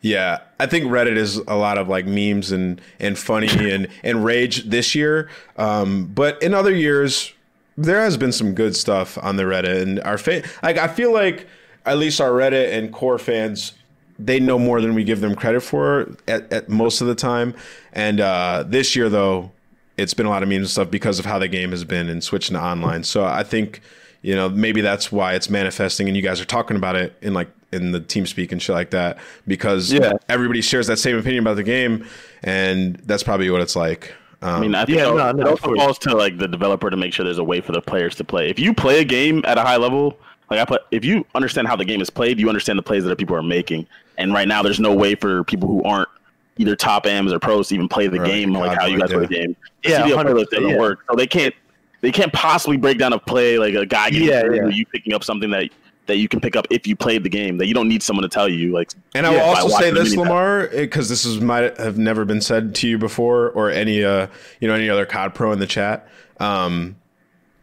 Yeah, 0.00 0.40
I 0.58 0.66
think 0.66 0.86
Reddit 0.86 1.16
is 1.16 1.36
a 1.36 1.54
lot 1.54 1.78
of 1.78 1.88
like 1.88 2.06
memes 2.06 2.50
and 2.50 2.80
and 2.98 3.18
funny 3.18 3.48
and 3.72 3.88
and 4.02 4.24
rage 4.24 4.64
this 4.64 4.94
year. 4.94 5.30
Um, 5.56 6.06
but 6.06 6.42
in 6.42 6.54
other 6.54 6.74
years, 6.74 7.32
there 7.76 8.00
has 8.00 8.16
been 8.16 8.32
some 8.32 8.54
good 8.54 8.74
stuff 8.76 9.16
on 9.22 9.36
the 9.36 9.44
Reddit, 9.44 9.82
and 9.82 10.00
our 10.00 10.18
fa- 10.18 10.42
like 10.62 10.76
I 10.76 10.88
feel 10.88 11.12
like 11.12 11.46
at 11.86 11.98
least 11.98 12.20
our 12.20 12.30
Reddit 12.30 12.72
and 12.76 12.92
core 12.92 13.18
fans 13.18 13.72
they 14.18 14.38
know 14.38 14.58
more 14.58 14.80
than 14.80 14.94
we 14.94 15.04
give 15.04 15.20
them 15.20 15.34
credit 15.34 15.60
for 15.62 16.14
at, 16.28 16.52
at 16.52 16.68
most 16.68 17.00
of 17.00 17.06
the 17.06 17.14
time. 17.14 17.54
And 17.92 18.20
uh, 18.20 18.64
this 18.66 18.94
year, 18.94 19.08
though, 19.08 19.50
it's 19.96 20.14
been 20.14 20.26
a 20.26 20.30
lot 20.30 20.42
of 20.42 20.48
memes 20.48 20.60
and 20.60 20.70
stuff 20.70 20.90
because 20.90 21.18
of 21.18 21.24
how 21.24 21.38
the 21.38 21.48
game 21.48 21.70
has 21.70 21.84
been 21.84 22.08
and 22.08 22.22
switching 22.22 22.54
to 22.54 22.62
online. 22.62 23.04
So 23.04 23.24
I 23.24 23.42
think 23.42 23.80
you 24.22 24.34
know 24.34 24.48
maybe 24.48 24.80
that's 24.80 25.10
why 25.10 25.34
it's 25.34 25.50
manifesting, 25.50 26.08
and 26.08 26.16
you 26.16 26.22
guys 26.22 26.40
are 26.40 26.46
talking 26.46 26.76
about 26.76 26.96
it 26.96 27.16
in 27.20 27.34
like 27.34 27.50
in 27.72 27.92
the 27.92 28.00
team 28.00 28.26
speak 28.26 28.52
and 28.52 28.60
shit 28.62 28.74
like 28.74 28.90
that 28.90 29.18
because 29.46 29.92
Yeah. 29.92 30.12
everybody 30.28 30.60
shares 30.60 30.86
that 30.88 30.98
same 30.98 31.16
opinion 31.18 31.42
about 31.42 31.56
the 31.56 31.62
game, 31.62 32.06
and 32.42 32.96
that's 33.06 33.22
probably 33.22 33.50
what 33.50 33.60
it's 33.60 33.76
like. 33.76 34.14
Um, 34.42 34.48
I 34.56 34.60
mean, 34.60 34.74
I 34.74 34.84
think 34.84 34.98
Yeah, 34.98 35.04
it 35.10 35.14
no, 35.14 35.18
also- 35.20 35.32
no, 35.36 35.40
it 35.42 35.46
of 35.46 35.64
also 35.64 35.74
falls 35.76 35.98
to 36.00 36.16
like 36.16 36.38
the 36.38 36.48
developer 36.48 36.90
to 36.90 36.96
make 36.96 37.12
sure 37.14 37.24
there's 37.24 37.38
a 37.38 37.44
way 37.44 37.60
for 37.60 37.72
the 37.72 37.80
players 37.80 38.14
to 38.16 38.24
play. 38.24 38.50
If 38.50 38.58
you 38.58 38.74
play 38.74 39.00
a 39.00 39.04
game 39.04 39.42
at 39.46 39.56
a 39.56 39.62
high 39.62 39.76
level, 39.76 40.18
like 40.50 40.58
I 40.60 40.64
put, 40.64 40.82
if 40.90 41.04
you 41.04 41.24
understand 41.34 41.68
how 41.68 41.76
the 41.76 41.84
game 41.84 42.00
is 42.00 42.10
played, 42.10 42.38
you 42.40 42.48
understand 42.48 42.78
the 42.78 42.82
plays 42.82 43.04
that 43.04 43.16
people 43.18 43.36
are 43.36 43.42
making. 43.42 43.86
And 44.18 44.34
right 44.34 44.46
now, 44.48 44.62
there's 44.62 44.80
no 44.80 44.92
way 44.92 45.14
for 45.14 45.44
people 45.44 45.68
who 45.68 45.82
aren't 45.84 46.08
either 46.58 46.76
top 46.76 47.06
AMs 47.06 47.32
or 47.32 47.38
pros 47.38 47.68
to 47.68 47.74
even 47.76 47.88
play 47.88 48.08
the 48.08 48.18
Right, 48.20 48.26
game 48.30 48.52
like 48.52 48.76
how 48.78 48.86
you 48.86 48.98
guys 48.98 49.10
yeah. 49.10 49.16
play 49.16 49.26
the 49.26 49.34
game. 49.34 49.56
The 49.84 49.90
Yeah, 49.90 50.02
CDL 50.02 50.16
100%, 50.18 50.26
playlist 50.26 50.50
doesn't 50.50 50.68
yeah. 50.70 50.76
work, 50.78 50.98
so 51.08 51.16
they 51.16 51.26
can't 51.26 51.54
they 52.02 52.10
can't 52.10 52.32
possibly 52.32 52.76
break 52.76 52.98
down 52.98 53.12
a 53.12 53.18
play 53.20 53.58
like 53.58 53.74
a 53.74 53.86
guy 53.86 54.10
getting 54.10 54.26
Yeah, 54.28 54.42
yeah. 54.52 54.66
you 54.66 54.84
picking 54.86 55.14
up 55.14 55.22
something 55.22 55.50
that 55.50 55.70
that 56.06 56.18
you 56.18 56.28
can 56.28 56.40
pick 56.40 56.56
up 56.56 56.66
if 56.70 56.86
you 56.86 56.96
played 56.96 57.22
the 57.22 57.28
game 57.28 57.58
that 57.58 57.66
you 57.66 57.74
don't 57.74 57.88
need 57.88 58.02
someone 58.02 58.22
to 58.22 58.28
tell 58.28 58.48
you 58.48 58.72
like 58.72 58.92
And 59.14 59.26
I 59.26 59.30
will 59.30 59.36
Yeah, 59.36 59.44
also 59.44 59.68
say 59.78 59.90
this. 59.90 60.16
Lamar, 60.16 60.68
because 60.68 61.08
this 61.08 61.24
is 61.24 61.40
might 61.40 61.78
have 61.78 61.98
never 61.98 62.24
been 62.24 62.40
said 62.40 62.74
to 62.76 62.88
you 62.88 62.98
before, 62.98 63.50
or 63.50 63.70
any 63.70 64.04
uh, 64.04 64.26
you 64.60 64.68
know, 64.68 64.74
any 64.74 64.88
other 64.88 65.06
COD 65.06 65.34
pro 65.34 65.52
in 65.52 65.58
the 65.58 65.66
chat. 65.66 66.08
Um, 66.40 66.96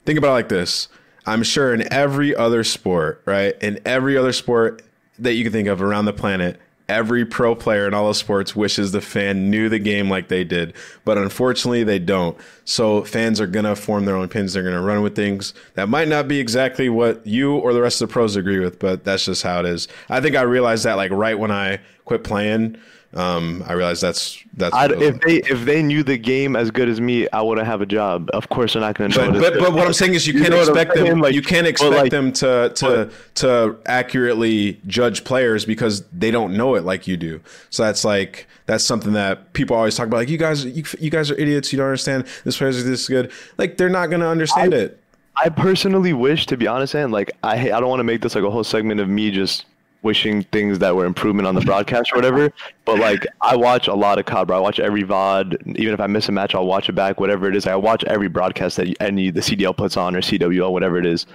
think 0.05 0.17
about 0.17 0.29
it 0.29 0.33
like 0.33 0.49
this: 0.49 0.87
I'm 1.25 1.43
sure 1.43 1.73
in 1.73 1.91
every 1.91 2.35
other 2.35 2.63
sport, 2.63 3.21
right, 3.25 3.55
in 3.61 3.79
every 3.85 4.17
other 4.17 4.33
sport 4.33 4.83
that 5.17 5.33
you 5.33 5.43
can 5.43 5.51
think 5.51 5.67
of 5.67 5.81
around 5.81 6.05
the 6.05 6.13
planet, 6.13 6.59
every 6.89 7.25
pro 7.25 7.55
player 7.55 7.87
in 7.87 7.93
all 7.93 8.07
those 8.07 8.17
sports 8.17 8.55
wishes 8.55 8.91
the 8.91 8.99
fan 8.99 9.49
knew 9.49 9.69
the 9.69 9.79
game 9.79 10.09
like 10.09 10.27
they 10.27 10.43
did, 10.43 10.73
but 11.05 11.17
unfortunately 11.17 11.83
they 11.83 11.99
don't. 11.99 12.37
So 12.65 13.03
fans 13.03 13.39
are 13.39 13.47
gonna 13.47 13.75
form 13.75 14.05
their 14.05 14.15
own 14.15 14.25
opinions. 14.25 14.53
They're 14.53 14.63
gonna 14.63 14.81
run 14.81 15.01
with 15.01 15.15
things 15.15 15.53
that 15.75 15.87
might 15.87 16.07
not 16.07 16.27
be 16.27 16.39
exactly 16.39 16.89
what 16.89 17.25
you 17.25 17.55
or 17.55 17.73
the 17.73 17.81
rest 17.81 18.01
of 18.01 18.09
the 18.09 18.13
pros 18.13 18.35
agree 18.35 18.59
with, 18.59 18.79
but 18.79 19.03
that's 19.03 19.25
just 19.25 19.43
how 19.43 19.59
it 19.59 19.65
is. 19.65 19.87
I 20.09 20.19
think 20.19 20.35
I 20.35 20.41
realized 20.41 20.83
that 20.85 20.97
like 20.97 21.11
right 21.11 21.37
when 21.37 21.51
I 21.51 21.79
quit 22.05 22.23
playing. 22.23 22.77
Um, 23.13 23.63
I 23.65 23.73
realize 23.73 24.01
that's 24.01 24.43
that's. 24.53 24.75
I'd, 24.75 24.91
what 24.91 25.01
it 25.01 25.05
was 25.05 25.15
if 25.15 25.21
they 25.21 25.35
if 25.51 25.65
they 25.65 25.81
knew 25.81 26.03
the 26.03 26.17
game 26.17 26.55
as 26.55 26.69
good 26.69 26.87
as 26.87 27.01
me, 27.01 27.27
I 27.29 27.41
wouldn't 27.41 27.65
have 27.65 27.81
a 27.81 27.85
job. 27.87 28.29
Of 28.33 28.49
course, 28.49 28.73
they're 28.73 28.81
not 28.81 28.95
going 28.95 29.09
to 29.09 29.17
know. 29.17 29.31
But, 29.31 29.53
but, 29.53 29.59
but 29.59 29.73
what 29.73 29.87
I'm 29.87 29.93
saying 29.93 30.13
is 30.13 30.27
you, 30.27 30.33
You 30.39 30.41
can't 30.41 30.51
know 30.51 30.57
what 30.57 30.69
I'm 30.69 30.77
expect 30.77 30.95
them. 30.95 31.19
Like- 31.19 31.33
you 31.33 31.41
can't 31.41 31.65
expect 31.65 31.91
like- 31.95 32.11
them 32.11 32.31
to 32.33 32.71
to 32.75 33.11
to 33.35 33.77
accurately 33.87 34.79
judge 34.85 35.23
players 35.23 35.65
because 35.65 36.03
they 36.09 36.29
don't 36.29 36.55
know 36.55 36.75
it 36.75 36.83
like 36.83 37.07
you 37.07 37.17
do. 37.17 37.41
So 37.71 37.83
that's 37.83 38.05
like 38.05 38.47
that's 38.67 38.83
something 38.83 39.13
that 39.13 39.53
people 39.53 39.75
always 39.75 39.95
talk 39.95 40.05
about. 40.05 40.17
Like 40.17 40.29
you 40.29 40.37
guys, 40.37 40.63
you, 40.63 40.83
you 40.99 41.09
guys 41.09 41.31
are 41.31 41.35
idiots. 41.35 41.73
You 41.73 41.77
don't 41.77 41.87
understand. 41.87 42.27
This 42.43 42.57
player's 42.57 42.83
this 42.83 43.07
good. 43.07 43.31
Like 43.57 43.77
they're 43.77 43.89
not 43.89 44.11
gonna 44.11 44.29
understand 44.29 44.75
it. 44.75 45.01
I 45.35 45.49
personally 45.49 46.13
wish, 46.13 46.45
to 46.47 46.57
be 46.57 46.67
honest, 46.67 46.93
and 46.93 47.11
like 47.11 47.31
I 47.41 47.71
I 47.71 47.79
don't 47.79 47.89
want 47.89 48.01
to 48.01 48.03
make 48.03 48.21
this 48.21 48.35
like 48.35 48.43
a 48.43 48.51
whole 48.51 48.63
segment 48.63 48.99
of 48.99 49.09
me 49.09 49.31
just 49.31 49.65
wishing 50.01 50.43
things 50.43 50.79
that 50.79 50.95
were 50.95 51.05
improvement 51.05 51.47
on 51.47 51.55
the 51.55 51.61
broadcast 51.61 52.11
or 52.13 52.15
whatever. 52.15 52.51
But 52.85 52.99
like 52.99 53.25
I 53.41 53.55
watch 53.55 53.87
a 53.87 53.93
lot 53.93 54.17
of 54.17 54.25
COD, 54.25 54.47
bro. 54.47 54.57
I 54.57 54.59
watch 54.59 54.79
every 54.79 55.03
VOD. 55.03 55.77
Even 55.77 55.93
if 55.93 55.99
I 55.99 56.07
miss 56.07 56.29
a 56.29 56.31
match, 56.31 56.55
I'll 56.55 56.65
watch 56.65 56.89
it 56.89 56.93
back. 56.93 57.19
Whatever 57.19 57.47
it 57.47 57.55
is, 57.55 57.67
I 57.67 57.75
watch 57.75 58.03
every 58.05 58.27
broadcast 58.27 58.77
that 58.77 58.95
any 59.01 59.29
the 59.29 59.41
CDL 59.41 59.75
puts 59.75 59.97
on 59.97 60.15
or 60.15 60.21
CWL, 60.21 60.71
whatever 60.71 60.97
it 60.97 61.05
is. 61.05 61.25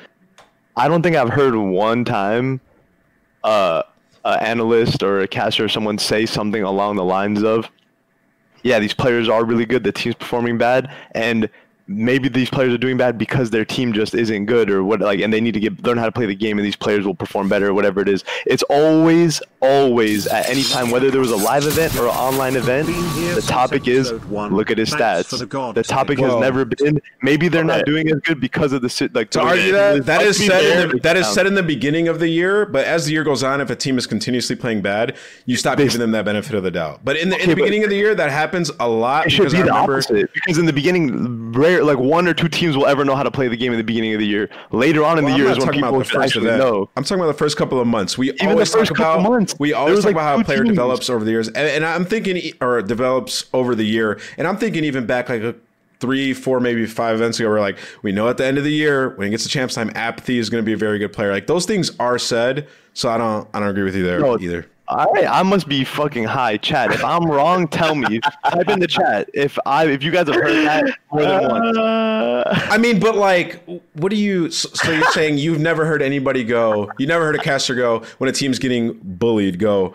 I 0.76 0.88
don't 0.88 1.02
think 1.02 1.16
I've 1.16 1.30
heard 1.30 1.54
one 1.54 2.04
time 2.04 2.60
uh, 3.44 3.82
an 4.24 4.40
analyst 4.40 5.02
or 5.02 5.20
a 5.20 5.28
caster 5.28 5.64
or 5.64 5.68
someone 5.68 5.98
say 5.98 6.26
something 6.26 6.62
along 6.62 6.96
the 6.96 7.04
lines 7.04 7.42
of, 7.42 7.70
"Yeah, 8.62 8.78
these 8.78 8.94
players 8.94 9.28
are 9.28 9.44
really 9.44 9.66
good. 9.66 9.84
The 9.84 9.92
team's 9.92 10.16
performing 10.16 10.58
bad," 10.58 10.90
and 11.12 11.48
maybe 11.86 12.28
these 12.28 12.48
players 12.48 12.72
are 12.72 12.78
doing 12.78 12.96
bad 12.96 13.18
because 13.18 13.50
their 13.50 13.64
team 13.64 13.92
just 13.92 14.14
isn't 14.14 14.46
good 14.46 14.70
or 14.70 14.82
what 14.82 15.00
like 15.00 15.20
and 15.20 15.32
they 15.32 15.40
need 15.40 15.52
to 15.52 15.60
get 15.60 15.82
learn 15.84 15.98
how 15.98 16.06
to 16.06 16.12
play 16.12 16.24
the 16.24 16.34
game 16.34 16.58
and 16.58 16.64
these 16.66 16.76
players 16.76 17.04
will 17.04 17.14
perform 17.14 17.48
better 17.48 17.68
or 17.68 17.74
whatever 17.74 18.00
it 18.00 18.08
is. 18.08 18.24
It's 18.46 18.62
always 18.64 19.42
always 19.60 20.26
at 20.26 20.48
any 20.48 20.62
time 20.62 20.90
whether 20.90 21.10
there 21.10 21.20
was 21.20 21.30
a 21.30 21.36
live 21.36 21.66
event 21.66 21.94
or 21.96 22.04
an 22.04 22.14
online 22.14 22.56
event 22.56 22.86
the 22.86 23.42
topic 23.46 23.86
is 23.88 24.12
look 24.12 24.70
at 24.70 24.78
his 24.78 24.90
stats. 24.90 25.30
the 25.74 25.82
topic 25.82 26.18
has 26.18 26.34
never 26.36 26.64
been 26.64 27.00
maybe 27.22 27.48
they're 27.48 27.64
not 27.64 27.84
doing 27.86 28.10
as 28.10 28.20
good 28.20 28.40
because 28.40 28.72
of 28.72 28.82
the 28.82 28.88
si- 28.88 29.08
like 29.14 29.30
To 29.30 29.38
the 29.38 29.44
way 29.44 29.50
argue 29.50 29.68
it 29.68 29.72
that 29.72 29.96
is. 29.96 30.04
that 30.06 30.22
is 30.22 30.26
Let's 30.26 30.38
be 30.38 30.46
said 30.46 30.60
fair, 30.62 30.82
in 30.84 30.88
the, 30.90 30.98
that 31.00 31.16
is 31.16 31.26
um, 31.26 31.34
said 31.34 31.46
in 31.46 31.54
the 31.54 31.62
beginning 31.62 32.08
of 32.08 32.18
the 32.18 32.28
year, 32.28 32.66
but 32.66 32.84
as 32.86 33.06
the 33.06 33.12
year 33.12 33.24
goes 33.24 33.42
on, 33.42 33.60
if 33.60 33.70
a 33.70 33.76
team 33.76 33.98
is 33.98 34.06
continuously 34.06 34.56
playing 34.56 34.82
bad, 34.82 35.16
you 35.46 35.56
stop 35.56 35.78
giving 35.78 35.98
them 36.00 36.12
that 36.12 36.24
benefit 36.24 36.54
of 36.54 36.62
the 36.62 36.70
doubt. 36.70 37.00
But 37.04 37.16
in 37.16 37.28
the, 37.28 37.42
in 37.42 37.48
the 37.50 37.54
beginning 37.56 37.84
of 37.84 37.90
the 37.90 37.96
year, 37.96 38.14
that 38.14 38.30
happens 38.30 38.70
a 38.80 38.88
lot 38.88 39.26
It 39.26 39.30
should 39.30 39.44
because 39.44 39.54
I 39.54 39.62
be 39.62 39.68
the 39.68 39.74
opposite 39.74 40.30
because 40.32 40.58
in 40.58 40.66
the 40.66 40.72
beginning, 40.72 41.52
rare 41.52 41.73
like 41.82 41.98
one 41.98 42.28
or 42.28 42.34
two 42.34 42.48
teams 42.48 42.76
will 42.76 42.86
ever 42.86 43.04
know 43.04 43.16
how 43.16 43.22
to 43.22 43.30
play 43.30 43.48
the 43.48 43.56
game 43.56 43.72
in 43.72 43.78
the 43.78 43.84
beginning 43.84 44.12
of 44.14 44.20
the 44.20 44.26
year. 44.26 44.48
Later 44.70 45.04
on 45.04 45.18
in 45.18 45.24
Well, 45.24 45.32
the 45.34 45.42
year 45.42 45.50
is 45.50 45.58
when 45.58 45.70
people 45.70 45.98
the 45.98 46.04
first 46.04 46.36
actually 46.36 46.46
know. 46.56 46.88
I'm 46.96 47.04
talking 47.04 47.18
about 47.20 47.32
the 47.32 47.38
first 47.38 47.56
couple 47.56 47.80
of 47.80 47.86
months. 47.86 48.16
We 48.16 48.32
the 48.32 48.48
always 48.48 48.72
first 48.72 48.90
talk 48.90 48.98
couple 48.98 49.20
about 49.20 49.30
months, 49.30 49.54
we 49.58 49.72
always 49.72 49.98
talk 49.98 50.04
like 50.06 50.12
about 50.14 50.36
how 50.36 50.40
a 50.40 50.44
player 50.44 50.58
teams. 50.58 50.70
develops 50.70 51.10
over 51.10 51.24
the 51.24 51.30
years, 51.30 51.48
and, 51.48 51.56
and 51.56 51.84
I'm 51.84 52.04
thinking 52.04 52.52
or 52.60 52.82
develops 52.82 53.46
over 53.52 53.74
the 53.74 53.84
year, 53.84 54.20
and 54.36 54.46
I'm 54.46 54.56
thinking 54.56 54.84
even 54.84 55.06
back 55.06 55.28
like 55.28 55.42
a 55.42 55.54
three, 56.00 56.34
four, 56.34 56.60
maybe 56.60 56.84
five 56.86 57.14
events 57.14 57.40
ago, 57.40 57.48
we're 57.48 57.60
like, 57.60 57.78
we 58.02 58.12
know 58.12 58.28
at 58.28 58.36
the 58.36 58.44
end 58.44 58.58
of 58.58 58.64
the 58.64 58.72
year 58.72 59.10
when 59.10 59.26
he 59.26 59.30
gets 59.30 59.44
to 59.44 59.48
champs 59.48 59.74
time, 59.74 59.90
apathy 59.94 60.38
is 60.38 60.50
going 60.50 60.62
to 60.62 60.66
be 60.66 60.74
a 60.74 60.76
very 60.76 60.98
good 60.98 61.12
player. 61.12 61.32
Like 61.32 61.46
those 61.46 61.64
things 61.64 61.92
are 61.98 62.18
said, 62.18 62.68
so 62.92 63.08
I 63.08 63.16
don't 63.18 63.48
I 63.54 63.60
don't 63.60 63.68
agree 63.68 63.84
with 63.84 63.96
you 63.96 64.04
there 64.04 64.20
No, 64.20 64.38
either. 64.38 64.66
I 64.88 65.26
I 65.26 65.42
must 65.42 65.68
be 65.68 65.84
fucking 65.84 66.24
high, 66.24 66.58
chat. 66.58 66.92
If 66.92 67.02
I'm 67.04 67.24
wrong, 67.24 67.68
tell 67.68 67.94
me. 67.94 68.20
Type 68.20 68.68
in 68.68 68.80
the 68.80 68.86
chat. 68.86 69.30
If 69.32 69.58
I 69.64 69.86
if 69.86 70.02
you 70.02 70.10
guys 70.10 70.26
have 70.26 70.36
heard 70.36 70.66
that 70.66 70.98
more 71.10 71.22
than 71.22 71.48
once. 71.48 71.78
Uh, 71.78 72.66
I 72.70 72.76
mean, 72.78 73.00
but 73.00 73.16
like, 73.16 73.64
what 73.94 74.10
do 74.10 74.16
you? 74.16 74.50
So 74.50 74.68
so 74.74 74.92
you're 74.92 75.10
saying 75.12 75.38
you've 75.38 75.60
never 75.60 75.86
heard 75.86 76.02
anybody 76.02 76.44
go? 76.44 76.90
You 76.98 77.06
never 77.06 77.24
heard 77.24 77.36
a 77.36 77.42
caster 77.42 77.74
go 77.74 78.02
when 78.18 78.28
a 78.28 78.32
team's 78.32 78.58
getting 78.58 78.98
bullied? 79.02 79.58
Go, 79.58 79.94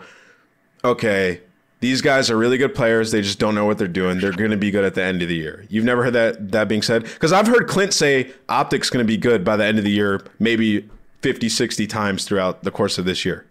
okay, 0.84 1.40
these 1.80 2.02
guys 2.02 2.30
are 2.30 2.36
really 2.36 2.58
good 2.58 2.74
players. 2.74 3.12
They 3.12 3.22
just 3.22 3.38
don't 3.38 3.54
know 3.54 3.66
what 3.66 3.78
they're 3.78 3.88
doing. 3.88 4.18
They're 4.18 4.32
going 4.32 4.50
to 4.50 4.56
be 4.56 4.70
good 4.70 4.84
at 4.84 4.94
the 4.94 5.02
end 5.02 5.22
of 5.22 5.28
the 5.28 5.36
year. 5.36 5.66
You've 5.68 5.84
never 5.84 6.04
heard 6.04 6.14
that 6.14 6.50
that 6.52 6.68
being 6.68 6.82
said? 6.82 7.04
Because 7.04 7.32
I've 7.32 7.46
heard 7.46 7.68
Clint 7.68 7.94
say 7.94 8.32
Optic's 8.48 8.90
going 8.90 9.04
to 9.04 9.08
be 9.08 9.16
good 9.16 9.44
by 9.44 9.56
the 9.56 9.64
end 9.64 9.78
of 9.78 9.84
the 9.84 9.90
year, 9.90 10.20
maybe 10.40 10.88
50, 11.22 11.48
60 11.48 11.86
times 11.86 12.24
throughout 12.24 12.64
the 12.64 12.70
course 12.70 12.98
of 12.98 13.04
this 13.04 13.24
year. 13.24 13.46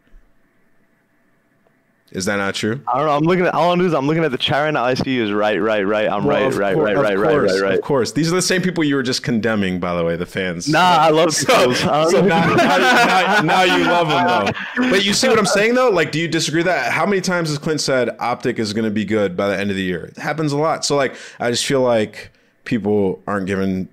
Is 2.12 2.26
that 2.26 2.38
not 2.38 2.56
true? 2.56 2.82
I 2.88 2.98
don't 2.98 3.06
know. 3.06 3.12
I'm 3.12 3.24
looking 3.24 3.46
at 3.46 3.54
all 3.54 3.72
I'm 3.72 3.78
doing 3.78 3.90
is 3.90 3.94
I'm 3.94 4.08
looking 4.08 4.24
at 4.24 4.32
the 4.32 4.38
chat 4.38 4.64
right 4.64 4.72
now. 4.72 4.84
I 4.84 4.96
see 4.96 5.20
is 5.20 5.32
right, 5.32 5.58
right, 5.58 5.84
right. 5.84 6.10
I'm 6.10 6.24
Well, 6.24 6.50
right, 6.50 6.58
right, 6.58 6.74
cour- 6.76 6.84
right, 6.84 6.96
right, 6.96 7.18
right, 7.18 7.32
course, 7.32 7.52
right, 7.54 7.62
right. 7.62 7.74
Of 7.76 7.82
course, 7.82 8.12
these 8.12 8.32
are 8.32 8.36
the 8.36 8.42
same 8.42 8.62
people 8.62 8.84
you 8.84 8.96
were 8.96 9.04
just 9.04 9.22
condemning, 9.22 9.80
by 9.80 9.96
the 9.96 10.04
way, 10.04 10.16
the 10.16 10.26
fans. 10.26 10.68
Nah, 10.68 10.80
I 10.80 11.10
love 11.10 11.34
So, 11.34 11.46
those. 11.54 11.84
I 11.84 12.10
so 12.10 12.22
now, 12.26 12.56
now, 12.56 13.42
now, 13.42 13.64
you 13.64 13.84
love 13.86 14.08
them 14.10 14.54
though. 14.76 14.90
But 14.90 15.06
you 15.06 15.14
see 15.14 15.28
what 15.28 15.38
I'm 15.38 15.46
saying 15.46 15.76
though? 15.76 15.90
Like, 15.90 16.12
do 16.12 16.20
you 16.20 16.28
disagree 16.28 16.60
with 16.60 16.68
that? 16.68 16.92
How 16.92 17.06
many 17.06 17.22
times 17.22 17.50
has 17.50 17.58
Clint 17.58 17.82
said 17.82 18.10
Optic 18.20 18.60
is 18.60 18.74
going 18.74 18.86
to 18.86 18.92
be 18.92 19.06
good 19.06 19.38
by 19.38 19.48
the 19.48 19.58
end 19.58 19.70
of 19.70 19.76
the 19.76 19.84
year? 19.84 20.06
It 20.06 20.18
happens 20.18 20.52
a 20.52 20.58
lot. 20.58 20.86
So 20.86 20.96
like, 20.96 21.16
I 21.40 21.52
just 21.52 21.66
feel 21.66 21.82
like 21.82 22.32
people 22.66 23.22
aren't 23.28 23.46
given, 23.48 23.88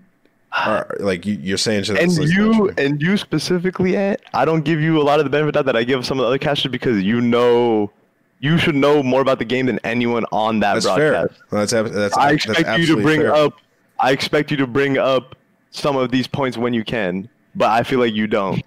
are, 0.53 0.95
like 1.01 1.27
you, 1.27 1.35
you're 1.35 1.59
saying, 1.59 1.85
shit 1.85 1.99
and 1.99 2.13
you 2.13 2.71
and 2.79 3.01
you 3.03 3.17
specifically, 3.17 3.97
Ant, 3.97 4.21
I 4.33 4.45
don't 4.45 4.65
give 4.65 4.81
you 4.81 5.01
a 5.01 5.05
lot 5.05 5.19
of 5.19 5.25
the 5.25 5.31
benefit 5.31 5.57
of 5.57 5.65
that 5.67 5.73
that 5.73 5.77
I 5.79 5.85
give 5.85 6.05
some 6.07 6.19
of 6.19 6.25
the 6.25 6.29
other 6.29 6.39
casters 6.39 6.71
because 6.73 7.03
you 7.03 7.21
know, 7.21 7.91
you 8.41 8.59
should 8.59 8.75
know 8.75 9.03
more 9.03 9.21
about 9.21 9.39
the 9.39 9.45
game 9.45 9.67
than 9.67 9.79
anyone 9.85 10.25
on 10.33 10.61
that 10.61 10.75
that's 10.75 10.87
broadcast. 10.87 11.35
fair. 11.35 11.59
That's 11.59 11.73
ab- 11.73 11.87
that's 11.89 12.17
I 12.17 12.33
that's 12.33 12.47
expect 12.47 12.79
you 12.79 12.87
to 12.97 13.03
bring 13.03 13.21
fair. 13.23 13.35
up. 13.35 13.55
I 13.99 14.13
expect 14.13 14.51
you 14.51 14.57
to 14.59 14.67
bring 14.67 14.99
up 14.99 15.37
some 15.71 15.97
of 15.97 16.11
these 16.11 16.27
points 16.27 16.57
when 16.59 16.75
you 16.75 16.85
can, 16.85 17.29
but 17.55 17.71
I 17.71 17.83
feel 17.83 17.99
like 17.99 18.15
you 18.15 18.27
don't. 18.27 18.63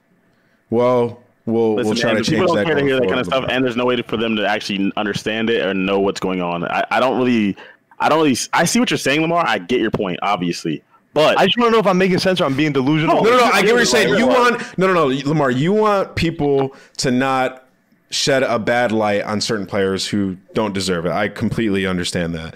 Well, 0.71 1.21
we'll 1.45 1.75
Listen, 1.75 1.89
we'll 1.89 1.99
try 1.99 2.11
to 2.11 2.17
and 2.17 2.25
change 2.25 2.39
people 2.39 2.55
that. 2.55 2.65
don't 2.65 2.65
care 2.67 2.75
to 2.75 2.83
hear 2.83 2.99
that 2.99 3.07
kind 3.07 3.19
of 3.19 3.25
stuff, 3.27 3.45
and 3.49 3.63
there's 3.63 3.75
no 3.75 3.85
way 3.85 4.01
for 4.01 4.17
them 4.17 4.35
to 4.35 4.47
actually 4.47 4.91
understand 4.97 5.49
it 5.49 5.65
or 5.65 5.73
know 5.73 5.99
what's 5.99 6.19
going 6.19 6.41
on. 6.41 6.63
I, 6.65 6.85
I 6.91 6.99
don't 6.99 7.17
really, 7.19 7.55
I 7.99 8.09
don't 8.09 8.23
really, 8.23 8.37
I 8.53 8.65
see 8.65 8.79
what 8.79 8.89
you're 8.91 8.97
saying, 8.97 9.21
Lamar. 9.21 9.45
I 9.47 9.57
get 9.59 9.81
your 9.81 9.91
point, 9.91 10.19
obviously, 10.21 10.83
but 11.13 11.37
I 11.37 11.45
just 11.45 11.57
want 11.57 11.69
to 11.69 11.71
know 11.73 11.79
if 11.79 11.87
I'm 11.87 11.97
making 11.97 12.19
sense 12.19 12.41
or 12.41 12.45
I'm 12.45 12.55
being 12.55 12.71
delusional. 12.73 13.23
No, 13.23 13.31
no, 13.31 13.37
no. 13.37 13.43
I 13.43 13.61
get 13.61 13.71
what 13.71 13.77
you're 13.77 13.85
saying. 13.85 14.15
You 14.15 14.27
want 14.27 14.77
no, 14.77 14.87
no, 14.87 14.93
no, 14.93 15.29
Lamar. 15.29 15.51
You 15.51 15.73
want 15.73 16.15
people 16.15 16.75
to 16.97 17.11
not 17.11 17.65
shed 18.09 18.43
a 18.43 18.59
bad 18.59 18.91
light 18.91 19.23
on 19.23 19.41
certain 19.41 19.65
players 19.65 20.07
who 20.07 20.37
don't 20.53 20.73
deserve 20.73 21.05
it. 21.05 21.11
I 21.11 21.27
completely 21.29 21.85
understand 21.85 22.33
that. 22.35 22.55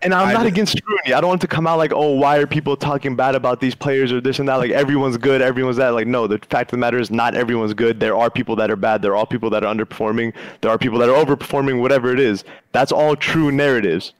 And 0.00 0.14
I'm 0.14 0.28
I- 0.28 0.32
not 0.32 0.46
against 0.46 0.76
scrutiny. 0.78 1.12
I 1.12 1.20
don't 1.20 1.28
want 1.28 1.40
to 1.40 1.48
come 1.48 1.66
out 1.66 1.78
like, 1.78 1.92
oh, 1.92 2.12
why 2.12 2.36
are 2.38 2.46
people 2.46 2.76
talking 2.76 3.16
bad 3.16 3.34
about 3.34 3.60
these 3.60 3.74
players 3.74 4.12
or 4.12 4.20
this 4.20 4.38
and 4.38 4.48
that? 4.48 4.56
Like 4.56 4.70
everyone's 4.70 5.16
good, 5.16 5.42
everyone's 5.42 5.76
that. 5.78 5.90
Like 5.90 6.06
no, 6.06 6.26
the 6.26 6.38
fact 6.50 6.68
of 6.68 6.70
the 6.72 6.76
matter 6.78 6.98
is 6.98 7.10
not 7.10 7.34
everyone's 7.34 7.74
good. 7.74 7.98
There 7.98 8.16
are 8.16 8.30
people 8.30 8.54
that 8.56 8.70
are 8.70 8.76
bad. 8.76 9.02
There 9.02 9.16
are 9.16 9.26
people 9.26 9.50
that 9.50 9.64
are 9.64 9.74
underperforming. 9.74 10.34
There 10.60 10.70
are 10.70 10.78
people 10.78 10.98
that 11.00 11.08
are 11.08 11.24
overperforming. 11.24 11.80
Whatever 11.80 12.12
it 12.12 12.20
is, 12.20 12.44
that's 12.72 12.92
all 12.92 13.16
true 13.16 13.50
narratives. 13.50 14.12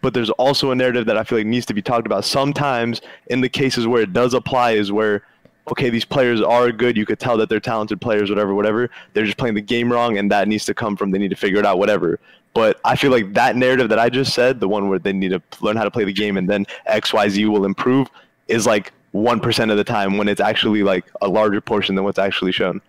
But 0.00 0.14
there's 0.14 0.30
also 0.30 0.70
a 0.70 0.76
narrative 0.76 1.06
that 1.06 1.16
I 1.16 1.24
feel 1.24 1.38
like 1.38 1.46
needs 1.46 1.66
to 1.66 1.74
be 1.74 1.82
talked 1.82 2.06
about. 2.06 2.24
Sometimes 2.24 3.00
in 3.26 3.40
the 3.40 3.48
cases 3.48 3.88
where 3.88 4.02
it 4.02 4.12
does 4.12 4.32
apply 4.34 4.72
is 4.72 4.92
where 4.92 5.24
okay, 5.68 5.90
these 5.90 6.04
players 6.04 6.40
are 6.40 6.70
good. 6.72 6.96
You 6.96 7.06
could 7.06 7.18
tell 7.18 7.36
that 7.38 7.48
they're 7.48 7.60
talented 7.60 8.00
players, 8.00 8.30
whatever, 8.30 8.54
whatever. 8.54 8.90
They're 9.12 9.24
just 9.24 9.38
playing 9.38 9.54
the 9.54 9.60
game 9.60 9.92
wrong, 9.92 10.18
and 10.18 10.30
that 10.30 10.48
needs 10.48 10.64
to 10.66 10.74
come 10.74 10.96
from 10.96 11.10
they 11.10 11.18
need 11.18 11.30
to 11.30 11.36
figure 11.36 11.58
it 11.58 11.66
out, 11.66 11.78
whatever. 11.78 12.20
But 12.54 12.80
I 12.84 12.96
feel 12.96 13.10
like 13.10 13.34
that 13.34 13.56
narrative 13.56 13.88
that 13.90 13.98
I 13.98 14.08
just 14.08 14.32
said, 14.32 14.60
the 14.60 14.68
one 14.68 14.88
where 14.88 14.98
they 14.98 15.12
need 15.12 15.30
to 15.30 15.42
learn 15.60 15.76
how 15.76 15.84
to 15.84 15.90
play 15.90 16.04
the 16.04 16.12
game 16.12 16.36
and 16.36 16.48
then 16.48 16.66
X, 16.86 17.12
Y, 17.12 17.28
Z 17.28 17.44
will 17.46 17.66
improve, 17.66 18.08
is 18.48 18.66
like 18.66 18.92
one 19.12 19.40
percent 19.40 19.70
of 19.70 19.76
the 19.76 19.84
time 19.84 20.16
when 20.16 20.28
it's 20.28 20.40
actually 20.40 20.82
like 20.82 21.04
a 21.20 21.28
larger 21.28 21.60
portion 21.60 21.94
than 21.94 22.04
what's 22.04 22.18
actually 22.18 22.52
shown. 22.52 22.80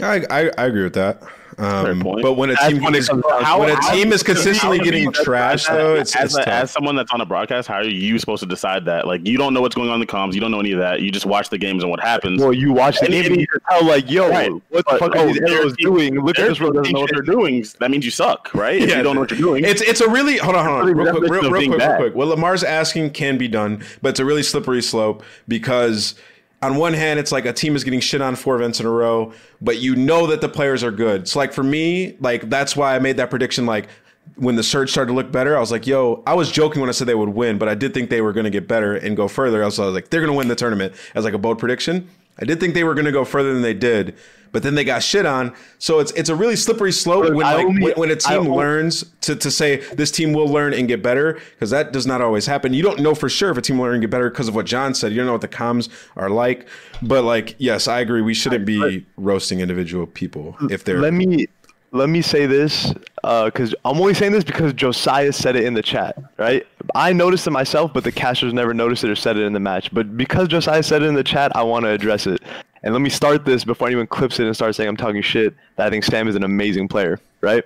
I 0.00 0.24
I, 0.30 0.50
I 0.58 0.66
agree 0.66 0.82
with 0.82 0.94
that. 0.94 1.22
Um, 1.58 2.00
but 2.00 2.34
when 2.34 2.50
a 2.50 2.54
That's 2.54 2.68
team 2.68 2.82
when 2.82 2.94
it 2.94 2.98
is, 2.98 3.08
comes 3.08 3.24
How- 3.42 3.60
when 3.60 3.70
a 3.70 3.80
team 3.90 4.12
is 4.12 4.22
consistently 4.22 4.78
how- 4.78 4.84
getting 4.84 5.12
trashed, 5.12 5.68
though, 5.68 5.94
it's, 5.94 6.14
as, 6.16 6.24
it's 6.26 6.34
a- 6.38 6.44
tough. 6.44 6.48
as 6.48 6.70
someone 6.70 6.96
that's 6.96 7.12
on 7.12 7.20
a 7.20 7.26
broadcast, 7.26 7.68
how 7.68 7.74
are 7.76 7.84
you 7.84 8.18
supposed 8.18 8.40
to 8.42 8.48
decide 8.48 8.84
that? 8.86 9.06
Like, 9.06 9.26
you 9.26 9.36
don't 9.38 9.52
know 9.54 9.60
what's 9.60 9.74
going 9.74 9.88
on 9.88 9.94
in 9.94 10.00
the 10.00 10.06
comms. 10.06 10.34
You 10.34 10.40
don't 10.40 10.50
know 10.50 10.60
any 10.60 10.72
of 10.72 10.78
that. 10.78 11.00
You 11.00 11.10
just 11.10 11.26
watch 11.26 11.50
the 11.50 11.58
games 11.58 11.82
and 11.82 11.90
what 11.90 12.00
happens. 12.00 12.40
Well, 12.40 12.52
you 12.52 12.72
watch 12.72 12.98
the 13.00 13.06
And- 13.06 13.12
game 13.14 13.24
and- 13.26 13.32
and 13.32 13.40
you 13.40 13.46
tell 13.68 13.84
like, 13.86 14.10
yo, 14.10 14.28
Right. 14.30 14.50
what 14.52 14.62
the 14.70 14.82
But, 14.86 14.98
fuck 14.98 15.12
oh, 15.16 15.20
are 15.20 15.26
these 15.26 15.38
they're- 15.38 15.58
arrows 15.58 15.76
doing? 15.76 16.20
Look 16.24 16.38
at 16.38 16.48
this 16.48 16.60
one 16.60 16.72
doesn't 16.74 16.92
know 16.92 17.00
what 17.00 17.10
they're 17.12 17.22
doing. 17.22 17.32
doing. 17.62 17.66
That 17.80 17.90
means 17.90 18.04
you 18.04 18.10
suck, 18.10 18.50
right? 18.54 18.80
If 18.82 18.88
Yeah, 18.90 18.98
you 18.98 19.02
don't 19.02 19.14
know 19.14 19.20
what 19.22 19.30
you're 19.30 19.38
doing. 19.40 19.64
It's 19.64 19.80
it's 19.82 20.00
a 20.00 20.08
really 20.08 20.36
hold 20.38 20.54
on, 20.56 20.64
hold 20.64 20.80
on, 20.80 20.86
really 20.86 20.94
real 21.02 21.12
quick, 21.12 21.22
real, 21.30 21.50
real 21.50 21.50
quick, 21.68 21.80
real 21.80 21.96
quick. 21.96 22.14
What 22.14 22.28
Lamar's 22.28 22.62
asking 22.64 23.10
can 23.10 23.38
be 23.38 23.48
done, 23.48 23.82
but 24.02 24.10
it's 24.10 24.20
a 24.20 24.24
really 24.24 24.42
slippery 24.42 24.82
slope 24.82 25.22
because 25.48 26.14
on 26.62 26.76
one 26.76 26.94
hand, 26.94 27.18
it's 27.18 27.32
like 27.32 27.44
a 27.44 27.52
team 27.52 27.74
is 27.74 27.84
getting 27.84 28.00
shit 28.00 28.22
on 28.22 28.36
four 28.36 28.54
events 28.56 28.78
in 28.80 28.86
a 28.86 28.90
row, 28.90 29.32
but 29.60 29.78
you 29.78 29.96
know 29.96 30.28
that 30.28 30.40
the 30.40 30.48
players 30.48 30.84
are 30.84 30.92
good. 30.92 31.28
So 31.28 31.38
like 31.38 31.52
for 31.52 31.64
me, 31.64 32.16
like 32.20 32.48
that's 32.48 32.76
why 32.76 32.94
I 32.94 33.00
made 33.00 33.16
that 33.16 33.30
prediction. 33.30 33.66
Like 33.66 33.88
when 34.36 34.54
the 34.54 34.62
surge 34.62 34.90
started 34.90 35.08
to 35.08 35.14
look 35.14 35.32
better, 35.32 35.56
I 35.56 35.60
was 35.60 35.72
like, 35.72 35.86
yo, 35.86 36.22
I 36.26 36.34
was 36.34 36.50
joking 36.50 36.80
when 36.80 36.88
I 36.88 36.92
said 36.92 37.08
they 37.08 37.14
would 37.14 37.30
win, 37.30 37.58
but 37.58 37.68
I 37.68 37.74
did 37.74 37.92
think 37.92 38.10
they 38.10 38.20
were 38.20 38.32
going 38.32 38.44
to 38.44 38.50
get 38.50 38.68
better 38.68 38.94
and 38.94 39.16
go 39.16 39.28
further. 39.28 39.62
Also, 39.62 39.82
I 39.82 39.86
was 39.86 39.94
like, 39.94 40.10
they're 40.10 40.20
going 40.20 40.32
to 40.32 40.36
win 40.36 40.48
the 40.48 40.54
tournament 40.54 40.94
as 41.14 41.24
like 41.24 41.34
a 41.34 41.38
bold 41.38 41.58
prediction. 41.58 42.08
I 42.38 42.44
did 42.44 42.60
think 42.60 42.74
they 42.74 42.84
were 42.84 42.94
going 42.94 43.04
to 43.06 43.12
go 43.12 43.24
further 43.24 43.52
than 43.52 43.62
they 43.62 43.74
did, 43.74 44.14
but 44.52 44.62
then 44.62 44.74
they 44.74 44.84
got 44.84 45.02
shit 45.02 45.26
on. 45.26 45.54
So 45.78 45.98
it's 46.00 46.12
it's 46.12 46.28
a 46.30 46.34
really 46.34 46.56
slippery 46.56 46.92
slope 46.92 47.24
when 47.24 47.34
like 47.36 47.66
only- 47.66 47.82
when, 47.82 47.92
when 47.94 48.10
a 48.10 48.16
team 48.16 48.38
only- 48.38 48.50
learns 48.56 49.04
to, 49.22 49.36
to 49.36 49.50
say 49.50 49.76
this 49.94 50.10
team 50.10 50.32
will 50.32 50.48
learn 50.48 50.72
and 50.74 50.88
get 50.88 51.02
better 51.02 51.34
because 51.54 51.70
that 51.70 51.92
does 51.92 52.06
not 52.06 52.20
always 52.20 52.46
happen. 52.46 52.72
You 52.74 52.82
don't 52.82 53.00
know 53.00 53.14
for 53.14 53.28
sure 53.28 53.50
if 53.50 53.58
a 53.58 53.62
team 53.62 53.78
will 53.78 53.84
learn 53.84 53.94
and 53.94 54.02
get 54.02 54.10
better 54.10 54.30
because 54.30 54.48
of 54.48 54.54
what 54.54 54.66
John 54.66 54.94
said. 54.94 55.12
You 55.12 55.18
don't 55.18 55.26
know 55.26 55.32
what 55.32 55.40
the 55.42 55.48
comms 55.48 55.88
are 56.16 56.30
like. 56.30 56.66
But 57.02 57.24
like, 57.24 57.54
yes, 57.58 57.86
I 57.88 58.00
agree. 58.00 58.22
We 58.22 58.34
shouldn't 58.34 58.64
be 58.64 59.04
roasting 59.16 59.60
individual 59.60 60.06
people 60.06 60.56
if 60.70 60.84
they're. 60.84 61.00
Let 61.00 61.12
me 61.14 61.46
let 61.92 62.08
me 62.08 62.22
say 62.22 62.46
this 62.46 62.92
uh, 63.22 63.44
because 63.44 63.74
I'm 63.84 64.00
only 64.00 64.14
saying 64.14 64.32
this 64.32 64.44
because 64.44 64.72
Josiah 64.72 65.32
said 65.32 65.56
it 65.56 65.64
in 65.64 65.74
the 65.74 65.82
chat, 65.82 66.16
right? 66.38 66.66
I 66.94 67.12
noticed 67.12 67.46
it 67.46 67.50
myself, 67.50 67.92
but 67.92 68.02
the 68.02 68.10
casters 68.10 68.52
never 68.52 68.72
noticed 68.72 69.04
it 69.04 69.10
or 69.10 69.14
said 69.14 69.36
it 69.36 69.42
in 69.42 69.52
the 69.52 69.60
match. 69.60 69.92
But 69.92 70.16
because 70.16 70.48
Josiah 70.48 70.82
said 70.82 71.02
it 71.02 71.06
in 71.06 71.14
the 71.14 71.22
chat, 71.22 71.54
I 71.54 71.62
want 71.62 71.84
to 71.84 71.90
address 71.90 72.26
it. 72.26 72.40
And 72.82 72.94
let 72.94 73.00
me 73.00 73.10
start 73.10 73.44
this 73.44 73.62
before 73.62 73.86
anyone 73.86 74.06
clips 74.06 74.40
it 74.40 74.46
and 74.46 74.56
starts 74.56 74.76
saying 74.76 74.88
I'm 74.88 74.96
talking 74.96 75.22
shit. 75.22 75.54
That 75.76 75.86
I 75.86 75.90
think 75.90 76.02
Sam 76.02 76.26
is 76.28 76.34
an 76.34 76.44
amazing 76.44 76.88
player, 76.88 77.20
right? 77.42 77.62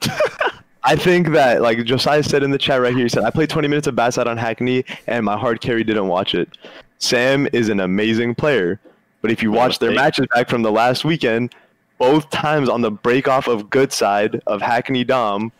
I 0.84 0.94
think 0.94 1.30
that 1.30 1.60
like 1.60 1.84
Josiah 1.84 2.22
said 2.22 2.44
in 2.44 2.52
the 2.52 2.58
chat 2.58 2.80
right 2.80 2.94
here, 2.94 3.02
he 3.02 3.08
said 3.08 3.24
I 3.24 3.30
played 3.30 3.50
20 3.50 3.66
minutes 3.66 3.88
of 3.88 3.96
Basside 3.96 4.28
on 4.28 4.36
Hackney 4.36 4.84
and 5.08 5.24
my 5.24 5.36
hard 5.36 5.60
carry 5.60 5.82
didn't 5.82 6.06
watch 6.06 6.34
it. 6.34 6.56
Sam 6.98 7.48
is 7.52 7.68
an 7.68 7.80
amazing 7.80 8.36
player, 8.36 8.80
but 9.20 9.32
if 9.32 9.42
you 9.42 9.50
watch 9.50 9.80
their 9.80 9.92
matches 9.92 10.26
back 10.32 10.48
from 10.48 10.62
the 10.62 10.70
last 10.70 11.04
weekend, 11.04 11.52
both 11.98 12.28
times 12.30 12.68
on 12.68 12.80
the 12.82 12.90
break 12.90 13.28
off 13.28 13.48
of 13.48 13.70
good 13.70 13.92
side 13.92 14.40
of 14.46 14.60
Hackney 14.60 15.04
Dom, 15.04 15.52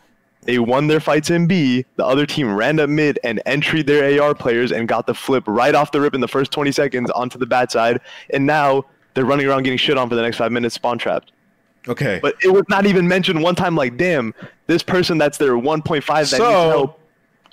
they 0.43 0.59
won 0.59 0.87
their 0.87 0.99
fights 0.99 1.29
in 1.29 1.47
B. 1.47 1.85
The 1.97 2.05
other 2.05 2.25
team 2.25 2.53
ran 2.53 2.79
up 2.79 2.89
mid 2.89 3.19
and 3.23 3.41
entry 3.45 3.81
their 3.81 4.21
AR 4.21 4.33
players 4.33 4.71
and 4.71 4.87
got 4.87 5.07
the 5.07 5.13
flip 5.13 5.43
right 5.47 5.75
off 5.75 5.91
the 5.91 5.99
rip 5.99 6.13
in 6.15 6.21
the 6.21 6.27
first 6.27 6.51
20 6.51 6.71
seconds 6.71 7.09
onto 7.11 7.37
the 7.37 7.45
bad 7.45 7.69
side. 7.71 7.99
And 8.29 8.45
now 8.45 8.85
they're 9.13 9.25
running 9.25 9.47
around 9.47 9.63
getting 9.63 9.77
shit 9.79 9.97
on 9.97 10.07
for 10.09 10.15
the 10.15 10.21
next 10.21 10.37
five 10.37 10.51
minutes, 10.51 10.75
spawn 10.75 10.97
trapped. 10.99 11.31
okay. 11.89 12.19
But 12.21 12.35
it 12.43 12.49
was 12.49 12.63
not 12.69 12.85
even 12.85 13.07
mentioned 13.07 13.41
one 13.41 13.55
time. 13.55 13.75
Like, 13.75 13.97
damn, 13.97 14.33
this 14.67 14.83
person 14.83 15.17
that's 15.17 15.37
their 15.37 15.53
1.5 15.53 16.05
that 16.05 16.27
So- 16.27 16.37
needs 16.37 16.73
help 16.75 16.99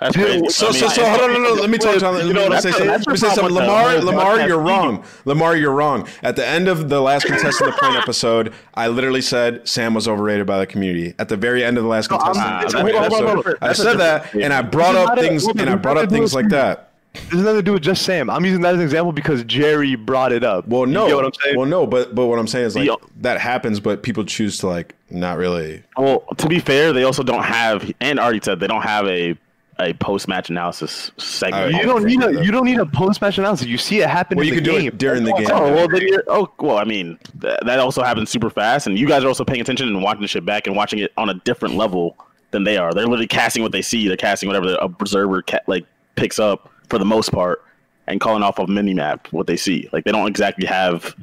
That's 0.04 0.16
crazy. 0.16 0.48
So, 0.50 0.66
I 0.68 0.70
mean, 0.70 0.80
so, 0.80 0.88
so, 0.88 1.04
hold 1.08 1.20
on, 1.22 1.32
no, 1.32 1.38
no, 1.54 1.60
let 1.60 1.70
me 1.70 1.78
talk 1.78 1.96
to 1.98 2.10
Let 2.10 2.22
me, 2.22 2.28
You 2.28 2.34
know, 2.34 2.42
let 2.46 2.50
me 2.52 2.60
say 2.60 2.70
something. 2.72 2.88
Let 2.88 3.06
me 3.08 3.16
say 3.16 3.28
something. 3.34 3.54
problem 3.56 3.94
with 3.94 4.00
the 4.04 4.06
Lamar, 4.10 4.34
Lamar, 4.36 4.46
you're 4.48 4.58
wrong. 4.58 5.04
Lamar, 5.24 5.56
you're 5.56 5.72
wrong. 5.72 6.06
At 6.22 6.36
the 6.36 6.46
end 6.46 6.68
of 6.68 6.88
the 6.88 7.00
last 7.00 7.24
contestant 7.26 7.70
of 7.70 7.74
the 7.76 7.80
point 7.80 7.96
episode, 7.96 8.52
I 8.74 8.88
literally 8.88 9.22
said 9.22 9.66
Sam 9.66 9.94
was 9.94 10.06
overrated 10.06 10.46
by 10.46 10.58
the 10.58 10.66
community. 10.66 11.14
At 11.18 11.28
the 11.28 11.36
very 11.36 11.64
end 11.64 11.78
of 11.78 11.84
the 11.84 11.88
last 11.90 12.08
contestant 12.08 12.36
not- 12.46 12.64
of 12.66 12.72
the 12.72 12.78
point 12.80 12.94
on, 12.96 13.10
hold 13.10 13.22
on, 13.24 13.34
hold 13.34 13.46
episode. 13.46 13.58
I 13.62 13.72
said 13.72 13.96
that, 13.98 14.34
and 14.34 14.52
I 14.52 14.62
brought 14.62 14.94
up 14.94 15.18
things, 15.18 15.46
and 15.46 15.70
I 15.70 15.76
brought 15.76 15.96
up 15.96 16.10
things 16.10 16.34
like 16.34 16.48
that. 16.50 16.90
This 17.14 17.22
has 17.30 17.42
nothing 17.42 17.58
to 17.58 17.62
do 17.62 17.72
with 17.74 17.82
just 17.82 18.02
Sam. 18.02 18.28
I'm 18.28 18.44
using 18.44 18.60
that 18.62 18.70
as 18.74 18.80
an 18.80 18.82
example 18.82 19.12
because 19.12 19.44
Jerry 19.44 19.94
brought 19.94 20.32
it 20.32 20.42
up. 20.42 20.66
Well, 20.66 20.80
You 20.80 20.94
no, 20.94 21.06
get 21.06 21.14
what 21.14 21.24
I'm 21.26 21.32
saying? 21.44 21.56
well, 21.56 21.68
no, 21.68 21.86
but 21.86 22.12
but 22.12 22.26
what 22.26 22.40
I'm 22.40 22.48
saying 22.48 22.66
is 22.66 22.74
like 22.76 22.86
The- 22.88 22.98
that 23.20 23.40
happens, 23.40 23.78
but 23.78 24.02
people 24.02 24.24
choose 24.24 24.58
to 24.58 24.66
like 24.66 24.96
not 25.10 25.38
really. 25.38 25.84
Well, 25.96 26.24
to 26.38 26.48
be 26.48 26.58
fair, 26.58 26.92
they 26.92 27.04
also 27.04 27.22
don't 27.22 27.44
have, 27.44 27.88
and 28.00 28.18
already 28.18 28.40
said 28.42 28.58
they 28.58 28.66
don't 28.66 28.82
have 28.82 29.06
a 29.06 29.36
a 29.78 29.92
post 29.94 30.28
match 30.28 30.50
analysis 30.50 31.10
segment. 31.16 31.74
Alright. 31.74 31.82
you 31.82 31.88
don't 31.88 32.04
need 32.04 32.22
a 32.22 32.44
you 32.44 32.52
don't 32.52 32.64
need 32.64 32.78
a 32.78 32.86
post 32.86 33.20
match 33.20 33.38
analysis. 33.38 33.66
You 33.66 33.78
see 33.78 34.00
it 34.00 34.08
happen 34.08 34.36
Well, 34.38 34.46
in 34.46 34.54
you 34.54 34.60
the 34.60 34.64
can 34.64 34.72
do 34.72 34.78
game. 34.80 34.88
it 34.88 34.98
during 34.98 35.24
the 35.24 35.32
oh, 35.32 35.38
game. 35.38 35.48
Oh 35.50 35.72
well, 35.72 35.88
then 35.88 36.02
you're, 36.02 36.22
oh 36.28 36.50
well. 36.58 36.78
I 36.78 36.84
mean, 36.84 37.18
th- 37.40 37.58
that 37.64 37.78
also 37.78 38.02
happens 38.02 38.30
super 38.30 38.50
fast, 38.50 38.86
and 38.86 38.98
you 38.98 39.08
guys 39.08 39.24
are 39.24 39.28
also 39.28 39.44
paying 39.44 39.60
attention 39.60 39.88
and 39.88 40.02
watching 40.02 40.22
the 40.22 40.28
shit 40.28 40.44
back 40.44 40.66
and 40.66 40.76
watching 40.76 41.00
it 41.00 41.12
on 41.16 41.28
a 41.30 41.34
different 41.34 41.74
level 41.74 42.16
than 42.52 42.64
they 42.64 42.76
are. 42.76 42.92
They're 42.92 43.04
literally 43.04 43.26
casting 43.26 43.62
what 43.62 43.72
they 43.72 43.82
see. 43.82 44.06
They're 44.06 44.16
casting 44.16 44.48
whatever 44.48 44.68
the 44.68 44.80
observer 44.80 45.42
ca- 45.42 45.60
like 45.66 45.84
picks 46.14 46.38
up 46.38 46.70
for 46.88 46.98
the 46.98 47.04
most 47.04 47.32
part, 47.32 47.64
and 48.06 48.20
calling 48.20 48.42
off 48.44 48.58
of 48.60 48.68
mini 48.68 48.94
map 48.94 49.26
what 49.32 49.46
they 49.48 49.56
see. 49.56 49.88
Like 49.92 50.04
they 50.04 50.12
don't 50.12 50.28
exactly 50.28 50.66
have. 50.66 51.14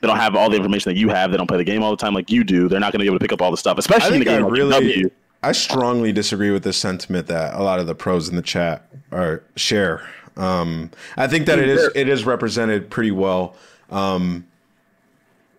They 0.00 0.08
don't 0.08 0.18
have 0.18 0.36
all 0.36 0.50
the 0.50 0.56
information 0.56 0.92
that 0.92 0.98
you 0.98 1.08
have. 1.08 1.30
They 1.30 1.38
don't 1.38 1.46
play 1.46 1.56
the 1.56 1.64
game 1.64 1.82
all 1.82 1.90
the 1.90 1.96
time 1.96 2.12
like 2.12 2.30
you 2.30 2.44
do. 2.44 2.68
They're 2.68 2.78
not 2.78 2.92
going 2.92 2.98
to 2.98 3.04
be 3.04 3.06
able 3.06 3.18
to 3.18 3.22
pick 3.24 3.32
up 3.32 3.40
all 3.40 3.50
the 3.50 3.56
stuff, 3.56 3.78
especially 3.78 4.16
in 4.16 4.18
the 4.18 4.26
think 4.26 4.34
I 4.34 4.36
game 4.36 4.44
like 4.44 4.52
really, 4.52 4.70
W. 4.70 5.10
I 5.44 5.52
strongly 5.52 6.12
disagree 6.12 6.50
with 6.50 6.64
this 6.64 6.76
sentiment 6.78 7.26
that 7.26 7.54
a 7.54 7.62
lot 7.62 7.78
of 7.78 7.86
the 7.86 7.94
pros 7.94 8.28
in 8.28 8.36
the 8.36 8.42
chat 8.42 8.86
are 9.12 9.42
share. 9.56 10.08
Um, 10.36 10.90
I 11.16 11.26
think 11.26 11.46
that 11.46 11.58
it 11.58 11.68
is 11.68 11.90
it 11.94 12.08
is 12.08 12.24
represented 12.24 12.90
pretty 12.90 13.10
well 13.10 13.54
um, 13.90 14.46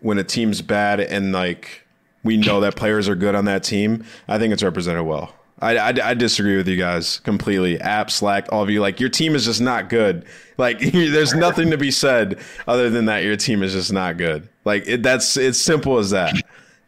when 0.01 0.17
a 0.17 0.23
team's 0.23 0.61
bad 0.61 0.99
and 0.99 1.31
like 1.31 1.85
we 2.23 2.37
know 2.37 2.59
that 2.61 2.75
players 2.75 3.07
are 3.07 3.15
good 3.15 3.35
on 3.35 3.45
that 3.45 3.63
team. 3.63 4.03
I 4.27 4.39
think 4.39 4.51
it's 4.51 4.63
represented 4.63 5.05
well. 5.05 5.33
I, 5.59 5.77
I, 5.77 5.93
I 6.09 6.13
disagree 6.15 6.57
with 6.57 6.67
you 6.67 6.75
guys 6.75 7.19
completely. 7.19 7.79
App, 7.79 8.11
Slack, 8.11 8.51
all 8.51 8.63
of 8.63 8.69
you. 8.69 8.81
Like 8.81 8.99
your 8.99 9.09
team 9.09 9.35
is 9.35 9.45
just 9.45 9.61
not 9.61 9.87
good. 9.87 10.25
Like 10.57 10.79
there's 10.91 11.33
nothing 11.33 11.69
to 11.69 11.77
be 11.77 11.91
said 11.91 12.39
other 12.67 12.89
than 12.89 13.05
that 13.05 13.23
your 13.23 13.37
team 13.37 13.63
is 13.63 13.73
just 13.73 13.93
not 13.93 14.17
good. 14.17 14.49
Like 14.65 14.87
it, 14.87 15.03
that's 15.03 15.37
it's 15.37 15.59
simple 15.59 15.99
as 15.99 16.09
that. 16.09 16.35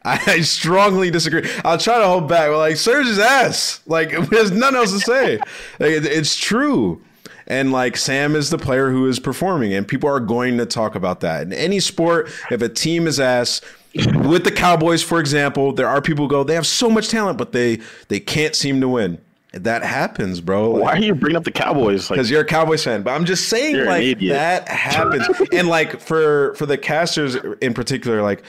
I, 0.28 0.42
strongly 0.42 1.12
disagree. 1.12 1.50
I'll 1.66 1.78
try 1.78 2.00
to 2.00 2.06
hold 2.06 2.30
back. 2.30 2.50
But 2.50 2.58
like 2.58 2.78
Surge's 2.78 3.20
ass. 3.20 3.82
Like 3.86 4.12
there's 4.30 4.52
nothing 4.52 4.78
else 4.78 4.92
to 4.94 5.00
say. 5.00 5.38
Like, 5.80 5.92
it, 5.92 6.06
it's 6.06 6.38
true. 6.38 7.02
And 7.48 7.72
like 7.72 7.98
Sam 7.98 8.36
is 8.36 8.50
the 8.50 8.58
player 8.58 8.90
who 8.92 9.08
is 9.08 9.20
performing, 9.20 9.74
and 9.74 9.88
people 9.88 10.10
are 10.10 10.20
going 10.20 10.58
to 10.58 10.66
talk 10.66 10.96
about 10.96 11.22
that. 11.22 11.44
In 11.44 11.54
any 11.54 11.80
sport, 11.80 12.30
if 12.52 12.62
a 12.62 12.70
team 12.70 13.08
is 13.08 13.20
ass, 13.20 13.62
with 13.96 14.44
the 14.44 14.52
Cowboys, 14.52 15.02
for 15.02 15.20
example, 15.20 15.72
there 15.72 15.88
are 15.88 16.02
people 16.02 16.26
who 16.26 16.30
go, 16.30 16.44
they 16.44 16.56
have 16.56 16.68
so 16.68 16.90
much 16.90 17.08
talent, 17.10 17.38
but 17.38 17.52
they 17.52 17.80
they 18.10 18.20
can't 18.20 18.56
seem 18.56 18.82
to 18.82 18.90
win. 18.90 19.20
That 19.54 19.82
happens, 19.82 20.42
bro. 20.42 20.72
Why 20.72 20.94
are 20.94 21.00
you 21.00 21.16
bringing 21.16 21.38
up 21.38 21.46
the 21.46 21.52
Cowboys? 21.52 22.10
Like, 22.10 22.18
because 22.18 22.30
you're 22.30 22.42
a 22.42 22.46
Cowboys 22.46 22.84
fan. 22.84 23.02
But 23.02 23.12
I'm 23.12 23.26
just 23.26 23.48
saying, 23.48 23.86
like 23.86 24.20
that 24.20 24.68
happens, 24.68 25.26
and 25.54 25.68
like 25.70 26.02
for 26.02 26.54
for 26.56 26.66
the 26.66 26.78
casters 26.78 27.36
in 27.62 27.74
particular, 27.74 28.22
like 28.22 28.44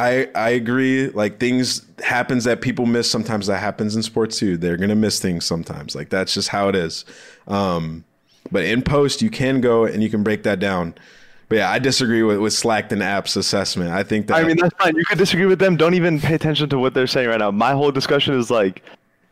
I 0.00 0.28
I 0.34 0.50
agree. 0.50 1.08
Like 1.08 1.38
things 1.38 1.82
happens 2.02 2.44
that 2.44 2.62
people 2.62 2.86
miss. 2.86 3.10
Sometimes 3.10 3.46
that 3.48 3.58
happens 3.58 3.94
in 3.94 4.02
sports 4.02 4.38
too. 4.38 4.56
They're 4.56 4.78
gonna 4.78 4.96
miss 4.96 5.20
things 5.20 5.44
sometimes. 5.44 5.94
Like 5.94 6.08
that's 6.08 6.32
just 6.32 6.48
how 6.48 6.68
it 6.68 6.74
is. 6.74 7.04
Um, 7.46 8.04
but 8.50 8.64
in 8.64 8.80
post, 8.82 9.20
you 9.20 9.28
can 9.28 9.60
go 9.60 9.84
and 9.84 10.02
you 10.02 10.08
can 10.08 10.22
break 10.22 10.42
that 10.44 10.58
down. 10.58 10.94
But 11.50 11.56
yeah, 11.56 11.70
I 11.70 11.78
disagree 11.78 12.22
with 12.22 12.38
with 12.38 12.54
Slacked 12.54 12.92
and 12.92 13.02
App's 13.02 13.36
assessment. 13.36 13.90
I 13.90 14.02
think 14.02 14.28
that 14.28 14.36
I 14.36 14.44
mean, 14.44 14.56
that's 14.56 14.74
fine. 14.78 14.96
You 14.96 15.04
could 15.04 15.18
disagree 15.18 15.46
with 15.46 15.58
them. 15.58 15.76
Don't 15.76 15.94
even 15.94 16.18
pay 16.18 16.34
attention 16.34 16.70
to 16.70 16.78
what 16.78 16.94
they're 16.94 17.06
saying 17.06 17.28
right 17.28 17.38
now. 17.38 17.50
My 17.50 17.72
whole 17.72 17.92
discussion 17.92 18.34
is 18.34 18.50
like 18.50 18.82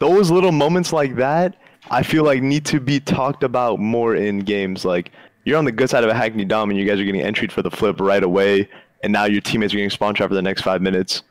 those 0.01 0.31
little 0.31 0.53
moments 0.53 0.93
like 0.93 1.17
that. 1.17 1.57
I 1.91 2.03
feel 2.03 2.25
like 2.25 2.43
need 2.43 2.67
to 2.67 2.81
be 2.81 3.01
talked 3.01 3.43
about 3.43 3.79
more 3.79 4.15
in 4.15 4.41
games. 4.41 4.85
Like 4.85 5.13
you're 5.45 5.57
on 5.57 5.65
the 5.65 5.73
good 5.73 5.89
side 5.89 6.05
of 6.05 6.11
a 6.11 6.15
Hackney 6.15 6.45
Dom, 6.45 6.69
and 6.69 6.79
you 6.79 6.85
guys 6.85 7.01
are 7.01 7.05
getting 7.05 7.23
entry 7.23 7.49
for 7.49 7.63
the 7.63 7.71
flip 7.71 8.01
right 8.01 8.23
away, 8.23 8.69
and 9.03 9.13
now 9.13 9.25
your 9.25 9.41
teammates 9.41 9.73
are 9.73 9.77
getting 9.77 9.91
spawn 9.91 10.15
trap 10.15 10.29
for 10.29 10.35
the 10.35 10.43
next 10.43 10.63
five 10.63 10.83
minutes. 10.83 11.23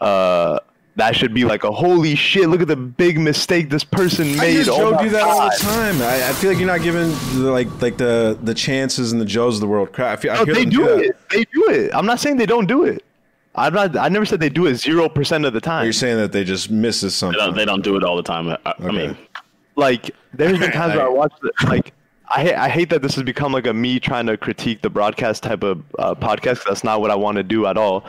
Uh, 0.00 0.58
that 0.96 1.16
should 1.16 1.34
be 1.34 1.44
like 1.44 1.64
a 1.64 1.72
holy 1.72 2.14
shit! 2.14 2.48
Look 2.48 2.60
at 2.62 2.68
the 2.68 2.76
big 2.76 3.18
mistake 3.18 3.68
this 3.68 3.82
person 3.82 4.28
I 4.34 4.36
made. 4.36 4.54
just 4.58 4.70
Oh 4.70 4.78
Joe 4.78 4.90
my 4.92 5.02
do 5.02 5.10
that 5.10 5.22
all 5.22 5.50
the 5.50 5.56
time. 5.58 6.00
I, 6.02 6.28
I 6.28 6.32
feel 6.34 6.50
like 6.50 6.58
you're 6.58 6.68
not 6.68 6.82
giving 6.82 7.08
the, 7.42 7.50
like 7.50 7.68
like 7.82 7.96
the 7.96 8.38
the 8.42 8.54
chances 8.54 9.10
and 9.10 9.20
the 9.20 9.24
Joes 9.24 9.56
of 9.56 9.60
the 9.60 9.66
world 9.66 9.92
crap. 9.92 10.18
I 10.18 10.20
feel, 10.22 10.32
I 10.32 10.36
no, 10.36 10.44
they 10.54 10.64
do, 10.64 10.70
do 10.70 10.88
it. 10.98 11.16
They 11.30 11.44
do 11.52 11.68
it. 11.70 11.90
I'm 11.94 12.06
not 12.06 12.20
saying 12.20 12.36
they 12.36 12.46
don't 12.46 12.66
do 12.66 12.84
it. 12.84 13.04
I'm 13.56 13.74
not. 13.74 13.96
I 13.96 14.08
never 14.08 14.24
said 14.24 14.38
they 14.38 14.48
do 14.48 14.66
it 14.66 14.76
zero 14.76 15.08
percent 15.08 15.44
of 15.44 15.52
the 15.52 15.60
time. 15.60 15.82
You're 15.84 15.92
saying 15.92 16.16
that 16.18 16.30
they 16.32 16.44
just 16.44 16.70
misses 16.70 17.12
they 17.12 17.16
something. 17.18 17.38
don't, 17.40 17.56
they 17.56 17.64
don't 17.64 17.82
do 17.82 17.96
it 17.96 18.04
all 18.04 18.16
the 18.16 18.22
time. 18.22 18.48
I, 18.48 18.58
I 18.64 18.90
mean, 18.92 19.16
like 19.74 20.10
there's 20.32 20.58
been 20.60 20.70
times 20.80 20.94
where 20.94 21.04
I 21.04 21.06
I- 21.06 21.10
watched 21.10 21.38
it, 21.42 21.52
like 21.68 21.92
I 22.36 22.42
hate, 22.42 22.54
I 22.54 22.68
hate 22.68 22.90
that 22.90 23.00
this 23.00 23.14
has 23.14 23.22
become 23.22 23.52
like 23.52 23.66
a 23.68 23.72
me 23.72 24.00
trying 24.00 24.26
to 24.26 24.36
critique 24.36 24.82
the 24.82 24.90
broadcast 24.90 25.44
type 25.44 25.62
of 25.62 25.84
uh, 26.00 26.16
podcast. 26.16 26.64
That's 26.66 26.82
not 26.82 27.00
what 27.00 27.12
I 27.12 27.14
want 27.14 27.36
to 27.36 27.44
do 27.44 27.66
at 27.66 27.76
all. 27.76 28.04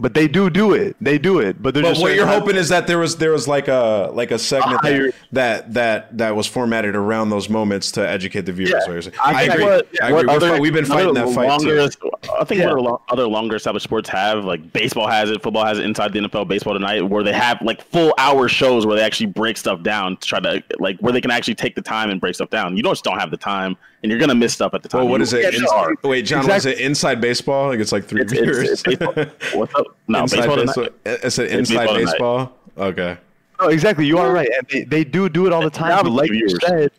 But 0.00 0.14
they 0.14 0.26
do 0.26 0.50
do 0.50 0.72
it. 0.74 0.96
They 1.00 1.16
do 1.16 1.38
it. 1.38 1.62
But 1.62 1.74
they're 1.74 1.82
But 1.82 1.90
just 1.90 2.00
what 2.02 2.14
you're 2.16 2.26
hoping 2.26 2.56
is 2.56 2.70
that 2.70 2.88
there 2.88 2.98
was 2.98 3.18
there 3.18 3.30
was 3.30 3.46
like 3.46 3.68
a 3.68 4.10
like 4.12 4.32
a 4.32 4.38
segment 4.38 4.80
A 4.84 4.88
that, 4.88 5.12
that 5.32 5.74
that 5.74 6.18
that 6.18 6.34
was 6.36 6.46
formatted 6.48 6.96
around 6.96 7.30
those 7.30 7.48
moments 7.48 7.92
to 7.92 8.08
educate 8.08 8.40
the 8.40 8.52
viewers. 8.52 8.70
Yeah. 8.72 8.78
what 8.80 8.88
you're 8.94 9.02
saying. 9.02 9.14
I 9.22 9.32
I 9.32 9.42
agree. 9.42 9.64
what- 9.64 9.86
I 10.02 10.06
agree. 10.08 10.12
what 10.16 10.26
We're 10.26 10.32
other- 10.32 10.48
fi- 10.54 10.60
we've 10.60 10.72
been 10.72 10.86
fighting 10.86 11.14
that 11.14 11.28
fight 11.32 11.46
longer, 11.46 11.88
too. 11.88 12.10
I 12.36 12.42
think 12.44 12.60
Yeah. 12.62 12.72
what 12.72 12.82
lo- 12.82 13.00
other 13.10 13.26
longer 13.28 13.54
established 13.56 13.84
sports 13.84 14.08
have, 14.08 14.44
like 14.44 14.72
baseball 14.72 15.06
has 15.06 15.30
it, 15.30 15.40
football 15.42 15.64
has 15.64 15.78
it 15.78 15.84
inside 15.84 16.12
the 16.12 16.20
NFL, 16.20 16.46
baseball 16.48 16.72
tonight, 16.74 17.02
where 17.08 17.22
they 17.22 17.32
have 17.34 17.58
like 17.62 17.80
full 17.82 18.12
hour 18.18 18.48
shows 18.48 18.84
where 18.86 18.96
they 18.96 19.02
actually 19.02 19.26
break 19.26 19.56
stuff 19.56 19.82
down 19.84 20.16
to 20.16 20.26
try 20.26 20.40
to 20.40 20.62
like 20.80 20.98
where 20.98 21.12
they 21.12 21.20
can 21.20 21.30
actually 21.30 21.54
take 21.54 21.76
the 21.76 21.82
time 21.82 22.10
and 22.10 22.20
break 22.20 22.34
stuff 22.34 22.50
down. 22.50 22.76
You 22.76 22.82
don't 22.82 22.92
just 22.92 23.04
don't 23.04 23.20
have 23.20 23.30
the 23.30 23.36
time, 23.36 23.76
and 24.02 24.10
you're 24.10 24.18
gonna 24.18 24.34
miss 24.34 24.52
stuff 24.52 24.74
at 24.74 24.82
the 24.82 24.88
time. 24.88 25.00
Well, 25.02 25.08
what 25.10 25.18
You- 25.18 25.22
is 25.24 25.32
it? 25.32 25.54
In- 25.54 25.64
wait, 26.02 26.22
John, 26.22 26.40
exactly. 26.40 26.54
was 26.54 26.66
it 26.66 26.80
inside 26.84 27.20
baseball? 27.20 27.68
Like 27.68 27.80
it's 27.80 27.92
like 27.92 28.04
three 28.06 28.22
It's, 28.22 28.32
it's, 28.32 28.42
viewers. 28.42 28.70
it's 28.70 28.82
baseball. 28.82 29.14
What's 29.54 29.74
up? 29.74 29.86
No, 30.08 30.22
inside 30.22 30.36
baseball 30.38 30.56
baseball. 30.56 30.88
It's 31.04 31.38
an 31.38 31.44
It's 31.44 31.52
inside 31.70 31.86
baseball 31.86 31.96
baseball. 31.98 32.58
Okay. 32.78 33.16
No, 33.60 33.68
exactly. 33.68 34.06
You 34.06 34.18
are 34.18 34.32
right, 34.32 34.48
and 34.58 34.66
they, 34.68 34.84
they 34.84 35.04
do 35.04 35.28
do 35.28 35.46
it 35.46 35.52
all 35.52 35.62
the 35.62 35.70
time. 35.70 36.02
But 36.02 36.10
like 36.10 36.30
you 36.30 36.48
said, 36.48 36.90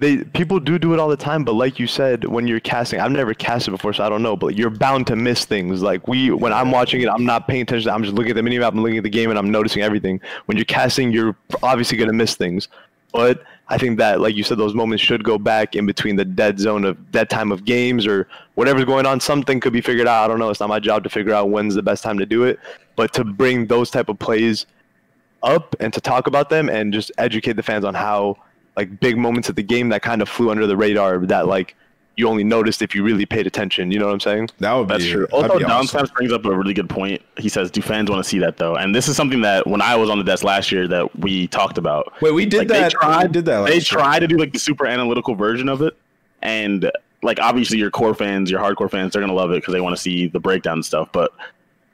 they 0.00 0.18
people 0.18 0.60
do 0.60 0.78
do 0.78 0.92
it 0.92 0.98
all 1.00 1.08
the 1.08 1.16
time. 1.16 1.44
But 1.44 1.54
like 1.54 1.78
you 1.78 1.86
said, 1.86 2.24
when 2.24 2.46
you're 2.46 2.60
casting, 2.60 3.00
I've 3.00 3.12
never 3.12 3.32
casted 3.32 3.72
before, 3.72 3.92
so 3.94 4.04
I 4.04 4.08
don't 4.10 4.22
know. 4.22 4.36
But 4.36 4.54
you're 4.56 4.70
bound 4.70 5.06
to 5.06 5.16
miss 5.16 5.44
things. 5.46 5.82
Like 5.82 6.08
we, 6.08 6.30
when 6.30 6.52
I'm 6.52 6.70
watching 6.70 7.00
it, 7.00 7.08
I'm 7.08 7.24
not 7.24 7.48
paying 7.48 7.62
attention. 7.62 7.90
I'm 7.90 8.02
just 8.02 8.14
looking 8.14 8.30
at 8.30 8.36
the 8.36 8.42
mini 8.42 8.58
map. 8.58 8.74
I'm 8.74 8.82
looking 8.82 8.98
at 8.98 9.02
the 9.04 9.08
game, 9.10 9.30
and 9.30 9.38
I'm 9.38 9.50
noticing 9.50 9.82
everything. 9.82 10.20
When 10.46 10.58
you're 10.58 10.64
casting, 10.66 11.10
you're 11.10 11.36
obviously 11.62 11.96
gonna 11.96 12.12
miss 12.12 12.34
things. 12.34 12.68
But 13.12 13.42
I 13.68 13.78
think 13.78 13.98
that, 13.98 14.20
like 14.20 14.34
you 14.34 14.42
said, 14.42 14.58
those 14.58 14.74
moments 14.74 15.02
should 15.02 15.24
go 15.24 15.38
back 15.38 15.74
in 15.76 15.86
between 15.86 16.16
the 16.16 16.24
dead 16.24 16.58
zone 16.58 16.84
of 16.84 17.12
dead 17.12 17.30
time 17.30 17.52
of 17.52 17.64
games 17.64 18.06
or 18.06 18.28
whatever's 18.54 18.84
going 18.84 19.06
on. 19.06 19.20
Something 19.20 19.60
could 19.60 19.72
be 19.72 19.80
figured 19.80 20.08
out. 20.08 20.24
I 20.24 20.28
don't 20.28 20.38
know. 20.38 20.50
It's 20.50 20.60
not 20.60 20.68
my 20.68 20.80
job 20.80 21.04
to 21.04 21.10
figure 21.10 21.32
out 21.32 21.50
when's 21.50 21.74
the 21.74 21.82
best 21.82 22.02
time 22.02 22.18
to 22.18 22.26
do 22.26 22.44
it. 22.44 22.58
But 22.96 23.12
to 23.14 23.24
bring 23.24 23.66
those 23.66 23.90
type 23.90 24.08
of 24.08 24.18
plays 24.18 24.66
up 25.42 25.74
and 25.80 25.92
to 25.92 26.00
talk 26.00 26.26
about 26.26 26.50
them 26.50 26.68
and 26.68 26.92
just 26.92 27.10
educate 27.18 27.54
the 27.54 27.62
fans 27.62 27.84
on 27.84 27.94
how 27.94 28.36
like 28.76 29.00
big 29.00 29.16
moments 29.16 29.48
of 29.48 29.56
the 29.56 29.62
game 29.62 29.88
that 29.88 30.02
kind 30.02 30.22
of 30.22 30.28
flew 30.28 30.50
under 30.50 30.66
the 30.66 30.76
radar 30.76 31.18
that 31.26 31.46
like 31.46 31.76
you 32.16 32.28
only 32.28 32.44
noticed 32.44 32.82
if 32.82 32.94
you 32.94 33.02
really 33.02 33.24
paid 33.24 33.46
attention. 33.46 33.90
You 33.90 33.98
know 33.98 34.06
what 34.06 34.12
I'm 34.12 34.20
saying? 34.20 34.50
That 34.58 34.74
would 34.74 34.88
be 34.88 34.94
That's 34.94 35.06
true. 35.06 35.26
that'd 35.30 35.50
Also, 35.50 35.58
be 35.58 35.64
Don 35.64 35.84
awesome. 35.84 36.06
Brings 36.14 36.32
up 36.32 36.44
a 36.44 36.54
really 36.54 36.74
good 36.74 36.88
point. 36.88 37.22
He 37.38 37.48
says, 37.48 37.70
"Do 37.70 37.80
fans 37.80 38.10
want 38.10 38.22
to 38.22 38.28
see 38.28 38.38
that 38.40 38.56
though?" 38.58 38.76
And 38.76 38.94
this 38.94 39.08
is 39.08 39.16
something 39.16 39.40
that 39.42 39.66
when 39.66 39.80
I 39.80 39.96
was 39.96 40.10
on 40.10 40.18
the 40.18 40.24
desk 40.24 40.44
last 40.44 40.70
year 40.70 40.86
that 40.88 41.18
we 41.18 41.46
talked 41.48 41.78
about. 41.78 42.12
Wait, 42.20 42.32
we 42.34 42.44
did 42.46 42.58
Like, 42.58 42.68
that. 42.68 42.82
They 42.84 42.88
tried, 42.90 43.32
did 43.32 43.44
that. 43.46 43.64
they 43.66 43.74
last 43.76 43.90
year. 43.92 44.00
tried 44.00 44.18
to 44.20 44.26
do 44.28 44.36
like 44.36 44.52
the 44.52 44.58
super 44.58 44.86
analytical 44.86 45.34
version 45.34 45.68
of 45.68 45.80
it, 45.82 45.96
and 46.42 46.90
like 47.22 47.38
obviously 47.40 47.78
your 47.78 47.90
core 47.90 48.14
fans, 48.14 48.50
your 48.50 48.60
hardcore 48.60 48.90
fans, 48.90 49.12
they're 49.12 49.22
gonna 49.22 49.32
love 49.34 49.50
it 49.52 49.56
because 49.56 49.72
they 49.72 49.80
want 49.80 49.94
to 49.96 50.00
see 50.02 50.26
the 50.26 50.40
breakdown 50.40 50.74
and 50.74 50.84
stuff. 50.84 51.08
But 51.12 51.32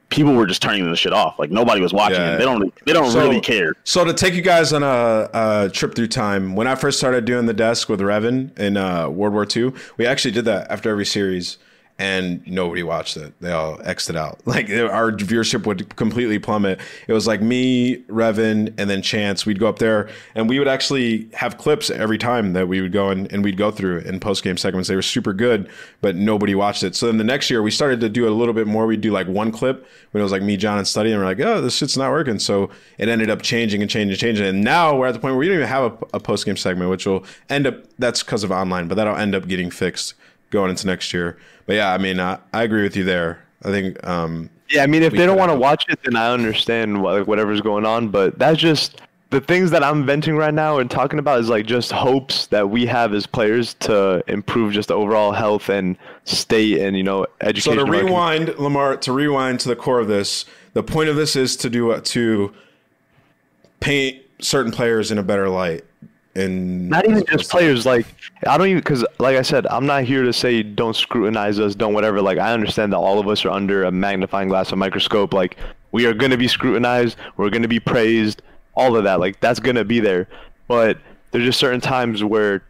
people 0.08 0.34
were 0.34 0.46
just 0.46 0.62
turning 0.62 0.88
the 0.88 0.96
shit 0.96 1.12
off. 1.12 1.38
Like 1.38 1.50
nobody 1.50 1.80
was 1.80 1.92
watching 1.92 2.16
Yeah. 2.20 2.34
it. 2.34 2.38
They 2.38 2.44
don't. 2.44 2.84
They 2.86 2.92
don't 2.92 3.10
So- 3.10 3.20
really 3.20 3.40
care. 3.40 3.72
So 3.84 4.04
to 4.04 4.14
take 4.14 4.34
you 4.34 4.42
guys 4.42 4.72
on 4.72 4.82
a, 4.82 5.28
a 5.32 5.70
trip 5.72 5.94
through 5.94 6.08
time, 6.08 6.54
when 6.56 6.66
I 6.66 6.74
first 6.76 6.98
started 6.98 7.24
doing 7.24 7.46
the 7.46 7.54
desk 7.54 7.88
with 7.88 8.00
Revan 8.00 8.56
in 8.58 8.76
uh, 8.76 9.08
World 9.08 9.34
War 9.34 9.46
II, 9.54 9.72
we 9.96 10.06
actually 10.06 10.30
did 10.32 10.44
that 10.44 10.70
after 10.70 10.90
every 10.90 11.06
series, 11.06 11.58
and 11.98 12.46
nobody 12.46 12.82
watched 12.82 13.16
it. 13.16 13.32
They 13.40 13.52
all 13.52 13.80
exited 13.84 14.18
out. 14.18 14.40
Like 14.56 14.70
our 14.70 15.12
viewership 15.12 15.66
would 15.66 15.96
completely 15.96 16.38
plummet. 16.38 16.80
It 17.08 17.12
was 17.12 17.26
like 17.26 17.42
me, 17.42 17.98
Revan, 18.04 18.72
and 18.78 18.88
then 18.88 19.02
Chance. 19.02 19.44
We'd 19.44 19.58
go 19.58 19.66
up 19.66 19.78
there 19.78 20.08
and 20.34 20.48
we 20.48 20.58
would 20.58 20.68
actually 20.68 21.28
have 21.34 21.58
clips 21.58 21.90
every 21.90 22.16
time 22.16 22.54
that 22.54 22.68
we 22.68 22.80
would 22.80 22.92
go 22.92 23.10
and, 23.10 23.30
and 23.30 23.44
we'd 23.44 23.58
go 23.58 23.70
through 23.70 23.98
in 23.98 24.18
post 24.18 24.42
game 24.42 24.56
segments. 24.56 24.88
They 24.88 24.94
were 24.94 25.02
super 25.02 25.34
good, 25.34 25.68
but 26.00 26.16
nobody 26.16 26.54
watched 26.54 26.84
it. 26.84 26.96
So 26.96 27.06
then 27.06 27.18
the 27.18 27.24
next 27.24 27.50
year 27.50 27.60
we 27.60 27.70
started 27.70 28.00
to 28.00 28.08
do 28.08 28.26
a 28.26 28.30
little 28.30 28.54
bit 28.54 28.66
more. 28.66 28.86
We'd 28.86 29.02
do 29.02 29.10
like 29.10 29.26
one 29.26 29.52
clip 29.52 29.86
when 30.12 30.20
it 30.20 30.24
was 30.24 30.32
like 30.32 30.42
me, 30.42 30.56
John, 30.56 30.78
and 30.78 30.88
Study, 30.88 31.12
and 31.12 31.20
we're 31.20 31.26
like, 31.26 31.40
oh, 31.40 31.60
this 31.60 31.76
shit's 31.76 31.98
not 31.98 32.12
working. 32.12 32.38
So 32.38 32.70
it 32.96 33.10
ended 33.10 33.28
up 33.28 33.42
changing 33.42 33.82
and 33.82 33.90
changing 33.90 34.12
and 34.12 34.20
changing. 34.20 34.46
And 34.46 34.64
now 34.64 34.96
we're 34.96 35.08
at 35.08 35.12
the 35.12 35.20
point 35.20 35.34
where 35.34 35.40
we 35.40 35.48
don't 35.48 35.56
even 35.56 35.68
have 35.68 35.92
a, 35.92 36.06
a 36.14 36.20
post 36.20 36.46
game 36.46 36.56
segment, 36.56 36.90
which 36.90 37.04
will 37.04 37.24
end 37.50 37.66
up 37.66 37.74
that's 37.98 38.22
because 38.22 38.42
of 38.42 38.50
online, 38.50 38.88
but 38.88 38.94
that'll 38.94 39.16
end 39.16 39.34
up 39.34 39.46
getting 39.48 39.70
fixed 39.70 40.14
going 40.50 40.70
into 40.70 40.86
next 40.86 41.12
year. 41.12 41.38
But 41.66 41.74
yeah, 41.74 41.92
I 41.92 41.98
mean, 41.98 42.20
I, 42.20 42.38
I 42.52 42.62
agree 42.62 42.82
with 42.82 42.96
you 42.96 43.04
there. 43.04 43.40
I 43.64 43.70
think. 43.70 44.04
Um, 44.06 44.50
yeah, 44.70 44.82
I 44.82 44.86
mean, 44.86 45.02
if 45.02 45.12
they 45.12 45.26
don't 45.26 45.38
want 45.38 45.52
to 45.52 45.58
watch 45.58 45.84
it, 45.88 46.00
then 46.04 46.16
I 46.16 46.32
understand 46.32 47.00
what, 47.00 47.18
like, 47.18 47.26
whatever's 47.28 47.60
going 47.60 47.86
on. 47.86 48.08
But 48.08 48.38
that's 48.38 48.58
just 48.58 49.00
the 49.30 49.40
things 49.40 49.70
that 49.72 49.82
I'm 49.82 50.06
venting 50.06 50.36
right 50.36 50.54
now 50.54 50.78
and 50.78 50.90
talking 50.90 51.18
about 51.18 51.40
is 51.40 51.48
like 51.48 51.66
just 51.66 51.90
hopes 51.90 52.46
that 52.48 52.70
we 52.70 52.86
have 52.86 53.12
as 53.12 53.26
players 53.26 53.74
to 53.74 54.22
improve 54.28 54.72
just 54.72 54.90
overall 54.90 55.32
health 55.32 55.68
and 55.68 55.96
state 56.24 56.80
and 56.80 56.96
you 56.96 57.02
know 57.02 57.26
education. 57.40 57.78
So 57.78 57.84
to 57.84 57.90
rewind, 57.90 58.56
Lamar, 58.58 58.96
to 58.98 59.12
rewind 59.12 59.60
to 59.60 59.68
the 59.68 59.76
core 59.76 60.00
of 60.00 60.08
this, 60.08 60.46
the 60.74 60.82
point 60.82 61.08
of 61.08 61.16
this 61.16 61.36
is 61.36 61.56
to 61.56 61.70
do 61.70 61.86
what 61.86 62.04
to 62.06 62.54
paint 63.80 64.22
certain 64.40 64.72
players 64.72 65.10
in 65.10 65.18
a 65.18 65.22
better 65.22 65.48
light 65.48 65.84
and 66.36 66.88
not 66.88 67.08
even 67.08 67.24
just 67.26 67.50
players 67.50 67.86
like 67.86 68.06
i 68.46 68.58
don't 68.58 68.68
even 68.68 68.80
because 68.80 69.04
like 69.18 69.36
i 69.36 69.42
said 69.42 69.66
i'm 69.68 69.86
not 69.86 70.04
here 70.04 70.22
to 70.22 70.32
say 70.32 70.62
don't 70.62 70.94
scrutinize 70.94 71.58
us 71.58 71.74
don't 71.74 71.94
whatever 71.94 72.20
like 72.20 72.38
i 72.38 72.52
understand 72.52 72.92
that 72.92 72.98
all 72.98 73.18
of 73.18 73.26
us 73.26 73.44
are 73.44 73.50
under 73.50 73.84
a 73.84 73.90
magnifying 73.90 74.48
glass 74.48 74.70
a 74.72 74.76
microscope 74.76 75.32
like 75.32 75.56
we 75.92 76.04
are 76.04 76.12
going 76.12 76.30
to 76.30 76.36
be 76.36 76.46
scrutinized 76.46 77.16
we're 77.36 77.50
going 77.50 77.62
to 77.62 77.68
be 77.68 77.80
praised 77.80 78.42
all 78.76 78.96
of 78.96 79.04
that 79.04 79.18
like 79.18 79.40
that's 79.40 79.58
going 79.58 79.76
to 79.76 79.84
be 79.84 80.00
there. 80.00 80.28
But 80.68 80.98
there's 81.30 81.44
just 81.44 81.58
certain 81.58 81.80
times 81.80 82.22
where 82.22 82.62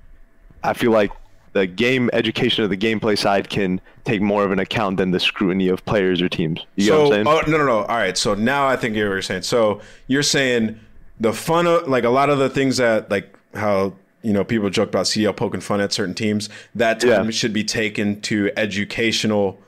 i 0.64 0.72
feel 0.72 0.90
like 0.90 1.10
the 1.52 1.66
game 1.66 2.10
education 2.12 2.64
of 2.64 2.70
the 2.70 2.76
gameplay 2.76 3.16
side 3.16 3.48
can 3.48 3.80
take 4.04 4.20
more 4.20 4.44
of 4.44 4.52
an 4.52 4.58
account 4.58 4.98
than 4.98 5.10
the 5.10 5.20
scrutiny 5.20 5.68
of 5.68 5.84
players 5.86 6.20
or 6.20 6.28
teams. 6.28 6.64
You 6.76 6.86
so, 6.86 6.92
know 6.92 6.98
what 6.98 7.06
i'm 7.06 7.24
saying? 7.26 7.26
oh 7.26 7.50
no 7.50 7.58
no 7.58 7.66
no. 7.66 7.78
All 7.82 7.96
right. 7.96 8.16
So 8.16 8.34
now 8.34 8.66
i 8.66 8.76
think 8.76 8.94
you're 8.94 9.08
what 9.08 9.14
you're 9.14 9.22
saying. 9.22 9.42
So 9.42 9.80
you're 10.06 10.22
saying 10.22 10.78
the 11.18 11.32
fun 11.32 11.66
of 11.66 11.88
like 11.88 12.04
a 12.04 12.10
lot 12.10 12.30
of 12.30 12.38
the 12.38 12.48
things 12.48 12.76
that 12.76 13.10
like 13.10 13.35
how 13.54 13.94
you 14.22 14.32
know 14.32 14.44
people 14.44 14.70
joke 14.70 14.88
about 14.88 15.06
CDL 15.06 15.36
poking 15.36 15.60
fun 15.60 15.80
at 15.80 15.92
certain 15.92 16.14
teams. 16.14 16.48
That 16.74 17.00
time 17.00 17.26
yeah. 17.26 17.30
should 17.30 17.52
be 17.52 17.64
taken 17.64 18.20
to 18.22 18.50
educational, 18.56 19.58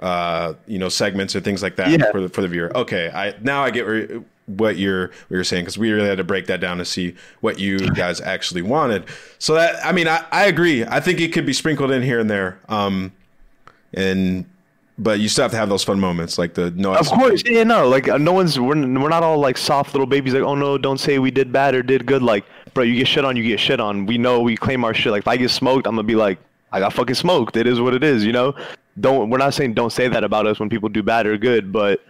uh, 0.00 0.54
you 0.66 0.78
know, 0.78 0.88
segments 0.88 1.36
or 1.36 1.40
things 1.40 1.62
like 1.62 1.76
that 1.76 1.90
yeah. 1.90 2.10
for 2.10 2.20
the 2.20 2.28
for 2.28 2.42
the 2.42 2.48
viewer. 2.48 2.76
Okay, 2.76 3.10
I 3.12 3.34
now 3.40 3.62
I 3.62 3.70
get 3.70 3.86
where, 3.86 4.22
what 4.46 4.76
you're 4.76 5.08
what 5.08 5.30
you're 5.30 5.44
saying 5.44 5.64
because 5.64 5.78
we 5.78 5.90
really 5.92 6.08
had 6.08 6.18
to 6.18 6.24
break 6.24 6.46
that 6.46 6.60
down 6.60 6.78
to 6.78 6.84
see 6.84 7.14
what 7.40 7.58
you 7.58 7.78
guys 7.94 8.20
actually 8.20 8.62
wanted. 8.62 9.04
So 9.38 9.54
that 9.54 9.84
I 9.84 9.92
mean, 9.92 10.08
I, 10.08 10.24
I 10.30 10.46
agree. 10.46 10.84
I 10.84 11.00
think 11.00 11.20
it 11.20 11.32
could 11.32 11.46
be 11.46 11.52
sprinkled 11.52 11.90
in 11.90 12.02
here 12.02 12.18
and 12.18 12.28
there. 12.28 12.60
Um, 12.68 13.12
and 13.92 14.44
but 15.00 15.18
you 15.18 15.28
still 15.28 15.44
have 15.44 15.50
to 15.52 15.56
have 15.56 15.70
those 15.70 15.82
fun 15.82 15.98
moments, 15.98 16.36
like 16.36 16.54
the 16.54 16.70
no. 16.72 16.94
Of 16.94 17.08
course, 17.08 17.42
yeah, 17.46 17.64
no, 17.64 17.88
like 17.88 18.08
uh, 18.08 18.18
no 18.18 18.32
one's 18.32 18.60
we're 18.60 18.76
we're 18.76 19.08
not 19.08 19.22
all 19.22 19.38
like 19.38 19.56
soft 19.56 19.94
little 19.94 20.06
babies. 20.06 20.34
Like, 20.34 20.42
oh 20.42 20.54
no, 20.54 20.76
don't 20.76 20.98
say 20.98 21.18
we 21.18 21.30
did 21.30 21.52
bad 21.52 21.74
or 21.74 21.82
did 21.82 22.04
good. 22.04 22.22
Like, 22.22 22.44
bro, 22.74 22.84
you 22.84 22.96
get 22.96 23.08
shit 23.08 23.24
on, 23.24 23.36
you 23.36 23.42
get 23.42 23.60
shit 23.60 23.80
on. 23.80 24.06
We 24.06 24.18
know 24.18 24.40
we 24.40 24.56
claim 24.56 24.84
our 24.84 24.94
shit. 24.94 25.12
Like, 25.12 25.22
if 25.22 25.28
I 25.28 25.36
get 25.36 25.50
smoked, 25.50 25.86
I'm 25.86 25.94
gonna 25.94 26.02
be 26.02 26.14
like, 26.14 26.38
I 26.72 26.80
got 26.80 26.92
fucking 26.92 27.14
smoked. 27.14 27.56
It 27.56 27.66
is 27.66 27.80
what 27.80 27.94
it 27.94 28.04
is, 28.04 28.24
you 28.24 28.32
know. 28.32 28.54
Don't 28.98 29.30
we're 29.30 29.38
not 29.38 29.54
saying 29.54 29.74
don't 29.74 29.92
say 29.92 30.08
that 30.08 30.24
about 30.24 30.46
us 30.46 30.58
when 30.60 30.68
people 30.68 30.88
do 30.88 31.02
bad 31.02 31.26
or 31.26 31.36
good, 31.36 31.72
but 31.72 32.04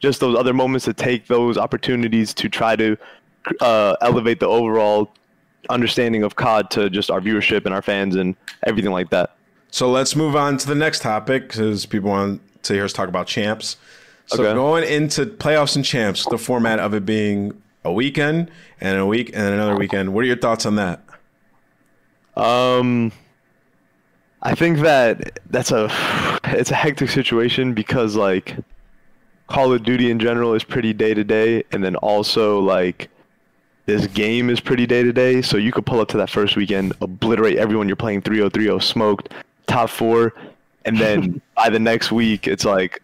just 0.00 0.20
those 0.20 0.36
other 0.36 0.52
moments 0.52 0.84
to 0.84 0.92
take 0.92 1.26
those 1.26 1.56
opportunities 1.56 2.34
to 2.34 2.48
try 2.48 2.76
to 2.76 2.96
uh, 3.60 3.96
elevate 4.00 4.40
the 4.40 4.46
overall 4.46 5.10
understanding 5.70 6.22
of 6.22 6.36
COD 6.36 6.70
to 6.72 6.90
just 6.90 7.10
our 7.10 7.20
viewership 7.20 7.64
and 7.64 7.74
our 7.74 7.82
fans 7.82 8.16
and 8.16 8.36
everything 8.64 8.92
like 8.92 9.10
that. 9.10 9.36
So 9.70 9.90
let's 9.90 10.14
move 10.14 10.36
on 10.36 10.58
to 10.58 10.66
the 10.66 10.74
next 10.74 11.02
topic 11.02 11.48
because 11.48 11.86
people 11.86 12.10
want 12.10 12.40
to 12.64 12.74
hear 12.74 12.84
us 12.84 12.92
talk 12.92 13.08
about 13.08 13.26
champs. 13.26 13.76
So 14.26 14.44
okay. 14.44 14.54
going 14.54 14.84
into 14.84 15.26
playoffs 15.26 15.76
and 15.76 15.84
champs, 15.84 16.24
the 16.26 16.38
format 16.38 16.78
of 16.78 16.94
it 16.94 17.04
being 17.04 17.60
a 17.84 17.92
weekend 17.92 18.50
and 18.80 18.98
a 18.98 19.06
week 19.06 19.30
and 19.34 19.54
another 19.54 19.76
weekend. 19.76 20.12
What 20.14 20.24
are 20.24 20.26
your 20.26 20.36
thoughts 20.36 20.66
on 20.66 20.76
that? 20.76 21.04
Um, 22.36 23.12
I 24.42 24.54
think 24.54 24.80
that 24.80 25.40
that's 25.50 25.70
a 25.70 25.88
it's 26.44 26.70
a 26.70 26.74
hectic 26.74 27.10
situation 27.10 27.74
because 27.74 28.16
like 28.16 28.56
Call 29.46 29.72
of 29.72 29.82
Duty 29.82 30.10
in 30.10 30.18
general 30.18 30.54
is 30.54 30.64
pretty 30.64 30.92
day 30.92 31.14
to 31.14 31.24
day, 31.24 31.64
and 31.72 31.84
then 31.84 31.96
also 31.96 32.60
like 32.60 33.10
this 33.86 34.06
game 34.06 34.48
is 34.48 34.60
pretty 34.60 34.86
day 34.86 35.02
to 35.02 35.12
day. 35.12 35.42
So 35.42 35.56
you 35.56 35.72
could 35.72 35.84
pull 35.84 36.00
up 36.00 36.08
to 36.08 36.16
that 36.16 36.30
first 36.30 36.56
weekend, 36.56 36.94
obliterate 37.00 37.58
everyone 37.58 37.86
you're 37.86 37.96
playing 37.96 38.22
3-0-3-0, 38.22 38.82
smoked, 38.82 39.34
top 39.66 39.90
four, 39.90 40.32
and 40.86 40.98
then 40.98 41.40
by 41.56 41.68
the 41.68 41.78
next 41.78 42.10
week 42.10 42.48
it's 42.48 42.64
like, 42.64 43.02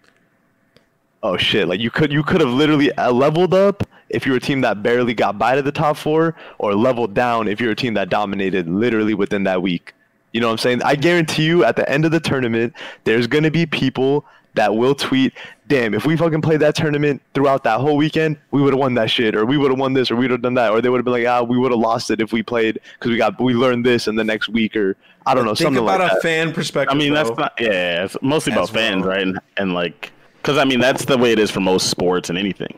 oh 1.23 1.37
shit! 1.37 1.69
Like 1.69 1.81
you 1.81 1.91
could 1.91 2.13
you 2.13 2.23
could 2.23 2.41
have 2.41 2.51
literally 2.51 2.93
uh, 2.93 3.13
leveled 3.13 3.55
up 3.55 3.87
if 4.11 4.27
you're 4.27 4.37
a 4.37 4.41
team 4.41 4.61
that 4.63 4.83
barely 4.83 5.15
got 5.15 5.39
by 5.39 5.55
to 5.55 5.63
the 5.63 5.73
top 5.73 5.97
four, 5.97 6.35
or 6.59 6.75
leveled 6.75 7.15
down 7.15 7.49
if 7.49 7.61
you're 7.61 7.73
a 7.73 7.77
team 7.77 7.95
that 7.95 8.09
dominated 8.09 8.69
literally 8.69 9.15
within 9.15 9.45
that 9.45 9.63
week. 9.63 9.95
You 10.33 10.41
know 10.41 10.47
what 10.49 10.53
I'm 10.53 10.59
saying? 10.59 10.83
I 10.83 10.95
guarantee 10.95 11.45
you, 11.45 11.65
at 11.65 11.77
the 11.77 11.89
end 11.91 12.05
of 12.05 12.11
the 12.13 12.21
tournament, 12.21 12.75
there's 13.05 13.27
gonna 13.27 13.51
be 13.51 13.67
people 13.67 14.25
that 14.55 14.75
will 14.75 14.95
tweet, 14.97 15.33
damn, 15.69 15.95
if 15.95 16.05
we 16.07 16.17
fucking 16.17 16.43
played 16.43 16.59
that 16.61 16.75
tournament 16.75 17.23
throughout 17.35 17.63
that 17.63 17.79
whole 17.81 17.97
weekend, 17.97 18.37
we 18.51 18.61
would 18.61 18.73
have 18.73 18.81
won 18.81 18.95
that 18.95 19.09
shit, 19.09 19.37
or 19.37 19.47
we 19.47 19.57
would 19.57 19.71
have 19.71 19.79
won 19.79 19.93
this, 19.93 20.11
or 20.11 20.17
we 20.17 20.23
would 20.25 20.33
have 20.33 20.43
done 20.43 20.55
that, 20.55 20.73
or 20.73 20.81
they 20.81 20.89
would 20.89 20.99
have 20.99 21.05
been 21.05 21.13
like, 21.15 21.27
ah, 21.27 21.43
we 21.43 21.57
would 21.57 21.71
have 21.71 21.81
lost 21.81 22.11
it 22.11 22.21
if 22.21 22.33
we 22.33 22.43
played 22.43 22.81
because 22.99 23.11
we 23.11 23.17
got 23.17 23.41
we 23.41 23.55
learned 23.55 23.87
this 23.87 24.09
in 24.09 24.17
the 24.17 24.25
next 24.25 24.49
week, 24.49 24.77
or 24.77 24.97
I 25.27 25.35
don't 25.35 25.45
know, 25.45 25.51
Think 25.55 25.67
something 25.67 25.83
about 25.85 26.01
like 26.01 26.11
a 26.11 26.15
that. 26.17 26.23
fan 26.23 26.53
perspective. 26.53 26.95
I 26.95 26.99
mean, 26.99 27.15
that's 27.15 27.31
not. 27.37 27.53
Yeah, 27.61 28.05
it's 28.05 28.17
mostly 28.23 28.53
about 28.53 28.65
As 28.65 28.71
fans, 28.71 29.01
well. 29.03 29.11
right? 29.11 29.23
And, 29.23 29.39
and 29.57 29.73
like, 29.75 30.11
because 30.43 30.59
I 30.59 30.65
mean, 30.65 30.81
that's 30.81 31.05
the 31.05 31.17
way 31.19 31.31
it 31.33 31.39
is 31.39 31.51
for 31.51 31.61
most 31.61 31.89
sports 31.89 32.29
and 32.29 32.37
anything, 32.39 32.75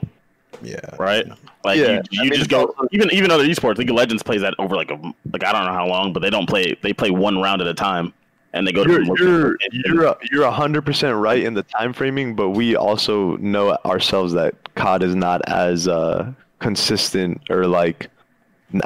yeah, 0.61 0.79
right? 0.99 1.27
Like, 1.65 1.79
Yeah, 1.79 1.87
you, 2.11 2.21
I 2.21 2.25
you 2.25 2.31
mean, 2.31 2.33
just 2.35 2.51
go 2.51 2.75
even 2.93 3.11
even 3.13 3.31
other 3.31 3.45
esports. 3.45 3.79
League 3.79 3.91
of 3.91 3.97
Legends 3.97 4.23
plays 4.23 4.41
that 4.43 4.55
over 4.59 4.77
like 4.77 4.91
a 4.91 4.95
like 5.33 5.45
I 5.45 5.53
don't 5.53 5.65
know 5.65 5.73
how 5.73 5.87
long, 5.87 6.13
but 6.13 6.21
they 6.21 6.31
don't 6.31 6.49
play. 6.49 6.77
They 6.83 6.93
play 6.93 7.11
one 7.11 7.39
round 7.39 7.61
at 7.63 7.69
a 7.69 7.75
time, 7.75 8.13
and 8.53 8.67
they 8.67 8.73
go 8.73 8.85
You're 8.85 9.05
to 9.05 9.15
you're 9.19 9.57
you're 9.73 10.05
a- 10.07 10.17
you're 10.31 10.51
hundred 10.51 10.83
percent 10.83 11.17
right 11.17 11.43
in 11.43 11.55
the 11.55 11.63
time 11.63 11.93
framing, 11.93 12.35
but 12.35 12.51
we 12.51 12.77
also 12.77 13.37
know 13.39 13.77
ourselves 13.85 14.33
that 14.35 14.55
COD 14.75 15.03
is 15.05 15.15
not 15.15 15.41
as 15.49 15.89
uh, 15.89 16.33
consistent 16.59 17.41
or 17.51 17.67
like 17.67 18.09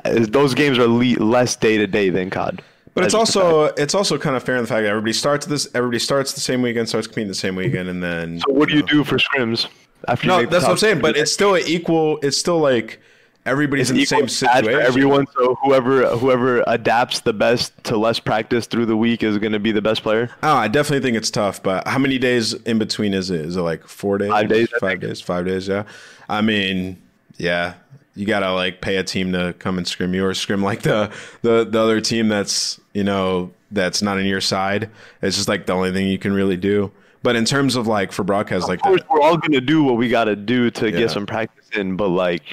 those 0.04 0.54
games 0.54 0.78
are 0.78 0.86
le- 0.88 1.22
less 1.22 1.56
day 1.56 1.76
to 1.78 1.86
day 1.86 2.10
than 2.10 2.28
COD. 2.30 2.62
But 2.94 3.04
it's 3.04 3.12
That's 3.12 3.34
just 3.34 3.36
a 3.36 3.40
also 3.44 3.64
it's 3.76 3.94
also 3.94 4.18
kind 4.18 4.36
of 4.36 4.42
fair 4.42 4.56
in 4.56 4.62
the 4.62 4.68
fact 4.68 4.82
that 4.82 4.88
everybody 4.88 5.12
starts 5.12 5.44
this 5.46 5.68
everybody 5.74 5.98
starts 5.98 6.32
the 6.32 6.40
same 6.40 6.62
weekend, 6.62 6.88
starts 6.88 7.06
competing 7.06 7.28
the 7.28 7.34
same 7.34 7.54
weekend, 7.54 7.88
and 7.88 8.02
then 8.02 8.40
So 8.40 8.52
what 8.52 8.68
do 8.68 8.74
you 8.74 8.80
know. 8.80 8.86
do 8.86 9.04
for 9.04 9.18
scrims 9.18 9.68
after? 10.08 10.26
you 10.26 10.32
No, 10.32 10.38
make 10.38 10.46
the 10.48 10.52
that's 10.52 10.64
what 10.64 10.72
I'm 10.72 10.78
saying. 10.78 11.00
But 11.00 11.16
it's 11.16 11.32
still 11.32 11.54
an 11.54 11.62
equal. 11.66 12.18
It's 12.22 12.36
still 12.36 12.58
like 12.58 13.00
everybody's 13.44 13.90
in 13.90 13.96
the 13.96 14.02
equal 14.02 14.28
same 14.28 14.48
bad 14.48 14.64
for 14.64 14.70
situation. 14.70 14.86
everyone. 14.86 15.26
So 15.38 15.54
whoever 15.62 16.06
whoever 16.16 16.64
adapts 16.66 17.20
the 17.20 17.32
best 17.32 17.72
to 17.84 17.96
less 17.96 18.18
practice 18.18 18.66
through 18.66 18.86
the 18.86 18.96
week 18.96 19.22
is 19.22 19.38
going 19.38 19.52
to 19.52 19.58
be 19.60 19.72
the 19.72 19.82
best 19.82 20.02
player. 20.02 20.30
Oh, 20.42 20.54
I 20.54 20.68
definitely 20.68 21.06
think 21.06 21.16
it's 21.16 21.30
tough. 21.30 21.62
But 21.62 21.86
how 21.86 21.98
many 21.98 22.18
days 22.18 22.54
in 22.54 22.78
between 22.78 23.14
is 23.14 23.30
it? 23.30 23.40
Is 23.40 23.56
it 23.56 23.62
like 23.62 23.86
four 23.86 24.18
days? 24.18 24.30
Five 24.30 24.48
days, 24.48 24.68
Five 24.80 25.00
days. 25.00 25.20
Five 25.20 25.46
days. 25.46 25.68
Yeah. 25.68 25.84
I 26.28 26.40
mean, 26.40 27.00
yeah. 27.36 27.74
You 28.14 28.24
gotta 28.24 28.52
like 28.52 28.80
pay 28.80 28.96
a 28.96 29.04
team 29.04 29.32
to 29.32 29.54
come 29.58 29.76
and 29.76 29.86
scrim 29.86 30.14
you, 30.14 30.24
or 30.24 30.32
scrim 30.32 30.62
like 30.62 30.80
the 30.82 31.12
the 31.42 31.64
the 31.64 31.78
other 31.78 32.00
team 32.00 32.28
that's 32.28 32.80
you 32.94 33.04
know 33.04 33.52
that's 33.70 34.00
not 34.00 34.16
on 34.16 34.24
your 34.24 34.40
side. 34.40 34.88
It's 35.20 35.36
just 35.36 35.48
like 35.48 35.66
the 35.66 35.74
only 35.74 35.92
thing 35.92 36.06
you 36.08 36.18
can 36.18 36.32
really 36.32 36.56
do. 36.56 36.90
But 37.26 37.34
in 37.34 37.44
terms 37.44 37.74
of 37.74 37.88
like 37.88 38.12
for 38.12 38.22
broadcast 38.22 38.68
like 38.68 38.78
Of 38.78 38.82
course, 38.84 39.00
that, 39.00 39.10
we're 39.10 39.20
all 39.20 39.36
going 39.36 39.50
to 39.50 39.60
do 39.60 39.82
what 39.82 39.96
we 39.96 40.08
got 40.08 40.26
to 40.26 40.36
do 40.36 40.70
to 40.70 40.84
Yeah. 40.92 40.96
get 40.96 41.10
some 41.10 41.26
practice 41.26 41.68
in. 41.74 41.96
But 41.96 42.10
like, 42.10 42.44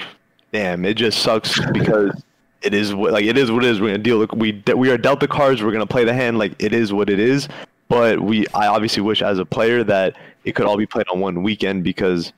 damn, 0.50 0.84
it 0.84 0.94
just 0.94 1.20
sucks 1.20 1.64
because 1.72 2.10
it 2.60 2.74
is 2.74 2.92
what 2.92 3.12
like 3.12 3.24
it 3.24 3.38
is 3.38 3.52
what 3.52 3.64
it 3.64 3.70
is. 3.70 3.80
We're 3.80 3.90
gonna 3.90 3.98
deal. 3.98 4.26
We 4.34 4.64
we 4.74 4.90
are 4.90 4.98
dealt 4.98 5.20
the 5.20 5.28
cards. 5.28 5.62
We're 5.62 5.70
gonna 5.70 5.86
play 5.86 6.02
the 6.02 6.12
hand. 6.12 6.38
Like 6.38 6.60
it 6.60 6.72
is 6.74 6.92
what 6.92 7.08
it 7.08 7.20
is. 7.20 7.48
But 7.88 8.18
we, 8.18 8.48
I 8.48 8.66
obviously 8.66 9.00
wish 9.02 9.22
as 9.22 9.38
a 9.38 9.44
player 9.44 9.84
that 9.84 10.16
it 10.42 10.56
could 10.56 10.66
all 10.66 10.76
be 10.76 10.86
played 10.86 11.06
on 11.06 11.20
one 11.20 11.44
weekend 11.44 11.84
because 11.84 12.32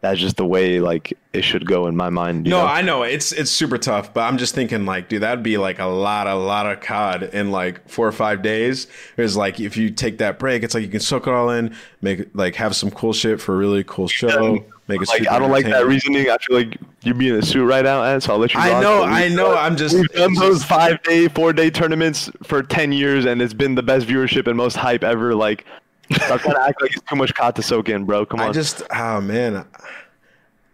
that's 0.00 0.18
just 0.18 0.36
the 0.36 0.46
way 0.46 0.80
like 0.80 1.16
it 1.32 1.42
should 1.42 1.66
go 1.66 1.86
in 1.86 1.94
my 1.94 2.08
mind. 2.08 2.44
No, 2.44 2.60
know? 2.60 2.66
I 2.66 2.80
know 2.80 3.02
it's 3.02 3.32
it's 3.32 3.50
super 3.50 3.76
tough, 3.76 4.14
but 4.14 4.22
I'm 4.22 4.38
just 4.38 4.54
thinking 4.54 4.86
like, 4.86 5.08
dude, 5.08 5.22
that'd 5.22 5.42
be 5.42 5.58
like 5.58 5.78
a 5.78 5.86
lot, 5.86 6.26
a 6.26 6.34
lot 6.34 6.66
of 6.66 6.80
COD 6.80 7.24
in 7.34 7.50
like 7.50 7.86
four 7.88 8.08
or 8.08 8.12
five 8.12 8.42
days. 8.42 8.86
Is 9.18 9.36
like 9.36 9.60
if 9.60 9.76
you 9.76 9.90
take 9.90 10.18
that 10.18 10.38
break, 10.38 10.62
it's 10.62 10.74
like 10.74 10.82
you 10.82 10.88
can 10.88 11.00
soak 11.00 11.26
it 11.26 11.32
all 11.32 11.50
in, 11.50 11.76
make 12.00 12.28
like 12.34 12.54
have 12.56 12.74
some 12.74 12.90
cool 12.90 13.12
shit 13.12 13.40
for 13.40 13.54
a 13.54 13.58
really 13.58 13.84
cool 13.84 14.08
show, 14.08 14.64
make 14.88 15.02
it. 15.02 15.08
like 15.08 15.28
I 15.28 15.38
don't 15.38 15.50
like 15.50 15.66
that 15.66 15.86
reasoning. 15.86 16.30
I 16.30 16.38
feel 16.38 16.56
like 16.56 16.78
you'd 17.02 17.18
be 17.18 17.28
in 17.28 17.34
a 17.34 17.42
suit 17.42 17.66
right 17.66 17.84
now, 17.84 18.02
and 18.02 18.22
so 18.22 18.32
I'll 18.32 18.38
let 18.38 18.54
you. 18.54 18.60
I 18.60 18.80
know, 18.80 19.02
I 19.02 19.28
know. 19.28 19.54
I'm 19.54 19.76
just. 19.76 19.94
We've 19.94 20.08
done 20.08 20.32
those 20.34 20.64
five 20.64 21.02
day, 21.02 21.28
four 21.28 21.52
day 21.52 21.68
tournaments 21.68 22.30
for 22.42 22.62
ten 22.62 22.90
years, 22.90 23.26
and 23.26 23.42
it's 23.42 23.54
been 23.54 23.74
the 23.74 23.82
best 23.82 24.06
viewership 24.06 24.46
and 24.46 24.56
most 24.56 24.76
hype 24.76 25.04
ever. 25.04 25.34
Like, 25.34 25.66
Stop 26.12 26.40
trying 26.40 26.54
to 26.54 26.62
act 26.62 26.82
like 26.82 26.92
it's 26.94 27.02
too 27.08 27.16
much 27.16 27.34
cod 27.34 27.56
to 27.56 27.62
soak 27.62 27.88
in, 27.88 28.04
bro. 28.04 28.26
Come 28.26 28.40
on. 28.40 28.48
I 28.48 28.52
just, 28.52 28.82
oh 28.90 29.20
man, 29.20 29.64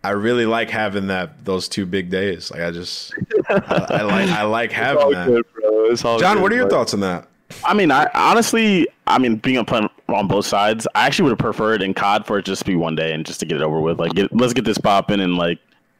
I 0.03 0.11
really 0.11 0.47
like 0.47 0.71
having 0.71 1.09
that 1.09 1.45
those 1.45 1.69
two 1.69 1.85
big 1.87 2.11
days. 2.11 2.51
Like 2.51 2.63
I 2.63 2.71
just, 2.71 3.13
I, 3.49 3.87
I 3.91 4.03
like, 4.03 4.31
I 4.31 4.43
like 4.45 4.71
it's 4.71 4.79
having 4.79 5.03
all 5.03 5.11
that. 5.11 5.27
good, 5.27 5.45
bro. 5.53 5.85
It's 5.87 6.05
all 6.05 6.19
John, 6.19 6.37
good, 6.37 6.43
what 6.43 6.53
are 6.53 6.57
your 6.57 6.69
bro. 6.69 6.79
thoughts 6.79 6.95
on 6.95 7.01
that? 7.01 7.29
I 7.65 7.75
mean, 7.75 7.91
I 7.91 8.11
honestly, 8.15 8.89
I 9.07 9.19
mean, 9.19 9.37
being 9.37 9.57
a 9.57 9.65
player 9.65 9.89
on 10.09 10.27
both 10.27 10.47
sides, 10.47 10.87
I 10.95 11.07
actually 11.07 11.25
would 11.25 11.33
have 11.33 11.39
preferred 11.39 11.83
in 11.83 11.95
COD 11.95 12.27
for 12.27 12.39
it 12.39 12.45
just 12.45 12.63
to 12.63 12.67
be 12.67 12.77
one 12.77 12.97
day 12.97 13.13
and 13.13 13.25
just 13.25 13.41
to 13.41 13.47
get 13.47 13.57
it 13.57 13.63
over 13.63 13.81
with. 13.81 14.01
Like, 14.01 14.13
get, 14.13 14.35
let's 14.35 14.53
get 14.53 14.65
this 14.65 14.79
popping 14.79 15.21
in 15.21 15.37
like, 15.37 15.59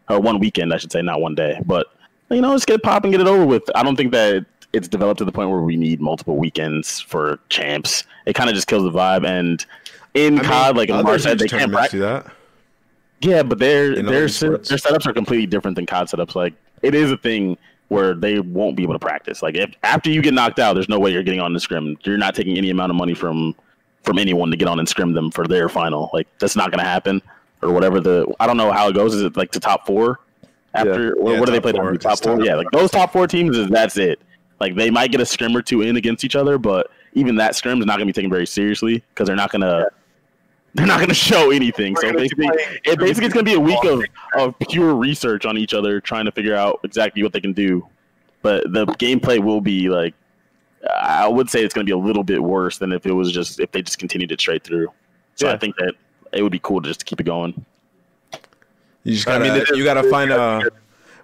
or 0.09 0.21
one 0.21 0.39
weekend, 0.39 0.73
I 0.73 0.79
should 0.79 0.93
say, 0.93 1.03
not 1.03 1.21
one 1.21 1.35
day. 1.35 1.61
But 1.65 1.87
you 2.31 2.41
know, 2.41 2.51
let's 2.51 2.65
get 2.65 2.77
it 2.77 2.83
popping, 2.83 3.11
get 3.13 3.21
it 3.21 3.27
over 3.27 3.47
with. 3.47 3.63
I 3.75 3.83
don't 3.83 3.97
think 3.97 4.13
that 4.13 4.45
it's 4.77 4.89
developed 4.89 5.19
to 5.19 5.25
the 5.25 5.33
point 5.33 5.51
where 5.51 5.61
we 5.61 5.77
need 5.77 6.01
multiple 6.01 6.37
weekends 6.37 7.01
for 7.01 7.39
champs. 7.49 8.05
It 8.27 8.35
kind 8.35 8.49
of 8.49 8.55
just 8.55 8.69
kills 8.69 8.85
the 8.85 8.91
vibe. 8.91 9.27
And 9.27 9.65
in 10.15 10.39
I 10.39 10.43
mean, 10.43 10.45
COD, 10.51 10.77
like 10.77 10.91
other 10.91 10.99
Lamar 11.03 11.19
said, 11.19 11.39
they 11.39 11.49
can't 11.49 11.73
practice. 11.73 11.93
do 11.93 11.99
that. 12.01 12.27
Yeah, 13.21 13.43
but 13.43 13.59
their 13.59 13.95
their 13.95 14.07
other 14.07 14.29
se- 14.29 14.47
sports. 14.47 14.69
their 14.69 14.79
setups 14.79 15.07
are 15.07 15.13
completely 15.13 15.47
different 15.47 15.75
than 15.75 15.87
COD 15.87 16.07
setups. 16.09 16.35
Like 16.35 16.55
it 16.83 16.95
is 16.95 17.11
a 17.11 17.17
thing 17.17 17.57
where 17.89 18.15
they 18.15 18.41
won't 18.41 18.77
be 18.77 18.83
able 18.83 18.93
to 18.95 18.99
practice. 18.99 19.43
Like 19.43 19.55
if 19.55 19.75
after 19.83 20.11
you 20.11 20.21
get 20.23 20.35
knocked 20.35 20.59
out, 20.59 20.75
there's 20.75 20.89
no 20.89 20.99
way 20.99 21.11
you're 21.13 21.23
getting 21.23 21.41
on 21.41 21.53
the 21.53 21.61
scrim. 21.61 21.97
You're 22.05 22.19
not 22.19 22.35
taking 22.35 22.59
any 22.59 22.71
amount 22.71 22.91
of 22.91 22.97
money 22.97 23.15
from 23.15 23.55
from 24.03 24.19
anyone 24.19 24.51
to 24.51 24.57
get 24.57 24.69
on 24.69 24.79
and 24.79 24.89
scrim 24.89 25.13
them 25.15 25.31
for 25.31 25.47
their 25.49 25.69
final. 25.69 26.11
Like 26.13 26.29
that's 26.39 26.57
not 26.57 26.71
going 26.71 26.79
to 26.81 26.89
happen 26.89 27.23
or 27.63 27.73
whatever. 27.73 28.01
The 28.01 28.27
I 28.39 28.47
don't 28.47 28.57
know 28.59 28.71
how 28.71 28.89
it 28.89 28.95
goes. 28.95 29.15
Is 29.15 29.23
it 29.23 29.37
like 29.37 29.51
the 29.53 29.61
top 29.61 29.87
four 29.87 30.21
after? 30.75 31.15
Or 31.15 31.33
Yeah, 31.33 31.41
what 31.41 31.47
do 31.47 31.53
they 31.53 31.61
play? 31.61 31.73
four. 31.73 31.93
Top, 31.93 32.01
top 32.03 32.13
It's 32.13 32.21
four. 32.21 32.37
top 32.37 32.45
Yeah, 32.47 32.55
like 32.57 32.71
those 32.73 32.91
top 32.91 33.13
four 33.13 33.27
teams 33.27 33.57
is 33.57 33.69
that's 33.71 33.97
it. 33.97 34.21
Like 34.61 34.75
they 34.75 34.91
might 34.91 35.13
get 35.13 35.21
a 35.21 35.27
scrim 35.27 35.57
or 35.57 35.63
two 35.63 35.83
in 35.83 35.97
against 35.97 36.25
each 36.25 36.37
other, 36.37 36.59
but 36.59 36.91
even 37.15 37.37
that 37.37 37.55
scrim 37.55 37.81
is 37.81 37.87
not 37.87 37.97
going 37.97 38.07
to 38.07 38.13
be 38.13 38.13
taken 38.13 38.31
very 38.31 38.47
seriously 38.47 39.03
because 39.11 39.27
they're 39.27 39.37
not 39.37 39.51
going 39.51 39.63
to. 39.63 39.91
They're 40.75 40.87
not 40.87 40.99
going 40.99 41.09
to 41.09 41.15
show 41.15 41.51
anything. 41.53 41.97
So 41.97 42.03
gonna 42.03 42.15
be 42.15 42.23
basically, 42.25 42.49
it 42.85 42.99
basically 42.99 43.27
it's 43.27 43.35
going 43.35 43.47
to 43.47 43.51
be 43.51 43.55
a 43.55 43.61
week 43.61 43.83
of, 43.85 44.03
of 44.37 44.55
pure 44.69 44.95
research 44.95 45.47
on 45.47 45.57
each 45.57 45.73
other, 45.73 46.03
trying 46.03 46.27
to 46.27 46.33
figure 46.33 46.55
out 46.55 46.81
exactly 46.85 47.23
what 47.23 47.33
they 47.33 47.41
can 47.41 47.55
do. 47.55 47.87
But 48.43 48.71
the 48.71 48.85
gameplay 48.85 49.43
will 49.43 49.63
be 49.63 49.89
like, 49.89 50.15
I 51.01 51.27
would 51.27 51.49
say 51.49 51.65
it's 51.65 51.73
going 51.73 51.87
to 51.87 51.91
be 51.91 51.99
a 51.99 52.03
little 52.03 52.23
bit 52.23 52.43
worse 52.43 52.77
than 52.77 52.93
if 52.93 53.07
it 53.07 53.13
was 53.13 53.33
just 53.33 53.59
if 53.59 53.73
they 53.73 53.81
just 53.81 53.99
continued 53.99 54.33
it 54.33 54.41
straight 54.41 54.65
through. 54.65 54.89
So 55.35 55.51
I 55.51 55.57
think 55.57 55.77
that 55.77 55.95
it 56.33 56.43
would 56.43 56.53
be 56.53 56.59
cool 56.59 56.81
to 56.83 56.89
just 56.89 57.07
keep 57.07 57.21
it 57.21 57.25
going. 57.25 57.65
You 59.05 59.15
just 59.15 59.27
gotta, 59.27 59.45
mean, 59.45 59.65
you 59.75 59.85
gotta 59.85 60.09
find 60.11 60.31
a 60.31 60.69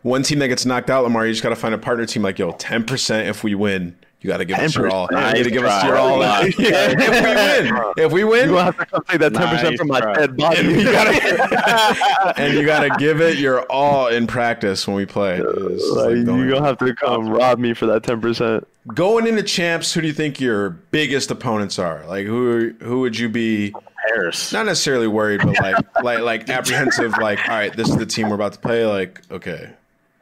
one 0.02 0.22
team 0.22 0.38
that 0.40 0.48
gets 0.48 0.64
knocked 0.66 0.90
out, 0.90 1.04
Lamar. 1.04 1.26
You 1.26 1.32
just 1.32 1.42
gotta 1.42 1.56
find 1.56 1.74
a 1.74 1.78
partner 1.78 2.06
team 2.06 2.22
like, 2.22 2.38
yo, 2.38 2.52
ten 2.52 2.84
percent 2.84 3.28
if 3.28 3.42
we 3.44 3.54
win. 3.54 3.96
You 4.20 4.28
gotta 4.28 4.44
give 4.44 4.56
us 4.56 4.76
your 4.76 4.88
all. 4.88 5.08
10%. 5.08 5.10
You 5.10 5.42
gotta 5.42 5.50
give 5.50 5.64
us 5.64 5.84
your 5.84 5.96
all. 5.96 6.20
Nice 6.20 6.56
yeah, 6.58 6.94
if 6.96 6.96
we 7.00 7.72
win, 7.74 7.82
if 7.96 8.12
we 8.12 8.22
win, 8.24 8.48
You 8.50 8.54
will 8.54 8.60
have 8.62 8.78
to 8.78 8.86
come 8.86 9.02
take 9.08 9.18
that 9.20 9.34
ten 9.34 9.48
percent 9.48 9.70
Nice 9.70 9.78
from 9.78 9.88
my 9.88 10.00
try. 10.00 10.14
dead 10.14 10.36
body. 10.36 10.58
and 10.60 10.70
you 10.76 10.84
gotta 10.84 12.34
and 12.40 12.54
you 12.54 12.64
gotta 12.64 12.90
give 12.98 13.20
it 13.20 13.38
your 13.38 13.62
all 13.62 14.06
in 14.06 14.28
practice 14.28 14.86
when 14.86 14.94
we 14.96 15.06
play. 15.06 15.40
It's 15.44 15.90
Like, 15.90 16.06
like 16.06 16.16
you 16.18 16.30
only- 16.30 16.48
gonna 16.52 16.64
have 16.66 16.78
to 16.78 16.94
come 16.94 17.30
rob 17.30 17.58
me 17.58 17.74
for 17.74 17.86
that 17.86 18.04
ten 18.04 18.20
percent. 18.20 18.66
Going 18.94 19.26
into 19.26 19.42
champs, 19.42 19.92
who 19.92 20.00
do 20.00 20.06
you 20.06 20.12
think 20.12 20.40
your 20.40 20.70
biggest 20.70 21.32
opponents 21.32 21.80
are? 21.80 22.04
Like 22.06 22.24
who 22.26 22.74
who 22.80 23.00
would 23.00 23.18
you 23.18 23.28
be 23.28 23.74
Paris. 24.14 24.52
not 24.52 24.66
necessarily 24.66 25.08
worried, 25.08 25.40
but 25.42 25.58
like 25.60 25.76
like 26.04 26.20
like 26.20 26.48
apprehensive, 26.48 27.12
like, 27.18 27.40
all 27.48 27.56
right, 27.56 27.76
this 27.76 27.88
is 27.88 27.96
the 27.96 28.06
team 28.06 28.28
we're 28.28 28.36
about 28.36 28.52
to 28.52 28.58
play, 28.60 28.86
like, 28.86 29.20
okay. 29.32 29.70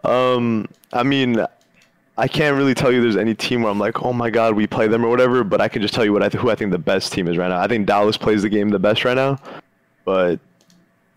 Um, 0.05 0.69
I 0.93 1.03
mean, 1.03 1.45
I 2.19 2.29
can't 2.29 2.57
really 2.57 2.75
tell 2.75 2.93
you 2.93 3.01
there's 3.03 3.17
any 3.17 3.35
team 3.35 3.63
where 3.63 3.71
I'm 3.71 3.79
like, 3.79 4.03
oh 4.03 4.13
my 4.13 4.31
god, 4.31 4.55
we 4.55 4.67
play 4.67 4.89
them 4.89 5.05
or 5.05 5.09
whatever. 5.09 5.45
But 5.45 5.61
I 5.61 5.69
can 5.69 5.83
just 5.83 5.95
tell 5.95 6.05
you 6.05 6.13
what 6.13 6.23
I 6.23 6.29
th- 6.29 6.41
who 6.41 6.51
I 6.51 6.55
think 6.55 6.71
the 6.71 6.79
best 6.79 7.13
team 7.13 7.29
is 7.29 7.37
right 7.39 7.49
now. 7.49 7.61
I 7.61 7.67
think 7.69 7.87
Dallas 7.87 8.17
plays 8.17 8.43
the 8.43 8.49
game 8.49 8.71
the 8.71 8.79
best 8.79 9.05
right 9.05 9.17
now. 9.17 9.39
But 10.05 10.41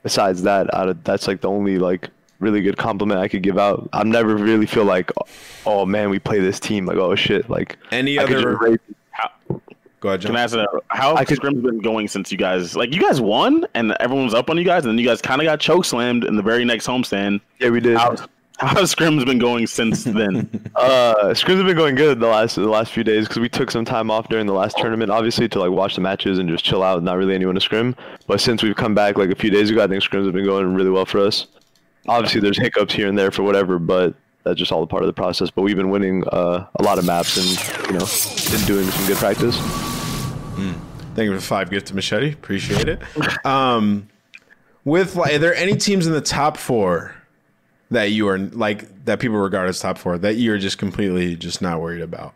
besides 0.03 0.43
that, 0.43 0.73
out 0.73 0.89
of, 0.89 1.03
that's 1.03 1.27
like 1.27 1.41
the 1.41 1.49
only 1.49 1.77
like 1.79 2.09
really 2.39 2.61
good 2.61 2.77
compliment 2.77 3.19
I 3.19 3.27
could 3.27 3.41
give 3.43 3.57
out. 3.57 3.87
I 3.93 4.03
never 4.03 4.35
really 4.35 4.65
feel 4.65 4.85
like, 4.85 5.11
oh 5.65 5.85
man, 5.85 6.09
we 6.09 6.19
play 6.19 6.39
this 6.39 6.59
team. 6.59 6.85
Like, 6.85 6.97
oh 6.97 7.15
shit, 7.15 7.49
like 7.49 7.77
Any 7.91 8.19
I 8.19 8.23
other 8.23 8.57
rate- 8.57 8.81
How, 9.11 9.29
go 10.01 10.09
ahead, 10.09 10.19
John. 10.21 10.33
can 10.33 10.35
John. 10.35 10.35
I 10.37 10.41
ask 10.41 10.53
that? 10.53 10.81
How 10.89 11.15
I 11.15 11.19
have 11.19 11.27
could- 11.27 11.39
scrims 11.39 11.61
been 11.63 11.79
going 11.79 12.07
since 12.09 12.31
you 12.31 12.37
guys 12.37 12.75
like 12.75 12.93
you 12.93 13.01
guys 13.01 13.21
won 13.21 13.65
and 13.73 13.93
everyone 14.01 14.25
was 14.25 14.33
up 14.33 14.49
on 14.49 14.57
you 14.57 14.65
guys 14.65 14.83
and 14.85 14.91
then 14.91 14.99
you 14.99 15.07
guys 15.07 15.21
kind 15.21 15.41
of 15.41 15.45
got 15.45 15.59
choke 15.61 15.85
slammed 15.85 16.25
in 16.25 16.35
the 16.35 16.43
very 16.43 16.65
next 16.65 16.85
homestand. 16.87 17.39
yeah, 17.59 17.69
we 17.69 17.79
did. 17.79 17.97
How, 17.97 18.15
how 18.59 18.67
have 18.67 18.85
scrims 18.85 19.25
been 19.25 19.39
going 19.39 19.65
since 19.67 20.03
then? 20.03 20.47
Uh, 20.75 21.15
scrims 21.29 21.57
have 21.57 21.65
been 21.65 21.75
going 21.75 21.95
good 21.95 22.19
the 22.19 22.27
last 22.27 22.55
the 22.55 22.67
last 22.67 22.91
few 22.91 23.03
days 23.03 23.27
because 23.27 23.39
we 23.39 23.49
took 23.49 23.71
some 23.71 23.83
time 23.83 24.11
off 24.11 24.29
during 24.29 24.45
the 24.45 24.53
last 24.53 24.77
tournament, 24.77 25.09
obviously 25.09 25.47
to 25.49 25.59
like 25.59 25.71
watch 25.71 25.95
the 25.95 26.01
matches 26.01 26.37
and 26.37 26.47
just 26.47 26.63
chill 26.63 26.83
out. 26.83 27.01
Not 27.01 27.17
really 27.17 27.35
anyone 27.35 27.55
to 27.55 27.61
scrim, 27.61 27.95
but 28.27 28.39
since 28.39 28.61
we've 28.61 28.75
come 28.75 28.93
back 28.93 29.17
like 29.17 29.31
a 29.31 29.35
few 29.35 29.49
days 29.49 29.69
ago, 29.69 29.83
I 29.83 29.87
think 29.87 30.03
scrims 30.03 30.25
have 30.25 30.33
been 30.33 30.45
going 30.45 30.73
really 30.73 30.91
well 30.91 31.05
for 31.05 31.19
us. 31.19 31.47
Obviously, 32.07 32.41
there's 32.41 32.59
hiccups 32.59 32.93
here 32.93 33.07
and 33.07 33.17
there 33.17 33.31
for 33.31 33.43
whatever, 33.43 33.79
but 33.79 34.13
that's 34.43 34.59
just 34.59 34.71
all 34.71 34.83
a 34.83 34.87
part 34.87 35.03
of 35.03 35.07
the 35.07 35.13
process. 35.13 35.49
But 35.49 35.63
we've 35.63 35.77
been 35.77 35.89
winning 35.89 36.23
uh, 36.27 36.67
a 36.75 36.83
lot 36.83 36.99
of 36.99 37.05
maps 37.05 37.37
and 37.37 37.87
you 37.87 37.93
know 37.93 38.05
been 38.51 38.67
doing 38.67 38.85
some 38.85 39.07
good 39.07 39.17
practice. 39.17 39.57
Thank 41.15 41.29
you 41.29 41.35
for 41.35 41.41
five 41.41 41.69
gift 41.69 41.87
to 41.87 41.95
machete. 41.95 42.33
Appreciate 42.33 42.87
it. 42.87 43.45
Um, 43.45 44.09
with 44.83 45.15
like, 45.15 45.33
are 45.33 45.37
there 45.39 45.55
any 45.55 45.75
teams 45.75 46.07
in 46.07 46.13
the 46.13 46.21
top 46.21 46.57
four 46.57 47.15
that 47.93 48.11
you 48.11 48.27
are 48.27 48.37
like 48.37 49.05
that 49.05 49.19
people 49.19 49.37
regard 49.37 49.69
as 49.69 49.79
top 49.79 49.97
four 49.97 50.17
that 50.17 50.35
you're 50.35 50.57
just 50.57 50.77
completely 50.77 51.35
just 51.35 51.61
not 51.61 51.81
worried 51.81 52.01
about? 52.01 52.33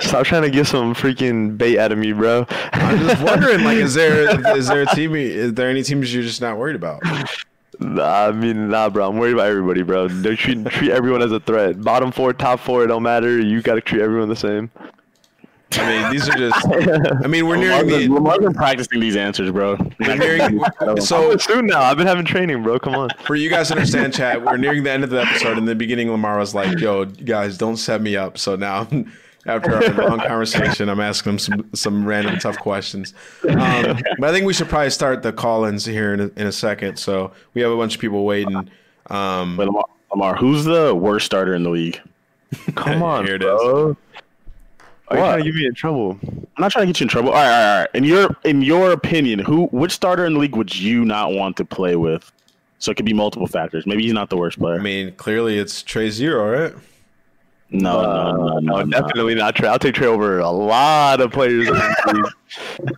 Stop 0.00 0.24
trying 0.24 0.42
to 0.42 0.50
get 0.50 0.66
some 0.66 0.94
freaking 0.94 1.58
bait 1.58 1.78
out 1.78 1.92
of 1.92 1.98
me, 1.98 2.12
bro. 2.12 2.46
I'm 2.72 2.98
just 2.98 3.22
wondering, 3.24 3.64
like, 3.64 3.76
is 3.76 3.94
there 3.94 4.56
is 4.56 4.68
there 4.68 4.82
a 4.82 4.86
team? 4.86 5.14
Is 5.14 5.54
there 5.54 5.68
any 5.68 5.82
teams 5.82 6.12
you're 6.14 6.22
just 6.22 6.40
not 6.40 6.58
worried 6.58 6.76
about? 6.76 7.02
Nah, 7.80 8.28
I 8.28 8.32
mean, 8.32 8.68
nah, 8.68 8.88
bro. 8.88 9.08
I'm 9.08 9.18
worried 9.18 9.34
about 9.34 9.48
everybody, 9.48 9.82
bro. 9.82 10.08
Don't 10.08 10.36
treat 10.36 10.64
treat 10.66 10.90
everyone 10.90 11.22
as 11.22 11.32
a 11.32 11.40
threat. 11.40 11.82
Bottom 11.82 12.12
four, 12.12 12.32
top 12.32 12.60
four, 12.60 12.84
it 12.84 12.88
don't 12.88 13.02
matter. 13.02 13.40
You 13.40 13.62
got 13.62 13.74
to 13.74 13.80
treat 13.80 14.02
everyone 14.02 14.28
the 14.28 14.36
same. 14.36 14.70
I 15.78 16.02
mean, 16.02 16.12
these 16.12 16.28
are 16.28 16.36
just. 16.36 16.66
I 17.24 17.26
mean, 17.26 17.46
we're 17.46 17.56
nearing 17.56 17.86
the. 17.86 18.08
Lamar's 18.08 18.38
been 18.38 18.54
practicing 18.54 19.00
these 19.00 19.16
answers, 19.16 19.50
bro. 19.50 19.76
We're 20.00 20.16
nearing, 20.16 20.60
so 21.00 21.36
Soon 21.36 21.66
now. 21.66 21.82
I've 21.82 21.96
been 21.96 22.06
having 22.06 22.24
training, 22.24 22.62
bro. 22.62 22.78
Come 22.78 22.94
on. 22.94 23.10
for 23.24 23.34
you 23.34 23.48
guys 23.50 23.68
to 23.68 23.74
understand, 23.74 24.14
chat, 24.14 24.44
we're 24.44 24.56
nearing 24.56 24.82
the 24.82 24.90
end 24.90 25.04
of 25.04 25.10
the 25.10 25.22
episode. 25.22 25.58
In 25.58 25.64
the 25.64 25.74
beginning, 25.74 26.10
Lamar 26.10 26.38
was 26.38 26.54
like, 26.54 26.78
"Yo, 26.78 27.04
guys, 27.04 27.58
don't 27.58 27.76
set 27.76 28.00
me 28.02 28.16
up." 28.16 28.38
So 28.38 28.56
now, 28.56 28.86
after 29.46 29.74
our 29.74 30.08
long 30.08 30.20
conversation, 30.20 30.88
I'm 30.88 31.00
asking 31.00 31.32
him 31.32 31.38
some 31.38 31.70
some 31.74 32.06
random 32.06 32.38
tough 32.38 32.58
questions. 32.58 33.14
Um, 33.48 33.98
but 34.18 34.30
I 34.30 34.32
think 34.32 34.46
we 34.46 34.52
should 34.52 34.68
probably 34.68 34.90
start 34.90 35.22
the 35.22 35.32
call-ins 35.32 35.84
here 35.84 36.14
in 36.14 36.20
a, 36.20 36.30
in 36.36 36.46
a 36.46 36.52
second. 36.52 36.96
So 36.98 37.32
we 37.54 37.62
have 37.62 37.70
a 37.70 37.76
bunch 37.76 37.94
of 37.94 38.00
people 38.00 38.24
waiting. 38.24 38.70
Um, 39.08 39.56
Wait, 39.56 39.66
Lamar, 39.66 39.84
Lamar, 40.10 40.36
who's 40.36 40.64
the 40.64 40.94
worst 40.94 41.26
starter 41.26 41.54
in 41.54 41.62
the 41.62 41.70
league? 41.70 42.00
Come 42.74 43.02
on, 43.02 43.24
Here 43.24 43.36
it 43.36 43.40
bro. 43.40 43.96
Are 45.12 45.16
you 45.16 45.22
What? 45.22 45.28
trying 45.28 45.44
to 45.44 45.50
get 45.52 45.54
me 45.54 45.66
in 45.66 45.74
trouble? 45.74 46.18
I'm 46.22 46.46
not 46.58 46.72
trying 46.72 46.82
to 46.86 46.86
get 46.92 47.00
you 47.00 47.04
in 47.04 47.08
trouble. 47.08 47.30
All 47.30 47.34
right, 47.36 47.44
all 47.44 47.50
right, 47.50 47.70
all 47.74 47.78
right. 47.80 47.88
In 47.94 48.04
your 48.04 48.36
in 48.44 48.62
your 48.62 48.92
opinion, 48.92 49.38
who 49.38 49.66
which 49.66 49.92
starter 49.92 50.24
in 50.26 50.34
the 50.34 50.38
league 50.40 50.56
would 50.56 50.74
you 50.74 51.04
not 51.04 51.32
want 51.32 51.56
to 51.58 51.64
play 51.64 51.96
with? 51.96 52.30
So 52.78 52.90
it 52.90 52.96
could 52.96 53.06
be 53.06 53.12
multiple 53.14 53.46
factors. 53.46 53.86
Maybe 53.86 54.02
he's 54.02 54.12
not 54.12 54.28
the 54.30 54.36
worst 54.36 54.58
player. 54.58 54.74
I 54.74 54.82
mean, 54.82 55.12
clearly 55.14 55.58
it's 55.58 55.82
Trey 55.82 56.10
Zero, 56.10 56.50
right? 56.50 56.74
no, 57.70 58.00
Uh, 58.00 58.32
no, 58.32 58.36
no, 58.36 58.58
no, 58.58 58.82
no. 58.82 59.00
definitely 59.00 59.34
not 59.36 59.54
Trey. 59.54 59.68
I'll 59.68 59.78
take 59.78 59.94
Trey 59.94 60.06
over 60.08 60.40
a 60.40 60.50
lot 60.50 61.20
of 61.20 61.30
players. 61.30 61.68
in. 61.68 61.76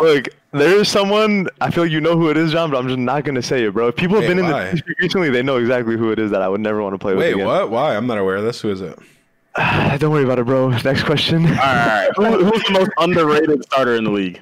Look, 0.00 0.28
there 0.52 0.74
is 0.76 0.88
someone. 0.88 1.48
I 1.60 1.70
feel 1.70 1.84
you 1.86 2.00
know 2.00 2.16
who 2.16 2.30
it 2.30 2.36
is, 2.38 2.50
John, 2.52 2.70
but 2.70 2.78
I'm 2.78 2.86
just 2.88 2.98
not 2.98 3.24
gonna 3.24 3.42
say 3.42 3.64
it, 3.64 3.74
bro. 3.74 3.88
If 3.88 3.96
people 3.96 4.16
have 4.16 4.22
Wait, 4.24 4.28
been 4.28 4.38
in 4.38 4.46
why? 4.50 4.64
the 4.70 4.72
league 4.76 4.84
recently, 5.00 5.28
they 5.30 5.42
know 5.42 5.56
exactly 5.58 5.96
who 5.98 6.10
it 6.12 6.18
is 6.18 6.30
that 6.30 6.40
I 6.40 6.48
would 6.48 6.62
never 6.62 6.82
want 6.82 6.94
to 6.94 6.98
play 6.98 7.14
with. 7.14 7.20
Wait, 7.34 7.44
what? 7.44 7.70
Why? 7.70 7.94
I'm 7.94 8.06
not 8.06 8.16
aware 8.18 8.36
of 8.36 8.44
this. 8.44 8.60
Who 8.62 8.70
is 8.70 8.80
it? 8.80 8.98
Don't 9.98 10.10
worry 10.10 10.24
about 10.24 10.38
it, 10.38 10.44
bro. 10.44 10.68
Next 10.68 11.04
question. 11.04 11.46
All 11.46 11.52
right, 11.52 12.08
all 12.16 12.24
right. 12.24 12.32
Who, 12.40 12.44
who's 12.44 12.62
the 12.64 12.72
most 12.72 12.90
underrated 12.98 13.64
starter 13.64 13.94
in 13.94 14.04
the 14.04 14.10
league? 14.10 14.40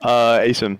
Uh, 0.00 0.38
Asim. 0.38 0.78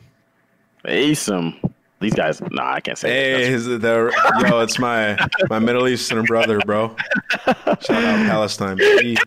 Asim. 0.85 1.73
These 2.01 2.15
guys. 2.15 2.41
Nah, 2.41 2.73
I 2.73 2.81
can't 2.81 2.97
say. 2.97 3.11
Hey, 3.11 3.33
that. 3.33 3.53
is 3.53 3.67
it 3.67 3.83
the, 3.83 4.47
yo, 4.49 4.61
it's 4.61 4.79
my 4.79 5.19
my 5.51 5.59
Middle 5.59 5.87
Eastern 5.87 6.25
brother, 6.25 6.59
bro. 6.61 6.97
Shout 7.45 7.91
out 7.91 8.27
Palestine, 8.27 8.79
baby. 8.79 9.19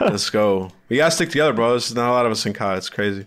Let's 0.00 0.30
go. 0.30 0.70
We 0.88 0.96
gotta 0.96 1.10
stick 1.10 1.28
together, 1.28 1.52
bro. 1.52 1.70
There's 1.70 1.94
not 1.94 2.08
a 2.08 2.12
lot 2.12 2.24
of 2.24 2.32
us 2.32 2.46
in 2.46 2.54
COD. 2.54 2.78
It's 2.78 2.88
crazy. 2.88 3.26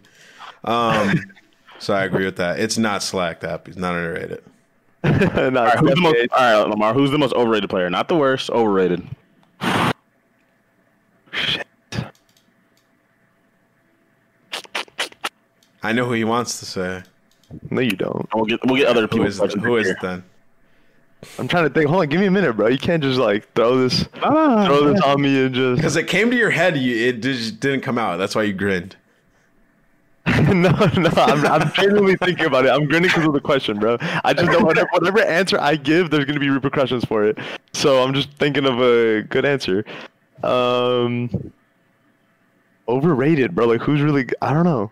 Um, 0.63 1.31
so 1.77 1.93
I 1.93 2.05
agree 2.05 2.25
with 2.25 2.37
that. 2.37 2.59
It's 2.59 2.79
not 2.79 3.03
Slack 3.03 3.43
app. 3.43 3.67
It's 3.67 3.77
not 3.77 3.93
underrated. 3.93 4.43
no, 5.03 5.11
All 5.11 5.49
right, 5.51 5.77
who's 5.77 5.91
the 5.91 6.01
most, 6.01 6.31
all 6.31 6.61
right, 6.63 6.69
Lamar. 6.69 6.93
Who's 6.93 7.11
the 7.11 7.17
most 7.19 7.33
overrated 7.33 7.69
player? 7.69 7.89
Not 7.89 8.07
the 8.07 8.15
worst. 8.15 8.49
Overrated. 8.49 9.07
I 15.81 15.91
know 15.93 16.05
who 16.05 16.13
he 16.13 16.23
wants 16.23 16.59
to 16.59 16.65
say. 16.65 17.03
no, 17.69 17.81
you 17.81 17.91
don't. 17.91 18.27
We'll 18.33 18.45
get 18.45 18.59
we'll 18.65 18.77
get 18.77 18.87
other 18.87 19.01
Who 19.01 19.07
people. 19.07 19.25
is 19.25 19.39
it? 19.39 19.53
Who 19.53 19.77
is 19.77 19.87
it 19.87 19.97
then? 20.01 20.23
I'm 21.37 21.47
trying 21.47 21.65
to 21.65 21.69
think. 21.69 21.89
Hold 21.89 22.01
on, 22.01 22.09
give 22.09 22.19
me 22.19 22.27
a 22.27 22.31
minute, 22.31 22.53
bro. 22.53 22.67
You 22.67 22.77
can't 22.77 23.03
just 23.03 23.19
like 23.19 23.51
throw 23.53 23.77
this, 23.77 24.05
ah, 24.21 24.65
throw 24.65 24.93
this 24.93 25.01
on 25.01 25.21
me 25.21 25.45
and 25.45 25.53
just. 25.55 25.77
Because 25.77 25.95
it 25.95 26.07
came 26.07 26.31
to 26.31 26.37
your 26.37 26.49
head, 26.49 26.77
you, 26.77 27.07
it 27.07 27.21
just 27.21 27.59
didn't 27.59 27.81
come 27.81 27.97
out. 27.97 28.17
That's 28.17 28.35
why 28.35 28.43
you 28.43 28.53
grinned. 28.53 28.95
no, 30.43 30.69
no, 30.71 31.09
I'm, 31.15 31.45
I'm 31.45 31.71
genuinely 31.73 32.15
thinking 32.15 32.45
about 32.45 32.65
it. 32.65 32.69
I'm 32.69 32.85
grinning 32.85 33.09
because 33.09 33.25
of 33.25 33.33
the 33.33 33.41
question, 33.41 33.79
bro. 33.79 33.97
I 34.23 34.33
just 34.33 34.51
know 34.51 34.59
whatever, 34.59 34.87
whatever 34.91 35.19
answer 35.21 35.57
I 35.59 35.75
give, 35.75 36.09
there's 36.11 36.25
gonna 36.25 36.39
be 36.39 36.49
repercussions 36.49 37.03
for 37.03 37.25
it. 37.25 37.37
So 37.73 38.03
I'm 38.03 38.13
just 38.13 38.31
thinking 38.33 38.65
of 38.65 38.79
a 38.79 39.23
good 39.23 39.43
answer. 39.43 39.83
Um, 40.43 41.51
overrated, 42.87 43.55
bro. 43.55 43.67
Like, 43.67 43.81
who's 43.81 44.01
really? 44.01 44.27
I 44.41 44.53
don't 44.53 44.65
know. 44.65 44.91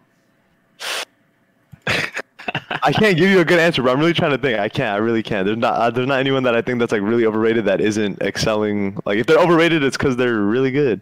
I 2.84 2.92
can't 2.94 3.18
give 3.18 3.30
you 3.30 3.40
a 3.40 3.46
good 3.46 3.60
answer, 3.60 3.82
but 3.82 3.92
I'm 3.92 4.00
really 4.00 4.14
trying 4.14 4.32
to 4.32 4.38
think. 4.38 4.60
I 4.60 4.70
can't. 4.70 4.94
I 4.94 4.98
really 4.98 5.24
can't. 5.24 5.46
There's 5.46 5.58
not. 5.58 5.74
Uh, 5.74 5.90
there's 5.90 6.08
not 6.08 6.20
anyone 6.20 6.44
that 6.44 6.56
I 6.56 6.62
think 6.62 6.80
that's 6.80 6.92
like 6.92 7.02
really 7.02 7.26
overrated 7.26 7.66
that 7.66 7.82
isn't 7.82 8.22
excelling. 8.22 8.98
Like, 9.06 9.20
if 9.20 9.26
they're 9.26 9.40
overrated, 9.40 9.84
it's 9.84 9.98
because 9.98 10.16
they're 10.16 10.42
really 10.42 10.72
good. 10.72 11.02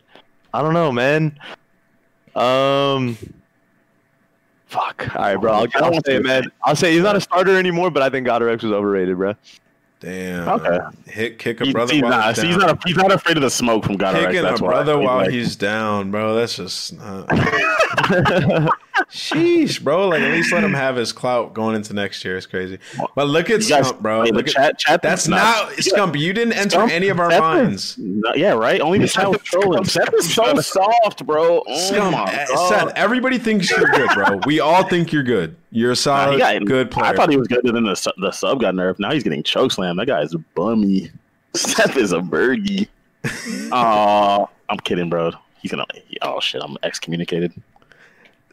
I 0.54 0.62
don't 0.62 0.74
know, 0.74 0.92
man. 0.92 1.38
Um. 2.36 3.18
Fuck. 4.68 5.16
All 5.16 5.22
right, 5.22 5.36
bro. 5.36 5.54
I'll, 5.54 5.68
I'll 5.76 6.04
say 6.04 6.16
it, 6.16 6.24
man. 6.24 6.52
I'll 6.64 6.76
say 6.76 6.94
he's 6.94 7.04
not 7.04 7.16
a 7.16 7.22
starter 7.22 7.56
anymore, 7.58 7.92
but 7.92 8.02
I 8.04 8.10
think 8.10 8.28
GodRx 8.28 8.64
was 8.64 8.72
overrated, 8.72 9.16
bro. 9.18 9.36
Damn. 10.06 10.48
Okay. 10.48 10.78
Hit 11.08 11.40
kick 11.40 11.62
a 11.62 11.66
He- 11.66 11.72
brother 11.72 11.94
he's, 11.96 12.04
while 12.04 12.12
not, 12.12 12.36
he's 12.36 12.44
he's 12.46 12.58
not. 12.58 12.80
He's 12.88 12.96
not 12.96 13.12
afraid 13.12 13.38
of 13.38 13.42
the 13.44 13.50
smoke 13.50 13.84
from 13.86 13.98
God. 13.98 14.16
Kicking 14.16 14.44
That's 14.44 14.62
a 14.62 14.64
why. 14.64 14.70
brother 14.70 14.98
He's 15.00 15.06
while 15.08 15.18
like- 15.18 15.32
he's 15.32 15.56
down, 15.56 16.12
bro. 16.12 16.36
That's 16.36 16.58
just 16.58 16.94
not. 16.96 17.26
Uh, 17.28 18.70
Sheesh, 19.12 19.82
bro. 19.84 20.08
Like 20.10 20.22
at 20.22 20.32
least 20.32 20.52
let 20.54 20.64
him 20.64 20.74
have 20.74 20.96
his 20.96 21.12
clout 21.12 21.54
going 21.54 21.76
into 21.76 21.94
next 21.94 22.24
year. 22.24 22.38
It's 22.38 22.46
crazy. 22.46 22.80
But 23.16 23.28
look 23.28 23.50
at 23.50 23.60
guys- 23.68 23.92
Scump, 23.92 24.00
bro. 24.02 24.24
hey, 24.24 24.32
Look 24.32 24.48
at, 24.48 24.54
chat- 24.54 24.80
chat- 24.80 25.02
that's 25.02 25.28
not 25.28 25.70
yeah. 25.72 25.76
Scump. 25.78 26.18
You 26.20 26.34
didn't 26.34 26.54
enter 26.54 26.80
any 26.82 27.10
of 27.10 27.20
our 27.20 27.30
minds. 27.40 27.98
no, 27.98 28.34
yeah, 28.36 28.52
right. 28.54 28.80
Only 28.82 29.00
the 29.00 29.08
chat 29.08 29.30
was 29.30 29.42
trolling. 29.44 29.84
Seth 29.86 30.14
is 30.14 30.34
so 30.34 30.56
soft, 30.56 31.26
bro. 31.26 31.62
Oh 31.68 31.92
Scump, 31.92 32.12
my 32.14 32.32
eh. 32.32 32.46
Seth, 32.70 32.94
everybody 32.96 33.38
thinks 33.38 33.70
you're 33.70 33.86
good, 33.86 34.10
bro. 34.14 34.40
We 34.46 34.60
all 34.60 34.84
think 34.88 35.12
you're 35.12 35.24
good. 35.24 35.56
You're 35.72 35.92
a 35.92 35.96
solid, 35.96 36.34
he 36.34 36.38
got- 36.40 36.64
good 36.66 36.90
player. 36.92 37.08
I 37.12 37.16
thought 37.16 37.30
he 37.30 37.38
was 37.38 37.48
good, 37.48 37.66
and 37.66 37.76
then 37.76 37.84
the, 37.84 38.14
the 38.18 38.32
sub 38.32 38.62
got 38.62 38.74
nerfed. 38.76 39.00
Now 39.00 39.12
he's 39.12 39.24
getting 39.24 39.44
chokeslam. 39.44 39.98
That 39.98 40.06
guy 40.08 40.22
is 40.22 40.34
a 40.34 40.40
bummy. 40.56 41.12
Seth 41.54 41.98
is 41.98 42.12
a 42.12 42.22
burgie. 42.22 42.88
Oh, 43.72 44.50
I'm 44.70 44.78
kidding, 44.80 45.10
bro. 45.10 45.32
He's 45.62 45.72
gonna. 45.72 45.86
Oh 46.22 46.40
shit, 46.40 46.62
I'm 46.64 46.78
excommunicated. 46.84 47.52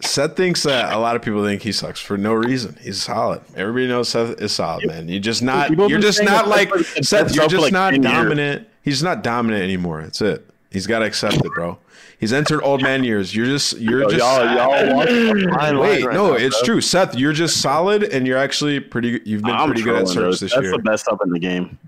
Seth 0.04 0.36
thinks 0.36 0.62
that 0.64 0.92
a 0.92 0.98
lot 0.98 1.16
of 1.16 1.22
people 1.22 1.44
think 1.44 1.62
he 1.62 1.72
sucks 1.72 2.00
for 2.00 2.18
no 2.18 2.32
reason. 2.32 2.76
He's 2.80 3.02
solid. 3.02 3.40
Everybody 3.56 3.88
knows 3.88 4.08
Seth 4.08 4.40
is 4.40 4.52
solid, 4.52 4.86
man. 4.86 5.08
You're 5.08 5.20
just 5.20 5.42
not. 5.42 5.68
People 5.68 5.88
You're 5.88 6.00
just 6.00 6.22
not 6.22 6.48
like 6.48 6.74
Seth. 7.02 7.34
You're 7.34 7.46
just 7.46 7.62
like 7.62 7.72
not 7.72 7.92
10 7.92 8.02
years. 8.02 8.12
dominant. 8.12 8.68
He's 8.82 9.02
not 9.02 9.22
dominant 9.22 9.62
anymore. 9.62 10.02
That's 10.02 10.20
it. 10.20 10.48
He's 10.70 10.86
got 10.86 11.00
to 11.00 11.04
accept 11.04 11.36
it, 11.36 11.52
bro. 11.54 11.78
He's 12.18 12.32
entered 12.32 12.62
old 12.62 12.82
man 12.82 13.04
years. 13.04 13.34
You're 13.34 13.46
just. 13.46 13.78
You're 13.78 14.02
Yo, 14.02 14.10
just. 14.10 14.18
y'all, 14.18 14.44
y'all 14.54 14.96
walk 14.96 15.08
a 15.08 15.32
fine 15.34 15.50
line 15.50 15.78
Wait, 15.78 16.04
right 16.04 16.14
no, 16.14 16.30
now, 16.30 16.34
it's 16.34 16.58
bro. 16.58 16.66
true, 16.66 16.80
Seth. 16.80 17.14
You're 17.16 17.32
just 17.32 17.60
solid, 17.60 18.04
and 18.04 18.26
you're 18.26 18.38
actually 18.38 18.80
pretty. 18.80 19.18
Good. 19.18 19.26
You've 19.26 19.42
been 19.42 19.50
I'm 19.50 19.68
pretty 19.68 19.82
good 19.82 20.02
at 20.02 20.08
search 20.08 20.40
this 20.40 20.52
That's 20.52 20.62
year, 20.62 20.72
the 20.72 20.78
best 20.78 21.08
up 21.08 21.20
in 21.24 21.30
the 21.30 21.38
game. 21.38 21.78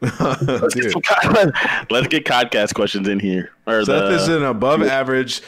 Let's, 0.00 0.74
get 0.74 0.82
dude. 0.82 0.92
some, 0.92 1.02
con- 1.02 1.52
let's 1.88 2.08
get 2.08 2.26
podcast 2.26 2.74
questions 2.74 3.08
in 3.08 3.18
here. 3.18 3.52
Or 3.66 3.84
Seth 3.84 3.86
the, 3.86 4.10
is 4.10 4.28
an 4.28 4.42
above 4.42 4.82
average, 4.82 5.40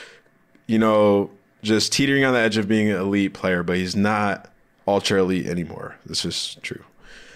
you 0.67 0.79
know, 0.79 1.31
just 1.63 1.93
teetering 1.93 2.25
on 2.25 2.33
the 2.35 2.41
edge 2.41 2.57
of 2.57 2.69
being 2.69 2.91
an 2.91 2.97
elite 2.97 3.35
player, 3.35 3.63
but 3.63 3.77
he's 3.77 3.97
not 3.97 4.51
ultra 4.87 5.21
elite 5.21 5.47
anymore. 5.47 5.97
This 6.07 6.25
is 6.25 6.57
true. 6.63 6.83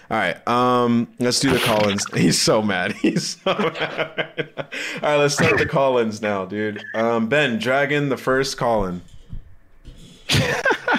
All 0.09 0.17
right, 0.17 0.45
um, 0.45 1.07
let's 1.19 1.39
do 1.39 1.51
the 1.51 1.59
call-ins. 1.59 2.05
He's 2.13 2.41
so 2.41 2.61
mad. 2.61 2.91
He's 3.01 3.37
so 3.41 3.53
mad. 3.53 4.49
All 4.57 4.65
right, 5.01 5.15
let's 5.15 5.35
start 5.35 5.57
the 5.57 5.65
call-ins 5.65 6.21
now, 6.21 6.43
dude. 6.45 6.83
Um, 6.93 7.29
ben, 7.29 7.59
Dragon, 7.59 8.09
the 8.09 8.17
first 8.17 8.57
call-in. 8.57 9.01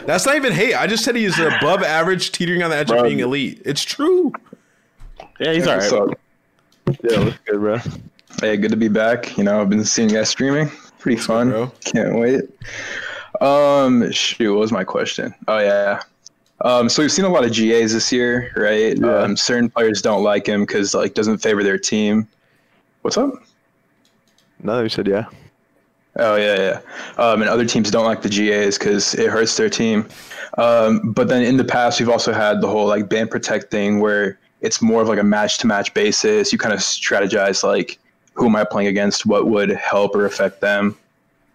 That's 0.07 0.25
not 0.25 0.37
even 0.37 0.53
hate. 0.53 0.75
I 0.75 0.87
just 0.87 1.05
said 1.05 1.15
he's 1.15 1.39
above 1.39 1.83
average, 1.83 2.33
teetering 2.33 2.63
on 2.63 2.71
the 2.71 2.77
edge 2.77 2.91
of 2.91 3.03
being 3.05 3.21
elite. 3.21 3.61
It's 3.67 3.85
true. 3.85 4.33
yeah, 5.39 5.53
he's 5.53 5.67
all 5.67 5.75
right. 5.77 5.83
So, 5.83 6.11
Yeah, 7.03 7.19
looks 7.21 7.39
good, 7.47 7.61
bro. 7.61 7.79
hey, 8.41 8.57
good 8.57 8.71
to 8.71 8.77
be 8.79 8.89
back. 8.89 9.37
You 9.37 9.45
know, 9.45 9.61
I've 9.61 9.69
been 9.71 9.85
seeing 9.85 10.09
you 10.09 10.17
guys 10.17 10.31
streaming. 10.31 10.71
Pretty 10.99 11.21
fun. 11.21 11.51
bro. 11.51 11.71
Can't 11.85 12.19
wait. 12.19 12.43
Um, 13.43 14.11
shoot, 14.13 14.53
what 14.53 14.61
was 14.61 14.73
my 14.73 14.85
question? 14.85 15.35
Oh 15.49 15.59
yeah. 15.59 16.01
Um, 16.65 16.89
so 16.89 17.03
we've 17.03 17.11
seen 17.11 17.25
a 17.25 17.29
lot 17.29 17.45
of 17.45 17.53
GAs 17.53 17.93
this 17.93 18.13
year, 18.13 18.53
right? 18.55 18.97
Yeah. 18.97 19.17
Um, 19.17 19.37
certain 19.37 19.69
players 19.69 20.01
don't 20.01 20.23
like 20.23 20.47
him 20.47 20.61
because 20.61 20.95
like 20.95 21.15
doesn't 21.15 21.39
favor 21.39 21.65
their 21.65 21.79
team. 21.79 22.29
What's 23.03 23.17
up? 23.19 23.35
No, 24.63 24.81
you 24.81 24.89
said 24.89 25.09
yeah. 25.09 25.27
Oh 26.17 26.37
yeah, 26.37 26.55
yeah. 26.57 26.81
Um, 27.23 27.41
and 27.41 27.51
other 27.51 27.67
teams 27.67 27.91
don't 27.91 28.05
like 28.05 28.23
the 28.23 28.29
GAs 28.29 28.79
because 28.79 29.15
it 29.15 29.29
hurts 29.29 29.57
their 29.57 29.69
team. 29.69 30.09
Um, 30.59 31.13
but 31.13 31.27
then 31.27 31.43
in 31.43 31.57
the 31.57 31.65
past, 31.65 31.99
we've 31.99 32.09
also 32.09 32.33
had 32.33 32.61
the 32.61 32.69
whole 32.69 32.87
like 32.87 33.09
ban 33.09 33.27
protect 33.27 33.73
thing 33.73 33.99
where 33.99 34.39
it's 34.61 34.81
more 34.81 35.03
of 35.03 35.09
like 35.09 35.19
a 35.19 35.25
match 35.25 35.59
to 35.59 35.67
match 35.67 35.93
basis. 35.95 36.53
You 36.53 36.59
kind 36.59 36.75
of 36.75 36.79
strategize 36.79 37.65
like 37.65 37.99
who 38.35 38.47
am 38.47 38.55
I 38.55 38.63
playing 38.65 38.87
against, 38.87 39.27
what 39.27 39.49
would 39.49 39.71
help 39.71 40.15
or 40.15 40.27
affect 40.27 40.61
them. 40.61 40.97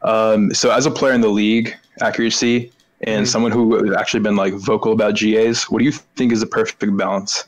Um, 0.08 0.54
so 0.54 0.72
as 0.72 0.86
a 0.86 0.92
player 0.92 1.14
in 1.14 1.22
the 1.22 1.30
league, 1.30 1.76
accuracy 2.02 2.72
and 3.02 3.28
someone 3.28 3.52
who 3.52 3.84
has 3.84 3.96
actually 3.96 4.22
been 4.22 4.36
like 4.36 4.54
vocal 4.54 4.94
about 4.94 5.16
GAs, 5.18 5.70
what 5.70 5.80
do 5.80 5.86
you 5.86 5.92
think 5.92 6.32
is 6.32 6.40
the 6.40 6.48
perfect 6.48 6.96
balance? 6.98 7.46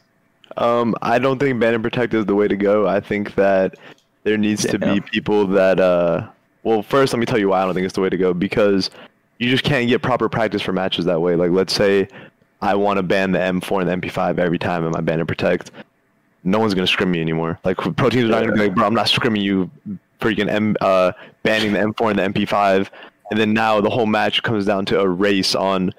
Um, 0.58 0.94
I 1.02 1.20
don't 1.20 1.40
think 1.40 1.60
ban 1.60 1.74
and 1.74 1.84
protect 1.84 2.14
is 2.14 2.26
the 2.26 2.36
way 2.36 2.48
to 2.48 2.56
go. 2.56 2.88
I 2.88 3.00
think 3.00 3.36
that 3.36 3.76
there 4.24 4.38
needs 4.38 4.66
to 4.66 4.78
be 4.78 5.00
people 5.00 5.48
that. 5.48 5.80
Uh, 5.80 6.28
well, 6.64 6.84
first, 6.84 7.14
let 7.14 7.20
me 7.20 7.26
tell 7.26 7.40
you 7.40 7.50
why 7.50 7.62
I 7.62 7.66
don't 7.66 7.74
think 7.74 7.86
it's 7.86 7.96
the 7.96 8.02
way 8.02 8.10
to 8.10 8.18
go 8.18 8.34
because 8.34 8.92
you 9.38 9.50
just 9.50 9.64
can't 9.64 9.88
get 9.88 10.02
proper 10.02 10.28
practice 10.28 10.62
for 10.62 10.74
matches 10.74 11.06
that 11.06 11.22
way. 11.22 11.36
Like, 11.36 11.52
let's 11.52 11.74
say 11.74 12.10
I 12.62 12.76
want 12.76 12.98
to 12.98 13.04
ban 13.04 13.32
the 13.32 13.40
M4 13.40 13.82
and 13.90 14.04
the 14.04 14.10
MP5 14.10 14.38
every 14.38 14.60
time 14.60 14.86
in 14.86 14.92
my 14.92 15.02
ban 15.02 15.20
and 15.20 15.28
protect. 15.28 15.72
No 16.44 16.60
one's 16.60 16.74
gonna 16.74 16.88
scrim 16.88 17.12
me 17.12 17.22
anymore. 17.22 17.60
Like, 17.64 17.78
pro 17.78 18.10
teams 18.10 18.26
are 18.26 18.28
not 18.30 18.42
gonna 18.42 18.54
be 18.54 18.60
like, 18.60 18.76
bro, 18.76 18.86
I'm 18.86 18.94
not 18.94 19.08
scrimming 19.08 19.42
you, 19.42 19.70
freaking 20.20 20.50
M, 20.50 20.76
uh, 20.82 21.14
banning 21.44 21.74
the 21.74 21.80
M4 21.80 22.12
and 22.12 22.20
the 22.20 22.42
MP5. 22.42 22.90
And 23.32 23.40
then 23.40 23.54
now 23.54 23.80
the 23.82 23.90
whole 23.90 24.06
match 24.06 24.44
comes 24.44 24.66
down 24.66 24.86
to 24.86 25.00
a 25.00 25.08
race 25.08 25.56
on 25.56 25.94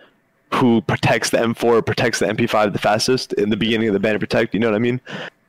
who 0.52 0.80
protects 0.82 1.30
the 1.30 1.38
M4 1.38 1.64
or 1.64 1.82
protects 1.82 2.18
the 2.18 2.26
MP5 2.26 2.72
the 2.72 2.78
fastest 2.78 3.32
in 3.34 3.50
the 3.50 3.56
beginning 3.56 3.88
of 3.88 3.94
the 3.94 4.00
ban 4.00 4.12
and 4.12 4.20
protect. 4.20 4.52
You 4.52 4.60
know 4.60 4.68
what 4.68 4.76
I 4.76 4.80
mean? 4.80 5.00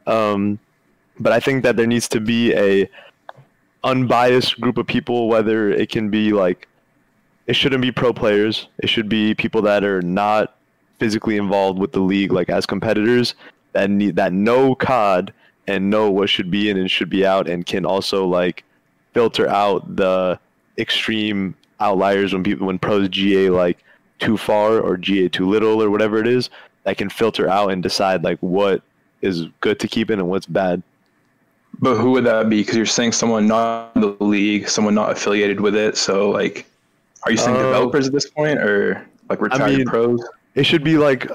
Um, 0.05 0.59
but 1.19 1.34
I 1.34 1.39
think 1.39 1.63
that 1.63 1.76
there 1.76 1.88
needs 1.88 2.07
to 2.09 2.19
be 2.19 2.53
a 2.53 2.89
unbiased 3.84 4.61
group 4.61 4.77
of 4.77 4.88
people, 4.88 5.27
whether 5.27 5.69
it 5.69 5.89
can 5.89 6.09
be 6.09 6.34
like, 6.34 6.68
it 7.47 7.55
shouldn't 7.55 7.81
be 7.81 7.91
pro 7.91 8.13
players. 8.13 8.68
It 8.77 8.89
should 8.89 9.09
be 9.09 9.34
people 9.34 9.61
that 9.63 9.84
are 9.84 10.01
not 10.01 10.55
physically 10.99 11.38
involved 11.38 11.80
with 11.80 11.91
the 11.91 11.99
league, 11.99 12.31
like 12.31 12.49
as 12.49 12.65
competitors 12.65 13.34
that 13.73 13.89
need 13.89 14.15
that 14.18 14.34
know 14.34 14.76
COD 14.76 15.34
and 15.68 15.89
know 15.89 16.11
what 16.11 16.30
should 16.30 16.51
be 16.51 16.69
in 16.69 16.77
and 16.77 16.89
should 16.89 17.09
be 17.09 17.26
out, 17.26 17.49
and 17.49 17.65
can 17.65 17.85
also 17.85 18.26
like 18.26 18.63
filter 19.14 19.48
out 19.48 19.96
the 19.96 20.40
extreme 20.78 21.56
outliers 21.80 22.34
when 22.34 22.44
people 22.44 22.68
when 22.68 22.80
pros 22.80 23.10
GA 23.10 23.50
like 23.50 23.84
too 24.20 24.38
far 24.38 24.80
or 24.80 24.98
GA 24.98 25.28
too 25.28 25.50
little 25.50 25.82
or 25.82 25.90
whatever 25.90 26.20
it 26.20 26.28
is 26.28 26.50
that 26.84 26.98
can 26.98 27.10
filter 27.10 27.48
out 27.50 27.72
and 27.72 27.84
decide 27.84 28.24
like 28.24 28.40
what 28.40 28.82
is 29.22 29.48
good 29.60 29.80
to 29.80 29.88
keep 29.88 30.10
in 30.10 30.20
and 30.20 30.28
what's 30.30 30.46
bad. 30.46 30.82
But 31.80 31.96
who 31.96 32.12
would 32.12 32.26
that 32.26 32.50
be? 32.50 32.62
Because 32.62 32.76
you're 32.76 32.86
saying 32.86 33.14
someone 33.14 33.48
not 33.48 33.92
in 33.96 34.02
the 34.02 34.18
league, 34.20 34.68
someone 34.68 34.94
not 34.94 35.12
affiliated 35.12 35.60
with 35.60 35.76
it. 35.76 35.98
So 35.98 36.30
like, 36.30 36.66
are 37.24 37.32
you 37.32 37.38
saying 37.38 37.56
Uh, 37.56 37.64
developers 37.64 38.08
at 38.08 38.14
this 38.14 38.30
point, 38.30 38.60
or 38.60 39.06
like 39.30 39.42
retired 39.42 39.78
mean, 39.78 39.86
pros? 39.86 40.22
It 40.56 40.66
should 40.66 40.84
be 40.84 40.98
like 40.98 41.30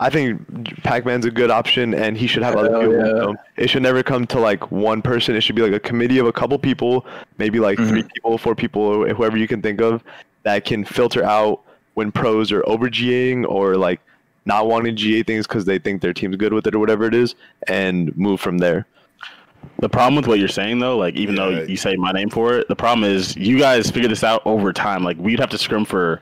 I 0.00 0.10
think 0.10 0.82
Pac-Man's 0.82 1.24
a 1.24 1.30
good 1.30 1.50
option 1.50 1.94
and 1.94 2.16
he 2.16 2.26
should 2.26 2.42
have 2.42 2.56
other 2.56 2.68
people. 2.80 2.94
yeah. 2.94 3.32
It 3.56 3.70
should 3.70 3.82
never 3.82 4.02
come 4.02 4.26
to 4.28 4.40
like 4.40 4.70
one 4.72 5.00
person. 5.02 5.36
It 5.36 5.42
should 5.42 5.54
be 5.54 5.62
like 5.62 5.72
a 5.72 5.80
committee 5.80 6.18
of 6.18 6.26
a 6.26 6.32
couple 6.32 6.58
people, 6.58 7.06
maybe 7.38 7.60
like 7.60 7.78
three 7.78 8.00
mm-hmm. 8.00 8.08
people, 8.08 8.38
four 8.38 8.54
people, 8.54 9.06
whoever 9.08 9.36
you 9.36 9.46
can 9.46 9.62
think 9.62 9.80
of 9.80 10.02
that 10.42 10.64
can 10.64 10.84
filter 10.84 11.24
out 11.24 11.62
when 11.94 12.10
pros 12.10 12.50
are 12.50 12.62
over 12.66 12.88
GAing 12.88 13.46
or 13.48 13.76
like 13.76 14.00
not 14.46 14.66
wanting 14.66 14.94
to 14.94 15.02
GA 15.02 15.22
things 15.22 15.46
because 15.46 15.64
they 15.64 15.78
think 15.78 16.02
their 16.02 16.12
team's 16.12 16.36
good 16.36 16.52
with 16.52 16.66
it 16.66 16.74
or 16.74 16.78
whatever 16.78 17.04
it 17.04 17.14
is, 17.14 17.34
and 17.68 18.14
move 18.16 18.40
from 18.40 18.58
there. 18.58 18.86
The 19.78 19.88
problem 19.88 20.16
with 20.16 20.26
what 20.26 20.38
you're 20.38 20.48
saying 20.48 20.80
though, 20.80 20.98
like 20.98 21.14
even 21.14 21.34
though 21.34 21.48
Yeah. 21.48 21.62
you 21.62 21.76
say 21.76 21.96
my 21.96 22.12
name 22.12 22.28
for 22.28 22.54
it, 22.54 22.68
the 22.68 22.76
problem 22.76 23.08
is 23.08 23.36
you 23.36 23.58
guys 23.58 23.90
figure 23.90 24.08
this 24.08 24.24
out 24.24 24.42
over 24.44 24.72
time. 24.72 25.02
Like 25.04 25.16
we'd 25.18 25.40
have 25.40 25.50
to 25.50 25.58
scrim 25.58 25.84
for 25.84 26.20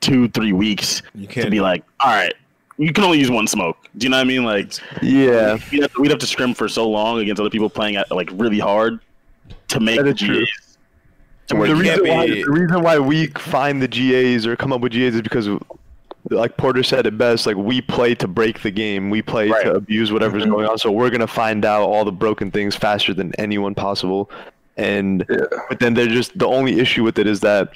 two, 0.00 0.28
three 0.28 0.52
weeks 0.52 1.02
You 1.14 1.26
to 1.26 1.32
can't 1.32 1.50
be 1.50 1.60
like, 1.60 1.84
all 2.00 2.14
right, 2.14 2.34
you 2.78 2.92
can 2.92 3.04
only 3.04 3.18
use 3.18 3.30
one 3.30 3.46
smoke. 3.46 3.76
Do 3.96 4.04
you 4.06 4.10
know 4.10 4.18
what 4.18 4.22
I 4.22 4.24
mean? 4.24 4.44
Like 4.44 4.72
Yeah, 5.02 5.58
we'd 5.70 5.82
have, 5.82 5.92
to, 5.92 6.00
we'd 6.00 6.10
have 6.10 6.20
to 6.20 6.26
scrim 6.26 6.54
for 6.54 6.68
so 6.68 6.88
long 6.88 7.18
against 7.20 7.40
other 7.40 7.50
people 7.50 7.70
playing 7.70 7.96
at 7.96 8.10
like 8.10 8.28
really 8.32 8.58
hard 8.58 9.00
to 9.68 9.80
make 9.80 10.00
the 10.00 10.08
is 10.08 10.18
true. 10.18 10.40
GAs. 10.40 10.78
To 11.48 11.56
where 11.56 11.68
the 11.68 11.76
reason, 11.76 12.04
can't 12.04 12.08
why, 12.08 12.26
the 12.26 12.50
reason 12.50 12.82
why 12.82 12.98
we 12.98 13.28
find 13.28 13.80
the 13.80 13.86
GAs 13.88 14.46
or 14.46 14.56
come 14.56 14.72
up 14.72 14.80
with 14.80 14.92
GAs 14.92 15.14
is 15.14 15.22
because, 15.22 15.48
like 16.30 16.56
Porter 16.56 16.82
said 16.82 17.06
it 17.06 17.16
best, 17.16 17.46
like 17.46 17.56
we 17.56 17.80
play 17.80 18.16
to 18.16 18.26
break 18.26 18.62
the 18.62 18.70
game. 18.72 19.10
We 19.10 19.22
play 19.22 19.48
Right. 19.48 19.64
to 19.64 19.74
abuse 19.74 20.10
whatever's 20.10 20.44
going 20.44 20.66
on. 20.66 20.76
So 20.76 20.90
we're 20.90 21.10
gonna 21.10 21.28
find 21.28 21.64
out 21.64 21.82
all 21.82 22.04
the 22.04 22.10
broken 22.12 22.50
things 22.50 22.74
faster 22.74 23.14
than 23.14 23.32
anyone 23.38 23.74
possible. 23.76 24.28
And 24.76 25.24
but 25.68 25.78
then 25.78 25.94
they're 25.94 26.08
just 26.08 26.36
the 26.36 26.46
only 26.48 26.80
issue 26.80 27.04
with 27.04 27.18
it 27.18 27.26
is 27.28 27.40
that 27.40 27.72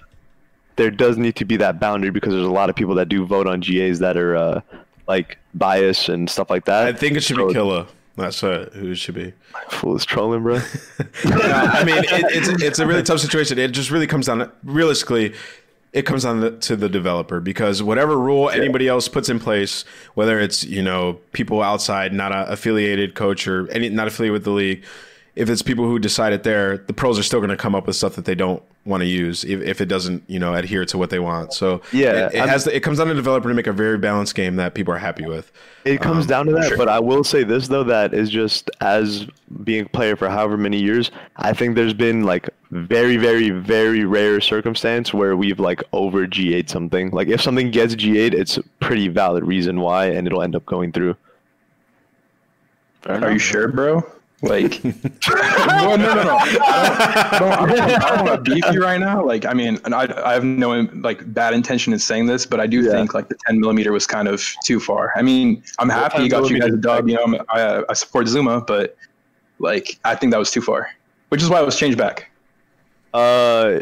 there 0.77 0.91
does 0.91 1.17
need 1.17 1.37
to 1.37 1.45
be 1.45 1.57
that 1.59 1.79
boundary 1.79 2.11
because 2.11 2.33
there's 2.33 2.47
a 2.47 2.51
lot 2.51 2.71
of 2.71 2.77
people 2.77 2.95
that 2.97 3.09
do 3.09 3.25
vote 3.25 3.47
on 3.47 3.61
GAs 3.61 4.01
that 4.01 4.17
are 4.17 4.35
uh, 4.35 4.61
like 5.11 5.39
bias 5.55 6.09
and 6.09 6.31
stuff 6.31 6.49
like 6.49 6.65
that. 6.67 6.87
I 6.87 6.93
think 6.93 7.17
it 7.17 7.23
should 7.23 7.37
So- 7.37 7.49
be 7.49 7.53
Killa. 7.55 7.87
That's 8.17 8.43
uh, 8.45 8.69
who 8.75 8.91
it 8.91 8.97
should 8.97 9.15
be. 9.15 9.33
Fool 9.71 9.97
is 9.97 10.05
trolling, 10.05 10.43
bro. 10.43 10.57
I 11.25 11.85
mean, 11.85 11.99
it, 12.05 12.25
it's 12.37 12.63
it's 12.63 12.79
a 12.79 12.87
really 12.87 13.03
tough 13.03 13.21
situation. 13.21 13.59
It 13.59 13.69
just 13.71 13.91
really 13.91 14.07
comes 14.07 14.27
down 14.27 14.39
to, 14.41 14.51
realistically, 14.63 15.33
it 15.95 16.03
comes 16.03 16.25
down 16.25 16.41
to, 16.43 16.51
to 16.51 16.77
the 16.77 16.89
developer 16.89 17.41
because 17.41 17.83
whatever 17.83 18.19
rule 18.19 18.51
anybody 18.51 18.89
else 18.89 19.09
puts 19.09 19.29
in 19.31 19.39
place, 19.39 19.85
whether 20.15 20.39
it's 20.39 20.65
you 20.65 20.83
know 20.83 21.15
people 21.33 21.63
outside, 21.63 22.13
not 22.13 22.31
a 22.33 22.51
affiliated 22.53 23.15
coach 23.15 23.47
or 23.49 23.71
any 23.71 23.89
not 23.89 24.07
affiliated 24.09 24.33
with 24.35 24.45
the 24.45 24.51
league, 24.51 24.85
if 25.35 25.49
it's 25.49 25.63
people 25.63 25.85
who 25.85 25.99
decide 25.99 26.33
it 26.33 26.43
there, 26.43 26.79
the 26.79 26.93
pros 26.93 27.19
are 27.19 27.23
still 27.23 27.41
going 27.41 27.51
to 27.51 27.57
come 27.57 27.75
up 27.75 27.87
with 27.87 27.97
stuff 27.97 28.17
that 28.17 28.25
they 28.25 28.35
don't 28.35 28.63
want 28.85 29.03
to 29.03 29.07
use 29.07 29.45
if, 29.45 29.61
if 29.61 29.81
it 29.81 29.87
doesn't 29.87 30.23
you 30.27 30.39
know 30.39 30.55
adhere 30.55 30.85
to 30.87 30.99
what 30.99 31.11
they 31.11 31.19
want. 31.19 31.53
So 31.53 31.83
Yeah, 31.93 32.27
it, 32.27 32.35
it 32.35 32.49
has 32.49 32.65
to, 32.65 32.75
it 32.75 32.81
comes 32.81 32.99
down 32.99 33.09
to 33.09 33.15
the 33.15 33.19
developer 33.19 33.49
to 33.49 33.55
make 33.55 33.67
a 33.67 33.73
very 33.73 33.99
balanced 33.99 34.35
game 34.35 34.57
that 34.57 34.75
people 34.75 34.93
are 34.93 34.99
happy 34.99 35.27
with. 35.27 35.53
It 35.85 36.01
comes 36.01 36.25
um, 36.25 36.29
down 36.29 36.47
to 36.47 36.53
that, 36.53 36.75
but 36.77 36.89
I 36.89 36.99
will 36.99 37.25
say 37.25 37.45
this 37.45 37.69
though 37.69 37.85
that 37.85 38.15
is 38.15 38.31
just 38.31 38.71
as 38.81 39.27
being 39.65 39.87
a 39.87 39.89
player 39.89 40.17
for 40.17 40.29
however 40.29 40.57
many 40.57 40.81
years, 40.81 41.11
I 41.37 41.53
think 41.53 41.75
there's 41.75 41.95
been 41.95 42.25
like 42.25 42.49
very, 42.71 43.17
very, 43.17 43.51
very 43.51 44.05
rare 44.05 44.41
circumstance 44.41 45.13
where 45.13 45.37
we've 45.37 45.61
like 45.61 45.83
over 45.93 46.27
GA'd 46.27 46.71
something. 46.71 47.11
Like 47.11 47.29
if 47.29 47.41
something 47.41 47.71
gets 47.71 47.95
GA'd, 47.95 48.35
it's 48.35 48.57
a 48.57 48.63
pretty 48.81 49.09
valid 49.09 49.45
reason 49.45 49.81
why, 49.81 50.07
and 50.07 50.27
it'll 50.27 50.43
end 50.43 50.57
up 50.57 50.67
going 50.67 50.93
through. 50.93 51.17
Are 53.07 53.33
you 53.33 53.39
sure, 53.39 53.69
bro? 53.69 54.05
Like, 54.43 54.81
well, 55.29 55.99
no, 55.99 56.15
no, 56.15 56.23
no. 56.23 56.37
I 56.41 57.37
don't, 57.39 57.53
I 57.53 57.67
don't, 57.67 58.03
I 58.03 58.17
don't 58.17 58.27
want 58.27 58.45
to 58.45 58.51
beef 58.51 58.65
you 58.73 58.81
right 58.83 58.99
now. 58.99 59.23
Like, 59.23 59.45
I 59.45 59.53
mean, 59.53 59.79
and 59.85 59.95
I, 59.95 60.09
I 60.25 60.33
have 60.33 60.45
no 60.45 60.81
like 60.95 61.33
bad 61.35 61.53
intention 61.53 61.93
in 61.93 61.99
saying 61.99 62.25
this, 62.27 62.47
but 62.47 62.59
I 62.59 62.67
do 62.67 62.83
Yeah. 62.83 62.93
think 62.93 63.13
like 63.13 63.29
the 63.29 63.37
10 63.47 63.61
millimeter 63.61 63.93
was 63.93 64.07
kind 64.07 64.29
of 64.29 64.43
too 64.65 64.81
far. 64.81 65.13
I 65.15 65.21
mean, 65.23 65.63
I'm 65.79 65.91
happy 65.91 66.23
you 66.23 66.31
got 66.31 66.49
you 66.49 66.59
guys 66.59 66.69
a 66.71 66.77
millimeter? 66.77 67.03
dub. 67.03 67.09
You 67.09 67.17
know, 67.17 67.25
I'm, 67.25 67.35
I, 67.51 67.61
uh, 67.61 67.83
I 67.91 67.93
support 67.93 68.29
Zuma, 68.29 68.63
but 68.63 68.97
like, 69.59 69.99
I 70.05 70.15
think 70.15 70.33
that 70.33 70.39
was 70.39 70.51
too 70.51 70.63
far, 70.63 70.89
which 71.29 71.43
is 71.43 71.51
why 71.51 71.61
it 71.61 71.67
was 71.67 71.77
changed 71.77 71.99
back. 71.99 72.31
Uh, 73.13 73.81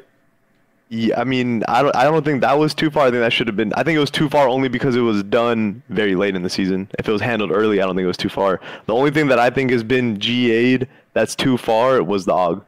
yeah, 0.90 1.20
I 1.20 1.24
mean, 1.24 1.62
I 1.69 1.82
don't, 1.82 1.94
I 1.97 2.05
don't 2.05 2.24
think 2.24 2.40
that 2.40 2.59
was 2.59 2.74
too 2.74 2.90
far. 2.90 3.06
I 3.06 3.10
think 3.10 3.20
that 3.20 3.32
should 3.32 3.47
have 3.47 3.56
been. 3.56 3.73
I 3.74 3.82
think 3.82 3.97
it 3.97 4.01
was 4.01 4.10
too 4.10 4.28
far 4.28 4.48
only 4.48 4.69
because 4.69 4.97
it 4.97 5.01
was 5.01 5.23
done 5.23 5.82
very 5.90 6.15
late 6.15 6.35
in 6.35 6.43
the 6.43 6.51
season. 6.51 6.89
If 6.98 7.09
it 7.09 7.12
was 7.12 7.20
handled 7.20 7.51
early, 7.52 7.81
I 7.81 7.86
don't 7.86 7.94
think 7.94 8.05
it 8.05 8.09
was 8.09 8.16
too 8.16 8.28
far. 8.31 8.60
The 8.86 8.94
only 8.94 9.10
thing 9.10 9.27
that 9.28 9.39
I 9.39 9.51
think 9.51 9.70
has 9.70 9.82
been 9.82 10.15
GA'd 10.15 10.89
that's 11.12 11.35
too 11.35 11.59
far 11.59 12.02
was 12.02 12.24
the 12.24 12.32
AUG. 12.32 12.62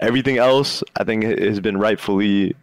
Everything 0.00 0.38
else, 0.38 0.82
I 0.96 1.04
think, 1.04 1.24
has 1.24 1.60
been 1.60 1.78
rightfully, 1.78 2.54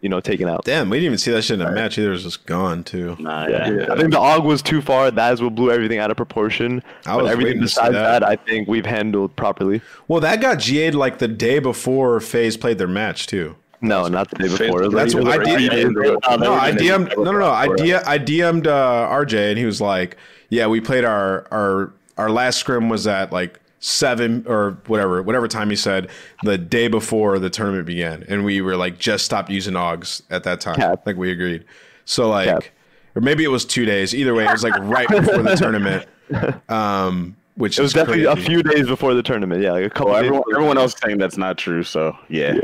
you 0.00 0.08
know, 0.08 0.20
taken 0.20 0.48
out. 0.48 0.64
Damn, 0.64 0.90
we 0.90 0.98
didn't 0.98 1.06
even 1.06 1.18
see 1.18 1.30
that 1.30 1.42
shit 1.42 1.60
in 1.60 1.66
a 1.66 1.70
match 1.72 1.96
either. 1.96 2.08
It 2.08 2.12
was 2.12 2.24
just 2.24 2.44
gone 2.44 2.84
too. 2.84 3.16
Nah, 3.18 3.46
Yeah. 3.46 3.70
yeah. 3.70 3.92
I 3.92 3.96
think 3.96 4.10
the 4.12 4.18
AUG 4.18 4.44
was 4.44 4.62
too 4.62 4.82
far. 4.82 5.10
That 5.10 5.32
is 5.32 5.40
what 5.42 5.54
blew 5.54 5.70
everything 5.70 5.98
out 5.98 6.10
of 6.10 6.16
proportion. 6.16 6.82
I 7.06 7.14
but 7.14 7.22
was 7.24 7.32
everything 7.32 7.48
waiting 7.50 7.62
to 7.62 7.68
see 7.68 7.80
besides 7.80 7.94
that. 7.94 8.20
that. 8.20 8.24
I 8.28 8.36
think 8.36 8.68
we've 8.68 8.84
handled 8.86 9.34
properly. 9.36 9.80
Well, 10.08 10.20
that 10.20 10.40
got 10.40 10.58
GA'd 10.60 10.94
like 10.94 11.18
the 11.18 11.28
day 11.28 11.58
before 11.60 12.20
FaZe 12.20 12.56
played 12.56 12.78
their 12.78 12.88
match 12.88 13.26
too. 13.26 13.56
No, 13.82 14.06
not 14.08 14.30
the 14.30 14.36
day 14.36 14.48
before. 14.48 14.88
That's 14.88 15.14
what 15.14 15.26
I 15.28 15.34
it 15.34 15.38
was 15.40 15.48
did. 15.48 15.56
three 15.58 15.68
days 15.68 15.84
ago. 15.86 16.18
No, 16.38 16.54
I 16.54 16.70
DM'd. 16.72 17.16
No, 17.16 17.24
no, 17.24 17.32
no. 17.32 17.50
I, 17.50 17.74
D- 17.76 17.92
I 17.94 18.18
DM'd 18.18 18.66
uh, 18.66 19.08
RJ, 19.10 19.50
and 19.50 19.58
he 19.58 19.66
was 19.66 19.80
like, 19.80 20.16
"Yeah, 20.48 20.68
we 20.68 20.80
played 20.80 21.04
our 21.04 21.46
our 21.50 21.92
our 22.16 22.30
last 22.30 22.58
scrim 22.58 22.88
was 22.88 23.06
at 23.06 23.32
like 23.32 23.58
seven 23.80 24.44
or 24.46 24.78
whatever 24.86 25.20
whatever 25.24 25.48
time 25.48 25.68
he 25.68 25.74
said 25.74 26.08
the 26.44 26.56
day 26.56 26.86
before 26.86 27.38
the 27.40 27.50
tournament 27.50 27.84
began, 27.84 28.24
and 28.28 28.44
we 28.44 28.60
were 28.60 28.76
like 28.76 28.98
just 28.98 29.24
stopped 29.24 29.50
using 29.50 29.74
Augs 29.74 30.22
at 30.30 30.44
that 30.44 30.60
time. 30.60 30.76
Cap. 30.76 31.04
Like 31.04 31.16
we 31.16 31.30
agreed. 31.32 31.64
So 32.04 32.28
like, 32.30 32.46
Cap. 32.48 32.62
or 33.16 33.20
maybe 33.22 33.42
it 33.42 33.48
was 33.48 33.64
two 33.64 33.84
days. 33.84 34.14
Either 34.14 34.32
way, 34.34 34.44
it 34.46 34.52
was 34.52 34.62
like 34.62 34.78
right 34.78 35.08
before 35.08 35.42
the 35.42 35.56
tournament. 35.56 36.06
Um, 36.70 37.36
which 37.56 37.78
It 37.78 37.82
was 37.82 37.90
is 37.90 37.94
definitely 37.94 38.24
a 38.24 38.36
few 38.36 38.62
days 38.62 38.86
before 38.86 39.12
the 39.12 39.22
tournament. 39.22 39.60
Yeah, 39.62 39.72
like 39.72 39.84
a 39.84 39.90
couple 39.90 40.06
Well, 40.12 40.16
everyone, 40.16 40.40
before- 40.40 40.54
everyone 40.54 40.78
else 40.78 40.94
saying 41.04 41.18
that's 41.18 41.36
not 41.36 41.58
true. 41.58 41.82
So 41.82 42.16
yeah. 42.30 42.54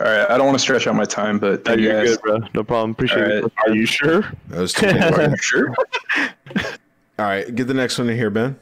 All 0.00 0.06
right, 0.06 0.30
I 0.30 0.36
don't 0.36 0.46
want 0.46 0.58
to 0.58 0.62
stretch 0.62 0.86
out 0.86 0.94
my 0.94 1.04
time, 1.06 1.38
but 1.38 1.60
No, 1.60 1.64
thank 1.64 1.80
you 1.80 1.86
you're 1.88 2.04
guys. 2.04 2.16
good, 2.18 2.22
bro. 2.40 2.48
No 2.54 2.64
problem. 2.64 2.90
Appreciate 2.90 3.22
All 3.24 3.30
it. 3.30 3.42
right. 3.44 3.52
Are 3.68 3.74
you 3.74 3.86
sure? 3.86 4.22
That 4.48 4.58
was 4.60 4.72
two 4.72 4.86
days. 4.92 5.40
Sure. 5.42 5.74
All 7.18 7.24
right, 7.24 7.52
get 7.54 7.66
the 7.66 7.72
next 7.74 7.98
one 7.98 8.10
in 8.10 8.16
here, 8.16 8.28
Ben. 8.28 8.58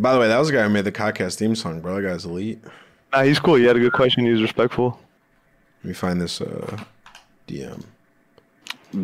By 0.00 0.12
the 0.12 0.18
way, 0.20 0.28
that 0.28 0.38
was 0.38 0.48
the 0.48 0.54
guy 0.54 0.62
who 0.64 0.68
made 0.68 0.84
the 0.84 0.92
podcast 0.92 1.36
theme 1.38 1.54
song, 1.54 1.80
bro. 1.80 2.00
That 2.00 2.08
guy's 2.08 2.24
elite. 2.24 2.60
Nah, 3.12 3.22
he's 3.22 3.38
cool. 3.38 3.54
He 3.56 3.64
had 3.64 3.76
a 3.76 3.80
good 3.80 3.92
question. 3.92 4.24
He 4.24 4.30
was 4.32 4.42
respectful. 4.42 4.98
Let 5.82 5.88
me 5.88 5.94
find 5.94 6.20
this 6.20 6.40
uh, 6.40 6.76
DM. 7.46 7.84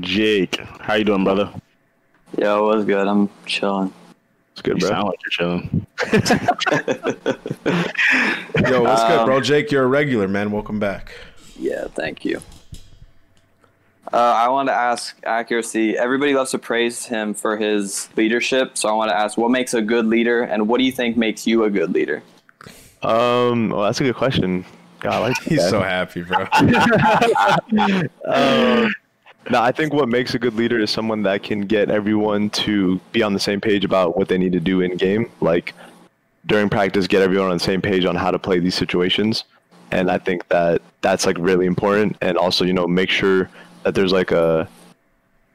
Jake, 0.01 0.57
how 0.81 0.95
you 0.95 1.05
doing, 1.05 1.25
brother? 1.25 1.53
Yo, 2.39 2.67
was 2.67 2.85
good? 2.85 3.07
I'm 3.07 3.29
chilling. 3.47 3.93
It's 4.55 4.63
good, 4.63 4.81
You 4.81 4.87
bro. 4.87 4.89
sound 4.89 5.09
like 5.09 5.19
you're 5.25 5.31
chilling. 5.31 5.85
Yo, 8.71 8.83
what's 8.85 9.03
good, 9.03 9.19
Um, 9.19 9.27
bro? 9.27 9.41
Jake, 9.41 9.73
you're 9.73 9.83
a 9.83 9.87
regular, 9.89 10.29
man. 10.29 10.53
Welcome 10.53 10.79
back. 10.79 11.11
Yeah, 11.59 11.89
thank 11.89 12.25
you. 12.25 12.41
Uh, 14.13 14.17
I 14.17 14.47
want 14.51 14.69
to 14.69 14.73
ask 14.73 15.17
accuracy. 15.25 15.99
Everybody 15.99 16.35
loves 16.35 16.53
to 16.53 16.59
praise 16.61 17.05
him 17.07 17.35
for 17.35 17.57
his 17.57 18.09
leadership, 18.17 18.79
so 18.79 18.89
I 18.89 18.93
want 18.93 19.11
to 19.11 19.17
ask, 19.17 19.37
what 19.37 19.51
makes 19.51 19.75
a 19.75 19.83
good 19.83 20.07
leader, 20.07 20.43
and 20.43 20.69
what 20.69 20.79
do 20.79 20.85
you 20.85 20.93
think 20.93 21.17
makes 21.17 21.49
you 21.49 21.65
a 21.65 21.71
good 21.71 21.93
leader? 21.93 22.23
Um, 23.03 23.71
well, 23.71 23.83
that's 23.83 24.01
a 24.01 24.05
good 24.05 24.15
question. 24.15 24.65
God, 25.01 25.15
I 25.15 25.19
like 25.19 25.37
He's 25.43 25.59
that. 25.59 25.71
so 25.71 25.83
happy, 25.83 26.23
bro. 26.23 26.47
Um, 28.25 28.95
no, 29.51 29.61
I 29.61 29.73
think 29.73 29.93
what 29.93 30.09
makes 30.09 30.35
a 30.35 30.39
good 30.39 30.55
leader 30.55 30.79
is 30.79 30.91
someone 30.91 31.23
that 31.25 31.43
can 31.43 31.63
get 31.63 31.91
everyone 31.91 32.51
to 32.51 32.99
be 33.13 33.23
on 33.23 33.33
the 33.35 33.41
same 33.41 33.61
page 33.61 33.85
about 33.85 34.17
what 34.17 34.29
they 34.29 34.39
need 34.39 34.53
to 34.53 34.61
do 34.61 34.81
in 34.81 34.97
game. 34.97 35.31
Like 35.41 35.75
during 36.47 36.69
practice, 36.69 37.07
get 37.07 37.23
everyone 37.23 37.51
on 37.51 37.57
the 37.57 37.65
same 37.65 37.83
page 37.83 38.05
on 38.05 38.17
how 38.17 38.31
to 38.31 38.39
play 38.39 38.59
these 38.59 38.75
situations. 38.75 39.45
And 39.91 40.11
I 40.11 40.19
think 40.19 40.49
that 40.49 40.83
that's 41.03 41.27
like 41.27 41.37
really 41.39 41.67
important. 41.67 42.17
And 42.21 42.39
also, 42.39 42.65
you 42.65 42.73
know, 42.73 42.87
make 42.87 43.11
sure 43.11 43.51
that 43.83 43.95
there's 43.95 44.13
like 44.13 44.31
a 44.33 44.69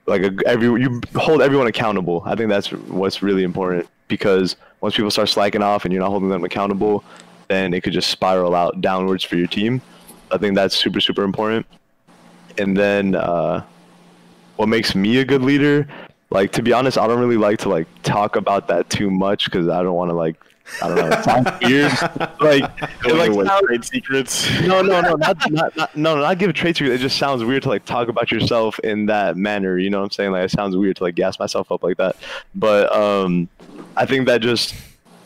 like 0.06 0.22
a 0.22 0.34
every 0.46 0.68
you 0.82 1.02
hold 1.16 1.42
everyone 1.42 1.68
accountable. 1.68 2.24
I 2.26 2.36
think 2.36 2.50
that's 2.50 2.72
what's 2.72 3.22
really 3.22 3.44
important 3.44 3.88
because 4.08 4.56
once 4.82 4.96
people 4.96 5.12
start 5.12 5.30
slacking 5.30 5.62
off 5.62 5.86
and 5.86 5.94
you're 5.94 6.02
not 6.02 6.10
holding 6.10 6.30
them 6.30 6.44
accountable, 6.44 7.04
then 7.48 7.74
it 7.74 7.82
could 7.82 7.94
just 7.94 8.10
spiral 8.10 8.56
out 8.56 8.82
downwards 8.82 9.24
for 9.24 9.36
your 9.36 9.48
team. 9.48 9.82
I 10.32 10.38
think 10.38 10.56
that's 10.56 10.76
super 10.76 11.02
super 11.02 11.24
important. 11.24 11.66
And 12.58 12.76
then 12.76 13.16
uh, 13.16 13.64
what 14.60 14.68
makes 14.68 14.94
me 14.94 15.20
a 15.20 15.26
good 15.26 15.42
leader? 15.42 15.88
Like 16.32 16.52
to 16.52 16.62
be 16.62 16.74
honest, 16.74 16.98
I 16.98 17.08
don't 17.08 17.18
really 17.20 17.38
like 17.38 17.60
to 17.60 17.70
like 17.70 17.88
talk 18.04 18.36
about 18.36 18.68
that 18.68 18.90
too 18.90 19.10
much 19.10 19.46
because 19.46 19.70
I 19.70 19.82
don't 19.82 19.96
want 19.96 20.10
to 20.10 20.16
like 20.16 20.36
I 20.82 20.90
don't 20.90 20.98
know. 20.98 21.18
It 21.18 21.24
sounds 21.24 21.50
weird. 21.64 21.94
Like 22.42 22.64
it 23.06 23.16
like 23.16 23.32
sounds- 23.32 23.66
trade 23.66 23.86
secrets. 23.86 24.62
no, 24.62 24.82
no, 24.82 25.00
no, 25.00 25.16
not, 25.16 25.38
not, 25.50 25.78
not, 25.78 25.96
no, 25.96 26.18
not 26.18 26.38
give 26.38 26.50
a 26.50 26.54
trade 26.54 26.76
secret. 26.76 26.94
It 26.94 26.98
just 27.00 27.18
sounds 27.18 27.42
weird 27.42 27.64
to 27.64 27.70
like 27.70 27.86
talk 27.86 28.10
about 28.10 28.34
yourself 28.34 28.78
in 28.80 29.06
that 29.06 29.38
manner. 29.38 29.78
You 29.78 29.90
know 29.90 30.00
what 30.00 30.06
I'm 30.06 30.12
saying? 30.12 30.32
Like 30.34 30.44
it 30.44 30.52
sounds 30.52 30.76
weird 30.76 30.98
to 30.98 31.04
like 31.06 31.16
gas 31.16 31.40
myself 31.40 31.72
up 31.72 31.82
like 31.82 31.96
that. 31.96 32.18
But 32.54 32.94
um, 32.94 33.48
I 33.96 34.06
think 34.06 34.28
that 34.28 34.42
just 34.42 34.76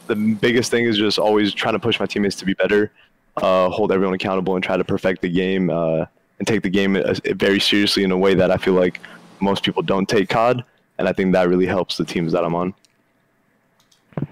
the 0.06 0.16
biggest 0.16 0.70
thing 0.70 0.86
is 0.86 0.96
just 0.96 1.18
always 1.18 1.56
trying 1.56 1.74
to 1.74 1.80
push 1.80 2.00
my 2.00 2.06
teammates 2.06 2.36
to 2.36 2.46
be 2.46 2.54
better, 2.54 2.92
uh, 3.38 3.70
hold 3.70 3.92
everyone 3.92 4.14
accountable, 4.14 4.54
and 4.54 4.64
try 4.64 4.78
to 4.78 4.84
perfect 4.84 5.24
the 5.24 5.30
game 5.30 5.72
uh, 5.72 6.06
and 6.38 6.48
take 6.48 6.62
the 6.62 6.70
game 6.70 6.96
uh, 6.96 7.16
very 7.32 7.60
seriously 7.60 8.04
in 8.04 8.12
a 8.12 8.18
way 8.18 8.36
that 8.36 8.52
I 8.52 8.58
feel 8.58 8.74
like 8.74 9.00
most 9.44 9.64
people 9.64 9.84
don't 9.84 10.08
take 10.08 10.30
COD. 10.30 10.64
And 10.98 11.08
I 11.08 11.14
think 11.14 11.34
that 11.34 11.50
really 11.50 11.66
helps 11.66 11.98
the 11.98 12.06
teams 12.06 12.32
that 12.34 12.44
I'm 12.44 12.56
on. 12.56 12.74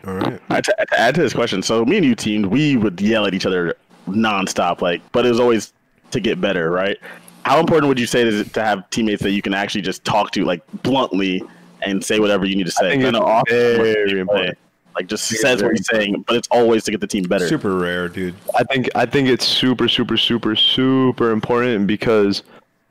All 0.05 0.13
right. 0.13 0.39
I 0.49 0.61
to, 0.61 0.75
to 0.77 0.99
add 0.99 1.15
to 1.15 1.21
this 1.21 1.33
question, 1.33 1.63
so 1.63 1.83
me 1.85 1.97
and 1.97 2.05
you 2.05 2.15
teamed, 2.15 2.45
we 2.45 2.77
would 2.77 3.01
yell 3.01 3.25
at 3.25 3.33
each 3.33 3.45
other 3.45 3.75
nonstop, 4.07 4.81
like, 4.81 5.01
but 5.11 5.25
it 5.25 5.29
was 5.29 5.39
always 5.39 5.73
to 6.11 6.19
get 6.19 6.39
better, 6.39 6.69
right? 6.69 6.97
How 7.43 7.59
important 7.59 7.87
would 7.87 7.99
you 7.99 8.05
say 8.05 8.21
it 8.21 8.27
is 8.27 8.51
to 8.51 8.63
have 8.63 8.87
teammates 8.91 9.23
that 9.23 9.31
you 9.31 9.41
can 9.41 9.55
actually 9.55 9.81
just 9.81 10.05
talk 10.05 10.31
to, 10.31 10.45
like, 10.45 10.61
bluntly, 10.83 11.41
and 11.81 12.03
say 12.05 12.19
whatever 12.19 12.45
you 12.45 12.55
need 12.55 12.67
to 12.67 12.71
say? 12.71 12.87
I 12.87 12.89
think 12.91 13.03
'Cause 13.03 13.09
it's 13.09 13.19
know 13.19 13.43
very 13.47 14.05
people 14.05 14.19
important. 14.19 14.57
Like, 14.93 15.07
just 15.07 15.27
says 15.27 15.63
what 15.63 15.71
he's 15.71 15.87
saying, 15.87 16.25
but 16.27 16.35
it's 16.35 16.49
always 16.51 16.83
to 16.83 16.91
get 16.91 17.01
the 17.01 17.07
team 17.07 17.23
better. 17.23 17.47
Super 17.47 17.75
rare, 17.75 18.07
dude. 18.07 18.35
I 18.55 18.63
think 18.65 18.89
I 18.93 19.05
think 19.05 19.29
it's 19.29 19.47
super 19.47 19.87
super 19.87 20.17
super 20.17 20.55
super 20.55 21.31
important 21.31 21.87
because 21.87 22.43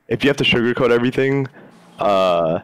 if 0.08 0.24
you 0.24 0.30
have 0.30 0.36
to 0.38 0.44
sugarcoat 0.44 0.90
everything, 0.90 1.46
uh, 2.00 2.62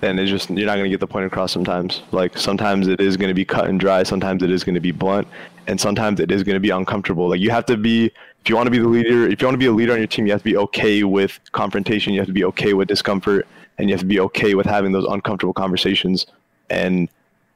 then 0.00 0.18
it's 0.18 0.30
just 0.30 0.50
you're 0.50 0.66
not 0.66 0.76
gonna 0.76 0.88
get 0.88 1.00
the 1.00 1.06
point 1.06 1.26
across. 1.26 1.52
Sometimes, 1.52 2.02
like 2.12 2.36
sometimes 2.38 2.88
it 2.88 3.00
is 3.00 3.16
gonna 3.16 3.34
be 3.34 3.44
cut 3.44 3.68
and 3.68 3.78
dry. 3.78 4.02
Sometimes 4.02 4.42
it 4.42 4.50
is 4.50 4.64
gonna 4.64 4.80
be 4.80 4.92
blunt, 4.92 5.26
and 5.66 5.80
sometimes 5.80 6.20
it 6.20 6.30
is 6.30 6.42
gonna 6.42 6.60
be 6.60 6.70
uncomfortable. 6.70 7.28
Like 7.28 7.40
you 7.40 7.50
have 7.50 7.66
to 7.66 7.76
be 7.76 8.12
if 8.42 8.48
you 8.48 8.56
want 8.56 8.66
to 8.66 8.70
be 8.70 8.78
the 8.78 8.88
leader. 8.88 9.28
If 9.28 9.40
you 9.40 9.46
want 9.46 9.54
to 9.54 9.58
be 9.58 9.66
a 9.66 9.72
leader 9.72 9.92
on 9.92 9.98
your 9.98 10.06
team, 10.06 10.26
you 10.26 10.32
have 10.32 10.40
to 10.40 10.44
be 10.44 10.56
okay 10.56 11.04
with 11.04 11.38
confrontation. 11.52 12.12
You 12.14 12.20
have 12.20 12.28
to 12.28 12.32
be 12.32 12.44
okay 12.44 12.72
with 12.74 12.88
discomfort, 12.88 13.46
and 13.76 13.88
you 13.88 13.94
have 13.94 14.00
to 14.00 14.06
be 14.06 14.20
okay 14.20 14.54
with 14.54 14.66
having 14.66 14.92
those 14.92 15.06
uncomfortable 15.06 15.52
conversations. 15.52 16.26
And 16.70 17.08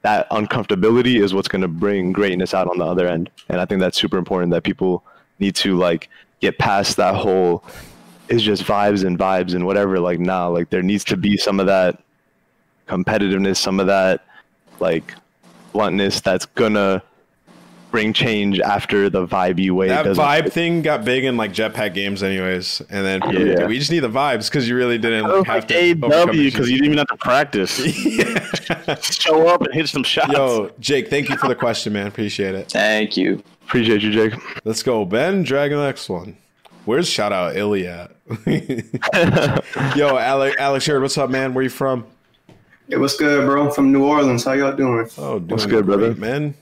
that 0.03 0.29
uncomfortability 0.31 1.23
is 1.23 1.33
what's 1.33 1.49
going 1.49 1.63
to 1.63 1.69
bring 1.69 2.13
greatness 2.13 2.55
out 2.55 2.69
on 2.69 2.79
the 2.79 2.85
other 2.85 3.07
end. 3.07 3.31
And 3.49 3.61
I 3.61 3.65
think 3.65 3.81
that's 3.81 3.97
super 3.97 4.19
important 4.19 4.53
that 4.53 4.65
people 4.65 5.05
need 5.39 5.55
to 5.57 5.77
like 5.77 6.09
get 6.41 6.59
past 6.59 6.97
that 6.97 7.15
whole 7.15 7.65
it's 8.29 8.43
just 8.43 8.65
vibes 8.65 9.05
and 9.05 9.19
vibes 9.19 9.55
and 9.55 9.67
whatever. 9.67 9.99
Like 10.01 10.19
nah, 10.21 10.47
like 10.49 10.71
there 10.71 10.83
needs 10.83 11.05
to 11.05 11.17
be 11.17 11.37
some 11.37 11.61
of 11.61 11.67
that 11.67 12.01
competitiveness, 12.89 13.57
some 13.57 13.81
of 13.81 13.87
that 13.87 14.25
like 14.81 15.15
bluntness 15.73 16.21
that's 16.21 16.47
gonna 16.47 17.03
bring 17.91 18.13
change 18.15 18.59
after 18.59 19.11
the 19.11 19.27
vibey 19.27 19.71
way. 19.71 19.89
That 19.89 20.05
doesn't- 20.05 20.23
vibe 20.25 20.51
thing 20.51 20.81
got 20.81 21.05
big 21.05 21.25
in 21.25 21.37
like 21.37 21.53
jetpack 21.53 21.93
games, 21.93 22.23
anyways. 22.23 22.81
And 22.89 23.05
then 23.05 23.21
people, 23.21 23.47
Yeah. 23.47 23.67
we 23.67 23.79
just 23.79 23.91
need 23.91 24.01
the 24.01 24.09
vibes 24.09 24.49
because 24.51 24.67
you 24.67 24.75
really 24.77 24.97
didn't 24.97 25.27
It 25.27 25.29
was 25.29 25.47
have 25.47 25.57
like 25.57 25.69
to. 25.69 25.91
overcome 26.03 26.31
AW 26.31 26.33
because 26.33 26.71
you 26.71 26.77
didn't 26.79 26.87
even 26.87 26.99
have 26.99 27.09
to 27.09 27.17
practice. 27.19 27.77
Show 29.03 29.47
up 29.49 29.61
and 29.63 29.75
hit 29.75 29.89
some 29.89 30.05
shots. 30.05 30.33
Yo, 30.33 30.71
Jake, 30.81 31.09
thank 31.11 31.29
you 31.29 31.37
for 31.37 31.49
the 31.49 31.55
question, 31.55 31.93
man. 31.93 32.07
Appreciate 32.07 32.55
it. 32.55 32.71
Thank 32.71 33.17
you. 33.19 33.43
Appreciate 33.67 34.01
you, 34.03 34.11
Jake. 34.11 34.35
Let's 34.65 34.83
go, 34.83 35.05
Ben. 35.05 35.43
Drag 35.43 35.71
the 35.71 35.77
next 35.77 36.09
one. 36.09 36.37
Where's 36.85 37.09
shout 37.09 37.33
out 37.33 37.55
Illey 37.55 37.87
at? 37.87 38.11
Yo, 39.97 40.17
Alex, 40.19 40.57
Alex 40.59 40.87
Sherrod, 40.87 41.03
what's 41.03 41.19
up, 41.19 41.31
man? 41.31 41.55
Where 41.55 41.63
you 41.63 41.71
from? 41.71 42.05
Hey, 42.89 42.97
what's 42.97 43.17
good, 43.17 43.47
bro? 43.47 43.67
I'm 43.67 43.73
from 43.73 43.93
New 43.93 44.05
Orleans. 44.05 44.45
How 44.45 44.53
y'all 44.53 44.75
doing? 44.77 45.09
Oh, 45.17 45.39
doing 45.39 45.49
What's 45.49 45.67
good, 45.67 45.87
great, 45.87 45.99
brother? 45.99 46.15
man? 46.17 46.55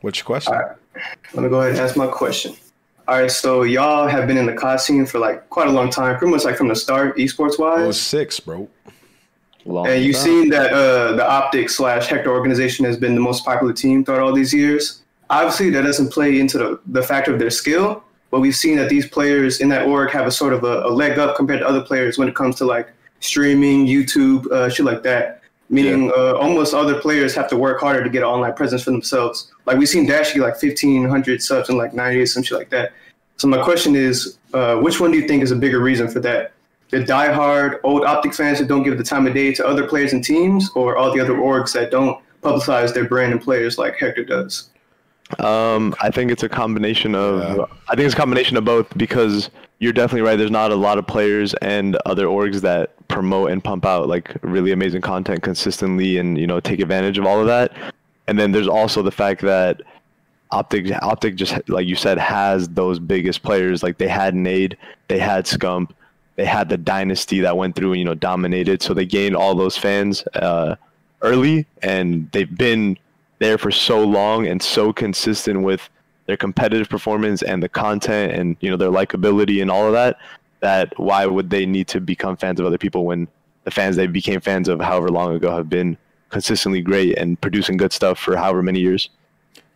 What's 0.00 0.18
your 0.18 0.24
question? 0.26 0.54
All 0.54 0.60
right. 0.60 0.76
Let 1.34 1.42
me 1.44 1.48
go 1.48 1.60
ahead 1.60 1.72
and 1.72 1.80
ask 1.80 1.96
my 1.96 2.06
question. 2.06 2.54
All 3.06 3.20
right, 3.20 3.30
so 3.30 3.62
y'all 3.62 4.08
have 4.08 4.26
been 4.26 4.36
in 4.38 4.46
the 4.46 4.54
COD 4.54 4.80
scene 4.80 5.06
for 5.06 5.18
like 5.18 5.48
quite 5.50 5.68
a 5.68 5.70
long 5.70 5.90
time, 5.90 6.16
pretty 6.18 6.32
much 6.32 6.44
like 6.44 6.56
from 6.56 6.68
the 6.68 6.74
start, 6.76 7.16
esports 7.16 7.54
Oh, 7.58 7.86
wise. 7.86 8.00
six, 8.00 8.40
bro. 8.40 8.68
Long 9.66 9.86
And 9.86 10.02
you've 10.04 10.16
time. 10.16 10.24
seen 10.24 10.48
that 10.50 10.72
uh, 10.72 11.12
the 11.12 11.28
Optic 11.28 11.70
slash 11.70 12.06
Hector 12.08 12.30
organization 12.30 12.84
has 12.86 12.96
been 12.96 13.14
the 13.14 13.20
most 13.20 13.44
popular 13.44 13.72
team 13.72 14.04
throughout 14.04 14.20
all 14.20 14.32
these 14.32 14.52
years. 14.52 15.02
Obviously, 15.30 15.70
that 15.70 15.82
doesn't 15.82 16.12
play 16.12 16.40
into 16.40 16.58
the, 16.58 16.80
the 16.86 17.02
factor 17.02 17.32
of 17.32 17.38
their 17.38 17.50
skill, 17.50 18.02
but 18.34 18.40
we've 18.40 18.56
seen 18.56 18.76
that 18.78 18.88
these 18.88 19.06
players 19.06 19.60
in 19.60 19.68
that 19.68 19.86
org 19.86 20.10
have 20.10 20.26
a 20.26 20.30
sort 20.32 20.52
of 20.52 20.64
a, 20.64 20.82
a 20.86 20.90
leg 20.90 21.20
up 21.20 21.36
compared 21.36 21.60
to 21.60 21.68
other 21.68 21.80
players 21.80 22.18
when 22.18 22.26
it 22.26 22.34
comes 22.34 22.56
to 22.56 22.64
like 22.64 22.92
streaming, 23.20 23.86
YouTube, 23.86 24.50
uh, 24.50 24.68
shit 24.68 24.84
like 24.84 25.04
that. 25.04 25.40
Meaning, 25.68 26.10
uh, 26.10 26.32
almost 26.32 26.74
other 26.74 27.00
players 27.00 27.32
have 27.36 27.48
to 27.50 27.56
work 27.56 27.78
harder 27.78 28.02
to 28.02 28.10
get 28.10 28.24
an 28.24 28.28
online 28.28 28.52
presence 28.52 28.82
for 28.82 28.90
themselves. 28.90 29.52
Like 29.66 29.78
we've 29.78 29.88
seen 29.88 30.04
Dash 30.04 30.34
get 30.34 30.42
like 30.42 30.60
1,500 30.60 31.42
subs 31.42 31.68
in 31.68 31.76
like 31.76 31.94
90 31.94 32.18
days, 32.18 32.34
some 32.34 32.42
shit 32.42 32.58
like 32.58 32.70
that. 32.70 32.90
So 33.36 33.46
my 33.46 33.62
question 33.62 33.94
is, 33.94 34.36
uh, 34.52 34.78
which 34.78 34.98
one 34.98 35.12
do 35.12 35.16
you 35.16 35.28
think 35.28 35.44
is 35.44 35.52
a 35.52 35.56
bigger 35.56 35.78
reason 35.78 36.08
for 36.08 36.18
that? 36.18 36.54
The 36.90 37.04
diehard 37.04 37.78
old 37.84 38.02
Optic 38.02 38.34
fans 38.34 38.58
that 38.58 38.66
don't 38.66 38.82
give 38.82 38.98
the 38.98 39.04
time 39.04 39.28
of 39.28 39.34
day 39.34 39.54
to 39.54 39.64
other 39.64 39.86
players 39.86 40.12
and 40.12 40.24
teams, 40.24 40.70
or 40.74 40.96
all 40.96 41.14
the 41.14 41.20
other 41.20 41.34
orgs 41.34 41.72
that 41.74 41.92
don't 41.92 42.20
publicize 42.42 42.92
their 42.94 43.04
brand 43.04 43.30
and 43.30 43.40
players 43.40 43.78
like 43.78 43.94
Hector 43.96 44.24
does? 44.24 44.70
Um, 45.38 45.94
I 46.00 46.10
think 46.10 46.30
it's 46.30 46.42
a 46.42 46.48
combination 46.48 47.14
of. 47.14 47.40
Yeah. 47.40 47.64
I 47.88 47.94
think 47.94 48.06
it's 48.06 48.14
a 48.14 48.18
combination 48.18 48.56
of 48.56 48.64
both 48.64 48.86
because 48.96 49.50
you're 49.78 49.92
definitely 49.92 50.22
right. 50.22 50.36
There's 50.36 50.50
not 50.50 50.70
a 50.70 50.76
lot 50.76 50.98
of 50.98 51.06
players 51.06 51.54
and 51.54 51.96
other 52.06 52.26
orgs 52.26 52.60
that 52.60 53.06
promote 53.08 53.50
and 53.50 53.62
pump 53.62 53.84
out 53.84 54.08
like 54.08 54.36
really 54.42 54.72
amazing 54.72 55.00
content 55.00 55.42
consistently, 55.42 56.18
and 56.18 56.38
you 56.38 56.46
know 56.46 56.60
take 56.60 56.80
advantage 56.80 57.18
of 57.18 57.26
all 57.26 57.40
of 57.40 57.46
that. 57.46 57.72
And 58.26 58.38
then 58.38 58.52
there's 58.52 58.68
also 58.68 59.02
the 59.02 59.10
fact 59.10 59.42
that 59.42 59.82
Optic, 60.50 60.92
Optic 61.02 61.34
just 61.34 61.68
like 61.68 61.86
you 61.86 61.96
said 61.96 62.18
has 62.18 62.68
those 62.68 62.98
biggest 62.98 63.42
players. 63.42 63.82
Like 63.82 63.98
they 63.98 64.08
had 64.08 64.34
Nade, 64.34 64.76
they 65.08 65.18
had 65.18 65.46
Scump, 65.46 65.90
they 66.36 66.44
had 66.44 66.68
the 66.68 66.76
Dynasty 66.76 67.40
that 67.40 67.56
went 67.56 67.76
through 67.76 67.92
and 67.92 67.98
you 67.98 68.04
know 68.04 68.14
dominated. 68.14 68.82
So 68.82 68.94
they 68.94 69.06
gained 69.06 69.36
all 69.36 69.54
those 69.54 69.76
fans 69.76 70.24
uh, 70.34 70.76
early, 71.22 71.66
and 71.82 72.30
they've 72.32 72.56
been 72.56 72.98
there 73.44 73.58
for 73.58 73.70
so 73.70 74.02
long 74.02 74.46
and 74.46 74.62
so 74.62 74.90
consistent 74.90 75.62
with 75.62 75.90
their 76.26 76.36
competitive 76.36 76.88
performance 76.88 77.42
and 77.42 77.62
the 77.62 77.68
content 77.68 78.32
and 78.32 78.56
you 78.60 78.70
know 78.70 78.76
their 78.76 78.90
likability 78.90 79.60
and 79.60 79.70
all 79.70 79.86
of 79.86 79.92
that 79.92 80.16
that 80.60 80.98
why 80.98 81.26
would 81.26 81.50
they 81.50 81.66
need 81.66 81.86
to 81.86 82.00
become 82.00 82.36
fans 82.38 82.58
of 82.58 82.64
other 82.64 82.78
people 82.78 83.04
when 83.04 83.28
the 83.64 83.70
fans 83.70 83.96
they 83.96 84.06
became 84.06 84.40
fans 84.40 84.66
of 84.66 84.80
however 84.80 85.10
long 85.10 85.34
ago 85.34 85.54
have 85.54 85.68
been 85.68 85.94
consistently 86.30 86.80
great 86.80 87.18
and 87.18 87.38
producing 87.42 87.76
good 87.76 87.92
stuff 87.92 88.18
for 88.18 88.34
however 88.34 88.62
many 88.62 88.80
years 88.80 89.10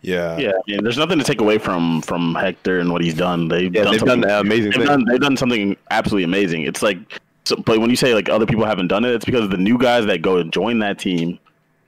Yeah. 0.01 0.37
Yeah, 0.37 0.51
I 0.51 0.71
mean, 0.71 0.83
there's 0.83 0.97
nothing 0.97 1.19
to 1.19 1.25
take 1.25 1.41
away 1.41 1.57
from 1.57 2.01
from 2.01 2.33
Hector 2.35 2.79
and 2.79 2.91
what 2.91 3.01
he's 3.03 3.13
done. 3.13 3.49
They've 3.49 3.73
yeah 3.73 3.83
done 3.83 3.91
they've 3.91 4.05
done 4.05 4.23
amazing 4.23 4.71
they've 4.71 4.73
things 4.73 4.87
done 4.87 5.05
they've 5.05 5.19
done 5.19 5.37
something 5.37 5.77
absolutely 5.91 6.23
amazing. 6.23 6.63
It's 6.63 6.81
like, 6.81 6.97
so, 7.45 7.55
but 7.57 7.79
when 7.79 7.89
you 7.89 7.95
say 7.95 8.13
like 8.13 8.29
other 8.29 8.45
people 8.45 8.65
haven't 8.65 8.87
done 8.87 9.03
it, 9.05 9.13
it's 9.13 9.25
because 9.25 9.49
the 9.49 9.57
new 9.57 9.77
guys 9.77 10.05
that 10.05 10.21
go 10.21 10.37
and 10.37 10.51
join 10.53 10.79
that 10.79 10.99
team, 10.99 11.37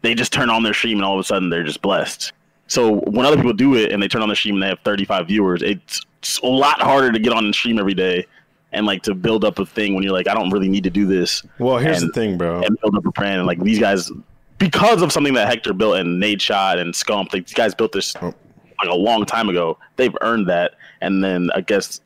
they 0.01 0.13
just 0.15 0.33
turn 0.33 0.49
on 0.49 0.63
their 0.63 0.73
stream 0.73 0.97
and 0.97 1.05
all 1.05 1.13
of 1.13 1.19
a 1.19 1.23
sudden 1.23 1.49
they're 1.49 1.63
just 1.63 1.81
blessed. 1.81 2.33
So 2.67 3.01
when 3.01 3.25
other 3.25 3.35
people 3.35 3.53
do 3.53 3.75
it 3.75 3.91
and 3.91 4.01
they 4.01 4.07
turn 4.07 4.21
on 4.21 4.29
the 4.29 4.35
stream 4.35 4.55
and 4.55 4.63
they 4.63 4.67
have 4.67 4.79
35 4.79 5.27
viewers, 5.27 5.61
it's, 5.61 6.01
it's 6.19 6.39
a 6.39 6.45
lot 6.47 6.81
harder 6.81 7.11
to 7.11 7.19
get 7.19 7.33
on 7.33 7.45
the 7.47 7.53
stream 7.53 7.77
every 7.79 7.93
day 7.93 8.25
and 8.71 8.85
like 8.85 9.03
to 9.03 9.13
build 9.13 9.43
up 9.43 9.59
a 9.59 9.65
thing 9.65 9.93
when 9.93 10.03
you're 10.03 10.13
like, 10.13 10.27
I 10.27 10.33
don't 10.33 10.49
really 10.49 10.69
need 10.69 10.85
to 10.85 10.89
do 10.89 11.05
this 11.05 11.43
Well, 11.59 11.77
here's 11.77 12.01
And- 12.01 12.09
the 12.09 12.13
thing, 12.13 12.37
bro. 12.37 12.61
and 12.61 12.79
build 12.79 12.95
up 12.95 13.05
a 13.05 13.11
brand. 13.11 13.39
And 13.39 13.47
like 13.47 13.61
these 13.61 13.79
guys, 13.79 14.09
because 14.57 15.01
of 15.01 15.11
something 15.11 15.33
that 15.33 15.47
Hector 15.47 15.73
built 15.73 15.97
and 15.97 16.21
Nadeshot 16.21 16.77
and 16.79 16.93
Scump, 16.93 17.33
like, 17.33 17.45
these 17.47 17.53
guys 17.53 17.75
built 17.75 17.91
this 17.91 18.15
Oh. 18.21 18.33
like 18.81 18.89
a 18.89 18.95
long 18.95 19.25
time 19.25 19.49
ago. 19.49 19.77
They've 19.97 20.15
earned 20.21 20.47
that, 20.47 20.75
and 21.01 21.23
then 21.23 21.49
I 21.53 21.61
guess 21.61 21.99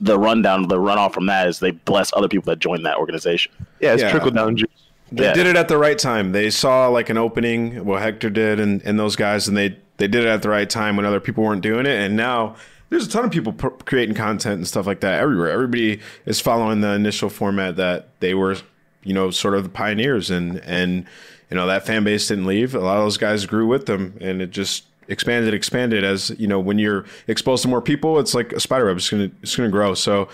the 0.00 0.18
rundown, 0.18 0.66
the 0.68 0.76
runoff 0.78 1.12
from 1.12 1.26
that 1.26 1.46
is 1.48 1.58
they 1.58 1.72
bless 1.72 2.10
other 2.14 2.28
people 2.28 2.46
that 2.50 2.58
join 2.60 2.82
that 2.84 2.96
organization. 2.96 3.52
yeah 3.80 3.92
it's 3.92 4.02
Yeah. 4.02 4.10
trickle 4.10 4.30
down 4.30 4.56
juice 4.56 4.68
They 5.12 5.24
Yeah. 5.24 5.32
did 5.32 5.46
it 5.46 5.56
at 5.56 5.68
the 5.68 5.76
right 5.78 5.98
time. 5.98 6.32
They 6.32 6.50
saw 6.50 6.88
like 6.88 7.10
an 7.10 7.18
opening, 7.18 7.84
what 7.84 8.00
Hector 8.02 8.30
did, 8.30 8.60
and, 8.60 8.80
and 8.84 8.98
those 8.98 9.16
guys, 9.16 9.48
and 9.48 9.56
they 9.56 9.76
they 9.98 10.08
did 10.08 10.24
it 10.24 10.28
at 10.28 10.42
the 10.42 10.48
right 10.48 10.68
time 10.70 10.96
when 10.96 11.04
other 11.04 11.20
people 11.20 11.44
weren't 11.44 11.62
doing 11.62 11.84
it. 11.86 11.98
And 11.98 12.16
now 12.16 12.56
there's 12.88 13.06
a 13.06 13.10
ton 13.10 13.24
of 13.24 13.30
people 13.30 13.52
pr- 13.52 13.68
creating 13.84 14.14
content 14.14 14.54
and 14.56 14.66
stuff 14.66 14.86
like 14.86 15.00
that 15.00 15.20
everywhere. 15.20 15.50
Everybody 15.50 16.00
is 16.26 16.40
following 16.40 16.80
the 16.80 16.92
initial 16.92 17.28
format 17.28 17.76
that 17.76 18.08
they 18.20 18.32
were, 18.34 18.56
you 19.04 19.12
know, 19.12 19.30
sort 19.30 19.54
of 19.54 19.62
the 19.64 19.68
pioneers, 19.68 20.30
and 20.30 20.58
and 20.64 21.04
you 21.50 21.56
know 21.56 21.66
that 21.66 21.84
fan 21.86 22.04
base 22.04 22.28
didn't 22.28 22.46
leave. 22.46 22.74
A 22.74 22.80
lot 22.80 22.98
of 22.98 23.04
those 23.04 23.18
guys 23.18 23.44
grew 23.46 23.66
with 23.66 23.86
them, 23.86 24.14
and 24.20 24.40
it 24.40 24.50
just 24.50 24.84
expanded, 25.08 25.52
expanded. 25.52 26.04
As 26.04 26.30
you 26.38 26.46
know, 26.46 26.60
when 26.60 26.78
you're 26.78 27.04
exposed 27.26 27.62
to 27.64 27.68
more 27.68 27.82
people, 27.82 28.18
it's 28.20 28.32
like 28.34 28.52
a 28.52 28.60
spider 28.60 28.86
web. 28.86 28.96
It's 28.96 29.10
gonna 29.10 29.30
it's 29.42 29.56
gonna 29.56 29.68
grow. 29.70 29.94
So. 29.94 30.28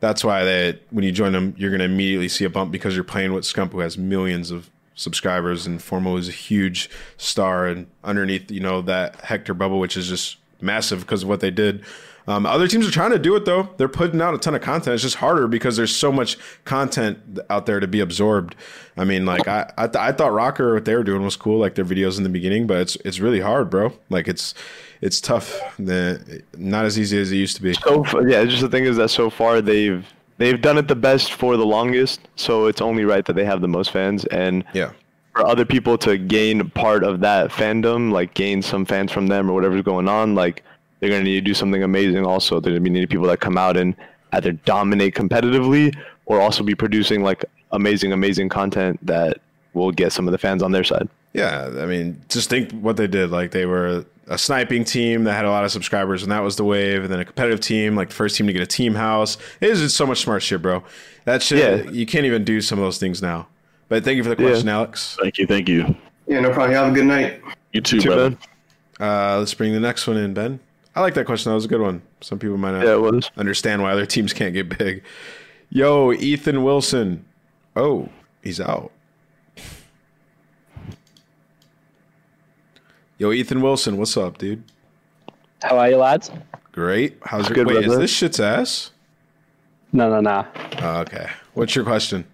That's 0.00 0.24
why 0.24 0.44
they 0.44 0.80
when 0.90 1.04
you 1.04 1.12
join 1.12 1.32
them, 1.32 1.54
you're 1.56 1.70
going 1.70 1.80
to 1.80 1.84
immediately 1.84 2.28
see 2.28 2.44
a 2.44 2.50
bump 2.50 2.72
because 2.72 2.94
you're 2.94 3.04
playing 3.04 3.32
with 3.32 3.44
Scump, 3.44 3.72
who 3.72 3.80
has 3.80 3.96
millions 3.96 4.50
of 4.50 4.70
subscribers, 4.94 5.66
and 5.66 5.80
FormaL 5.80 6.18
is 6.18 6.28
a 6.28 6.32
huge 6.32 6.90
star, 7.16 7.66
and 7.66 7.86
underneath, 8.02 8.50
you 8.50 8.60
know, 8.60 8.82
that 8.82 9.16
Hector 9.20 9.54
bubble, 9.54 9.78
which 9.78 9.96
is 9.96 10.08
just 10.08 10.36
massive 10.60 11.00
because 11.00 11.22
of 11.22 11.28
what 11.28 11.40
they 11.40 11.50
did. 11.50 11.84
Um, 12.28 12.46
other 12.46 12.68
teams 12.68 12.86
are 12.86 12.90
trying 12.90 13.10
to 13.10 13.18
do 13.18 13.34
it 13.36 13.44
though. 13.44 13.68
They're 13.76 13.88
putting 13.88 14.20
out 14.20 14.34
a 14.34 14.38
ton 14.38 14.54
of 14.54 14.60
content. 14.62 14.94
It's 14.94 15.02
just 15.02 15.16
harder 15.16 15.48
because 15.48 15.76
there's 15.76 15.94
so 15.94 16.12
much 16.12 16.36
content 16.64 17.18
out 17.48 17.66
there 17.66 17.80
to 17.80 17.86
be 17.88 18.00
absorbed. 18.00 18.54
I 18.96 19.04
mean, 19.04 19.24
like 19.26 19.48
I 19.48 19.72
I, 19.78 19.86
th- 19.86 19.96
I 19.96 20.12
thought 20.12 20.32
Rokkr 20.32 20.74
what 20.74 20.84
they 20.84 20.94
were 20.94 21.02
doing 21.04 21.22
was 21.22 21.36
cool, 21.36 21.58
like 21.58 21.74
their 21.74 21.84
videos 21.84 22.18
in 22.18 22.22
the 22.22 22.28
beginning, 22.28 22.66
but 22.66 22.78
it's 22.78 22.96
it's 23.04 23.20
really 23.20 23.40
hard, 23.40 23.70
bro. 23.70 23.92
Like 24.10 24.28
it's 24.28 24.54
it's 25.00 25.20
tough. 25.20 25.58
The, 25.78 26.42
not 26.56 26.84
as 26.84 26.98
easy 26.98 27.18
as 27.20 27.32
it 27.32 27.36
used 27.36 27.56
to 27.56 27.62
be. 27.62 27.72
so 27.74 28.04
yeah 28.26 28.44
just 28.44 28.60
the 28.62 28.68
thing 28.68 28.84
is 28.84 28.96
that 28.96 29.08
so 29.08 29.30
far 29.30 29.60
they've 29.62 30.06
they've 30.36 30.60
done 30.60 30.76
it 30.78 30.88
the 30.88 30.94
best 30.96 31.32
for 31.32 31.56
the 31.56 31.64
longest 31.66 32.20
so 32.36 32.66
it's 32.66 32.80
only 32.82 33.04
right 33.04 33.24
that 33.24 33.32
they 33.34 33.44
have 33.44 33.60
the 33.62 33.68
most 33.68 33.90
fans 33.92 34.24
and 34.26 34.62
Yeah. 34.74 34.90
for 35.32 35.46
other 35.46 35.64
people 35.64 35.96
to 35.98 36.18
gain 36.18 36.68
part 36.70 37.02
of 37.04 37.20
that 37.20 37.50
fandom, 37.50 38.12
like 38.12 38.34
gain 38.34 38.60
some 38.62 38.84
fans 38.84 39.10
from 39.10 39.26
them 39.28 39.48
or 39.50 39.54
whatever's 39.54 39.82
going 39.82 40.08
on, 40.08 40.34
like 40.34 40.62
they're 41.00 41.10
gonna 41.10 41.22
need 41.24 41.34
to 41.34 41.40
do 41.40 41.54
something 41.54 41.82
amazing. 41.82 42.24
Also, 42.24 42.60
they're 42.60 42.72
gonna 42.72 42.80
be 42.80 42.90
needing 42.90 43.08
people 43.08 43.26
that 43.26 43.40
come 43.40 43.58
out 43.58 43.76
and 43.76 43.94
either 44.32 44.52
dominate 44.52 45.14
competitively 45.14 45.94
or 46.26 46.40
also 46.40 46.62
be 46.62 46.74
producing 46.74 47.22
like 47.22 47.44
amazing, 47.72 48.12
amazing 48.12 48.48
content 48.48 48.98
that 49.04 49.38
will 49.74 49.90
get 49.92 50.12
some 50.12 50.28
of 50.28 50.32
the 50.32 50.38
fans 50.38 50.62
on 50.62 50.72
their 50.72 50.84
side. 50.84 51.08
Yeah, 51.32 51.70
I 51.78 51.86
mean, 51.86 52.20
just 52.28 52.50
think 52.50 52.72
what 52.72 52.96
they 52.96 53.06
did. 53.06 53.30
Like 53.30 53.50
they 53.52 53.66
were 53.66 54.04
a 54.28 54.38
sniping 54.38 54.84
team 54.84 55.24
that 55.24 55.32
had 55.34 55.44
a 55.44 55.50
lot 55.50 55.64
of 55.64 55.72
subscribers, 55.72 56.22
and 56.22 56.30
that 56.32 56.40
was 56.40 56.56
the 56.56 56.64
wave. 56.64 57.02
And 57.04 57.12
then 57.12 57.20
a 57.20 57.24
competitive 57.24 57.60
team, 57.60 57.96
like 57.96 58.08
the 58.08 58.14
first 58.14 58.36
team 58.36 58.46
to 58.46 58.52
get 58.52 58.62
a 58.62 58.66
team 58.66 58.94
house. 58.94 59.36
It 59.60 59.70
is 59.70 59.80
just 59.80 59.96
so 59.96 60.06
much 60.06 60.20
smart 60.22 60.42
shit, 60.42 60.60
bro. 60.62 60.82
That 61.24 61.42
shit, 61.42 61.84
Yeah. 61.86 61.90
you 61.90 62.06
can't 62.06 62.24
even 62.26 62.44
do 62.44 62.60
some 62.60 62.78
of 62.78 62.84
those 62.84 62.98
things 62.98 63.22
now. 63.22 63.46
But 63.88 64.04
thank 64.04 64.16
you 64.16 64.22
for 64.24 64.34
the 64.34 64.40
Yeah. 64.42 64.48
question, 64.50 64.68
Alex. 64.68 65.16
Thank 65.20 65.38
you, 65.38 65.46
thank 65.46 65.68
you. 65.68 65.94
Yeah, 66.26 66.40
no 66.40 66.50
problem. 66.50 66.70
You 66.72 66.76
have 66.76 66.92
a 66.92 66.94
good 66.94 67.06
night. 67.06 67.40
You 67.72 67.80
too, 67.80 68.00
Too 68.00 68.08
brother. 68.08 68.30
bad. 68.98 69.34
Uh, 69.34 69.38
let's 69.38 69.54
bring 69.54 69.72
the 69.72 69.80
next 69.80 70.06
one 70.06 70.16
in, 70.16 70.32
Ben. 70.34 70.60
I 70.94 71.00
like 71.00 71.14
that 71.14 71.24
question. 71.26 71.50
That 71.50 71.54
was 71.54 71.64
a 71.64 71.68
good 71.68 71.80
one. 71.80 72.02
Some 72.20 72.38
people 72.38 72.56
might 72.56 72.72
not 72.72 72.84
Yeah, 72.84 72.96
was. 72.96 73.30
understand 73.36 73.82
why 73.82 73.92
other 73.92 74.06
teams 74.06 74.32
can't 74.32 74.52
get 74.52 74.76
big. 74.78 75.02
Yo, 75.70 76.12
Ethan 76.12 76.64
Wilson. 76.64 77.24
Oh, 77.76 78.08
he's 78.42 78.60
out. 78.60 78.90
Yo, 83.18 83.32
Ethan 83.32 83.60
Wilson, 83.60 83.98
what's 83.98 84.16
up, 84.16 84.38
dude? 84.38 84.64
How 85.62 85.78
are 85.78 85.90
you, 85.90 85.96
lads? 85.96 86.30
Great. 86.72 87.18
How's 87.22 87.48
your 87.48 87.54
Good, 87.54 87.66
wait? 87.66 87.84
Is 87.84 87.96
this 87.98 88.10
shit's 88.10 88.40
ass? 88.40 88.90
No, 89.92 90.08
no, 90.08 90.20
no. 90.20 90.46
Oh, 90.80 91.00
okay. 91.00 91.28
What's 91.54 91.74
your 91.74 91.84
question? 91.84 92.24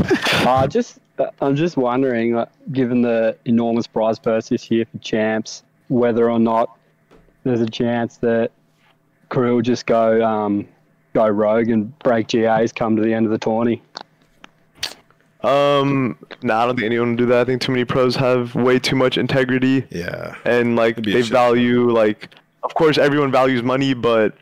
Uh, 0.00 0.66
just, 0.66 0.98
uh, 1.18 1.26
I'm 1.40 1.56
just 1.56 1.76
wondering, 1.76 2.44
given 2.72 3.02
the 3.02 3.36
enormous 3.46 3.86
prize 3.86 4.18
purse 4.18 4.50
this 4.50 4.70
year 4.70 4.84
for 4.92 4.98
champs, 4.98 5.62
whether 5.88 6.30
or 6.30 6.38
not 6.38 6.76
there's 7.44 7.60
a 7.60 7.70
chance 7.70 8.16
that 8.18 8.50
crew 9.28 9.56
will 9.56 9.62
just 9.62 9.86
go 9.86 10.24
um, 10.24 10.68
go 11.14 11.28
rogue 11.28 11.68
and 11.68 11.96
break 12.00 12.28
GAs 12.28 12.72
come 12.72 12.96
to 12.96 13.02
the 13.02 13.12
end 13.12 13.26
of 13.26 13.32
the 13.32 13.38
tourney? 13.38 13.82
Um, 15.42 16.18
no, 16.42 16.56
I 16.56 16.66
don't 16.66 16.76
think 16.76 16.86
anyone 16.86 17.10
will 17.10 17.16
do 17.16 17.26
that. 17.26 17.40
I 17.40 17.44
think 17.44 17.62
too 17.62 17.72
many 17.72 17.84
pros 17.84 18.16
have 18.16 18.54
way 18.54 18.78
too 18.78 18.96
much 18.96 19.18
integrity. 19.18 19.86
Yeah. 19.90 20.34
And 20.44 20.76
like 20.76 20.96
they 20.96 21.22
shit. 21.22 21.26
value 21.26 21.90
like, 21.90 22.34
of 22.64 22.74
course, 22.74 22.98
everyone 22.98 23.30
values 23.30 23.62
money, 23.62 23.94
but 23.94 24.34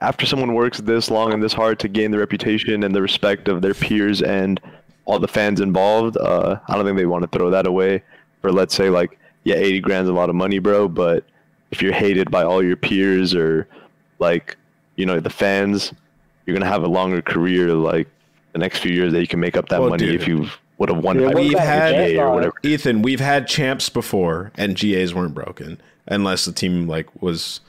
after 0.00 0.24
someone 0.26 0.54
works 0.54 0.80
this 0.80 1.10
long 1.10 1.32
and 1.32 1.42
this 1.42 1.52
hard 1.52 1.78
to 1.80 1.88
gain 1.88 2.10
the 2.10 2.18
reputation 2.18 2.84
and 2.84 2.94
the 2.94 3.02
respect 3.02 3.48
of 3.48 3.62
their 3.62 3.74
peers 3.74 4.22
and 4.22 4.60
all 5.04 5.18
the 5.18 5.28
fans 5.28 5.60
involved, 5.60 6.16
uh, 6.16 6.58
I 6.68 6.74
don't 6.74 6.86
think 6.86 6.96
they 6.96 7.06
want 7.06 7.30
to 7.30 7.38
throw 7.38 7.50
that 7.50 7.66
away 7.66 8.02
for 8.40 8.50
let's 8.50 8.74
say 8.74 8.88
like, 8.88 9.18
yeah, 9.44 9.56
eighty 9.56 9.80
grand's 9.80 10.08
a 10.08 10.12
lot 10.14 10.30
of 10.30 10.36
money, 10.36 10.58
bro. 10.58 10.88
But 10.88 11.24
if 11.70 11.82
you're 11.82 11.92
hated 11.92 12.30
by 12.30 12.42
all 12.42 12.62
your 12.62 12.76
peers 12.76 13.34
or 13.34 13.66
like, 14.18 14.56
you 14.96 15.06
know, 15.06 15.20
the 15.20 15.30
fans, 15.30 15.92
you're 16.46 16.56
gonna 16.56 16.70
have 16.70 16.82
a 16.82 16.88
longer 16.88 17.20
career 17.22 17.72
like 17.72 18.08
the 18.52 18.58
next 18.58 18.78
few 18.78 18.92
years 18.92 19.12
that 19.12 19.20
you 19.20 19.26
can 19.26 19.40
make 19.40 19.56
up 19.56 19.68
that 19.70 19.80
Well, 19.80 19.90
money 19.90 20.06
dude. 20.06 20.20
if 20.20 20.28
you 20.28 20.48
would 20.78 20.88
have 20.88 21.02
won 21.02 21.18
Yeah, 21.20 21.34
We've 21.34 21.58
had 21.58 22.16
or 22.16 22.30
whatever. 22.32 22.54
Ethan, 22.62 23.02
we've 23.02 23.20
had 23.20 23.46
champs 23.48 23.88
before, 23.88 24.52
and 24.56 24.76
GAs 24.76 25.14
weren't 25.14 25.34
broken 25.34 25.80
unless 26.06 26.44
the 26.44 26.52
team 26.52 26.86
like 26.86 27.06
was. 27.22 27.60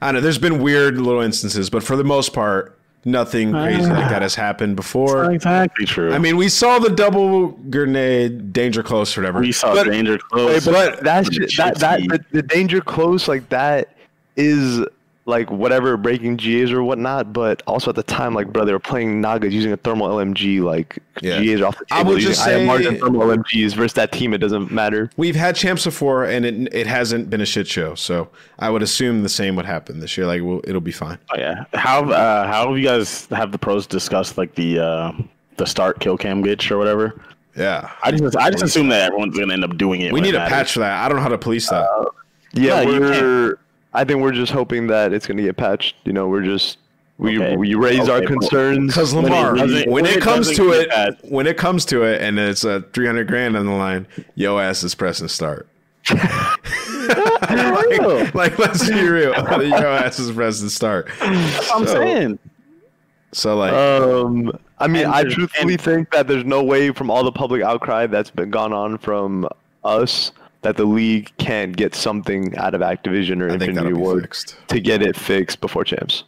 I 0.00 0.06
don't 0.06 0.16
know. 0.16 0.20
There's 0.20 0.38
been 0.38 0.60
weird 0.62 0.98
little 0.98 1.20
instances, 1.22 1.70
but 1.70 1.82
for 1.82 1.94
the 1.96 2.04
most 2.04 2.32
part, 2.32 2.76
nothing 3.04 3.54
ah. 3.54 3.64
crazy 3.64 3.90
like 3.90 4.08
that 4.10 4.22
has 4.22 4.34
happened 4.34 4.76
before. 4.76 5.32
exactly 5.32 5.86
true. 5.86 6.12
I 6.12 6.18
mean, 6.18 6.36
we 6.36 6.48
saw 6.48 6.78
the 6.78 6.90
double 6.90 7.48
grenade, 7.48 8.52
danger 8.52 8.82
close, 8.82 9.16
or 9.16 9.22
whatever. 9.22 9.40
we 9.40 9.52
saw 9.52 9.74
but- 9.74 9.86
danger 9.86 10.18
close. 10.18 10.66
Wait, 10.66 10.72
but 10.72 11.02
that's 11.02 11.28
Shitty. 11.30 11.56
that 11.56 11.76
that 11.78 12.00
the, 12.00 12.24
the 12.32 12.42
danger 12.42 12.80
close 12.80 13.28
like 13.28 13.48
that 13.50 13.88
is 14.36 14.84
like 15.24 15.50
whatever 15.52 15.96
breaking 15.96 16.34
GAs 16.36 16.72
or 16.72 16.82
whatnot. 16.82 17.32
But 17.32 17.62
also 17.66 17.90
at 17.90 17.96
the 17.96 18.02
time, 18.02 18.34
like 18.34 18.52
bro, 18.52 18.64
they 18.64 18.72
were 18.72 18.78
playing 18.80 19.20
Nagas 19.20 19.52
using 19.52 19.72
a 19.72 19.76
thermal 19.76 20.08
LMG. 20.08 20.60
Like 20.62 20.98
Yeah. 21.20 21.40
GAs 21.42 21.60
are 21.60 21.66
off 21.66 21.78
the 21.78 21.84
table. 21.84 21.86
I 21.90 21.96
table 21.98 22.10
would 22.12 22.16
using 22.22 22.30
just 22.32 22.44
say- 22.44 22.68
and 22.88 22.98
thermal 23.00 23.20
LMGs 23.28 23.74
versus 23.74 23.92
that 23.94 24.10
team. 24.12 24.34
It 24.34 24.38
doesn't 24.38 24.70
matter. 24.72 25.10
We've 25.16 25.36
had 25.36 25.54
champs 25.54 25.84
before, 25.84 26.24
and 26.24 26.44
it 26.44 26.74
it 26.74 26.86
hasn't 26.86 27.30
been 27.30 27.40
a 27.40 27.46
shit 27.46 27.68
show. 27.68 27.94
So 27.94 28.28
I 28.58 28.70
would 28.70 28.82
assume 28.82 29.22
the 29.22 29.28
same 29.28 29.54
would 29.56 29.66
happen 29.66 30.00
this 30.00 30.16
year. 30.18 30.26
Like, 30.26 30.42
well, 30.42 30.60
it'll 30.64 30.80
be 30.80 30.92
fine. 30.92 31.18
Oh, 31.30 31.38
yeah. 31.38 31.64
How 31.74 32.04
uh, 32.10 32.46
how 32.46 32.68
have 32.68 32.76
you 32.78 32.84
guys 32.84 33.26
have 33.26 33.52
the 33.52 33.58
pros 33.58 33.86
discussed 33.86 34.36
like 34.38 34.54
the 34.56 34.78
uh, 34.80 35.12
the 35.56 35.66
start 35.66 36.00
kill 36.00 36.16
cam 36.18 36.42
glitch 36.42 36.70
or 36.70 36.78
whatever? 36.78 37.20
Yeah, 37.56 37.90
I 38.02 38.10
just 38.12 38.34
I 38.36 38.50
just 38.50 38.64
assume 38.64 38.88
that 38.88 39.02
everyone's 39.02 39.38
gonna 39.38 39.52
end 39.52 39.62
up 39.62 39.76
doing 39.76 40.00
it. 40.00 40.12
we 40.12 40.20
need 40.22 40.34
it 40.34 40.38
a 40.38 40.48
patch 40.48 40.72
for 40.72 40.78
that. 40.80 41.04
I 41.04 41.08
don't 41.08 41.18
know 41.18 41.22
how 41.22 41.28
to 41.28 41.36
police 41.38 41.68
that. 41.68 41.86
Yeah, 42.54 42.82
No, 42.82 42.90
you 42.90 43.00
we're. 43.00 43.58
I 43.94 44.04
think 44.04 44.20
we're 44.20 44.32
just 44.32 44.52
hoping 44.52 44.86
that 44.88 45.12
it's 45.12 45.26
gonna 45.26 45.42
get 45.42 45.56
patched. 45.56 45.96
You 46.04 46.12
know, 46.12 46.28
we're 46.28 46.42
just 46.42 46.78
we 47.18 47.38
Okay. 47.38 47.56
we 47.56 47.74
raise 47.74 48.08
our 48.08 48.18
Okay, 48.18 48.26
cool. 48.26 48.38
concerns. 48.38 48.94
Because 48.94 49.14
When 49.14 49.24
it 49.26 49.30
Lamar, 49.30 49.54
when, 49.54 49.68
doesn't- 49.68 49.90
when 49.90 50.06
it, 50.06 50.16
it 50.16 50.22
comes 50.22 50.50
to 50.56 50.72
it, 50.72 50.88
that- 50.90 51.18
when 51.22 51.46
it 51.46 51.56
comes 51.56 51.84
to 51.86 52.02
it, 52.04 52.20
and 52.22 52.38
it's 52.38 52.64
a 52.64 52.82
three 52.94 53.06
hundred 53.06 53.28
grand 53.28 53.56
on 53.56 53.66
the 53.66 53.72
line, 53.72 54.06
yo 54.34 54.58
ass 54.58 54.82
is 54.82 54.94
pressing 54.94 55.28
start. 55.28 55.68
like, 56.10 58.34
like, 58.34 58.58
let's 58.58 58.88
be 58.88 59.08
real, 59.08 59.32
yo 59.34 59.92
ass 59.92 60.18
is 60.18 60.32
pressing 60.32 60.68
start. 60.68 61.08
That's 61.20 61.68
what 61.70 61.80
I'm 61.80 61.86
So- 61.86 61.94
saying. 61.94 62.38
So 63.34 63.56
like, 63.56 63.72
Um, 63.72 64.52
I 64.78 64.88
mean, 64.88 65.06
I 65.06 65.22
there's- 65.22 65.34
truthfully 65.34 65.76
think 65.78 66.10
that 66.12 66.28
there's 66.28 66.44
no 66.44 66.62
way 66.62 66.90
from 66.90 67.10
all 67.10 67.24
the 67.24 67.32
public 67.32 67.62
outcry 67.62 68.06
that's 68.06 68.30
been 68.30 68.50
gone 68.50 68.74
on 68.74 68.98
from 68.98 69.48
us 69.84 70.32
that 70.62 70.76
the 70.76 70.84
league 70.84 71.30
can't 71.38 71.76
get 71.76 71.94
something 71.94 72.56
out 72.56 72.74
of 72.74 72.80
Activision 72.80 73.42
or 73.42 73.50
I 73.50 73.54
Infinity 73.54 73.92
Ward 73.92 74.32
to 74.68 74.80
get 74.80 75.02
it 75.02 75.16
fixed 75.16 75.60
before 75.60 75.84
champs. 75.84 76.24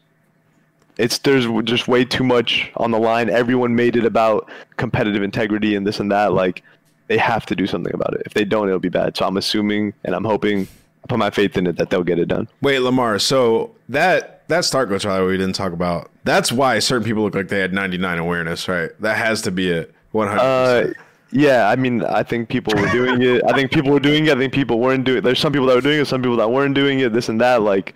It's 0.97 1.19
there's 1.19 1.47
just 1.65 1.89
way 1.89 2.05
too 2.05 2.23
much 2.23 2.71
on 2.77 2.91
the 2.91 2.99
line. 2.99 3.31
Everyone 3.31 3.75
made 3.75 3.97
it 3.97 4.05
about 4.05 4.49
competitive 4.77 5.23
integrity 5.23 5.75
and 5.75 5.87
this 5.87 5.99
and 5.99 6.11
that. 6.13 6.33
Like 6.33 6.63
they 7.09 7.19
have 7.19 7.47
to 7.47 7.57
do 7.57 7.67
something 7.67 7.93
about 7.95 8.15
it. 8.15 8.23
If 8.27 8.35
they 8.35 8.45
don't, 8.45 8.69
it'll 8.69 8.79
be 8.79 8.89
bad. 8.89 9.17
So 9.17 9.27
I'm 9.27 9.37
assuming 9.37 9.95
and 10.05 10.15
I'm 10.15 10.25
hoping, 10.25 10.69
I 11.03 11.07
put 11.09 11.19
my 11.19 11.31
faith 11.31 11.57
in 11.57 11.67
it 11.67 11.77
that 11.77 11.91
they'll 11.91 12.05
get 12.05 12.19
it 12.19 12.27
done. 12.27 12.49
Wait, 12.61 12.79
Lamar. 12.79 13.19
So 13.19 13.75
that 13.89 14.47
that 14.49 14.65
start 14.65 14.89
glitch 14.89 15.03
trial 15.03 15.27
we 15.27 15.37
didn't 15.37 15.55
talk 15.55 15.73
about. 15.73 16.11
That's 16.25 16.53
why 16.53 16.79
certain 16.79 17.05
people 17.05 17.23
look 17.23 17.35
like 17.35 17.49
they 17.49 17.61
had 17.61 17.73
99 17.73 18.19
awareness, 18.19 18.69
right? 18.69 18.91
That 19.01 19.17
has 19.17 19.43
to 19.43 19.51
be 19.51 19.71
it. 19.71 19.95
100. 20.13 20.95
Yeah, 21.37 21.69
I 21.69 21.75
mean, 21.75 22.05
I 22.05 22.23
think 22.23 22.49
people 22.49 22.73
were 22.81 22.89
doing 22.91 23.21
it. 23.23 23.43
I 23.45 23.53
think 23.53 23.73
people 23.73 23.91
were 23.93 23.99
doing 23.99 24.27
it. 24.27 24.37
I 24.37 24.39
think 24.39 24.53
people 24.53 24.79
weren't 24.79 25.03
doing 25.05 25.19
it. 25.19 25.21
There's 25.23 25.41
some 25.41 25.53
people 25.53 25.67
that 25.67 25.75
were 25.75 25.81
doing 25.81 25.99
it, 26.01 26.07
some 26.07 26.23
people 26.23 26.37
that 26.37 26.49
weren't 26.49 26.75
doing 26.77 27.01
it. 27.01 27.13
This 27.13 27.29
and 27.29 27.41
that. 27.41 27.61
Like, 27.63 27.95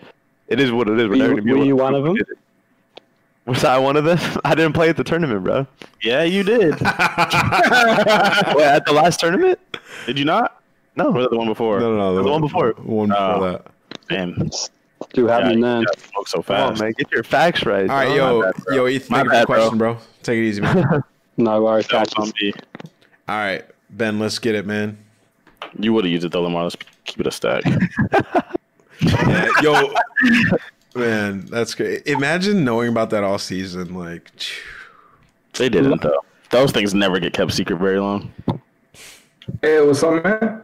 it 0.49 0.59
is 0.61 0.73
what 0.73 0.89
it 0.89 0.99
is. 0.99 1.05
We're 1.05 1.11
Were 1.11 1.17
never 1.17 1.31
you- 1.31 1.37
gonna 1.37 1.43
be 1.43 1.53
were 1.53 1.65
you 1.65 1.77
one 1.77 1.95
of 1.95 2.03
them? 2.03 2.17
Was 3.47 3.63
I 3.65 3.79
one 3.79 3.97
of 3.97 4.05
them? 4.05 4.19
I 4.45 4.55
didn't 4.57 4.73
play 4.75 4.89
at 4.89 4.97
the 4.97 5.05
tournament, 5.05 5.45
bro. 5.45 5.67
Yeah, 6.03 6.23
you 6.25 6.43
did. 6.43 6.73
Wait, 6.81 6.83
at 8.67 8.85
the 8.85 8.93
last 8.93 9.21
tournament? 9.21 9.59
did 10.07 10.19
you 10.19 10.25
not? 10.25 10.61
No. 10.97 11.07
Or 11.07 11.13
was 11.13 11.25
it 11.27 11.31
the 11.31 11.39
one 11.39 11.47
before? 11.47 11.79
no, 11.81 11.97
no, 11.97 12.15
no. 12.17 12.23
the 12.25 12.29
one 12.29 12.41
before. 12.41 12.73
One 12.83 13.09
before 13.11 13.23
Oh. 13.25 13.41
that. 13.53 13.67
Damn. 14.09 14.35
Do 15.13 15.27
Yeah, 15.27 15.33
happening 15.33 15.59
you 15.59 15.65
then. 15.65 15.83
gotta 15.85 16.01
smoke 16.01 16.27
so 16.29 16.43
Come 16.43 16.57
on, 16.57 16.71
fast. 16.73 16.83
man. 16.83 16.93
Get 16.99 17.11
your 17.13 17.23
facts 17.23 17.65
right. 17.65 17.89
All 17.89 17.97
right, 17.97 18.09
dog. 18.09 18.17
yo, 18.17 18.43
bad, 18.43 18.55
yo, 18.75 18.87
Ethan, 18.89 19.13
My 19.13 19.19
thank 19.19 19.25
you 19.27 19.31
for 19.31 19.33
bad, 19.33 19.43
the 19.43 19.47
bro. 19.47 19.57
question, 19.57 19.79
bro. 19.79 19.99
Take 20.25 20.39
it 20.39 20.43
easy, 20.49 20.61
man. 20.61 21.05
No 21.41 21.63
worries. 21.63 21.87
Don't 21.87 22.05
Catches. 22.13 22.33
be- 22.33 22.53
All 23.29 23.37
right, 23.37 23.63
Ben, 23.91 24.19
let's 24.19 24.39
get 24.39 24.55
it, 24.55 24.65
man. 24.65 24.97
You 25.79 25.93
would 25.93 26.05
have 26.05 26.13
used 26.13 26.25
it 26.25 26.33
though, 26.33 26.43
Lamar. 26.43 26.63
Let's 26.65 26.77
keep 27.05 27.21
it 27.21 27.27
a 27.27 27.31
stack. 27.31 27.63
Yeah, 29.01 29.49
yo, 29.63 29.95
man, 30.97 31.47
that's 31.47 31.73
great. 31.77 32.05
Imagine 32.09 32.65
knowing 32.65 32.89
about 32.89 33.11
that 33.11 33.23
all 33.23 33.39
season. 33.39 33.95
Like, 33.95 34.29
they 35.53 35.69
didn't 35.69 36.03
though. 36.03 36.25
Those 36.51 36.73
things 36.73 36.95
never 36.95 37.21
get 37.21 37.33
kept 37.33 37.53
secret 37.53 37.79
very 37.79 38.01
long. 38.01 38.33
Hey, 39.63 39.81
what's 39.87 40.03
up, 40.03 40.25
man? 40.25 40.63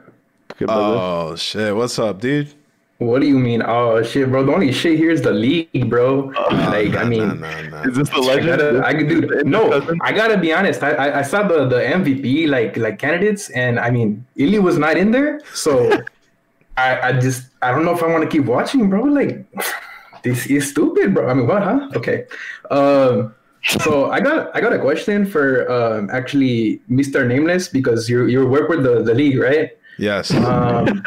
Good, 0.58 0.68
oh 0.68 1.36
shit, 1.36 1.76
what's 1.76 1.96
up, 1.98 2.20
dude? 2.20 2.52
What 2.98 3.20
do 3.20 3.26
you 3.26 3.38
mean? 3.38 3.60
Oh 3.62 4.02
shit, 4.02 4.30
bro. 4.30 4.44
The 4.46 4.52
only 4.54 4.72
shit 4.72 4.96
here 4.98 5.10
is 5.10 5.20
the 5.22 5.32
league, 5.32 5.90
bro. 5.90 6.32
like, 6.70 6.92
Nah, 6.92 7.00
I 7.00 7.04
mean, 7.04 7.26
nah, 7.26 7.34
nah, 7.34 7.62
nah. 7.62 7.82
is 7.82 7.96
this 7.96 8.08
the 8.08 8.16
I 8.16 8.20
legend? 8.20 8.46
gotta, 8.46 8.86
I 8.86 8.94
could 8.94 9.08
do 9.08 9.42
no. 9.44 9.82
I 10.00 10.12
gotta 10.12 10.38
be 10.38 10.52
honest. 10.52 10.82
I, 10.82 10.92
I, 10.92 11.18
I 11.18 11.22
saw 11.22 11.42
the 11.46 11.66
the 11.66 11.80
MVP 11.82 12.48
like 12.48 12.76
like 12.76 12.98
candidates, 12.98 13.50
and 13.50 13.80
I 13.80 13.90
mean, 13.90 14.24
Illey 14.38 14.62
was 14.62 14.78
not 14.78 14.96
in 14.96 15.10
there, 15.10 15.40
so 15.52 15.90
I 16.76 17.00
I 17.08 17.12
just 17.18 17.50
I 17.62 17.72
don't 17.72 17.84
know 17.84 17.92
if 17.94 18.02
I 18.02 18.06
want 18.06 18.22
to 18.22 18.30
keep 18.30 18.46
watching, 18.46 18.88
bro. 18.88 19.02
Like, 19.02 19.44
this 20.22 20.46
is 20.46 20.70
stupid, 20.70 21.14
bro. 21.14 21.28
I 21.28 21.34
mean, 21.34 21.46
what, 21.48 21.62
huh? 21.62 21.90
Okay. 21.96 22.26
Um. 22.70 23.34
So 23.80 24.10
I 24.10 24.20
got 24.20 24.54
I 24.54 24.60
got 24.60 24.72
a 24.72 24.78
question 24.78 25.26
for 25.26 25.66
um 25.72 26.10
actually 26.12 26.80
Mr. 26.88 27.26
Nameless 27.26 27.68
because 27.68 28.08
you 28.08 28.26
you 28.26 28.46
work 28.46 28.68
with 28.68 28.82
the 28.84 29.02
the 29.02 29.14
league, 29.14 29.38
right? 29.38 29.70
yes. 29.98 30.30
Um, 30.34 31.02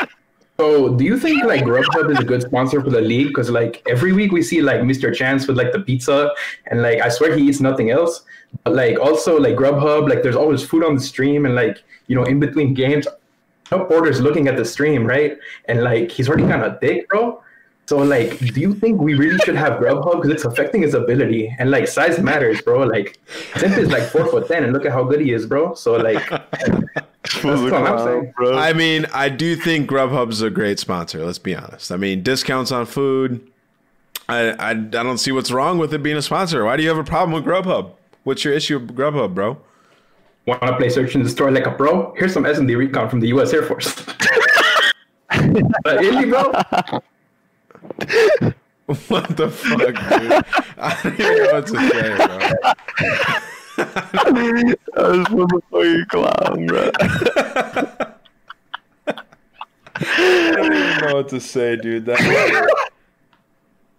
so 0.59 0.95
do 0.95 1.03
you 1.03 1.19
think 1.19 1.43
like 1.43 1.63
Grubhub 1.63 2.11
is 2.11 2.19
a 2.19 2.23
good 2.23 2.41
sponsor 2.41 2.81
for 2.81 2.89
the 2.89 3.01
league? 3.01 3.27
Because 3.27 3.49
like 3.49 3.83
every 3.87 4.11
week 4.11 4.31
we 4.31 4.41
see 4.41 4.61
like 4.61 4.81
Mr. 4.81 5.13
Chance 5.13 5.47
with 5.47 5.57
like 5.57 5.71
the 5.71 5.79
pizza, 5.79 6.31
and 6.67 6.81
like 6.81 6.99
I 7.01 7.09
swear 7.09 7.35
he 7.35 7.47
eats 7.47 7.59
nothing 7.59 7.91
else. 7.91 8.23
But 8.63 8.73
like 8.73 8.99
also 8.99 9.39
like 9.39 9.55
Grubhub, 9.55 10.09
like 10.09 10.23
there's 10.23 10.35
always 10.35 10.63
food 10.63 10.83
on 10.83 10.95
the 10.95 11.01
stream, 11.01 11.45
and 11.45 11.53
like 11.53 11.83
you 12.07 12.15
know 12.15 12.23
in 12.23 12.39
between 12.39 12.73
games, 12.73 13.07
no 13.71 13.83
orders 13.83 14.19
looking 14.19 14.47
at 14.47 14.57
the 14.57 14.65
stream, 14.65 15.05
right? 15.05 15.37
And 15.65 15.83
like 15.83 16.09
he's 16.09 16.27
already 16.27 16.47
kind 16.47 16.63
of 16.63 16.79
thick, 16.79 17.07
bro. 17.09 17.43
So 17.87 17.99
like, 17.99 18.37
do 18.39 18.59
you 18.59 18.73
think 18.73 18.99
we 18.99 19.13
really 19.13 19.37
should 19.45 19.55
have 19.55 19.79
Grubhub 19.79 20.15
because 20.15 20.31
it's 20.31 20.45
affecting 20.45 20.81
his 20.81 20.93
ability 20.93 21.55
and 21.57 21.71
like 21.71 21.87
size 21.87 22.19
matters, 22.19 22.61
bro? 22.61 22.79
Like, 22.79 23.19
Simp 23.55 23.77
is 23.77 23.89
like 23.89 24.03
four 24.03 24.25
foot 24.25 24.47
ten, 24.47 24.63
and 24.63 24.73
look 24.73 24.85
at 24.85 24.91
how 24.91 25.03
good 25.03 25.21
he 25.21 25.31
is, 25.31 25.45
bro. 25.45 25.73
So 25.75 25.95
like, 25.95 26.21
that's 27.31 27.43
what 27.43 27.73
I'm 27.73 27.99
saying. 27.99 28.33
bro. 28.35 28.57
I 28.57 28.73
mean, 28.73 29.05
I 29.13 29.29
do 29.29 29.55
think 29.55 29.89
Grubhub's 29.89 30.41
a 30.41 30.49
great 30.49 30.79
sponsor. 30.79 31.25
Let's 31.25 31.39
be 31.39 31.55
honest. 31.55 31.91
I 31.91 31.97
mean, 31.97 32.23
discounts 32.23 32.71
on 32.71 32.85
food. 32.85 33.49
I, 34.29 34.49
I 34.51 34.69
I 34.71 34.73
don't 34.73 35.17
see 35.19 35.31
what's 35.31 35.51
wrong 35.51 35.77
with 35.77 35.93
it 35.93 36.03
being 36.03 36.17
a 36.17 36.21
sponsor. 36.21 36.65
Why 36.65 36.75
do 36.77 36.83
you 36.83 36.89
have 36.89 36.97
a 36.97 37.03
problem 37.03 37.31
with 37.33 37.45
Grubhub? 37.45 37.91
What's 38.23 38.43
your 38.43 38.53
issue 38.53 38.79
with 38.79 38.95
Grubhub, 38.95 39.33
bro? 39.33 39.57
Want 40.45 40.61
to 40.61 40.75
play 40.77 40.89
search 40.89 41.15
and 41.15 41.23
destroy 41.23 41.49
like 41.51 41.65
a 41.65 41.71
pro? 41.71 42.13
Here's 42.15 42.33
some 42.33 42.45
S&D 42.45 42.75
recon 42.75 43.09
from 43.09 43.19
the 43.19 43.27
U.S. 43.29 43.53
Air 43.53 43.63
Force. 43.63 43.95
Uh, 45.29 45.51
but 45.83 45.99
Illey, 45.99 46.29
bro, 46.29 46.51
What 49.07 49.35
the 49.35 49.49
fuck, 49.49 49.79
dude? 49.79 50.31
I 50.77 50.97
don't 51.03 51.19
even 51.19 51.43
know 51.43 51.53
what 51.53 51.67
to 51.67 51.75
say, 51.89 52.15
bro. 52.15 53.37
That 53.77 55.25
was 55.29 55.53
a 55.53 55.61
fucking 55.71 56.05
clown, 56.09 56.65
bro. 56.65 56.91
I 59.99 60.51
don't 60.55 60.73
even 60.73 61.07
know 61.07 61.15
what 61.15 61.29
to 61.29 61.39
say, 61.39 61.75
dude. 61.75 62.05
That 62.05 62.69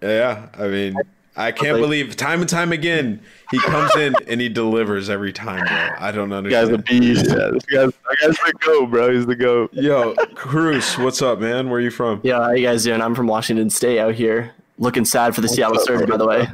yeah, 0.02 0.48
I 0.58 0.68
mean, 0.68 0.96
I 1.36 1.52
can't 1.52 1.78
believe 1.78 2.16
time 2.16 2.40
and 2.40 2.48
time 2.48 2.72
again 2.72 3.20
he 3.50 3.58
comes 3.60 3.94
in 3.96 4.14
and 4.26 4.40
he 4.40 4.48
delivers 4.48 5.08
every 5.08 5.32
time, 5.32 5.64
bro. 5.66 5.90
I 5.98 6.12
don't 6.12 6.30
You 6.30 6.50
guys 6.50 6.68
understand. 6.68 6.76
the 6.78 7.00
beast. 7.00 7.26
Yeah, 7.28 7.50
this 7.52 7.64
guy's, 7.64 7.86
this 7.86 8.20
guy's 8.20 8.36
the 8.36 8.52
go, 8.60 8.86
bro. 8.86 9.12
He's 9.12 9.26
the 9.26 9.36
go. 9.36 9.68
Yo, 9.72 10.14
Cruz, 10.34 10.98
what's 10.98 11.22
up, 11.22 11.38
man? 11.40 11.70
Where 11.70 11.78
are 11.78 11.82
you 11.82 11.90
from? 11.90 12.20
Yeah, 12.22 12.42
how 12.42 12.50
you 12.50 12.66
guys 12.66 12.84
doing? 12.84 13.00
I'm 13.00 13.14
from 13.14 13.26
Washington 13.26 13.70
State 13.70 13.98
out 13.98 14.14
here. 14.14 14.52
Looking 14.78 15.04
sad 15.04 15.34
for 15.34 15.40
the 15.40 15.48
Seattle 15.48 15.78
Surge, 15.80 16.08
by 16.08 16.16
the 16.16 16.26
way. 16.26 16.46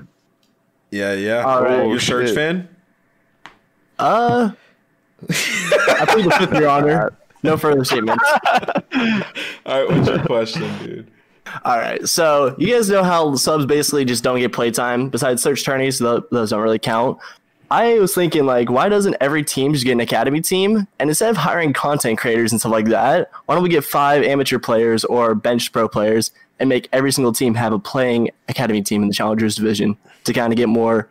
Yeah, 0.90 1.12
yeah. 1.14 1.42
Oh, 1.44 1.48
oh, 1.48 1.52
All 1.52 1.62
right. 1.64 1.86
you 1.88 1.96
a 1.96 2.00
Surge 2.00 2.32
fan? 2.34 2.68
Uh, 3.98 4.50
I 5.28 6.06
plead 6.08 6.26
the 6.26 6.36
fifth, 6.38 6.52
Your 6.54 6.68
Honor. 6.68 7.12
No 7.42 7.56
further 7.56 7.84
statements. 7.84 8.24
All 8.54 9.20
right, 9.66 9.88
what's 9.88 10.08
your 10.08 10.24
question, 10.24 10.78
dude? 10.78 11.10
All 11.64 11.76
right, 11.76 12.06
so 12.08 12.54
you 12.58 12.72
guys 12.74 12.88
know 12.88 13.04
how 13.04 13.34
subs 13.36 13.66
basically 13.66 14.04
just 14.04 14.24
don't 14.24 14.38
get 14.38 14.52
playtime 14.52 15.10
besides 15.10 15.42
search 15.42 15.62
tourneys, 15.62 15.98
tho- 15.98 16.24
those 16.30 16.50
don't 16.50 16.62
really 16.62 16.78
count. 16.78 17.18
I 17.70 17.98
was 17.98 18.14
thinking, 18.14 18.46
like, 18.46 18.70
why 18.70 18.88
doesn't 18.88 19.16
every 19.20 19.42
team 19.42 19.72
just 19.72 19.84
get 19.84 19.92
an 19.92 20.00
academy 20.00 20.40
team? 20.40 20.86
And 20.98 21.10
instead 21.10 21.30
of 21.30 21.36
hiring 21.36 21.72
content 21.72 22.18
creators 22.18 22.52
and 22.52 22.60
stuff 22.60 22.72
like 22.72 22.86
that, 22.86 23.30
why 23.46 23.54
don't 23.54 23.64
we 23.64 23.68
get 23.68 23.84
five 23.84 24.22
amateur 24.22 24.58
players 24.58 25.04
or 25.04 25.34
bench 25.34 25.72
pro 25.72 25.88
players 25.88 26.30
and 26.60 26.68
make 26.68 26.88
every 26.92 27.10
single 27.12 27.32
team 27.32 27.54
have 27.54 27.72
a 27.72 27.78
playing 27.78 28.30
academy 28.48 28.82
team 28.82 29.02
in 29.02 29.08
the 29.08 29.14
challengers 29.14 29.56
division 29.56 29.96
to 30.24 30.32
kind 30.32 30.52
of 30.52 30.56
get 30.56 30.68
more 30.68 31.08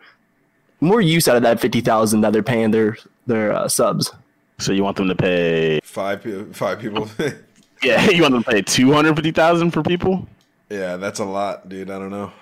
more 0.80 1.00
use 1.00 1.28
out 1.28 1.36
of 1.36 1.42
that 1.42 1.60
fifty 1.60 1.80
thousand 1.80 2.20
that 2.22 2.32
they're 2.32 2.42
paying 2.42 2.70
their 2.70 2.96
their 3.26 3.52
uh, 3.52 3.68
subs. 3.68 4.10
So 4.58 4.72
you 4.72 4.84
want 4.84 4.96
them 4.96 5.08
to 5.08 5.14
pay 5.16 5.80
five 5.82 6.22
pe- 6.22 6.44
five 6.52 6.78
people? 6.80 7.08
Yeah, 7.82 8.08
you 8.08 8.22
want 8.22 8.32
them 8.32 8.42
to 8.44 8.50
pay 8.50 8.62
two 8.62 8.92
hundred 8.92 9.14
fifty 9.16 9.30
thousand 9.32 9.72
for 9.72 9.82
people? 9.82 10.26
yeah, 10.70 10.96
that's 10.96 11.18
a 11.18 11.24
lot, 11.24 11.68
dude. 11.68 11.90
I 11.90 11.98
don't 11.98 12.10
know. 12.10 12.32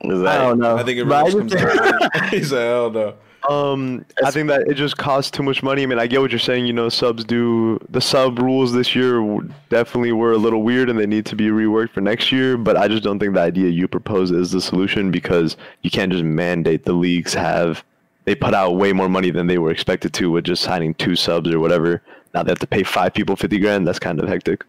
Is 0.00 0.22
I 0.22 0.38
don't 0.38 0.58
know. 0.58 0.76
I 0.78 0.84
think 0.84 0.98
it 1.00 1.04
But 1.06 1.16
I 1.26 1.28
really 1.28 1.48
just 1.48 1.52
just 1.62 1.76
comes 1.76 1.80
think- 1.90 2.00
down 2.00 2.22
to 2.22 2.28
He's 2.36 2.52
like, 2.52 2.60
hell 2.62 2.90
no. 2.90 3.14
Um, 3.48 4.04
I 4.22 4.30
think 4.30 4.48
that 4.48 4.68
it 4.68 4.74
just 4.74 4.98
costs 4.98 5.30
too 5.30 5.42
much 5.42 5.62
money. 5.62 5.82
I 5.82 5.86
mean, 5.86 5.98
I 5.98 6.06
get 6.06 6.20
what 6.20 6.30
you're 6.30 6.38
saying. 6.38 6.66
You 6.66 6.74
know, 6.74 6.88
subs 6.88 7.24
do 7.24 7.78
the 7.88 8.00
sub 8.00 8.38
rules 8.38 8.72
this 8.72 8.94
year 8.94 9.22
definitely 9.70 10.12
were 10.12 10.32
a 10.32 10.36
little 10.36 10.62
weird, 10.62 10.90
and 10.90 10.98
they 10.98 11.06
need 11.06 11.24
to 11.26 11.36
be 11.36 11.46
reworked 11.48 11.90
for 11.90 12.02
next 12.02 12.30
year. 12.30 12.58
But 12.58 12.76
I 12.76 12.88
just 12.88 13.02
don't 13.02 13.18
think 13.18 13.34
the 13.34 13.40
idea 13.40 13.70
you 13.70 13.88
propose 13.88 14.30
is 14.30 14.50
the 14.50 14.60
solution 14.60 15.10
because 15.10 15.56
you 15.82 15.90
can't 15.90 16.12
just 16.12 16.24
mandate 16.24 16.84
the 16.84 16.92
leagues 16.92 17.32
have 17.32 17.82
they 18.26 18.34
put 18.34 18.52
out 18.52 18.76
way 18.76 18.92
more 18.92 19.08
money 19.08 19.30
than 19.30 19.46
they 19.46 19.56
were 19.56 19.70
expected 19.70 20.12
to 20.12 20.30
with 20.30 20.44
just 20.44 20.62
signing 20.62 20.92
two 20.94 21.16
subs 21.16 21.50
or 21.50 21.58
whatever. 21.58 22.02
Now 22.34 22.42
they 22.42 22.50
have 22.50 22.58
to 22.58 22.66
pay 22.66 22.82
five 22.82 23.14
people 23.14 23.34
fifty 23.36 23.58
grand. 23.58 23.86
That's 23.86 23.98
kind 23.98 24.20
of 24.20 24.28
hectic. 24.28 24.64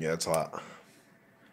Yeah, 0.00 0.12
it's 0.12 0.26
a 0.26 0.30
lot. 0.30 0.62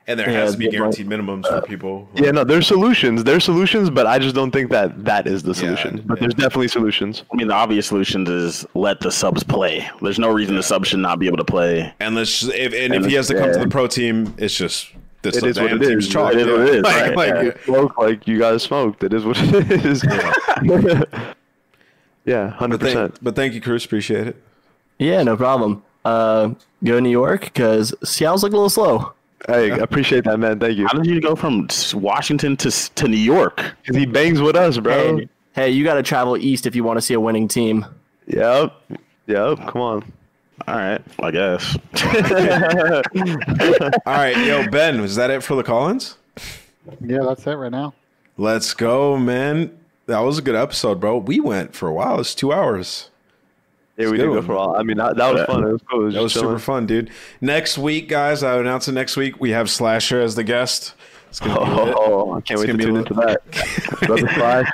And 0.08 0.20
there 0.20 0.30
Yeah, 0.30 0.40
has 0.40 0.54
to 0.54 0.58
be 0.58 0.66
but, 0.66 0.72
like, 0.74 0.78
guaranteed 0.96 1.08
minimums 1.08 1.48
for 1.48 1.62
people. 1.62 2.10
Yeah, 2.16 2.32
no, 2.32 2.44
there's 2.44 2.66
solutions. 2.68 3.24
There's 3.24 3.44
solutions, 3.44 3.90
but 3.90 4.08
I 4.08 4.18
just 4.20 4.34
don't 4.36 4.52
think 4.52 4.72
that 4.72 5.06
that 5.06 5.28
is 5.28 5.44
the 5.44 5.54
solution. 5.54 6.02
but 6.06 6.20
there's 6.20 6.34
definitely 6.34 6.70
solutions. 6.70 7.24
I 7.32 7.36
mean, 7.36 7.48
the 7.48 7.54
obvious 7.54 7.86
solution 7.88 8.26
is 8.28 8.66
let 8.74 9.00
the 9.00 9.12
subs 9.12 9.44
play. 9.44 9.88
There's 10.02 10.18
no 10.20 10.30
reason 10.30 10.56
the 10.56 10.64
subs 10.64 10.88
should 10.90 11.00
not 11.00 11.20
be 11.20 11.28
able 11.28 11.38
to 11.38 11.46
play. 11.46 11.94
And 12.00 12.16
let's 12.16 12.44
if 12.44 12.74
and 12.74 12.94
if 12.96 13.06
he 13.06 13.14
has 13.14 13.28
to 13.28 13.36
come 13.36 13.52
to 13.54 13.60
the 13.60 13.68
pro 13.68 13.86
team, 13.88 14.34
it's 14.38 14.56
just 14.56 14.90
this 15.22 15.38
It 15.38 15.44
is 15.46 15.60
what 15.60 15.68
damn 15.70 15.82
it 15.82 15.88
team's 15.88 16.08
is. 16.08 16.12
chalk. 16.12 16.34
It 16.34 16.40
is 16.40 16.48
what 16.48 16.62
it 16.62 16.76
is. 16.76 16.84
Like, 16.84 16.96
right? 16.96 17.16
like, 17.16 17.56
Yeah. 17.58 17.64
Smoke 17.66 17.98
like 18.00 18.28
you 18.28 18.40
guys 18.40 18.64
smoked. 18.64 19.04
It 19.04 19.14
is 19.14 19.24
what 19.24 19.38
it 19.40 19.86
is. 19.86 20.04
yeah, 22.26 22.50
hundred 22.58 22.80
But 22.80 22.86
percent. 22.88 23.20
but 23.22 23.36
thank 23.36 23.54
you, 23.54 23.62
Cruz. 23.62 23.86
Appreciate 23.86 24.28
it. 24.28 24.42
Yeah, 24.98 25.22
no 25.24 25.38
problem. 25.38 25.84
Uh, 26.04 26.50
go 26.84 26.96
to 26.96 27.02
New 27.02 27.10
York 27.12 27.42
because 27.42 27.94
Seattle's 28.04 28.42
like 28.44 28.52
a 28.52 28.56
little 28.56 28.70
slow. 28.70 29.14
Hey, 29.48 29.72
I 29.72 29.78
appreciate 29.78 30.24
that, 30.26 30.38
man. 30.38 30.60
Thank 30.60 30.78
you. 30.78 30.88
How 30.88 30.94
did 30.94 31.08
you 31.08 31.20
go 31.20 31.36
from 31.36 31.68
Washington 31.94 32.56
to 32.58 32.72
to 32.96 33.08
New 33.08 33.18
York? 33.18 33.64
Because 33.82 33.96
he 33.96 34.06
bangs 34.06 34.42
with 34.42 34.56
us, 34.56 34.78
bro. 34.78 35.18
Hey, 35.18 35.30
hey, 35.54 35.70
you 35.70 35.84
got 35.84 35.96
to 35.96 36.04
travel 36.04 36.38
east 36.38 36.66
if 36.66 36.76
you 36.76 36.84
want 36.84 36.98
to 36.98 37.02
see 37.02 37.14
a 37.14 37.20
winning 37.20 37.48
team. 37.48 37.86
Yep. 38.28 38.74
Yep. 39.28 39.58
Come 39.68 39.82
on. 39.82 40.14
All 40.68 40.76
right, 40.76 41.02
I 41.20 41.32
guess. 41.32 41.76
All 44.06 44.14
right, 44.14 44.38
yo, 44.46 44.70
Ben, 44.70 45.02
was 45.02 45.16
that 45.16 45.32
it 45.32 45.42
for 45.42 45.56
the 45.56 45.64
Collins? 45.64 46.18
Yeah, 47.04 47.20
that's 47.24 47.46
it 47.48 47.54
right 47.54 47.72
now. 47.72 47.96
Let's 48.38 48.74
go, 48.74 49.18
man. 49.18 49.78
That 50.06 50.20
was 50.20 50.38
a 50.38 50.42
good 50.42 50.56
episode, 50.56 51.00
bro. 51.00 51.18
We 51.18 51.40
went 51.40 51.76
for 51.76 51.88
a 51.88 51.94
while. 51.94 52.20
It's 52.20 52.36
two 52.36 52.52
hours. 52.52 53.10
Yeah, 54.02 54.10
we 54.12 54.18
did 54.18 54.28
go 54.28 54.42
for 54.42 54.54
a 54.54 54.56
while. 54.58 54.76
I 54.76 54.84
mean, 54.84 54.98
that, 54.98 55.16
that 55.18 55.34
was 55.34 55.46
fun. 55.46 55.64
It 55.64 55.72
was 55.72 55.82
cool. 55.90 56.02
It 56.02 56.06
was 56.06 56.14
That 56.16 56.24
was 56.24 56.34
just 56.34 56.44
super 56.44 56.60
fun, 56.60 56.86
dude. 56.86 57.10
Next 57.40 57.78
week, 57.78 58.08
guys, 58.10 58.44
I 58.44 58.58
announce 58.58 58.88
it 58.88 58.94
next 58.94 59.18
week. 59.18 59.40
We 59.40 59.52
have 59.52 59.70
Slasher 59.70 60.22
as 60.22 60.36
the 60.36 60.44
guest. 60.44 60.96
It's 61.30 61.40
gonna 61.40 61.54
be. 61.86 61.94
Oh, 61.96 62.34
I 62.34 62.42
can't 62.42 62.60
It's 62.60 62.68
wait 62.68 62.78
to 62.78 62.86
tune 62.86 62.98
into 62.98 63.14
that. 63.14 63.42
Brother 64.06 64.28
Slash. 64.34 64.70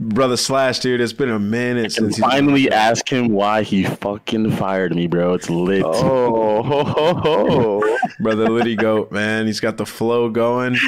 Brother 0.00 0.36
Slash, 0.38 0.78
dude. 0.78 1.02
It's 1.02 1.12
been 1.12 1.28
a 1.28 1.38
minute 1.38 1.92
since 1.92 2.18
finally 2.18 2.70
ask 2.70 3.06
him 3.06 3.28
why 3.28 3.62
he 3.62 3.84
fucking 3.84 4.52
fired 4.52 4.94
me, 4.96 5.06
bro. 5.06 5.34
It's 5.34 5.50
lit. 5.50 5.84
Oh, 5.84 6.62
ho, 6.62 6.84
ho, 6.84 7.14
ho. 7.14 7.98
Brother 8.20 8.48
Liddy 8.48 8.74
Goat, 8.74 9.12
man. 9.12 9.46
He's 9.46 9.60
got 9.60 9.76
the 9.76 9.84
flow 9.84 10.30
going. 10.30 10.78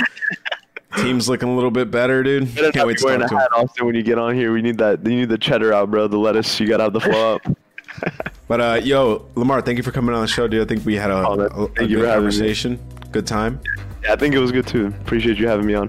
Team's 0.96 1.28
looking 1.28 1.50
a 1.50 1.54
little 1.54 1.70
bit 1.70 1.90
better, 1.90 2.22
dude. 2.22 2.48
Can't 2.56 2.86
wait 2.86 2.96
to 2.98 3.18
talk 3.18 3.28
to 3.28 3.36
him. 3.36 3.40
Austin, 3.52 3.84
when 3.84 3.94
you 3.94 4.02
get 4.02 4.18
on 4.18 4.34
here. 4.34 4.52
We 4.52 4.62
need 4.62 4.78
that. 4.78 5.04
You 5.04 5.16
need 5.16 5.28
the 5.28 5.36
cheddar 5.36 5.72
out, 5.74 5.90
bro. 5.90 6.08
The 6.08 6.16
lettuce. 6.16 6.58
You 6.58 6.66
gotta 6.66 6.84
have 6.84 6.92
the 6.94 7.00
flow 7.00 7.34
up. 7.34 7.56
But 8.46 8.60
uh, 8.60 8.74
yo, 8.82 9.26
Lamar, 9.36 9.62
thank 9.62 9.78
you 9.78 9.82
for 9.82 9.90
coming 9.90 10.14
on 10.14 10.20
the 10.20 10.28
show, 10.28 10.46
dude. 10.46 10.62
I 10.62 10.66
think 10.68 10.84
we 10.84 10.96
had 10.96 11.10
a, 11.10 11.26
Oh, 11.26 11.36
man. 11.36 11.46
a, 11.50 11.62
a 11.62 11.68
Thank 11.68 11.88
you 11.90 11.96
good 11.96 12.02
for 12.02 12.08
having 12.10 12.26
me. 12.26 12.30
conversation. 12.32 12.78
Good 13.10 13.26
time. 13.26 13.58
Yeah, 14.02 14.12
I 14.12 14.16
think 14.16 14.34
it 14.34 14.38
was 14.38 14.52
good 14.52 14.66
too. 14.66 14.88
Appreciate 15.00 15.38
you 15.38 15.48
having 15.48 15.64
me 15.64 15.72
on. 15.74 15.88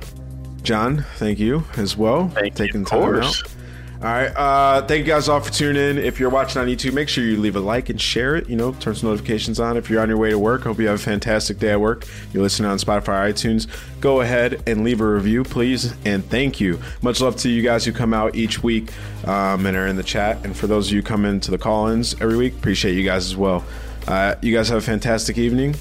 John, 0.64 1.04
thank 1.18 1.38
you 1.38 1.66
as 1.76 1.98
well. 1.98 2.30
Thank 2.30 2.56
taking 2.56 2.78
you, 2.78 2.82
of 2.84 2.90
time 2.90 3.00
course. 3.02 3.44
out. 3.44 3.55
All 4.02 4.12
right. 4.12 4.28
Uh, 4.28 4.86
thank 4.86 5.00
you 5.00 5.06
guys 5.06 5.30
all 5.30 5.40
for 5.40 5.52
tuning 5.52 5.82
in. 5.82 5.98
If 5.98 6.20
you're 6.20 6.30
watching 6.30 6.62
on 6.62 6.68
YouTube, 6.68 6.94
make 6.94 7.10
sure 7.10 7.24
you 7.24 7.38
leave 7.38 7.56
a 7.56 7.60
like 7.60 7.90
and 7.90 8.00
share 8.00 8.36
it. 8.36 8.50
You 8.50 8.56
know, 8.56 8.74
turn 8.74 8.94
some 8.94 9.10
notifications 9.10 9.60
on. 9.60 9.78
If 9.78 9.90
you're 9.90 10.02
on 10.02 10.10
your 10.10 10.18
way 10.18 10.30
to 10.30 10.38
work, 10.38 10.64
hope 10.64 10.80
you 10.80 10.88
have 10.88 11.00
a 11.00 11.04
fantastic 11.04 11.60
day 11.60 11.72
at 11.72 11.80
work. 11.80 12.06
You're 12.34 12.44
listening 12.44 12.70
on 12.70 12.78
Spotify, 12.78 13.32
iTunes. 13.32 13.68
Go 14.02 14.22
ahead 14.22 14.62
and 14.68 14.84
leave 14.84 15.02
a 15.02 15.08
review, 15.08 15.44
please, 15.44 15.94
and 16.06 16.24
thank 16.30 16.60
you. 16.60 16.80
Much 17.02 17.22
love 17.22 17.36
to 17.38 17.50
you 17.50 17.62
guys 17.64 17.86
who 17.86 17.94
come 17.94 18.14
out 18.14 18.36
each 18.36 18.62
week 18.62 18.92
um, 19.26 19.66
and 19.66 19.76
are 19.76 19.88
in 19.88 19.96
the 19.96 20.04
chat. 20.04 20.44
And 20.46 20.56
for 20.56 20.68
those 20.68 20.90
of 20.90 20.94
you 20.94 21.02
come 21.02 21.26
into 21.26 21.50
the 21.50 21.58
call-ins 21.58 22.20
every 22.22 22.38
week, 22.38 22.54
appreciate 22.54 22.96
you 22.96 23.04
guys 23.04 23.26
as 23.26 23.36
well. 23.36 23.64
Uh, 24.08 24.36
you 24.42 24.54
guys 24.54 24.70
have 24.70 24.78
a 24.78 24.82
fantastic 24.82 25.38
evening 25.38 25.74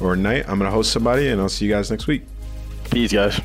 or 0.00 0.16
night. 0.16 0.44
I'm 0.48 0.58
gonna 0.58 0.70
host 0.70 0.92
somebody, 0.92 1.28
and 1.28 1.40
I'll 1.40 1.48
see 1.48 1.64
you 1.64 1.72
guys 1.72 1.90
next 1.90 2.06
week. 2.06 2.22
Peace, 2.90 3.12
guys. 3.12 3.40